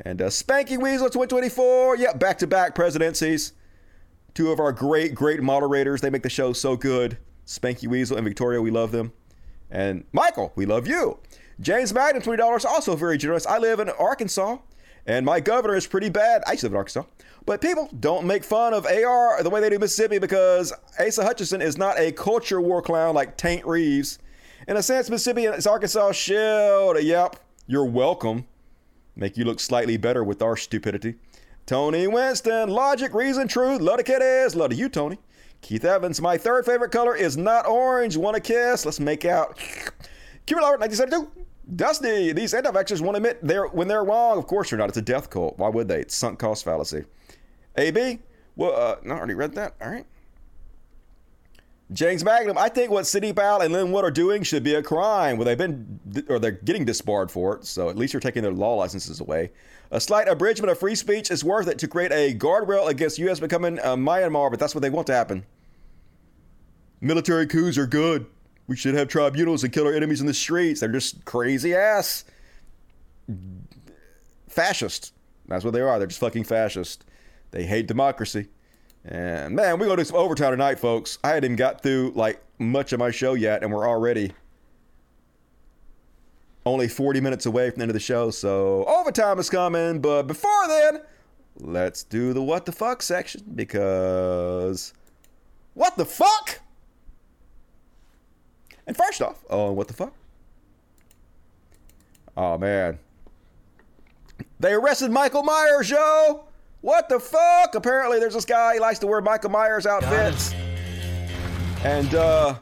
And 0.04 0.20
uh, 0.20 0.26
Spanky 0.26 0.78
Weasel 0.78 1.06
2024. 1.06 1.96
Yeah, 1.96 2.12
back 2.12 2.38
to 2.38 2.46
back 2.46 2.74
presidencies. 2.74 3.52
Two 4.34 4.50
of 4.50 4.60
our 4.60 4.72
great, 4.72 5.14
great 5.14 5.42
moderators. 5.42 6.00
They 6.00 6.10
make 6.10 6.22
the 6.22 6.30
show 6.30 6.52
so 6.52 6.76
good. 6.76 7.16
Spanky 7.46 7.88
Weasel 7.88 8.16
and 8.16 8.24
Victoria, 8.26 8.60
we 8.60 8.70
love 8.70 8.92
them. 8.92 9.12
And 9.70 10.04
Michael, 10.12 10.52
we 10.56 10.66
love 10.66 10.86
you. 10.86 11.18
James 11.60 11.92
Magnum, 11.92 12.22
$20, 12.22 12.64
also 12.64 12.96
very 12.96 13.18
generous. 13.18 13.46
I 13.46 13.58
live 13.58 13.80
in 13.80 13.90
Arkansas, 13.90 14.58
and 15.06 15.26
my 15.26 15.40
governor 15.40 15.76
is 15.76 15.86
pretty 15.86 16.08
bad. 16.08 16.42
I 16.46 16.52
used 16.52 16.60
to 16.60 16.66
live 16.66 16.72
in 16.72 16.78
Arkansas. 16.78 17.04
But 17.46 17.60
people 17.60 17.88
don't 18.00 18.26
make 18.26 18.44
fun 18.44 18.74
of 18.74 18.86
AR 18.86 19.42
the 19.42 19.50
way 19.50 19.60
they 19.60 19.70
do 19.70 19.78
Mississippi 19.78 20.18
because 20.18 20.72
Asa 20.98 21.24
Hutchinson 21.24 21.62
is 21.62 21.76
not 21.76 21.98
a 21.98 22.12
culture 22.12 22.60
war 22.60 22.82
clown 22.82 23.14
like 23.14 23.36
Tate 23.36 23.66
Reeves. 23.66 24.18
In 24.68 24.76
a 24.76 24.82
sense, 24.82 25.08
Mississippi 25.10 25.46
and 25.46 25.66
Arkansas 25.66 26.12
shield. 26.12 27.02
Yep, 27.02 27.36
you're 27.66 27.84
welcome. 27.84 28.46
Make 29.16 29.36
you 29.36 29.44
look 29.44 29.60
slightly 29.60 29.96
better 29.96 30.22
with 30.22 30.42
our 30.42 30.56
stupidity. 30.56 31.16
Tony 31.66 32.06
Winston, 32.06 32.68
logic, 32.68 33.14
reason, 33.14 33.48
truth. 33.48 33.80
Love 33.80 33.98
the 33.98 34.04
kiddies. 34.04 34.54
Love 34.54 34.70
to 34.70 34.76
you, 34.76 34.88
Tony. 34.88 35.18
Keith 35.62 35.84
Evans, 35.84 36.20
my 36.20 36.38
third 36.38 36.64
favorite 36.64 36.90
color 36.90 37.14
is 37.14 37.36
not 37.36 37.66
orange. 37.66 38.16
Want 38.16 38.36
a 38.36 38.40
kiss? 38.40 38.84
Let's 38.84 39.00
make 39.00 39.24
out. 39.24 39.58
Cuba 40.46 40.62
Robert, 40.62 40.80
1972. 40.80 41.46
Dusty, 41.76 42.32
these 42.32 42.52
anti-vaxxers 42.52 43.00
won't 43.00 43.16
admit 43.16 43.38
they're 43.42 43.66
when 43.68 43.86
they're 43.86 44.02
wrong. 44.02 44.38
Of 44.38 44.46
course 44.46 44.70
they're 44.70 44.78
not. 44.78 44.88
It's 44.88 44.98
a 44.98 45.02
death 45.02 45.30
cult. 45.30 45.56
Why 45.58 45.68
would 45.68 45.86
they? 45.86 46.00
It's 46.00 46.16
sunk 46.16 46.38
cost 46.38 46.64
fallacy. 46.64 47.04
AB, 47.76 48.18
well, 48.56 48.74
uh, 48.74 48.96
no, 49.04 49.14
I 49.14 49.18
already 49.18 49.34
read 49.34 49.54
that. 49.54 49.74
All 49.80 49.88
right. 49.88 50.06
James 51.92 52.22
Magnum, 52.24 52.56
I 52.56 52.68
think 52.68 52.90
what 52.90 53.06
Sidney 53.06 53.32
Powell 53.32 53.62
and 53.62 53.72
Lin 53.72 53.90
Wood 53.90 54.04
are 54.04 54.12
doing 54.12 54.44
should 54.44 54.62
be 54.62 54.74
a 54.74 54.82
crime. 54.82 55.36
Well, 55.36 55.44
they've 55.44 55.58
been, 55.58 55.98
or 56.28 56.38
they're 56.38 56.52
getting 56.52 56.84
disbarred 56.84 57.30
for 57.30 57.56
it, 57.56 57.64
so 57.64 57.88
at 57.88 57.96
least 57.96 58.12
you're 58.12 58.20
taking 58.20 58.42
their 58.42 58.52
law 58.52 58.74
licenses 58.74 59.20
away. 59.20 59.50
A 59.90 60.00
slight 60.00 60.28
abridgment 60.28 60.70
of 60.70 60.78
free 60.78 60.94
speech 60.94 61.30
is 61.30 61.42
worth 61.42 61.66
it 61.66 61.78
to 61.78 61.88
create 61.88 62.12
a 62.12 62.34
guardrail 62.34 62.88
against 62.88 63.18
U.S. 63.18 63.40
becoming 63.40 63.78
uh, 63.80 63.96
Myanmar, 63.96 64.50
but 64.50 64.60
that's 64.60 64.74
what 64.74 64.82
they 64.82 64.90
want 64.90 65.06
to 65.08 65.14
happen. 65.14 65.44
Military 67.00 67.46
coups 67.46 67.76
are 67.76 67.86
good. 67.86 68.26
We 68.68 68.76
should 68.76 68.94
have 68.94 69.08
tribunals 69.08 69.64
and 69.64 69.72
kill 69.72 69.86
our 69.86 69.92
enemies 69.94 70.20
in 70.20 70.28
the 70.28 70.34
streets. 70.34 70.80
They're 70.80 70.88
just 70.90 71.24
crazy 71.24 71.74
ass 71.74 72.24
fascists. 74.48 75.12
That's 75.48 75.64
what 75.64 75.72
they 75.72 75.80
are. 75.80 75.98
They're 75.98 76.06
just 76.06 76.20
fucking 76.20 76.44
fascist. 76.44 77.04
They 77.50 77.64
hate 77.64 77.88
democracy. 77.88 78.48
And 79.04 79.56
man, 79.56 79.78
we're 79.78 79.86
gonna 79.86 80.02
do 80.02 80.04
some 80.04 80.18
overtime 80.18 80.52
tonight, 80.52 80.78
folks. 80.78 81.18
I 81.24 81.28
hadn't 81.28 81.44
even 81.44 81.56
got 81.56 81.82
through 81.82 82.12
like 82.14 82.40
much 82.58 82.92
of 82.92 82.98
my 82.98 83.10
show 83.10 83.34
yet, 83.34 83.62
and 83.62 83.72
we're 83.72 83.88
already 83.88 84.32
only 86.66 86.88
40 86.88 87.20
minutes 87.20 87.46
away 87.46 87.70
from 87.70 87.78
the 87.78 87.82
end 87.82 87.90
of 87.90 87.94
the 87.94 88.00
show. 88.00 88.30
So 88.30 88.84
overtime 88.84 89.38
is 89.38 89.50
coming. 89.50 90.00
But 90.00 90.24
before 90.24 90.68
then, 90.68 91.00
let's 91.58 92.02
do 92.04 92.32
the 92.32 92.42
what 92.42 92.66
the 92.66 92.72
fuck 92.72 93.02
section 93.02 93.42
because 93.54 94.92
what 95.74 95.96
the 95.96 96.04
fuck? 96.04 96.60
And 98.86 98.96
first 98.96 99.22
off, 99.22 99.44
oh, 99.48 99.72
what 99.72 99.88
the 99.88 99.94
fuck? 99.94 100.14
Oh 102.36 102.56
man, 102.58 102.98
they 104.58 104.72
arrested 104.72 105.10
Michael 105.10 105.42
Myers, 105.42 105.90
yo. 105.90 106.44
What 106.80 107.08
the 107.08 107.20
fuck? 107.20 107.74
Apparently, 107.74 108.18
there's 108.18 108.34
this 108.34 108.44
guy. 108.44 108.74
He 108.74 108.80
likes 108.80 108.98
to 109.00 109.06
wear 109.06 109.20
Michael 109.20 109.50
Myers 109.50 109.86
outfits. 109.86 110.54
And, 111.84 112.14
uh, 112.14 112.58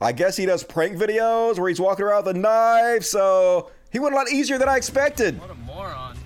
I 0.00 0.12
guess 0.12 0.36
he 0.36 0.46
does 0.46 0.62
prank 0.62 0.96
videos 0.96 1.58
where 1.58 1.68
he's 1.68 1.80
walking 1.80 2.04
around 2.04 2.26
with 2.26 2.36
a 2.36 2.38
knife. 2.38 3.04
So 3.04 3.70
he 3.92 3.98
went 3.98 4.14
a 4.14 4.16
lot 4.16 4.30
easier 4.30 4.58
than 4.58 4.68
I 4.68 4.76
expected. 4.76 5.40
What 5.40 5.50
a 5.50 5.54
moron. 5.54 6.18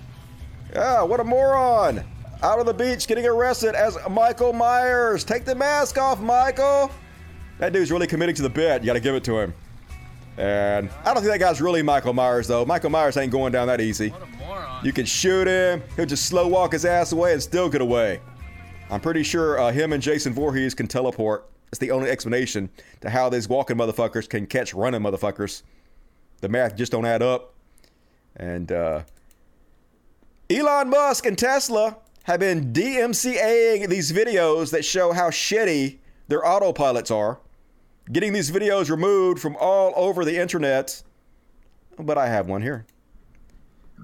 Yeah, 0.73 1.01
what 1.03 1.19
a 1.19 1.23
moron. 1.23 2.03
Out 2.41 2.59
on 2.59 2.65
the 2.65 2.73
beach 2.73 3.07
getting 3.07 3.25
arrested 3.25 3.75
as 3.75 3.97
Michael 4.09 4.53
Myers. 4.53 5.23
Take 5.23 5.45
the 5.45 5.55
mask 5.55 5.97
off, 5.97 6.21
Michael. 6.21 6.89
That 7.57 7.73
dude's 7.73 7.91
really 7.91 8.07
committing 8.07 8.35
to 8.35 8.41
the 8.41 8.49
bit. 8.49 8.81
You 8.81 8.87
got 8.87 8.93
to 8.93 8.99
give 8.99 9.15
it 9.15 9.23
to 9.25 9.37
him. 9.37 9.53
And 10.37 10.89
I 11.03 11.13
don't 11.13 11.21
think 11.21 11.33
that 11.33 11.39
guy's 11.39 11.59
really 11.59 11.81
Michael 11.81 12.13
Myers, 12.13 12.47
though. 12.47 12.65
Michael 12.65 12.89
Myers 12.89 13.17
ain't 13.17 13.31
going 13.31 13.51
down 13.51 13.67
that 13.67 13.81
easy. 13.81 14.13
You 14.83 14.93
can 14.93 15.05
shoot 15.05 15.47
him. 15.47 15.83
He'll 15.97 16.05
just 16.05 16.27
slow 16.27 16.47
walk 16.47 16.71
his 16.71 16.85
ass 16.85 17.11
away 17.11 17.33
and 17.33 17.43
still 17.43 17.67
get 17.67 17.81
away. 17.81 18.21
I'm 18.89 19.01
pretty 19.01 19.23
sure 19.23 19.59
uh, 19.59 19.71
him 19.73 19.91
and 19.91 20.01
Jason 20.01 20.33
Voorhees 20.33 20.73
can 20.73 20.87
teleport. 20.87 21.49
It's 21.69 21.79
the 21.79 21.91
only 21.91 22.09
explanation 22.09 22.69
to 23.01 23.09
how 23.09 23.29
these 23.29 23.47
walking 23.47 23.77
motherfuckers 23.77 24.27
can 24.27 24.47
catch 24.47 24.73
running 24.73 25.01
motherfuckers. 25.01 25.63
The 26.41 26.49
math 26.49 26.75
just 26.75 26.91
don't 26.91 27.05
add 27.05 27.21
up. 27.21 27.53
And 28.35 28.71
uh, 28.71 29.03
Elon 30.49 30.89
Musk 30.89 31.25
and 31.25 31.37
Tesla 31.37 31.97
have 32.23 32.39
been 32.39 32.73
DMCAing 32.73 33.87
these 33.87 34.11
videos 34.11 34.71
that 34.71 34.85
show 34.85 35.13
how 35.13 35.29
shitty 35.29 35.97
their 36.27 36.41
autopilots 36.41 37.15
are, 37.15 37.39
getting 38.11 38.33
these 38.33 38.51
videos 38.51 38.89
removed 38.89 39.39
from 39.39 39.55
all 39.59 39.93
over 39.95 40.25
the 40.25 40.37
internet. 40.37 41.03
But 41.97 42.17
I 42.17 42.27
have 42.27 42.47
one 42.47 42.61
here. 42.61 42.85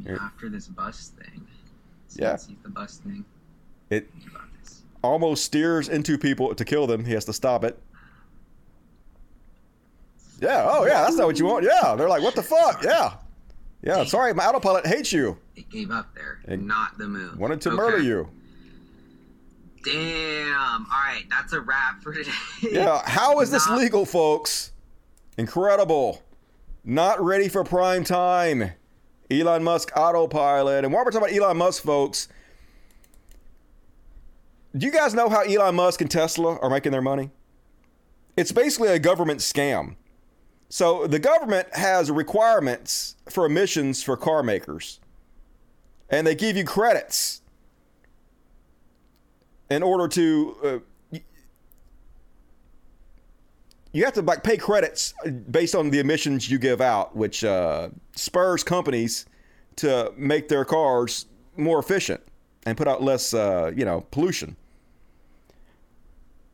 Here. 0.03 0.19
After 0.21 0.49
this 0.49 0.67
bus 0.67 1.13
thing, 1.17 1.47
yeah, 2.15 2.37
the 2.63 2.69
bus 2.69 2.97
thing. 2.97 3.23
It 3.89 4.09
almost 5.05 5.43
steers 5.43 5.89
into 5.89 6.17
people 6.17 6.53
to 6.55 6.65
kill 6.65 6.87
them. 6.87 7.05
He 7.05 7.13
has 7.13 7.25
to 7.25 7.33
stop 7.33 7.63
it. 7.63 7.79
Yeah. 10.41 10.67
Oh, 10.69 10.85
yeah. 10.85 11.01
That's 11.03 11.15
not 11.15 11.27
what 11.27 11.39
you 11.39 11.45
want. 11.45 11.63
Yeah. 11.65 11.95
They're 11.95 12.09
like, 12.09 12.21
what 12.21 12.35
the 12.35 12.43
fuck? 12.43 12.83
Yeah. 12.83 13.13
Yeah. 13.81 14.03
Sorry, 14.03 14.33
my 14.33 14.45
autopilot 14.45 14.85
hates 14.85 15.13
you. 15.13 15.37
It 15.55 15.69
gave 15.69 15.91
up 15.91 16.13
there, 16.15 16.39
it 16.47 16.61
not 16.61 16.97
the 16.97 17.07
moon. 17.07 17.37
Wanted 17.37 17.61
to 17.61 17.69
okay. 17.69 17.77
murder 17.77 18.01
you. 18.01 18.29
Damn. 19.83 20.85
All 20.91 21.03
right, 21.05 21.23
that's 21.29 21.53
a 21.53 21.61
wrap 21.61 22.01
for 22.01 22.11
today. 22.11 22.31
Yeah. 22.61 23.01
How 23.05 23.39
is 23.41 23.51
this 23.51 23.69
legal, 23.69 24.05
folks? 24.05 24.71
Incredible. 25.37 26.23
Not 26.83 27.23
ready 27.23 27.47
for 27.47 27.63
prime 27.63 28.03
time. 28.03 28.71
Elon 29.29 29.63
Musk 29.63 29.91
autopilot. 29.95 30.83
And 30.83 30.93
while 30.93 31.05
we're 31.05 31.11
talking 31.11 31.27
about 31.27 31.35
Elon 31.35 31.57
Musk, 31.57 31.83
folks, 31.83 32.27
do 34.75 34.85
you 34.85 34.91
guys 34.91 35.13
know 35.13 35.29
how 35.29 35.41
Elon 35.41 35.75
Musk 35.75 36.01
and 36.01 36.11
Tesla 36.11 36.57
are 36.59 36.69
making 36.69 36.91
their 36.91 37.01
money? 37.01 37.31
It's 38.35 38.51
basically 38.51 38.89
a 38.89 38.99
government 38.99 39.39
scam. 39.39 39.95
So 40.67 41.07
the 41.07 41.19
government 41.19 41.73
has 41.73 42.11
requirements 42.11 43.15
for 43.29 43.45
emissions 43.45 44.03
for 44.03 44.17
car 44.17 44.43
makers, 44.43 44.99
and 46.09 46.27
they 46.27 46.35
give 46.35 46.57
you 46.57 46.65
credits 46.65 47.41
in 49.69 49.83
order 49.83 50.07
to. 50.09 50.57
Uh, 50.63 51.19
you 53.93 54.03
have 54.03 54.13
to 54.15 54.21
like 54.21 54.43
pay 54.43 54.57
credits 54.57 55.13
based 55.49 55.73
on 55.73 55.89
the 55.89 55.99
emissions 55.99 56.51
you 56.51 56.59
give 56.59 56.81
out, 56.81 57.15
which 57.15 57.45
uh, 57.45 57.87
spurs 58.13 58.61
companies 58.61 59.25
to 59.77 60.11
make 60.17 60.49
their 60.49 60.65
cars 60.65 61.27
more 61.55 61.79
efficient 61.79 62.21
and 62.65 62.75
put 62.75 62.89
out 62.89 63.01
less, 63.01 63.33
uh, 63.33 63.71
you 63.73 63.85
know, 63.85 64.01
pollution. 64.11 64.57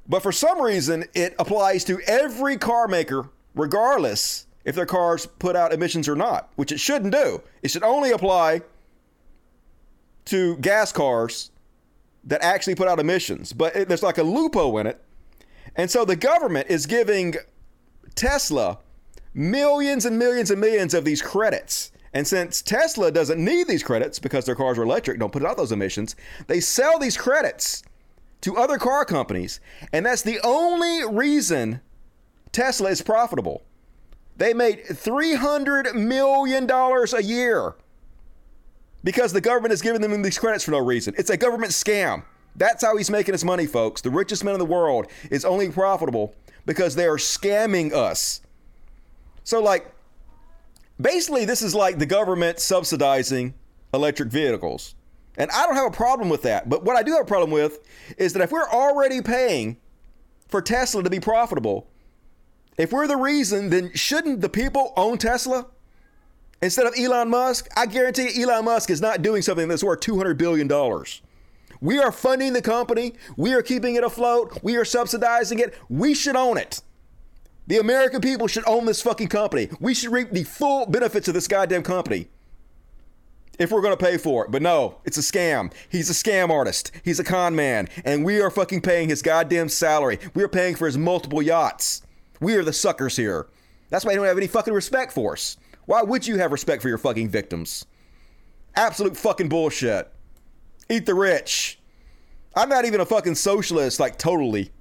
But 0.07 0.23
for 0.23 0.31
some 0.31 0.61
reason, 0.61 1.05
it 1.13 1.35
applies 1.39 1.83
to 1.85 1.99
every 2.01 2.57
car 2.57 2.87
maker, 2.87 3.29
regardless 3.55 4.47
if 4.65 4.75
their 4.75 4.85
cars 4.85 5.25
put 5.25 5.55
out 5.55 5.73
emissions 5.73 6.07
or 6.07 6.15
not, 6.15 6.49
which 6.55 6.71
it 6.71 6.79
shouldn't 6.79 7.13
do. 7.13 7.41
It 7.61 7.71
should 7.71 7.83
only 7.83 8.11
apply 8.11 8.61
to 10.25 10.57
gas 10.57 10.91
cars 10.91 11.51
that 12.23 12.43
actually 12.43 12.75
put 12.75 12.87
out 12.87 12.99
emissions. 12.99 13.53
But 13.53 13.75
it, 13.75 13.87
there's 13.87 14.03
like 14.03 14.17
a 14.17 14.23
loophole 14.23 14.77
in 14.77 14.87
it. 14.87 15.01
And 15.75 15.89
so 15.89 16.05
the 16.05 16.15
government 16.15 16.67
is 16.69 16.85
giving 16.85 17.35
Tesla 18.15 18.79
millions 19.33 20.05
and 20.05 20.19
millions 20.19 20.51
and 20.51 20.59
millions 20.59 20.93
of 20.93 21.05
these 21.05 21.21
credits. 21.21 21.91
And 22.13 22.27
since 22.27 22.61
Tesla 22.61 23.11
doesn't 23.11 23.43
need 23.43 23.67
these 23.67 23.83
credits 23.83 24.19
because 24.19 24.45
their 24.45 24.55
cars 24.55 24.77
are 24.77 24.83
electric, 24.83 25.17
don't 25.19 25.31
put 25.31 25.45
out 25.45 25.55
those 25.55 25.71
emissions, 25.71 26.15
they 26.47 26.59
sell 26.59 26.99
these 26.99 27.15
credits 27.15 27.83
to 28.41 28.57
other 28.57 28.77
car 28.77 29.05
companies. 29.05 29.59
And 29.93 30.05
that's 30.05 30.21
the 30.21 30.39
only 30.43 31.05
reason 31.07 31.81
Tesla 32.51 32.89
is 32.89 33.01
profitable. 33.01 33.63
They 34.37 34.53
made 34.53 34.85
$300 34.85 35.93
million 35.95 36.69
a 36.69 37.21
year 37.21 37.75
because 39.03 39.33
the 39.33 39.41
government 39.41 39.73
is 39.73 39.81
giving 39.81 40.01
them 40.01 40.21
these 40.21 40.37
credits 40.37 40.63
for 40.63 40.71
no 40.71 40.79
reason. 40.79 41.13
It's 41.17 41.29
a 41.29 41.37
government 41.37 41.71
scam. 41.71 42.23
That's 42.55 42.83
how 42.83 42.97
he's 42.97 43.09
making 43.09 43.33
his 43.33 43.45
money, 43.45 43.65
folks. 43.65 44.01
The 44.01 44.09
richest 44.09 44.43
man 44.43 44.53
in 44.53 44.59
the 44.59 44.65
world 44.65 45.07
is 45.29 45.45
only 45.45 45.69
profitable 45.69 46.35
because 46.65 46.95
they 46.95 47.05
are 47.05 47.17
scamming 47.17 47.93
us. 47.93 48.41
So, 49.43 49.61
like, 49.61 49.91
basically, 50.99 51.45
this 51.45 51.61
is 51.61 51.73
like 51.73 51.97
the 51.97 52.05
government 52.05 52.59
subsidizing 52.59 53.53
electric 53.93 54.29
vehicles. 54.29 54.95
And 55.37 55.49
I 55.51 55.65
don't 55.65 55.75
have 55.75 55.87
a 55.87 55.95
problem 55.95 56.29
with 56.29 56.41
that. 56.43 56.69
But 56.69 56.83
what 56.83 56.97
I 56.97 57.03
do 57.03 57.11
have 57.13 57.21
a 57.21 57.25
problem 57.25 57.51
with 57.51 57.79
is 58.17 58.33
that 58.33 58.41
if 58.41 58.51
we're 58.51 58.69
already 58.69 59.21
paying 59.21 59.77
for 60.47 60.61
Tesla 60.61 61.03
to 61.03 61.09
be 61.09 61.19
profitable, 61.19 61.87
if 62.77 62.91
we're 62.91 63.07
the 63.07 63.17
reason, 63.17 63.69
then 63.69 63.91
shouldn't 63.93 64.41
the 64.41 64.49
people 64.49 64.93
own 64.97 65.17
Tesla 65.17 65.67
instead 66.61 66.85
of 66.85 66.93
Elon 66.97 67.29
Musk? 67.29 67.69
I 67.75 67.85
guarantee 67.85 68.41
Elon 68.41 68.65
Musk 68.65 68.89
is 68.89 69.01
not 69.01 69.21
doing 69.21 69.41
something 69.41 69.67
that's 69.67 69.83
worth 69.83 70.01
$200 70.01 70.37
billion. 70.37 70.69
We 71.79 71.99
are 71.99 72.11
funding 72.11 72.53
the 72.53 72.61
company. 72.61 73.13
We 73.37 73.53
are 73.53 73.61
keeping 73.61 73.95
it 73.95 74.03
afloat. 74.03 74.59
We 74.61 74.75
are 74.75 74.85
subsidizing 74.85 75.59
it. 75.59 75.73
We 75.89 76.13
should 76.13 76.35
own 76.35 76.57
it. 76.57 76.81
The 77.67 77.77
American 77.77 78.21
people 78.21 78.47
should 78.47 78.67
own 78.67 78.85
this 78.85 79.01
fucking 79.01 79.29
company. 79.29 79.69
We 79.79 79.93
should 79.93 80.11
reap 80.11 80.31
the 80.31 80.43
full 80.43 80.85
benefits 80.85 81.27
of 81.27 81.33
this 81.33 81.47
goddamn 81.47 81.83
company 81.83 82.27
if 83.61 83.71
we're 83.71 83.81
going 83.81 83.95
to 83.95 84.03
pay 84.03 84.17
for 84.17 84.45
it. 84.45 84.51
But 84.51 84.61
no, 84.61 84.97
it's 85.05 85.17
a 85.17 85.21
scam. 85.21 85.71
He's 85.89 86.09
a 86.09 86.13
scam 86.13 86.49
artist. 86.49 86.91
He's 87.03 87.19
a 87.19 87.23
con 87.23 87.55
man. 87.55 87.89
And 88.05 88.25
we 88.25 88.41
are 88.41 88.51
fucking 88.51 88.81
paying 88.81 89.09
his 89.09 89.21
goddamn 89.21 89.69
salary. 89.69 90.19
We 90.33 90.43
are 90.43 90.49
paying 90.49 90.75
for 90.75 90.85
his 90.85 90.97
multiple 90.97 91.41
yachts. 91.41 92.01
We 92.39 92.55
are 92.55 92.63
the 92.63 92.73
suckers 92.73 93.15
here. 93.15 93.47
That's 93.89 94.05
why 94.05 94.11
you 94.11 94.17
don't 94.17 94.27
have 94.27 94.37
any 94.37 94.47
fucking 94.47 94.73
respect 94.73 95.11
for 95.11 95.33
us. 95.33 95.57
Why 95.85 96.01
would 96.01 96.25
you 96.25 96.37
have 96.37 96.51
respect 96.51 96.81
for 96.81 96.87
your 96.87 96.97
fucking 96.97 97.29
victims? 97.29 97.85
Absolute 98.75 99.17
fucking 99.17 99.49
bullshit. 99.49 100.11
Eat 100.89 101.05
the 101.05 101.13
rich. 101.13 101.79
I'm 102.55 102.69
not 102.69 102.85
even 102.85 102.99
a 102.99 103.05
fucking 103.05 103.35
socialist, 103.35 103.99
like 103.99 104.17
totally. 104.17 104.71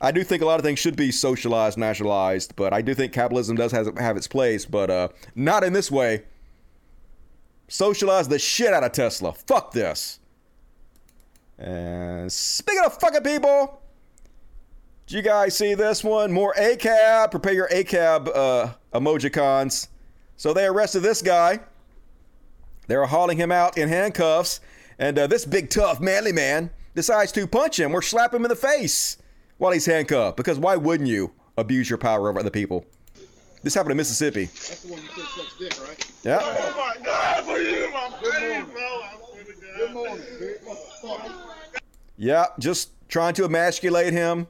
I 0.00 0.12
do 0.12 0.22
think 0.22 0.42
a 0.42 0.46
lot 0.46 0.60
of 0.60 0.64
things 0.64 0.78
should 0.78 0.96
be 0.96 1.10
socialized, 1.10 1.76
nationalized, 1.76 2.54
but 2.54 2.72
I 2.72 2.82
do 2.82 2.94
think 2.94 3.12
capitalism 3.12 3.56
does 3.56 3.72
have, 3.72 3.98
have 3.98 4.16
its 4.16 4.28
place, 4.28 4.64
but 4.64 4.90
uh, 4.90 5.08
not 5.34 5.64
in 5.64 5.72
this 5.72 5.90
way. 5.90 6.24
Socialize 7.68 8.28
the 8.28 8.38
shit 8.38 8.72
out 8.72 8.82
of 8.82 8.92
Tesla. 8.92 9.32
Fuck 9.32 9.72
this. 9.72 10.20
And 11.58 12.30
speaking 12.32 12.84
of 12.84 12.98
fucking 12.98 13.22
people, 13.22 13.82
do 15.06 15.16
you 15.16 15.22
guys 15.22 15.56
see 15.56 15.74
this 15.74 16.02
one? 16.02 16.32
More 16.32 16.54
ACAB. 16.54 17.30
Prepare 17.30 17.52
your 17.52 17.68
ACAB 17.68 18.30
uh, 18.34 18.72
emojicons. 18.92 19.88
So 20.36 20.52
they 20.52 20.66
arrested 20.66 21.00
this 21.00 21.20
guy. 21.20 21.60
They 22.86 22.96
were 22.96 23.06
hauling 23.06 23.38
him 23.38 23.52
out 23.52 23.76
in 23.76 23.88
handcuffs. 23.88 24.60
And 24.98 25.18
uh, 25.18 25.26
this 25.26 25.44
big, 25.44 25.70
tough, 25.70 26.00
manly 26.00 26.32
man 26.32 26.70
decides 26.94 27.32
to 27.32 27.46
punch 27.46 27.78
him 27.78 27.94
or 27.94 28.02
slap 28.02 28.32
him 28.32 28.44
in 28.44 28.48
the 28.48 28.56
face 28.56 29.18
while 29.58 29.72
he's 29.72 29.86
handcuffed. 29.86 30.36
Because 30.36 30.58
why 30.58 30.76
wouldn't 30.76 31.08
you 31.08 31.32
abuse 31.56 31.90
your 31.90 31.98
power 31.98 32.28
over 32.30 32.40
other 32.40 32.50
people? 32.50 32.84
This 33.68 33.74
happened 33.74 33.90
in 33.90 33.96
Mississippi. 33.98 34.46
That's 34.46 34.80
the 34.80 34.92
one 34.92 35.02
you 35.02 35.08
said 35.10 35.24
sucks 35.26 35.58
dick, 35.58 35.86
right? 35.86 36.12
Yeah. 36.24 36.38
Oh 36.40 36.74
my 36.78 37.04
God, 37.04 37.44
for 37.44 37.58
you, 37.58 37.92
my 37.92 38.10
baby, 38.22 38.64
Good 39.76 39.92
morning, 39.92 40.24
big. 40.40 40.56
Yeah, 42.16 42.46
just 42.58 42.92
trying 43.10 43.34
to 43.34 43.44
emasculate 43.44 44.14
him, 44.14 44.46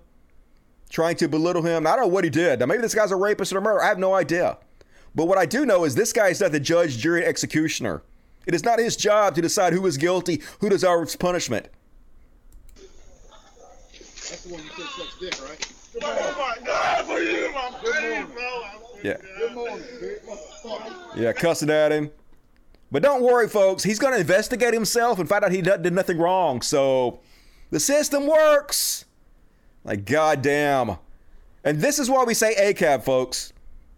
trying 0.88 1.16
to 1.16 1.26
belittle 1.28 1.62
him. 1.62 1.84
I 1.84 1.96
don't 1.96 2.02
know 2.02 2.06
what 2.06 2.22
he 2.22 2.30
did. 2.30 2.60
Now, 2.60 2.66
maybe 2.66 2.80
this 2.80 2.94
guy's 2.94 3.10
a 3.10 3.16
rapist 3.16 3.52
or 3.52 3.58
a 3.58 3.60
murderer. 3.60 3.82
I 3.82 3.88
have 3.88 3.98
no 3.98 4.14
idea. 4.14 4.56
But 5.16 5.24
what 5.26 5.36
I 5.36 5.46
do 5.46 5.66
know 5.66 5.82
is 5.82 5.96
this 5.96 6.12
guy 6.12 6.28
is 6.28 6.40
not 6.40 6.52
the 6.52 6.60
judge, 6.60 6.98
jury, 6.98 7.22
and 7.22 7.28
executioner. 7.28 8.04
It 8.46 8.54
is 8.54 8.62
not 8.62 8.78
his 8.78 8.94
job 8.94 9.34
to 9.34 9.42
decide 9.42 9.72
who 9.72 9.84
is 9.86 9.96
guilty, 9.96 10.42
who 10.60 10.68
deserves 10.68 11.16
punishment. 11.16 11.66
That's 12.76 14.44
the 14.44 14.52
one 14.52 14.62
you 14.62 14.70
said 14.76 14.86
sucks 14.86 15.18
dick, 15.18 15.42
right? 15.42 15.72
Oh 16.04 16.36
my 16.38 16.64
God, 16.64 17.04
for 17.06 17.18
you, 17.18 17.50
my 17.52 17.72
baby, 17.82 17.98
Yeah. 17.98 18.22
Good 18.22 18.34
morning, 18.34 18.77
motherfucker. 19.02 21.16
Yeah, 21.16 21.32
cussing 21.32 21.70
at 21.70 21.92
him. 21.92 22.10
But 22.90 23.02
don't 23.02 23.22
worry, 23.22 23.48
folks. 23.48 23.82
He's 23.82 23.98
going 23.98 24.14
to 24.14 24.20
investigate 24.20 24.72
himself 24.72 25.18
and 25.18 25.28
find 25.28 25.44
out 25.44 25.52
he 25.52 25.60
did 25.60 25.92
nothing 25.92 26.18
wrong. 26.18 26.62
So 26.62 27.20
the 27.70 27.80
system 27.80 28.26
works. 28.26 29.04
Like, 29.84 30.04
goddamn. 30.04 30.96
And 31.64 31.80
this 31.80 31.98
is 31.98 32.08
why 32.08 32.24
we 32.24 32.34
say 32.34 32.54
ACAB, 32.54 33.02
folks. 33.02 33.52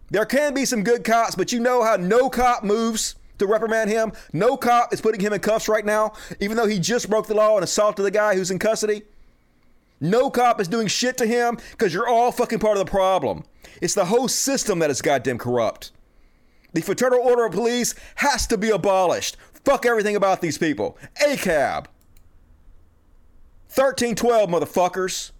There 0.09 0.25
can 0.25 0.53
be 0.53 0.65
some 0.65 0.83
good 0.83 1.05
cops, 1.05 1.35
but 1.35 1.53
you 1.53 1.61
know 1.61 1.83
how 1.83 1.95
no 1.95 2.29
cop 2.29 2.63
moves 2.63 3.15
to 3.37 3.47
reprimand 3.47 3.89
him? 3.89 4.11
No 4.33 4.57
cop 4.57 4.93
is 4.93 4.99
putting 4.99 5.21
him 5.21 5.31
in 5.31 5.39
cuffs 5.39 5.69
right 5.69 5.85
now, 5.85 6.13
even 6.41 6.57
though 6.57 6.67
he 6.67 6.79
just 6.79 7.09
broke 7.09 7.27
the 7.27 7.33
law 7.33 7.55
and 7.55 7.63
assaulted 7.63 8.05
the 8.05 8.11
guy 8.11 8.35
who's 8.35 8.51
in 8.51 8.59
custody. 8.59 9.03
No 10.01 10.31
cop 10.31 10.59
is 10.59 10.67
doing 10.67 10.87
shit 10.87 11.15
to 11.17 11.27
him 11.27 11.57
because 11.71 11.93
you're 11.93 12.07
all 12.07 12.31
fucking 12.31 12.59
part 12.59 12.75
of 12.77 12.85
the 12.85 12.89
problem. 12.89 13.43
It's 13.81 13.93
the 13.93 14.05
whole 14.05 14.27
system 14.27 14.79
that 14.79 14.89
is 14.89 15.01
goddamn 15.01 15.37
corrupt. 15.37 15.91
The 16.73 16.81
fraternal 16.81 17.19
order 17.19 17.45
of 17.45 17.51
police 17.51 17.93
has 18.15 18.47
to 18.47 18.57
be 18.57 18.71
abolished. 18.71 19.37
Fuck 19.63 19.85
everything 19.85 20.15
about 20.15 20.41
these 20.41 20.57
people. 20.57 20.97
ACAB. 21.21 21.85
1312, 23.73 24.49
motherfuckers. 24.49 25.31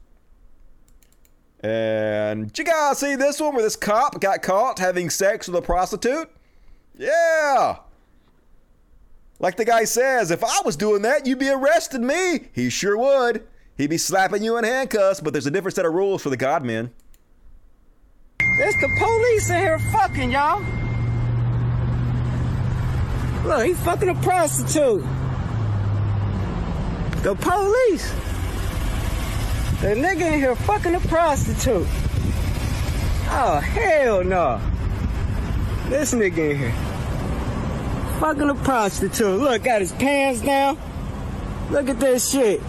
And 1.64 2.56
you 2.58 2.64
guys 2.64 3.00
see 3.00 3.16
this 3.16 3.40
one 3.40 3.56
where 3.56 3.64
this 3.64 3.76
cop 3.76 4.20
got 4.20 4.42
caught 4.42 4.80
having 4.80 5.10
sex 5.10 5.48
with 5.48 5.56
a 5.58 5.62
prostitute? 5.62 6.30
Yeah. 6.96 7.78
Like 9.40 9.58
the 9.58 9.66
guy 9.66 9.86
says, 9.86 10.30
if 10.30 10.44
I 10.44 10.62
was 10.64 10.76
doing 10.76 11.02
that, 11.02 11.26
you'd 11.26 11.40
be 11.40 11.50
arresting 11.50 12.06
me. 12.06 12.50
He 12.54 12.70
sure 12.70 12.98
would. 12.98 13.48
He'd 13.82 13.90
be 13.90 13.98
slapping 13.98 14.44
you 14.44 14.58
in 14.58 14.64
handcuffs, 14.64 15.22
but 15.22 15.34
there's 15.34 15.48
a 15.48 15.50
different 15.50 15.74
set 15.74 15.88
of 15.88 15.94
rules 15.96 16.22
for 16.22 16.30
the 16.30 16.38
God 16.38 16.64
men. 16.64 16.92
It's 18.40 18.80
the 18.80 18.88
police 19.00 19.50
in 19.50 19.58
here 19.58 19.80
fucking, 19.80 20.30
y'all. 20.30 20.64
Look, 23.44 23.66
he 23.66 23.74
fucking 23.74 24.10
a 24.10 24.14
prostitute. 24.14 25.02
The 27.24 27.34
police. 27.34 28.12
The 29.82 29.96
nigga 29.96 30.32
in 30.32 30.34
here 30.36 30.56
fucking 30.56 30.94
a 30.94 31.00
prostitute. 31.00 31.88
Oh, 33.34 33.60
hell 33.64 34.24
no. 34.24 34.62
This 35.90 36.14
nigga 36.14 36.52
in 36.52 36.58
here. 36.60 38.20
Fucking 38.20 38.48
a 38.48 38.54
prostitute. 38.54 39.40
Look, 39.40 39.64
got 39.64 39.82
his 39.82 39.92
pants 39.94 40.42
down. 40.42 40.78
Look 41.72 41.90
at 41.90 42.00
this 42.00 42.30
shit. 42.30 42.62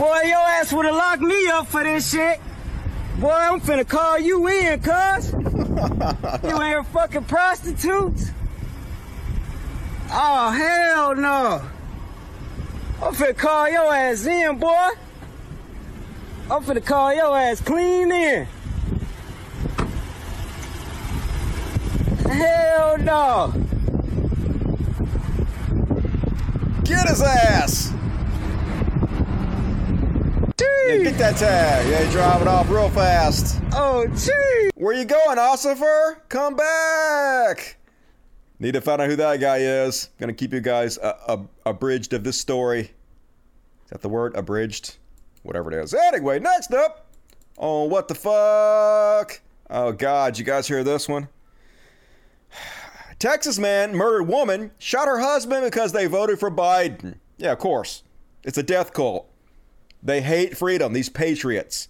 Boy, 0.00 0.22
your 0.24 0.38
ass 0.38 0.72
would 0.72 0.86
have 0.86 0.94
locked 0.94 1.20
me 1.20 1.46
up 1.48 1.66
for 1.66 1.84
this 1.84 2.10
shit. 2.10 2.40
Boy, 3.18 3.28
I'm 3.30 3.60
finna 3.60 3.86
call 3.86 4.18
you 4.18 4.48
in, 4.48 4.80
cuz. 4.80 5.32
you 6.42 6.54
ain't 6.54 6.68
here 6.68 6.84
fucking 6.84 7.24
prostitutes? 7.24 8.30
Oh, 10.10 10.50
hell 10.52 11.14
no. 11.16 11.62
I'm 13.02 13.14
finna 13.14 13.36
call 13.36 13.68
your 13.68 13.94
ass 13.94 14.24
in, 14.24 14.58
boy. 14.58 14.88
I'm 16.50 16.64
finna 16.64 16.82
call 16.82 17.14
your 17.14 17.36
ass 17.36 17.60
clean 17.60 18.10
in. 18.10 18.46
Hell 22.24 22.96
no. 22.96 23.52
Get 26.84 27.06
his 27.06 27.20
ass. 27.20 27.99
Yeah, 30.60 30.96
get 30.98 31.18
that 31.18 31.36
tag. 31.36 31.86
Yeah, 31.88 32.10
drive 32.10 32.42
it 32.42 32.48
off 32.48 32.68
real 32.68 32.90
fast. 32.90 33.60
Oh, 33.72 34.06
gee. 34.08 34.70
Where 34.74 34.94
you 34.94 35.04
going, 35.04 35.38
Ossifer? 35.38 36.20
Come 36.28 36.56
back. 36.56 37.76
Need 38.58 38.72
to 38.72 38.80
find 38.80 39.00
out 39.00 39.08
who 39.08 39.16
that 39.16 39.40
guy 39.40 39.58
is. 39.58 40.10
Gonna 40.18 40.34
keep 40.34 40.52
you 40.52 40.60
guys 40.60 40.98
uh, 40.98 41.38
abridged 41.64 42.12
of 42.12 42.24
this 42.24 42.38
story. 42.38 42.80
Is 42.80 42.90
that 43.90 44.02
the 44.02 44.08
word? 44.08 44.36
Abridged? 44.36 44.96
Whatever 45.42 45.72
it 45.72 45.82
is. 45.82 45.94
Anyway, 45.94 46.38
next 46.38 46.72
up 46.74 47.06
on 47.56 47.88
What 47.88 48.08
the 48.08 48.14
Fuck? 48.14 49.40
Oh, 49.70 49.92
God, 49.92 50.38
you 50.38 50.44
guys 50.44 50.68
hear 50.68 50.84
this 50.84 51.08
one? 51.08 51.28
Texas 53.18 53.58
man 53.58 53.94
murdered 53.94 54.24
woman, 54.24 54.72
shot 54.78 55.06
her 55.06 55.20
husband 55.20 55.64
because 55.64 55.92
they 55.92 56.06
voted 56.06 56.38
for 56.38 56.50
Biden. 56.50 57.16
Yeah, 57.38 57.52
of 57.52 57.58
course. 57.58 58.02
It's 58.44 58.58
a 58.58 58.62
death 58.62 58.92
cult. 58.92 59.29
They 60.02 60.20
hate 60.22 60.56
freedom, 60.56 60.92
these 60.92 61.08
patriots. 61.08 61.88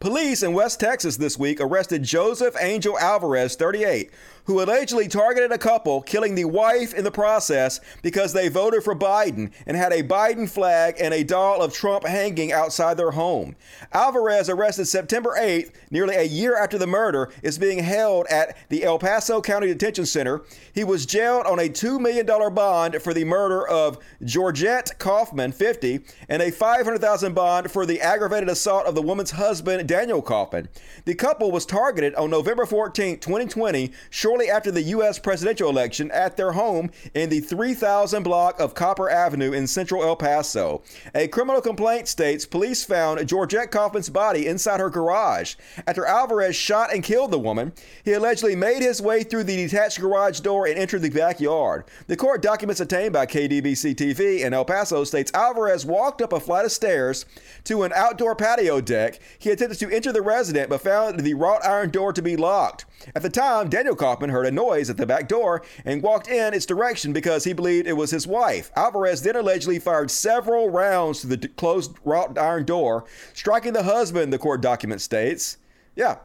Police 0.00 0.42
in 0.42 0.52
West 0.52 0.80
Texas 0.80 1.16
this 1.16 1.38
week 1.38 1.60
arrested 1.60 2.02
Joseph 2.02 2.56
Angel 2.60 2.98
Alvarez, 2.98 3.54
38, 3.54 4.10
who 4.44 4.62
allegedly 4.62 5.08
targeted 5.08 5.52
a 5.52 5.58
couple, 5.58 6.02
killing 6.02 6.34
the 6.34 6.44
wife 6.44 6.94
in 6.94 7.04
the 7.04 7.10
process 7.10 7.80
because 8.02 8.32
they 8.32 8.48
voted 8.48 8.82
for 8.82 8.94
Biden 8.94 9.52
and 9.66 9.76
had 9.76 9.92
a 9.92 10.02
Biden 10.02 10.50
flag 10.50 10.96
and 11.00 11.14
a 11.14 11.24
doll 11.24 11.62
of 11.62 11.72
Trump 11.72 12.06
hanging 12.06 12.52
outside 12.52 12.96
their 12.96 13.12
home. 13.12 13.56
Alvarez, 13.92 14.48
arrested 14.48 14.86
September 14.86 15.36
8th, 15.38 15.72
nearly 15.90 16.16
a 16.16 16.24
year 16.24 16.56
after 16.56 16.78
the 16.78 16.86
murder, 16.86 17.30
is 17.42 17.58
being 17.58 17.78
held 17.78 18.26
at 18.26 18.56
the 18.68 18.84
El 18.84 18.98
Paso 18.98 19.40
County 19.40 19.68
Detention 19.68 20.06
Center. 20.06 20.42
He 20.74 20.84
was 20.84 21.06
jailed 21.06 21.46
on 21.46 21.58
a 21.58 21.68
$2 21.68 22.00
million 22.00 22.26
bond 22.26 23.00
for 23.02 23.14
the 23.14 23.24
murder 23.24 23.66
of 23.66 23.98
Georgette 24.24 24.98
Kaufman, 24.98 25.52
50, 25.52 26.00
and 26.28 26.42
a 26.42 26.50
500,000 26.50 27.34
bond 27.34 27.70
for 27.70 27.86
the 27.86 28.00
aggravated 28.00 28.48
assault 28.48 28.86
of 28.86 28.94
the 28.94 29.02
woman's 29.02 29.32
husband, 29.32 29.88
Daniel 29.88 30.22
Kaufman. 30.22 30.68
The 31.04 31.14
couple 31.14 31.50
was 31.50 31.66
targeted 31.66 32.14
on 32.16 32.30
November 32.30 32.66
14, 32.66 33.18
2020, 33.18 33.92
shortly 34.10 34.31
after 34.40 34.70
the 34.70 34.82
U.S. 34.82 35.18
presidential 35.18 35.68
election 35.68 36.10
at 36.10 36.36
their 36.36 36.52
home 36.52 36.90
in 37.14 37.28
the 37.28 37.40
3000 37.40 38.22
block 38.22 38.58
of 38.58 38.74
Copper 38.74 39.10
Avenue 39.10 39.52
in 39.52 39.66
central 39.66 40.02
El 40.02 40.16
Paso. 40.16 40.82
A 41.14 41.28
criminal 41.28 41.60
complaint 41.60 42.08
states 42.08 42.46
police 42.46 42.82
found 42.82 43.26
Georgette 43.28 43.70
Kaufman's 43.70 44.08
body 44.08 44.46
inside 44.46 44.80
her 44.80 44.88
garage. 44.88 45.56
After 45.86 46.06
Alvarez 46.06 46.56
shot 46.56 46.94
and 46.94 47.04
killed 47.04 47.30
the 47.30 47.38
woman, 47.38 47.72
he 48.04 48.12
allegedly 48.12 48.56
made 48.56 48.80
his 48.80 49.02
way 49.02 49.22
through 49.22 49.44
the 49.44 49.56
detached 49.56 50.00
garage 50.00 50.40
door 50.40 50.66
and 50.66 50.78
entered 50.78 51.02
the 51.02 51.10
backyard. 51.10 51.84
The 52.06 52.16
court 52.16 52.40
documents 52.40 52.80
obtained 52.80 53.12
by 53.12 53.26
KDBC 53.26 53.94
TV 53.94 54.40
in 54.40 54.54
El 54.54 54.64
Paso 54.64 55.04
states 55.04 55.32
Alvarez 55.34 55.84
walked 55.84 56.22
up 56.22 56.32
a 56.32 56.40
flight 56.40 56.64
of 56.64 56.72
stairs 56.72 57.26
to 57.64 57.82
an 57.82 57.92
outdoor 57.94 58.34
patio 58.34 58.80
deck. 58.80 59.20
He 59.38 59.50
attempted 59.50 59.78
to 59.80 59.94
enter 59.94 60.12
the 60.12 60.22
resident 60.22 60.70
but 60.70 60.80
found 60.80 61.20
the 61.20 61.34
wrought 61.34 61.64
iron 61.64 61.90
door 61.90 62.12
to 62.12 62.22
be 62.22 62.36
locked. 62.36 62.86
At 63.14 63.22
the 63.22 63.30
time, 63.30 63.68
Daniel 63.68 63.96
Kaufman 63.96 64.30
heard 64.30 64.46
a 64.46 64.50
noise 64.50 64.90
at 64.90 64.96
the 64.96 65.06
back 65.06 65.28
door 65.28 65.62
and 65.84 66.02
walked 66.02 66.28
in 66.28 66.54
its 66.54 66.66
direction 66.66 67.12
because 67.12 67.44
he 67.44 67.52
believed 67.52 67.86
it 67.86 67.96
was 67.96 68.10
his 68.10 68.26
wife. 68.26 68.70
Alvarez 68.76 69.22
then 69.22 69.36
allegedly 69.36 69.78
fired 69.78 70.10
several 70.10 70.70
rounds 70.70 71.20
through 71.20 71.36
the 71.36 71.48
closed 71.48 71.96
wrought 72.04 72.38
iron 72.38 72.64
door, 72.64 73.04
striking 73.34 73.72
the 73.72 73.82
husband, 73.82 74.32
the 74.32 74.38
court 74.38 74.60
document 74.60 75.00
states. 75.00 75.58
Yeah. 75.96 76.18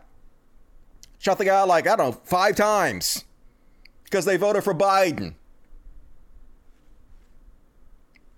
Shot 1.20 1.38
the 1.38 1.45
guy 1.45 1.64
like, 1.64 1.88
I 1.88 1.95
don't 1.95 2.12
know, 2.12 2.22
five 2.24 2.56
times 2.56 3.26
because 4.04 4.26
they 4.26 4.38
voted 4.38 4.64
for 4.64 4.74
Biden. 4.74 5.34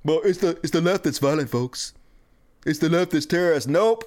Well, 0.04 0.22
it's 0.24 0.40
the 0.40 0.58
it's 0.64 0.72
the 0.72 0.82
left 0.82 1.04
that's 1.04 1.20
violent, 1.20 1.50
folks. 1.50 1.94
It's 2.66 2.80
the 2.80 2.90
left 2.90 3.12
that's 3.12 3.26
terrorist. 3.26 3.68
Nope. 3.68 4.06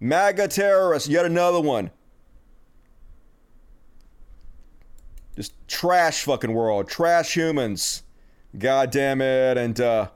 MAGA 0.00 0.48
terrorist, 0.48 1.08
yet 1.08 1.24
another 1.24 1.60
one. 1.60 1.90
Just 5.36 5.52
trash 5.68 6.24
fucking 6.24 6.52
world. 6.52 6.88
Trash 6.88 7.34
humans. 7.34 8.02
God 8.58 8.90
damn 8.90 9.20
it. 9.20 9.58
And 9.58 9.78
uh 9.80 10.08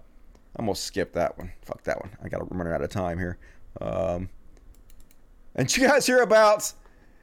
I'm 0.56 0.64
gonna 0.66 0.74
skip 0.74 1.12
that 1.12 1.38
one. 1.38 1.52
Fuck 1.62 1.84
that 1.84 2.00
one. 2.00 2.10
I 2.24 2.28
gotta 2.28 2.44
run 2.44 2.66
out 2.66 2.82
of 2.82 2.90
time 2.90 3.18
here. 3.18 3.38
Um 3.80 4.30
and 5.54 5.76
you 5.76 5.86
guys 5.86 6.06
hear 6.06 6.22
about 6.22 6.72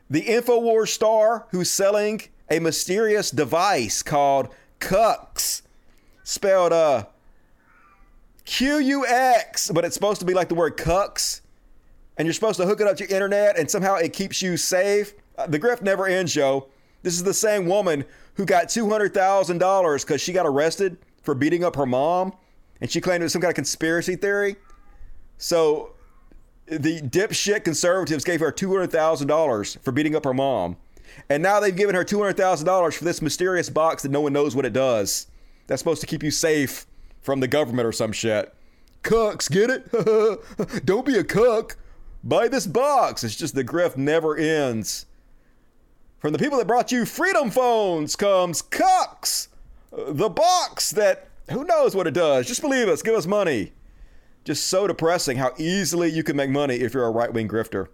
the 0.09 0.21
InfoWars 0.21 0.89
star 0.89 1.47
who's 1.51 1.71
selling 1.71 2.21
a 2.49 2.59
mysterious 2.59 3.31
device 3.31 4.03
called 4.03 4.49
Cucks. 4.79 5.63
Spelled 6.23 6.73
uh 6.73 7.05
Q 8.45 8.77
U 8.77 9.05
X, 9.07 9.71
but 9.71 9.83
it's 9.83 9.95
supposed 9.95 10.19
to 10.19 10.25
be 10.25 10.33
like 10.33 10.49
the 10.49 10.55
word 10.55 10.77
cucks. 10.77 11.41
And 12.17 12.25
you're 12.25 12.33
supposed 12.33 12.59
to 12.59 12.65
hook 12.65 12.79
it 12.79 12.87
up 12.87 12.97
to 12.97 13.03
your 13.03 13.13
internet 13.13 13.57
and 13.57 13.69
somehow 13.69 13.95
it 13.95 14.13
keeps 14.13 14.41
you 14.41 14.55
safe. 14.55 15.13
Uh, 15.37 15.47
the 15.47 15.59
grift 15.59 15.81
never 15.81 16.07
ends, 16.07 16.33
Joe. 16.33 16.67
This 17.07 17.13
is 17.13 17.23
the 17.23 17.33
same 17.33 17.67
woman 17.67 18.03
who 18.33 18.45
got 18.45 18.65
$200,000 18.65 20.01
because 20.05 20.19
she 20.19 20.33
got 20.33 20.45
arrested 20.45 20.97
for 21.23 21.33
beating 21.33 21.63
up 21.63 21.77
her 21.77 21.85
mom. 21.85 22.33
And 22.81 22.91
she 22.91 22.99
claimed 22.99 23.21
it 23.21 23.23
was 23.27 23.31
some 23.31 23.41
kind 23.41 23.49
of 23.49 23.55
conspiracy 23.55 24.17
theory. 24.17 24.57
So 25.37 25.93
the 26.65 26.99
dipshit 26.99 27.63
conservatives 27.63 28.25
gave 28.25 28.41
her 28.41 28.51
$200,000 28.51 29.81
for 29.81 29.93
beating 29.93 30.17
up 30.17 30.25
her 30.25 30.33
mom. 30.33 30.75
And 31.29 31.41
now 31.41 31.61
they've 31.61 31.73
given 31.73 31.95
her 31.95 32.03
$200,000 32.03 32.93
for 32.93 33.05
this 33.05 33.21
mysterious 33.21 33.69
box 33.69 34.03
that 34.03 34.11
no 34.11 34.19
one 34.19 34.33
knows 34.33 34.53
what 34.53 34.65
it 34.65 34.73
does. 34.73 35.27
That's 35.67 35.79
supposed 35.79 36.01
to 36.01 36.07
keep 36.07 36.23
you 36.23 36.31
safe 36.31 36.87
from 37.21 37.39
the 37.39 37.47
government 37.47 37.87
or 37.87 37.93
some 37.93 38.11
shit. 38.11 38.53
Cooks, 39.03 39.47
get 39.47 39.69
it? 39.69 40.85
Don't 40.85 41.05
be 41.05 41.17
a 41.17 41.23
cook. 41.23 41.77
Buy 42.21 42.49
this 42.49 42.67
box. 42.67 43.23
It's 43.23 43.37
just 43.37 43.55
the 43.55 43.63
grift 43.63 43.95
never 43.95 44.35
ends. 44.35 45.05
From 46.19 46.33
the 46.33 46.39
people 46.39 46.57
that 46.57 46.67
brought 46.67 46.91
you 46.91 47.05
Freedom 47.05 47.51
Phones 47.51 48.15
comes 48.15 48.63
Cucks, 48.63 49.49
the 49.91 50.29
box 50.29 50.89
that 50.91 51.27
who 51.51 51.63
knows 51.63 51.95
what 51.95 52.07
it 52.07 52.13
does. 52.13 52.47
Just 52.47 52.61
believe 52.61 52.87
us. 52.87 53.03
Give 53.03 53.15
us 53.15 53.27
money. 53.27 53.71
Just 54.43 54.67
so 54.67 54.87
depressing 54.87 55.37
how 55.37 55.53
easily 55.57 56.09
you 56.09 56.23
can 56.23 56.35
make 56.35 56.49
money 56.49 56.75
if 56.75 56.93
you're 56.93 57.05
a 57.05 57.11
right 57.11 57.31
wing 57.31 57.47
grifter. 57.47 57.87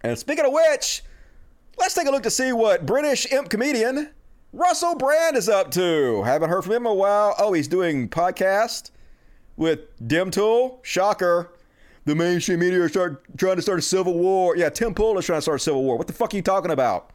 And 0.00 0.18
speaking 0.18 0.44
of 0.44 0.52
which, 0.52 1.02
let's 1.78 1.94
take 1.94 2.08
a 2.08 2.10
look 2.10 2.24
to 2.24 2.30
see 2.30 2.52
what 2.52 2.86
British 2.86 3.30
imp 3.32 3.50
comedian 3.50 4.10
Russell 4.52 4.96
Brand 4.96 5.36
is 5.36 5.48
up 5.48 5.70
to. 5.72 6.22
Haven't 6.24 6.50
heard 6.50 6.62
from 6.62 6.72
him 6.72 6.86
in 6.86 6.92
a 6.92 6.94
while. 6.94 7.34
Oh, 7.38 7.52
he's 7.52 7.68
doing 7.68 8.08
podcast 8.08 8.90
with 9.56 9.80
Dim 10.06 10.30
Tool. 10.30 10.80
Shocker. 10.82 11.52
The 12.06 12.14
mainstream 12.14 12.60
media 12.60 12.80
are 12.82 12.88
start, 12.88 13.24
trying 13.36 13.56
to 13.56 13.62
start 13.62 13.80
a 13.80 13.82
civil 13.82 14.14
war. 14.14 14.56
Yeah, 14.56 14.68
Tim 14.68 14.94
Pool 14.94 15.18
is 15.18 15.26
trying 15.26 15.38
to 15.38 15.42
start 15.42 15.60
a 15.60 15.62
civil 15.62 15.82
war. 15.82 15.98
What 15.98 16.06
the 16.06 16.12
fuck 16.12 16.32
are 16.32 16.36
you 16.36 16.42
talking 16.42 16.70
about? 16.70 17.10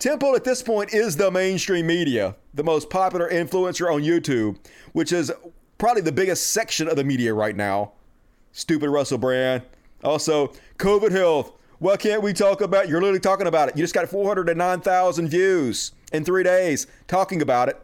Tim 0.00 0.18
Pool 0.18 0.34
at 0.34 0.42
this 0.42 0.62
point 0.62 0.92
is 0.92 1.16
the 1.16 1.30
mainstream 1.30 1.86
media, 1.86 2.34
the 2.52 2.64
most 2.64 2.90
popular 2.90 3.30
influencer 3.30 3.92
on 3.92 4.02
YouTube, 4.02 4.56
which 4.92 5.12
is 5.12 5.30
probably 5.78 6.02
the 6.02 6.10
biggest 6.10 6.48
section 6.48 6.88
of 6.88 6.96
the 6.96 7.04
media 7.04 7.32
right 7.32 7.54
now. 7.54 7.92
Stupid 8.50 8.90
Russell 8.90 9.18
Brand. 9.18 9.62
Also, 10.02 10.52
COVID 10.78 11.12
health. 11.12 11.52
Why 11.78 11.96
can't 11.96 12.20
we 12.20 12.32
talk 12.32 12.62
about? 12.62 12.88
You're 12.88 13.00
literally 13.00 13.20
talking 13.20 13.46
about 13.46 13.68
it. 13.68 13.76
You 13.76 13.84
just 13.84 13.94
got 13.94 14.08
409,000 14.08 15.28
views 15.28 15.92
in 16.12 16.24
three 16.24 16.42
days 16.42 16.88
talking 17.06 17.42
about 17.42 17.68
it. 17.68 17.80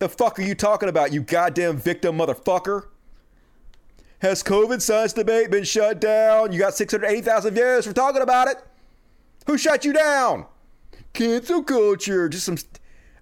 The 0.00 0.08
fuck 0.08 0.40
are 0.40 0.42
you 0.42 0.56
talking 0.56 0.88
about, 0.88 1.12
you 1.12 1.22
goddamn 1.22 1.76
victim 1.76 2.18
motherfucker? 2.18 2.86
Has 4.20 4.42
COVID 4.42 4.82
science 4.82 5.14
debate 5.14 5.50
been 5.50 5.64
shut 5.64 5.98
down? 5.98 6.52
You 6.52 6.58
got 6.58 6.74
680,000 6.74 7.54
views 7.54 7.86
for 7.86 7.94
talking 7.94 8.20
about 8.20 8.48
it. 8.48 8.56
Who 9.46 9.56
shut 9.56 9.84
you 9.84 9.94
down? 9.94 10.44
Cancel 11.14 11.62
culture. 11.62 12.28
Just 12.28 12.44
some. 12.44 12.58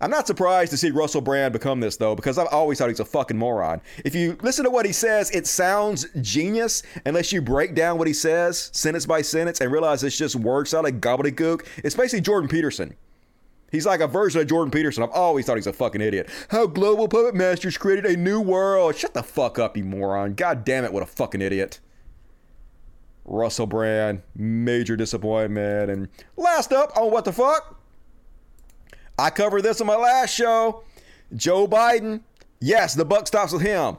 I'm 0.01 0.11
not 0.11 0.27
surprised 0.27 0.73
to 0.73 0.77
see 0.77 0.91
Russell 0.91 1.21
Brand 1.21 1.53
become 1.53 1.79
this, 1.79 1.97
though, 1.97 2.15
because 2.17 2.37
I've 2.37 2.49
always 2.49 2.79
thought 2.79 2.89
he's 2.89 3.01
a 3.01 3.05
fucking 3.05 3.39
moron. 3.39 3.81
If 4.05 4.15
you 4.15 4.37
listen 4.43 4.65
to 4.65 4.71
what 4.71 4.87
he 4.87 4.93
says, 4.93 5.31
it 5.31 5.47
sounds 5.47 6.07
genius 6.21 6.83
unless 7.07 7.33
you 7.33 7.43
break 7.43 7.75
down 7.75 7.99
what 7.99 8.07
he 8.07 8.13
says 8.13 8.71
sentence 8.73 9.07
by 9.07 9.23
sentence 9.23 9.61
and 9.61 9.71
realize 9.73 10.03
it's 10.03 10.19
just 10.19 10.37
words 10.37 10.75
out 10.75 10.85
like 10.85 11.01
gobbledygook. 11.01 11.65
It's 11.79 11.97
basically 11.97 12.23
Jordan 12.23 12.49
Peterson. 12.49 12.95
He's 13.71 13.85
like 13.85 14.01
a 14.01 14.07
version 14.07 14.41
of 14.41 14.47
Jordan 14.47 14.71
Peterson. 14.71 15.03
I've 15.03 15.11
always 15.11 15.45
thought 15.45 15.57
he's 15.57 15.67
a 15.67 15.73
fucking 15.73 16.01
idiot. 16.01 16.31
How 16.49 16.67
global 16.67 17.07
puppet 17.07 17.35
masters 17.35 17.77
created 17.77 18.07
a 18.07 18.17
new 18.17 18.41
world. 18.41 18.97
Shut 18.97 19.13
the 19.13 19.23
fuck 19.23 19.59
up, 19.59 19.77
you 19.77 19.85
moron. 19.85 20.35
God 20.35 20.65
damn 20.65 20.85
it, 20.85 20.93
what 20.93 21.03
a 21.03 21.07
fucking 21.07 21.43
idiot. 21.43 21.81
Russell 23.27 23.67
Brand, 23.67 24.23
major 24.35 24.97
disappointment. 24.97 25.91
And 25.91 26.09
last 26.37 26.73
up 26.73 26.97
on 26.97 27.11
What 27.11 27.27
the 27.27 27.33
Fuck, 27.33 27.79
I 29.19 29.29
covered 29.29 29.63
this 29.63 29.83
on 29.83 29.87
my 29.87 29.97
last 29.97 30.33
show. 30.35 30.83
Joe 31.37 31.69
Biden, 31.69 32.23
yes, 32.61 32.95
the 32.95 33.05
buck 33.05 33.27
stops 33.27 33.53
with 33.53 33.61
him. 33.61 33.99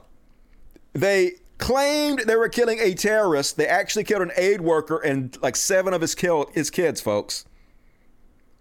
They 0.94 1.34
claimed 1.60 2.22
they 2.26 2.36
were 2.36 2.50
killing 2.50 2.80
a 2.80 2.96
terrorist. 2.96 3.56
They 3.56 3.68
actually 3.68 4.06
killed 4.06 4.24
an 4.24 4.32
aid 4.36 4.62
worker 4.62 4.98
and 4.98 5.38
like 5.44 5.56
seven 5.56 5.94
of 5.94 6.02
his, 6.02 6.16
killed, 6.16 6.50
his 6.56 6.72
kids, 6.72 7.02
folks 7.02 7.46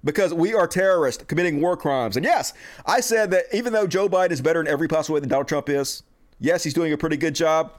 because 0.05 0.33
we 0.33 0.55
are 0.55 0.67
terrorists 0.67 1.23
committing 1.25 1.61
war 1.61 1.77
crimes. 1.77 2.17
And 2.17 2.25
yes, 2.25 2.53
I 2.87 3.01
said 3.01 3.31
that 3.33 3.45
even 3.53 3.73
though 3.73 3.87
Joe 3.87 4.09
Biden 4.09 4.31
is 4.31 4.41
better 4.41 4.61
in 4.61 4.69
every 4.69 4.89
possible 4.89 5.15
way 5.15 5.21
than 5.21 5.29
Donald 5.29 5.49
Trump 5.49 5.69
is, 5.69 6.03
yes, 6.39 6.65
he's 6.65 6.75
doing 6.75 6.93
a 6.93 6.99
pretty 6.99 7.17
good 7.17 7.35
job. 7.35 7.73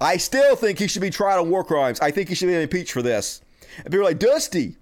I 0.00 0.16
still 0.16 0.56
think 0.56 0.78
he 0.78 0.88
should 0.88 1.02
be 1.02 1.10
tried 1.10 1.38
on 1.38 1.50
war 1.50 1.64
crimes. 1.64 2.00
I 2.00 2.10
think 2.10 2.28
he 2.28 2.34
should 2.34 2.48
be 2.48 2.54
impeached 2.54 2.92
for 2.92 3.02
this. 3.02 3.40
And 3.78 3.86
people 3.86 4.00
are 4.00 4.04
like, 4.04 4.18
Dusty, 4.18 4.76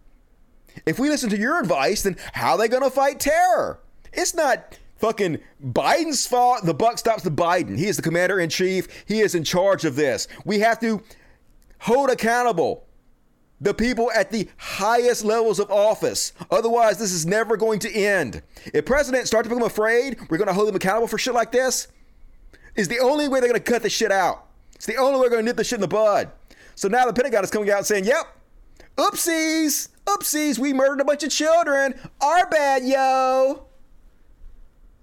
if 0.87 0.99
we 0.99 1.09
listen 1.09 1.31
to 1.31 1.39
your 1.39 1.61
advice, 1.61 2.03
then 2.03 2.17
how 2.33 2.53
are 2.53 2.59
they 2.59 2.69
going 2.69 2.83
to 2.83 2.91
fight 2.91 3.21
terror? 3.21 3.81
It's 4.13 4.35
not 4.35 4.79
fucking 4.99 5.39
Biden's 5.63 6.27
fault. 6.27 6.65
The 6.65 6.75
buck 6.75 6.99
stops 6.99 7.25
with 7.25 7.37
Biden. 7.37 7.79
He 7.79 7.87
is 7.87 7.97
the 7.97 8.03
commander 8.03 8.41
in 8.41 8.49
chief. 8.49 8.89
He 9.07 9.21
is 9.21 9.35
in 9.35 9.45
charge 9.45 9.85
of 9.85 9.97
this. 9.97 10.29
We 10.45 10.61
have 10.61 10.81
to 10.81 11.03
hold 11.81 12.11
accountable 12.11 12.87
the 13.63 13.73
people 13.73 14.11
at 14.11 14.33
the 14.33 14.49
highest 14.59 15.25
levels 15.25 15.61
of 15.61 15.71
office. 15.71 16.33
Otherwise, 16.51 16.99
this 16.99 17.13
is 17.13 17.25
never 17.25 17.57
going 17.57 17.79
to 17.79 17.93
end. 17.93 18.43
If 18.75 18.85
presidents 18.85 19.29
start 19.29 19.45
to 19.45 19.49
become 19.49 19.65
afraid, 19.65 20.19
we're 20.29 20.37
going 20.37 20.49
to 20.49 20.55
hold 20.55 20.67
them 20.67 20.75
accountable 20.75 21.07
for 21.07 21.17
shit 21.17 21.33
like 21.33 21.53
this. 21.53 21.87
Is 22.75 22.89
the 22.89 22.99
only 22.99 23.29
way 23.29 23.39
they're 23.39 23.49
going 23.49 23.63
to 23.63 23.73
cut 23.73 23.83
the 23.83 23.91
shit 23.91 24.11
out. 24.11 24.47
It's 24.75 24.87
the 24.87 24.97
only 24.97 25.15
way 25.15 25.27
we're 25.27 25.31
going 25.31 25.45
to 25.45 25.47
nip 25.47 25.57
the 25.57 25.65
shit 25.65 25.77
in 25.77 25.81
the 25.81 25.89
bud. 25.89 26.33
So 26.75 26.89
now 26.89 27.07
the 27.07 27.13
Pentagon 27.13 27.45
is 27.45 27.51
coming 27.51 27.71
out 27.71 27.87
saying, 27.87 28.05
yep, 28.05 28.25
oopsies, 28.97 29.91
oopsies, 30.07 30.59
we 30.59 30.73
murdered 30.73 31.01
a 31.01 31.05
bunch 31.05 31.23
of 31.23 31.31
children. 31.31 31.95
Our 32.21 32.49
bad, 32.49 32.83
yo. 32.85 33.67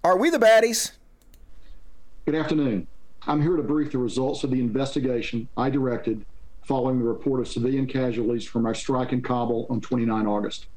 Are 0.03 0.17
we 0.17 0.29
the 0.29 0.39
baddies? 0.39 0.91
Good 2.25 2.35
afternoon. 2.35 2.87
I'm 3.25 3.41
here 3.41 3.55
to 3.55 3.63
brief 3.63 3.91
the 3.91 3.99
results 3.99 4.43
of 4.43 4.51
the 4.51 4.59
investigation 4.59 5.47
I 5.55 5.69
directed 5.69 6.25
following 6.69 6.99
the 6.99 7.03
report 7.03 7.39
of 7.39 7.47
civilian 7.47 7.87
casualties 7.87 8.45
from 8.45 8.67
our 8.67 8.75
strike 8.75 9.11
in 9.11 9.23
Kabul 9.23 9.65
on 9.71 9.81
29 9.81 10.27
August. 10.27 10.67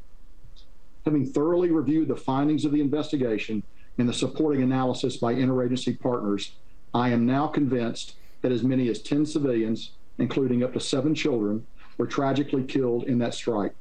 Having 1.04 1.26
thoroughly 1.26 1.70
reviewed 1.70 2.08
the 2.08 2.16
findings 2.16 2.64
of 2.64 2.72
the 2.72 2.80
investigation 2.80 3.62
and 3.98 4.08
the 4.08 4.14
supporting 4.14 4.62
analysis 4.62 5.18
by 5.18 5.34
interagency 5.34 6.00
partners, 6.00 6.52
I 6.94 7.10
am 7.10 7.26
now 7.26 7.46
convinced 7.46 8.14
that 8.40 8.52
as 8.52 8.62
many 8.62 8.88
as 8.88 9.02
10 9.02 9.26
civilians, 9.26 9.90
including 10.16 10.64
up 10.64 10.72
to 10.72 10.80
seven 10.80 11.14
children, 11.14 11.66
were 11.98 12.06
tragically 12.06 12.64
killed 12.64 13.04
in 13.04 13.18
that 13.18 13.34
strike. 13.34 13.74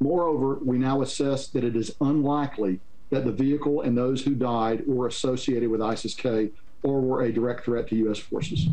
Moreover, 0.00 0.58
we 0.64 0.78
now 0.78 1.00
assess 1.00 1.46
that 1.46 1.62
it 1.62 1.76
is 1.76 1.94
unlikely 2.00 2.80
that 3.10 3.24
the 3.24 3.30
vehicle 3.30 3.82
and 3.82 3.96
those 3.96 4.24
who 4.24 4.34
died 4.34 4.84
were 4.84 5.06
associated 5.06 5.70
with 5.70 5.80
ISIS 5.80 6.14
K 6.14 6.50
or 6.82 7.00
were 7.00 7.22
a 7.22 7.32
direct 7.32 7.66
threat 7.66 7.86
to 7.90 7.96
U.S. 7.98 8.18
forces. 8.18 8.66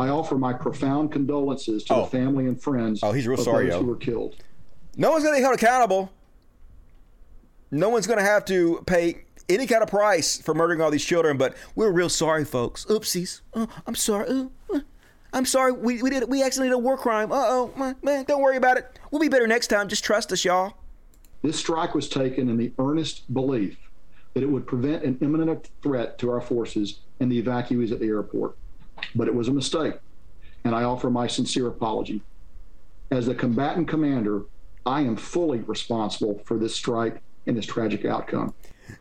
I 0.00 0.08
offer 0.08 0.36
my 0.38 0.52
profound 0.52 1.12
condolences 1.12 1.84
to 1.84 1.94
Oh. 1.94 2.00
the 2.04 2.10
family 2.10 2.46
and 2.46 2.60
friends 2.60 3.00
Oh, 3.02 3.12
he's 3.12 3.26
real 3.26 3.38
of 3.38 3.44
sorry, 3.44 3.66
those 3.66 3.74
yo. 3.74 3.80
who 3.82 3.86
were 3.86 3.96
killed. 3.96 4.36
No 4.96 5.10
one's 5.10 5.22
going 5.22 5.34
to 5.34 5.38
be 5.38 5.42
held 5.42 5.54
accountable. 5.54 6.10
No 7.70 7.88
one's 7.90 8.06
going 8.06 8.18
to 8.18 8.24
have 8.24 8.44
to 8.46 8.82
pay 8.86 9.24
any 9.48 9.66
kind 9.66 9.82
of 9.82 9.88
price 9.88 10.40
for 10.40 10.54
murdering 10.54 10.80
all 10.80 10.90
these 10.90 11.04
children, 11.04 11.36
but 11.36 11.54
we're 11.74 11.90
real 11.92 12.08
sorry, 12.08 12.44
folks. 12.44 12.84
Oopsies. 12.86 13.40
Oh, 13.54 13.68
I'm 13.86 13.94
sorry. 13.94 14.48
Uh, 14.72 14.80
I'm 15.32 15.44
sorry. 15.44 15.72
We, 15.72 16.02
we 16.02 16.10
did 16.10 16.28
we 16.28 16.42
accidentally 16.42 16.70
did 16.70 16.74
a 16.74 16.78
war 16.78 16.96
crime. 16.96 17.30
Uh 17.30 17.44
oh, 17.48 17.94
man, 18.02 18.24
don't 18.24 18.42
worry 18.42 18.56
about 18.56 18.78
it. 18.78 18.98
We'll 19.10 19.20
be 19.20 19.28
better 19.28 19.46
next 19.46 19.68
time. 19.68 19.86
Just 19.88 20.02
trust 20.02 20.32
us, 20.32 20.44
y'all. 20.44 20.74
This 21.42 21.58
strike 21.58 21.94
was 21.94 22.08
taken 22.08 22.48
in 22.48 22.56
the 22.56 22.72
earnest 22.78 23.32
belief 23.32 23.76
that 24.34 24.42
it 24.42 24.46
would 24.50 24.66
prevent 24.66 25.04
an 25.04 25.18
imminent 25.20 25.70
threat 25.82 26.18
to 26.18 26.30
our 26.30 26.40
forces 26.40 27.00
and 27.20 27.30
the 27.30 27.40
evacuees 27.40 27.92
at 27.92 28.00
the 28.00 28.06
airport. 28.06 28.56
But 29.14 29.28
it 29.28 29.34
was 29.34 29.48
a 29.48 29.52
mistake, 29.52 29.94
and 30.64 30.74
I 30.74 30.84
offer 30.84 31.10
my 31.10 31.26
sincere 31.26 31.68
apology. 31.68 32.22
As 33.10 33.26
the 33.26 33.34
combatant 33.34 33.88
commander, 33.88 34.42
I 34.86 35.00
am 35.00 35.16
fully 35.16 35.58
responsible 35.60 36.40
for 36.44 36.56
this 36.58 36.74
strike 36.74 37.20
and 37.46 37.56
this 37.56 37.66
tragic 37.66 38.04
outcome. 38.04 38.54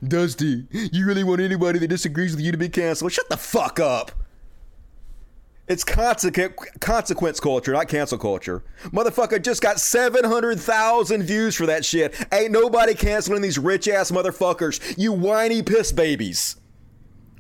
Dusty, 0.07 0.67
you 0.71 1.05
really 1.05 1.23
want 1.23 1.41
anybody 1.41 1.79
that 1.79 1.87
disagrees 1.87 2.35
with 2.35 2.43
you 2.43 2.51
to 2.51 2.57
be 2.57 2.69
canceled? 2.69 3.11
Shut 3.11 3.29
the 3.29 3.37
fuck 3.37 3.79
up. 3.79 4.11
It's 5.67 5.83
consequent, 5.83 6.55
consequence 6.79 7.39
culture, 7.39 7.73
not 7.73 7.87
cancel 7.87 8.17
culture. 8.17 8.63
Motherfucker 8.85 9.39
just 9.39 9.61
got 9.61 9.79
700,000 9.79 11.23
views 11.23 11.55
for 11.55 11.67
that 11.67 11.85
shit. 11.85 12.15
Ain't 12.33 12.51
nobody 12.51 12.95
canceling 12.95 13.43
these 13.43 13.59
rich 13.59 13.87
ass 13.87 14.09
motherfuckers. 14.09 14.97
You 14.97 15.13
whiny 15.13 15.61
piss 15.61 15.91
babies. 15.91 16.55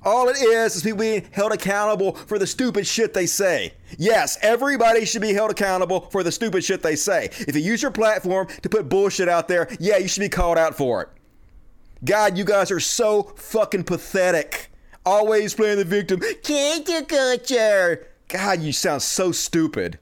All 0.03 0.29
it 0.29 0.37
is 0.37 0.75
is 0.75 0.83
people 0.83 0.99
being 0.99 1.27
held 1.31 1.51
accountable 1.51 2.13
for 2.13 2.39
the 2.39 2.47
stupid 2.47 2.87
shit 2.87 3.13
they 3.13 3.25
say. 3.25 3.73
Yes, 3.97 4.37
everybody 4.41 5.05
should 5.05 5.21
be 5.21 5.33
held 5.33 5.51
accountable 5.51 6.01
for 6.11 6.23
the 6.23 6.31
stupid 6.31 6.63
shit 6.63 6.81
they 6.81 6.95
say. 6.95 7.25
If 7.31 7.55
you 7.55 7.61
use 7.61 7.81
your 7.81 7.91
platform 7.91 8.47
to 8.61 8.69
put 8.69 8.87
bullshit 8.87 9.27
out 9.27 9.47
there, 9.47 9.67
yeah, 9.79 9.97
you 9.97 10.07
should 10.07 10.21
be 10.21 10.29
called 10.29 10.57
out 10.57 10.75
for 10.75 11.01
it. 11.01 11.09
God, 12.05 12.37
you 12.37 12.45
guys 12.45 12.71
are 12.71 12.79
so 12.79 13.23
fucking 13.35 13.83
pathetic. 13.83 14.71
Always 15.05 15.53
playing 15.53 15.77
the 15.77 15.85
victim. 15.85 16.21
Cancel 16.43 17.03
culture. 17.03 18.07
God, 18.29 18.61
you 18.61 18.71
sound 18.71 19.01
so 19.01 19.31
stupid. 19.31 19.99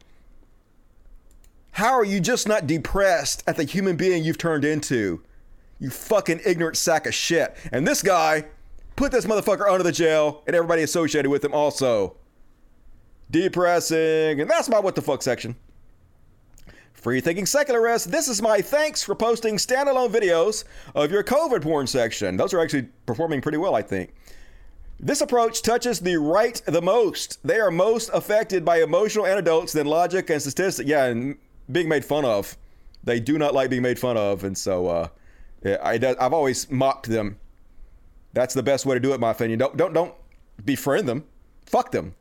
How 1.72 1.94
are 1.94 2.06
you 2.06 2.20
just 2.20 2.48
not 2.48 2.68
depressed 2.68 3.44
at 3.48 3.56
the 3.56 3.64
human 3.64 3.96
being 3.96 4.24
you've 4.24 4.38
turned 4.38 4.66
into? 4.66 5.24
You 5.80 5.90
fucking 5.90 6.42
ignorant 6.46 6.76
sack 6.76 7.06
of 7.06 7.14
shit. 7.14 7.56
And 7.72 7.88
this 7.88 8.02
guy 8.02 8.46
put 8.98 9.14
this 9.14 9.26
motherfucker 9.26 9.70
under 9.70 9.84
the 9.84 9.92
jail 9.94 10.44
and 10.46 10.56
everybody 10.56 10.82
associated 10.82 11.30
with 11.30 11.46
him 11.46 11.54
also. 11.54 12.18
Depressing. 13.32 14.42
And 14.42 14.50
that's 14.50 14.68
my 14.68 14.80
what 14.80 14.96
the 14.96 15.02
fuck 15.02 15.22
section. 15.22 15.56
Free 16.94 17.22
thinking 17.22 17.46
secularists, 17.46 18.08
this 18.08 18.28
is 18.28 18.42
my 18.42 18.60
thanks 18.60 19.04
for 19.04 19.14
posting 19.16 19.58
standalone 19.58 20.10
videos 20.10 20.66
of 20.96 21.12
your 21.12 21.24
COVID 21.24 21.62
porn 21.62 21.86
section. 21.86 22.36
Those 22.36 22.54
are 22.54 22.60
actually 22.60 22.90
performing 23.06 23.40
pretty 23.40 23.60
well, 23.60 23.76
I 23.76 23.84
think. 23.84 24.14
This 25.00 25.22
approach 25.22 25.62
touches 25.62 26.00
the 26.00 26.18
right 26.18 26.60
the 26.66 26.82
most. 26.82 27.38
They 27.48 27.60
are 27.60 27.70
most 27.70 28.10
affected 28.14 28.66
by 28.66 28.82
emotional 28.82 29.28
antidotes 29.28 29.74
than 29.74 29.86
logic 29.86 30.32
and 30.32 30.42
statistics. 30.42 30.90
Yeah, 30.90 31.06
and 31.06 31.38
being 31.72 31.88
made 31.88 32.04
fun 32.04 32.26
of. 32.26 32.58
They 33.04 33.20
do 33.20 33.38
not 33.38 33.54
like 33.54 33.70
being 33.70 33.84
made 33.84 34.00
fun 34.00 34.18
of, 34.18 34.44
and 34.44 34.58
so 34.58 34.88
uh, 34.88 35.08
I, 35.64 36.16
I've 36.20 36.34
always 36.34 36.70
mocked 36.72 37.08
them. 37.08 37.38
That's 38.34 38.54
the 38.54 38.64
best 38.64 38.86
way 38.86 38.96
to 38.96 39.00
do 39.00 39.14
it, 39.14 39.20
my 39.20 39.32
opinion. 39.32 39.60
Don't 39.60 39.78
don't 39.78 39.94
don't 39.94 40.14
befriend 40.64 41.08
them. 41.08 41.26
Fuck 41.66 41.92
them. 41.92 42.16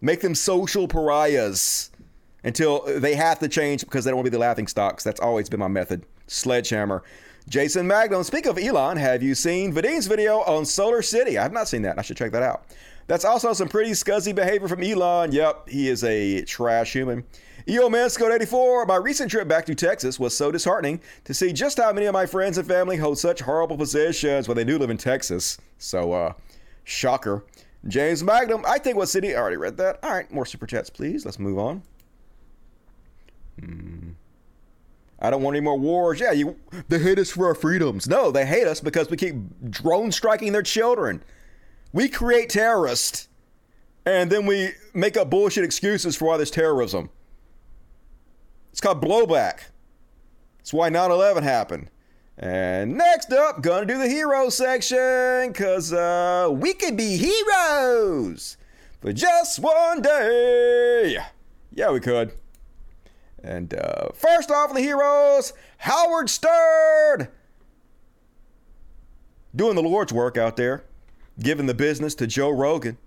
Make 0.00 0.20
them 0.20 0.34
social 0.34 0.86
pariahs 0.88 1.90
until 2.42 2.84
they 2.86 3.14
have 3.14 3.38
to 3.38 3.48
change 3.48 3.80
because 3.80 4.04
they 4.04 4.10
don't 4.10 4.16
want 4.16 4.26
to 4.26 4.30
be 4.30 4.34
the 4.34 4.40
laughing 4.40 4.66
stocks. 4.66 5.02
That's 5.02 5.20
always 5.20 5.48
been 5.48 5.60
my 5.60 5.68
method. 5.68 6.04
Sledgehammer. 6.26 7.02
Jason 7.48 7.86
Magnum, 7.86 8.22
speak 8.24 8.46
of 8.46 8.58
Elon, 8.58 8.96
have 8.96 9.22
you 9.22 9.34
seen 9.34 9.70
Vadim's 9.72 10.06
video 10.06 10.38
on 10.40 10.64
Solar 10.64 11.02
City? 11.02 11.36
I 11.36 11.42
have 11.42 11.52
not 11.52 11.68
seen 11.68 11.82
that. 11.82 11.98
I 11.98 12.02
should 12.02 12.16
check 12.16 12.32
that 12.32 12.42
out. 12.42 12.64
That's 13.06 13.24
also 13.24 13.52
some 13.52 13.68
pretty 13.68 13.90
scuzzy 13.90 14.34
behavior 14.34 14.66
from 14.66 14.82
Elon. 14.82 15.30
Yep, 15.30 15.68
he 15.68 15.88
is 15.88 16.02
a 16.04 16.42
trash 16.44 16.94
human. 16.94 17.24
EO 17.66 17.88
Manscode 17.88 18.34
84, 18.34 18.84
my 18.84 18.96
recent 18.96 19.30
trip 19.30 19.48
back 19.48 19.64
to 19.64 19.74
Texas 19.74 20.20
was 20.20 20.36
so 20.36 20.52
disheartening 20.52 21.00
to 21.24 21.32
see 21.32 21.50
just 21.50 21.78
how 21.78 21.92
many 21.94 22.04
of 22.04 22.12
my 22.12 22.26
friends 22.26 22.58
and 22.58 22.68
family 22.68 22.98
hold 22.98 23.18
such 23.18 23.40
horrible 23.40 23.78
positions 23.78 24.46
when 24.46 24.56
they 24.56 24.64
do 24.64 24.76
live 24.76 24.90
in 24.90 24.98
Texas. 24.98 25.56
So, 25.78 26.12
uh, 26.12 26.32
shocker. 26.84 27.44
James 27.88 28.22
Magnum, 28.22 28.64
I 28.66 28.78
think 28.78 28.98
what 28.98 29.08
city? 29.08 29.34
I 29.34 29.38
already 29.38 29.56
read 29.56 29.78
that. 29.78 29.98
All 30.02 30.10
right, 30.10 30.30
more 30.30 30.44
super 30.44 30.66
chats, 30.66 30.90
please. 30.90 31.24
Let's 31.24 31.38
move 31.38 31.58
on. 31.58 31.82
Hmm. 33.58 34.10
I 35.18 35.30
don't 35.30 35.42
want 35.42 35.56
any 35.56 35.64
more 35.64 35.78
wars. 35.78 36.20
Yeah, 36.20 36.32
you, 36.32 36.56
they 36.88 36.98
hate 36.98 37.18
us 37.18 37.30
for 37.30 37.46
our 37.46 37.54
freedoms. 37.54 38.06
No, 38.06 38.30
they 38.30 38.44
hate 38.44 38.66
us 38.66 38.80
because 38.80 39.08
we 39.08 39.16
keep 39.16 39.36
drone 39.70 40.12
striking 40.12 40.52
their 40.52 40.62
children. 40.62 41.22
We 41.94 42.10
create 42.10 42.50
terrorists, 42.50 43.28
and 44.04 44.30
then 44.30 44.44
we 44.44 44.72
make 44.92 45.16
up 45.16 45.30
bullshit 45.30 45.64
excuses 45.64 46.14
for 46.14 46.26
why 46.26 46.36
there's 46.36 46.50
terrorism. 46.50 47.08
It's 48.74 48.80
called 48.80 49.00
blowback. 49.00 49.66
That's 50.58 50.72
why 50.72 50.88
9 50.88 51.12
11 51.12 51.44
happened. 51.44 51.90
And 52.36 52.98
next 52.98 53.32
up, 53.32 53.62
gonna 53.62 53.86
do 53.86 53.98
the 53.98 54.08
hero 54.08 54.48
section, 54.48 55.52
because 55.52 55.92
uh, 55.92 56.48
we 56.50 56.74
could 56.74 56.96
be 56.96 57.16
heroes 57.16 58.56
for 59.00 59.12
just 59.12 59.60
one 59.60 60.02
day. 60.02 61.18
Yeah, 61.70 61.92
we 61.92 62.00
could. 62.00 62.32
And 63.44 63.72
uh, 63.74 64.08
first 64.12 64.50
off, 64.50 64.74
the 64.74 64.80
heroes, 64.80 65.52
Howard 65.78 66.28
Stern. 66.28 67.28
Doing 69.54 69.76
the 69.76 69.82
Lord's 69.84 70.12
work 70.12 70.36
out 70.36 70.56
there, 70.56 70.82
giving 71.38 71.66
the 71.66 71.74
business 71.74 72.16
to 72.16 72.26
Joe 72.26 72.50
Rogan. 72.50 72.98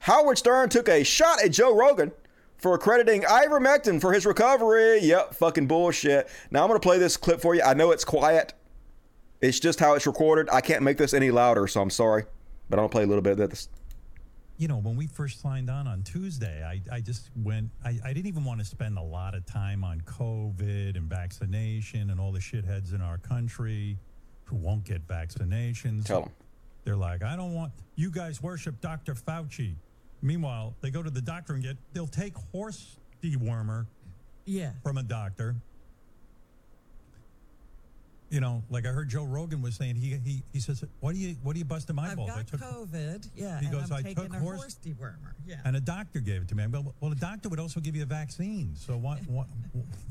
Howard 0.00 0.38
Stern 0.38 0.68
took 0.68 0.88
a 0.88 1.04
shot 1.04 1.44
at 1.44 1.52
Joe 1.52 1.76
Rogan 1.76 2.10
for 2.58 2.74
accrediting 2.74 3.22
ivermectin 3.22 4.00
for 4.00 4.12
his 4.12 4.26
recovery. 4.26 5.00
Yep, 5.00 5.34
fucking 5.34 5.66
bullshit. 5.66 6.28
Now 6.50 6.62
I'm 6.62 6.68
going 6.68 6.80
to 6.80 6.86
play 6.86 6.98
this 6.98 7.16
clip 7.16 7.40
for 7.40 7.54
you. 7.54 7.62
I 7.62 7.74
know 7.74 7.90
it's 7.90 8.04
quiet. 8.04 8.54
It's 9.40 9.60
just 9.60 9.78
how 9.78 9.94
it's 9.94 10.06
recorded. 10.06 10.48
I 10.50 10.60
can't 10.60 10.82
make 10.82 10.96
this 10.96 11.12
any 11.12 11.30
louder, 11.30 11.66
so 11.66 11.82
I'm 11.82 11.90
sorry. 11.90 12.24
But 12.70 12.76
to 12.76 12.88
play 12.88 13.04
a 13.04 13.06
little 13.06 13.22
bit 13.22 13.38
of 13.38 13.50
this. 13.50 13.68
you 14.58 14.66
know, 14.68 14.78
when 14.78 14.96
we 14.96 15.06
first 15.06 15.40
signed 15.40 15.68
on 15.70 15.86
on 15.86 16.02
Tuesday, 16.02 16.64
I, 16.64 16.80
I 16.96 17.00
just 17.00 17.30
went, 17.36 17.70
I, 17.84 17.98
I 18.04 18.12
didn't 18.12 18.26
even 18.26 18.44
want 18.44 18.58
to 18.60 18.66
spend 18.66 18.96
a 18.98 19.02
lot 19.02 19.34
of 19.34 19.44
time 19.46 19.84
on 19.84 20.00
COVID 20.00 20.96
and 20.96 21.08
vaccination 21.08 22.10
and 22.10 22.18
all 22.18 22.32
the 22.32 22.40
shitheads 22.40 22.94
in 22.94 23.02
our 23.02 23.18
country 23.18 23.98
who 24.44 24.56
won't 24.56 24.84
get 24.84 25.06
vaccinations. 25.06 26.06
Tell 26.06 26.22
them. 26.22 26.32
They're 26.84 26.96
like, 26.96 27.22
I 27.22 27.36
don't 27.36 27.52
want, 27.52 27.72
you 27.96 28.10
guys 28.10 28.42
worship 28.42 28.80
Dr. 28.80 29.14
Fauci. 29.14 29.74
Meanwhile, 30.22 30.74
they 30.80 30.90
go 30.90 31.02
to 31.02 31.10
the 31.10 31.20
doctor 31.20 31.54
and 31.54 31.62
get, 31.62 31.76
they'll 31.92 32.06
take 32.06 32.34
horse 32.52 32.98
dewormer 33.22 33.86
Yeah. 34.44 34.72
from 34.82 34.98
a 34.98 35.02
doctor. 35.02 35.56
You 38.28 38.40
know, 38.40 38.64
like 38.70 38.86
I 38.86 38.88
heard 38.88 39.08
Joe 39.08 39.22
Rogan 39.22 39.62
was 39.62 39.76
saying, 39.76 39.94
he 39.94 40.18
he, 40.24 40.42
he 40.52 40.58
says, 40.58 40.84
"What 40.98 41.14
do 41.14 41.20
you 41.20 41.36
what 41.44 41.52
do 41.52 41.60
you 41.60 41.64
busting 41.64 41.94
my 41.94 42.10
I've 42.10 42.16
balls?" 42.16 42.30
I 42.30 42.36
got 42.38 42.46
took 42.48 42.60
COVID. 42.60 43.28
Yeah. 43.36 43.60
He 43.60 43.66
and 43.66 43.74
goes, 43.74 43.90
I'm 43.92 44.04
"I 44.04 44.12
took 44.12 44.32
a 44.34 44.38
horse- 44.38 44.58
horse 44.58 44.76
dewormer. 44.84 45.34
Yeah. 45.46 45.56
And 45.64 45.76
a 45.76 45.80
doctor 45.80 46.18
gave 46.18 46.42
it 46.42 46.48
to 46.48 46.56
me. 46.56 46.64
I 46.64 46.66
go, 46.66 46.92
well, 47.00 47.12
a 47.12 47.14
doctor 47.14 47.48
would 47.48 47.60
also 47.60 47.78
give 47.78 47.94
you 47.94 48.02
a 48.02 48.06
vaccine. 48.06 48.74
So 48.74 48.96
why, 48.96 49.18
why, 49.28 49.44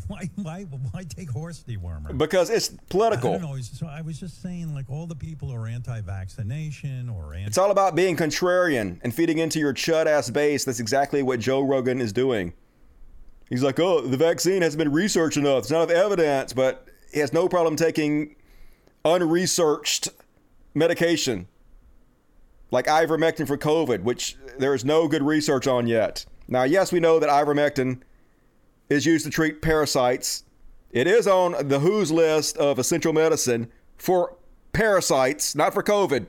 why, 0.08 0.30
why, 0.36 0.62
why 0.92 1.04
take 1.04 1.30
horse 1.30 1.62
dewormer? 1.68 2.18
Because 2.18 2.50
it's 2.50 2.70
political. 2.90 3.34
I 3.34 3.38
don't 3.38 3.52
know. 3.52 3.62
So 3.62 3.86
I 3.86 4.00
was 4.00 4.18
just 4.18 4.42
saying, 4.42 4.74
like 4.74 4.90
all 4.90 5.08
the 5.08 5.16
people 5.16 5.50
who 5.50 5.56
are 5.56 5.68
anti-vaccination 5.68 7.10
or 7.10 7.34
anti. 7.34 7.48
It's 7.48 7.58
all 7.58 7.72
about 7.72 7.96
being 7.96 8.16
contrarian 8.16 9.00
and 9.04 9.14
feeding 9.14 9.40
into 9.40 9.60
your 9.60 9.74
chud 9.74 10.06
ass 10.06 10.30
base. 10.30 10.64
That's 10.64 10.80
exactly 10.80 11.22
what 11.22 11.42
Joe 11.42 11.62
Rogan 11.62 12.00
is 12.00 12.14
doing. 12.14 12.54
He's 13.50 13.62
like, 13.62 13.80
oh, 13.80 14.02
the 14.02 14.18
vaccine 14.18 14.62
hasn't 14.62 14.80
been 14.80 14.92
researched 14.92 15.38
enough. 15.38 15.60
It's 15.60 15.72
not 15.72 15.90
enough 15.90 16.04
evidence, 16.06 16.54
but 16.54 16.88
he 17.16 17.22
has 17.22 17.32
no 17.32 17.48
problem 17.48 17.78
taking 17.78 18.36
unresearched 19.06 20.10
medication 20.74 21.48
like 22.72 22.88
ivermectin 22.88 23.48
for 23.48 23.58
COVID, 23.58 24.02
which 24.02 24.36
there 24.60 24.74
is 24.74 24.84
no 24.84 25.08
good 25.08 25.24
research 25.24 25.66
on 25.66 25.88
yet. 25.88 26.26
Now, 26.50 26.64
yes, 26.64 26.92
we 26.92 27.00
know 27.00 27.20
that 27.20 27.30
ivermectin 27.30 28.02
is 28.90 29.06
used 29.06 29.24
to 29.24 29.32
treat 29.32 29.62
parasites. 29.62 30.44
It 30.92 31.08
is 31.08 31.26
on 31.26 31.54
the 31.70 31.80
WHO's 31.80 32.12
list 32.12 32.58
of 32.58 32.80
essential 32.80 33.14
medicine 33.14 33.72
for 33.98 34.36
parasites, 34.74 35.56
not 35.56 35.74
for 35.74 35.82
COVID. 35.82 36.26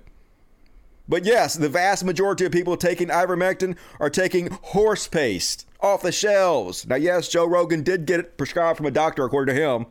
But 1.09 1.25
yes, 1.25 1.55
the 1.55 1.69
vast 1.69 2.05
majority 2.05 2.45
of 2.45 2.53
people 2.53 2.77
taking 2.77 3.09
ivermectin 3.09 3.77
are 3.99 4.11
taking 4.11 4.51
horse 4.63 5.09
paste 5.09 5.67
off 5.81 6.03
the 6.03 6.13
shelves. 6.13 6.87
Now, 6.87 6.95
yes, 6.95 7.27
Joe 7.27 7.45
Rogan 7.45 7.83
did 7.83 8.07
get 8.07 8.21
it 8.21 8.39
prescribed 8.39 8.77
from 8.77 8.87
a 8.87 8.93
doctor, 8.93 9.25
according 9.25 9.53
to 9.57 9.61
him. 9.61 9.87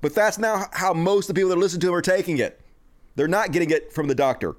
But 0.00 0.14
that's 0.14 0.38
now 0.38 0.66
how 0.72 0.92
most 0.92 1.28
of 1.28 1.34
the 1.34 1.38
people 1.38 1.50
that 1.50 1.58
listen 1.58 1.80
to 1.80 1.88
him 1.88 1.94
are 1.94 2.02
taking 2.02 2.38
it. 2.38 2.60
They're 3.14 3.28
not 3.28 3.52
getting 3.52 3.70
it 3.70 3.92
from 3.92 4.08
the 4.08 4.14
doctor. 4.14 4.56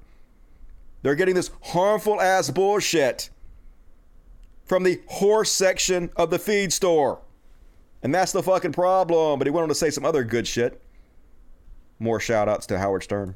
They're 1.02 1.14
getting 1.14 1.34
this 1.34 1.50
harmful 1.62 2.20
ass 2.20 2.50
bullshit 2.50 3.30
from 4.64 4.82
the 4.82 5.00
horse 5.06 5.50
section 5.50 6.10
of 6.16 6.30
the 6.30 6.38
feed 6.38 6.72
store. 6.72 7.20
And 8.02 8.14
that's 8.14 8.32
the 8.32 8.42
fucking 8.42 8.72
problem. 8.72 9.38
But 9.38 9.46
he 9.46 9.50
went 9.50 9.62
on 9.62 9.68
to 9.68 9.74
say 9.74 9.90
some 9.90 10.04
other 10.04 10.24
good 10.24 10.46
shit. 10.46 10.82
More 11.98 12.20
shout 12.20 12.48
outs 12.48 12.66
to 12.66 12.78
Howard 12.78 13.02
Stern. 13.04 13.34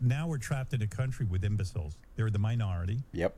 Now 0.00 0.28
we're 0.28 0.38
trapped 0.38 0.74
in 0.74 0.82
a 0.82 0.86
country 0.86 1.26
with 1.26 1.44
imbeciles. 1.44 1.96
They're 2.16 2.30
the 2.30 2.38
minority. 2.38 3.00
Yep. 3.12 3.36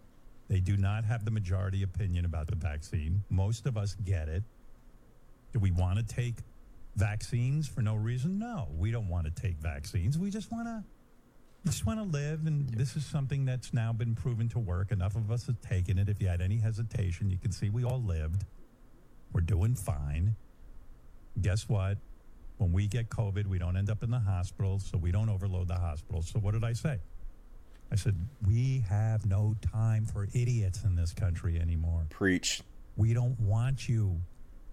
They 0.49 0.61
do 0.61 0.77
not 0.77 1.05
have 1.05 1.25
the 1.25 1.31
majority 1.31 1.83
opinion 1.83 2.25
about 2.25 2.49
the 2.49 2.57
vaccine. 2.57 3.23
Most 3.29 3.67
of 3.67 3.77
us 3.77 3.97
get 4.05 4.29
it. 4.29 4.43
Do 5.53 5.59
we 5.59 5.71
want 5.71 5.99
to 5.99 6.15
take 6.15 6.37
vaccines 6.99 7.69
for 7.69 7.81
no 7.81 7.95
reason? 7.95 8.39
No, 8.39 8.69
we 8.77 8.91
don't 8.91 9.09
want 9.09 9.25
to 9.27 9.43
take 9.43 9.57
vaccines. 9.59 10.19
We 10.19 10.31
just 10.31 10.51
want 10.51 10.67
to 10.67 10.85
just 11.67 11.87
want 11.87 11.99
to 11.99 12.05
live, 12.05 12.47
and 12.47 12.69
this 12.71 12.97
is 12.97 13.05
something 13.05 13.45
that's 13.45 13.75
now 13.75 13.93
been 13.93 14.15
proven 14.15 14.49
to 14.51 14.59
work. 14.59 14.93
Enough 14.93 15.17
of 15.17 15.31
us 15.31 15.47
have 15.47 15.61
taken 15.61 15.99
it. 15.99 16.09
If 16.09 16.21
you 16.21 16.29
had 16.29 16.41
any 16.41 16.57
hesitation, 16.57 17.31
you 17.31 17.37
can 17.37 17.53
see 17.53 17.69
we 17.69 17.85
all 17.85 18.01
lived. 18.01 18.45
We're 19.33 19.41
doing 19.41 19.75
fine. 19.75 20.37
Guess 21.41 21.69
what? 21.69 21.99
When 22.59 22.73
we 22.73 22.87
get 22.87 23.11
COVID, 23.11 23.47
we 23.47 23.59
don't 23.59 23.77
end 23.77 23.91
up 23.91 24.03
in 24.03 24.11
the 24.11 24.19
hospital, 24.19 24.79
so 24.79 24.99
we 24.99 25.11
don't 25.11 25.29
overload 25.29 25.69
the 25.69 25.79
hospital. 25.79 26.23
So 26.23 26.39
what 26.39 26.55
did 26.55 26.65
I 26.65 26.73
say? 26.73 26.99
I 27.91 27.97
said, 27.97 28.17
we 28.47 28.85
have 28.89 29.27
no 29.27 29.57
time 29.73 30.07
for 30.07 30.29
idiots 30.35 30.85
in 30.85 30.95
this 30.95 31.13
country 31.13 31.59
anymore. 31.59 32.07
Preach. 32.11 32.63
We 32.97 33.15
don't 33.15 33.39
want 33.41 33.89
you. 33.89 34.21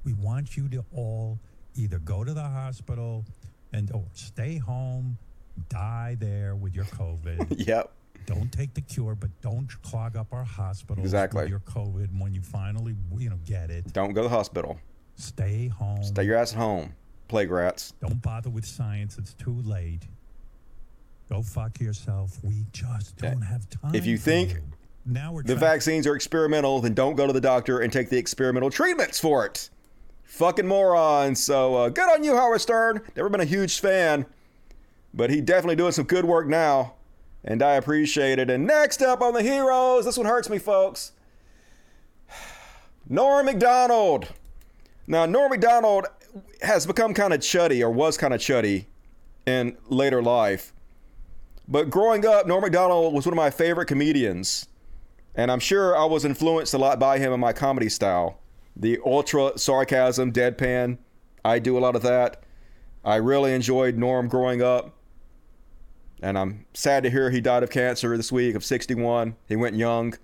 We 0.03 0.13
want 0.13 0.55
you 0.55 0.67
to 0.69 0.85
all 0.93 1.39
either 1.75 1.99
go 1.99 2.23
to 2.23 2.33
the 2.33 2.43
hospital 2.43 3.25
and 3.73 3.91
or 3.93 4.05
stay 4.13 4.57
home, 4.57 5.17
die 5.69 6.15
there 6.19 6.55
with 6.55 6.75
your 6.75 6.85
COVID. 6.85 7.55
yep. 7.67 7.91
Don't 8.25 8.51
take 8.51 8.73
the 8.73 8.81
cure, 8.81 9.13
but 9.13 9.29
don't 9.41 9.67
clog 9.83 10.15
up 10.15 10.33
our 10.33 10.43
hospitals 10.43 11.05
Exactly. 11.05 11.41
with 11.43 11.49
your 11.49 11.59
COVID. 11.59 12.05
And 12.09 12.19
when 12.19 12.33
you 12.33 12.41
finally, 12.41 12.95
you 13.17 13.29
know, 13.29 13.37
get 13.45 13.69
it, 13.69 13.93
Don't 13.93 14.13
go 14.13 14.23
to 14.23 14.27
the 14.29 14.35
hospital. 14.35 14.79
stay 15.15 15.67
home. 15.67 16.03
Stay 16.03 16.23
your 16.23 16.35
ass 16.35 16.53
at 16.53 16.57
home. 16.57 16.93
Plague 17.27 17.51
rats. 17.51 17.93
Don't 18.01 18.21
bother 18.21 18.49
with 18.49 18.65
science. 18.65 19.17
It's 19.17 19.33
too 19.33 19.61
late. 19.63 20.03
Go 21.29 21.41
fuck 21.41 21.79
yourself. 21.79 22.37
We 22.43 22.65
just 22.71 23.17
don't 23.17 23.41
have 23.41 23.67
time. 23.69 23.95
If 23.95 24.05
you 24.05 24.17
think 24.17 24.51
you. 24.53 24.61
now 25.05 25.33
we're 25.33 25.41
the 25.43 25.55
vaccines 25.55 26.05
are 26.05 26.15
experimental, 26.15 26.81
then 26.81 26.93
don't 26.93 27.15
go 27.15 27.25
to 27.25 27.33
the 27.33 27.41
doctor 27.41 27.79
and 27.79 27.91
take 27.91 28.09
the 28.09 28.17
experimental 28.17 28.69
treatments 28.69 29.19
for 29.19 29.45
it. 29.45 29.69
Fucking 30.25 30.67
morons. 30.67 31.43
So 31.43 31.75
uh, 31.75 31.89
good 31.89 32.09
on 32.09 32.23
you, 32.23 32.35
Howard 32.35 32.61
Stern. 32.61 33.01
Never 33.15 33.29
been 33.29 33.41
a 33.41 33.45
huge 33.45 33.79
fan, 33.79 34.25
but 35.13 35.29
he 35.29 35.39
definitely 35.39 35.75
doing 35.75 35.91
some 35.91 36.05
good 36.05 36.25
work 36.25 36.47
now, 36.47 36.95
and 37.43 37.61
I 37.61 37.75
appreciate 37.75 38.39
it. 38.39 38.49
And 38.49 38.67
next 38.67 39.01
up 39.01 39.21
on 39.21 39.33
the 39.33 39.43
heroes, 39.43 40.05
this 40.05 40.17
one 40.17 40.25
hurts 40.25 40.49
me, 40.49 40.57
folks. 40.57 41.13
Norm 43.09 43.45
Macdonald. 43.45 44.27
Now, 45.07 45.25
Norm 45.25 45.51
Macdonald 45.51 46.07
has 46.61 46.85
become 46.85 47.13
kind 47.13 47.33
of 47.33 47.39
chuddy, 47.39 47.81
or 47.81 47.89
was 47.89 48.17
kind 48.17 48.33
of 48.33 48.41
chuddy 48.41 48.85
in 49.45 49.77
later 49.87 50.21
life. 50.21 50.73
But 51.67 51.89
growing 51.89 52.25
up, 52.25 52.47
Norm 52.47 52.61
Macdonald 52.61 53.13
was 53.13 53.25
one 53.25 53.33
of 53.33 53.37
my 53.37 53.49
favorite 53.51 53.87
comedians. 53.87 54.67
And 55.35 55.51
I'm 55.51 55.59
sure 55.59 55.97
I 55.97 56.05
was 56.05 56.25
influenced 56.25 56.73
a 56.73 56.77
lot 56.77 56.99
by 56.99 57.19
him 57.19 57.33
in 57.33 57.39
my 57.39 57.53
comedy 57.53 57.89
style. 57.89 58.39
The 58.75 58.99
ultra 59.05 59.57
sarcasm, 59.57 60.31
deadpan. 60.31 60.97
I 61.43 61.59
do 61.59 61.77
a 61.77 61.79
lot 61.79 61.95
of 61.95 62.01
that. 62.01 62.43
I 63.03 63.17
really 63.17 63.53
enjoyed 63.53 63.97
Norm 63.97 64.27
growing 64.27 64.61
up. 64.61 64.93
And 66.21 66.37
I'm 66.37 66.65
sad 66.73 67.03
to 67.03 67.09
hear 67.09 67.29
he 67.29 67.41
died 67.41 67.63
of 67.63 67.69
cancer 67.69 68.17
this 68.17 68.31
week 68.31 68.55
of 68.55 68.65
61. 68.65 69.35
He 69.47 69.55
went 69.55 69.75
young. 69.75 70.15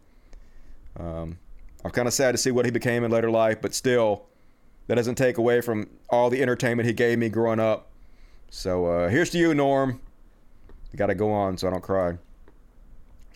Um, 1.00 1.38
I'm 1.86 1.92
kind 1.92 2.08
of 2.08 2.14
sad 2.14 2.32
to 2.32 2.38
see 2.38 2.52
what 2.52 2.66
he 2.66 2.72
became 2.72 3.04
in 3.04 3.12
later 3.12 3.30
life, 3.30 3.62
but 3.62 3.74
still, 3.74 4.26
that 4.88 4.96
doesn't 4.96 5.16
take 5.16 5.38
away 5.38 5.62
from 5.62 5.90
all 6.10 6.30
the 6.30 6.42
entertainment 6.42 6.88
he 6.88 6.94
gave 6.94 7.20
me 7.20 7.30
growing 7.30 7.60
up. 7.60 7.90
So 8.50 8.86
uh, 8.86 9.10
here's 9.10 9.30
to 9.32 9.38
you, 9.38 9.54
Norm. 9.54 10.02
Got 10.96 11.08
to 11.08 11.16
go 11.16 11.32
on 11.32 11.58
so 11.58 11.68
I 11.68 11.72
don't 11.72 11.84
cry. 11.84 12.18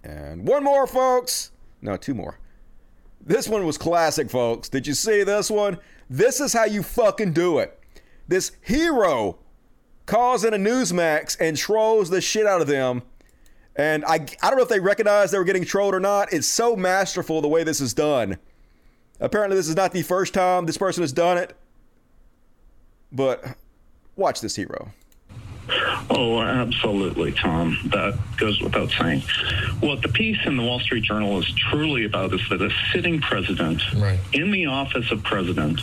And 0.04 0.48
one 0.48 0.64
more, 0.64 0.86
folks. 0.86 1.52
No, 1.82 1.98
two 1.98 2.14
more. 2.14 2.40
This 3.26 3.48
one 3.48 3.66
was 3.66 3.78
classic, 3.78 4.30
folks. 4.30 4.70
Did 4.70 4.86
you 4.86 4.94
see 4.94 5.24
this 5.24 5.50
one? 5.50 5.80
This 6.10 6.40
is 6.40 6.54
how 6.54 6.66
you 6.66 6.84
fucking 6.84 7.34
do 7.34 7.58
it. 7.58 7.80
This 8.28 8.52
hero 8.62 9.40
calls 10.06 10.44
in 10.44 10.54
a 10.54 10.58
Newsmax 10.58 11.36
and 11.40 11.58
trolls 11.58 12.10
the 12.10 12.22
shit 12.22 12.46
out 12.46 12.62
of 12.62 12.68
them. 12.68 13.02
And 13.76 14.06
I, 14.06 14.16
I 14.16 14.50
don't 14.50 14.58
know 14.58 14.64
if 14.64 14.70
they 14.70 14.80
recognize 14.80 15.32
they 15.32 15.38
were 15.38 15.44
getting 15.44 15.66
trolled 15.66 15.96
or 15.96 16.00
not. 16.00 16.32
It's 16.32 16.48
so 16.48 16.76
masterful 16.76 17.42
the 17.42 17.48
way 17.48 17.64
this 17.64 17.82
is 17.82 17.94
done. 17.94 18.38
Apparently, 19.20 19.58
this 19.58 19.68
is 19.68 19.76
not 19.76 19.92
the 19.92 20.04
first 20.04 20.34
time 20.34 20.66
this 20.66 20.78
person 20.78 21.02
has 21.02 21.12
done 21.12 21.38
it. 21.38 21.58
But 23.12 23.58
watch 24.16 24.42
this 24.42 24.56
hero. 24.56 24.92
Oh, 26.10 26.40
absolutely, 26.42 27.32
Tom. 27.32 27.78
That 27.86 28.18
goes 28.38 28.62
without 28.62 28.92
saying. 28.92 29.22
What 29.80 30.02
the 30.02 30.10
piece 30.10 30.38
in 30.46 30.58
the 30.58 30.64
Wall 30.64 30.80
Street 30.80 31.04
Journal 31.04 31.40
is 31.40 31.52
truly 31.54 32.06
about 32.06 32.34
is 32.34 32.42
that 32.50 32.62
a 32.62 32.70
sitting 32.94 33.20
president 33.20 33.82
in 34.34 34.52
the 34.52 34.68
office 34.68 35.12
of 35.12 35.24
president 35.24 35.82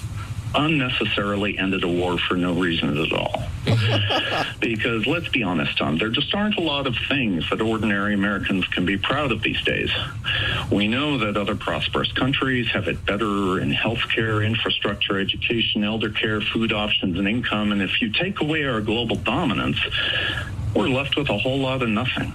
unnecessarily 0.54 1.58
ended 1.58 1.84
a 1.84 1.88
war 1.88 2.18
for 2.18 2.36
no 2.36 2.52
reason 2.52 2.96
at 2.98 3.12
all. 3.12 3.42
because 4.60 5.06
let's 5.06 5.28
be 5.28 5.42
honest, 5.42 5.78
Tom, 5.78 5.98
there 5.98 6.08
just 6.08 6.34
aren't 6.34 6.56
a 6.56 6.60
lot 6.60 6.86
of 6.86 6.96
things 7.08 7.48
that 7.50 7.60
ordinary 7.60 8.14
Americans 8.14 8.66
can 8.66 8.84
be 8.84 8.96
proud 8.96 9.32
of 9.32 9.42
these 9.42 9.62
days. 9.62 9.90
We 10.70 10.88
know 10.88 11.18
that 11.18 11.36
other 11.36 11.54
prosperous 11.54 12.10
countries 12.12 12.68
have 12.72 12.88
it 12.88 13.04
better 13.04 13.60
in 13.60 13.72
healthcare, 13.72 14.44
infrastructure, 14.44 15.18
education, 15.18 15.84
elder 15.84 16.10
care, 16.10 16.40
food 16.40 16.72
options, 16.72 17.18
and 17.18 17.28
income. 17.28 17.72
And 17.72 17.82
if 17.82 18.00
you 18.00 18.12
take 18.12 18.40
away 18.40 18.64
our 18.64 18.80
global 18.80 19.16
dominance, 19.16 19.78
we're 20.74 20.88
left 20.88 21.16
with 21.16 21.28
a 21.28 21.36
whole 21.38 21.58
lot 21.60 21.82
of 21.82 21.88
nothing. 21.88 22.32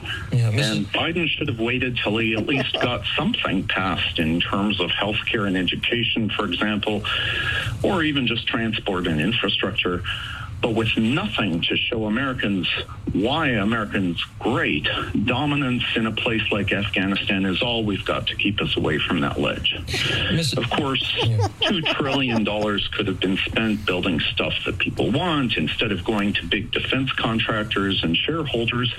and 0.76 0.86
Biden 0.88 1.28
should 1.28 1.48
have 1.48 1.60
waited 1.60 1.98
till 2.04 2.18
he 2.18 2.36
at 2.36 2.46
least 2.46 2.74
got 2.82 3.04
something 3.18 3.68
passed 3.68 4.20
in 4.20 4.40
terms 4.40 4.80
of 4.80 4.92
health 4.92 5.18
care 5.30 5.46
and 5.46 5.58
education, 5.58 6.30
for 6.30 6.46
example, 6.46 7.04
or 7.84 8.04
even 8.04 8.28
just 8.28 8.48
transport 8.48 9.08
and 9.08 9.20
infrastructure. 9.20 10.04
But 10.62 10.74
with 10.74 10.98
nothing 10.98 11.62
to 11.62 11.78
show 11.78 12.06
Americans 12.06 12.68
why 13.14 13.50
Americans 13.50 14.24
great, 14.40 14.88
dominance 15.26 15.84
in 15.96 16.08
a 16.08 16.12
place 16.12 16.42
like 16.52 16.72
Afghanistan 16.72 17.46
is 17.46 17.62
all 17.62 17.84
we've 17.84 18.04
got 18.06 18.28
to 18.28 18.36
keep 18.36 18.60
us 18.62 18.76
away 18.76 18.98
from 19.00 19.22
that 19.22 19.40
ledge. 19.40 19.76
Of 20.58 20.70
course, 20.72 21.16
two 21.62 21.82
trillion 21.82 22.44
dollars 22.44 22.88
could 22.90 23.08
have 23.08 23.20
been 23.20 23.38
spent 23.38 23.86
building 23.86 24.20
stuff 24.20 24.54
that 24.66 24.78
people 24.80 25.12
want 25.12 25.58
instead 25.58 25.92
of 25.92 26.04
going 26.04 26.34
to 26.34 26.46
big 26.46 26.72
defense 26.72 27.12
contractors 27.14 28.04
and 28.04 28.16
shareholders. 28.18 28.94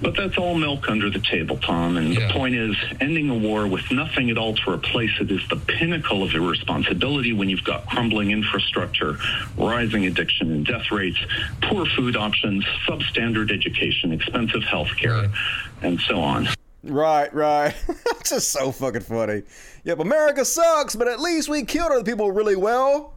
But 0.00 0.16
that's 0.16 0.38
all 0.38 0.54
milk 0.54 0.88
under 0.88 1.10
the 1.10 1.20
table, 1.20 1.58
Tom. 1.58 1.96
And 1.96 2.16
the 2.16 2.28
point 2.32 2.54
is, 2.54 2.76
ending 3.00 3.28
a 3.28 3.34
war 3.34 3.66
with 3.66 3.90
nothing 3.90 4.30
at 4.30 4.38
all 4.38 4.54
to 4.54 4.70
replace 4.70 5.12
it 5.20 5.30
is 5.30 5.46
the 5.48 5.56
pinnacle 5.56 6.22
of 6.22 6.34
irresponsibility 6.34 7.32
when 7.32 7.48
you've 7.48 7.64
got 7.64 7.86
crumbling 7.86 8.30
infrastructure, 8.30 9.18
rising 9.56 10.06
addiction 10.06 10.50
and 10.52 10.64
death 10.64 10.90
rates, 10.92 11.18
poor 11.62 11.86
food 11.96 12.16
options, 12.16 12.64
substandard 12.86 13.50
education, 13.50 14.12
expensive 14.12 14.62
health 14.64 14.94
care, 14.96 15.26
and 15.82 16.00
so 16.00 16.20
on. 16.20 16.48
Right, 16.84 17.32
right. 17.32 17.74
Just 18.24 18.50
so 18.50 18.72
fucking 18.72 19.02
funny. 19.02 19.42
Yep, 19.84 20.00
America 20.00 20.44
sucks, 20.44 20.96
but 20.96 21.08
at 21.08 21.20
least 21.20 21.48
we 21.48 21.64
killed 21.64 21.92
other 21.92 22.04
people 22.04 22.30
really 22.32 22.56
well. 22.56 23.14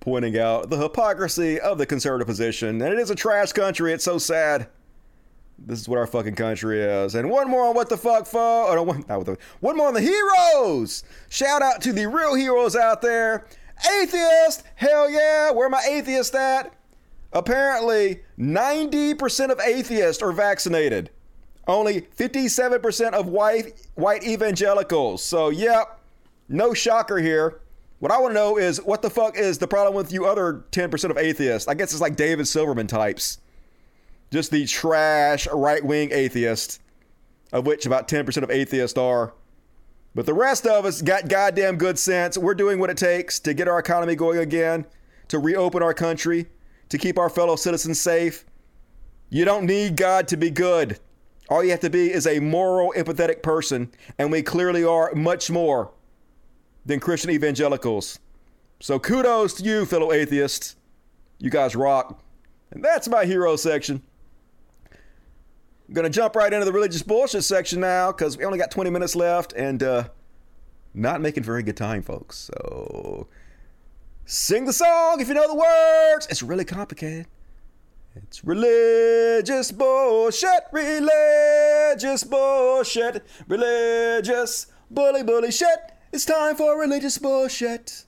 Pointing 0.00 0.38
out 0.38 0.70
the 0.70 0.78
hypocrisy 0.78 1.60
of 1.60 1.76
the 1.76 1.84
conservative 1.84 2.26
position. 2.26 2.80
And 2.80 2.92
it 2.94 2.98
is 2.98 3.10
a 3.10 3.14
trash 3.14 3.52
country. 3.52 3.92
It's 3.92 4.04
so 4.04 4.16
sad. 4.16 4.68
This 5.58 5.80
is 5.80 5.88
what 5.88 5.98
our 5.98 6.06
fucking 6.06 6.36
country 6.36 6.80
is. 6.80 7.14
And 7.14 7.28
one 7.28 7.50
more 7.50 7.66
on 7.66 7.74
what 7.74 7.88
the 7.88 7.96
fuck, 7.96 8.26
fo. 8.26 8.68
Oh, 8.68 8.74
no, 8.74 8.82
one, 8.84 9.04
not 9.08 9.18
what 9.18 9.26
the, 9.26 9.36
one 9.60 9.76
more 9.76 9.88
on 9.88 9.94
the 9.94 10.00
heroes. 10.00 11.02
Shout 11.28 11.62
out 11.62 11.82
to 11.82 11.92
the 11.92 12.06
real 12.06 12.34
heroes 12.34 12.76
out 12.76 13.02
there. 13.02 13.44
Atheist, 14.00 14.64
hell 14.74 15.10
yeah. 15.10 15.50
Where 15.50 15.68
my 15.68 15.82
atheist 15.88 16.34
at? 16.34 16.72
Apparently, 17.32 18.20
90% 18.38 19.50
of 19.50 19.60
atheists 19.60 20.22
are 20.22 20.32
vaccinated. 20.32 21.10
Only 21.66 22.00
57% 22.00 23.12
of 23.12 23.26
white 23.26 23.74
white 23.94 24.24
evangelicals. 24.24 25.22
So, 25.22 25.50
yep, 25.50 26.00
no 26.48 26.72
shocker 26.72 27.18
here. 27.18 27.60
What 27.98 28.12
I 28.12 28.18
want 28.20 28.30
to 28.30 28.34
know 28.34 28.56
is 28.56 28.78
what 28.78 29.02
the 29.02 29.10
fuck 29.10 29.36
is 29.36 29.58
the 29.58 29.66
problem 29.66 29.94
with 29.94 30.12
you 30.12 30.24
other 30.24 30.64
10% 30.70 31.10
of 31.10 31.18
atheists? 31.18 31.68
I 31.68 31.74
guess 31.74 31.92
it's 31.92 32.00
like 32.00 32.16
David 32.16 32.46
Silverman 32.46 32.86
types. 32.86 33.38
Just 34.30 34.50
the 34.50 34.66
trash 34.66 35.48
right 35.52 35.84
wing 35.84 36.10
atheists, 36.12 36.78
of 37.52 37.66
which 37.66 37.86
about 37.86 38.08
10% 38.08 38.42
of 38.42 38.50
atheists 38.50 38.96
are. 38.96 39.34
But 40.14 40.26
the 40.26 40.34
rest 40.34 40.66
of 40.66 40.84
us 40.84 41.02
got 41.02 41.28
goddamn 41.28 41.76
good 41.76 41.98
sense. 41.98 42.36
We're 42.36 42.54
doing 42.54 42.78
what 42.78 42.90
it 42.90 42.96
takes 42.96 43.38
to 43.40 43.54
get 43.54 43.68
our 43.68 43.78
economy 43.78 44.16
going 44.16 44.38
again, 44.38 44.86
to 45.28 45.38
reopen 45.38 45.82
our 45.82 45.94
country, 45.94 46.46
to 46.88 46.98
keep 46.98 47.18
our 47.18 47.30
fellow 47.30 47.56
citizens 47.56 48.00
safe. 48.00 48.44
You 49.30 49.44
don't 49.44 49.66
need 49.66 49.96
God 49.96 50.26
to 50.28 50.36
be 50.36 50.50
good. 50.50 50.98
All 51.50 51.62
you 51.62 51.70
have 51.70 51.80
to 51.80 51.90
be 51.90 52.12
is 52.12 52.26
a 52.26 52.40
moral, 52.40 52.92
empathetic 52.96 53.42
person, 53.42 53.90
and 54.18 54.30
we 54.30 54.42
clearly 54.42 54.84
are 54.84 55.14
much 55.14 55.50
more 55.50 55.92
than 56.84 57.00
Christian 57.00 57.30
evangelicals. 57.30 58.18
So 58.80 58.98
kudos 58.98 59.54
to 59.54 59.64
you, 59.64 59.86
fellow 59.86 60.12
atheists. 60.12 60.76
You 61.38 61.50
guys 61.50 61.76
rock. 61.76 62.22
And 62.70 62.84
that's 62.84 63.08
my 63.08 63.24
hero 63.24 63.56
section. 63.56 64.02
I'm 65.88 65.94
going 65.94 66.04
to 66.04 66.10
jump 66.10 66.36
right 66.36 66.52
into 66.52 66.66
the 66.66 66.72
religious 66.72 67.02
bullshit 67.02 67.44
section 67.44 67.80
now 67.80 68.12
because 68.12 68.36
we 68.36 68.44
only 68.44 68.58
got 68.58 68.70
20 68.70 68.90
minutes 68.90 69.16
left 69.16 69.54
and 69.54 69.82
uh, 69.82 70.04
not 70.92 71.22
making 71.22 71.44
very 71.44 71.62
good 71.62 71.78
time, 71.78 72.02
folks. 72.02 72.50
So 72.52 73.26
sing 74.26 74.66
the 74.66 74.72
song 74.74 75.20
if 75.22 75.28
you 75.28 75.34
know 75.34 75.48
the 75.48 75.54
words. 75.54 76.26
It's 76.28 76.42
really 76.42 76.66
complicated. 76.66 77.26
It's 78.16 78.44
religious 78.44 79.72
bullshit, 79.72 80.64
religious 80.72 82.24
bullshit, 82.24 83.24
religious 83.46 84.66
bully 84.90 85.22
bully 85.22 85.52
shit. 85.52 85.92
It's 86.12 86.26
time 86.26 86.56
for 86.56 86.78
religious 86.78 87.16
bullshit. 87.16 88.04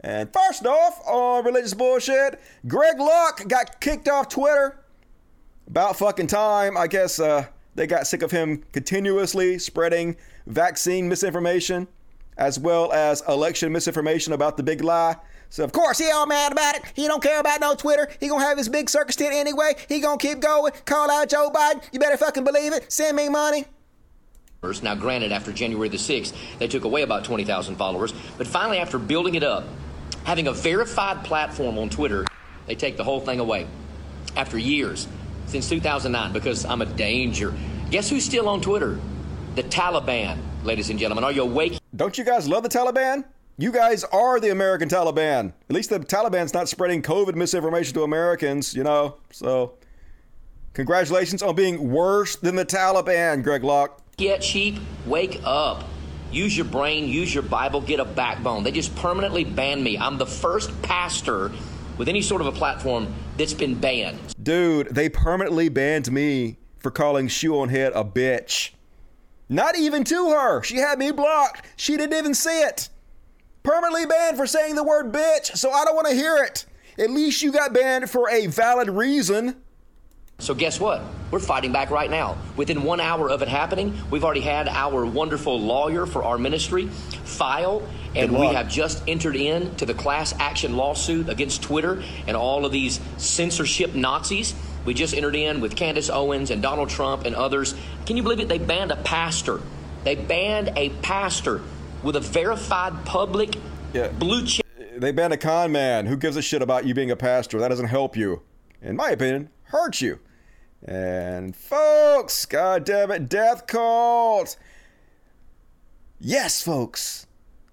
And 0.00 0.32
first 0.32 0.66
off, 0.66 1.00
on 1.06 1.44
religious 1.44 1.74
bullshit, 1.74 2.40
Greg 2.66 2.98
Locke 2.98 3.46
got 3.46 3.80
kicked 3.80 4.08
off 4.08 4.28
Twitter. 4.28 4.80
About 5.68 5.96
fucking 5.96 6.28
time. 6.28 6.76
I 6.76 6.86
guess 6.86 7.18
uh, 7.18 7.46
they 7.74 7.86
got 7.86 8.06
sick 8.06 8.22
of 8.22 8.30
him 8.30 8.64
continuously 8.72 9.58
spreading 9.58 10.16
vaccine 10.46 11.08
misinformation 11.08 11.88
as 12.38 12.58
well 12.58 12.92
as 12.92 13.22
election 13.28 13.72
misinformation 13.72 14.32
about 14.32 14.56
the 14.56 14.62
big 14.62 14.82
lie. 14.82 15.16
So 15.48 15.64
of 15.64 15.72
course 15.72 15.98
he 15.98 16.10
all 16.10 16.26
mad 16.26 16.52
about 16.52 16.76
it. 16.76 16.82
He 16.94 17.06
don't 17.06 17.22
care 17.22 17.40
about 17.40 17.60
no 17.60 17.74
Twitter. 17.74 18.08
He 18.20 18.28
gonna 18.28 18.44
have 18.44 18.58
his 18.58 18.68
big 18.68 18.90
circus 18.90 19.16
tent 19.16 19.34
anyway. 19.34 19.74
He 19.88 20.00
gonna 20.00 20.18
keep 20.18 20.40
going. 20.40 20.72
Call 20.84 21.10
out 21.10 21.28
Joe 21.28 21.50
Biden. 21.50 21.82
You 21.92 22.00
better 22.00 22.16
fucking 22.16 22.44
believe 22.44 22.72
it. 22.72 22.92
Send 22.92 23.16
me 23.16 23.28
money. 23.28 23.64
Now, 24.82 24.96
granted, 24.96 25.30
after 25.30 25.52
January 25.52 25.88
the 25.88 25.96
6th, 25.96 26.34
they 26.58 26.66
took 26.66 26.82
away 26.82 27.02
about 27.02 27.22
20,000 27.22 27.76
followers. 27.76 28.12
But 28.36 28.48
finally, 28.48 28.78
after 28.78 28.98
building 28.98 29.36
it 29.36 29.44
up, 29.44 29.64
having 30.24 30.48
a 30.48 30.52
verified 30.52 31.22
platform 31.24 31.78
on 31.78 31.88
Twitter, 31.88 32.26
they 32.66 32.74
take 32.74 32.96
the 32.96 33.04
whole 33.04 33.20
thing 33.20 33.38
away. 33.38 33.68
After 34.34 34.58
years, 34.58 35.06
since 35.46 35.68
2009, 35.68 36.32
because 36.32 36.64
I'm 36.64 36.82
a 36.82 36.86
danger. 36.86 37.54
Guess 37.90 38.10
who's 38.10 38.24
still 38.24 38.48
on 38.48 38.60
Twitter? 38.60 38.98
The 39.54 39.62
Taliban, 39.64 40.38
ladies 40.64 40.90
and 40.90 40.98
gentlemen. 40.98 41.24
Are 41.24 41.32
you 41.32 41.42
awake? 41.42 41.78
Don't 41.94 42.18
you 42.18 42.24
guys 42.24 42.48
love 42.48 42.62
the 42.62 42.68
Taliban? 42.68 43.24
You 43.58 43.72
guys 43.72 44.04
are 44.04 44.38
the 44.38 44.50
American 44.50 44.88
Taliban. 44.88 45.52
At 45.70 45.74
least 45.74 45.88
the 45.88 45.98
Taliban's 45.98 46.52
not 46.52 46.68
spreading 46.68 47.00
COVID 47.00 47.34
misinformation 47.34 47.94
to 47.94 48.02
Americans, 48.02 48.74
you 48.74 48.84
know? 48.84 49.16
So, 49.32 49.78
congratulations 50.74 51.42
on 51.42 51.54
being 51.54 51.90
worse 51.90 52.36
than 52.36 52.54
the 52.56 52.66
Taliban, 52.66 53.42
Greg 53.42 53.64
Locke. 53.64 54.02
Get 54.18 54.44
sheep, 54.44 54.78
wake 55.06 55.40
up. 55.42 55.84
Use 56.30 56.54
your 56.54 56.66
brain, 56.66 57.08
use 57.08 57.32
your 57.32 57.44
Bible, 57.44 57.80
get 57.80 58.00
a 58.00 58.04
backbone. 58.04 58.62
They 58.62 58.72
just 58.72 58.94
permanently 58.96 59.44
banned 59.44 59.82
me. 59.82 59.96
I'm 59.96 60.18
the 60.18 60.26
first 60.26 60.82
pastor 60.82 61.50
with 61.98 62.08
any 62.08 62.22
sort 62.22 62.40
of 62.40 62.46
a 62.46 62.52
platform 62.52 63.12
that's 63.36 63.54
been 63.54 63.74
banned. 63.74 64.18
Dude, 64.42 64.88
they 64.94 65.08
permanently 65.08 65.68
banned 65.68 66.10
me 66.10 66.58
for 66.78 66.90
calling 66.90 67.28
Shoe 67.28 67.58
on 67.58 67.68
Head 67.68 67.92
a 67.94 68.04
bitch. 68.04 68.70
Not 69.48 69.76
even 69.76 70.04
to 70.04 70.30
her. 70.30 70.62
She 70.62 70.76
had 70.76 70.98
me 70.98 71.10
blocked. 71.12 71.66
She 71.76 71.96
didn't 71.96 72.18
even 72.18 72.34
see 72.34 72.60
it 72.62 72.88
permanently 73.66 74.06
banned 74.06 74.36
for 74.36 74.46
saying 74.46 74.76
the 74.76 74.84
word 74.84 75.12
bitch, 75.12 75.56
so 75.56 75.72
I 75.72 75.84
don't 75.84 75.96
want 75.96 76.06
to 76.06 76.14
hear 76.14 76.36
it. 76.36 76.64
At 76.98 77.10
least 77.10 77.42
you 77.42 77.50
got 77.50 77.74
banned 77.74 78.08
for 78.08 78.30
a 78.30 78.46
valid 78.46 78.88
reason. 78.88 79.56
So, 80.38 80.54
guess 80.54 80.78
what? 80.78 81.02
We're 81.30 81.40
fighting 81.40 81.72
back 81.72 81.90
right 81.90 82.10
now. 82.10 82.36
Within 82.56 82.84
one 82.84 83.00
hour 83.00 83.28
of 83.28 83.42
it 83.42 83.48
happening, 83.48 83.98
we've 84.10 84.22
already 84.22 84.42
had 84.42 84.68
our 84.68 85.04
wonderful 85.04 85.58
lawyer 85.58 86.06
for 86.06 86.22
our 86.22 86.38
ministry 86.38 86.86
file, 86.86 87.82
and 88.14 88.30
we 88.30 88.46
have 88.46 88.68
just 88.68 89.02
entered 89.08 89.34
into 89.34 89.86
the 89.86 89.94
class 89.94 90.34
action 90.38 90.76
lawsuit 90.76 91.28
against 91.30 91.62
Twitter 91.62 92.02
and 92.28 92.36
all 92.36 92.64
of 92.64 92.70
these 92.70 93.00
censorship 93.16 93.94
Nazis. 93.94 94.54
We 94.84 94.94
just 94.94 95.14
entered 95.14 95.34
in 95.34 95.60
with 95.60 95.74
Candace 95.74 96.10
Owens 96.10 96.50
and 96.50 96.62
Donald 96.62 96.90
Trump 96.90 97.24
and 97.24 97.34
others. 97.34 97.74
Can 98.04 98.16
you 98.16 98.22
believe 98.22 98.38
it? 98.38 98.46
They 98.46 98.58
banned 98.58 98.92
a 98.92 98.96
pastor. 98.96 99.60
They 100.04 100.14
banned 100.14 100.70
a 100.76 100.90
pastor 101.00 101.62
with 102.04 102.14
a 102.14 102.20
verified 102.20 103.04
public 103.04 103.56
yeah. 103.92 104.08
blue 104.08 104.46
chip. 104.46 104.64
They 104.96 105.10
banned 105.10 105.32
a 105.32 105.38
con 105.38 105.72
man. 105.72 106.06
Who 106.06 106.16
gives 106.16 106.36
a 106.36 106.42
shit 106.42 106.62
about 106.62 106.86
you 106.86 106.94
being 106.94 107.10
a 107.10 107.16
pastor? 107.16 107.58
That 107.58 107.68
doesn't 107.68 107.88
help 107.88 108.16
you. 108.16 108.42
In 108.80 108.94
my 108.94 109.10
opinion, 109.10 109.50
hurts 109.66 110.02
you. 110.02 110.18
And 110.84 111.54
folks, 111.54 112.46
god 112.46 112.84
damn 112.84 113.10
it, 113.10 113.28
death 113.28 113.66
cult. 113.66 114.56
Yes, 116.18 116.62
folks. 116.62 117.26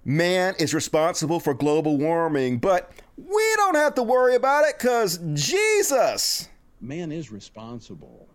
Man 0.05 0.55
is 0.59 0.73
responsible 0.73 1.39
for 1.39 1.53
global 1.53 1.97
warming, 1.97 2.57
but 2.57 2.91
we 3.15 3.53
don't 3.55 3.75
have 3.75 3.95
to 3.95 4.03
worry 4.03 4.35
about 4.35 4.65
it 4.65 4.77
because 4.77 5.19
Jesus. 5.33 6.49
Man 6.81 7.11
is 7.11 7.31
responsible 7.31 8.27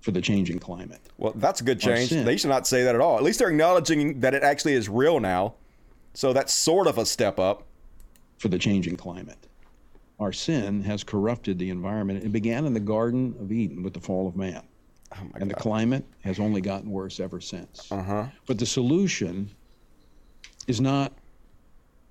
for 0.00 0.10
the 0.10 0.20
changing 0.20 0.58
climate. 0.58 1.00
Well, 1.18 1.32
that's 1.36 1.60
a 1.60 1.64
good 1.64 1.78
change. 1.78 2.10
They 2.10 2.36
should 2.36 2.50
not 2.50 2.66
say 2.66 2.82
that 2.82 2.94
at 2.94 3.00
all. 3.00 3.16
At 3.16 3.22
least 3.22 3.38
they're 3.38 3.50
acknowledging 3.50 4.20
that 4.20 4.34
it 4.34 4.42
actually 4.42 4.74
is 4.74 4.88
real 4.88 5.20
now. 5.20 5.54
So 6.14 6.32
that's 6.32 6.52
sort 6.52 6.86
of 6.86 6.98
a 6.98 7.06
step 7.06 7.38
up. 7.38 7.64
For 8.38 8.48
the 8.48 8.58
changing 8.58 8.96
climate. 8.96 9.38
Our 10.24 10.32
sin 10.32 10.82
has 10.84 11.04
corrupted 11.04 11.58
the 11.58 11.68
environment. 11.68 12.24
It 12.24 12.32
began 12.32 12.64
in 12.64 12.72
the 12.72 12.80
Garden 12.80 13.34
of 13.40 13.52
Eden 13.52 13.82
with 13.82 13.92
the 13.92 14.00
fall 14.00 14.26
of 14.26 14.36
man. 14.36 14.62
Oh 15.14 15.18
and 15.34 15.50
the 15.50 15.54
climate 15.54 16.02
has 16.22 16.40
only 16.40 16.62
gotten 16.62 16.90
worse 16.90 17.20
ever 17.20 17.42
since. 17.42 17.92
Uh-huh. 17.92 18.28
But 18.46 18.58
the 18.58 18.64
solution 18.64 19.50
is 20.66 20.80
not 20.80 21.12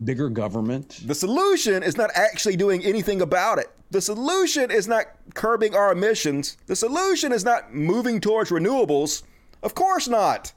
bigger 0.04 0.30
government. 0.30 1.02
The 1.08 1.16
solution 1.16 1.82
is 1.82 1.98
not 1.98 2.12
actually 2.14 2.56
doing 2.56 2.86
anything 2.86 3.22
about 3.22 3.58
it. 3.58 3.72
The 3.90 4.00
solution 4.00 4.70
is 4.70 4.88
not 4.88 5.06
curbing 5.34 5.76
our 5.76 5.92
emissions. 5.92 6.58
The 6.68 6.76
solution 6.76 7.32
is 7.32 7.44
not 7.44 7.74
moving 7.74 8.22
towards 8.22 8.52
renewables. 8.52 9.24
Of 9.64 9.74
course 9.74 10.08
not. 10.08 10.54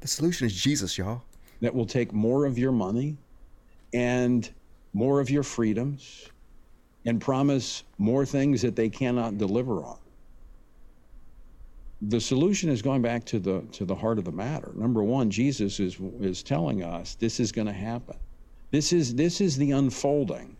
The 0.00 0.08
solution 0.08 0.46
is 0.46 0.54
Jesus, 0.54 0.98
y'all. 0.98 1.22
That 1.62 1.74
will 1.74 1.86
take 1.86 2.12
more 2.12 2.44
of 2.44 2.58
your 2.58 2.72
money 2.72 3.16
and 3.94 4.46
more 4.92 5.20
of 5.20 5.30
your 5.30 5.42
freedoms 5.42 6.28
and 7.06 7.20
promise 7.20 7.84
more 7.98 8.24
things 8.24 8.62
that 8.62 8.76
they 8.76 8.88
cannot 8.88 9.38
deliver 9.38 9.82
on. 9.84 9.98
The 12.02 12.20
solution 12.20 12.70
is 12.70 12.82
going 12.82 13.02
back 13.02 13.24
to 13.26 13.38
the 13.38 13.62
to 13.72 13.84
the 13.84 13.94
heart 13.94 14.18
of 14.18 14.24
the 14.24 14.32
matter. 14.32 14.72
Number 14.74 15.02
1, 15.02 15.30
Jesus 15.30 15.80
is 15.80 15.98
is 16.20 16.42
telling 16.42 16.82
us 16.82 17.14
this 17.14 17.40
is 17.40 17.52
going 17.52 17.66
to 17.66 17.72
happen. 17.72 18.16
This 18.70 18.92
is 18.92 19.14
this 19.14 19.40
is 19.40 19.56
the 19.56 19.70
unfolding 19.70 20.56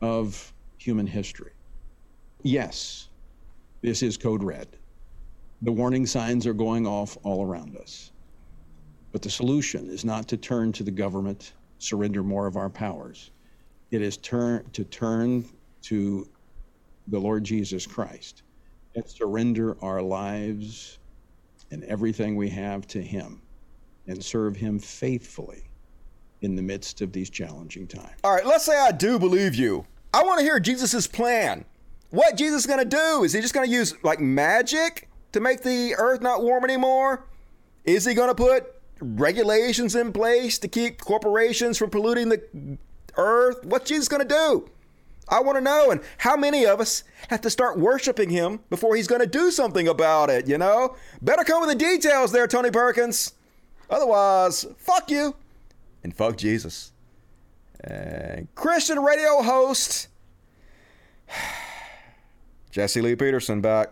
of 0.00 0.52
human 0.78 1.06
history. 1.06 1.52
Yes, 2.42 3.08
this 3.82 4.02
is 4.02 4.16
code 4.16 4.42
red. 4.42 4.68
The 5.62 5.70
warning 5.70 6.06
signs 6.06 6.46
are 6.46 6.54
going 6.54 6.86
off 6.86 7.16
all 7.22 7.44
around 7.44 7.76
us. 7.76 8.10
But 9.12 9.22
the 9.22 9.30
solution 9.30 9.88
is 9.88 10.04
not 10.04 10.26
to 10.28 10.36
turn 10.36 10.72
to 10.72 10.82
the 10.82 10.90
government, 10.90 11.52
surrender 11.78 12.22
more 12.24 12.46
of 12.46 12.56
our 12.56 12.70
powers. 12.70 13.30
It 13.92 14.02
is 14.02 14.16
turn 14.16 14.64
to 14.72 14.84
turn 14.84 15.44
to 15.82 16.28
the 17.08 17.18
Lord 17.18 17.44
Jesus 17.44 17.86
Christ 17.86 18.42
and 18.94 19.06
surrender 19.08 19.76
our 19.82 20.00
lives 20.02 20.98
and 21.70 21.82
everything 21.84 22.36
we 22.36 22.48
have 22.50 22.86
to 22.88 23.00
him 23.02 23.40
and 24.06 24.22
serve 24.22 24.56
him 24.56 24.78
faithfully 24.78 25.64
in 26.42 26.56
the 26.56 26.62
midst 26.62 27.00
of 27.00 27.12
these 27.12 27.30
challenging 27.30 27.86
times. 27.86 28.18
All 28.24 28.34
right, 28.34 28.44
let's 28.46 28.64
say 28.64 28.78
I 28.78 28.92
do 28.92 29.18
believe 29.18 29.54
you. 29.54 29.86
I 30.12 30.22
want 30.24 30.38
to 30.40 30.44
hear 30.44 30.60
Jesus' 30.60 31.06
plan. 31.06 31.64
what 32.12 32.36
Jesus 32.36 32.60
is 32.60 32.66
going 32.66 32.78
to 32.78 32.84
do. 32.84 33.24
Is 33.24 33.32
he 33.32 33.40
just 33.40 33.54
going 33.54 33.66
to 33.66 33.72
use 33.72 33.94
like 34.04 34.20
magic 34.20 35.08
to 35.32 35.40
make 35.40 35.62
the 35.62 35.94
earth 35.96 36.20
not 36.20 36.42
warm 36.42 36.62
anymore? 36.62 37.26
Is 37.84 38.04
he 38.04 38.14
going 38.14 38.28
to 38.28 38.34
put 38.34 38.66
regulations 39.00 39.96
in 39.96 40.12
place 40.12 40.58
to 40.60 40.68
keep 40.68 41.00
corporations 41.00 41.78
from 41.78 41.90
polluting 41.90 42.28
the 42.28 42.78
earth? 43.16 43.64
What's 43.64 43.88
Jesus 43.88 44.08
going 44.08 44.26
to 44.26 44.28
do? 44.28 44.70
I 45.28 45.40
want 45.40 45.56
to 45.56 45.62
know. 45.62 45.90
And 45.90 46.00
how 46.18 46.36
many 46.36 46.66
of 46.66 46.80
us 46.80 47.04
have 47.28 47.40
to 47.42 47.50
start 47.50 47.78
worshiping 47.78 48.30
him 48.30 48.60
before 48.70 48.96
he's 48.96 49.06
going 49.06 49.20
to 49.20 49.26
do 49.26 49.50
something 49.50 49.88
about 49.88 50.30
it, 50.30 50.46
you 50.46 50.58
know? 50.58 50.96
Better 51.20 51.44
come 51.44 51.60
with 51.60 51.70
the 51.70 51.76
details 51.76 52.32
there, 52.32 52.46
Tony 52.46 52.70
Perkins. 52.70 53.34
Otherwise, 53.88 54.66
fuck 54.78 55.10
you 55.10 55.34
and 56.02 56.14
fuck 56.14 56.36
Jesus. 56.36 56.92
And 57.82 58.52
Christian 58.54 59.00
radio 59.00 59.42
host 59.42 60.08
Jesse 62.70 63.02
Lee 63.02 63.16
Peterson 63.16 63.60
back 63.60 63.88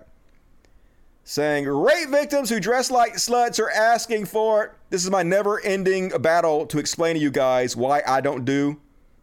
saying 1.25 1.67
rape 1.67 2.09
victims 2.09 2.51
who 2.51 2.59
dress 2.59 2.91
like 2.91 3.15
sluts 3.15 3.61
are 3.61 3.71
asking 3.71 4.25
for 4.25 4.65
it. 4.65 4.73
This 4.89 5.05
is 5.05 5.11
my 5.11 5.23
never 5.23 5.61
ending 5.61 6.09
battle 6.09 6.67
to 6.67 6.79
explain 6.79 7.15
to 7.15 7.21
you 7.21 7.31
guys 7.31 7.77
why 7.77 8.03
I 8.07 8.21
don't 8.21 8.45
do 8.45 8.81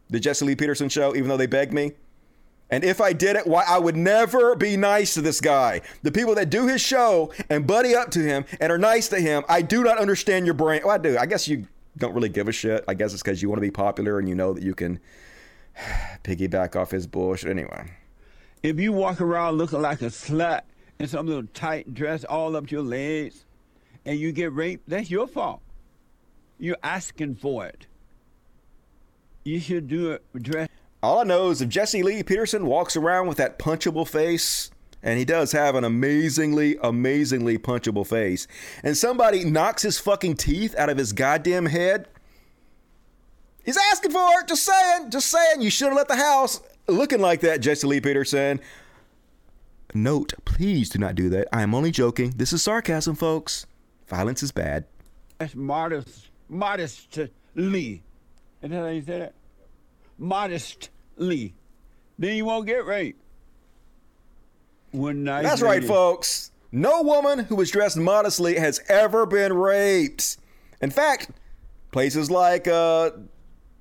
the 0.10 0.20
Jesse 0.20 0.46
Lee 0.46 0.56
Peterson 0.56 0.90
show, 0.90 1.16
even 1.16 1.28
though 1.28 1.38
they 1.38 1.48
begged 1.48 1.74
me. 1.74 1.94
And 2.70 2.84
if 2.84 3.00
I 3.00 3.14
did 3.14 3.38
it, 3.38 3.48
why 3.48 3.64
I 3.68 3.78
would 3.78 3.96
never 3.96 4.56
be 4.56 4.76
nice 4.76 5.14
to 5.14 5.22
this 5.22 5.40
guy. 5.40 5.82
The 6.04 6.12
people 6.12 6.36
that 6.36 6.50
do 6.50 6.68
his 6.68 6.82
show 6.82 7.32
and 7.50 7.66
buddy 7.66 7.96
up 7.96 8.12
to 8.12 8.20
him 8.20 8.46
and 8.60 8.72
are 8.72 8.78
nice 8.78 9.08
to 9.10 9.20
him, 9.20 9.44
I 9.48 9.62
do 9.62 9.84
not 9.84 9.98
understand 9.98 10.46
your 10.46 10.54
brain. 10.54 10.82
Well, 10.84 10.94
I 10.94 10.98
do. 10.98 11.18
I 11.18 11.26
guess 11.26 11.48
you 11.48 11.66
don't 11.98 12.14
really 12.14 12.30
give 12.30 12.50
a 12.50 12.52
shit. 12.52 12.84
I 12.88 12.94
guess 12.94 13.14
it's 13.14 13.24
because 13.24 13.42
you 13.42 13.50
want 13.50 13.58
to 13.58 13.62
be 13.62 13.72
popular 13.72 14.20
and 14.20 14.28
you 14.28 14.36
know 14.36 14.54
that 14.54 14.64
you 14.64 14.76
can 14.76 15.00
piggyback 16.24 16.76
off 16.76 16.92
his 16.92 17.08
bullshit. 17.08 17.50
Anyway. 17.50 17.92
If 18.64 18.80
you 18.80 18.92
walk 18.92 19.22
around 19.22 19.56
looking 19.56 19.82
like 19.82 20.02
a 20.02 20.06
slut 20.06 20.62
in 21.00 21.08
some 21.08 21.26
little 21.26 21.48
tight 21.54 21.94
dress 21.94 22.26
all 22.26 22.56
up 22.58 22.70
your 22.70 22.82
legs 22.82 23.46
and 24.06 24.20
you 24.20 24.34
get 24.34 24.54
raped, 24.54 24.90
that's 24.90 25.10
your 25.10 25.28
fault. 25.28 25.62
You're 26.60 26.78
asking 26.84 27.36
for 27.36 27.66
it. 27.66 27.88
You 29.48 29.62
should 29.62 29.88
do 29.88 30.12
it 30.12 30.24
dress. 30.42 30.68
All 31.02 31.20
I 31.20 31.24
know 31.24 31.52
is 31.52 31.62
if 31.62 31.70
Jesse 31.70 32.04
Lee 32.04 32.22
Peterson 32.22 32.66
walks 32.66 32.98
around 32.98 33.28
with 33.28 33.38
that 33.38 33.58
punchable 33.58 34.06
face, 34.06 34.70
and 35.02 35.18
he 35.18 35.24
does 35.24 35.54
have 35.54 35.76
an 35.76 35.86
amazingly, 35.86 36.76
amazingly 36.84 37.58
punchable 37.58 38.06
face, 38.06 38.46
and 38.84 38.98
somebody 38.98 39.46
knocks 39.46 39.84
his 39.84 40.00
fucking 40.00 40.36
teeth 40.36 40.76
out 40.76 40.90
of 40.90 40.98
his 40.98 41.14
goddamn 41.14 41.68
head, 41.68 42.10
he's 43.64 43.78
asking 43.90 44.12
for 44.12 44.28
it. 44.42 44.50
Just 44.50 44.66
saying, 44.66 45.12
just 45.12 45.28
saying. 45.28 45.62
You 45.62 45.70
should 45.70 45.88
have 45.88 45.96
left 45.96 46.10
the 46.10 46.18
house 46.18 46.60
looking 46.90 47.22
like 47.22 47.40
that, 47.40 47.62
Jesse 47.62 47.88
Lee 47.88 48.02
Peterson. 48.02 48.60
Note, 49.94 50.34
please 50.44 50.90
do 50.90 51.00
not 51.00 51.16
do 51.16 51.30
that. 51.30 51.48
I 51.54 51.62
am 51.62 51.74
only 51.74 51.92
joking. 51.92 52.34
This 52.36 52.52
is 52.52 52.64
sarcasm, 52.64 53.16
folks. 53.16 53.66
Violence 54.08 54.44
is 54.44 54.52
bad. 54.52 54.84
That's 55.38 55.56
modest, 55.56 56.32
modestly. 56.50 57.32
Is 57.56 58.07
that 58.72 58.78
how 58.78 58.88
you 58.88 59.02
say 59.02 59.20
that? 59.20 59.34
Modestly. 60.18 61.54
Then 62.20 62.36
you 62.36 62.46
won't 62.46 62.66
get 62.66 62.86
raped. 62.86 63.22
One 64.92 65.24
night. 65.24 65.44
That's 65.44 65.62
right, 65.62 65.84
folks. 65.84 66.52
No 66.72 67.02
woman 67.02 67.40
who 67.40 67.56
was 67.56 67.72
dressed 67.72 67.98
modestly 67.98 68.58
has 68.58 68.82
ever 68.90 69.26
been 69.26 69.54
raped. 69.54 70.38
In 70.82 70.92
fact, 70.92 71.30
places 71.92 72.30
like 72.30 72.68
uh, 72.68 73.12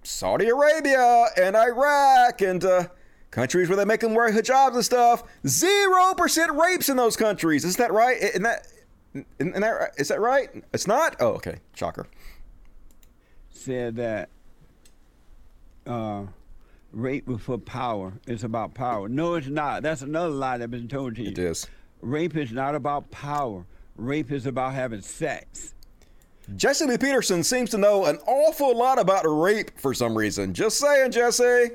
Saudi 0.03 0.49
Arabia 0.49 1.27
and 1.37 1.57
Iraq 1.57 2.41
and 2.43 2.65
uh, 2.65 2.85
countries 3.31 3.69
where 3.69 3.77
they 3.77 3.85
make 3.85 4.01
them 4.01 4.15
wear 4.15 4.31
hijabs 4.31 4.75
and 4.75 4.85
stuff, 4.85 5.25
zero 5.47 6.15
percent 6.15 6.53
rapes 6.53 6.89
in 6.89 6.97
those 6.97 7.17
countries. 7.17 7.65
Is 7.65 7.77
that 7.77 7.93
right? 7.93 8.17
Isn't 8.19 8.43
that, 8.43 8.67
isn't 9.39 9.61
that 9.61 9.95
is 9.99 10.09
that 10.09 10.21
right? 10.21 10.49
It's 10.73 10.87
not. 10.87 11.17
Oh, 11.21 11.31
okay. 11.31 11.57
Shocker. 11.75 12.07
Said 13.51 13.97
that 13.97 14.29
uh, 15.87 16.25
rape 16.93 17.27
was 17.27 17.41
for 17.43 17.59
power. 17.59 18.13
It's 18.27 18.43
about 18.43 18.75
power. 18.75 19.09
No, 19.09 19.35
it's 19.35 19.47
not. 19.47 19.83
That's 19.83 20.03
another 20.03 20.31
lie 20.31 20.59
that's 20.59 20.71
been 20.71 20.89
told 20.89 21.17
to 21.17 21.23
you. 21.23 21.31
It 21.31 21.39
is. 21.39 21.67
Rape 22.01 22.37
is 22.37 22.53
not 22.53 22.75
about 22.75 23.11
power. 23.11 23.65
Rape 23.97 24.31
is 24.31 24.47
about 24.47 24.75
having 24.75 25.01
sex. 25.01 25.75
Jesse 26.55 26.87
Lee 26.87 26.99
Peterson 26.99 27.43
seems 27.43 27.71
to 27.71 27.79
know 27.79 28.05
an 28.05 28.19
awful 28.27 28.77
lot 28.77 28.99
about 28.99 29.25
rape 29.25 29.79
for 29.79 29.93
some 29.93 30.17
reason. 30.17 30.55
Just 30.55 30.79
saying, 30.79 31.11
Jesse. 31.11 31.71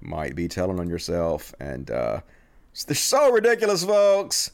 Might 0.00 0.34
be 0.34 0.48
telling 0.48 0.80
on 0.80 0.88
yourself. 0.88 1.54
And 1.60 1.90
uh, 1.90 2.20
they're 2.86 2.94
so 2.94 3.30
ridiculous, 3.30 3.84
folks. 3.84 4.52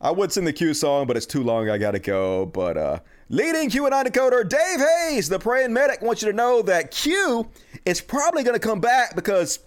I 0.00 0.10
would 0.10 0.32
sing 0.32 0.44
the 0.44 0.52
Q 0.52 0.74
song, 0.74 1.06
but 1.06 1.16
it's 1.16 1.26
too 1.26 1.42
long. 1.42 1.68
I 1.68 1.78
gotta 1.78 1.98
go. 1.98 2.46
But 2.46 2.76
uh, 2.76 2.98
leading 3.32 3.70
QAnon 3.70 4.04
decoder 4.04 4.46
Dave 4.46 4.78
Hayes, 4.78 5.28
the 5.28 5.38
praying 5.38 5.72
medic, 5.72 6.02
wants 6.02 6.22
you 6.22 6.30
to 6.30 6.36
know 6.36 6.62
that 6.62 6.90
Q 6.92 7.48
is 7.84 8.00
probably 8.00 8.44
gonna 8.44 8.60
come 8.60 8.80
back 8.80 9.16
because 9.16 9.58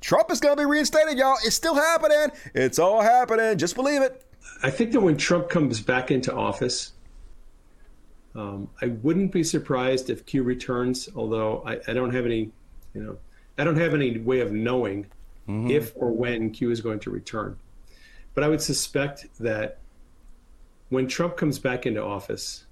Trump 0.00 0.30
is 0.30 0.38
gonna 0.38 0.56
be 0.56 0.66
reinstated, 0.66 1.18
y'all. 1.18 1.36
It's 1.42 1.56
still 1.56 1.74
happening. 1.74 2.30
It's 2.54 2.78
all 2.78 3.00
happening. 3.00 3.58
Just 3.58 3.74
believe 3.74 4.02
it. 4.02 4.22
I 4.62 4.70
think 4.70 4.92
that 4.92 5.00
when 5.00 5.16
Trump 5.16 5.48
comes 5.48 5.80
back 5.80 6.10
into 6.10 6.32
office, 6.32 6.92
um, 8.34 8.68
I 8.82 8.88
wouldn't 8.88 9.32
be 9.32 9.42
surprised 9.42 10.10
if 10.10 10.26
Q 10.26 10.42
returns, 10.42 11.08
although 11.16 11.62
I, 11.66 11.80
I, 11.88 11.94
don't 11.94 12.12
have 12.12 12.26
any, 12.26 12.50
you 12.92 13.02
know, 13.02 13.16
I 13.56 13.64
don't 13.64 13.76
have 13.76 13.94
any 13.94 14.18
way 14.18 14.40
of 14.40 14.52
knowing 14.52 15.06
mm-hmm. 15.48 15.70
if 15.70 15.92
or 15.94 16.10
when 16.10 16.50
Q 16.50 16.70
is 16.70 16.80
going 16.80 17.00
to 17.00 17.10
return. 17.10 17.56
But 18.34 18.44
I 18.44 18.48
would 18.48 18.60
suspect 18.60 19.26
that 19.38 19.78
when 20.88 21.06
Trump 21.06 21.36
comes 21.36 21.58
back 21.58 21.86
into 21.86 22.02
office 22.02 22.64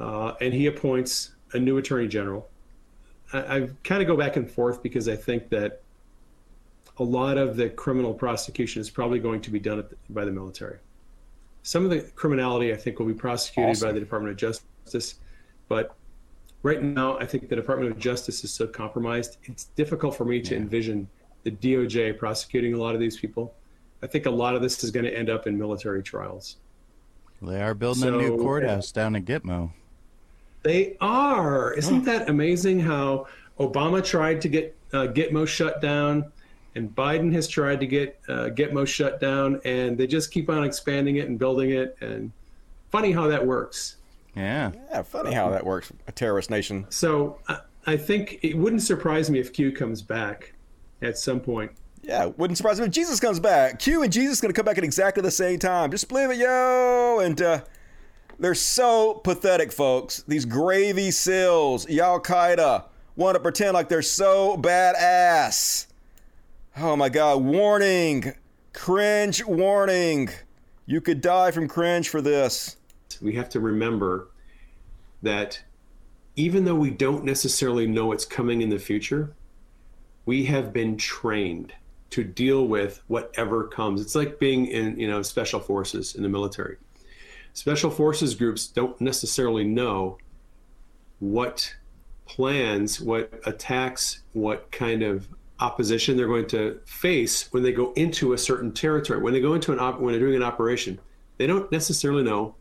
uh, 0.00 0.34
and 0.40 0.52
he 0.52 0.66
appoints 0.66 1.30
a 1.52 1.58
new 1.58 1.78
attorney 1.78 2.08
general, 2.08 2.48
I, 3.32 3.38
I 3.38 3.68
kind 3.84 4.02
of 4.02 4.08
go 4.08 4.16
back 4.16 4.36
and 4.36 4.50
forth 4.50 4.82
because 4.82 5.08
I 5.08 5.16
think 5.16 5.48
that 5.50 5.82
a 6.98 7.02
lot 7.02 7.36
of 7.38 7.56
the 7.56 7.68
criminal 7.70 8.14
prosecution 8.14 8.80
is 8.80 8.90
probably 8.90 9.18
going 9.18 9.40
to 9.42 9.50
be 9.50 9.58
done 9.58 9.78
the, 9.78 9.96
by 10.10 10.24
the 10.24 10.30
military. 10.30 10.78
Some 11.62 11.84
of 11.84 11.90
the 11.90 12.00
criminality, 12.14 12.72
I 12.72 12.76
think, 12.76 12.98
will 12.98 13.06
be 13.06 13.14
prosecuted 13.14 13.72
awesome. 13.72 13.88
by 13.88 13.92
the 13.92 14.00
Department 14.00 14.32
of 14.32 14.38
Justice, 14.38 15.16
but 15.68 15.96
right 16.62 16.82
now, 16.82 17.18
I 17.18 17.26
think 17.26 17.48
the 17.48 17.56
Department 17.56 17.90
of 17.90 17.98
Justice 17.98 18.44
is 18.44 18.52
so 18.52 18.66
compromised. 18.66 19.38
It's 19.44 19.64
difficult 19.76 20.16
for 20.16 20.24
me 20.24 20.40
to 20.42 20.56
envision 20.56 21.08
the 21.42 21.50
DOJ 21.50 22.18
prosecuting 22.18 22.74
a 22.74 22.76
lot 22.76 22.94
of 22.94 23.00
these 23.00 23.18
people. 23.18 23.54
I 24.02 24.06
think 24.06 24.26
a 24.26 24.30
lot 24.30 24.54
of 24.54 24.62
this 24.62 24.82
is 24.84 24.90
going 24.90 25.04
to 25.04 25.16
end 25.16 25.30
up 25.30 25.46
in 25.46 25.58
military 25.58 26.02
trials. 26.02 26.56
They 27.42 27.60
are 27.62 27.74
building 27.74 28.02
so, 28.02 28.18
a 28.18 28.22
new 28.22 28.36
courthouse 28.38 28.92
down 28.92 29.14
in 29.14 29.24
Gitmo. 29.24 29.70
They 30.66 30.96
are. 31.00 31.72
Isn't 31.74 32.04
that 32.06 32.28
amazing 32.28 32.80
how 32.80 33.28
Obama 33.60 34.04
tried 34.04 34.40
to 34.40 34.48
get 34.48 34.76
uh, 34.92 35.06
Gitmo 35.06 35.46
shut 35.46 35.80
down? 35.80 36.32
and 36.76 36.94
Biden 36.94 37.32
has 37.32 37.48
tried 37.48 37.80
to 37.80 37.86
get 37.86 38.20
uh, 38.28 38.50
Gitmo 38.50 38.86
shut 38.86 39.18
down, 39.18 39.62
and 39.64 39.96
they 39.96 40.06
just 40.06 40.30
keep 40.30 40.50
on 40.50 40.62
expanding 40.62 41.16
it 41.16 41.26
and 41.26 41.38
building 41.38 41.70
it. 41.70 41.96
And 42.02 42.30
funny 42.90 43.12
how 43.12 43.28
that 43.28 43.44
works. 43.44 43.96
Yeah, 44.36 44.72
yeah, 44.90 45.00
funny 45.00 45.32
how 45.32 45.48
that 45.50 45.64
works. 45.64 45.90
A 46.06 46.12
terrorist 46.12 46.50
nation. 46.50 46.84
So 46.90 47.38
I, 47.48 47.60
I 47.86 47.96
think 47.96 48.40
it 48.42 48.58
wouldn't 48.58 48.82
surprise 48.82 49.30
me 49.30 49.38
if 49.38 49.54
Q 49.54 49.72
comes 49.72 50.02
back 50.02 50.52
at 51.00 51.16
some 51.16 51.40
point. 51.40 51.72
Yeah, 52.02 52.26
wouldn't 52.26 52.58
surprise 52.58 52.78
me 52.78 52.84
if 52.84 52.92
Jesus 52.92 53.20
comes 53.20 53.40
back. 53.40 53.78
Q 53.78 54.02
and 54.02 54.12
Jesus 54.12 54.42
going 54.42 54.52
to 54.52 54.56
come 54.56 54.66
back 54.66 54.76
at 54.76 54.84
exactly 54.84 55.22
the 55.22 55.30
same 55.30 55.58
time. 55.58 55.90
Just 55.90 56.08
believe 56.08 56.30
it, 56.30 56.36
yo. 56.36 57.20
And 57.20 57.40
uh, 57.40 57.62
they're 58.38 58.54
so 58.54 59.14
pathetic, 59.14 59.72
folks. 59.72 60.22
These 60.28 60.44
gravy 60.44 61.10
seals, 61.10 61.88
Y'all 61.88 62.20
Qaeda, 62.20 62.84
want 63.16 63.34
to 63.34 63.40
pretend 63.40 63.74
like 63.74 63.88
they're 63.88 64.02
so 64.02 64.56
badass. 64.56 65.86
Oh 66.76 66.96
my 66.96 67.08
God, 67.08 67.42
warning! 67.42 68.34
Cringe 68.72 69.42
warning! 69.44 70.28
You 70.84 71.00
could 71.00 71.20
die 71.20 71.50
from 71.50 71.68
cringe 71.68 72.08
for 72.08 72.20
this. 72.20 72.76
We 73.22 73.34
have 73.34 73.48
to 73.50 73.60
remember 73.60 74.28
that 75.22 75.62
even 76.36 76.64
though 76.64 76.74
we 76.74 76.90
don't 76.90 77.24
necessarily 77.24 77.86
know 77.86 78.06
what's 78.06 78.26
coming 78.26 78.60
in 78.60 78.68
the 78.68 78.78
future, 78.78 79.34
we 80.26 80.44
have 80.44 80.72
been 80.72 80.98
trained 80.98 81.72
to 82.10 82.22
deal 82.22 82.66
with 82.66 83.02
whatever 83.06 83.64
comes. 83.64 84.00
It's 84.00 84.14
like 84.14 84.38
being 84.38 84.66
in, 84.66 85.00
you 85.00 85.08
know, 85.08 85.22
special 85.22 85.60
forces 85.60 86.14
in 86.14 86.22
the 86.22 86.28
military. 86.28 86.76
Special 87.56 87.90
forces 87.90 88.34
groups 88.34 88.66
don't 88.66 89.00
necessarily 89.00 89.64
know 89.64 90.18
what 91.20 91.74
plans, 92.26 93.00
what 93.00 93.32
attacks, 93.46 94.20
what 94.34 94.70
kind 94.70 95.02
of 95.02 95.26
opposition 95.58 96.18
they're 96.18 96.26
going 96.26 96.46
to 96.48 96.78
face 96.84 97.50
when 97.54 97.62
they 97.62 97.72
go 97.72 97.94
into 97.94 98.34
a 98.34 98.38
certain 98.38 98.72
territory. 98.72 99.22
When 99.22 99.32
they 99.32 99.40
go 99.40 99.54
into 99.54 99.72
an 99.72 99.80
op- 99.80 99.98
when 99.98 100.12
they're 100.12 100.20
doing 100.20 100.36
an 100.36 100.42
operation, 100.42 101.00
they 101.38 101.46
don't 101.46 101.72
necessarily 101.72 102.22
know 102.22 102.54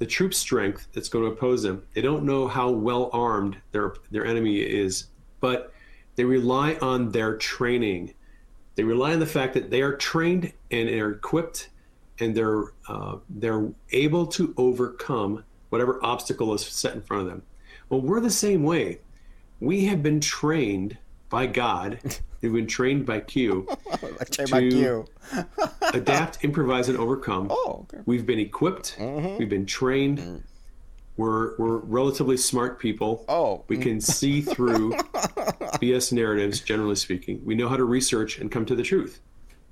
the 0.00 0.06
troop 0.06 0.34
strength 0.34 0.88
that's 0.92 1.08
going 1.08 1.24
to 1.24 1.30
oppose 1.30 1.62
them. 1.62 1.82
They 1.94 2.02
don't 2.02 2.24
know 2.24 2.46
how 2.46 2.68
well 2.68 3.08
armed 3.14 3.56
their 3.72 3.94
their 4.10 4.26
enemy 4.26 4.58
is, 4.58 5.06
but 5.40 5.72
they 6.16 6.24
rely 6.24 6.76
on 6.82 7.10
their 7.10 7.38
training 7.38 8.12
They 8.74 8.84
rely 8.84 9.14
on 9.14 9.20
the 9.20 9.24
fact 9.24 9.54
that 9.54 9.70
they 9.70 9.80
are 9.80 9.96
trained 9.96 10.52
and 10.70 10.90
are 10.90 11.12
equipped, 11.12 11.69
and 12.20 12.34
they're 12.34 12.64
uh, 12.88 13.16
they're 13.28 13.68
able 13.92 14.26
to 14.26 14.54
overcome 14.56 15.44
whatever 15.70 15.98
obstacle 16.04 16.52
is 16.54 16.64
set 16.64 16.94
in 16.94 17.02
front 17.02 17.22
of 17.22 17.28
them. 17.28 17.42
Well, 17.88 18.00
we're 18.00 18.20
the 18.20 18.30
same 18.30 18.62
way. 18.62 19.00
We 19.60 19.86
have 19.86 20.02
been 20.02 20.20
trained 20.20 20.98
by 21.28 21.46
God. 21.46 21.98
We've 22.40 22.52
been 22.52 22.66
trained 22.66 23.04
by 23.04 23.20
Q 23.20 23.68
trained 24.30 24.50
by 24.50 24.68
Q. 24.68 25.06
adapt, 25.92 26.42
improvise, 26.42 26.88
and 26.88 26.96
overcome. 26.96 27.48
Oh, 27.50 27.86
okay. 27.92 28.02
We've 28.06 28.24
been 28.24 28.38
equipped. 28.38 28.96
Mm-hmm. 28.98 29.36
We've 29.38 29.48
been 29.48 29.66
trained. 29.66 30.42
We're 31.18 31.54
we're 31.58 31.76
relatively 31.78 32.38
smart 32.38 32.78
people. 32.78 33.26
Oh, 33.28 33.64
we 33.68 33.76
can 33.76 34.00
see 34.00 34.40
through 34.40 34.92
BS 34.92 36.12
narratives. 36.12 36.60
Generally 36.60 36.96
speaking, 36.96 37.42
we 37.44 37.54
know 37.54 37.68
how 37.68 37.76
to 37.76 37.84
research 37.84 38.38
and 38.38 38.50
come 38.50 38.64
to 38.64 38.74
the 38.74 38.82
truth, 38.82 39.20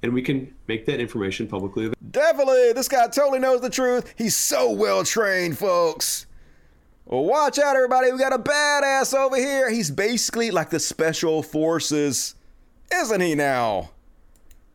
and 0.02 0.12
we 0.12 0.22
can 0.22 0.54
make 0.66 0.86
that 0.86 1.00
information 1.00 1.46
publicly 1.48 1.84
available. 1.84 1.98
Definitely, 2.10 2.72
this 2.72 2.88
guy 2.88 3.06
totally 3.08 3.38
knows 3.38 3.60
the 3.60 3.70
truth. 3.70 4.14
He's 4.16 4.36
so 4.36 4.70
well 4.70 5.04
trained, 5.04 5.58
folks. 5.58 6.26
Well, 7.04 7.24
watch 7.24 7.58
out, 7.58 7.74
everybody. 7.74 8.12
We 8.12 8.18
got 8.18 8.34
a 8.34 8.38
badass 8.38 9.14
over 9.14 9.36
here. 9.36 9.70
He's 9.70 9.90
basically 9.90 10.50
like 10.50 10.70
the 10.70 10.78
special 10.78 11.42
forces, 11.42 12.34
isn't 12.92 13.20
he 13.20 13.34
now? 13.34 13.90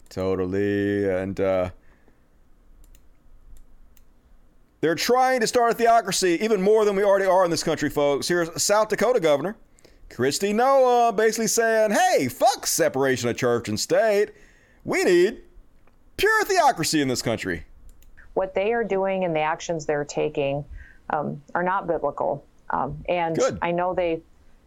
Totally. 0.10 1.08
And 1.10 1.40
uh, 1.40 1.70
they're 4.82 4.96
trying 4.96 5.42
to 5.42 5.48
start 5.48 5.72
a 5.72 5.76
theocracy 5.76 6.40
even 6.42 6.62
more 6.62 6.86
than 6.86 6.96
we 6.96 7.04
already 7.04 7.26
are 7.26 7.46
in 7.46 7.52
this 7.52 7.64
country, 7.64 7.90
folks. 7.90 8.28
Here's 8.28 8.62
South 8.62 8.90
Dakota 8.90 9.20
governor 9.20 9.56
Kristi 10.10 10.54
Noem 10.54 11.16
basically 11.16 11.48
saying, 11.48 11.92
hey, 11.92 12.28
fuck 12.28 12.68
separation 12.68 13.30
of 13.30 13.38
church 13.38 13.70
and 13.70 13.80
state. 13.80 14.32
We 14.86 15.04
need 15.04 15.42
pure 16.18 16.44
theocracy 16.46 17.02
in 17.02 17.08
this 17.08 17.22
country. 17.22 17.66
What 18.34 18.56
they 18.56 18.74
are 18.74 18.84
doing 18.84 19.24
and 19.24 19.36
the 19.36 19.42
actions 19.42 19.86
they're 19.86 20.06
taking 20.06 20.66
um, 21.10 21.42
are 21.54 21.64
not 21.64 21.88
biblical. 21.88 22.46
Um, 22.70 23.04
and 23.08 23.38
Good. 23.38 23.60
I 23.62 23.72
know 23.72 23.94
they 23.94 24.22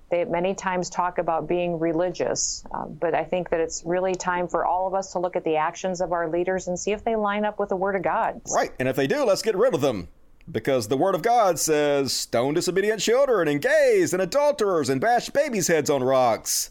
they 0.09 0.25
many 0.25 0.55
times 0.55 0.89
talk 0.89 1.19
about 1.19 1.49
being 1.49 1.81
religious, 1.81 2.65
um, 2.73 2.97
but 3.01 3.13
I 3.13 3.25
think 3.25 3.51
that 3.51 3.59
it's 3.59 3.83
really 3.85 4.15
time 4.15 4.47
for 4.47 4.65
all 4.65 4.87
of 4.87 4.95
us 4.95 5.13
to 5.13 5.19
look 5.19 5.35
at 5.35 5.43
the 5.43 5.57
actions 5.57 6.01
of 6.01 6.13
our 6.13 6.29
leaders 6.29 6.69
and 6.69 6.79
see 6.79 6.93
if 6.93 7.03
they 7.03 7.17
line 7.17 7.45
up 7.45 7.59
with 7.59 7.71
the 7.71 7.77
Word 7.77 7.97
of 7.97 8.03
God. 8.03 8.41
Right. 8.55 8.71
And 8.79 8.89
if 8.89 8.95
they 8.95 9.09
do, 9.09 9.25
let's 9.25 9.43
get 9.43 9.57
rid 9.57 9.75
of 9.75 9.81
them. 9.81 10.09
Because 10.49 10.87
the 10.87 10.97
Word 10.97 11.17
of 11.17 11.23
God 11.23 11.59
says 11.59 12.13
stone 12.13 12.55
disobedient 12.55 13.01
children 13.01 13.49
and 13.49 13.61
gays 13.61 14.13
and 14.13 14.23
adulterers 14.23 14.89
and 14.89 15.01
bash 15.01 15.29
babies' 15.31 15.67
heads 15.67 15.91
on 15.91 16.05
rocks. 16.05 16.71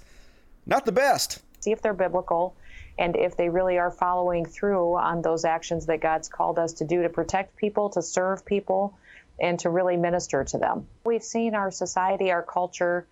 Not 0.66 0.86
the 0.86 0.94
best. 0.94 1.42
See 1.60 1.74
if 1.74 1.82
they're 1.82 1.94
biblical 1.94 2.56
and 2.98 3.16
if 3.16 3.36
they 3.36 3.50
really 3.50 3.78
are 3.78 3.92
following 3.92 4.46
through 4.46 4.96
on 4.96 5.22
those 5.22 5.46
actions 5.46 5.86
that 5.88 6.00
God's 6.00 6.30
called 6.30 6.58
us 6.58 6.74
to 6.74 6.86
do 6.86 7.04
to 7.04 7.10
protect 7.10 7.56
people, 7.56 7.90
to 7.92 8.02
serve 8.02 8.46
people, 8.46 8.98
and 9.40 9.60
to 9.60 9.70
really 9.70 9.98
minister 9.98 10.44
to 10.46 10.58
them. 10.58 10.88
We've 11.04 11.24
seen 11.24 11.56
our 11.56 11.72
society, 11.72 12.32
our 12.32 12.44
culture 12.44 13.06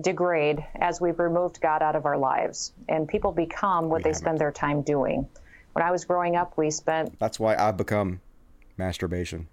degrade 0.00 0.64
as 0.74 1.00
we've 1.00 1.18
removed 1.18 1.60
God 1.60 1.82
out 1.82 1.96
of 1.96 2.06
our 2.06 2.18
lives, 2.18 2.72
and 2.88 3.08
people 3.08 3.32
become 3.32 3.88
what 3.88 4.02
they 4.02 4.12
spend 4.12 4.38
their 4.38 4.52
time 4.52 4.82
doing. 4.82 5.28
When 5.72 5.84
I 5.84 5.90
was 5.90 6.04
growing 6.04 6.36
up, 6.36 6.56
we 6.56 6.70
spent 6.70 7.18
That's 7.18 7.40
why 7.40 7.56
I've 7.56 7.76
become 7.76 8.20
masturbation. 8.76 9.48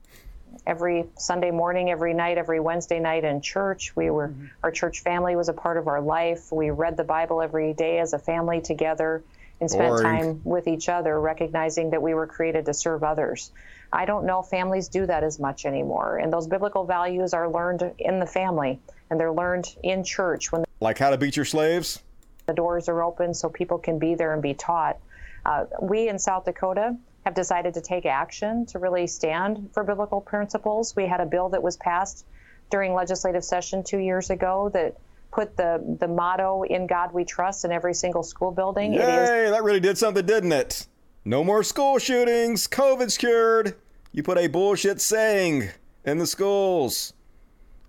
every 0.66 1.06
Sunday 1.18 1.52
morning, 1.52 1.90
every 1.90 2.14
night, 2.14 2.38
every 2.38 2.60
Wednesday 2.60 3.00
night 3.00 3.24
in 3.24 3.42
church. 3.42 3.96
We 3.96 4.10
were 4.10 4.30
mm-hmm. 4.30 4.48
our 4.64 4.72
church 4.72 5.02
family 5.02 5.36
was 5.36 5.48
a 5.48 5.54
part 5.54 5.78
of 5.78 5.88
our 5.88 6.02
life. 6.02 6.52
We 6.52 6.70
read 6.70 6.98
the 6.98 7.04
Bible 7.04 7.42
every 7.42 7.74
day 7.74 8.00
as 8.00 8.14
a 8.14 8.20
family 8.20 8.60
together 8.60 9.24
and 9.62 9.70
spent 9.70 10.02
time 10.02 10.42
with 10.44 10.68
each 10.68 10.90
other, 10.90 11.20
recognizing 11.20 11.90
that 11.92 12.02
we 12.02 12.14
were 12.14 12.28
created 12.28 12.66
to 12.66 12.74
serve 12.74 13.04
others. 13.04 13.52
I 13.92 14.06
don't 14.06 14.26
know 14.26 14.42
families 14.42 14.88
do 14.88 15.06
that 15.06 15.24
as 15.24 15.40
much 15.40 15.66
anymore. 15.66 16.18
And 16.18 16.32
those 16.32 16.48
biblical 16.48 16.86
values 16.86 17.34
are 17.34 17.50
learned 17.50 17.92
in 17.98 18.20
the 18.20 18.28
family 18.28 18.80
and 19.10 19.20
they're 19.20 19.32
learned 19.32 19.76
in 19.84 20.04
church 20.04 20.52
when 20.52 20.64
Like 20.80 21.00
how 21.00 21.10
to 21.10 21.18
beat 21.18 21.36
your 21.36 21.46
slaves? 21.46 22.02
the 22.50 22.56
doors 22.56 22.90
are 22.90 23.04
open 23.04 23.36
so 23.36 23.48
people 23.48 23.78
can 23.78 24.00
be 24.00 24.16
there 24.16 24.34
and 24.34 24.42
be 24.42 24.56
taught. 24.56 24.98
Uh, 25.46 25.66
we 25.82 26.10
in 26.10 26.18
South 26.18 26.46
Dakota 26.46 26.98
have 27.24 27.36
decided 27.36 27.76
to 27.76 27.82
take 27.82 28.08
action 28.08 28.66
to 28.66 28.80
really 28.80 29.06
stand 29.06 29.70
for 29.72 29.84
biblical 29.84 30.20
principles. 30.20 30.96
We 30.96 31.06
had 31.06 31.22
a 31.22 31.28
bill 31.28 31.50
that 31.50 31.62
was 31.62 31.78
passed 31.78 32.26
during 32.72 32.96
legislative 32.96 33.44
session 33.44 33.84
two 33.84 34.00
years 34.00 34.32
ago 34.32 34.70
that 34.74 34.96
put 35.32 35.56
the, 35.58 35.98
the 36.00 36.08
motto 36.08 36.64
"In 36.64 36.88
God 36.88 37.14
We 37.14 37.26
Trust" 37.26 37.66
in 37.66 37.72
every 37.72 37.94
single 37.94 38.24
school 38.24 38.52
building. 38.52 38.94
It 38.94 39.02
is 39.02 39.30
Yay, 39.30 39.50
that 39.50 39.64
really 39.64 39.80
did 39.80 39.98
something, 39.98 40.26
didn't 40.26 40.52
it? 40.52 40.88
No 41.26 41.44
more 41.44 41.64
school 41.64 42.00
shootings. 42.00 42.68
COVID's 42.68 43.18
cured. 43.18 43.76
You 44.12 44.24
put 44.24 44.38
a 44.38 44.48
bullshit 44.48 45.02
saying 45.02 45.70
in 46.06 46.18
the 46.18 46.28
schools. 46.28 47.14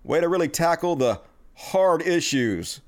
Way 0.03 0.19
to 0.21 0.29
really 0.29 0.49
tackle 0.49 0.95
the 0.95 1.21
hard 1.55 2.01
issues, 2.01 2.81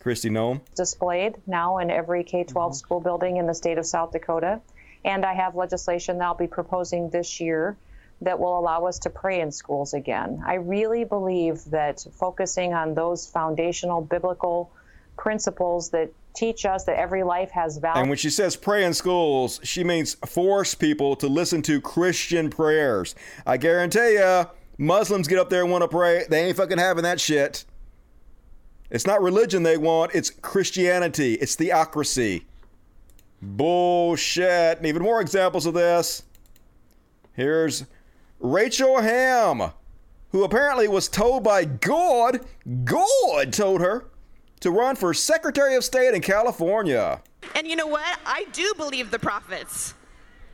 Kristi 0.00 0.30
Noem. 0.30 0.60
displayed 0.74 1.36
now 1.46 1.78
in 1.78 1.90
every 1.90 2.24
K 2.24 2.44
12 2.44 2.70
mm-hmm. 2.70 2.76
school 2.76 3.00
building 3.00 3.36
in 3.36 3.46
the 3.46 3.54
state 3.54 3.78
of 3.78 3.86
South 3.86 4.12
Dakota. 4.12 4.60
And 5.04 5.24
I 5.24 5.34
have 5.34 5.54
legislation 5.54 6.18
that 6.18 6.24
I'll 6.24 6.34
be 6.34 6.48
proposing 6.48 7.10
this 7.10 7.40
year 7.40 7.76
that 8.22 8.38
will 8.38 8.58
allow 8.58 8.86
us 8.86 8.98
to 9.00 9.10
pray 9.10 9.40
in 9.40 9.52
schools 9.52 9.94
again. 9.94 10.42
I 10.46 10.54
really 10.54 11.04
believe 11.04 11.64
that 11.66 12.04
focusing 12.12 12.72
on 12.72 12.94
those 12.94 13.26
foundational 13.26 14.00
biblical 14.00 14.72
principles 15.16 15.90
that 15.90 16.10
teach 16.34 16.66
us 16.66 16.84
that 16.84 16.98
every 16.98 17.22
life 17.22 17.50
has 17.50 17.78
value. 17.78 18.00
And 18.00 18.08
when 18.08 18.18
she 18.18 18.30
says 18.30 18.56
pray 18.56 18.84
in 18.84 18.94
schools, 18.94 19.60
she 19.62 19.82
means 19.84 20.14
force 20.26 20.74
people 20.74 21.16
to 21.16 21.26
listen 21.26 21.62
to 21.62 21.80
Christian 21.80 22.50
prayers. 22.50 23.14
I 23.46 23.56
guarantee 23.56 24.14
you, 24.14 24.46
Muslims 24.78 25.28
get 25.28 25.38
up 25.38 25.48
there 25.50 25.62
and 25.62 25.70
want 25.70 25.82
to 25.82 25.88
pray. 25.88 26.24
They 26.28 26.44
ain't 26.44 26.56
fucking 26.56 26.78
having 26.78 27.04
that 27.04 27.20
shit. 27.20 27.64
It's 28.90 29.06
not 29.06 29.22
religion 29.22 29.62
they 29.62 29.78
want, 29.78 30.14
it's 30.14 30.30
Christianity, 30.30 31.34
it's 31.34 31.56
theocracy. 31.56 32.44
Bullshit. 33.42 34.78
And 34.78 34.86
even 34.86 35.02
more 35.02 35.20
examples 35.20 35.66
of 35.66 35.74
this. 35.74 36.22
Here's 37.34 37.84
Rachel 38.38 39.00
Hamm, 39.00 39.72
who 40.30 40.44
apparently 40.44 40.88
was 40.88 41.08
told 41.08 41.42
by 41.42 41.64
God, 41.64 42.40
God 42.84 43.52
told 43.52 43.80
her, 43.80 44.10
to 44.60 44.70
run 44.70 44.96
for 44.96 45.12
Secretary 45.14 45.76
of 45.76 45.84
State 45.84 46.14
in 46.14 46.22
California. 46.22 47.22
And 47.54 47.66
you 47.66 47.76
know 47.76 47.86
what? 47.86 48.18
I 48.26 48.46
do 48.52 48.72
believe 48.76 49.10
the 49.10 49.18
prophets. 49.18 49.94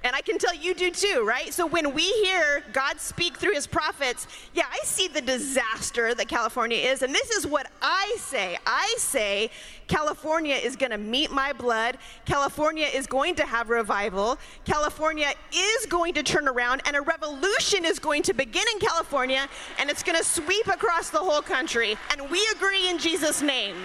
And 0.04 0.16
I 0.16 0.20
can 0.20 0.38
tell 0.38 0.54
you 0.54 0.74
do 0.74 0.90
too, 0.90 1.24
right? 1.26 1.52
So 1.54 1.66
when 1.66 1.94
we 1.94 2.02
hear 2.24 2.64
God 2.72 3.00
speak 3.00 3.36
through 3.36 3.54
his 3.54 3.66
prophets, 3.66 4.26
yeah, 4.54 4.64
I 4.70 4.78
see 4.84 5.08
the 5.08 5.20
disaster 5.20 6.14
that 6.14 6.28
California 6.28 6.78
is. 6.78 7.02
And 7.02 7.14
this 7.14 7.30
is 7.30 7.46
what 7.46 7.70
I 7.80 8.14
say 8.18 8.58
I 8.66 8.94
say 8.98 9.50
California 9.86 10.54
is 10.54 10.74
going 10.74 10.90
to 10.90 10.98
meet 10.98 11.30
my 11.30 11.52
blood. 11.52 11.98
California 12.24 12.86
is 12.86 13.06
going 13.06 13.34
to 13.36 13.44
have 13.44 13.70
revival. 13.70 14.38
California 14.64 15.32
is 15.54 15.86
going 15.86 16.14
to 16.14 16.22
turn 16.22 16.48
around, 16.48 16.82
and 16.86 16.96
a 16.96 17.00
revolution 17.00 17.84
is 17.84 17.98
going 17.98 18.22
to 18.22 18.32
begin 18.32 18.64
in 18.72 18.80
California, 18.80 19.46
and 19.78 19.90
it's 19.90 20.02
going 20.02 20.16
to 20.16 20.24
sweep 20.24 20.66
across 20.66 21.10
the 21.10 21.18
whole 21.18 21.42
country. 21.42 21.96
And 22.10 22.30
we 22.30 22.40
agree 22.54 22.88
in 22.88 22.98
Jesus' 22.98 23.42
name. 23.42 23.76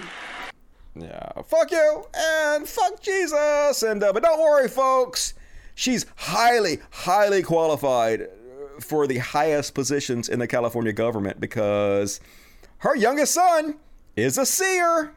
Yeah, 0.96 1.30
fuck 1.46 1.72
you 1.72 2.06
and 2.16 2.68
fuck 2.68 3.02
Jesus. 3.02 3.84
And 3.84 4.04
uh, 4.04 4.14
but 4.14 4.24
don't 4.24 4.42
worry, 4.42 4.68
folks. 4.68 5.34
She's 5.78 6.08
highly, 6.16 6.80
highly 6.90 7.44
qualified 7.44 8.24
uh, 8.24 8.82
for 8.82 9.06
the 9.06 9.20
highest 9.20 9.76
positions 9.76 10.28
in 10.28 10.40
the 10.40 10.48
California 10.48 10.92
government 10.92 11.40
because 11.40 12.20
her 12.80 12.96
youngest 12.96 13.36
son 13.36 13.76
is 14.16 14.40
a 14.40 14.46
seer. 14.48 15.12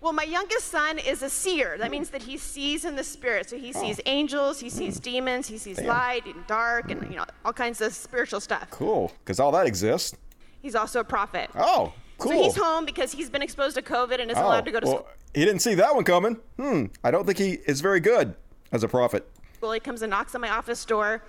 Well, 0.00 0.12
my 0.12 0.22
youngest 0.22 0.68
son 0.68 1.00
is 1.00 1.24
a 1.24 1.28
seer. 1.28 1.76
That 1.76 1.90
means 1.90 2.10
that 2.10 2.22
he 2.22 2.36
sees 2.36 2.84
in 2.84 2.94
the 2.94 3.02
spirit. 3.02 3.50
So 3.50 3.58
he 3.58 3.72
sees 3.72 4.00
angels, 4.06 4.60
he 4.60 4.70
sees 4.70 5.00
demons, 5.00 5.48
he 5.48 5.58
sees 5.58 5.78
Damn. 5.78 5.86
light 5.86 6.24
and 6.26 6.46
dark, 6.46 6.88
and 6.92 7.02
you 7.10 7.16
know 7.16 7.24
all 7.44 7.52
kinds 7.52 7.80
of 7.80 7.92
spiritual 7.92 8.38
stuff. 8.38 8.68
Cool, 8.70 9.10
because 9.24 9.40
all 9.40 9.50
that 9.50 9.66
exists. 9.66 10.16
He's 10.62 10.76
also 10.76 11.00
a 11.00 11.04
prophet. 11.04 11.50
Oh, 11.56 11.92
cool. 12.18 12.30
So 12.30 12.42
he's 12.44 12.54
home 12.56 12.84
because 12.84 13.10
he's 13.10 13.28
been 13.28 13.42
exposed 13.42 13.74
to 13.74 13.82
COVID 13.82 14.20
and 14.20 14.30
isn't 14.30 14.40
Oh, 14.40 14.46
allowed 14.46 14.66
to 14.66 14.70
go 14.70 14.78
to 14.78 14.86
well, 14.86 15.08
he 15.34 15.44
didn't 15.44 15.62
see 15.62 15.74
that 15.74 15.96
one 15.96 16.04
coming. 16.04 16.36
Hmm. 16.60 16.84
I 17.02 17.10
don't 17.10 17.26
think 17.26 17.38
he 17.38 17.54
is 17.66 17.80
very 17.80 17.98
good 17.98 18.36
as 18.70 18.84
a 18.84 18.88
prophet. 18.88 19.28
He 19.60 19.80
comes 19.80 20.02
and 20.02 20.10
knocks 20.10 20.34
on 20.34 20.40
my 20.40 20.50
office 20.50 20.84
door, 20.84 21.22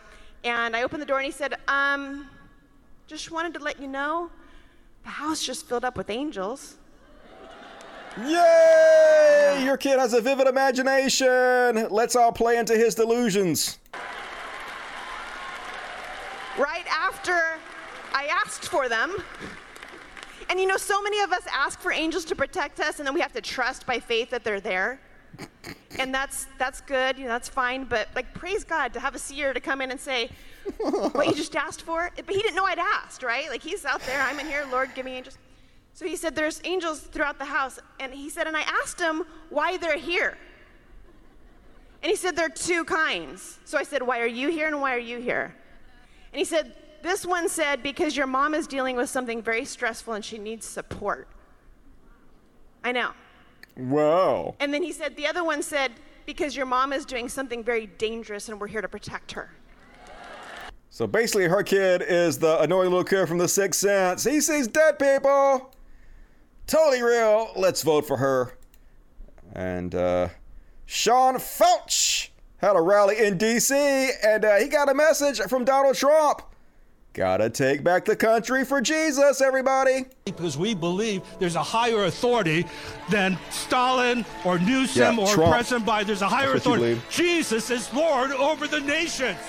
and 0.43 0.75
I 0.75 0.83
open 0.83 0.99
the 0.99 1.05
door 1.05 1.17
and 1.17 1.25
he 1.25 1.31
said, 1.31 1.55
"Um, 1.67 2.29
just 3.07 3.31
wanted 3.31 3.53
to 3.55 3.59
let 3.59 3.79
you 3.81 3.87
know, 3.87 4.29
the 5.03 5.09
house 5.09 5.43
just 5.43 5.67
filled 5.67 5.83
up 5.83 5.97
with 5.97 6.09
angels." 6.09 6.75
Yay! 8.25 9.63
Your 9.63 9.77
kid 9.77 9.99
has 9.99 10.13
a 10.13 10.21
vivid 10.21 10.47
imagination. 10.47 11.87
Let's 11.89 12.15
all 12.15 12.31
play 12.31 12.57
into 12.57 12.75
his 12.75 12.95
delusions. 12.95 13.79
right 16.57 16.85
after 16.91 17.59
I 18.13 18.25
asked 18.25 18.69
for 18.69 18.89
them. 18.89 19.15
And 20.49 20.59
you 20.59 20.65
know, 20.65 20.77
so 20.77 21.01
many 21.01 21.21
of 21.21 21.31
us 21.31 21.43
ask 21.53 21.79
for 21.79 21.91
angels 21.91 22.25
to 22.25 22.35
protect 22.35 22.79
us, 22.79 22.99
and 22.99 23.07
then 23.07 23.13
we 23.13 23.21
have 23.21 23.33
to 23.33 23.41
trust 23.41 23.85
by 23.85 23.99
faith 23.99 24.29
that 24.31 24.43
they're 24.43 24.59
there. 24.59 24.99
And 25.99 26.13
that's 26.13 26.47
that's 26.57 26.81
good. 26.81 27.17
You 27.17 27.25
know, 27.25 27.31
that's 27.31 27.49
fine. 27.49 27.83
But 27.83 28.09
like, 28.15 28.33
praise 28.33 28.63
God 28.63 28.93
to 28.93 28.99
have 28.99 29.15
a 29.15 29.19
seer 29.19 29.53
to 29.53 29.59
come 29.59 29.81
in 29.81 29.91
and 29.91 29.99
say 29.99 30.29
what 30.79 31.27
you 31.27 31.33
just 31.35 31.55
asked 31.55 31.81
for. 31.81 32.11
But 32.15 32.33
he 32.35 32.41
didn't 32.41 32.55
know 32.55 32.65
I'd 32.65 32.79
asked, 32.79 33.23
right? 33.23 33.49
Like 33.49 33.61
he's 33.61 33.85
out 33.85 34.01
there. 34.01 34.21
I'm 34.21 34.39
in 34.39 34.45
here. 34.45 34.65
Lord, 34.71 34.91
give 34.95 35.05
me 35.05 35.13
angels. 35.13 35.37
So 35.93 36.05
he 36.05 36.15
said, 36.15 36.35
"There's 36.35 36.61
angels 36.63 37.01
throughout 37.01 37.39
the 37.39 37.45
house." 37.45 37.79
And 37.99 38.13
he 38.13 38.29
said, 38.29 38.47
and 38.47 38.55
I 38.55 38.61
asked 38.81 38.99
him 38.99 39.23
why 39.49 39.77
they're 39.77 39.97
here. 39.97 40.37
And 42.03 42.09
he 42.09 42.15
said, 42.15 42.35
there 42.35 42.45
are 42.45 42.49
two 42.49 42.85
kinds. 42.85 43.59
So 43.65 43.77
I 43.77 43.83
said, 43.83 44.01
why 44.03 44.19
are 44.21 44.27
you 44.27 44.49
here 44.49 44.67
and 44.67 44.79
why 44.79 44.95
are 44.95 44.99
you 44.99 45.19
here? 45.19 45.55
And 46.31 46.39
he 46.39 46.45
said, 46.45 46.73
this 47.01 47.25
one 47.25 47.49
said, 47.49 47.81
because 47.81 48.15
your 48.15 48.27
mom 48.27 48.53
is 48.53 48.67
dealing 48.67 48.95
with 48.95 49.09
something 49.09 49.41
very 49.41 49.65
stressful 49.65 50.13
and 50.13 50.23
she 50.23 50.37
needs 50.37 50.65
support. 50.65 51.27
I 52.83 52.91
know. 52.91 53.11
Wow. 53.77 54.55
And 54.59 54.73
then 54.73 54.83
he 54.83 54.91
said, 54.91 55.15
the 55.15 55.27
other 55.27 55.43
one 55.43 55.61
said, 55.61 55.91
because 56.25 56.55
your 56.55 56.65
mom 56.65 56.91
is 56.91 57.05
doing 57.05 57.29
something 57.29 57.63
very 57.63 57.87
dangerous 57.87 58.49
and 58.49 58.59
we're 58.59 58.67
here 58.67 58.81
to 58.81 58.89
protect 58.89 59.31
her. 59.33 59.51
So 60.89 61.05
basically, 61.05 61.47
her 61.47 61.63
kid 61.63 62.01
is 62.01 62.39
the 62.39 62.59
annoying 62.61 62.89
little 62.89 63.03
kid 63.03 63.27
from 63.27 63.37
The 63.37 63.47
Sixth 63.47 63.79
Sense. 63.79 64.23
He 64.23 64.41
sees 64.41 64.67
dead 64.67 64.97
people. 64.97 65.73
Totally 66.65 67.03
real. 67.03 67.51
Let's 67.55 67.83
vote 67.83 68.07
for 68.07 68.17
her. 68.17 68.57
And 69.53 69.93
uh, 69.93 70.29
Sean 70.85 71.35
Feucht 71.35 72.29
had 72.57 72.75
a 72.75 72.81
rally 72.81 73.19
in 73.19 73.37
D.C. 73.37 73.75
and 74.23 74.43
uh, 74.43 74.55
he 74.55 74.67
got 74.67 74.89
a 74.89 74.93
message 74.93 75.39
from 75.41 75.65
Donald 75.65 75.95
Trump. 75.95 76.41
Gotta 77.17 77.49
take 77.49 77.83
back 77.83 78.05
the 78.05 78.15
country 78.15 78.63
for 78.63 78.79
Jesus, 78.79 79.41
everybody. 79.41 80.05
Because 80.25 80.55
we 80.55 80.75
believe 80.75 81.23
there's 81.39 81.55
a 81.55 81.63
higher 81.63 82.03
authority 82.03 82.63
than 83.09 83.39
Stalin 83.49 84.23
or 84.45 84.59
Newsom 84.59 85.17
Yeah, 85.17 85.23
or 85.23 85.27
Trump. 85.27 85.51
President 85.51 85.87
Biden. 85.87 86.05
There's 86.05 86.21
a 86.21 86.27
higher 86.27 86.53
That's 86.53 86.67
what 86.67 86.79
you 86.79 86.85
authority. 86.85 87.01
Jesus 87.09 87.71
is 87.71 87.91
Lord 87.91 88.29
over 88.33 88.67
the 88.67 88.81
nations. 88.81 89.39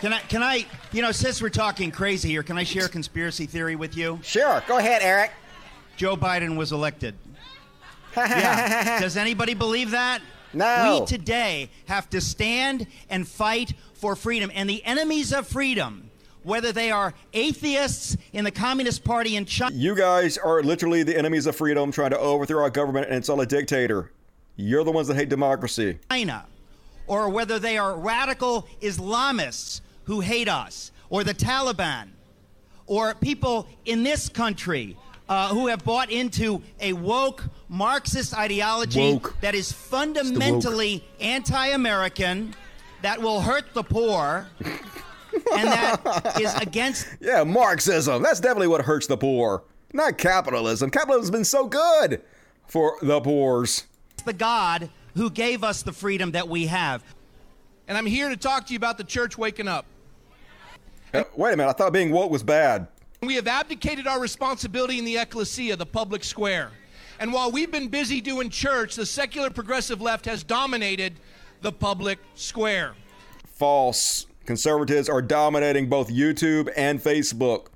Can 0.00 0.12
I, 0.12 0.20
can 0.20 0.44
I, 0.44 0.64
you 0.92 1.02
know, 1.02 1.10
since 1.10 1.42
we're 1.42 1.48
talking 1.48 1.90
crazy 1.90 2.28
here, 2.28 2.44
can 2.44 2.56
I 2.56 2.62
share 2.62 2.84
a 2.84 2.88
conspiracy 2.88 3.46
theory 3.46 3.74
with 3.74 3.96
you? 3.96 4.20
Sure. 4.22 4.62
Go 4.68 4.78
ahead, 4.78 5.02
Eric. 5.02 5.32
Joe 5.96 6.16
Biden 6.16 6.56
was 6.56 6.70
elected. 6.70 7.16
yeah. 8.16 9.00
Does 9.00 9.16
anybody 9.16 9.54
believe 9.54 9.90
that? 9.90 10.22
No. 10.56 11.00
We 11.00 11.06
today 11.06 11.70
have 11.86 12.08
to 12.10 12.20
stand 12.20 12.86
and 13.10 13.26
fight 13.28 13.74
for 13.94 14.16
freedom. 14.16 14.50
And 14.54 14.68
the 14.68 14.84
enemies 14.84 15.32
of 15.32 15.46
freedom, 15.46 16.10
whether 16.42 16.72
they 16.72 16.90
are 16.90 17.12
atheists 17.32 18.16
in 18.32 18.44
the 18.44 18.50
Communist 18.50 19.04
Party 19.04 19.36
in 19.36 19.44
China, 19.44 19.74
You 19.74 19.94
guys 19.94 20.38
are 20.38 20.62
literally 20.62 21.02
the 21.02 21.16
enemies 21.16 21.46
of 21.46 21.56
freedom 21.56 21.92
trying 21.92 22.10
to 22.10 22.18
overthrow 22.18 22.62
our 22.62 22.70
government 22.70 23.06
and 23.06 23.16
install 23.16 23.40
a 23.40 23.46
dictator. 23.46 24.12
You're 24.56 24.84
the 24.84 24.92
ones 24.92 25.08
that 25.08 25.16
hate 25.16 25.28
democracy. 25.28 25.98
China, 26.10 26.46
or 27.06 27.28
whether 27.28 27.58
they 27.58 27.76
are 27.76 27.96
radical 27.96 28.66
Islamists 28.80 29.82
who 30.04 30.20
hate 30.20 30.48
us, 30.48 30.92
or 31.10 31.24
the 31.24 31.34
Taliban, 31.34 32.08
or 32.86 33.14
people 33.14 33.66
in 33.84 34.02
this 34.04 34.28
country 34.28 34.96
uh, 35.28 35.48
who 35.48 35.66
have 35.66 35.84
bought 35.84 36.10
into 36.10 36.62
a 36.80 36.92
woke 36.92 37.44
Marxist 37.68 38.36
ideology 38.36 39.12
Woke. 39.14 39.36
that 39.40 39.54
is 39.54 39.72
fundamentally 39.72 41.04
anti 41.20 41.68
American, 41.68 42.54
that 43.02 43.20
will 43.20 43.40
hurt 43.40 43.64
the 43.74 43.82
poor, 43.82 44.46
and 44.64 45.68
that 45.68 46.36
is 46.40 46.54
against 46.56 47.06
Yeah, 47.20 47.42
Marxism. 47.44 48.22
That's 48.22 48.40
definitely 48.40 48.68
what 48.68 48.82
hurts 48.82 49.06
the 49.06 49.16
poor. 49.16 49.64
Not 49.92 50.18
capitalism. 50.18 50.90
Capitalism's 50.90 51.30
been 51.30 51.44
so 51.44 51.66
good 51.66 52.22
for 52.66 52.96
the 53.02 53.20
poors. 53.20 53.86
the 54.24 54.32
God 54.32 54.90
who 55.14 55.30
gave 55.30 55.64
us 55.64 55.82
the 55.82 55.92
freedom 55.92 56.32
that 56.32 56.48
we 56.48 56.66
have. 56.66 57.02
And 57.88 57.96
I'm 57.96 58.06
here 58.06 58.28
to 58.28 58.36
talk 58.36 58.66
to 58.66 58.72
you 58.72 58.76
about 58.76 58.98
the 58.98 59.04
church 59.04 59.38
waking 59.38 59.68
up. 59.68 59.86
Uh, 61.14 61.24
wait 61.36 61.54
a 61.54 61.56
minute. 61.56 61.70
I 61.70 61.72
thought 61.72 61.92
being 61.92 62.10
woke 62.10 62.30
was 62.30 62.42
bad. 62.42 62.88
We 63.22 63.34
have 63.34 63.46
abdicated 63.46 64.06
our 64.06 64.20
responsibility 64.20 64.98
in 64.98 65.04
the 65.04 65.16
ecclesia, 65.16 65.76
the 65.76 65.86
public 65.86 66.22
square. 66.22 66.70
And 67.18 67.32
while 67.32 67.50
we've 67.50 67.70
been 67.72 67.88
busy 67.88 68.20
doing 68.20 68.50
church, 68.50 68.94
the 68.94 69.06
secular 69.06 69.48
progressive 69.50 70.00
left 70.02 70.26
has 70.26 70.42
dominated 70.42 71.14
the 71.62 71.72
public 71.72 72.18
square. 72.34 72.92
False. 73.46 74.26
Conservatives 74.44 75.08
are 75.08 75.22
dominating 75.22 75.88
both 75.88 76.08
YouTube 76.08 76.70
and 76.76 77.02
Facebook. 77.02 77.66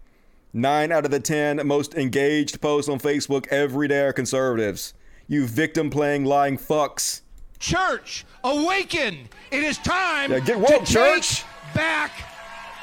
Nine 0.52 0.92
out 0.92 1.04
of 1.04 1.10
the 1.10 1.20
ten 1.20 1.66
most 1.66 1.94
engaged 1.94 2.60
posts 2.60 2.88
on 2.88 3.00
Facebook 3.00 3.46
every 3.48 3.88
day 3.88 4.02
are 4.02 4.12
conservatives. 4.12 4.94
You 5.26 5.46
victim 5.46 5.90
playing 5.90 6.24
lying 6.26 6.58
fucks. 6.58 7.22
Church, 7.58 8.24
awaken! 8.44 9.28
It 9.50 9.62
is 9.62 9.78
time 9.78 10.32
Yeah, 10.32 10.40
get 10.40 10.58
woke, 10.58 10.84
to 10.84 10.92
church. 10.92 11.36
take 11.40 11.74
back 11.74 12.12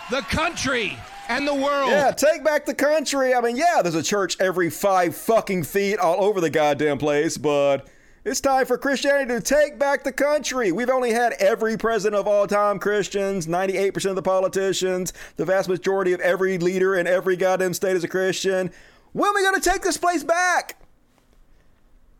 the 0.09 0.21
country 0.21 0.97
and 1.27 1.47
the 1.47 1.53
world. 1.53 1.89
Yeah, 1.89 2.11
take 2.11 2.43
back 2.43 2.65
the 2.65 2.73
country. 2.73 3.33
I 3.33 3.41
mean, 3.41 3.55
yeah, 3.55 3.81
there's 3.81 3.95
a 3.95 4.03
church 4.03 4.37
every 4.39 4.69
five 4.69 5.15
fucking 5.15 5.63
feet 5.63 5.99
all 5.99 6.23
over 6.23 6.41
the 6.41 6.49
goddamn 6.49 6.97
place, 6.97 7.37
but 7.37 7.87
it's 8.25 8.41
time 8.41 8.65
for 8.65 8.77
Christianity 8.77 9.33
to 9.33 9.41
take 9.41 9.79
back 9.79 10.03
the 10.03 10.11
country. 10.11 10.71
We've 10.71 10.89
only 10.89 11.11
had 11.11 11.33
every 11.33 11.77
president 11.77 12.19
of 12.19 12.27
all 12.27 12.47
time 12.47 12.79
Christians, 12.79 13.47
98% 13.47 14.09
of 14.09 14.15
the 14.15 14.21
politicians, 14.21 15.13
the 15.35 15.45
vast 15.45 15.69
majority 15.69 16.13
of 16.13 16.19
every 16.21 16.57
leader 16.57 16.95
in 16.95 17.07
every 17.07 17.35
goddamn 17.35 17.73
state 17.73 17.95
is 17.95 18.03
a 18.03 18.07
Christian. 18.07 18.71
When 19.13 19.29
are 19.29 19.35
we 19.35 19.43
going 19.43 19.61
to 19.61 19.69
take 19.69 19.81
this 19.81 19.97
place 19.97 20.23
back? 20.23 20.81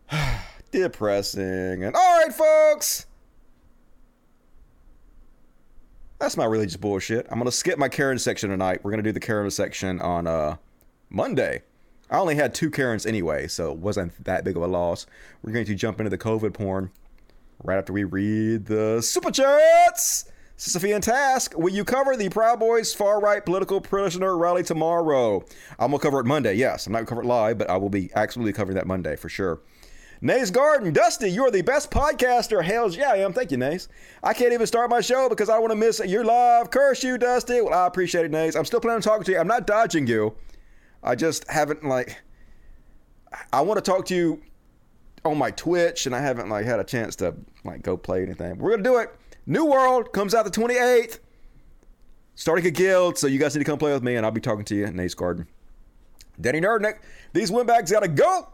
Depressing. 0.72 1.84
And 1.84 1.96
all 1.96 2.22
right, 2.22 2.34
folks. 2.34 3.07
That's 6.20 6.36
my 6.36 6.46
religious 6.46 6.78
bullshit. 6.78 7.28
I'm 7.30 7.38
gonna 7.38 7.52
skip 7.52 7.78
my 7.78 7.90
Karen 7.90 8.18
section 8.18 8.50
tonight. 8.50 8.84
We're 8.84 8.92
gonna 8.92 9.04
do 9.04 9.12
the 9.12 9.20
Karen 9.20 9.52
section 9.52 10.02
on 10.02 10.26
uh 10.26 10.58
Monday. 11.10 11.62
I 12.10 12.18
only 12.18 12.36
had 12.36 12.56
two 12.56 12.72
Karens 12.72 13.06
anyway, 13.06 13.48
so 13.48 13.72
it 13.72 13.78
wasn't 13.78 14.24
that 14.24 14.44
big 14.44 14.56
of 14.56 14.64
a 14.64 14.68
loss. 14.68 15.06
We're 15.44 15.52
going 15.52 15.66
to 15.66 15.76
jump 15.76 16.00
into 16.00 16.10
the 16.10 16.18
COVID 16.18 16.54
porn 16.54 16.90
right 17.64 17.78
after 17.78 17.94
we 17.94 18.04
read 18.04 18.66
the 18.66 19.02
super 19.02 19.30
chats. 19.30 20.26
And 20.84 21.04
Task, 21.04 21.56
will 21.56 21.72
you 21.72 21.84
cover 21.84 22.18
the 22.18 22.30
Proud 22.30 22.60
Boys 22.60 22.92
far 22.92 23.20
right 23.20 23.46
political 23.46 23.80
prisoner 23.80 24.36
rally 24.36 24.64
tomorrow? 24.64 25.46
I'm 25.78 25.92
gonna 25.92 26.00
cover 26.00 26.20
it 26.20 26.26
Monday. 26.26 26.56
Yes, 26.56 26.88
I'm 26.88 26.94
not 26.94 27.00
gonna 27.00 27.10
cover 27.10 27.22
it 27.22 27.28
live, 27.28 27.60
but 27.60 27.70
I 27.70 27.78
will 27.78 27.90
be 27.90 28.10
absolutely 28.16 28.54
covering 28.54 28.76
that 28.76 28.88
Monday 28.88 29.16
for 29.18 29.30
sure. 29.30 29.60
Nays 30.22 30.50
Garden, 30.50 30.94
Dusty, 30.94 31.30
you're 31.30 31.52
the 31.52 31.62
best 31.62 31.92
podcaster. 31.92 32.64
Hells 32.64 32.98
yeah, 32.98 33.12
I 33.12 33.18
am. 33.18 33.34
Thank 33.34 33.52
you, 33.52 33.58
Nays. 33.58 33.88
I 34.24 34.34
can't 34.34 34.52
even 34.52 34.66
start 34.66 34.90
my 34.90 35.02
show 35.02 35.30
because 35.30 35.50
I 35.50 35.60
want 35.60 35.72
to 35.72 35.76
miss 35.76 36.00
your 36.00 36.26
live. 36.26 36.72
Curse 36.72 37.04
you, 37.04 37.18
Dusty. 37.18 37.62
Well, 37.62 37.74
I 37.74 37.86
appreciate 37.86 38.26
it, 38.26 38.32
Nays. 38.32 38.56
I'm 38.56 38.66
still 38.66 38.80
planning 38.80 38.96
on 38.96 39.02
talking 39.02 39.26
to 39.26 39.32
you. 39.34 39.38
I'm 39.38 39.48
not 39.48 39.68
dodging 39.68 40.08
you. 40.08 40.36
I 41.04 41.16
just 41.16 41.48
haven't 41.50 41.86
like. 41.86 42.22
I 43.54 43.62
want 43.62 43.84
to 43.84 43.92
talk 43.92 44.06
to 44.08 44.16
you 44.16 44.42
on 45.24 45.38
my 45.38 45.52
Twitch, 45.52 46.08
and 46.08 46.16
I 46.16 46.20
haven't 46.20 46.50
like 46.50 46.66
had 46.66 46.80
a 46.80 46.84
chance 46.84 47.16
to 47.18 47.36
like 47.64 47.84
go 47.84 47.96
play 47.96 48.24
anything. 48.24 48.58
We're 48.58 48.72
gonna 48.72 48.84
do 48.84 48.98
it. 48.98 49.14
New 49.46 49.66
World 49.66 50.12
comes 50.14 50.34
out 50.34 50.46
the 50.46 50.52
28th. 50.52 51.20
Starting 52.36 52.66
a 52.68 52.72
guild, 52.72 53.18
so 53.18 53.26
you 53.26 53.40
guys 53.40 53.56
need 53.56 53.60
to 53.60 53.66
come 53.66 53.80
play 53.80 53.94
with 53.94 54.04
me, 54.04 54.16
and 54.16 54.26
I'll 54.26 54.32
be 54.32 54.42
talking 54.42 54.66
to 54.66 54.76
you 54.76 54.88
Nace 54.92 55.16
Garden. 55.16 55.48
Danny 56.40 56.62
Nerdnick, 56.62 57.00
these 57.34 57.52
windbags 57.52 57.92
gotta 57.92 58.08
go. 58.08 58.50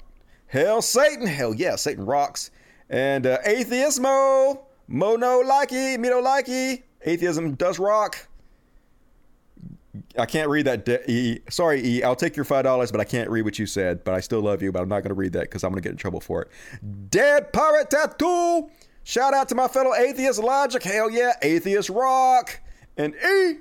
Hell 0.47 0.81
Satan, 0.81 1.25
hell 1.25 1.53
yeah, 1.53 1.75
Satan 1.75 2.05
rocks. 2.05 2.51
And 2.89 3.25
uh, 3.25 3.39
Atheismo, 3.45 4.59
Mono 4.87 5.41
likey, 5.43 5.97
me 5.97 6.09
no 6.09 6.21
likey. 6.21 6.83
Atheism 7.01 7.55
does 7.55 7.79
rock. 7.79 8.27
I 10.17 10.25
can't 10.25 10.49
read 10.49 10.65
that. 10.65 10.85
De- 10.85 11.11
e. 11.11 11.39
Sorry, 11.49 11.83
E. 11.83 12.03
I'll 12.03 12.15
take 12.15 12.35
your 12.35 12.45
five 12.45 12.63
dollars, 12.63 12.91
but 12.91 12.99
I 12.99 13.03
can't 13.03 13.29
read 13.29 13.43
what 13.43 13.59
you 13.59 13.65
said. 13.65 14.03
But 14.03 14.13
I 14.13 14.19
still 14.19 14.41
love 14.41 14.61
you. 14.61 14.71
But 14.71 14.81
I'm 14.81 14.89
not 14.89 15.01
going 15.01 15.09
to 15.09 15.15
read 15.15 15.33
that 15.33 15.43
because 15.43 15.63
I'm 15.63 15.71
going 15.71 15.81
to 15.81 15.87
get 15.87 15.91
in 15.91 15.97
trouble 15.97 16.19
for 16.19 16.41
it. 16.43 16.49
Dead 17.11 17.53
pirate 17.53 17.89
tattoo. 17.89 18.69
Shout 19.03 19.33
out 19.33 19.49
to 19.49 19.55
my 19.55 19.67
fellow 19.67 19.93
atheist 19.93 20.41
Logic. 20.41 20.81
Hell 20.81 21.11
yeah, 21.11 21.33
atheist 21.41 21.89
rock. 21.89 22.59
And 22.97 23.13
E. 23.15 23.57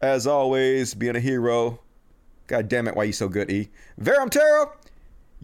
As 0.00 0.26
always, 0.26 0.94
being 0.94 1.14
a 1.14 1.20
hero. 1.20 1.80
God 2.48 2.68
damn 2.68 2.88
it, 2.88 2.96
why 2.96 3.04
you 3.04 3.12
so 3.12 3.28
good, 3.28 3.50
E? 3.50 3.70
Verum 3.98 4.30
Terra. 4.30 4.72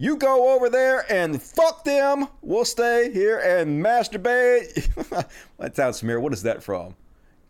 You 0.01 0.15
go 0.15 0.55
over 0.55 0.69
there 0.69 1.05
and 1.11 1.43
fuck 1.43 1.83
them. 1.83 2.29
We'll 2.41 2.63
stay 2.63 3.11
here 3.11 3.37
and 3.39 3.83
masturbate. 3.83 5.27
that 5.57 5.75
sounds 5.75 5.99
familiar. 5.99 6.21
What 6.21 6.31
is 6.31 6.43
that 6.43 6.63
from? 6.63 6.95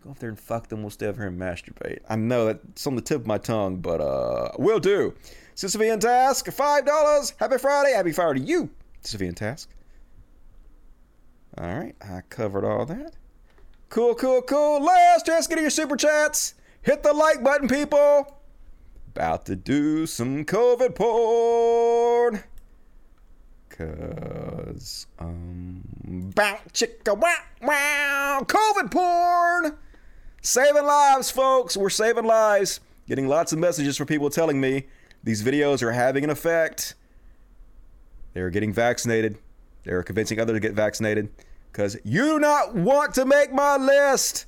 Go 0.03 0.09
up 0.09 0.17
there 0.17 0.30
and 0.30 0.39
fuck 0.39 0.67
them. 0.67 0.81
We'll 0.81 0.89
stay 0.89 1.05
over 1.05 1.21
here 1.21 1.27
and 1.27 1.39
masturbate. 1.39 1.99
I 2.09 2.15
know 2.15 2.47
that's 2.47 2.88
on 2.88 2.95
the 2.95 3.03
tip 3.03 3.21
of 3.21 3.27
my 3.27 3.38
tongue, 3.38 3.81
but 3.81 4.01
uh, 4.01 4.49
will 4.57 4.80
do. 4.80 5.13
Sisyphean 5.55 5.99
Task, 5.99 6.51
five 6.51 6.88
dollars. 6.88 7.35
Happy 7.38 7.59
Friday. 7.59 7.93
Happy 7.93 8.11
Friday 8.11 8.39
to 8.39 8.45
you, 8.47 8.71
Sisyphean 9.03 9.35
Task. 9.35 9.69
All 11.55 11.71
right, 11.71 11.95
I 12.01 12.21
covered 12.30 12.65
all 12.65 12.88
that. 12.88 13.13
Cool, 13.89 14.15
cool, 14.15 14.41
cool. 14.41 14.81
Last 14.84 15.27
chance 15.27 15.45
to 15.45 15.61
your 15.61 15.69
super 15.69 15.95
chats. 15.95 16.55
Hit 16.81 17.03
the 17.03 17.13
like 17.13 17.43
button, 17.43 17.67
people. 17.67 18.39
About 19.20 19.46
to 19.48 19.56
do 19.58 20.06
some 20.06 20.46
COVID 20.46 20.96
porn. 20.96 22.41
Cause 23.68 25.08
um 25.20 25.84
bow 26.34 26.58
chicka 26.72 27.18
wow 27.18 27.36
wow 27.62 28.40
COVID 28.46 28.90
porn. 28.90 29.78
Saving 30.41 30.86
lives, 30.86 31.30
folks. 31.30 31.76
We're 31.76 31.90
saving 31.90 32.24
lives. 32.24 32.80
Getting 33.10 33.28
lots 33.28 33.52
of 33.52 33.60
messages 33.60 33.98
from 33.98 34.08
people 34.08 34.30
telling 34.30 34.62
me 34.62 34.86
these 35.22 35.44
videos 35.44 35.84
are 35.84 35.91
having 35.91 36.24
an 36.24 36.30
effect. 36.30 36.96
They're 38.32 38.50
getting 38.50 38.72
vaccinated. 38.72 39.38
They're 39.84 40.02
convincing 40.02 40.40
others 40.40 40.56
to 40.56 40.62
get 40.62 40.76
vaccinated. 40.76 41.28
Because 41.74 41.98
you 42.06 42.24
do 42.24 42.40
not 42.40 42.74
want 42.74 43.16
to 43.16 43.26
make 43.26 43.52
my 43.52 43.76
list. 43.76 44.46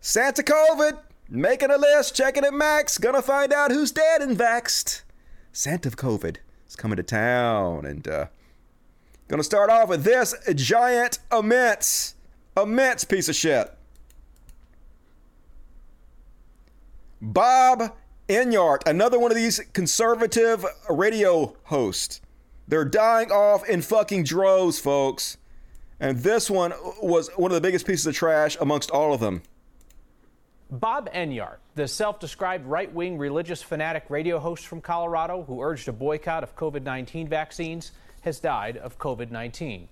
Santa 0.00 0.42
COVID, 0.42 0.98
making 1.28 1.70
a 1.70 1.76
list, 1.76 2.14
checking 2.14 2.44
it 2.44 2.54
max, 2.54 2.98
gonna 2.98 3.22
find 3.22 3.52
out 3.52 3.70
who's 3.70 3.92
dead 3.92 4.22
and 4.22 4.36
vaxxed. 4.36 5.02
Santa 5.52 5.90
COVID 5.90 6.36
is 6.68 6.76
coming 6.76 6.96
to 6.96 7.02
town 7.02 7.84
and 7.84 8.06
uh, 8.06 8.26
gonna 9.28 9.42
start 9.42 9.70
off 9.70 9.88
with 9.88 10.04
this 10.04 10.34
giant, 10.54 11.18
immense, 11.32 12.14
immense 12.56 13.04
piece 13.04 13.28
of 13.28 13.34
shit. 13.34 13.72
Bob 17.20 17.94
Enyart, 18.28 18.86
another 18.86 19.18
one 19.18 19.30
of 19.30 19.36
these 19.36 19.60
conservative 19.72 20.64
radio 20.88 21.56
hosts. 21.64 22.20
They're 22.68 22.84
dying 22.84 23.32
off 23.32 23.66
in 23.68 23.82
fucking 23.82 24.24
droves, 24.24 24.78
folks. 24.78 25.38
And 25.98 26.18
this 26.18 26.48
one 26.48 26.72
was 27.02 27.28
one 27.36 27.50
of 27.50 27.54
the 27.54 27.60
biggest 27.60 27.86
pieces 27.86 28.06
of 28.06 28.14
trash 28.14 28.56
amongst 28.60 28.90
all 28.90 29.12
of 29.12 29.20
them. 29.20 29.42
Bob 30.70 31.10
Enyart, 31.14 31.56
the 31.76 31.88
self 31.88 32.20
described 32.20 32.66
right 32.66 32.92
wing 32.92 33.16
religious 33.16 33.62
fanatic 33.62 34.04
radio 34.10 34.38
host 34.38 34.66
from 34.66 34.82
Colorado 34.82 35.42
who 35.44 35.62
urged 35.62 35.88
a 35.88 35.92
boycott 35.94 36.42
of 36.42 36.54
COVID 36.56 36.82
19 36.82 37.26
vaccines, 37.26 37.92
has 38.20 38.38
died 38.38 38.76
of 38.76 38.98
COVID 38.98 39.30
19. 39.30 39.88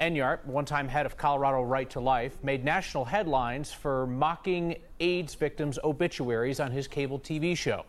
Enyart, 0.00 0.44
one 0.44 0.64
time 0.64 0.88
head 0.88 1.06
of 1.06 1.16
Colorado 1.16 1.62
Right 1.62 1.88
to 1.90 2.00
Life, 2.00 2.42
made 2.42 2.64
national 2.64 3.04
headlines 3.04 3.72
for 3.72 4.04
mocking 4.08 4.74
AIDS 4.98 5.36
victims' 5.36 5.78
obituaries 5.84 6.58
on 6.58 6.72
his 6.72 6.88
cable 6.88 7.20
TV 7.20 7.56
show. 7.56 7.84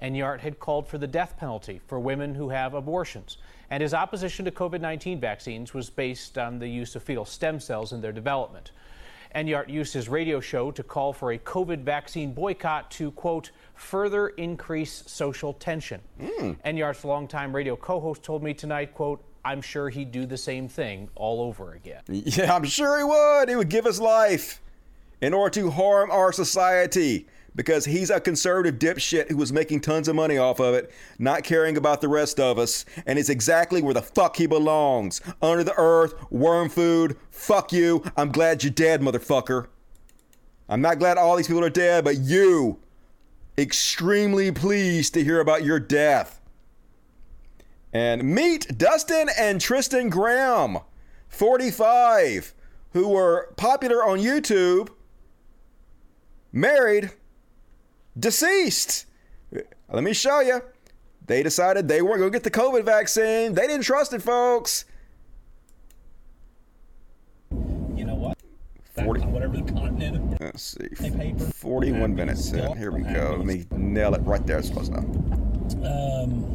Enyart 0.00 0.40
had 0.40 0.58
called 0.58 0.88
for 0.88 0.96
the 0.96 1.06
death 1.06 1.36
penalty 1.36 1.82
for 1.86 2.00
women 2.00 2.34
who 2.34 2.48
have 2.48 2.72
abortions, 2.72 3.36
and 3.68 3.82
his 3.82 3.92
opposition 3.92 4.46
to 4.46 4.50
COVID 4.50 4.80
19 4.80 5.20
vaccines 5.20 5.74
was 5.74 5.90
based 5.90 6.38
on 6.38 6.58
the 6.58 6.68
use 6.68 6.96
of 6.96 7.02
fetal 7.02 7.26
stem 7.26 7.60
cells 7.60 7.92
in 7.92 8.00
their 8.00 8.10
development. 8.10 8.70
Enyart 9.34 9.68
used 9.68 9.92
his 9.92 10.08
radio 10.08 10.40
show 10.40 10.70
to 10.70 10.82
call 10.82 11.12
for 11.12 11.32
a 11.32 11.38
COVID 11.38 11.82
vaccine 11.82 12.32
boycott 12.32 12.90
to, 12.92 13.10
quote, 13.12 13.50
further 13.74 14.28
increase 14.28 15.02
social 15.06 15.52
tension. 15.52 16.00
Mm. 16.20 16.56
Enyart's 16.64 17.04
longtime 17.04 17.54
radio 17.54 17.76
co 17.76 18.00
host 18.00 18.22
told 18.22 18.42
me 18.42 18.54
tonight, 18.54 18.94
quote, 18.94 19.22
I'm 19.44 19.60
sure 19.60 19.88
he'd 19.90 20.12
do 20.12 20.24
the 20.24 20.36
same 20.36 20.68
thing 20.68 21.08
all 21.14 21.42
over 21.42 21.74
again. 21.74 22.02
Yeah, 22.08 22.54
I'm 22.54 22.64
sure 22.64 22.98
he 22.98 23.04
would. 23.04 23.48
He 23.48 23.56
would 23.56 23.68
give 23.68 23.84
his 23.84 24.00
life 24.00 24.62
in 25.20 25.34
order 25.34 25.60
to 25.60 25.70
harm 25.70 26.10
our 26.10 26.32
society 26.32 27.26
because 27.54 27.84
he's 27.84 28.10
a 28.10 28.20
conservative 28.20 28.78
dipshit 28.78 29.28
who 29.28 29.36
was 29.36 29.52
making 29.52 29.80
tons 29.80 30.08
of 30.08 30.16
money 30.16 30.38
off 30.38 30.60
of 30.60 30.74
it, 30.74 30.90
not 31.18 31.44
caring 31.44 31.76
about 31.76 32.00
the 32.00 32.08
rest 32.08 32.40
of 32.40 32.58
us, 32.58 32.84
and 33.06 33.18
it's 33.18 33.28
exactly 33.28 33.80
where 33.80 33.94
the 33.94 34.02
fuck 34.02 34.36
he 34.36 34.46
belongs. 34.46 35.20
Under 35.40 35.62
the 35.62 35.74
earth, 35.76 36.14
worm 36.30 36.68
food. 36.68 37.16
Fuck 37.30 37.72
you. 37.72 38.02
I'm 38.16 38.32
glad 38.32 38.64
you're 38.64 38.72
dead, 38.72 39.00
motherfucker. 39.00 39.68
I'm 40.68 40.80
not 40.80 40.98
glad 40.98 41.18
all 41.18 41.36
these 41.36 41.46
people 41.46 41.64
are 41.64 41.70
dead, 41.70 42.04
but 42.04 42.18
you, 42.18 42.80
extremely 43.56 44.50
pleased 44.50 45.14
to 45.14 45.22
hear 45.22 45.40
about 45.40 45.64
your 45.64 45.78
death. 45.78 46.40
And 47.92 48.24
meet 48.24 48.76
Dustin 48.76 49.28
and 49.38 49.60
Tristan 49.60 50.08
Graham, 50.08 50.78
45, 51.28 52.54
who 52.92 53.08
were 53.08 53.52
popular 53.56 54.04
on 54.04 54.18
YouTube, 54.18 54.88
married, 56.52 57.12
deceased. 58.18 59.06
Let 59.90 60.02
me 60.02 60.12
show 60.12 60.40
you. 60.40 60.62
They 61.26 61.42
decided 61.42 61.88
they 61.88 62.02
weren't 62.02 62.18
going 62.18 62.32
to 62.32 62.38
get 62.38 62.42
the 62.42 62.50
COVID 62.50 62.84
vaccine. 62.84 63.54
They 63.54 63.66
didn't 63.66 63.84
trust 63.84 64.12
it, 64.12 64.20
folks. 64.22 64.84
You 67.50 68.04
know 68.04 68.14
what? 68.14 68.36
40, 69.02 69.22
whatever 69.22 69.56
the 69.56 69.72
continent. 69.72 70.40
Let's 70.40 70.76
see. 70.78 70.88
41 71.34 72.14
minutes 72.14 72.52
in. 72.52 72.76
Here 72.76 72.90
we 72.90 73.02
go. 73.02 73.36
Let 73.38 73.46
me 73.46 73.64
nail 73.70 74.14
it 74.14 74.20
right 74.22 74.46
there. 74.46 74.58
It's 74.58 74.70
close 74.70 74.88
enough. 74.88 75.04
Um, 75.84 76.54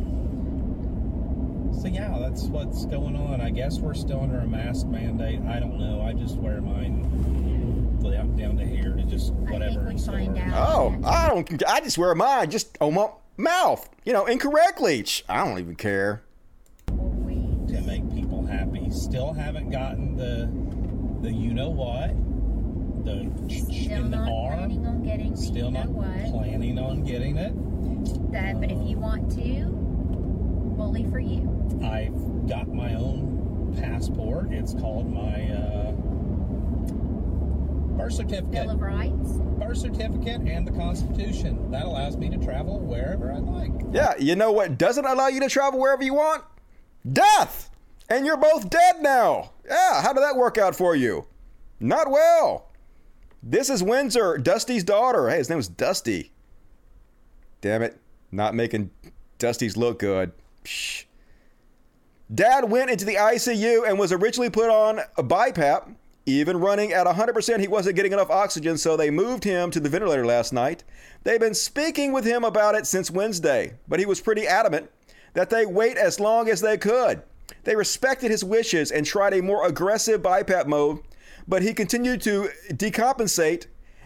so 1.81 1.88
yeah, 1.88 2.18
that's 2.19 2.44
what's 2.44 2.86
going 2.86 3.15
on. 3.15 3.41
I 3.41 3.49
guess 3.49 3.80
we're 3.80 3.94
still 3.95 4.22
under 4.22 4.40
a 4.40 4.48
mask 4.48 4.86
mandate. 4.88 5.41
I 5.41 5.60
don't 5.60 5.80
know. 5.80 6.02
I 6.02 6.14
just 6.14 6.36
wear 6.36 6.61
mine 6.61 7.79
down 8.04 8.58
to 8.58 8.66
here 8.66 8.94
to 8.94 9.04
just 9.04 9.34
whatever. 9.34 9.94
Oh, 10.54 10.96
I 11.06 11.28
don't. 11.28 11.64
I 11.68 11.80
just 11.82 11.98
wear 11.98 12.16
mine 12.16 12.50
just 12.50 12.78
on 12.82 12.94
my 12.94 13.10
mouth. 13.38 13.88
You 14.06 14.14
know, 14.14 14.26
incorrectly. 14.26 15.06
I 15.28 15.46
don't 15.46 15.60
even 15.60 15.76
care. 15.76 16.24
To 16.88 17.82
make 17.86 18.10
people 18.14 18.46
happy. 18.46 18.90
Still 18.90 19.34
haven't 19.34 19.70
gotten 19.70 20.16
the 20.16 20.50
the 21.28 21.34
you 21.34 21.54
know 21.54 21.70
what. 21.70 22.10
The 23.06 23.30
Still 23.54 23.92
in 24.06 24.12
the 24.12 24.18
not 24.18 24.30
arm. 24.32 24.58
planning 24.58 24.88
on 24.88 25.04
getting 25.04 25.32
the 25.32 25.38
Still 25.38 25.72
not 25.72 25.88
what. 25.90 26.32
planning 26.32 26.80
on 26.80 27.04
getting 27.04 27.38
it. 27.38 27.54
That, 28.32 28.60
but 28.60 28.72
if 28.72 28.78
you 28.88 28.98
want 28.98 29.32
to, 29.36 29.66
bully 29.66 31.06
for 31.12 31.20
you. 31.20 31.42
I've 31.84 32.48
got 32.48 32.68
my 32.74 32.96
own 32.96 33.76
passport. 33.80 34.52
It's 34.52 34.74
called 34.74 35.12
my 35.12 35.50
uh, 35.52 35.92
birth 38.00 38.14
certificate. 38.14 38.52
Bill 38.52 38.70
of 38.72 38.82
Rights. 38.82 39.30
Birth 39.60 39.78
certificate 39.78 40.42
and 40.42 40.66
the 40.66 40.72
Constitution. 40.72 41.70
That 41.70 41.86
allows 41.86 42.16
me 42.16 42.30
to 42.30 42.38
travel 42.38 42.80
wherever 42.80 43.32
I 43.32 43.38
like. 43.38 43.72
Yeah, 43.92 44.14
you 44.18 44.36
know 44.36 44.52
what 44.52 44.78
doesn't 44.78 45.06
allow 45.06 45.28
you 45.28 45.42
to 45.42 45.50
travel 45.50 45.80
wherever 45.80 46.02
you 46.02 46.14
want? 46.14 46.44
Death! 47.12 47.70
And 48.10 48.26
you're 48.26 48.38
both 48.38 48.70
dead 48.70 49.02
now. 49.02 49.52
Yeah, 49.68 50.02
how 50.02 50.14
did 50.14 50.24
that 50.24 50.38
work 50.38 50.58
out 50.58 50.76
for 50.76 50.96
you? 50.96 51.28
Not 51.80 52.10
well. 52.10 52.72
This 53.44 53.70
is 53.70 53.84
Windsor, 53.84 54.38
Dusty's 54.38 54.84
daughter. 54.84 55.30
Hey, 55.30 55.38
his 55.38 55.50
name 55.50 55.58
was 55.58 55.68
Dusty. 55.68 56.32
Damn 57.62 57.82
it. 57.82 58.00
Not 58.32 58.56
making 58.56 58.92
Dusty's 59.38 59.76
look 59.76 60.00
good. 60.00 60.32
Psh. 60.64 61.04
Dad 62.34 62.70
went 62.70 62.92
into 62.92 63.06
the 63.06 63.16
ICU 63.16 63.88
and 63.88 64.00
was 64.00 64.12
originally 64.12 64.50
put 64.50 64.70
on 64.70 65.00
a 65.18 65.24
BiPAP. 65.24 65.96
Even 66.30 66.60
running 66.60 66.94
at 66.94 67.08
100%, 67.08 67.60
he 67.60 67.68
wasn't 67.68 67.96
getting 67.96 68.14
enough 68.14 68.30
oxygen, 68.30 68.78
so 68.78 68.96
they 68.96 69.10
moved 69.10 69.44
him 69.44 69.72
to 69.72 69.80
the 69.80 69.90
ventilator 69.90 70.26
last 70.26 70.54
night. 70.54 70.84
They've 71.24 71.40
been 71.40 71.56
speaking 71.56 72.12
with 72.12 72.24
him 72.24 72.44
about 72.44 72.76
it 72.76 72.86
since 72.86 73.10
Wednesday, 73.10 73.74
but 73.88 74.00
he 74.00 74.06
was 74.06 74.22
pretty 74.22 74.46
adamant 74.46 74.92
that 75.34 75.50
they 75.50 75.66
wait 75.66 75.98
as 75.98 76.20
long 76.20 76.48
as 76.48 76.62
they 76.62 76.78
could. 76.78 77.24
They 77.64 77.76
respected 77.76 78.30
his 78.30 78.44
wishes 78.44 78.92
and 78.92 79.06
tried 79.06 79.34
a 79.34 79.42
more 79.42 79.66
aggressive 79.66 80.22
BiPAP 80.22 80.68
mode, 80.68 81.00
but 81.48 81.64
he 81.64 81.74
continued 81.74 82.22
to 82.22 82.50
decompensate 82.70 83.66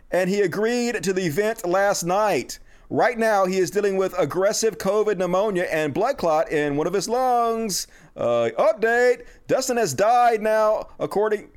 and 0.09 0.29
he 0.29 0.41
agreed 0.41 1.03
to 1.03 1.11
the 1.11 1.25
event 1.25 1.67
last 1.67 2.03
night. 2.03 2.59
Right 2.89 3.17
now, 3.17 3.45
he 3.45 3.57
is 3.57 3.71
dealing 3.71 3.97
with 3.97 4.13
aggressive 4.19 4.77
COVID 4.77 5.17
pneumonia 5.17 5.63
and 5.63 5.93
blood 5.93 6.17
clot 6.17 6.51
in 6.51 6.77
one 6.77 6.85
of 6.85 6.93
his 6.93 7.09
lungs. 7.09 7.87
Uh, 8.15 8.49
update 8.59 9.25
Dustin 9.47 9.77
has 9.77 9.93
died 9.93 10.41
now, 10.41 10.89
according 10.99 11.49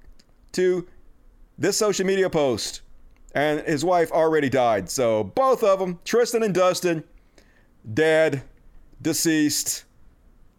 to 0.56 0.86
this 1.56 1.76
social 1.76 2.06
media 2.06 2.28
post. 2.28 2.82
And 3.34 3.60
his 3.66 3.84
wife 3.84 4.10
already 4.12 4.48
died. 4.48 4.88
So 4.88 5.24
both 5.24 5.62
of 5.62 5.78
them, 5.78 5.98
Tristan 6.04 6.42
and 6.42 6.54
Dustin, 6.54 7.04
dead, 7.92 8.42
deceased, 9.00 9.84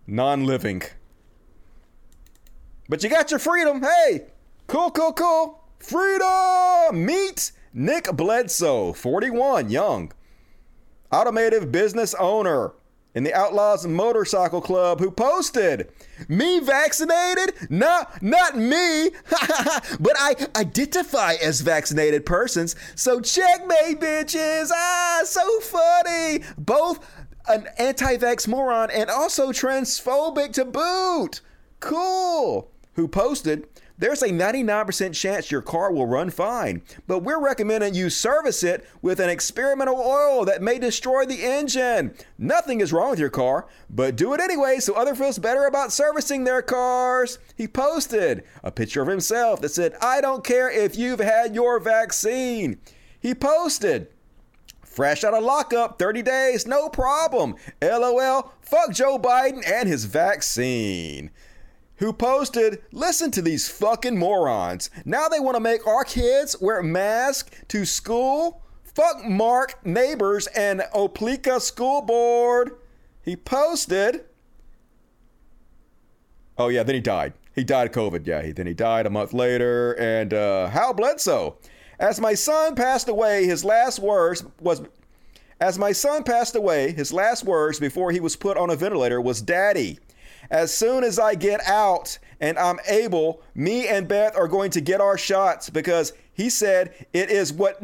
non 0.06 0.45
living. 0.45 0.84
But 2.88 3.03
you 3.03 3.10
got 3.10 3.32
your 3.32 3.40
freedom. 3.40 3.82
Hey, 3.82 4.28
cool, 4.68 4.91
cool, 4.91 5.14
cool. 5.14 5.64
Freedom! 5.80 7.06
Meet 7.06 7.52
Nick 7.74 8.06
Bledsoe, 8.15 8.94
41, 8.94 9.69
young, 9.69 10.11
automotive 11.14 11.72
business 11.72 12.14
owner 12.15 12.74
in 13.18 13.23
the 13.23 13.34
Outlaws 13.34 13.88
Motorcycle 13.88 14.61
Club 14.61 14.99
who 14.99 15.10
posted, 15.10 15.89
Me 16.27 16.60
vaccinated? 16.60 17.52
Not, 17.68 18.22
not 18.22 18.56
me, 18.56 19.10
but 19.99 20.14
I 20.19 20.35
identify 20.56 21.34
as 21.41 21.61
vaccinated 21.61 22.27
persons. 22.27 22.76
So 22.94 23.19
checkmate, 23.19 23.99
bitches. 23.99 24.69
Ah, 24.72 25.22
so 25.26 25.60
funny. 25.61 26.44
Both 26.60 26.99
an 27.48 27.68
anti 27.80 28.18
vax 28.18 28.48
moron 28.48 28.91
and 28.91 29.10
also 29.10 29.52
transphobic 29.52 30.53
to 30.53 30.65
boot. 30.65 31.41
Cool. 31.80 32.69
who 32.94 33.07
posted, 33.07 33.68
there's 33.99 34.22
a 34.22 34.30
99% 34.30 35.14
chance 35.15 35.49
your 35.49 35.61
car 35.61 35.91
will 35.91 36.06
run 36.06 36.30
fine, 36.30 36.84
but 37.07 37.19
we're 37.19 37.44
recommending 37.44 37.95
you 37.95 38.11
service 38.11 38.64
it 38.64 38.88
with 39.02 39.19
an 39.19 39.30
experimental 39.30 39.98
oil 39.99 40.45
that 40.45 40.61
may 40.61 40.78
destroy 40.78 41.26
the 41.26 41.44
engine. 41.44 42.14
Nothing 42.38 42.80
is 42.80 42.94
wrong 42.94 43.10
with 43.10 43.19
your 43.19 43.32
car, 43.32 43.68
but 43.90 44.15
do 44.15 44.34
it 44.34 44.40
anyway 44.40 44.78
so 44.80 44.94
other 44.94 45.15
feels 45.15 45.40
better 45.40 45.65
about 45.65 45.91
servicing 45.91 46.44
their 46.44 46.61
cars. 46.61 47.40
He 47.56 47.68
posted 47.68 48.44
a 48.64 48.72
picture 48.72 49.02
of 49.02 49.07
himself 49.07 49.61
that 49.61 49.69
said, 49.69 49.95
I 49.99 50.22
don't 50.22 50.44
care 50.44 50.69
if 50.69 50.95
you've 50.95 51.19
had 51.19 51.56
your 51.56 51.80
vaccine. 51.80 52.80
He 53.19 53.34
posted, 53.34 54.10
Fresh 54.84 55.24
out 55.24 55.36
of 55.36 55.44
lockup, 55.44 55.99
30 55.99 56.24
days, 56.24 56.65
no 56.65 56.90
problem. 56.90 57.56
LOL, 57.84 58.52
fuck 58.61 58.91
Joe 58.91 59.19
Biden 59.19 59.64
and 59.68 59.88
his 59.88 60.06
vaccine 60.06 61.30
who 61.98 62.14
posted, 62.14 62.82
Listen 62.91 63.32
to 63.32 63.41
these 63.41 63.69
fucking 63.69 64.18
morons. 64.18 64.90
Now 65.06 65.28
they 65.28 65.40
want 65.40 65.56
to 65.56 65.61
make 65.61 65.86
our 65.86 66.03
kids 66.03 66.60
wear 66.60 66.82
masks 66.82 67.52
to 67.69 67.86
school? 67.86 68.61
Fuck 68.84 69.26
Mark, 69.26 69.86
neighbors, 69.86 70.48
and 70.48 70.82
Opelika 70.94 71.61
School 71.61 72.02
Board. 72.02 72.72
He 73.22 73.36
posted. 73.36 74.26
Oh, 76.57 76.69
yeah, 76.69 76.84
then 76.84 76.95
he 76.95 77.02
died. 77.02 77.34
He 77.53 77.64
died 77.64 77.88
of 77.88 77.94
COVID. 77.94 78.26
Yeah, 78.26 78.41
he, 78.41 78.52
then 78.52 78.65
he 78.65 78.74
died 78.74 79.06
a 79.06 79.10
month 79.10 79.34
later. 79.34 79.94
And 79.94 80.34
uh, 80.34 80.68
Hal 80.68 80.94
Bledsoe. 80.94 81.57
As 81.99 82.19
my 82.19 82.34
son 82.34 82.76
passed 82.76 83.07
away, 83.07 83.45
his 83.45 83.64
last 83.65 83.99
words 83.99 84.44
was. 84.60 84.82
As 85.60 85.80
my 85.80 85.91
son 85.91 86.24
passed 86.24 86.56
away, 86.56 86.91
his 86.91 87.11
last 87.11 87.44
words 87.44 87.80
before 87.80 88.11
he 88.11 88.19
was 88.19 88.36
put 88.36 88.57
on 88.57 88.69
a 88.69 88.76
ventilator 88.76 89.19
was 89.19 89.41
Daddy. 89.41 89.99
As 90.49 90.74
soon 90.74 91.03
as 91.03 91.19
I 91.19 91.36
get 91.36 91.61
out 91.68 92.18
and 92.40 92.57
I'm 92.57 92.80
able, 92.88 93.41
me 93.56 93.88
and 93.88 94.07
Beth 94.07 94.36
are 94.36 94.48
going 94.48 94.72
to 94.72 94.82
get 94.82 95.02
our 95.02 95.18
shots 95.18 95.69
because 95.69 96.14
he 96.34 96.49
said 96.49 96.94
it 97.14 97.30
is 97.30 97.52
what 97.52 97.82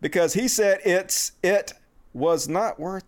because 0.00 0.34
he 0.34 0.48
said 0.48 0.80
it's 0.84 1.32
it 1.42 1.72
was 2.12 2.48
not 2.48 2.78
worth 2.80 3.04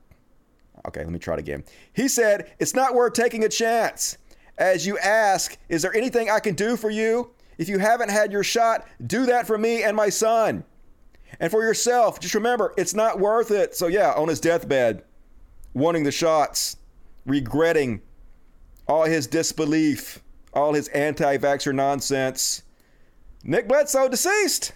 Okay, 0.86 1.00
let 1.00 1.12
me 1.12 1.18
try 1.18 1.34
it 1.34 1.40
again. 1.40 1.64
He 1.94 2.08
said 2.08 2.52
it's 2.58 2.74
not 2.74 2.94
worth 2.94 3.14
taking 3.14 3.44
a 3.44 3.48
chance. 3.48 4.18
As 4.58 4.86
you 4.86 4.98
ask, 4.98 5.56
is 5.68 5.82
there 5.82 5.94
anything 5.94 6.30
I 6.30 6.40
can 6.40 6.54
do 6.54 6.76
for 6.76 6.90
you? 6.90 7.30
If 7.58 7.68
you 7.68 7.78
haven't 7.78 8.10
had 8.10 8.32
your 8.32 8.44
shot, 8.44 8.86
do 9.06 9.26
that 9.26 9.46
for 9.46 9.56
me 9.56 9.82
and 9.82 9.96
my 9.96 10.08
son. 10.10 10.64
And 11.40 11.50
for 11.50 11.62
yourself, 11.62 12.20
just 12.20 12.34
remember, 12.34 12.72
it's 12.76 12.94
not 12.94 13.18
worth 13.18 13.50
it. 13.50 13.74
So, 13.74 13.86
yeah, 13.86 14.12
on 14.12 14.28
his 14.28 14.40
deathbed, 14.40 15.02
wanting 15.72 16.04
the 16.04 16.12
shots, 16.12 16.76
regretting 17.26 18.02
all 18.86 19.04
his 19.04 19.26
disbelief, 19.26 20.22
all 20.52 20.74
his 20.74 20.88
anti 20.88 21.36
vaxxer 21.38 21.74
nonsense. 21.74 22.62
Nick 23.42 23.68
Bledsoe 23.68 24.08
deceased. 24.08 24.72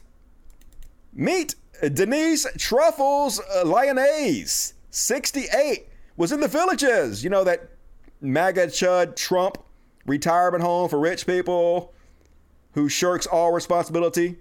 Meet 1.12 1.54
Denise 1.92 2.46
Truffles 2.58 3.40
uh, 3.40 3.64
Lyonnaise, 3.64 4.74
68, 4.90 5.86
was 6.16 6.32
in 6.32 6.40
the 6.40 6.48
villages. 6.48 7.24
You 7.24 7.30
know, 7.30 7.44
that 7.44 7.70
MAGA 8.20 8.68
chud 8.68 9.16
Trump 9.16 9.58
retirement 10.06 10.62
home 10.62 10.88
for 10.88 10.98
rich 10.98 11.26
people 11.26 11.94
who 12.72 12.88
shirks 12.88 13.26
all 13.26 13.52
responsibility 13.52 14.36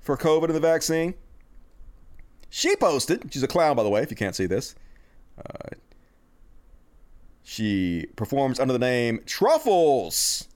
for 0.00 0.16
COVID 0.16 0.44
and 0.44 0.54
the 0.54 0.60
vaccine. 0.60 1.14
She 2.50 2.76
posted, 2.76 3.32
she's 3.32 3.42
a 3.42 3.48
clown, 3.48 3.76
by 3.76 3.82
the 3.82 3.88
way, 3.88 4.02
if 4.02 4.10
you 4.10 4.16
can't 4.16 4.36
see 4.36 4.46
this. 4.46 4.74
Uh, 5.38 5.74
she 7.42 8.06
performs 8.16 8.60
under 8.60 8.72
the 8.72 8.78
name 8.78 9.22
Truffles 9.26 10.48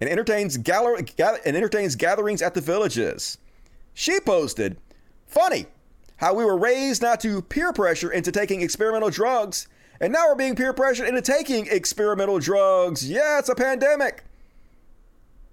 and 0.00 0.08
entertains 0.08 0.58
galler- 0.58 0.98
and 1.44 1.56
entertains 1.56 1.94
gatherings 1.94 2.42
at 2.42 2.54
the 2.54 2.60
villages. 2.60 3.38
She 3.94 4.18
posted, 4.20 4.76
"Funny 5.26 5.66
how 6.16 6.34
we 6.34 6.44
were 6.44 6.56
raised 6.56 7.02
not 7.02 7.20
to 7.20 7.42
peer 7.42 7.72
pressure 7.72 8.10
into 8.10 8.32
taking 8.32 8.62
experimental 8.62 9.10
drugs, 9.10 9.68
and 10.00 10.12
now 10.12 10.28
we're 10.28 10.34
being 10.34 10.56
peer 10.56 10.72
pressured 10.72 11.08
into 11.08 11.20
taking 11.20 11.66
experimental 11.66 12.38
drugs. 12.38 13.08
Yeah, 13.08 13.38
it's 13.38 13.48
a 13.48 13.54
pandemic." 13.54 14.24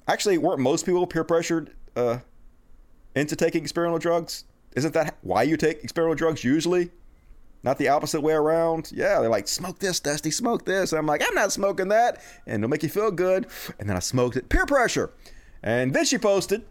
Actually, 0.08 0.38
weren't 0.38 0.60
most 0.60 0.86
people 0.86 1.06
peer 1.06 1.24
pressured 1.24 1.72
uh, 1.96 2.20
into 3.16 3.36
taking 3.36 3.62
experimental 3.62 4.00
drugs? 4.00 4.46
Isn't 4.76 4.94
that 4.94 5.18
why 5.22 5.44
you 5.44 5.58
take 5.58 5.84
experimental 5.84 6.16
drugs 6.16 6.44
usually? 6.44 6.92
Not 7.62 7.78
the 7.78 7.90
opposite 7.90 8.22
way 8.22 8.34
around. 8.34 8.92
Yeah, 8.94 9.20
they're 9.20 9.30
like, 9.30 9.48
smoke 9.48 9.80
this, 9.80 10.00
Dusty, 10.00 10.32
smoke 10.32 10.66
this. 10.66 10.92
And 10.92 11.00
I'm 11.00 11.06
like, 11.06 11.22
I'm 11.28 11.36
not 11.36 11.52
smoking 11.52 11.90
that. 11.90 12.22
And 12.46 12.64
it'll 12.64 12.70
make 12.70 12.84
you 12.84 12.90
feel 12.90 13.12
good. 13.12 13.48
And 13.80 13.90
then 13.90 13.98
I 13.98 14.00
smoked 14.00 14.38
it. 14.38 14.48
Peer 14.50 14.66
pressure. 14.66 15.12
And 15.62 15.94
then 15.94 16.06
she 16.06 16.18
posted, 16.18 16.64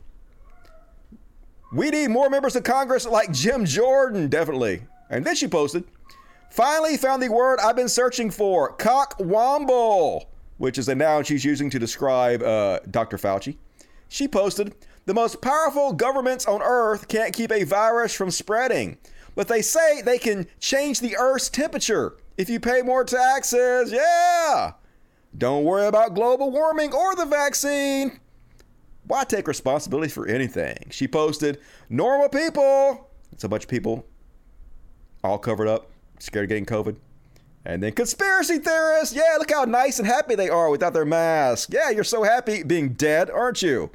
we 1.73 1.91
need 1.91 2.09
more 2.09 2.31
members 2.31 2.57
of 2.57 2.65
Congress 2.65 3.07
like 3.07 3.31
Jim 3.33 3.67
Jordan, 3.67 4.29
definitely. 4.29 4.83
And 5.11 5.25
then 5.25 5.35
she 5.35 5.47
posted, 5.47 5.85
finally 6.51 6.97
found 6.97 7.23
the 7.23 7.29
word 7.29 7.59
I've 7.63 7.77
been 7.77 7.91
searching 7.91 8.31
for, 8.31 8.75
cockwomble, 8.77 10.25
which 10.57 10.79
is 10.79 10.89
a 10.89 10.95
noun 10.95 11.25
she's 11.25 11.45
using 11.45 11.69
to 11.69 11.79
describe 11.79 12.43
uh, 12.43 12.81
Dr. 12.91 13.19
Fauci. 13.19 13.57
She 14.09 14.27
posted, 14.27 14.75
the 15.05 15.15
most 15.15 15.43
powerful 15.43 15.93
governments 15.93 16.47
on 16.47 16.63
earth 16.63 17.09
can't 17.09 17.35
keep 17.35 17.53
a 17.53 17.65
virus 17.65 18.15
from 18.15 18.31
spreading. 18.31 18.97
But 19.39 19.47
they 19.47 19.63
say 19.63 20.03
they 20.03 20.19
can 20.19 20.49
change 20.59 20.99
the 20.99 21.17
Earth's 21.17 21.49
temperature 21.49 22.17
if 22.37 22.51
you 22.51 22.59
pay 22.59 22.83
more 22.83 23.05
taxes. 23.05 23.93
Yeah. 23.93 24.73
Don't 25.37 25.63
worry 25.63 25.87
about 25.87 26.17
global 26.17 26.51
warming 26.51 26.93
or 26.93 27.15
the 27.15 27.25
vaccine. 27.25 28.19
Why 29.05 29.23
take 29.23 29.47
responsibility 29.47 30.11
for 30.11 30.27
anything? 30.27 30.89
She 30.91 31.07
posted, 31.07 31.61
normal 31.89 32.29
people. 32.29 33.13
It's 33.31 33.45
a 33.45 33.49
bunch 33.49 33.63
of 33.63 33.71
people 33.71 34.05
all 35.23 35.39
covered 35.39 35.69
up, 35.69 35.93
scared 36.19 36.47
of 36.47 36.49
getting 36.49 36.67
COVID. 36.67 36.97
And 37.65 37.81
then 37.81 37.93
conspiracy 37.93 38.59
theorists. 38.59 39.15
Yeah, 39.15 39.37
look 39.39 39.53
how 39.53 39.63
nice 39.67 40.01
and 40.01 40.09
happy 40.09 40.35
they 40.35 40.49
are 40.49 40.69
without 40.69 40.95
their 40.95 41.05
mask. 41.05 41.73
Yeah, 41.73 41.91
you're 41.91 42.03
so 42.03 42.25
happy 42.25 42.65
being 42.65 42.95
dead, 42.95 43.31
aren't 43.31 43.63
you? 43.63 43.93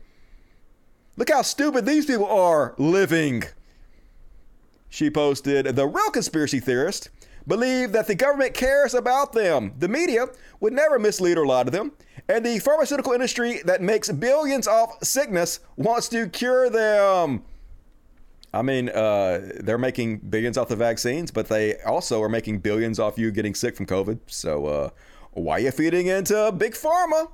Look 1.17 1.29
how 1.29 1.41
stupid 1.41 1.85
these 1.85 2.05
people 2.05 2.27
are 2.27 2.75
living. 2.77 3.43
She 4.93 5.09
posted, 5.09 5.65
The 5.75 5.87
real 5.87 6.11
conspiracy 6.11 6.59
theorists 6.59 7.09
believe 7.47 7.93
that 7.93 8.05
the 8.05 8.13
government 8.13 8.53
cares 8.53 8.93
about 8.93 9.33
them. 9.33 9.73
The 9.79 9.87
media 9.87 10.27
would 10.59 10.71
never 10.71 10.99
mislead 10.99 11.39
or 11.39 11.47
lie 11.47 11.63
to 11.63 11.71
them. 11.71 11.93
And 12.29 12.45
the 12.45 12.59
pharmaceutical 12.59 13.11
industry 13.11 13.63
that 13.65 13.81
makes 13.81 14.11
billions 14.11 14.67
off 14.67 15.03
sickness 15.03 15.61
wants 15.77 16.09
to 16.09 16.29
cure 16.29 16.69
them. 16.69 17.41
I 18.53 18.61
mean, 18.61 18.89
uh, 18.89 19.53
they're 19.61 19.79
making 19.79 20.19
billions 20.19 20.59
off 20.59 20.67
the 20.67 20.75
vaccines, 20.75 21.31
but 21.31 21.49
they 21.49 21.77
also 21.79 22.21
are 22.21 22.29
making 22.29 22.59
billions 22.59 22.99
off 22.99 23.17
you 23.17 23.31
getting 23.31 23.55
sick 23.55 23.75
from 23.75 23.87
COVID. 23.87 24.19
So, 24.27 24.67
uh, 24.67 24.89
why 25.31 25.53
are 25.53 25.59
you 25.61 25.71
feeding 25.71 26.05
into 26.05 26.51
big 26.51 26.73
pharma? 26.73 27.31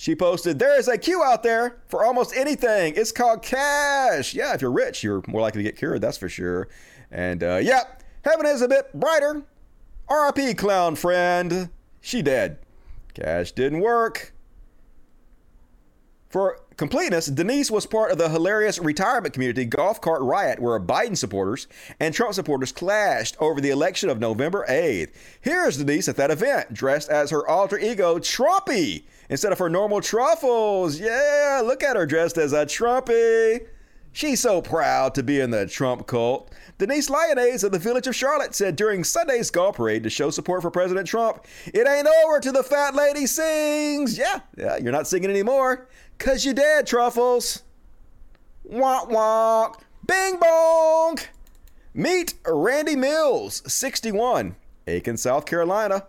She 0.00 0.16
posted, 0.16 0.58
There 0.58 0.78
is 0.78 0.88
a 0.88 0.96
queue 0.96 1.22
out 1.22 1.42
there 1.42 1.76
for 1.88 2.06
almost 2.06 2.34
anything. 2.34 2.94
It's 2.96 3.12
called 3.12 3.42
cash. 3.42 4.32
Yeah, 4.32 4.54
if 4.54 4.62
you're 4.62 4.70
rich, 4.70 5.04
you're 5.04 5.22
more 5.28 5.42
likely 5.42 5.62
to 5.62 5.68
get 5.68 5.76
cured, 5.76 6.00
that's 6.00 6.16
for 6.16 6.30
sure. 6.30 6.68
And 7.10 7.42
uh, 7.44 7.56
yeah, 7.56 7.82
heaven 8.24 8.46
is 8.46 8.62
a 8.62 8.68
bit 8.68 8.98
brighter. 8.98 9.42
RIP, 10.10 10.56
clown 10.56 10.96
friend. 10.96 11.68
She 12.00 12.22
dead. 12.22 12.60
Cash 13.12 13.52
didn't 13.52 13.80
work. 13.80 14.32
For 16.30 16.60
completeness, 16.78 17.26
Denise 17.26 17.70
was 17.70 17.84
part 17.84 18.10
of 18.10 18.16
the 18.16 18.30
hilarious 18.30 18.78
retirement 18.78 19.34
community 19.34 19.66
golf 19.66 20.00
cart 20.00 20.22
riot 20.22 20.60
where 20.60 20.80
Biden 20.80 21.16
supporters 21.18 21.66
and 21.98 22.14
Trump 22.14 22.32
supporters 22.32 22.72
clashed 22.72 23.36
over 23.38 23.60
the 23.60 23.68
election 23.68 24.08
of 24.08 24.18
November 24.18 24.64
8th. 24.66 25.12
Here's 25.42 25.76
Denise 25.76 26.08
at 26.08 26.16
that 26.16 26.30
event, 26.30 26.72
dressed 26.72 27.10
as 27.10 27.30
her 27.32 27.46
alter 27.46 27.78
ego, 27.78 28.18
Trumpy 28.18 29.02
instead 29.30 29.52
of 29.52 29.58
her 29.58 29.70
normal 29.70 30.02
truffles. 30.02 31.00
Yeah, 31.00 31.62
look 31.64 31.82
at 31.82 31.96
her 31.96 32.04
dressed 32.04 32.36
as 32.36 32.52
a 32.52 32.66
Trumpy. 32.66 33.66
She's 34.12 34.40
so 34.40 34.60
proud 34.60 35.14
to 35.14 35.22
be 35.22 35.38
in 35.38 35.52
the 35.52 35.66
Trump 35.66 36.08
cult. 36.08 36.52
Denise 36.78 37.08
Lyonnaise 37.08 37.62
of 37.62 37.70
the 37.70 37.78
village 37.78 38.08
of 38.08 38.16
Charlotte 38.16 38.56
said 38.56 38.74
during 38.74 39.04
Sunday's 39.04 39.52
golf 39.52 39.76
parade 39.76 40.02
to 40.02 40.10
show 40.10 40.30
support 40.30 40.62
for 40.62 40.70
President 40.70 41.06
Trump, 41.06 41.46
It 41.66 41.86
ain't 41.86 42.08
over 42.24 42.40
till 42.40 42.52
the 42.52 42.64
fat 42.64 42.94
lady 42.96 43.26
sings. 43.26 44.18
Yeah, 44.18 44.40
yeah, 44.58 44.78
you're 44.78 44.92
not 44.92 45.06
singing 45.06 45.30
anymore. 45.30 45.88
Cause 46.18 46.44
you 46.44 46.52
dead, 46.52 46.88
Truffles. 46.88 47.62
Wonk 48.68 49.10
wonk. 49.10 49.80
Bing 50.06 50.40
bong. 50.40 51.18
Meet 51.94 52.34
Randy 52.46 52.96
Mills, 52.96 53.62
61, 53.66 54.54
Aiken, 54.86 55.16
South 55.16 55.44
Carolina. 55.44 56.06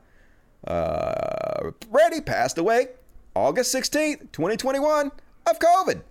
Uh, 0.66 1.72
Randy 1.90 2.22
passed 2.22 2.58
away 2.58 2.88
August 3.36 3.74
16th, 3.74 4.32
2021, 4.32 5.12
of 5.48 5.60
COVID. 5.60 6.02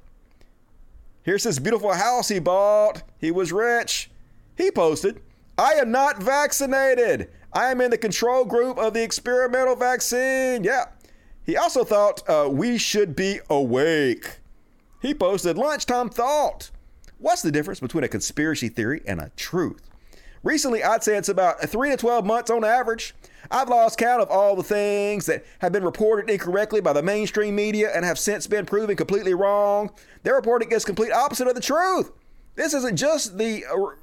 Here's 1.23 1.45
this 1.45 1.59
beautiful 1.59 1.93
house 1.93 2.29
he 2.29 2.39
bought. 2.39 3.03
He 3.19 3.31
was 3.31 3.53
rich. 3.53 4.11
He 4.57 4.71
posted, 4.71 5.21
I 5.59 5.75
am 5.75 5.91
not 5.91 6.23
vaccinated. 6.23 7.31
I 7.53 7.71
am 7.71 7.81
in 7.81 7.91
the 7.91 7.99
control 7.99 8.45
group 8.45 8.79
of 8.79 8.95
the 8.95 9.03
experimental 9.03 9.77
vaccine. 9.77 10.65
Yeah. 10.65 10.87
He 11.45 11.57
also 11.57 11.85
thought 11.85 12.29
uh, 12.29 12.49
we 12.51 12.79
should 12.79 13.17
be 13.17 13.41
awake. 13.51 14.39
He 15.03 15.15
posted 15.15 15.59
lunchtime 15.59 16.09
thought. 16.09 16.71
What's 17.19 17.43
the 17.43 17.51
difference 17.51 17.81
between 17.81 18.05
a 18.05 18.09
conspiracy 18.09 18.69
theory 18.69 19.03
and 19.07 19.21
a 19.21 19.31
truth? 19.37 19.83
Recently, 20.43 20.83
I'd 20.83 21.03
say 21.03 21.17
it's 21.17 21.29
about 21.29 21.61
3 21.61 21.91
to 21.91 21.97
12 21.97 22.25
months 22.25 22.51
on 22.51 22.65
average. 22.65 23.15
I've 23.51 23.68
lost 23.68 23.98
count 23.98 24.22
of 24.22 24.31
all 24.31 24.55
the 24.55 24.62
things 24.62 25.27
that 25.27 25.44
have 25.59 25.72
been 25.72 25.82
reported 25.82 26.31
incorrectly 26.31 26.81
by 26.81 26.93
the 26.93 27.02
mainstream 27.02 27.56
media 27.56 27.90
and 27.94 28.05
have 28.05 28.18
since 28.18 28.47
been 28.47 28.64
proven 28.64 28.97
completely 28.97 29.35
wrong. 29.35 29.90
Their 30.22 30.36
reporting 30.36 30.70
is 30.70 30.85
complete 30.85 31.10
opposite 31.10 31.48
of 31.48 31.55
the 31.55 31.60
truth. 31.60 32.12
This 32.55 32.74
isn't 32.74 32.97
just 32.97 33.39
the 33.39 33.64
uh, 33.66 33.97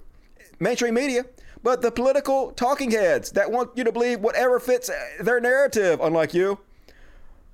mainstream 0.59 0.95
media, 0.95 1.25
but 1.63 1.81
the 1.81 1.91
political 1.91 2.51
talking 2.51 2.91
heads 2.91 3.31
that 3.31 3.49
want 3.49 3.71
you 3.75 3.83
to 3.85 3.91
believe 3.91 4.19
whatever 4.19 4.59
fits 4.59 4.89
their 5.21 5.39
narrative, 5.39 5.99
unlike 6.01 6.33
you. 6.33 6.59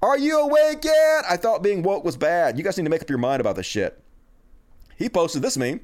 Are 0.02 0.18
you 0.18 0.40
awake 0.40 0.84
yet? 0.84 1.24
I 1.30 1.38
thought 1.38 1.64
being 1.64 1.84
woke 1.84 2.04
was 2.04 2.18
bad. 2.18 2.58
You 2.58 2.64
guys 2.64 2.78
need 2.78 2.84
to 2.84 2.90
make 2.90 3.02
up 3.02 3.10
your 3.10 3.20
mind 3.20 3.40
about 3.40 3.56
this 3.56 3.66
shit. 3.66 4.02
He 4.98 5.10
posted 5.10 5.42
this 5.42 5.58
meme. 5.58 5.80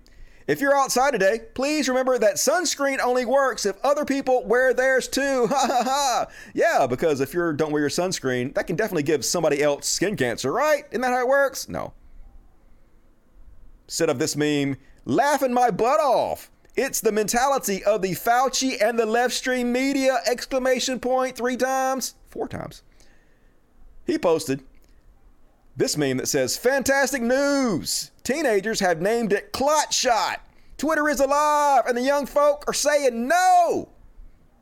If 0.49 0.61
you're 0.61 0.75
outside 0.75 1.11
today, 1.11 1.41
please 1.53 1.87
remember 1.87 2.17
that 2.17 2.37
sunscreen 2.37 2.97
only 2.99 3.23
works 3.23 3.67
if 3.67 3.75
other 3.85 4.03
people 4.03 4.43
wear 4.47 4.73
theirs 4.73 5.07
too. 5.07 5.47
Ha 5.51 5.67
ha 5.67 5.83
ha. 5.83 6.27
Yeah, 6.55 6.87
because 6.87 7.21
if 7.21 7.35
you 7.35 7.53
don't 7.53 7.71
wear 7.71 7.81
your 7.81 7.89
sunscreen, 7.91 8.55
that 8.55 8.65
can 8.65 8.75
definitely 8.75 9.03
give 9.03 9.23
somebody 9.23 9.61
else 9.61 9.87
skin 9.87 10.15
cancer, 10.15 10.51
right? 10.51 10.85
Isn't 10.89 11.01
that 11.01 11.11
how 11.11 11.19
it 11.19 11.27
works? 11.27 11.69
No. 11.69 11.93
Instead 13.85 14.09
of 14.09 14.17
this 14.17 14.35
meme, 14.35 14.77
laughing 15.05 15.53
my 15.53 15.69
butt 15.69 15.99
off. 15.99 16.49
It's 16.75 16.99
the 16.99 17.11
mentality 17.11 17.83
of 17.83 18.01
the 18.01 18.13
Fauci 18.13 18.81
and 18.81 18.97
the 18.97 19.05
left 19.05 19.35
stream 19.35 19.71
media! 19.71 20.17
Exclamation 20.25 20.99
point 20.99 21.37
three 21.37 21.57
times, 21.57 22.15
four 22.27 22.47
times. 22.47 22.81
He 24.07 24.17
posted 24.17 24.63
this 25.79 25.97
meme 25.97 26.17
that 26.17 26.27
says, 26.27 26.57
Fantastic 26.57 27.21
news! 27.21 28.11
Teenagers 28.23 28.81
have 28.81 29.01
named 29.01 29.31
it 29.31 29.53
Clot 29.53 29.93
Shot. 29.93 30.45
Twitter 30.77 31.07
is 31.07 31.21
alive, 31.21 31.83
and 31.87 31.97
the 31.97 32.01
young 32.01 32.25
folk 32.25 32.65
are 32.67 32.73
saying 32.73 33.27
no. 33.27 33.89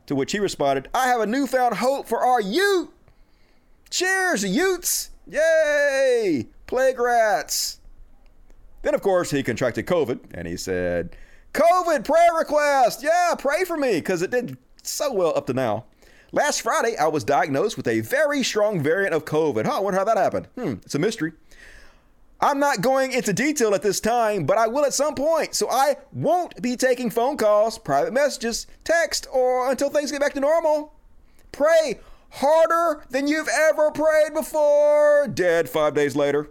To 0.06 0.14
which 0.14 0.32
he 0.32 0.38
responded, 0.38 0.88
I 0.94 1.08
have 1.08 1.20
a 1.20 1.26
newfound 1.26 1.74
hope 1.74 2.06
for 2.06 2.20
our 2.24 2.40
youth. 2.40 2.88
Cheers, 3.90 4.44
Utes! 4.44 5.10
Yay! 5.26 6.46
Plague 6.66 7.00
rats. 7.00 7.80
Then, 8.82 8.94
of 8.94 9.02
course, 9.02 9.32
he 9.32 9.42
contracted 9.42 9.86
COVID, 9.86 10.20
and 10.32 10.46
he 10.46 10.56
said, 10.56 11.16
COVID 11.52 12.04
prayer 12.04 12.34
request! 12.38 13.02
Yeah, 13.02 13.34
pray 13.36 13.64
for 13.64 13.76
me, 13.76 13.94
because 13.94 14.22
it 14.22 14.30
did 14.30 14.56
so 14.84 15.12
well 15.12 15.36
up 15.36 15.46
to 15.46 15.52
now. 15.52 15.84
Last 16.30 16.60
Friday, 16.60 16.96
I 16.96 17.06
was 17.06 17.24
diagnosed 17.24 17.76
with 17.76 17.88
a 17.88 18.00
very 18.00 18.42
strong 18.42 18.80
variant 18.82 19.14
of 19.14 19.24
COVID. 19.24 19.64
Huh, 19.64 19.78
I 19.78 19.80
wonder 19.80 19.98
how 19.98 20.04
that 20.04 20.18
happened. 20.18 20.46
Hmm, 20.56 20.74
it's 20.84 20.94
a 20.94 20.98
mystery. 20.98 21.32
I'm 22.40 22.60
not 22.60 22.82
going 22.82 23.12
into 23.12 23.32
detail 23.32 23.74
at 23.74 23.82
this 23.82 23.98
time, 23.98 24.44
but 24.44 24.58
I 24.58 24.68
will 24.68 24.84
at 24.84 24.94
some 24.94 25.14
point. 25.14 25.54
So 25.54 25.68
I 25.70 25.96
won't 26.12 26.60
be 26.60 26.76
taking 26.76 27.10
phone 27.10 27.36
calls, 27.36 27.78
private 27.78 28.12
messages, 28.12 28.66
text, 28.84 29.26
or 29.32 29.70
until 29.70 29.88
things 29.88 30.12
get 30.12 30.20
back 30.20 30.34
to 30.34 30.40
normal. 30.40 30.92
Pray 31.50 31.98
harder 32.30 33.02
than 33.10 33.26
you've 33.26 33.48
ever 33.48 33.90
prayed 33.90 34.34
before. 34.34 35.28
Dead 35.28 35.68
five 35.68 35.94
days 35.94 36.14
later. 36.14 36.50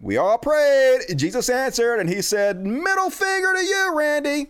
We 0.00 0.16
all 0.16 0.38
prayed. 0.38 1.00
Jesus 1.16 1.50
answered, 1.50 1.98
and 1.98 2.08
he 2.08 2.22
said, 2.22 2.64
Middle 2.64 3.10
finger 3.10 3.52
to 3.54 3.64
you, 3.64 3.92
Randy. 3.94 4.46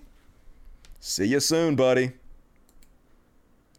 See 1.00 1.24
you 1.24 1.40
soon, 1.40 1.74
buddy. 1.74 2.12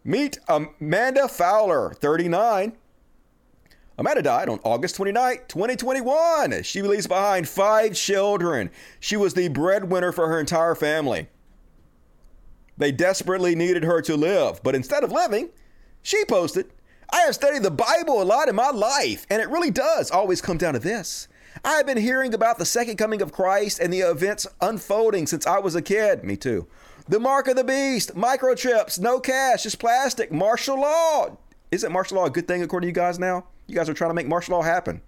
Meet 0.03 0.39
Amanda 0.47 1.27
Fowler, 1.27 1.93
39. 1.93 2.73
Amanda 3.99 4.21
died 4.23 4.49
on 4.49 4.59
August 4.63 4.95
29, 4.95 5.41
2021. 5.47 6.63
She 6.63 6.81
leaves 6.81 7.05
behind 7.05 7.47
five 7.47 7.93
children. 7.93 8.71
She 8.99 9.15
was 9.15 9.35
the 9.35 9.49
breadwinner 9.49 10.11
for 10.11 10.27
her 10.27 10.39
entire 10.39 10.73
family. 10.73 11.27
They 12.77 12.91
desperately 12.91 13.53
needed 13.53 13.83
her 13.83 14.01
to 14.01 14.15
live, 14.17 14.63
but 14.63 14.73
instead 14.73 15.03
of 15.03 15.11
living, 15.11 15.49
she 16.01 16.25
posted, 16.25 16.71
I 17.13 17.19
have 17.21 17.35
studied 17.35 17.61
the 17.61 17.69
Bible 17.69 18.21
a 18.21 18.25
lot 18.25 18.49
in 18.49 18.55
my 18.55 18.71
life, 18.71 19.27
and 19.29 19.39
it 19.39 19.49
really 19.49 19.69
does 19.69 20.09
always 20.09 20.41
come 20.41 20.57
down 20.57 20.73
to 20.73 20.79
this. 20.79 21.27
I 21.63 21.73
have 21.73 21.85
been 21.85 21.97
hearing 21.97 22.33
about 22.33 22.57
the 22.57 22.65
second 22.65 22.97
coming 22.97 23.21
of 23.21 23.31
Christ 23.31 23.79
and 23.79 23.93
the 23.93 23.99
events 23.99 24.47
unfolding 24.61 25.27
since 25.27 25.45
I 25.45 25.59
was 25.59 25.75
a 25.75 25.81
kid. 25.81 26.23
Me 26.23 26.37
too. 26.37 26.65
The 27.11 27.19
mark 27.19 27.49
of 27.49 27.57
the 27.57 27.65
beast, 27.65 28.15
microchips, 28.15 28.97
no 28.97 29.19
cash, 29.19 29.63
just 29.63 29.79
plastic, 29.79 30.31
martial 30.31 30.79
law. 30.79 31.35
Isn't 31.69 31.91
martial 31.91 32.15
law 32.15 32.27
a 32.27 32.29
good 32.29 32.47
thing 32.47 32.63
according 32.63 32.85
to 32.85 32.89
you 32.89 32.93
guys 32.93 33.19
now? 33.19 33.47
You 33.67 33.75
guys 33.75 33.89
are 33.89 33.93
trying 33.93 34.11
to 34.11 34.13
make 34.13 34.29
martial 34.29 34.55
law 34.55 34.61
happen. 34.61 35.01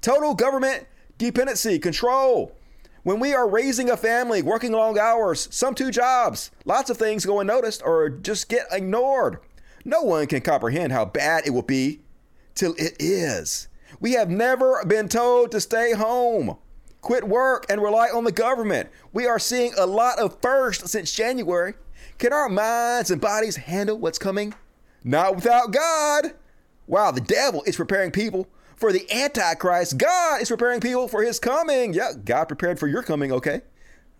Total 0.00 0.34
government 0.34 0.88
dependency, 1.16 1.78
control. 1.78 2.50
When 3.04 3.20
we 3.20 3.32
are 3.32 3.48
raising 3.48 3.90
a 3.90 3.96
family, 3.96 4.42
working 4.42 4.72
long 4.72 4.98
hours, 4.98 5.46
some 5.52 5.76
two 5.76 5.92
jobs, 5.92 6.50
lots 6.64 6.90
of 6.90 6.96
things 6.96 7.24
go 7.24 7.38
unnoticed 7.38 7.80
or 7.84 8.10
just 8.10 8.48
get 8.48 8.66
ignored. 8.72 9.38
No 9.84 10.02
one 10.02 10.26
can 10.26 10.40
comprehend 10.40 10.90
how 10.90 11.04
bad 11.04 11.46
it 11.46 11.50
will 11.50 11.62
be 11.62 12.00
till 12.56 12.74
it 12.76 12.96
is. 12.98 13.68
We 14.00 14.14
have 14.14 14.30
never 14.30 14.84
been 14.84 15.08
told 15.08 15.52
to 15.52 15.60
stay 15.60 15.92
home, 15.92 16.56
quit 17.04 17.22
work, 17.22 17.66
and 17.68 17.80
rely 17.80 18.08
on 18.08 18.24
the 18.24 18.32
government. 18.32 18.88
We 19.12 19.26
are 19.26 19.38
seeing 19.38 19.72
a 19.78 19.86
lot 19.86 20.18
of 20.18 20.40
first 20.40 20.88
since 20.88 21.12
January. 21.12 21.74
Can 22.18 22.32
our 22.32 22.48
minds 22.48 23.10
and 23.10 23.20
bodies 23.20 23.56
handle 23.56 23.98
what's 23.98 24.18
coming? 24.18 24.54
Not 25.04 25.36
without 25.36 25.70
God. 25.70 26.34
Wow, 26.86 27.10
the 27.10 27.20
devil 27.20 27.62
is 27.64 27.76
preparing 27.76 28.10
people 28.10 28.48
for 28.76 28.92
the 28.92 29.06
Antichrist. 29.12 29.98
God 29.98 30.42
is 30.42 30.48
preparing 30.48 30.80
people 30.80 31.06
for 31.06 31.22
his 31.22 31.38
coming. 31.38 31.94
Yeah, 31.94 32.12
God 32.24 32.46
prepared 32.46 32.80
for 32.80 32.88
your 32.88 33.02
coming, 33.02 33.30
okay? 33.32 33.60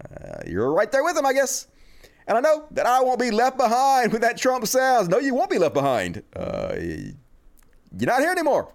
Uh, 0.05 0.43
you're 0.47 0.73
right 0.73 0.91
there 0.93 1.03
with 1.03 1.17
him, 1.17 1.27
I 1.27 1.33
guess. 1.33 1.67
And 2.27 2.39
I 2.39 2.41
know 2.41 2.67
that 2.71 2.87
I 2.87 3.03
won't 3.03 3.21
be 3.21 3.31
left 3.31 3.57
behind 3.57 4.13
when 4.13 4.23
that 4.23 4.37
Trump 4.37 4.67
sounds. 4.67 5.09
No, 5.09 5.19
you 5.19 5.35
won't 5.35 5.51
be 5.51 5.59
left 5.59 5.75
behind. 5.75 6.23
Uh, 6.35 6.75
you're 6.77 8.07
not 8.07 8.21
here 8.21 8.31
anymore. 8.31 8.73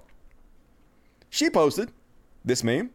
She 1.29 1.49
posted 1.49 1.91
this 2.43 2.63
meme. 2.63 2.91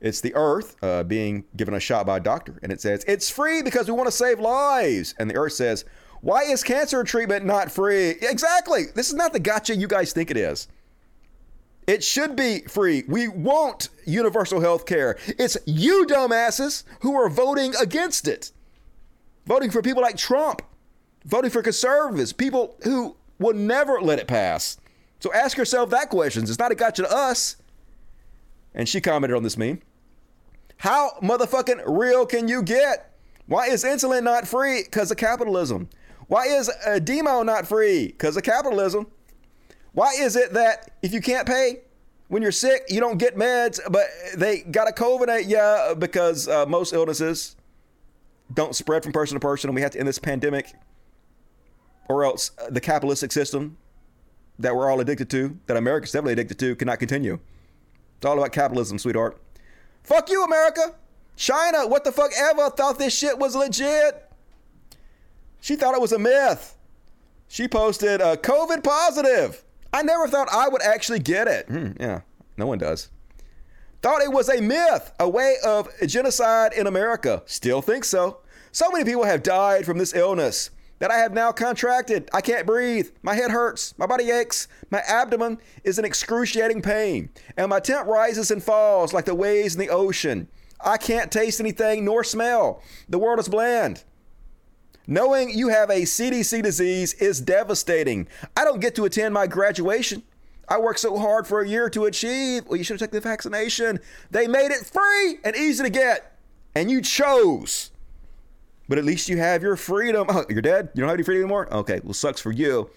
It's 0.00 0.20
the 0.20 0.34
Earth 0.34 0.76
uh, 0.82 1.04
being 1.04 1.44
given 1.56 1.74
a 1.74 1.80
shot 1.80 2.06
by 2.06 2.16
a 2.16 2.20
doctor, 2.20 2.58
and 2.62 2.72
it 2.72 2.80
says, 2.80 3.04
It's 3.06 3.28
free 3.28 3.62
because 3.62 3.86
we 3.86 3.92
want 3.92 4.06
to 4.06 4.12
save 4.12 4.40
lives. 4.40 5.14
And 5.18 5.30
the 5.30 5.36
Earth 5.36 5.52
says, 5.52 5.84
Why 6.22 6.42
is 6.42 6.62
cancer 6.62 7.04
treatment 7.04 7.44
not 7.44 7.70
free? 7.70 8.10
Exactly. 8.22 8.84
This 8.94 9.08
is 9.08 9.14
not 9.14 9.32
the 9.32 9.40
gotcha 9.40 9.76
you 9.76 9.86
guys 9.86 10.12
think 10.12 10.30
it 10.30 10.36
is. 10.36 10.68
It 11.86 12.04
should 12.04 12.36
be 12.36 12.60
free. 12.60 13.04
We 13.08 13.28
want 13.28 13.88
universal 14.06 14.60
health 14.60 14.86
care. 14.86 15.18
It's 15.26 15.56
you 15.66 16.06
dumbasses 16.06 16.84
who 17.00 17.14
are 17.14 17.28
voting 17.28 17.74
against 17.80 18.28
it. 18.28 18.52
Voting 19.46 19.70
for 19.70 19.82
people 19.82 20.02
like 20.02 20.16
Trump, 20.16 20.62
voting 21.24 21.50
for 21.50 21.62
conservatives, 21.62 22.32
people 22.32 22.76
who 22.84 23.16
will 23.38 23.54
never 23.54 24.00
let 24.00 24.18
it 24.18 24.28
pass. 24.28 24.76
So 25.18 25.32
ask 25.32 25.56
yourself 25.56 25.90
that 25.90 26.10
question. 26.10 26.44
It's 26.44 26.58
not 26.58 26.72
a 26.72 26.74
gotcha 26.74 27.02
to 27.02 27.12
us. 27.12 27.56
And 28.74 28.88
she 28.88 29.00
commented 29.00 29.36
on 29.36 29.42
this 29.42 29.56
meme. 29.56 29.80
How 30.80 31.10
motherfucking 31.22 31.82
real 31.86 32.24
can 32.24 32.48
you 32.48 32.62
get? 32.62 33.12
Why 33.46 33.66
is 33.66 33.84
insulin 33.84 34.22
not 34.22 34.48
free? 34.48 34.82
Because 34.82 35.10
of 35.10 35.18
capitalism. 35.18 35.90
Why 36.26 36.46
is 36.46 36.70
a 36.86 36.98
demo 36.98 37.42
not 37.42 37.68
free? 37.68 38.06
Because 38.06 38.34
of 38.38 38.44
capitalism. 38.44 39.06
Why 39.92 40.14
is 40.18 40.36
it 40.36 40.54
that 40.54 40.90
if 41.02 41.12
you 41.12 41.20
can't 41.20 41.46
pay 41.46 41.80
when 42.28 42.40
you're 42.40 42.50
sick, 42.50 42.84
you 42.88 42.98
don't 42.98 43.18
get 43.18 43.36
meds, 43.36 43.78
but 43.90 44.06
they 44.34 44.62
got 44.62 44.88
a 44.88 44.92
COVID? 44.92 45.44
Yeah, 45.46 45.92
because 45.92 46.48
uh, 46.48 46.64
most 46.64 46.94
illnesses 46.94 47.56
don't 48.54 48.74
spread 48.74 49.02
from 49.02 49.12
person 49.12 49.34
to 49.34 49.40
person, 49.40 49.68
and 49.68 49.74
we 49.74 49.82
have 49.82 49.90
to 49.90 49.98
end 49.98 50.08
this 50.08 50.18
pandemic, 50.18 50.72
or 52.08 52.24
else 52.24 52.52
uh, 52.58 52.70
the 52.70 52.80
capitalistic 52.80 53.32
system 53.32 53.76
that 54.58 54.74
we're 54.74 54.90
all 54.90 55.00
addicted 55.00 55.28
to, 55.28 55.58
that 55.66 55.76
America's 55.76 56.12
definitely 56.12 56.32
addicted 56.32 56.58
to, 56.60 56.74
cannot 56.74 57.00
continue. 57.00 57.38
It's 58.16 58.24
all 58.24 58.38
about 58.38 58.52
capitalism, 58.52 58.98
sweetheart. 58.98 59.38
Fuck 60.02 60.30
you, 60.30 60.44
America. 60.44 60.94
China, 61.36 61.86
what 61.86 62.04
the 62.04 62.12
fuck 62.12 62.32
ever 62.36 62.70
thought 62.70 62.98
this 62.98 63.16
shit 63.16 63.38
was 63.38 63.56
legit? 63.56 64.30
She 65.60 65.76
thought 65.76 65.94
it 65.94 66.00
was 66.00 66.12
a 66.12 66.18
myth. 66.18 66.76
She 67.48 67.66
posted 67.66 68.20
uh, 68.20 68.36
COVID 68.36 68.84
positive. 68.84 69.64
I 69.92 70.02
never 70.02 70.28
thought 70.28 70.48
I 70.52 70.68
would 70.68 70.82
actually 70.82 71.18
get 71.18 71.48
it. 71.48 71.66
Hmm, 71.66 71.92
yeah, 71.98 72.20
no 72.56 72.66
one 72.66 72.78
does. 72.78 73.08
Thought 74.02 74.22
it 74.22 74.32
was 74.32 74.48
a 74.48 74.60
myth, 74.60 75.12
a 75.18 75.28
way 75.28 75.56
of 75.64 75.88
genocide 76.06 76.72
in 76.72 76.86
America. 76.86 77.42
Still 77.46 77.82
think 77.82 78.04
so. 78.04 78.38
So 78.72 78.90
many 78.90 79.04
people 79.04 79.24
have 79.24 79.42
died 79.42 79.84
from 79.84 79.98
this 79.98 80.14
illness 80.14 80.70
that 81.00 81.10
I 81.10 81.16
have 81.16 81.32
now 81.32 81.50
contracted. 81.50 82.30
I 82.32 82.40
can't 82.40 82.66
breathe. 82.66 83.10
My 83.22 83.34
head 83.34 83.50
hurts. 83.50 83.98
My 83.98 84.06
body 84.06 84.30
aches. 84.30 84.68
My 84.90 85.00
abdomen 85.00 85.58
is 85.82 85.98
in 85.98 86.04
excruciating 86.04 86.82
pain. 86.82 87.30
And 87.56 87.70
my 87.70 87.80
temp 87.80 88.06
rises 88.06 88.50
and 88.50 88.62
falls 88.62 89.12
like 89.12 89.24
the 89.24 89.34
waves 89.34 89.74
in 89.74 89.80
the 89.80 89.88
ocean. 89.88 90.48
I 90.82 90.96
can't 90.98 91.32
taste 91.32 91.58
anything 91.58 92.04
nor 92.04 92.22
smell. 92.22 92.82
The 93.08 93.18
world 93.18 93.40
is 93.40 93.48
bland. 93.48 94.04
Knowing 95.06 95.50
you 95.50 95.68
have 95.68 95.90
a 95.90 96.02
CDC 96.02 96.62
disease 96.62 97.14
is 97.14 97.40
devastating. 97.40 98.28
I 98.56 98.64
don't 98.64 98.80
get 98.80 98.94
to 98.94 99.04
attend 99.06 99.34
my 99.34 99.46
graduation. 99.46 100.22
I 100.68 100.78
worked 100.78 101.00
so 101.00 101.18
hard 101.18 101.46
for 101.46 101.62
a 101.62 101.68
year 101.68 101.90
to 101.90 102.04
achieve. 102.04 102.64
Well, 102.66 102.76
you 102.76 102.84
should 102.84 103.00
have 103.00 103.10
taken 103.10 103.22
the 103.22 103.28
vaccination. 103.28 103.98
They 104.30 104.46
made 104.46 104.70
it 104.70 104.86
free 104.86 105.38
and 105.42 105.56
easy 105.56 105.82
to 105.82 105.90
get, 105.90 106.38
and 106.76 106.90
you 106.90 107.02
chose. 107.02 107.89
But 108.90 108.98
at 108.98 109.04
least 109.04 109.28
you 109.28 109.36
have 109.36 109.62
your 109.62 109.76
freedom. 109.76 110.26
Oh, 110.28 110.44
you're 110.50 110.60
dead? 110.60 110.90
You 110.94 111.00
don't 111.00 111.08
have 111.08 111.14
any 111.14 111.22
freedom 111.22 111.44
anymore? 111.44 111.72
Okay, 111.72 112.00
well, 112.02 112.12
sucks 112.12 112.40
for 112.40 112.50
you. 112.50 112.90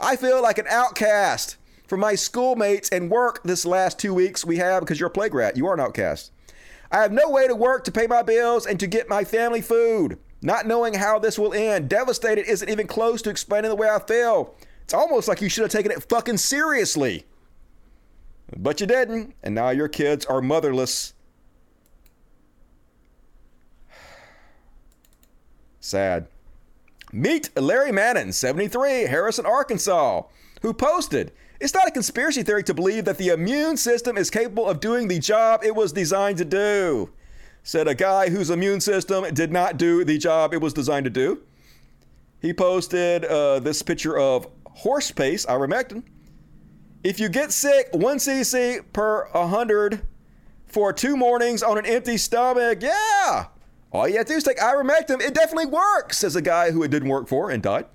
I 0.00 0.14
feel 0.14 0.40
like 0.40 0.58
an 0.58 0.68
outcast 0.68 1.56
from 1.88 1.98
my 1.98 2.14
schoolmates 2.14 2.88
and 2.90 3.10
work 3.10 3.42
this 3.42 3.66
last 3.66 3.98
two 3.98 4.14
weeks 4.14 4.44
we 4.44 4.58
have 4.58 4.78
because 4.78 5.00
you're 5.00 5.08
a 5.08 5.12
plague 5.12 5.34
rat. 5.34 5.56
You 5.56 5.66
are 5.66 5.74
an 5.74 5.80
outcast. 5.80 6.30
I 6.92 7.02
have 7.02 7.10
no 7.10 7.28
way 7.28 7.48
to 7.48 7.56
work 7.56 7.82
to 7.84 7.90
pay 7.90 8.06
my 8.06 8.22
bills 8.22 8.64
and 8.64 8.78
to 8.78 8.86
get 8.86 9.08
my 9.08 9.24
family 9.24 9.60
food. 9.60 10.20
Not 10.40 10.68
knowing 10.68 10.94
how 10.94 11.18
this 11.18 11.36
will 11.36 11.52
end, 11.52 11.88
devastated 11.88 12.48
isn't 12.48 12.70
even 12.70 12.86
close 12.86 13.20
to 13.22 13.30
explaining 13.30 13.70
the 13.70 13.76
way 13.76 13.88
I 13.90 13.98
feel. 13.98 14.54
It's 14.84 14.94
almost 14.94 15.26
like 15.26 15.42
you 15.42 15.48
should 15.48 15.62
have 15.62 15.72
taken 15.72 15.90
it 15.90 16.08
fucking 16.08 16.36
seriously. 16.38 17.24
But 18.56 18.80
you 18.80 18.86
didn't, 18.86 19.34
and 19.42 19.56
now 19.56 19.70
your 19.70 19.88
kids 19.88 20.24
are 20.26 20.40
motherless. 20.40 21.14
Sad. 25.80 26.28
Meet 27.12 27.58
Larry 27.58 27.90
Mannon, 27.90 28.32
73, 28.32 29.02
Harrison, 29.06 29.46
Arkansas, 29.46 30.22
who 30.62 30.72
posted 30.72 31.32
It's 31.58 31.74
not 31.74 31.88
a 31.88 31.90
conspiracy 31.90 32.42
theory 32.42 32.62
to 32.64 32.74
believe 32.74 33.04
that 33.06 33.18
the 33.18 33.28
immune 33.28 33.76
system 33.76 34.16
is 34.16 34.30
capable 34.30 34.68
of 34.68 34.80
doing 34.80 35.08
the 35.08 35.18
job 35.18 35.64
it 35.64 35.74
was 35.74 35.92
designed 35.92 36.38
to 36.38 36.44
do. 36.44 37.10
Said 37.62 37.88
a 37.88 37.94
guy 37.94 38.30
whose 38.30 38.48
immune 38.48 38.80
system 38.80 39.24
did 39.34 39.52
not 39.52 39.76
do 39.76 40.04
the 40.04 40.16
job 40.16 40.54
it 40.54 40.60
was 40.60 40.72
designed 40.72 41.04
to 41.04 41.10
do. 41.10 41.42
He 42.40 42.54
posted 42.54 43.24
uh, 43.24 43.58
this 43.58 43.82
picture 43.82 44.18
of 44.18 44.48
horse 44.64 45.10
pace, 45.10 45.44
ivermectin. 45.46 46.04
If 47.02 47.20
you 47.20 47.28
get 47.28 47.52
sick, 47.52 47.88
1 47.92 48.16
cc 48.18 48.84
per 48.92 49.28
100 49.32 50.06
for 50.66 50.92
two 50.92 51.16
mornings 51.16 51.62
on 51.62 51.78
an 51.78 51.86
empty 51.86 52.16
stomach, 52.16 52.82
yeah, 52.82 53.46
all 53.92 54.08
you 54.08 54.16
have 54.18 54.26
to 54.26 54.32
do 54.32 54.36
is 54.36 54.44
take 54.44 54.58
ivermectin. 54.58 55.20
It 55.20 55.34
definitely 55.34 55.66
works, 55.66 56.18
says 56.18 56.36
a 56.36 56.42
guy 56.42 56.70
who 56.70 56.82
it 56.82 56.90
didn't 56.90 57.08
work 57.08 57.28
for 57.28 57.50
and 57.50 57.62
died. 57.62 57.86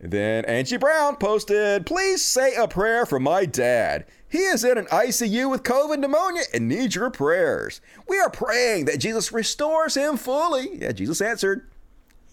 Then 0.00 0.44
Angie 0.44 0.76
Brown 0.76 1.16
posted, 1.16 1.86
Please 1.86 2.22
say 2.22 2.54
a 2.56 2.68
prayer 2.68 3.06
for 3.06 3.18
my 3.18 3.46
dad. 3.46 4.04
He 4.28 4.38
is 4.38 4.62
in 4.62 4.76
an 4.76 4.86
ICU 4.86 5.50
with 5.50 5.62
COVID 5.62 5.98
pneumonia 5.98 6.42
and 6.52 6.68
needs 6.68 6.94
your 6.94 7.08
prayers. 7.08 7.80
We 8.06 8.18
are 8.18 8.28
praying 8.28 8.84
that 8.86 8.98
Jesus 8.98 9.32
restores 9.32 9.94
him 9.94 10.18
fully. 10.18 10.76
Yeah, 10.78 10.92
Jesus 10.92 11.22
answered. 11.22 11.70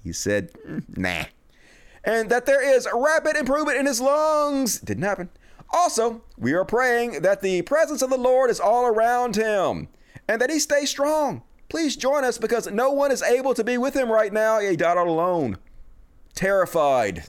He 0.04 0.12
said, 0.12 0.52
"Mm, 0.68 0.98
Nah. 0.98 1.26
And 2.04 2.30
that 2.30 2.46
there 2.48 2.62
is 2.62 2.88
rapid 2.94 3.38
improvement 3.38 3.78
in 3.78 3.86
his 3.86 4.02
lungs. 4.02 4.80
Didn't 4.80 5.04
happen. 5.04 5.30
Also, 5.70 6.24
we 6.38 6.54
are 6.54 6.66
praying 6.66 7.22
that 7.22 7.42
the 7.42 7.62
presence 7.62 8.02
of 8.02 8.10
the 8.10 8.18
Lord 8.18 8.50
is 8.50 8.60
all 8.60 8.88
around 8.88 9.36
him 9.36 9.88
and 10.28 10.42
that 10.42 10.50
he 10.50 10.60
stays 10.60 10.90
strong. 10.90 11.44
Please 11.70 11.96
join 11.96 12.24
us 12.24 12.38
because 12.38 12.68
no 12.68 12.92
one 12.92 13.12
is 13.12 13.24
able 13.24 13.54
to 13.54 13.64
be 13.64 13.78
with 13.78 13.96
him 13.96 14.12
right 14.12 14.34
now. 14.34 14.60
He 14.60 14.76
died 14.76 14.98
all 14.98 15.10
alone, 15.10 15.58
terrified. 16.36 17.24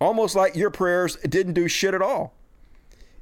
Almost 0.00 0.34
like 0.34 0.56
your 0.56 0.70
prayers 0.70 1.16
didn't 1.16 1.54
do 1.54 1.68
shit 1.68 1.94
at 1.94 2.02
all. 2.02 2.34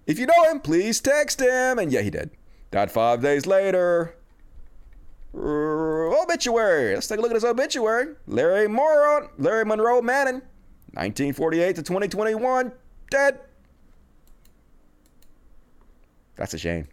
If 0.06 0.18
you 0.18 0.26
know 0.26 0.44
him, 0.50 0.60
please 0.60 1.00
text 1.00 1.40
him. 1.40 1.78
And 1.78 1.92
yeah, 1.92 2.02
he 2.02 2.10
did. 2.10 2.30
Died 2.70 2.90
five 2.90 3.22
days 3.22 3.46
later. 3.46 4.16
Obituary. 5.34 6.94
Let's 6.94 7.06
take 7.06 7.18
a 7.18 7.22
look 7.22 7.30
at 7.30 7.36
his 7.36 7.44
obituary. 7.44 8.14
Larry 8.26 8.68
Moron, 8.68 9.28
Larry 9.38 9.64
Monroe 9.64 10.02
Mannon, 10.02 10.42
1948 10.92 11.76
to 11.76 11.82
2021, 11.82 12.72
dead. 13.10 13.40
That's 16.36 16.54
a 16.54 16.58
shame. 16.58 16.88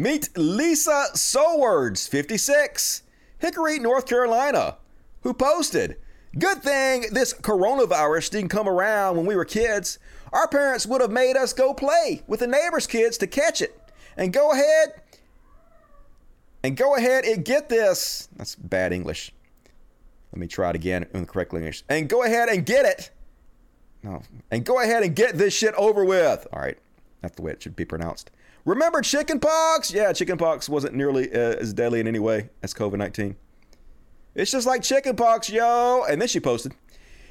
Meet 0.00 0.30
Lisa 0.34 1.08
Sowards, 1.12 2.06
56, 2.06 3.02
Hickory, 3.38 3.78
North 3.78 4.06
Carolina, 4.06 4.78
who 5.20 5.34
posted, 5.34 5.98
Good 6.38 6.62
thing 6.62 7.04
this 7.12 7.34
coronavirus 7.34 8.30
didn't 8.30 8.48
come 8.48 8.66
around 8.66 9.18
when 9.18 9.26
we 9.26 9.36
were 9.36 9.44
kids. 9.44 9.98
Our 10.32 10.48
parents 10.48 10.86
would 10.86 11.02
have 11.02 11.10
made 11.10 11.36
us 11.36 11.52
go 11.52 11.74
play 11.74 12.22
with 12.26 12.40
the 12.40 12.46
neighbor's 12.46 12.86
kids 12.86 13.18
to 13.18 13.26
catch 13.26 13.60
it. 13.60 13.78
And 14.16 14.32
go 14.32 14.52
ahead 14.52 15.02
and 16.62 16.78
go 16.78 16.96
ahead 16.96 17.26
and 17.26 17.44
get 17.44 17.68
this. 17.68 18.30
That's 18.36 18.54
bad 18.54 18.94
English. 18.94 19.34
Let 20.32 20.40
me 20.40 20.46
try 20.46 20.70
it 20.70 20.76
again 20.76 21.04
in 21.12 21.20
the 21.20 21.26
correct 21.26 21.52
English. 21.52 21.82
And 21.90 22.08
go 22.08 22.22
ahead 22.22 22.48
and 22.48 22.64
get 22.64 22.86
it. 22.86 23.10
No. 24.02 24.22
And 24.50 24.64
go 24.64 24.80
ahead 24.80 25.02
and 25.02 25.14
get 25.14 25.36
this 25.36 25.52
shit 25.52 25.74
over 25.74 26.06
with. 26.06 26.46
All 26.54 26.62
right. 26.62 26.78
That's 27.20 27.36
the 27.36 27.42
way 27.42 27.52
it 27.52 27.62
should 27.62 27.76
be 27.76 27.84
pronounced. 27.84 28.30
Remember 28.64 29.00
chickenpox? 29.00 29.92
Yeah, 29.92 30.12
chickenpox 30.12 30.68
wasn't 30.68 30.94
nearly 30.94 31.32
uh, 31.32 31.56
as 31.56 31.72
deadly 31.72 32.00
in 32.00 32.06
any 32.06 32.18
way 32.18 32.50
as 32.62 32.74
COVID 32.74 32.98
19. 32.98 33.36
It's 34.34 34.50
just 34.52 34.66
like 34.66 34.82
chickenpox, 34.82 35.50
yo. 35.50 36.04
And 36.08 36.20
then 36.20 36.28
she 36.28 36.40
posted 36.40 36.74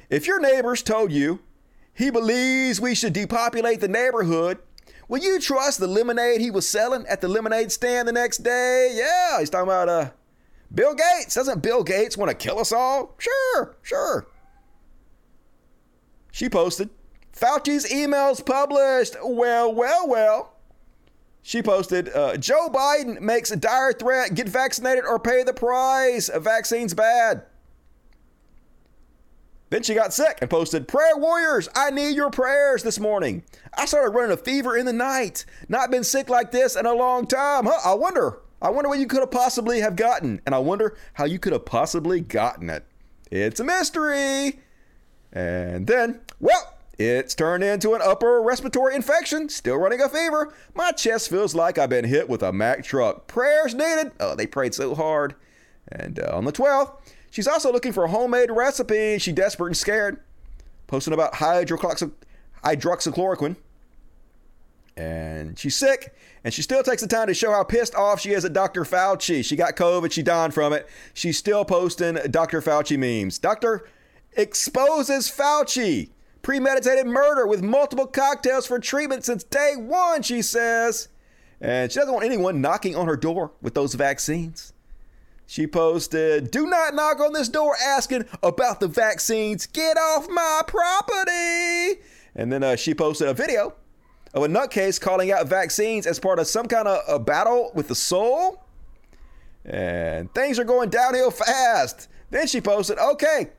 If 0.08 0.26
your 0.26 0.40
neighbors 0.40 0.82
told 0.82 1.12
you 1.12 1.40
he 1.94 2.10
believes 2.10 2.80
we 2.80 2.94
should 2.94 3.12
depopulate 3.12 3.80
the 3.80 3.88
neighborhood, 3.88 4.58
will 5.08 5.20
you 5.20 5.38
trust 5.40 5.80
the 5.80 5.86
lemonade 5.86 6.40
he 6.40 6.50
was 6.50 6.68
selling 6.68 7.06
at 7.06 7.20
the 7.20 7.28
lemonade 7.28 7.72
stand 7.72 8.08
the 8.08 8.12
next 8.12 8.38
day? 8.38 8.92
Yeah, 8.94 9.38
he's 9.38 9.50
talking 9.50 9.68
about 9.68 9.88
uh, 9.88 10.10
Bill 10.74 10.94
Gates. 10.94 11.34
Doesn't 11.34 11.62
Bill 11.62 11.82
Gates 11.82 12.16
want 12.16 12.30
to 12.30 12.36
kill 12.36 12.58
us 12.58 12.72
all? 12.72 13.14
Sure, 13.18 13.76
sure. 13.82 14.26
She 16.32 16.48
posted 16.48 16.90
Fauci's 17.32 17.90
emails 17.90 18.44
published. 18.44 19.16
Well, 19.22 19.72
well, 19.74 20.08
well. 20.08 20.49
She 21.42 21.62
posted, 21.62 22.10
uh, 22.14 22.36
Joe 22.36 22.68
Biden 22.68 23.20
makes 23.20 23.50
a 23.50 23.56
dire 23.56 23.92
threat 23.92 24.34
get 24.34 24.48
vaccinated 24.48 25.04
or 25.04 25.18
pay 25.18 25.42
the 25.42 25.54
price. 25.54 26.28
A 26.28 26.38
vaccine's 26.38 26.94
bad. 26.94 27.42
Then 29.70 29.84
she 29.84 29.94
got 29.94 30.12
sick 30.12 30.38
and 30.40 30.50
posted, 30.50 30.88
Prayer 30.88 31.16
warriors, 31.16 31.68
I 31.76 31.90
need 31.90 32.16
your 32.16 32.30
prayers 32.30 32.82
this 32.82 32.98
morning. 32.98 33.44
I 33.72 33.86
started 33.86 34.10
running 34.10 34.32
a 34.32 34.36
fever 34.36 34.76
in 34.76 34.84
the 34.84 34.92
night. 34.92 35.44
Not 35.68 35.92
been 35.92 36.02
sick 36.04 36.28
like 36.28 36.50
this 36.50 36.74
in 36.74 36.86
a 36.86 36.92
long 36.92 37.26
time. 37.26 37.66
Huh? 37.66 37.78
I 37.84 37.94
wonder. 37.94 38.40
I 38.60 38.68
wonder 38.70 38.88
what 38.88 38.98
you 38.98 39.06
could 39.06 39.20
have 39.20 39.30
possibly 39.30 39.80
have 39.80 39.96
gotten. 39.96 40.40
And 40.44 40.54
I 40.54 40.58
wonder 40.58 40.96
how 41.14 41.24
you 41.24 41.38
could 41.38 41.52
have 41.52 41.64
possibly 41.64 42.20
gotten 42.20 42.68
it. 42.68 42.84
It's 43.30 43.60
a 43.60 43.64
mystery. 43.64 44.58
And 45.32 45.86
then, 45.86 46.20
well, 46.40 46.69
it's 47.00 47.34
turned 47.34 47.64
into 47.64 47.94
an 47.94 48.02
upper 48.04 48.42
respiratory 48.42 48.94
infection. 48.94 49.48
Still 49.48 49.76
running 49.76 50.02
a 50.02 50.08
fever. 50.08 50.52
My 50.74 50.92
chest 50.92 51.30
feels 51.30 51.54
like 51.54 51.78
I've 51.78 51.88
been 51.88 52.04
hit 52.04 52.28
with 52.28 52.42
a 52.42 52.52
Mack 52.52 52.84
truck. 52.84 53.26
Prayers 53.26 53.74
needed. 53.74 54.12
Oh, 54.20 54.34
they 54.34 54.46
prayed 54.46 54.74
so 54.74 54.94
hard. 54.94 55.34
And 55.88 56.20
uh, 56.20 56.36
on 56.36 56.44
the 56.44 56.52
12th, 56.52 56.92
she's 57.30 57.48
also 57.48 57.72
looking 57.72 57.92
for 57.92 58.04
a 58.04 58.10
homemade 58.10 58.50
recipe. 58.50 59.18
She's 59.18 59.34
desperate 59.34 59.68
and 59.68 59.76
scared. 59.78 60.20
Posting 60.88 61.14
about 61.14 61.32
hydroxy- 61.34 62.12
hydroxychloroquine. 62.62 63.56
And 64.98 65.58
she's 65.58 65.76
sick. 65.76 66.14
And 66.44 66.52
she 66.52 66.60
still 66.60 66.82
takes 66.82 67.00
the 67.00 67.08
time 67.08 67.28
to 67.28 67.34
show 67.34 67.50
how 67.50 67.64
pissed 67.64 67.94
off 67.94 68.20
she 68.20 68.32
is 68.32 68.44
at 68.44 68.52
Dr. 68.52 68.84
Fauci. 68.84 69.42
She 69.42 69.56
got 69.56 69.74
COVID. 69.74 70.12
She 70.12 70.22
died 70.22 70.52
from 70.52 70.74
it. 70.74 70.86
She's 71.14 71.38
still 71.38 71.64
posting 71.64 72.16
Dr. 72.30 72.60
Fauci 72.60 72.98
memes. 72.98 73.38
Doctor 73.38 73.88
exposes 74.36 75.30
Fauci. 75.30 76.10
Premeditated 76.42 77.06
murder 77.06 77.46
with 77.46 77.62
multiple 77.62 78.06
cocktails 78.06 78.66
for 78.66 78.78
treatment 78.78 79.24
since 79.24 79.44
day 79.44 79.74
one, 79.76 80.22
she 80.22 80.42
says. 80.42 81.08
And 81.60 81.92
she 81.92 81.98
doesn't 81.98 82.14
want 82.14 82.24
anyone 82.24 82.60
knocking 82.60 82.96
on 82.96 83.06
her 83.06 83.16
door 83.16 83.52
with 83.60 83.74
those 83.74 83.94
vaccines. 83.94 84.72
She 85.46 85.66
posted, 85.66 86.50
Do 86.50 86.66
not 86.66 86.94
knock 86.94 87.20
on 87.20 87.32
this 87.32 87.48
door 87.48 87.74
asking 87.84 88.24
about 88.42 88.80
the 88.80 88.88
vaccines. 88.88 89.66
Get 89.66 89.96
off 89.98 90.28
my 90.30 90.62
property. 90.66 92.00
And 92.34 92.52
then 92.52 92.62
uh, 92.62 92.76
she 92.76 92.94
posted 92.94 93.28
a 93.28 93.34
video 93.34 93.74
of 94.32 94.44
a 94.44 94.48
nutcase 94.48 95.00
calling 95.00 95.32
out 95.32 95.48
vaccines 95.48 96.06
as 96.06 96.20
part 96.20 96.38
of 96.38 96.46
some 96.46 96.66
kind 96.66 96.86
of 96.86 97.00
a 97.08 97.18
battle 97.18 97.72
with 97.74 97.88
the 97.88 97.94
soul. 97.94 98.64
And 99.64 100.32
things 100.34 100.58
are 100.58 100.64
going 100.64 100.88
downhill 100.88 101.32
fast. 101.32 102.08
Then 102.30 102.46
she 102.46 102.60
posted, 102.60 102.98
Okay, 102.98 103.50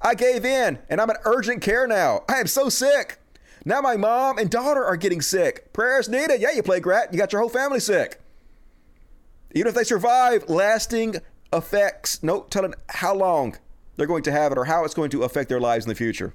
I 0.00 0.14
gave 0.14 0.44
in 0.44 0.78
and 0.88 1.00
I'm 1.00 1.10
in 1.10 1.16
urgent 1.24 1.62
care 1.62 1.86
now. 1.86 2.24
I 2.28 2.40
am 2.40 2.46
so 2.46 2.68
sick. 2.68 3.18
Now 3.64 3.80
my 3.80 3.96
mom 3.96 4.38
and 4.38 4.50
daughter 4.50 4.84
are 4.84 4.96
getting 4.96 5.20
sick. 5.20 5.72
Prayers 5.72 6.08
needed. 6.08 6.40
Yeah, 6.40 6.52
you 6.52 6.62
play 6.62 6.80
rat. 6.80 7.12
You 7.12 7.18
got 7.18 7.32
your 7.32 7.40
whole 7.40 7.50
family 7.50 7.80
sick. 7.80 8.20
Even 9.54 9.68
if 9.68 9.74
they 9.74 9.84
survive, 9.84 10.48
lasting 10.48 11.16
effects, 11.52 12.22
no 12.22 12.42
telling 12.42 12.74
how 12.88 13.14
long 13.14 13.56
they're 13.96 14.06
going 14.06 14.22
to 14.24 14.32
have 14.32 14.52
it 14.52 14.58
or 14.58 14.66
how 14.66 14.84
it's 14.84 14.94
going 14.94 15.10
to 15.10 15.22
affect 15.22 15.48
their 15.48 15.60
lives 15.60 15.84
in 15.84 15.88
the 15.88 15.94
future. 15.94 16.34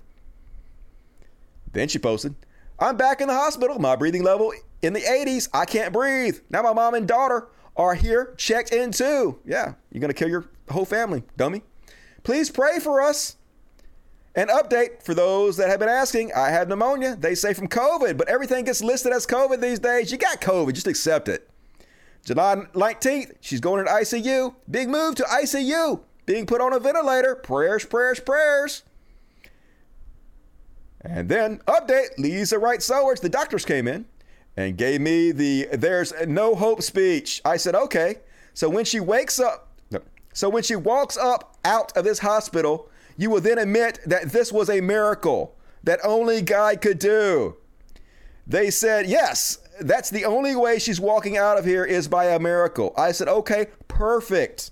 Then 1.71 1.87
she 1.87 1.99
posted, 1.99 2.35
I'm 2.79 2.97
back 2.97 3.21
in 3.21 3.27
the 3.27 3.33
hospital. 3.33 3.79
My 3.79 3.95
breathing 3.95 4.23
level 4.23 4.51
in 4.81 4.93
the 4.93 5.01
80s. 5.01 5.47
I 5.53 5.65
can't 5.65 5.93
breathe. 5.93 6.39
Now 6.49 6.63
my 6.63 6.73
mom 6.73 6.95
and 6.95 7.07
daughter 7.07 7.47
are 7.77 7.95
here, 7.95 8.33
checked 8.37 8.71
in 8.71 8.91
too. 8.91 9.39
Yeah, 9.45 9.73
you're 9.91 10.01
going 10.01 10.09
to 10.09 10.17
kill 10.17 10.29
your 10.29 10.45
whole 10.69 10.85
family, 10.85 11.23
dummy. 11.37 11.61
Please 12.23 12.49
pray 12.49 12.79
for 12.79 13.01
us. 13.01 13.37
An 14.35 14.47
update 14.47 15.03
for 15.03 15.13
those 15.13 15.57
that 15.57 15.69
have 15.69 15.79
been 15.79 15.89
asking 15.89 16.31
I 16.33 16.49
had 16.49 16.69
pneumonia. 16.69 17.15
They 17.15 17.35
say 17.35 17.53
from 17.53 17.67
COVID, 17.67 18.17
but 18.17 18.29
everything 18.29 18.65
gets 18.65 18.81
listed 18.81 19.11
as 19.11 19.27
COVID 19.27 19.59
these 19.59 19.79
days. 19.79 20.11
You 20.11 20.17
got 20.17 20.39
COVID, 20.39 20.73
just 20.73 20.87
accept 20.87 21.27
it. 21.27 21.49
July 22.23 22.55
19th, 22.73 23.33
she's 23.41 23.59
going 23.59 23.83
to 23.83 23.91
ICU. 23.91 24.55
Big 24.69 24.89
move 24.89 25.15
to 25.15 25.23
ICU. 25.23 26.01
Being 26.25 26.45
put 26.45 26.61
on 26.61 26.71
a 26.71 26.79
ventilator. 26.79 27.35
Prayers, 27.35 27.83
prayers, 27.83 28.19
prayers. 28.19 28.83
And 31.01 31.27
then, 31.27 31.57
update 31.67 32.17
Lisa 32.19 32.59
Wright 32.59 32.81
Sowers. 32.81 33.19
The 33.19 33.29
doctors 33.29 33.65
came 33.65 33.87
in 33.87 34.05
and 34.55 34.77
gave 34.77 35.01
me 35.01 35.31
the 35.31 35.67
there's 35.73 36.13
no 36.27 36.53
hope 36.53 36.83
speech. 36.83 37.41
I 37.43 37.57
said, 37.57 37.73
okay. 37.73 38.17
So 38.53 38.69
when 38.69 38.85
she 38.85 38.99
wakes 38.99 39.39
up, 39.39 39.69
so 40.33 40.47
when 40.47 40.63
she 40.63 40.75
walks 40.75 41.17
up 41.17 41.57
out 41.65 41.95
of 41.97 42.03
this 42.03 42.19
hospital, 42.19 42.90
you 43.17 43.29
will 43.29 43.41
then 43.41 43.57
admit 43.57 43.99
that 44.05 44.31
this 44.31 44.51
was 44.51 44.69
a 44.69 44.81
miracle 44.81 45.55
that 45.83 45.99
only 46.03 46.41
God 46.41 46.81
could 46.81 46.99
do. 46.99 47.57
They 48.47 48.69
said, 48.69 49.07
yes, 49.07 49.59
that's 49.79 50.09
the 50.09 50.25
only 50.25 50.55
way 50.55 50.79
she's 50.79 50.99
walking 50.99 51.37
out 51.37 51.57
of 51.57 51.65
here 51.65 51.85
is 51.85 52.07
by 52.07 52.25
a 52.25 52.39
miracle. 52.39 52.93
I 52.97 53.11
said, 53.11 53.27
okay, 53.27 53.67
perfect. 53.87 54.71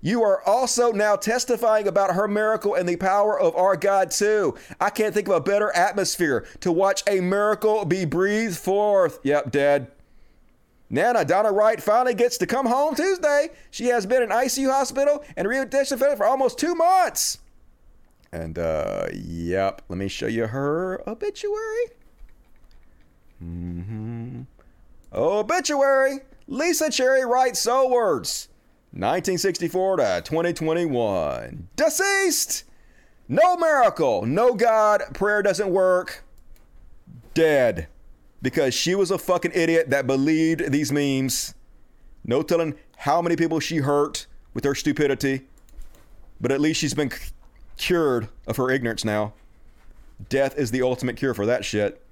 You 0.00 0.22
are 0.22 0.42
also 0.46 0.92
now 0.92 1.16
testifying 1.16 1.88
about 1.88 2.14
her 2.14 2.28
miracle 2.28 2.74
and 2.74 2.88
the 2.88 2.96
power 2.96 3.38
of 3.38 3.56
our 3.56 3.76
God, 3.76 4.12
too. 4.12 4.54
I 4.80 4.90
can't 4.90 5.12
think 5.12 5.26
of 5.26 5.34
a 5.34 5.40
better 5.40 5.74
atmosphere 5.74 6.46
to 6.60 6.70
watch 6.70 7.02
a 7.08 7.20
miracle 7.20 7.84
be 7.84 8.04
breathed 8.04 8.58
forth. 8.58 9.18
Yep, 9.24 9.50
dead. 9.50 9.90
Nana 10.90 11.24
Donna 11.24 11.52
Wright 11.52 11.82
finally 11.82 12.14
gets 12.14 12.38
to 12.38 12.46
come 12.46 12.66
home 12.66 12.94
Tuesday. 12.94 13.50
She 13.70 13.86
has 13.86 14.06
been 14.06 14.22
in 14.22 14.30
ICU 14.30 14.70
hospital 14.70 15.24
and 15.36 15.46
rehabilitation 15.46 15.98
for 15.98 16.24
almost 16.24 16.58
two 16.58 16.74
months. 16.74 17.38
And 18.32 18.58
uh, 18.58 19.06
yep, 19.12 19.82
let 19.88 19.98
me 19.98 20.08
show 20.08 20.26
you 20.26 20.46
her 20.46 21.02
obituary. 21.08 21.86
Mm-hmm. 23.42 24.42
Obituary: 25.12 26.20
Lisa 26.46 26.90
Cherry 26.90 27.24
Wright 27.24 27.56
Sowers, 27.56 28.48
1964 28.92 29.96
to 29.96 30.22
2021. 30.24 31.68
Deceased. 31.76 32.64
No 33.30 33.56
miracle, 33.56 34.24
no 34.24 34.54
God. 34.54 35.02
Prayer 35.12 35.42
doesn't 35.42 35.68
work. 35.68 36.24
Dead 37.34 37.88
because 38.42 38.74
she 38.74 38.94
was 38.94 39.10
a 39.10 39.18
fucking 39.18 39.52
idiot 39.54 39.90
that 39.90 40.06
believed 40.06 40.70
these 40.70 40.92
memes. 40.92 41.54
No 42.24 42.42
telling 42.42 42.74
how 42.98 43.22
many 43.22 43.36
people 43.36 43.60
she 43.60 43.78
hurt 43.78 44.26
with 44.54 44.64
her 44.64 44.74
stupidity, 44.74 45.42
but 46.40 46.52
at 46.52 46.60
least 46.60 46.80
she's 46.80 46.94
been 46.94 47.10
c- 47.10 47.32
cured 47.76 48.28
of 48.46 48.56
her 48.56 48.70
ignorance 48.70 49.04
now. 49.04 49.32
Death 50.28 50.58
is 50.58 50.70
the 50.70 50.82
ultimate 50.82 51.16
cure 51.16 51.34
for 51.34 51.46
that 51.46 51.64
shit. 51.64 52.02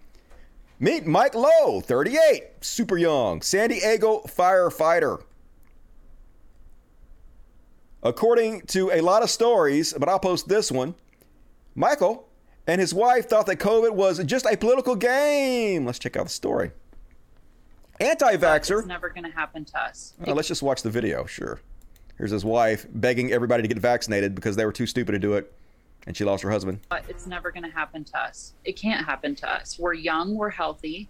Meet 0.78 1.06
Mike 1.06 1.34
Lowe, 1.34 1.80
38, 1.80 2.44
super 2.60 2.96
young, 2.96 3.40
San 3.42 3.70
Diego 3.70 4.20
firefighter. 4.26 5.22
According 8.02 8.62
to 8.66 8.90
a 8.92 9.00
lot 9.00 9.22
of 9.22 9.30
stories, 9.30 9.94
but 9.98 10.08
I'll 10.08 10.20
post 10.20 10.48
this 10.48 10.70
one, 10.70 10.94
Michael 11.74 12.25
and 12.66 12.80
his 12.80 12.92
wife 12.92 13.28
thought 13.28 13.46
that 13.46 13.56
COVID 13.56 13.92
was 13.92 14.22
just 14.24 14.46
a 14.46 14.56
political 14.56 14.96
game. 14.96 15.84
Let's 15.84 15.98
check 15.98 16.16
out 16.16 16.24
the 16.24 16.32
story. 16.32 16.72
Anti 18.00 18.36
vaxxer. 18.36 18.78
It's 18.78 18.86
never 18.86 19.08
going 19.08 19.24
to 19.24 19.30
happen 19.30 19.64
to 19.64 19.80
us. 19.80 20.14
Uh, 20.26 20.34
let's 20.34 20.48
just 20.48 20.62
watch 20.62 20.82
the 20.82 20.90
video, 20.90 21.24
sure. 21.24 21.60
Here's 22.18 22.30
his 22.30 22.44
wife 22.44 22.86
begging 22.92 23.32
everybody 23.32 23.62
to 23.62 23.68
get 23.68 23.78
vaccinated 23.78 24.34
because 24.34 24.56
they 24.56 24.64
were 24.64 24.72
too 24.72 24.86
stupid 24.86 25.12
to 25.12 25.18
do 25.18 25.34
it, 25.34 25.52
and 26.06 26.16
she 26.16 26.24
lost 26.24 26.42
her 26.42 26.50
husband. 26.50 26.80
But 26.88 27.04
it's 27.08 27.26
never 27.26 27.50
going 27.50 27.64
to 27.64 27.70
happen 27.70 28.04
to 28.04 28.18
us. 28.18 28.54
It 28.64 28.76
can't 28.76 29.04
happen 29.04 29.34
to 29.36 29.50
us. 29.50 29.78
We're 29.78 29.94
young, 29.94 30.34
we're 30.34 30.50
healthy, 30.50 31.08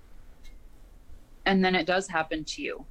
and 1.45 1.65
then 1.65 1.75
it 1.75 1.87
does 1.87 2.09
happen 2.09 2.45
to 2.45 2.63
you. 2.63 2.85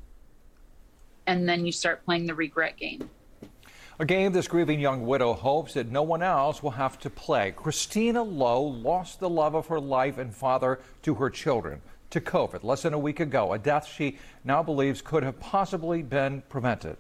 And 1.27 1.48
then 1.48 1.66
you 1.66 1.72
start 1.72 2.06
playing 2.06 2.26
the 2.26 2.35
regret 2.35 2.77
game. 2.77 3.10
A 3.98 4.06
game 4.06 4.33
this 4.33 4.49
grieving 4.49 4.82
young 4.82 5.06
widow 5.06 5.32
hopes 5.32 5.75
that 5.75 5.90
no 5.90 6.03
one 6.03 6.22
else 6.22 6.61
will 6.61 6.72
have 6.72 6.99
to 6.99 7.09
play. 7.09 7.53
Christina 7.56 8.22
Lowe 8.22 8.61
lost 8.61 9.22
the 9.22 9.30
love 9.30 9.56
of 9.56 9.67
her 9.67 9.80
life 9.80 10.17
and 10.17 10.35
father 10.35 10.82
to 11.03 11.14
her 11.15 11.30
children 11.30 11.82
to 12.09 12.19
COVID 12.19 12.65
less 12.65 12.82
than 12.82 12.93
a 12.93 12.99
week 12.99 13.22
ago, 13.22 13.53
a 13.53 13.57
death 13.57 13.88
she 13.88 14.17
now 14.43 14.61
believes 14.61 15.01
could 15.01 15.24
have 15.24 15.40
possibly 15.40 16.01
been 16.01 16.41
prevented. 16.49 16.98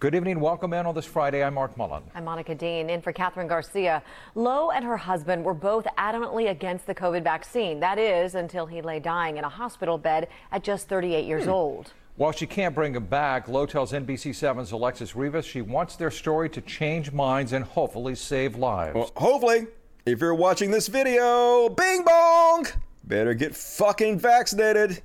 Good 0.00 0.16
evening. 0.16 0.40
Welcome 0.40 0.72
in 0.72 0.84
on 0.84 0.96
this 0.96 1.06
Friday. 1.06 1.44
I'm 1.44 1.54
Mark 1.54 1.76
Mullen. 1.76 2.02
I'm 2.12 2.24
Monica 2.24 2.56
Dean 2.56 2.90
in 2.90 3.00
for 3.00 3.12
Catherine 3.12 3.46
Garcia. 3.46 4.02
Lowe 4.34 4.70
and 4.72 4.84
her 4.84 4.96
husband 4.96 5.44
were 5.44 5.54
both 5.54 5.86
adamantly 5.96 6.50
against 6.50 6.88
the 6.88 6.94
COVID 6.94 7.22
vaccine. 7.22 7.78
That 7.78 8.00
is, 8.00 8.34
until 8.34 8.66
he 8.66 8.82
lay 8.82 8.98
dying 8.98 9.36
in 9.36 9.44
a 9.44 9.48
hospital 9.48 9.96
bed 9.96 10.26
at 10.50 10.64
just 10.64 10.88
38 10.88 11.24
years 11.24 11.44
Hmm. 11.44 11.50
old. 11.50 11.92
While 12.16 12.32
she 12.32 12.46
can't 12.46 12.74
bring 12.74 12.94
him 12.94 13.06
back, 13.06 13.48
Lowe 13.48 13.64
tells 13.64 13.92
NBC7's 13.92 14.70
Alexis 14.72 15.16
Rivas 15.16 15.46
she 15.46 15.62
wants 15.62 15.96
their 15.96 16.10
story 16.10 16.50
to 16.50 16.60
change 16.60 17.10
minds 17.10 17.52
and 17.52 17.64
hopefully 17.64 18.14
save 18.14 18.54
lives. 18.56 18.94
Well, 18.94 19.10
hopefully, 19.16 19.66
if 20.04 20.20
you're 20.20 20.34
watching 20.34 20.70
this 20.70 20.88
video, 20.88 21.70
bing 21.70 22.04
bong, 22.04 22.66
better 23.04 23.32
get 23.32 23.56
fucking 23.56 24.18
vaccinated. 24.18 25.02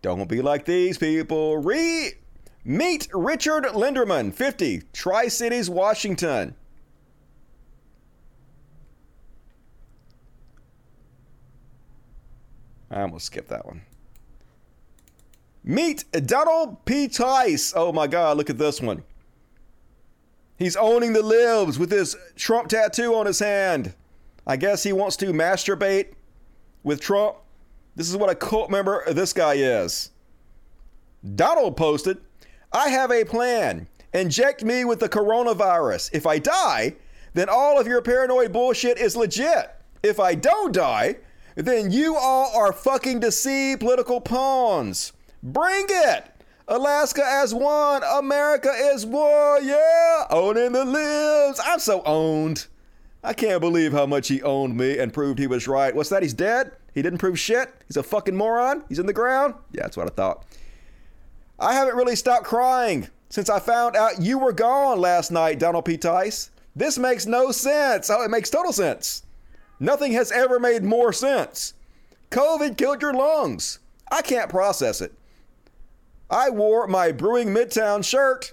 Don't 0.00 0.28
be 0.28 0.42
like 0.42 0.64
these 0.64 0.96
people. 0.96 1.56
Re 1.58 2.12
meet 2.64 3.08
Richard 3.12 3.64
Linderman, 3.64 4.32
50, 4.32 4.82
Tri 4.92 5.26
Cities, 5.26 5.68
Washington. 5.68 6.54
I 12.92 13.02
almost 13.02 13.26
skipped 13.26 13.48
that 13.48 13.66
one. 13.66 13.82
Meet 15.68 16.04
Donald 16.26 16.84
P. 16.84 17.08
Tice. 17.08 17.72
Oh 17.74 17.92
my 17.92 18.06
God, 18.06 18.36
look 18.36 18.48
at 18.48 18.56
this 18.56 18.80
one. 18.80 19.02
He's 20.56 20.76
owning 20.76 21.12
the 21.12 21.22
libs 21.22 21.76
with 21.76 21.90
his 21.90 22.16
Trump 22.36 22.68
tattoo 22.68 23.16
on 23.16 23.26
his 23.26 23.40
hand. 23.40 23.92
I 24.46 24.56
guess 24.56 24.84
he 24.84 24.92
wants 24.92 25.16
to 25.16 25.32
masturbate 25.32 26.12
with 26.84 27.00
Trump. 27.00 27.36
This 27.96 28.08
is 28.08 28.16
what 28.16 28.30
a 28.30 28.34
cult 28.36 28.70
member 28.70 29.02
this 29.12 29.32
guy 29.32 29.54
is. 29.54 30.10
Donald 31.34 31.76
posted, 31.76 32.18
I 32.72 32.88
have 32.90 33.10
a 33.10 33.24
plan. 33.24 33.88
Inject 34.14 34.62
me 34.62 34.84
with 34.84 35.00
the 35.00 35.08
coronavirus. 35.08 36.10
If 36.12 36.26
I 36.26 36.38
die, 36.38 36.94
then 37.34 37.48
all 37.50 37.78
of 37.78 37.88
your 37.88 38.00
paranoid 38.02 38.52
bullshit 38.52 38.98
is 38.98 39.16
legit. 39.16 39.74
If 40.04 40.20
I 40.20 40.36
don't 40.36 40.72
die, 40.72 41.16
then 41.56 41.90
you 41.90 42.16
all 42.16 42.56
are 42.56 42.72
fucking 42.72 43.18
deceived 43.18 43.80
political 43.80 44.20
pawns. 44.20 45.12
Bring 45.46 45.86
it! 45.88 46.24
Alaska 46.66 47.22
as 47.24 47.54
one, 47.54 48.02
America 48.02 48.68
is 48.68 49.06
one, 49.06 49.64
yeah! 49.64 50.26
Owning 50.28 50.72
the 50.72 50.84
libs. 50.84 51.60
I'm 51.64 51.78
so 51.78 52.02
owned. 52.04 52.66
I 53.22 53.32
can't 53.32 53.60
believe 53.60 53.92
how 53.92 54.06
much 54.06 54.26
he 54.26 54.42
owned 54.42 54.76
me 54.76 54.98
and 54.98 55.12
proved 55.12 55.38
he 55.38 55.46
was 55.46 55.68
right. 55.68 55.94
What's 55.94 56.08
that? 56.08 56.24
He's 56.24 56.34
dead? 56.34 56.72
He 56.94 57.00
didn't 57.00 57.20
prove 57.20 57.38
shit? 57.38 57.72
He's 57.86 57.96
a 57.96 58.02
fucking 58.02 58.34
moron? 58.36 58.82
He's 58.88 58.98
in 58.98 59.06
the 59.06 59.12
ground? 59.12 59.54
Yeah, 59.70 59.82
that's 59.82 59.96
what 59.96 60.08
I 60.08 60.10
thought. 60.10 60.44
I 61.60 61.74
haven't 61.74 61.96
really 61.96 62.16
stopped 62.16 62.44
crying 62.44 63.06
since 63.28 63.48
I 63.48 63.60
found 63.60 63.94
out 63.94 64.20
you 64.20 64.40
were 64.40 64.52
gone 64.52 65.00
last 65.00 65.30
night, 65.30 65.60
Donald 65.60 65.84
P. 65.84 65.96
Tice. 65.96 66.50
This 66.74 66.98
makes 66.98 67.24
no 67.24 67.52
sense. 67.52 68.10
Oh, 68.10 68.22
it 68.22 68.30
makes 68.30 68.50
total 68.50 68.72
sense. 68.72 69.22
Nothing 69.78 70.10
has 70.12 70.32
ever 70.32 70.58
made 70.58 70.82
more 70.82 71.12
sense. 71.12 71.74
COVID 72.32 72.76
killed 72.76 73.00
your 73.00 73.14
lungs. 73.14 73.78
I 74.10 74.22
can't 74.22 74.50
process 74.50 75.00
it. 75.00 75.12
I 76.30 76.50
wore 76.50 76.86
my 76.86 77.12
Brewing 77.12 77.48
Midtown 77.48 78.04
shirt, 78.04 78.52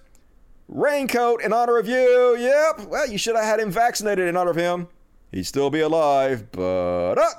raincoat 0.68 1.42
in 1.42 1.53
honor 1.53 1.77
of 1.77 1.88
you. 1.88 2.35
Yep, 2.38 2.88
well, 2.88 3.10
you 3.10 3.18
should 3.18 3.35
have 3.35 3.45
had 3.45 3.60
him 3.60 3.72
vaccinated 3.72 4.27
in 4.27 4.38
honor 4.38 4.52
of 4.52 4.56
him. 4.56 4.88
He'd 5.32 5.45
still 5.45 5.69
be 5.69 5.80
alive, 5.80 6.52
but 6.52 7.18
uh, 7.18 7.30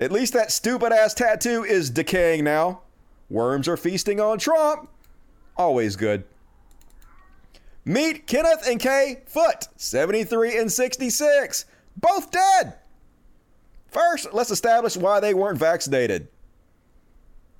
at 0.00 0.10
least 0.10 0.32
that 0.32 0.50
stupid 0.50 0.92
ass 0.92 1.14
tattoo 1.14 1.64
is 1.64 1.90
decaying 1.90 2.44
now. 2.44 2.80
Worms 3.30 3.68
are 3.68 3.76
feasting 3.76 4.20
on 4.20 4.38
Trump. 4.38 4.88
Always 5.56 5.96
good. 5.96 6.24
Meet 7.84 8.26
Kenneth 8.26 8.66
and 8.68 8.80
Kay 8.80 9.22
Foot, 9.26 9.68
73 9.76 10.58
and 10.58 10.70
66. 10.70 11.64
Both 11.96 12.30
dead. 12.30 12.74
First, 13.88 14.32
let's 14.34 14.50
establish 14.50 14.96
why 14.96 15.20
they 15.20 15.32
weren't 15.32 15.58
vaccinated. 15.58 16.28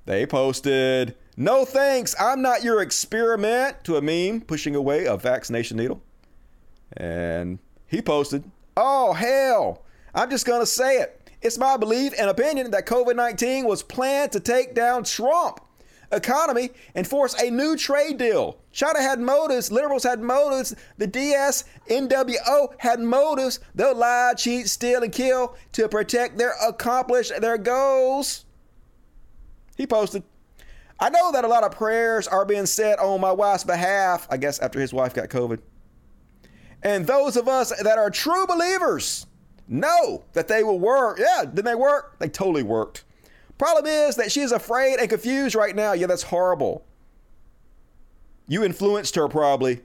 They 0.05 0.25
posted, 0.25 1.15
No 1.41 1.63
thanks, 1.63 2.13
I'm 2.19 2.41
not 2.41 2.63
your 2.63 2.81
experiment, 2.81 3.85
to 3.85 3.95
a 3.95 4.01
meme 4.01 4.41
pushing 4.41 4.75
away 4.75 5.05
a 5.05 5.15
vaccination 5.15 5.77
needle. 5.77 6.01
And 6.97 7.59
he 7.87 8.01
posted, 8.01 8.43
Oh, 8.75 9.13
hell, 9.13 9.81
I'm 10.13 10.29
just 10.29 10.45
going 10.45 10.59
to 10.59 10.65
say 10.65 10.97
it. 10.97 11.31
It's 11.41 11.57
my 11.57 11.77
belief 11.77 12.11
and 12.19 12.29
opinion 12.29 12.71
that 12.71 12.85
COVID 12.85 13.15
19 13.15 13.63
was 13.65 13.83
planned 13.83 14.33
to 14.33 14.41
take 14.41 14.75
down 14.75 15.05
Trump. 15.05 15.61
economy 16.11 16.71
and 16.93 17.07
force 17.07 17.41
a 17.41 17.49
new 17.49 17.77
trade 17.77 18.17
deal. 18.17 18.57
China 18.73 19.01
had 19.01 19.21
motives, 19.21 19.71
liberals 19.71 20.03
had 20.03 20.19
motives, 20.19 20.75
the 20.97 21.07
DS, 21.07 21.63
NWO 21.89 22.73
had 22.79 22.99
motives. 22.99 23.61
They'll 23.75 23.95
lie, 23.95 24.33
cheat, 24.35 24.67
steal, 24.67 25.03
and 25.03 25.13
kill 25.13 25.55
to 25.71 25.87
protect 25.87 26.37
their 26.37 26.55
accomplish 26.61 27.29
their 27.29 27.57
goals. 27.57 28.43
He 29.77 29.87
posted. 29.87 30.23
I 30.99 31.09
know 31.09 31.31
that 31.31 31.45
a 31.45 31.47
lot 31.47 31.63
of 31.63 31.71
prayers 31.71 32.27
are 32.27 32.45
being 32.45 32.65
said 32.65 32.99
on 32.99 33.21
my 33.21 33.31
wife's 33.31 33.63
behalf, 33.63 34.27
I 34.29 34.37
guess 34.37 34.59
after 34.59 34.79
his 34.79 34.93
wife 34.93 35.13
got 35.13 35.29
COVID. 35.29 35.59
And 36.83 37.07
those 37.07 37.37
of 37.37 37.47
us 37.47 37.71
that 37.81 37.97
are 37.97 38.09
true 38.09 38.45
believers 38.47 39.25
know 39.67 40.23
that 40.33 40.47
they 40.47 40.63
will 40.63 40.79
work. 40.79 41.19
Yeah, 41.19 41.45
did 41.45 41.65
they 41.65 41.75
work? 41.75 42.17
They 42.19 42.27
totally 42.27 42.63
worked. 42.63 43.05
Problem 43.57 43.85
is 43.85 44.15
that 44.15 44.31
she 44.31 44.41
is 44.41 44.51
afraid 44.51 44.99
and 44.99 45.09
confused 45.09 45.55
right 45.55 45.75
now. 45.75 45.93
Yeah, 45.93 46.07
that's 46.07 46.23
horrible. 46.23 46.85
You 48.47 48.63
influenced 48.63 49.15
her 49.15 49.27
probably 49.27 49.81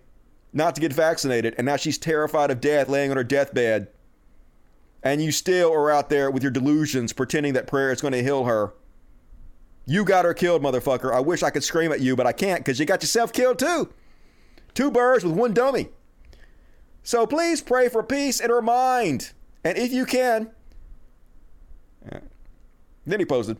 not 0.52 0.74
to 0.76 0.80
get 0.80 0.92
vaccinated, 0.92 1.54
and 1.58 1.66
now 1.66 1.76
she's 1.76 1.98
terrified 1.98 2.50
of 2.50 2.60
death, 2.60 2.88
laying 2.88 3.10
on 3.10 3.16
her 3.16 3.24
deathbed. 3.24 3.88
And 5.02 5.22
you 5.22 5.32
still 5.32 5.72
are 5.72 5.90
out 5.90 6.08
there 6.08 6.30
with 6.30 6.42
your 6.42 6.52
delusions, 6.52 7.12
pretending 7.12 7.52
that 7.54 7.66
prayer 7.66 7.92
is 7.92 8.00
going 8.00 8.12
to 8.12 8.22
heal 8.22 8.44
her. 8.44 8.72
You 9.86 10.04
got 10.04 10.24
her 10.24 10.34
killed, 10.34 10.62
motherfucker. 10.62 11.12
I 11.12 11.20
wish 11.20 11.42
I 11.42 11.50
could 11.50 11.64
scream 11.64 11.92
at 11.92 12.00
you, 12.00 12.16
but 12.16 12.26
I 12.26 12.32
can't 12.32 12.60
because 12.60 12.80
you 12.80 12.86
got 12.86 13.02
yourself 13.02 13.32
killed 13.32 13.58
too. 13.58 13.90
Two 14.72 14.90
birds 14.90 15.24
with 15.24 15.34
one 15.34 15.52
dummy. 15.52 15.88
So 17.02 17.26
please 17.26 17.60
pray 17.60 17.88
for 17.88 18.02
peace 18.02 18.40
in 18.40 18.50
her 18.50 18.62
mind. 18.62 19.32
And 19.62 19.76
if 19.76 19.92
you 19.92 20.06
can, 20.06 20.50
then 23.06 23.20
he 23.20 23.26
posted, 23.26 23.58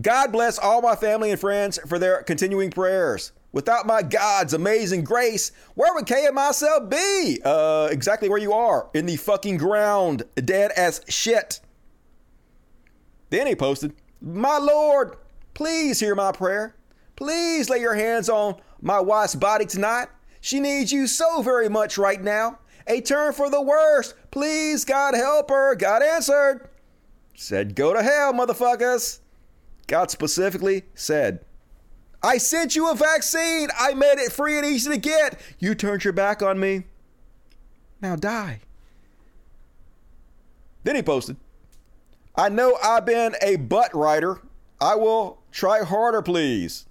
God 0.00 0.32
bless 0.32 0.58
all 0.58 0.80
my 0.80 0.94
family 0.94 1.30
and 1.30 1.40
friends 1.40 1.78
for 1.86 1.98
their 1.98 2.22
continuing 2.22 2.70
prayers. 2.70 3.32
Without 3.52 3.86
my 3.86 4.02
God's 4.02 4.52
amazing 4.52 5.02
grace, 5.02 5.50
where 5.74 5.92
would 5.94 6.06
Kay 6.06 6.26
and 6.26 6.34
myself 6.34 6.90
be? 6.90 7.40
Uh, 7.44 7.88
exactly 7.90 8.28
where 8.28 8.38
you 8.38 8.52
are, 8.52 8.90
in 8.94 9.06
the 9.06 9.16
fucking 9.16 9.56
ground, 9.56 10.24
dead 10.36 10.72
as 10.76 11.00
shit. 11.08 11.60
Then 13.30 13.46
he 13.46 13.54
posted, 13.56 13.94
My 14.20 14.58
Lord, 14.58 15.16
please 15.54 16.00
hear 16.00 16.14
my 16.14 16.32
prayer. 16.32 16.74
Please 17.16 17.70
lay 17.70 17.80
your 17.80 17.94
hands 17.94 18.28
on 18.28 18.56
my 18.80 19.00
wife's 19.00 19.34
body 19.34 19.66
tonight. 19.66 20.08
She 20.40 20.60
needs 20.60 20.92
you 20.92 21.06
so 21.06 21.42
very 21.42 21.68
much 21.68 21.98
right 21.98 22.22
now. 22.22 22.58
A 22.86 23.00
turn 23.00 23.32
for 23.32 23.50
the 23.50 23.60
worst. 23.60 24.14
Please, 24.30 24.84
God 24.84 25.14
help 25.14 25.50
her. 25.50 25.74
God 25.74 26.02
answered. 26.02 26.68
Said, 27.34 27.74
Go 27.74 27.92
to 27.92 28.02
hell, 28.02 28.32
motherfuckers. 28.32 29.20
God 29.86 30.10
specifically 30.10 30.84
said, 30.94 31.44
I 32.22 32.38
sent 32.38 32.74
you 32.74 32.90
a 32.90 32.94
vaccine. 32.94 33.68
I 33.78 33.94
made 33.94 34.18
it 34.18 34.32
free 34.32 34.56
and 34.56 34.66
easy 34.66 34.90
to 34.90 34.96
get. 34.96 35.40
You 35.58 35.74
turned 35.74 36.04
your 36.04 36.12
back 36.12 36.42
on 36.42 36.58
me. 36.58 36.84
Now 38.00 38.16
die. 38.16 38.60
Then 40.84 40.96
he 40.96 41.02
posted, 41.02 41.36
I 42.36 42.48
know 42.48 42.76
I've 42.82 43.06
been 43.06 43.34
a 43.40 43.56
butt 43.56 43.94
writer. 43.94 44.40
I 44.80 44.94
will 44.94 45.42
try 45.52 45.82
harder, 45.82 46.20
please. 46.20 46.86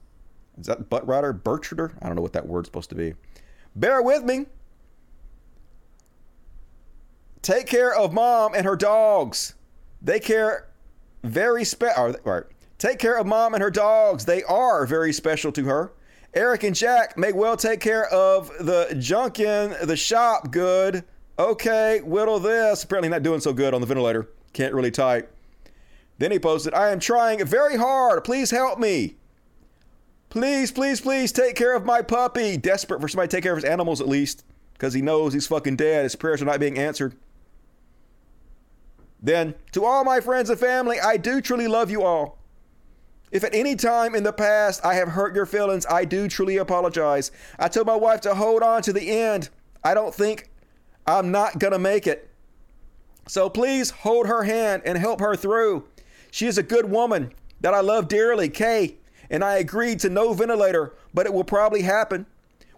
Is 0.57 0.67
that 0.67 0.89
butt 0.89 1.07
writer? 1.07 1.33
Bertrader? 1.33 1.93
I 2.01 2.07
don't 2.07 2.15
know 2.15 2.21
what 2.21 2.33
that 2.33 2.47
word's 2.47 2.67
supposed 2.67 2.89
to 2.89 2.95
be. 2.95 3.13
Bear 3.75 4.01
with 4.01 4.23
me. 4.23 4.47
Take 7.41 7.67
care 7.67 7.93
of 7.93 8.11
mom 8.11 8.55
and 8.55 8.65
her 8.65 8.75
dogs. 8.75 9.53
They 10.01 10.19
care 10.19 10.67
very 11.23 11.63
special. 11.63 12.15
Right. 12.23 12.43
Take 12.79 12.97
care 12.97 13.17
of 13.17 13.27
mom 13.27 13.53
and 13.53 13.61
her 13.61 13.69
dogs. 13.69 14.25
They 14.25 14.43
are 14.43 14.85
very 14.87 15.13
special 15.13 15.51
to 15.51 15.65
her. 15.65 15.93
Eric 16.33 16.63
and 16.63 16.75
Jack 16.75 17.17
may 17.17 17.31
well 17.31 17.55
take 17.55 17.79
care 17.79 18.07
of 18.07 18.47
the 18.59 18.95
junk 18.99 19.39
in 19.39 19.75
the 19.87 19.95
shop 19.95 20.51
good. 20.51 21.03
Okay, 21.37 22.01
whittle 22.03 22.39
this. 22.39 22.83
Apparently 22.83 23.09
not 23.09 23.23
doing 23.23 23.41
so 23.41 23.53
good 23.53 23.73
on 23.73 23.81
the 23.81 23.87
ventilator. 23.87 24.29
Can't 24.53 24.73
really 24.73 24.91
type. 24.91 25.34
Then 26.17 26.31
he 26.31 26.39
posted, 26.39 26.73
I 26.73 26.89
am 26.89 26.99
trying 26.99 27.43
very 27.45 27.77
hard. 27.77 28.23
Please 28.23 28.51
help 28.51 28.79
me. 28.79 29.15
Please, 30.29 30.71
please, 30.71 31.01
please 31.01 31.31
take 31.31 31.55
care 31.55 31.75
of 31.75 31.85
my 31.85 32.01
puppy. 32.01 32.57
Desperate 32.57 33.01
for 33.01 33.07
somebody 33.07 33.27
to 33.29 33.35
take 33.37 33.43
care 33.43 33.53
of 33.53 33.57
his 33.57 33.69
animals 33.69 34.01
at 34.01 34.07
least. 34.07 34.43
Because 34.73 34.93
he 34.93 35.01
knows 35.01 35.33
he's 35.33 35.47
fucking 35.47 35.77
dead. 35.77 36.03
His 36.03 36.15
prayers 36.15 36.41
are 36.41 36.45
not 36.45 36.59
being 36.59 36.77
answered. 36.77 37.15
Then, 39.21 39.55
to 39.71 39.85
all 39.85 40.03
my 40.03 40.19
friends 40.19 40.49
and 40.49 40.59
family, 40.59 40.99
I 40.99 41.17
do 41.17 41.41
truly 41.41 41.67
love 41.67 41.89
you 41.89 42.03
all. 42.03 42.37
If 43.31 43.43
at 43.43 43.55
any 43.55 43.75
time 43.75 44.13
in 44.13 44.23
the 44.23 44.31
past 44.31 44.85
I 44.85 44.93
have 44.95 45.09
hurt 45.09 45.35
your 45.35 45.45
feelings, 45.45 45.85
I 45.89 46.05
do 46.05 46.27
truly 46.27 46.57
apologize. 46.57 47.31
I 47.57 47.67
told 47.67 47.87
my 47.87 47.95
wife 47.95 48.21
to 48.21 48.35
hold 48.35 48.61
on 48.61 48.81
to 48.83 48.93
the 48.93 49.09
end. 49.09 49.49
I 49.83 49.93
don't 49.93 50.13
think 50.13 50.49
I'm 51.07 51.31
not 51.31 51.59
going 51.59 51.73
to 51.73 51.79
make 51.79 52.07
it. 52.07 52.29
So 53.27 53.49
please 53.49 53.89
hold 53.89 54.27
her 54.27 54.43
hand 54.43 54.83
and 54.85 54.97
help 54.97 55.19
her 55.19 55.35
through. 55.35 55.85
She 56.35 56.47
is 56.47 56.57
a 56.57 56.63
good 56.63 56.91
woman 56.91 57.31
that 57.61 57.73
I 57.73 57.79
love 57.79 58.09
dearly, 58.09 58.49
Kay, 58.49 58.97
and 59.29 59.41
I 59.41 59.55
agreed 59.55 60.01
to 60.01 60.09
no 60.09 60.33
ventilator, 60.33 60.93
but 61.13 61.25
it 61.25 61.33
will 61.33 61.45
probably 61.45 61.83
happen. 61.83 62.25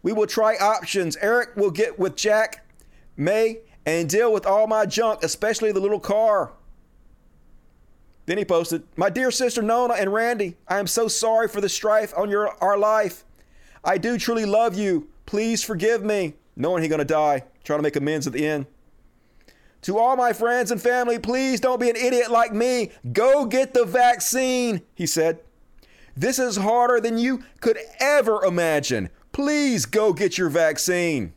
We 0.03 0.13
will 0.13 0.27
try 0.27 0.57
options. 0.57 1.17
Eric 1.21 1.55
will 1.55 1.71
get 1.71 1.97
with 1.97 2.15
Jack, 2.15 2.67
May, 3.15 3.61
and 3.83 4.07
deal 4.07 4.31
with 4.31 4.45
all 4.45 4.67
my 4.67 4.85
junk, 4.85 5.23
especially 5.23 5.71
the 5.71 5.79
little 5.79 5.99
car. 5.99 6.51
Then 8.27 8.37
he 8.37 8.45
posted, 8.45 8.83
My 8.95 9.09
dear 9.09 9.31
sister 9.31 9.63
Nona 9.63 9.95
and 9.95 10.13
Randy, 10.13 10.55
I 10.67 10.77
am 10.77 10.85
so 10.85 11.07
sorry 11.07 11.47
for 11.47 11.59
the 11.59 11.67
strife 11.67 12.13
on 12.15 12.29
your 12.29 12.49
our 12.63 12.77
life. 12.77 13.23
I 13.83 13.97
do 13.97 14.19
truly 14.19 14.45
love 14.45 14.77
you. 14.77 15.07
Please 15.25 15.63
forgive 15.63 16.03
me. 16.03 16.35
Knowing 16.55 16.83
he's 16.83 16.91
gonna 16.91 17.05
die, 17.05 17.41
trying 17.63 17.79
to 17.79 17.83
make 17.83 17.95
amends 17.95 18.27
at 18.27 18.33
the 18.33 18.45
end. 18.45 18.67
To 19.87 19.97
all 19.97 20.17
my 20.17 20.33
friends 20.33 20.69
and 20.69 20.81
family, 20.81 21.17
please 21.17 21.61
don't 21.61 21.79
be 21.79 21.89
an 21.89 21.95
idiot 21.95 22.29
like 22.29 22.53
me. 22.53 22.91
Go 23.13 23.45
get 23.45 23.73
the 23.73 23.85
vaccine, 23.85 24.81
he 24.93 25.05
said. 25.05 25.39
This 26.13 26.39
is 26.39 26.57
harder 26.57 26.99
than 26.99 27.17
you 27.17 27.41
could 27.61 27.77
ever 28.01 28.43
imagine. 28.43 29.09
Please 29.31 29.85
go 29.85 30.11
get 30.11 30.37
your 30.37 30.49
vaccine. 30.49 31.31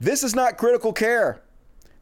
This 0.00 0.22
is 0.22 0.34
not 0.34 0.56
critical 0.56 0.94
care. 0.94 1.42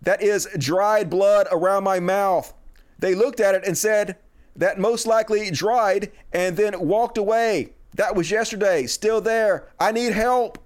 That 0.03 0.23
is 0.23 0.47
dried 0.57 1.11
blood 1.11 1.49
around 1.51 1.83
my 1.83 1.99
mouth. 1.99 2.55
They 2.97 3.17
looked 3.17 3.41
at 3.41 3.57
it 3.57 3.65
and 3.67 3.77
said 3.77 4.17
that 4.55 4.79
most 4.79 5.05
likely 5.05 5.51
dried 5.51 6.13
and 6.33 6.57
then 6.57 6.79
walked 6.79 7.19
away. 7.19 7.73
That 7.97 8.15
was 8.15 8.31
yesterday, 8.31 8.87
still 8.87 9.21
there. 9.21 9.69
I 9.81 9.91
need 9.91 10.13
help. 10.13 10.59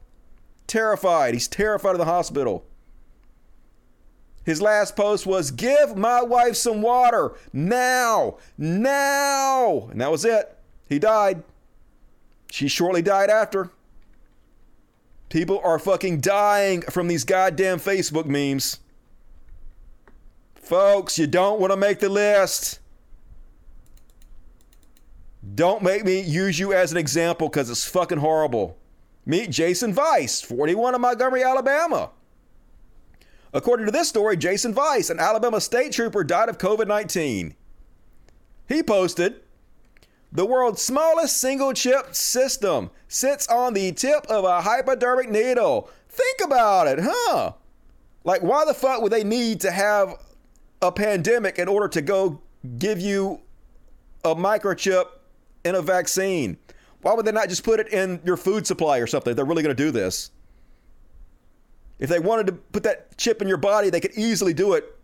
Terrified. 0.66 1.32
He's 1.32 1.48
terrified 1.48 1.92
of 1.92 1.98
the 1.98 2.04
hospital. 2.04 2.66
His 4.50 4.60
last 4.60 4.96
post 4.96 5.26
was 5.26 5.52
Give 5.52 5.96
my 5.96 6.22
wife 6.22 6.56
some 6.56 6.82
water 6.82 7.34
now, 7.52 8.38
now. 8.58 9.86
And 9.92 10.00
that 10.00 10.10
was 10.10 10.24
it. 10.24 10.58
He 10.88 10.98
died. 10.98 11.44
She 12.50 12.66
shortly 12.66 13.00
died 13.00 13.30
after. 13.30 13.70
People 15.28 15.60
are 15.62 15.78
fucking 15.78 16.18
dying 16.18 16.82
from 16.82 17.06
these 17.06 17.22
goddamn 17.22 17.78
Facebook 17.78 18.26
memes. 18.26 18.80
Folks, 20.56 21.16
you 21.16 21.28
don't 21.28 21.60
want 21.60 21.72
to 21.72 21.76
make 21.76 22.00
the 22.00 22.08
list. 22.08 22.80
Don't 25.54 25.80
make 25.80 26.04
me 26.04 26.22
use 26.22 26.58
you 26.58 26.72
as 26.72 26.90
an 26.90 26.98
example 26.98 27.48
because 27.48 27.70
it's 27.70 27.86
fucking 27.86 28.18
horrible. 28.18 28.76
Meet 29.24 29.50
Jason 29.50 29.94
Weiss, 29.94 30.42
41 30.42 30.96
of 30.96 31.00
Montgomery, 31.00 31.44
Alabama. 31.44 32.10
According 33.52 33.86
to 33.86 33.92
this 33.92 34.08
story, 34.08 34.36
Jason 34.36 34.74
Weiss, 34.74 35.10
an 35.10 35.18
Alabama 35.18 35.60
state 35.60 35.92
trooper, 35.92 36.22
died 36.22 36.48
of 36.48 36.58
COVID 36.58 36.86
19. 36.86 37.54
He 38.68 38.82
posted, 38.82 39.40
the 40.32 40.46
world's 40.46 40.80
smallest 40.80 41.38
single 41.38 41.72
chip 41.72 42.14
system 42.14 42.90
sits 43.08 43.48
on 43.48 43.74
the 43.74 43.90
tip 43.92 44.24
of 44.28 44.44
a 44.44 44.60
hypodermic 44.60 45.28
needle. 45.28 45.90
Think 46.08 46.40
about 46.44 46.86
it, 46.86 47.00
huh? 47.02 47.52
Like, 48.22 48.42
why 48.42 48.64
the 48.64 48.74
fuck 48.74 49.02
would 49.02 49.10
they 49.10 49.24
need 49.24 49.60
to 49.62 49.72
have 49.72 50.14
a 50.82 50.92
pandemic 50.92 51.58
in 51.58 51.66
order 51.66 51.88
to 51.88 52.02
go 52.02 52.40
give 52.78 53.00
you 53.00 53.40
a 54.24 54.36
microchip 54.36 55.06
in 55.64 55.74
a 55.74 55.82
vaccine? 55.82 56.56
Why 57.02 57.14
would 57.14 57.26
they 57.26 57.32
not 57.32 57.48
just 57.48 57.64
put 57.64 57.80
it 57.80 57.88
in 57.92 58.20
your 58.24 58.36
food 58.36 58.66
supply 58.66 58.98
or 58.98 59.06
something? 59.06 59.34
They're 59.34 59.44
really 59.44 59.62
going 59.62 59.74
to 59.74 59.82
do 59.82 59.90
this. 59.90 60.30
If 62.00 62.08
they 62.08 62.18
wanted 62.18 62.46
to 62.46 62.52
put 62.52 62.82
that 62.82 63.16
chip 63.18 63.40
in 63.42 63.46
your 63.46 63.58
body, 63.58 63.90
they 63.90 64.00
could 64.00 64.14
easily 64.16 64.54
do 64.54 64.72
it 64.72 64.96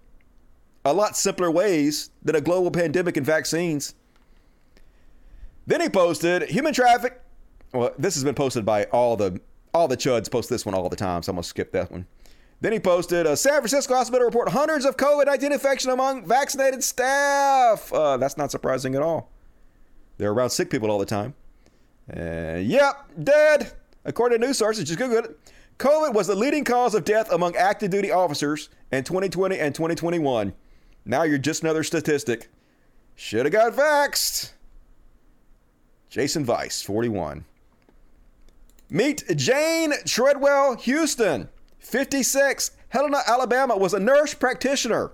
a 0.85 0.93
lot 0.93 1.17
simpler 1.17 1.51
ways 1.51 2.11
than 2.23 2.35
a 2.35 2.41
global 2.41 2.71
pandemic 2.71 3.17
and 3.17 3.27
vaccines. 3.27 3.95
Then 5.67 5.81
he 5.81 5.89
posted 5.89 6.49
human 6.49 6.73
traffic. 6.73 7.21
Well, 7.73 7.93
this 7.99 8.15
has 8.15 8.25
been 8.25 8.35
posted 8.35 8.65
by 8.65 8.85
all 8.85 9.17
the 9.17 9.41
all 9.75 9.89
the 9.89 9.97
chuds 9.97 10.31
post 10.31 10.49
this 10.49 10.65
one 10.65 10.75
all 10.75 10.89
the 10.89 10.97
time, 10.97 11.23
so 11.23 11.31
I'm 11.31 11.37
gonna 11.37 11.43
skip 11.45 11.71
that 11.73 11.93
one. 11.93 12.07
Then 12.63 12.73
he 12.73 12.81
posted 12.81 13.27
a 13.27 13.37
San 13.37 13.57
Francisco 13.57 13.95
hospital 13.95 14.25
report 14.25 14.49
hundreds 14.49 14.87
of 14.87 14.97
COVID 14.97 15.27
19 15.27 15.53
infection 15.53 15.91
among 15.91 16.27
vaccinated 16.27 16.83
staff. 16.83 17.93
Uh, 17.93 18.17
that's 18.17 18.39
not 18.39 18.51
surprising 18.51 18.95
at 18.95 19.03
all. 19.03 19.31
They're 20.17 20.33
around 20.33 20.51
sick 20.51 20.71
people 20.71 20.91
all 20.91 20.99
the 20.99 21.05
time. 21.05 21.35
And 22.09 22.67
yep, 22.67 23.11
dead. 23.23 23.73
According 24.07 24.41
to 24.41 24.47
news 24.47 24.57
sources, 24.57 24.85
just 24.85 24.99
Google 24.99 25.19
it. 25.19 25.39
COVID 25.79 26.15
was 26.15 26.27
the 26.27 26.35
leading 26.35 26.65
cause 26.65 26.95
of 26.95 27.05
death 27.05 27.31
among 27.31 27.55
active 27.57 27.91
duty 27.91 28.11
officers 28.11 28.71
in 28.91 29.05
2020 29.05 29.59
and 29.59 29.75
2021. 29.75 30.55
Now 31.05 31.23
you're 31.23 31.39
just 31.39 31.63
another 31.63 31.83
statistic. 31.83 32.49
Should 33.15 33.47
have 33.47 33.53
got 33.53 33.73
vaxxed. 33.75 34.53
Jason 36.09 36.47
Weiss, 36.47 36.83
41. 36.83 37.45
Meet 38.89 39.25
Jane 39.37 39.93
Treadwell 40.05 40.77
Houston, 40.77 41.49
56. 41.79 42.71
Helena, 42.89 43.19
Alabama, 43.27 43.77
was 43.77 43.93
a 43.93 43.99
nurse 44.01 44.33
practitioner 44.33 45.13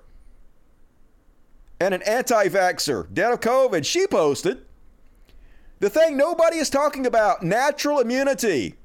and 1.80 1.94
an 1.94 2.02
anti 2.02 2.48
vaxxer. 2.48 3.12
Dead 3.12 3.32
of 3.32 3.40
COVID. 3.40 3.84
She 3.84 4.06
posted 4.06 4.64
the 5.80 5.90
thing 5.90 6.16
nobody 6.16 6.58
is 6.58 6.70
talking 6.70 7.06
about 7.06 7.42
natural 7.42 7.98
immunity. 7.98 8.76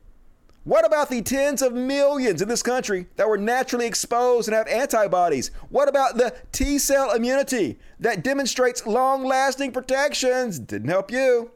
What 0.67 0.85
about 0.85 1.09
the 1.09 1.21
tens 1.21 1.61
of 1.61 1.71
millions 1.71 2.41
in 2.41 2.49
this 2.49 2.61
country 2.61 3.07
that 3.15 3.29
were 3.29 3.37
naturally 3.37 3.85
exposed 3.85 4.49
and 4.49 4.55
have 4.55 4.67
antibodies? 4.67 5.49
What 5.69 5.87
about 5.87 6.17
the 6.17 6.35
T 6.51 6.77
cell 6.77 7.13
immunity 7.13 7.79
that 8.01 8.21
demonstrates 8.21 8.85
long 8.85 9.23
lasting 9.23 9.71
protections? 9.71 10.59
Didn't 10.59 10.89
help 10.89 11.09
you. 11.09 11.51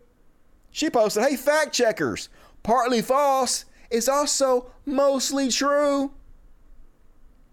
She 0.72 0.90
posted, 0.90 1.24
Hey, 1.24 1.36
fact 1.36 1.74
checkers, 1.74 2.30
partly 2.64 3.02
false 3.02 3.66
is 3.90 4.08
also 4.08 4.72
mostly 4.86 5.50
true. 5.50 6.14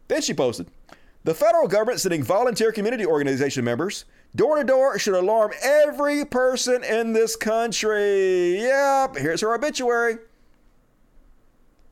Then 0.07 0.23
she 0.23 0.35
posted, 0.35 0.69
The 1.25 1.35
federal 1.35 1.67
government 1.67 1.99
sending 1.99 2.23
volunteer 2.23 2.71
community 2.71 3.05
organization 3.05 3.65
members 3.65 4.05
door 4.33 4.59
to 4.59 4.65
door 4.65 4.97
should 5.01 5.15
alarm 5.15 5.51
every 5.61 6.25
person 6.25 6.85
in 6.85 7.15
this 7.15 7.35
country. 7.35 8.61
Yep, 8.61 9.17
here's 9.17 9.41
her 9.41 9.53
obituary. 9.53 10.19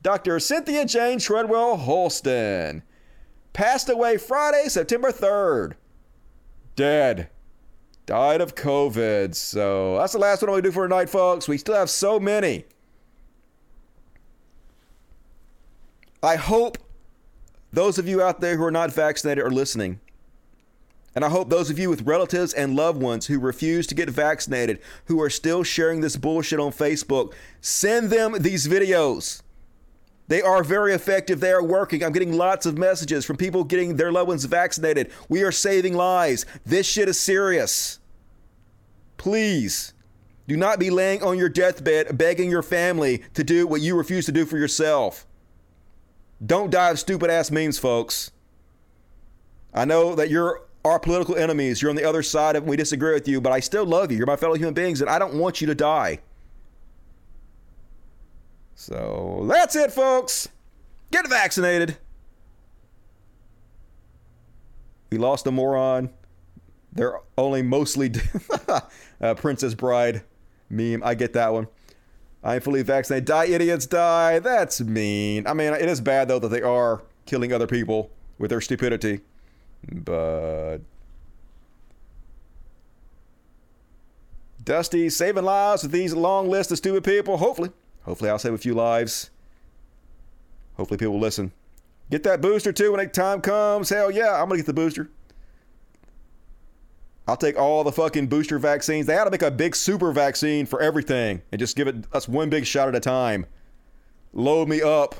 Dr. 0.07 0.39
Cynthia 0.39 0.85
Jane 0.85 1.19
Treadwell 1.19 1.75
Holston 1.75 2.81
passed 3.51 3.89
away 3.89 4.15
Friday, 4.15 4.69
September 4.69 5.11
3rd. 5.11 5.73
Dead. 6.77 7.29
Died 8.05 8.39
of 8.39 8.55
COVID. 8.55 9.35
So 9.35 9.97
that's 9.97 10.13
the 10.13 10.19
last 10.19 10.41
one 10.41 10.53
we 10.53 10.61
do 10.61 10.71
for 10.71 10.87
tonight, 10.87 11.09
folks. 11.09 11.49
We 11.49 11.57
still 11.57 11.75
have 11.75 11.89
so 11.89 12.21
many. 12.21 12.63
I 16.23 16.37
hope 16.37 16.77
those 17.73 17.99
of 17.99 18.07
you 18.07 18.21
out 18.21 18.39
there 18.39 18.55
who 18.55 18.63
are 18.63 18.71
not 18.71 18.93
vaccinated 18.93 19.43
are 19.43 19.51
listening. 19.51 19.99
And 21.15 21.25
I 21.25 21.29
hope 21.29 21.49
those 21.49 21.69
of 21.69 21.77
you 21.77 21.89
with 21.89 22.03
relatives 22.03 22.53
and 22.53 22.77
loved 22.77 23.01
ones 23.01 23.25
who 23.25 23.41
refuse 23.41 23.85
to 23.87 23.95
get 23.95 24.09
vaccinated, 24.09 24.79
who 25.07 25.21
are 25.21 25.29
still 25.29 25.63
sharing 25.63 25.99
this 25.99 26.15
bullshit 26.15 26.61
on 26.61 26.71
Facebook, 26.71 27.33
send 27.59 28.09
them 28.09 28.37
these 28.39 28.69
videos. 28.69 29.41
They 30.27 30.41
are 30.41 30.63
very 30.63 30.93
effective. 30.93 31.39
They 31.39 31.51
are 31.51 31.63
working. 31.63 32.03
I'm 32.03 32.11
getting 32.11 32.33
lots 32.33 32.65
of 32.65 32.77
messages 32.77 33.25
from 33.25 33.37
people 33.37 33.63
getting 33.63 33.95
their 33.95 34.11
loved 34.11 34.27
ones 34.27 34.43
vaccinated. 34.45 35.11
We 35.29 35.43
are 35.43 35.51
saving 35.51 35.93
lives. 35.95 36.45
This 36.65 36.85
shit 36.85 37.07
is 37.07 37.19
serious. 37.19 37.99
Please 39.15 39.93
do 40.47 40.57
not 40.57 40.79
be 40.79 40.89
laying 40.89 41.23
on 41.23 41.37
your 41.37 41.49
deathbed 41.49 42.17
begging 42.17 42.49
your 42.49 42.63
family 42.63 43.23
to 43.33 43.43
do 43.43 43.67
what 43.67 43.81
you 43.81 43.95
refuse 43.95 44.25
to 44.25 44.31
do 44.31 44.45
for 44.45 44.57
yourself. 44.57 45.25
Don't 46.45 46.69
die 46.69 46.91
of 46.91 46.99
stupid 46.99 47.29
ass 47.29 47.49
means, 47.49 47.79
folks. 47.79 48.31
I 49.73 49.85
know 49.85 50.15
that 50.15 50.29
you're 50.29 50.63
our 50.85 50.99
political 50.99 51.35
enemies. 51.35 51.81
You're 51.81 51.89
on 51.89 51.95
the 51.95 52.05
other 52.05 52.23
side 52.23 52.55
of. 52.55 52.63
We 52.63 52.77
disagree 52.77 53.13
with 53.13 53.27
you, 53.27 53.41
but 53.41 53.51
I 53.51 53.59
still 53.59 53.85
love 53.85 54.11
you. 54.11 54.17
You're 54.17 54.27
my 54.27 54.35
fellow 54.35 54.55
human 54.55 54.73
beings, 54.73 55.01
and 55.01 55.09
I 55.09 55.19
don't 55.19 55.35
want 55.35 55.61
you 55.61 55.67
to 55.67 55.75
die. 55.75 56.19
So 58.79 59.43
that's 59.49 59.75
it, 59.75 59.91
folks. 59.91 60.49
Get 61.09 61.27
vaccinated. 61.27 61.97
We 65.11 65.17
lost 65.17 65.47
a 65.47 65.51
moron. 65.51 66.11
They're 66.93 67.19
only 67.39 67.63
mostly 67.63 68.13
uh, 69.21 69.33
Princess 69.33 69.73
Bride 69.73 70.21
meme. 70.69 71.01
I 71.03 71.15
get 71.15 71.33
that 71.33 71.51
one. 71.51 71.67
I'm 72.43 72.61
fully 72.61 72.83
vaccinated. 72.83 73.25
Die, 73.25 73.45
idiots, 73.47 73.87
die. 73.87 74.37
That's 74.37 74.79
mean. 74.79 75.47
I 75.47 75.55
mean, 75.55 75.73
it 75.73 75.89
is 75.89 75.99
bad, 75.99 76.27
though, 76.27 76.39
that 76.39 76.49
they 76.49 76.61
are 76.61 77.01
killing 77.25 77.51
other 77.51 77.67
people 77.67 78.11
with 78.37 78.51
their 78.51 78.61
stupidity. 78.61 79.21
But. 79.91 80.81
Dusty 84.63 85.09
saving 85.09 85.45
lives 85.45 85.81
with 85.81 85.91
these 85.91 86.13
long 86.13 86.47
list 86.47 86.71
of 86.71 86.77
stupid 86.77 87.03
people. 87.03 87.37
Hopefully. 87.37 87.71
Hopefully, 88.07 88.29
I'll 88.29 88.39
save 88.39 88.53
a 88.53 88.57
few 88.57 88.73
lives. 88.73 89.29
Hopefully, 90.77 90.97
people 90.97 91.13
will 91.13 91.19
listen. 91.19 91.51
Get 92.09 92.23
that 92.23 92.39
booster 92.39 92.71
too 92.71 92.93
when 92.93 93.05
the 93.05 93.11
time 93.11 93.41
comes. 93.41 93.89
Hell 93.89 94.09
yeah, 94.09 94.41
I'm 94.41 94.47
gonna 94.47 94.57
get 94.57 94.65
the 94.65 94.73
booster. 94.73 95.09
I'll 97.27 97.35
take 97.35 97.59
all 97.59 97.83
the 97.83 97.91
fucking 97.91 98.27
booster 98.27 98.57
vaccines. 98.57 99.05
They 99.05 99.17
ought 99.17 99.25
to 99.25 99.31
make 99.31 99.41
a 99.41 99.51
big 99.51 99.75
super 99.75 100.13
vaccine 100.13 100.65
for 100.65 100.81
everything 100.81 101.41
and 101.51 101.59
just 101.59 101.75
give 101.75 101.89
it 101.89 102.05
us 102.13 102.29
one 102.29 102.49
big 102.49 102.65
shot 102.65 102.87
at 102.87 102.95
a 102.95 103.01
time. 103.01 103.45
Load 104.31 104.69
me 104.69 104.81
up. 104.81 105.15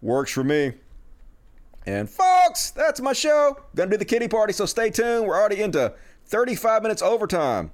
Works 0.00 0.30
for 0.30 0.44
me. 0.44 0.74
And 1.86 2.08
folks, 2.08 2.70
that's 2.70 3.00
my 3.00 3.12
show. 3.12 3.58
Gonna 3.74 3.90
do 3.90 3.96
the 3.96 4.04
kitty 4.04 4.28
party, 4.28 4.52
so 4.52 4.64
stay 4.64 4.90
tuned. 4.90 5.26
We're 5.26 5.36
already 5.36 5.60
into 5.60 5.92
35 6.26 6.82
minutes 6.82 7.02
overtime. 7.02 7.72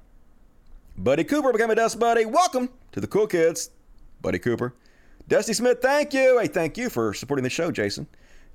Buddy 0.96 1.24
Cooper 1.24 1.52
became 1.52 1.70
a 1.70 1.74
Dust 1.74 1.98
Buddy. 1.98 2.24
Welcome 2.24 2.70
to 2.92 3.00
the 3.00 3.06
Cool 3.06 3.26
Kids. 3.26 3.70
Buddy 4.22 4.38
Cooper. 4.38 4.74
Dusty 5.28 5.52
Smith, 5.52 5.80
thank 5.82 6.14
you. 6.14 6.38
Hey, 6.38 6.46
thank 6.46 6.78
you 6.78 6.88
for 6.88 7.12
supporting 7.12 7.44
the 7.44 7.50
show, 7.50 7.70
Jason. 7.70 8.06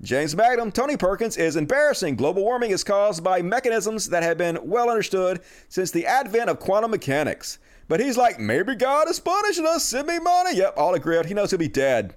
James 0.01 0.35
Magnum, 0.35 0.71
Tony 0.71 0.95
Perkins 0.95 1.37
is 1.37 1.55
embarrassing. 1.55 2.15
Global 2.15 2.43
warming 2.43 2.71
is 2.71 2.83
caused 2.83 3.23
by 3.23 3.41
mechanisms 3.41 4.09
that 4.09 4.23
have 4.23 4.37
been 4.37 4.59
well 4.63 4.89
understood 4.89 5.41
since 5.69 5.91
the 5.91 6.05
advent 6.05 6.49
of 6.49 6.59
quantum 6.59 6.91
mechanics. 6.91 7.59
But 7.87 7.99
he's 7.99 8.17
like, 8.17 8.39
maybe 8.39 8.75
God 8.75 9.09
is 9.09 9.19
punishing 9.19 9.65
us. 9.65 9.85
Send 9.85 10.07
me 10.07 10.19
money. 10.19 10.55
Yep, 10.55 10.75
all 10.77 10.93
agreed. 10.93 11.25
He 11.25 11.33
knows 11.33 11.49
he'll 11.49 11.57
be 11.57 11.67
dead 11.67 12.15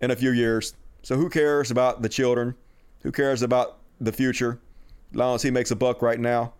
in 0.00 0.10
a 0.10 0.16
few 0.16 0.32
years. 0.32 0.74
So 1.02 1.16
who 1.16 1.30
cares 1.30 1.70
about 1.70 2.02
the 2.02 2.08
children? 2.08 2.54
Who 3.02 3.12
cares 3.12 3.42
about 3.42 3.78
the 4.00 4.12
future? 4.12 4.60
As 5.12 5.16
long 5.16 5.34
as 5.36 5.42
he 5.42 5.50
makes 5.50 5.70
a 5.70 5.76
buck 5.76 6.02
right 6.02 6.20
now. 6.20 6.52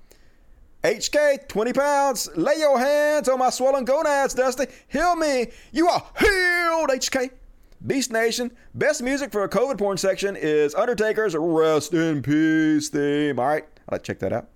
HK, 0.89 1.49
20 1.49 1.73
pounds. 1.75 2.31
Lay 2.35 2.57
your 2.57 2.79
hands 2.79 3.29
on 3.29 3.39
my 3.39 3.51
swollen 3.51 3.85
gonads, 3.85 4.33
Dusty. 4.33 4.65
Heal 4.89 5.17
me. 5.17 5.49
You 5.71 5.87
are 5.87 6.03
healed, 6.19 6.89
HK. 6.89 7.31
Beast 7.87 8.11
Nation. 8.11 8.51
Best 8.75 9.03
music 9.03 9.31
for 9.31 9.45
a 9.45 9.51
COVID 9.51 9.77
porn 9.77 9.99
section 9.99 10.35
is 10.35 10.75
Undertaker's 10.75 11.37
Rest 11.37 11.93
in 11.93 12.23
Peace 12.23 12.89
theme. 12.89 13.39
All 13.39 13.49
right, 13.49 13.67
I'll 13.91 13.99
check 13.99 14.19
that 14.21 14.33
out. 14.33 14.49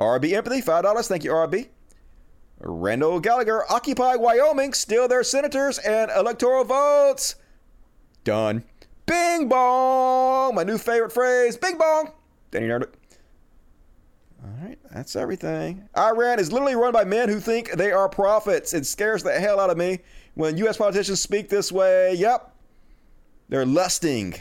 RB 0.00 0.32
Empathy, 0.34 0.62
$5. 0.62 1.08
Thank 1.08 1.24
you, 1.24 1.32
RB. 1.32 1.66
Randall 2.60 3.18
Gallagher, 3.18 3.64
Occupy 3.68 4.14
Wyoming, 4.16 4.72
steal 4.72 5.08
their 5.08 5.24
senators 5.24 5.78
and 5.78 6.12
electoral 6.12 6.62
votes. 6.62 7.34
Done. 8.22 8.62
Bing 9.04 9.48
bong, 9.48 10.54
my 10.54 10.62
new 10.62 10.78
favorite 10.78 11.10
phrase. 11.10 11.56
Bing 11.56 11.76
bong. 11.76 12.12
Danny 12.52 12.68
Nerd. 12.68 12.86
All 14.42 14.66
right, 14.66 14.78
that's 14.90 15.16
everything. 15.16 15.88
Iran 15.96 16.38
is 16.38 16.50
literally 16.50 16.74
run 16.74 16.92
by 16.92 17.04
men 17.04 17.28
who 17.28 17.40
think 17.40 17.72
they 17.72 17.92
are 17.92 18.08
prophets. 18.08 18.72
It 18.72 18.86
scares 18.86 19.22
the 19.22 19.38
hell 19.38 19.60
out 19.60 19.70
of 19.70 19.76
me 19.76 19.98
when 20.34 20.56
U.S. 20.58 20.78
politicians 20.78 21.20
speak 21.20 21.48
this 21.48 21.70
way. 21.70 22.14
Yep, 22.14 22.54
they're 23.50 23.66
lusting 23.66 24.34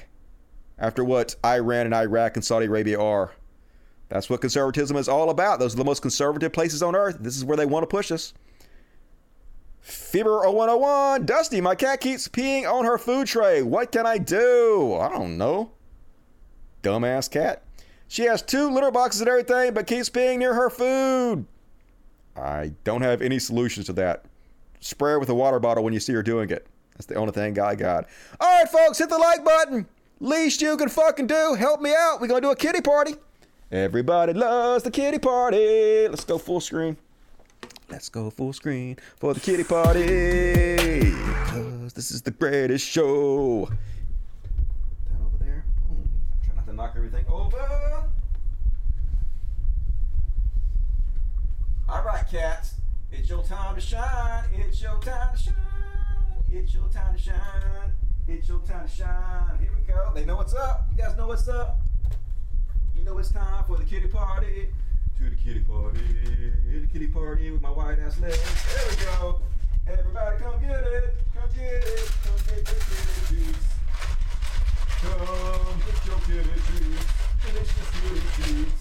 after 0.77 1.03
what 1.03 1.35
Iran 1.43 1.87
and 1.87 1.95
Iraq 1.95 2.37
and 2.37 2.45
Saudi 2.45 2.67
Arabia 2.67 2.99
are. 2.99 3.31
That's 4.07 4.29
what 4.29 4.41
conservatism 4.41 4.97
is 4.97 5.09
all 5.09 5.29
about. 5.29 5.59
Those 5.59 5.73
are 5.73 5.77
the 5.77 5.85
most 5.85 6.01
conservative 6.01 6.53
places 6.53 6.81
on 6.81 6.95
earth. 6.95 7.17
This 7.19 7.35
is 7.37 7.45
where 7.45 7.57
they 7.57 7.65
want 7.65 7.83
to 7.83 7.87
push 7.87 8.11
us. 8.11 8.33
Fever 9.81 10.41
0101, 10.41 11.25
Dusty, 11.25 11.61
my 11.61 11.75
cat 11.75 12.01
keeps 12.01 12.27
peeing 12.27 12.71
on 12.71 12.85
her 12.85 12.97
food 12.97 13.27
tray. 13.27 13.61
What 13.61 13.91
can 13.91 14.05
I 14.05 14.17
do? 14.17 14.95
I 14.99 15.09
don't 15.09 15.37
know. 15.37 15.71
Dumbass 16.83 17.29
cat. 17.29 17.63
She 18.09 18.23
has 18.23 18.41
two 18.41 18.69
litter 18.69 18.91
boxes 18.91 19.21
and 19.21 19.29
everything, 19.29 19.73
but 19.73 19.87
keeps 19.87 20.09
peeing 20.09 20.39
near 20.39 20.53
her 20.53 20.69
food. 20.69 21.45
I 22.35 22.73
don't 22.83 23.01
have 23.01 23.21
any 23.21 23.39
solutions 23.39 23.85
to 23.85 23.93
that. 23.93 24.25
Spray 24.81 25.11
her 25.11 25.19
with 25.19 25.29
a 25.29 25.35
water 25.35 25.59
bottle 25.59 25.83
when 25.83 25.93
you 25.93 25.99
see 25.99 26.13
her 26.13 26.23
doing 26.23 26.49
it. 26.49 26.67
That's 26.93 27.05
the 27.05 27.15
only 27.15 27.31
thing 27.31 27.57
I 27.59 27.75
got. 27.75 28.07
All 28.39 28.59
right, 28.59 28.67
folks, 28.67 28.97
hit 28.97 29.09
the 29.09 29.17
like 29.17 29.45
button. 29.45 29.87
Least 30.19 30.61
you 30.61 30.75
can 30.75 30.89
fucking 30.89 31.27
do. 31.27 31.55
Help 31.57 31.81
me 31.81 31.93
out. 31.97 32.19
We're 32.19 32.27
going 32.27 32.41
to 32.41 32.47
do 32.47 32.51
a 32.51 32.55
kitty 32.55 32.81
party. 32.81 33.13
Everybody 33.71 34.33
loves 34.33 34.83
the 34.83 34.91
kitty 34.91 35.19
party. 35.19 36.07
Let's 36.07 36.25
go 36.25 36.37
full 36.37 36.59
screen. 36.59 36.97
Let's 37.89 38.09
go 38.09 38.29
full 38.29 38.53
screen 38.53 38.97
for 39.17 39.33
the 39.33 39.39
kitty 39.39 39.63
party. 39.63 41.11
Because 41.11 41.93
this 41.93 42.09
is 42.11 42.23
the 42.23 42.31
greatest 42.31 42.87
show. 42.87 43.65
That 43.65 45.21
over 45.23 45.37
there. 45.43 45.65
Boom. 45.87 46.09
Try 46.43 46.55
not 46.55 46.65
to 46.67 46.68
knock 46.79 46.93
everything 46.95 47.25
over. 47.29 48.05
All 51.89 52.03
right, 52.03 52.23
cats. 52.31 52.75
It's 53.11 53.29
your 53.29 53.43
time 53.43 53.75
to 53.75 53.81
shine. 53.81 54.45
It's 54.53 54.81
your 54.81 54.97
time 54.99 55.35
to 55.35 55.43
shine. 55.43 55.53
It's 56.49 56.73
your 56.73 56.87
time 56.87 57.17
to 57.17 57.21
shine. 57.21 57.91
It's 58.29 58.47
your 58.47 58.59
time 58.59 58.87
to 58.87 58.95
shine. 58.95 59.57
Here 59.59 59.71
we 59.77 59.93
go. 59.93 60.11
They 60.15 60.23
know 60.23 60.37
what's 60.37 60.53
up. 60.53 60.87
You 60.91 61.03
guys 61.03 61.17
know 61.17 61.27
what's 61.27 61.49
up. 61.49 61.81
You 62.95 63.03
know 63.03 63.17
it's 63.17 63.29
time 63.29 63.65
for 63.65 63.75
the 63.75 63.83
kitty 63.83 64.07
party. 64.07 64.69
To 65.17 65.29
the 65.29 65.35
kitty 65.35 65.59
party. 65.59 65.99
The 66.71 66.87
kitty 66.87 67.07
party 67.07 67.51
with 67.51 67.61
my 67.61 67.71
white 67.71 67.99
ass 67.99 68.21
legs. 68.21 68.39
There 68.73 68.89
we 68.89 68.95
go. 69.17 69.41
Everybody 69.85 70.37
come 70.41 70.61
get 70.61 70.81
it. 70.85 71.15
Come 71.35 71.49
get 71.53 71.83
it. 71.83 72.11
Come 72.23 72.55
get 72.55 72.65
the 72.65 72.73
kitty 72.73 73.43
juice. 73.43 73.79
Come 75.01 75.79
get 75.85 76.05
your 76.05 76.19
kitty 76.25 76.59
juice. 76.59 77.03
Finish 77.39 77.69
this 77.73 77.89
kitty 78.01 78.53
juice. 78.53 78.73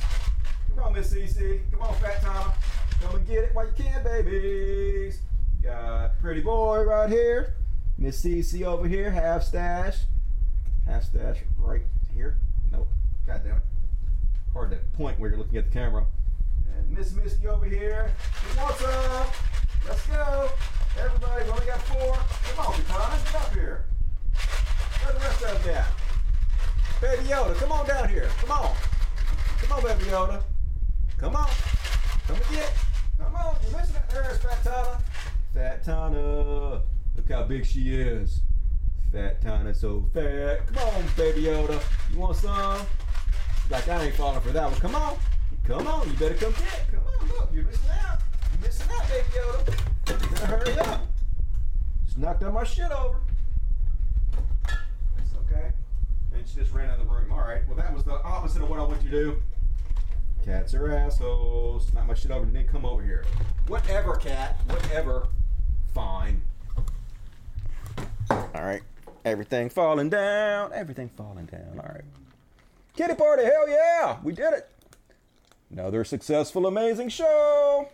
Come 0.75 0.85
on, 0.85 0.93
Miss 0.93 1.15
Cece. 1.15 1.61
Come 1.71 1.83
on, 1.83 1.95
Fat 1.95 2.21
Tom. 2.23 2.53
Come 3.01 3.17
and 3.17 3.27
get 3.27 3.45
it 3.45 3.55
while 3.55 3.67
you 3.67 3.73
can, 3.77 4.03
babies. 4.03 5.21
Got 5.63 6.19
pretty 6.21 6.41
boy 6.41 6.83
right 6.83 7.09
here. 7.09 7.55
Miss 7.97 8.21
Cece 8.25 8.65
over 8.65 8.89
here, 8.89 9.11
half 9.11 9.45
stash. 9.45 9.99
Half 10.87 11.05
stash 11.05 11.39
right 11.57 11.83
here. 12.13 12.39
Nope. 12.73 12.89
God 13.27 13.43
damn 13.45 13.57
it. 13.57 13.63
Hard 14.53 14.71
to 14.73 14.79
point 14.97 15.21
where 15.21 15.31
you're 15.31 15.39
looking 15.39 15.59
at 15.59 15.67
the 15.67 15.73
camera. 15.73 16.05
And 16.77 16.91
Miss 16.99 17.15
Misty 17.15 17.47
over 17.47 17.67
here. 17.67 18.11
What's 18.57 18.83
up? 18.83 19.35
Let's 19.87 20.07
go. 20.07 20.51
Everybody, 20.99 21.45
we 21.45 21.51
only 21.51 21.67
got 21.67 21.81
four. 21.83 22.17
Come 22.17 22.67
on, 22.67 22.73
Katana, 22.83 23.23
get 23.25 23.35
up 23.37 23.55
here. 23.55 23.85
Where 25.05 25.13
the 25.13 25.21
rest 25.21 25.45
of 25.45 25.65
them 25.65 25.75
at? 25.77 26.08
Baby 27.01 27.25
Yoda, 27.29 27.55
come 27.57 27.73
on 27.73 27.87
down 27.87 28.09
here. 28.09 28.29
Come 28.41 28.51
on. 28.51 28.75
Come 29.63 29.73
on, 29.79 29.83
Baby 29.85 30.05
Yoda. 30.11 30.43
Come 31.17 31.37
on. 31.37 31.49
Come 32.27 32.37
and 32.37 32.51
get. 32.51 32.73
Come 33.19 33.35
on. 33.35 33.57
You're 33.63 33.79
missing 33.79 33.97
it. 33.97 34.03
There's 34.11 34.39
Fat 34.39 34.63
Tana. 34.65 34.99
Fat 35.55 35.85
Tana. 35.85 36.83
Look 37.17 37.31
how 37.31 37.45
big 37.45 37.65
she 37.65 37.95
is. 37.95 38.41
Fat 39.13 39.41
Tana, 39.41 39.75
so 39.75 40.05
fat. 40.13 40.67
Come 40.67 40.79
on, 40.79 41.05
Baby 41.17 41.43
Yoda. 41.43 41.81
You 42.13 42.19
want 42.19 42.37
some? 42.37 42.87
Like 43.71 43.89
I 43.89 44.05
ain't 44.05 44.15
falling 44.15 44.41
for 44.41 44.51
that 44.51 44.71
one. 44.71 44.81
Come 44.81 44.95
on. 44.95 45.17
Come 45.67 45.87
on. 45.87 46.09
You 46.09 46.17
better 46.17 46.35
come 46.35 46.53
get. 46.53 46.87
Come 46.91 47.03
on. 47.07 47.29
Look, 47.29 47.51
you're 47.53 47.65
missing 47.65 47.91
out. 48.07 48.21
You're 48.53 48.67
missing 48.67 48.91
out, 48.93 49.09
Baby 49.09 49.29
Yoda. 49.37 50.23
You 50.23 50.29
better 50.31 50.47
hurry 50.47 50.79
up. 50.81 51.07
Just 52.07 52.19
knocked 52.19 52.43
on 52.43 52.55
my 52.55 52.65
shit 52.65 52.91
over. 52.91 53.21
It's 55.19 55.35
okay. 55.51 55.73
She 56.49 56.61
just 56.61 56.73
ran 56.73 56.89
out 56.89 56.99
of 56.99 57.07
the 57.07 57.13
room. 57.13 57.31
All 57.31 57.41
right. 57.41 57.67
Well, 57.67 57.77
that 57.77 57.93
was 57.93 58.05
the 58.05 58.23
opposite 58.23 58.63
of 58.63 58.71
what 58.71 58.79
I 58.79 58.83
want 58.83 59.03
you 59.03 59.11
to 59.11 59.17
do. 59.17 59.43
Cats 60.45 60.73
are 60.73 60.91
assholes. 60.93 61.93
Not 61.93 62.07
my 62.07 62.15
shit 62.15 62.31
over 62.31 62.47
then 62.47 62.67
come 62.67 62.87
over 62.87 63.03
here. 63.03 63.25
Whatever, 63.67 64.17
cat. 64.17 64.59
Whatever. 64.67 65.29
Fine. 65.93 66.41
All 68.31 68.49
right. 68.55 68.83
Everything 69.25 69.69
falling 69.69 70.09
down. 70.09 70.73
Everything 70.73 71.11
falling 71.17 71.47
down. 71.47 71.79
All 71.79 71.93
right. 71.93 72.05
Kitty 72.97 73.15
party. 73.15 73.45
Hell 73.45 73.69
yeah. 73.69 74.17
We 74.23 74.33
did 74.33 74.55
it. 74.55 74.71
Another 75.71 76.03
successful, 76.03 76.67
amazing 76.67 77.11
show. 77.11 77.89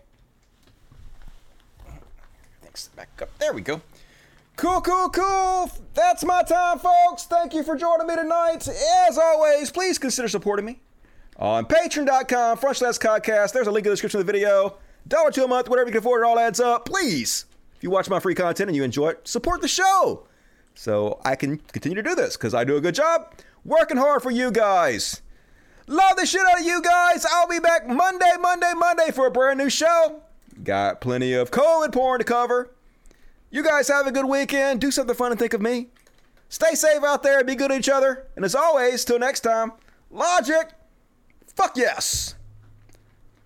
Thanks. 2.62 2.88
Back 2.88 3.08
up. 3.20 3.36
There 3.38 3.52
we 3.52 3.62
go. 3.62 3.80
Cool, 4.56 4.80
cool, 4.82 5.08
cool. 5.10 5.70
That's 5.94 6.24
my 6.24 6.42
time, 6.42 6.78
folks. 6.78 7.24
Thank 7.24 7.54
you 7.54 7.62
for 7.64 7.76
joining 7.76 8.06
me 8.06 8.14
tonight. 8.14 8.68
As 9.08 9.18
always, 9.18 9.70
please 9.70 9.98
consider 9.98 10.28
supporting 10.28 10.64
me 10.64 10.80
on 11.36 11.66
patreon.com 11.66 12.58
front 12.58 12.76
slash 12.76 12.98
podcast. 12.98 13.52
There's 13.52 13.66
a 13.66 13.72
link 13.72 13.84
in 13.84 13.90
the 13.90 13.94
description 13.94 14.20
of 14.20 14.26
the 14.26 14.32
video. 14.32 14.76
Dollar 15.08 15.32
two 15.32 15.44
a 15.44 15.48
month, 15.48 15.68
whatever 15.68 15.88
you 15.88 15.92
can 15.92 15.98
afford, 15.98 16.22
it 16.22 16.24
all 16.24 16.38
adds 16.38 16.60
up. 16.60 16.86
Please, 16.86 17.46
if 17.76 17.82
you 17.82 17.90
watch 17.90 18.08
my 18.08 18.20
free 18.20 18.34
content 18.34 18.68
and 18.70 18.76
you 18.76 18.84
enjoy 18.84 19.08
it, 19.10 19.26
support 19.26 19.60
the 19.60 19.68
show 19.68 20.26
so 20.74 21.20
I 21.24 21.34
can 21.36 21.58
continue 21.58 21.96
to 21.96 22.02
do 22.02 22.14
this 22.14 22.36
because 22.36 22.54
I 22.54 22.64
do 22.64 22.76
a 22.76 22.80
good 22.80 22.94
job 22.94 23.34
working 23.64 23.96
hard 23.96 24.22
for 24.22 24.30
you 24.30 24.50
guys. 24.52 25.20
Love 25.88 26.16
the 26.16 26.24
shit 26.26 26.40
out 26.40 26.60
of 26.60 26.64
you 26.64 26.80
guys. 26.80 27.26
I'll 27.28 27.48
be 27.48 27.58
back 27.58 27.86
Monday, 27.88 28.32
Monday, 28.40 28.72
Monday 28.74 29.10
for 29.10 29.26
a 29.26 29.30
brand 29.30 29.58
new 29.58 29.68
show. 29.68 30.22
Got 30.62 31.00
plenty 31.00 31.34
of 31.34 31.50
COVID 31.50 31.92
porn 31.92 32.20
to 32.20 32.24
cover. 32.24 32.70
You 33.54 33.62
guys 33.62 33.86
have 33.86 34.08
a 34.08 34.10
good 34.10 34.26
weekend. 34.26 34.80
Do 34.80 34.90
something 34.90 35.14
fun 35.14 35.30
and 35.30 35.38
think 35.38 35.54
of 35.54 35.62
me. 35.62 35.86
Stay 36.48 36.74
safe 36.74 37.04
out 37.04 37.22
there. 37.22 37.44
Be 37.44 37.54
good 37.54 37.68
to 37.68 37.76
each 37.76 37.88
other. 37.88 38.26
And 38.34 38.44
as 38.44 38.56
always, 38.56 39.04
till 39.04 39.20
next 39.20 39.42
time, 39.42 39.70
logic. 40.10 40.72
Fuck 41.54 41.76
yes. 41.76 42.34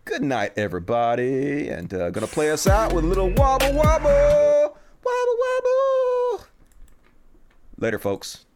Good 0.06 0.22
night, 0.22 0.54
everybody. 0.56 1.68
And 1.68 1.92
uh, 1.92 2.08
gonna 2.08 2.26
play 2.26 2.50
us 2.50 2.66
out 2.66 2.94
with 2.94 3.04
a 3.04 3.06
little 3.06 3.28
wobble 3.34 3.74
wobble. 3.74 4.78
Wobble 5.04 5.36
wobble. 5.42 6.46
Later, 7.76 7.98
folks. 7.98 8.46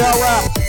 Cal 0.00 0.18
Rap. 0.18 0.59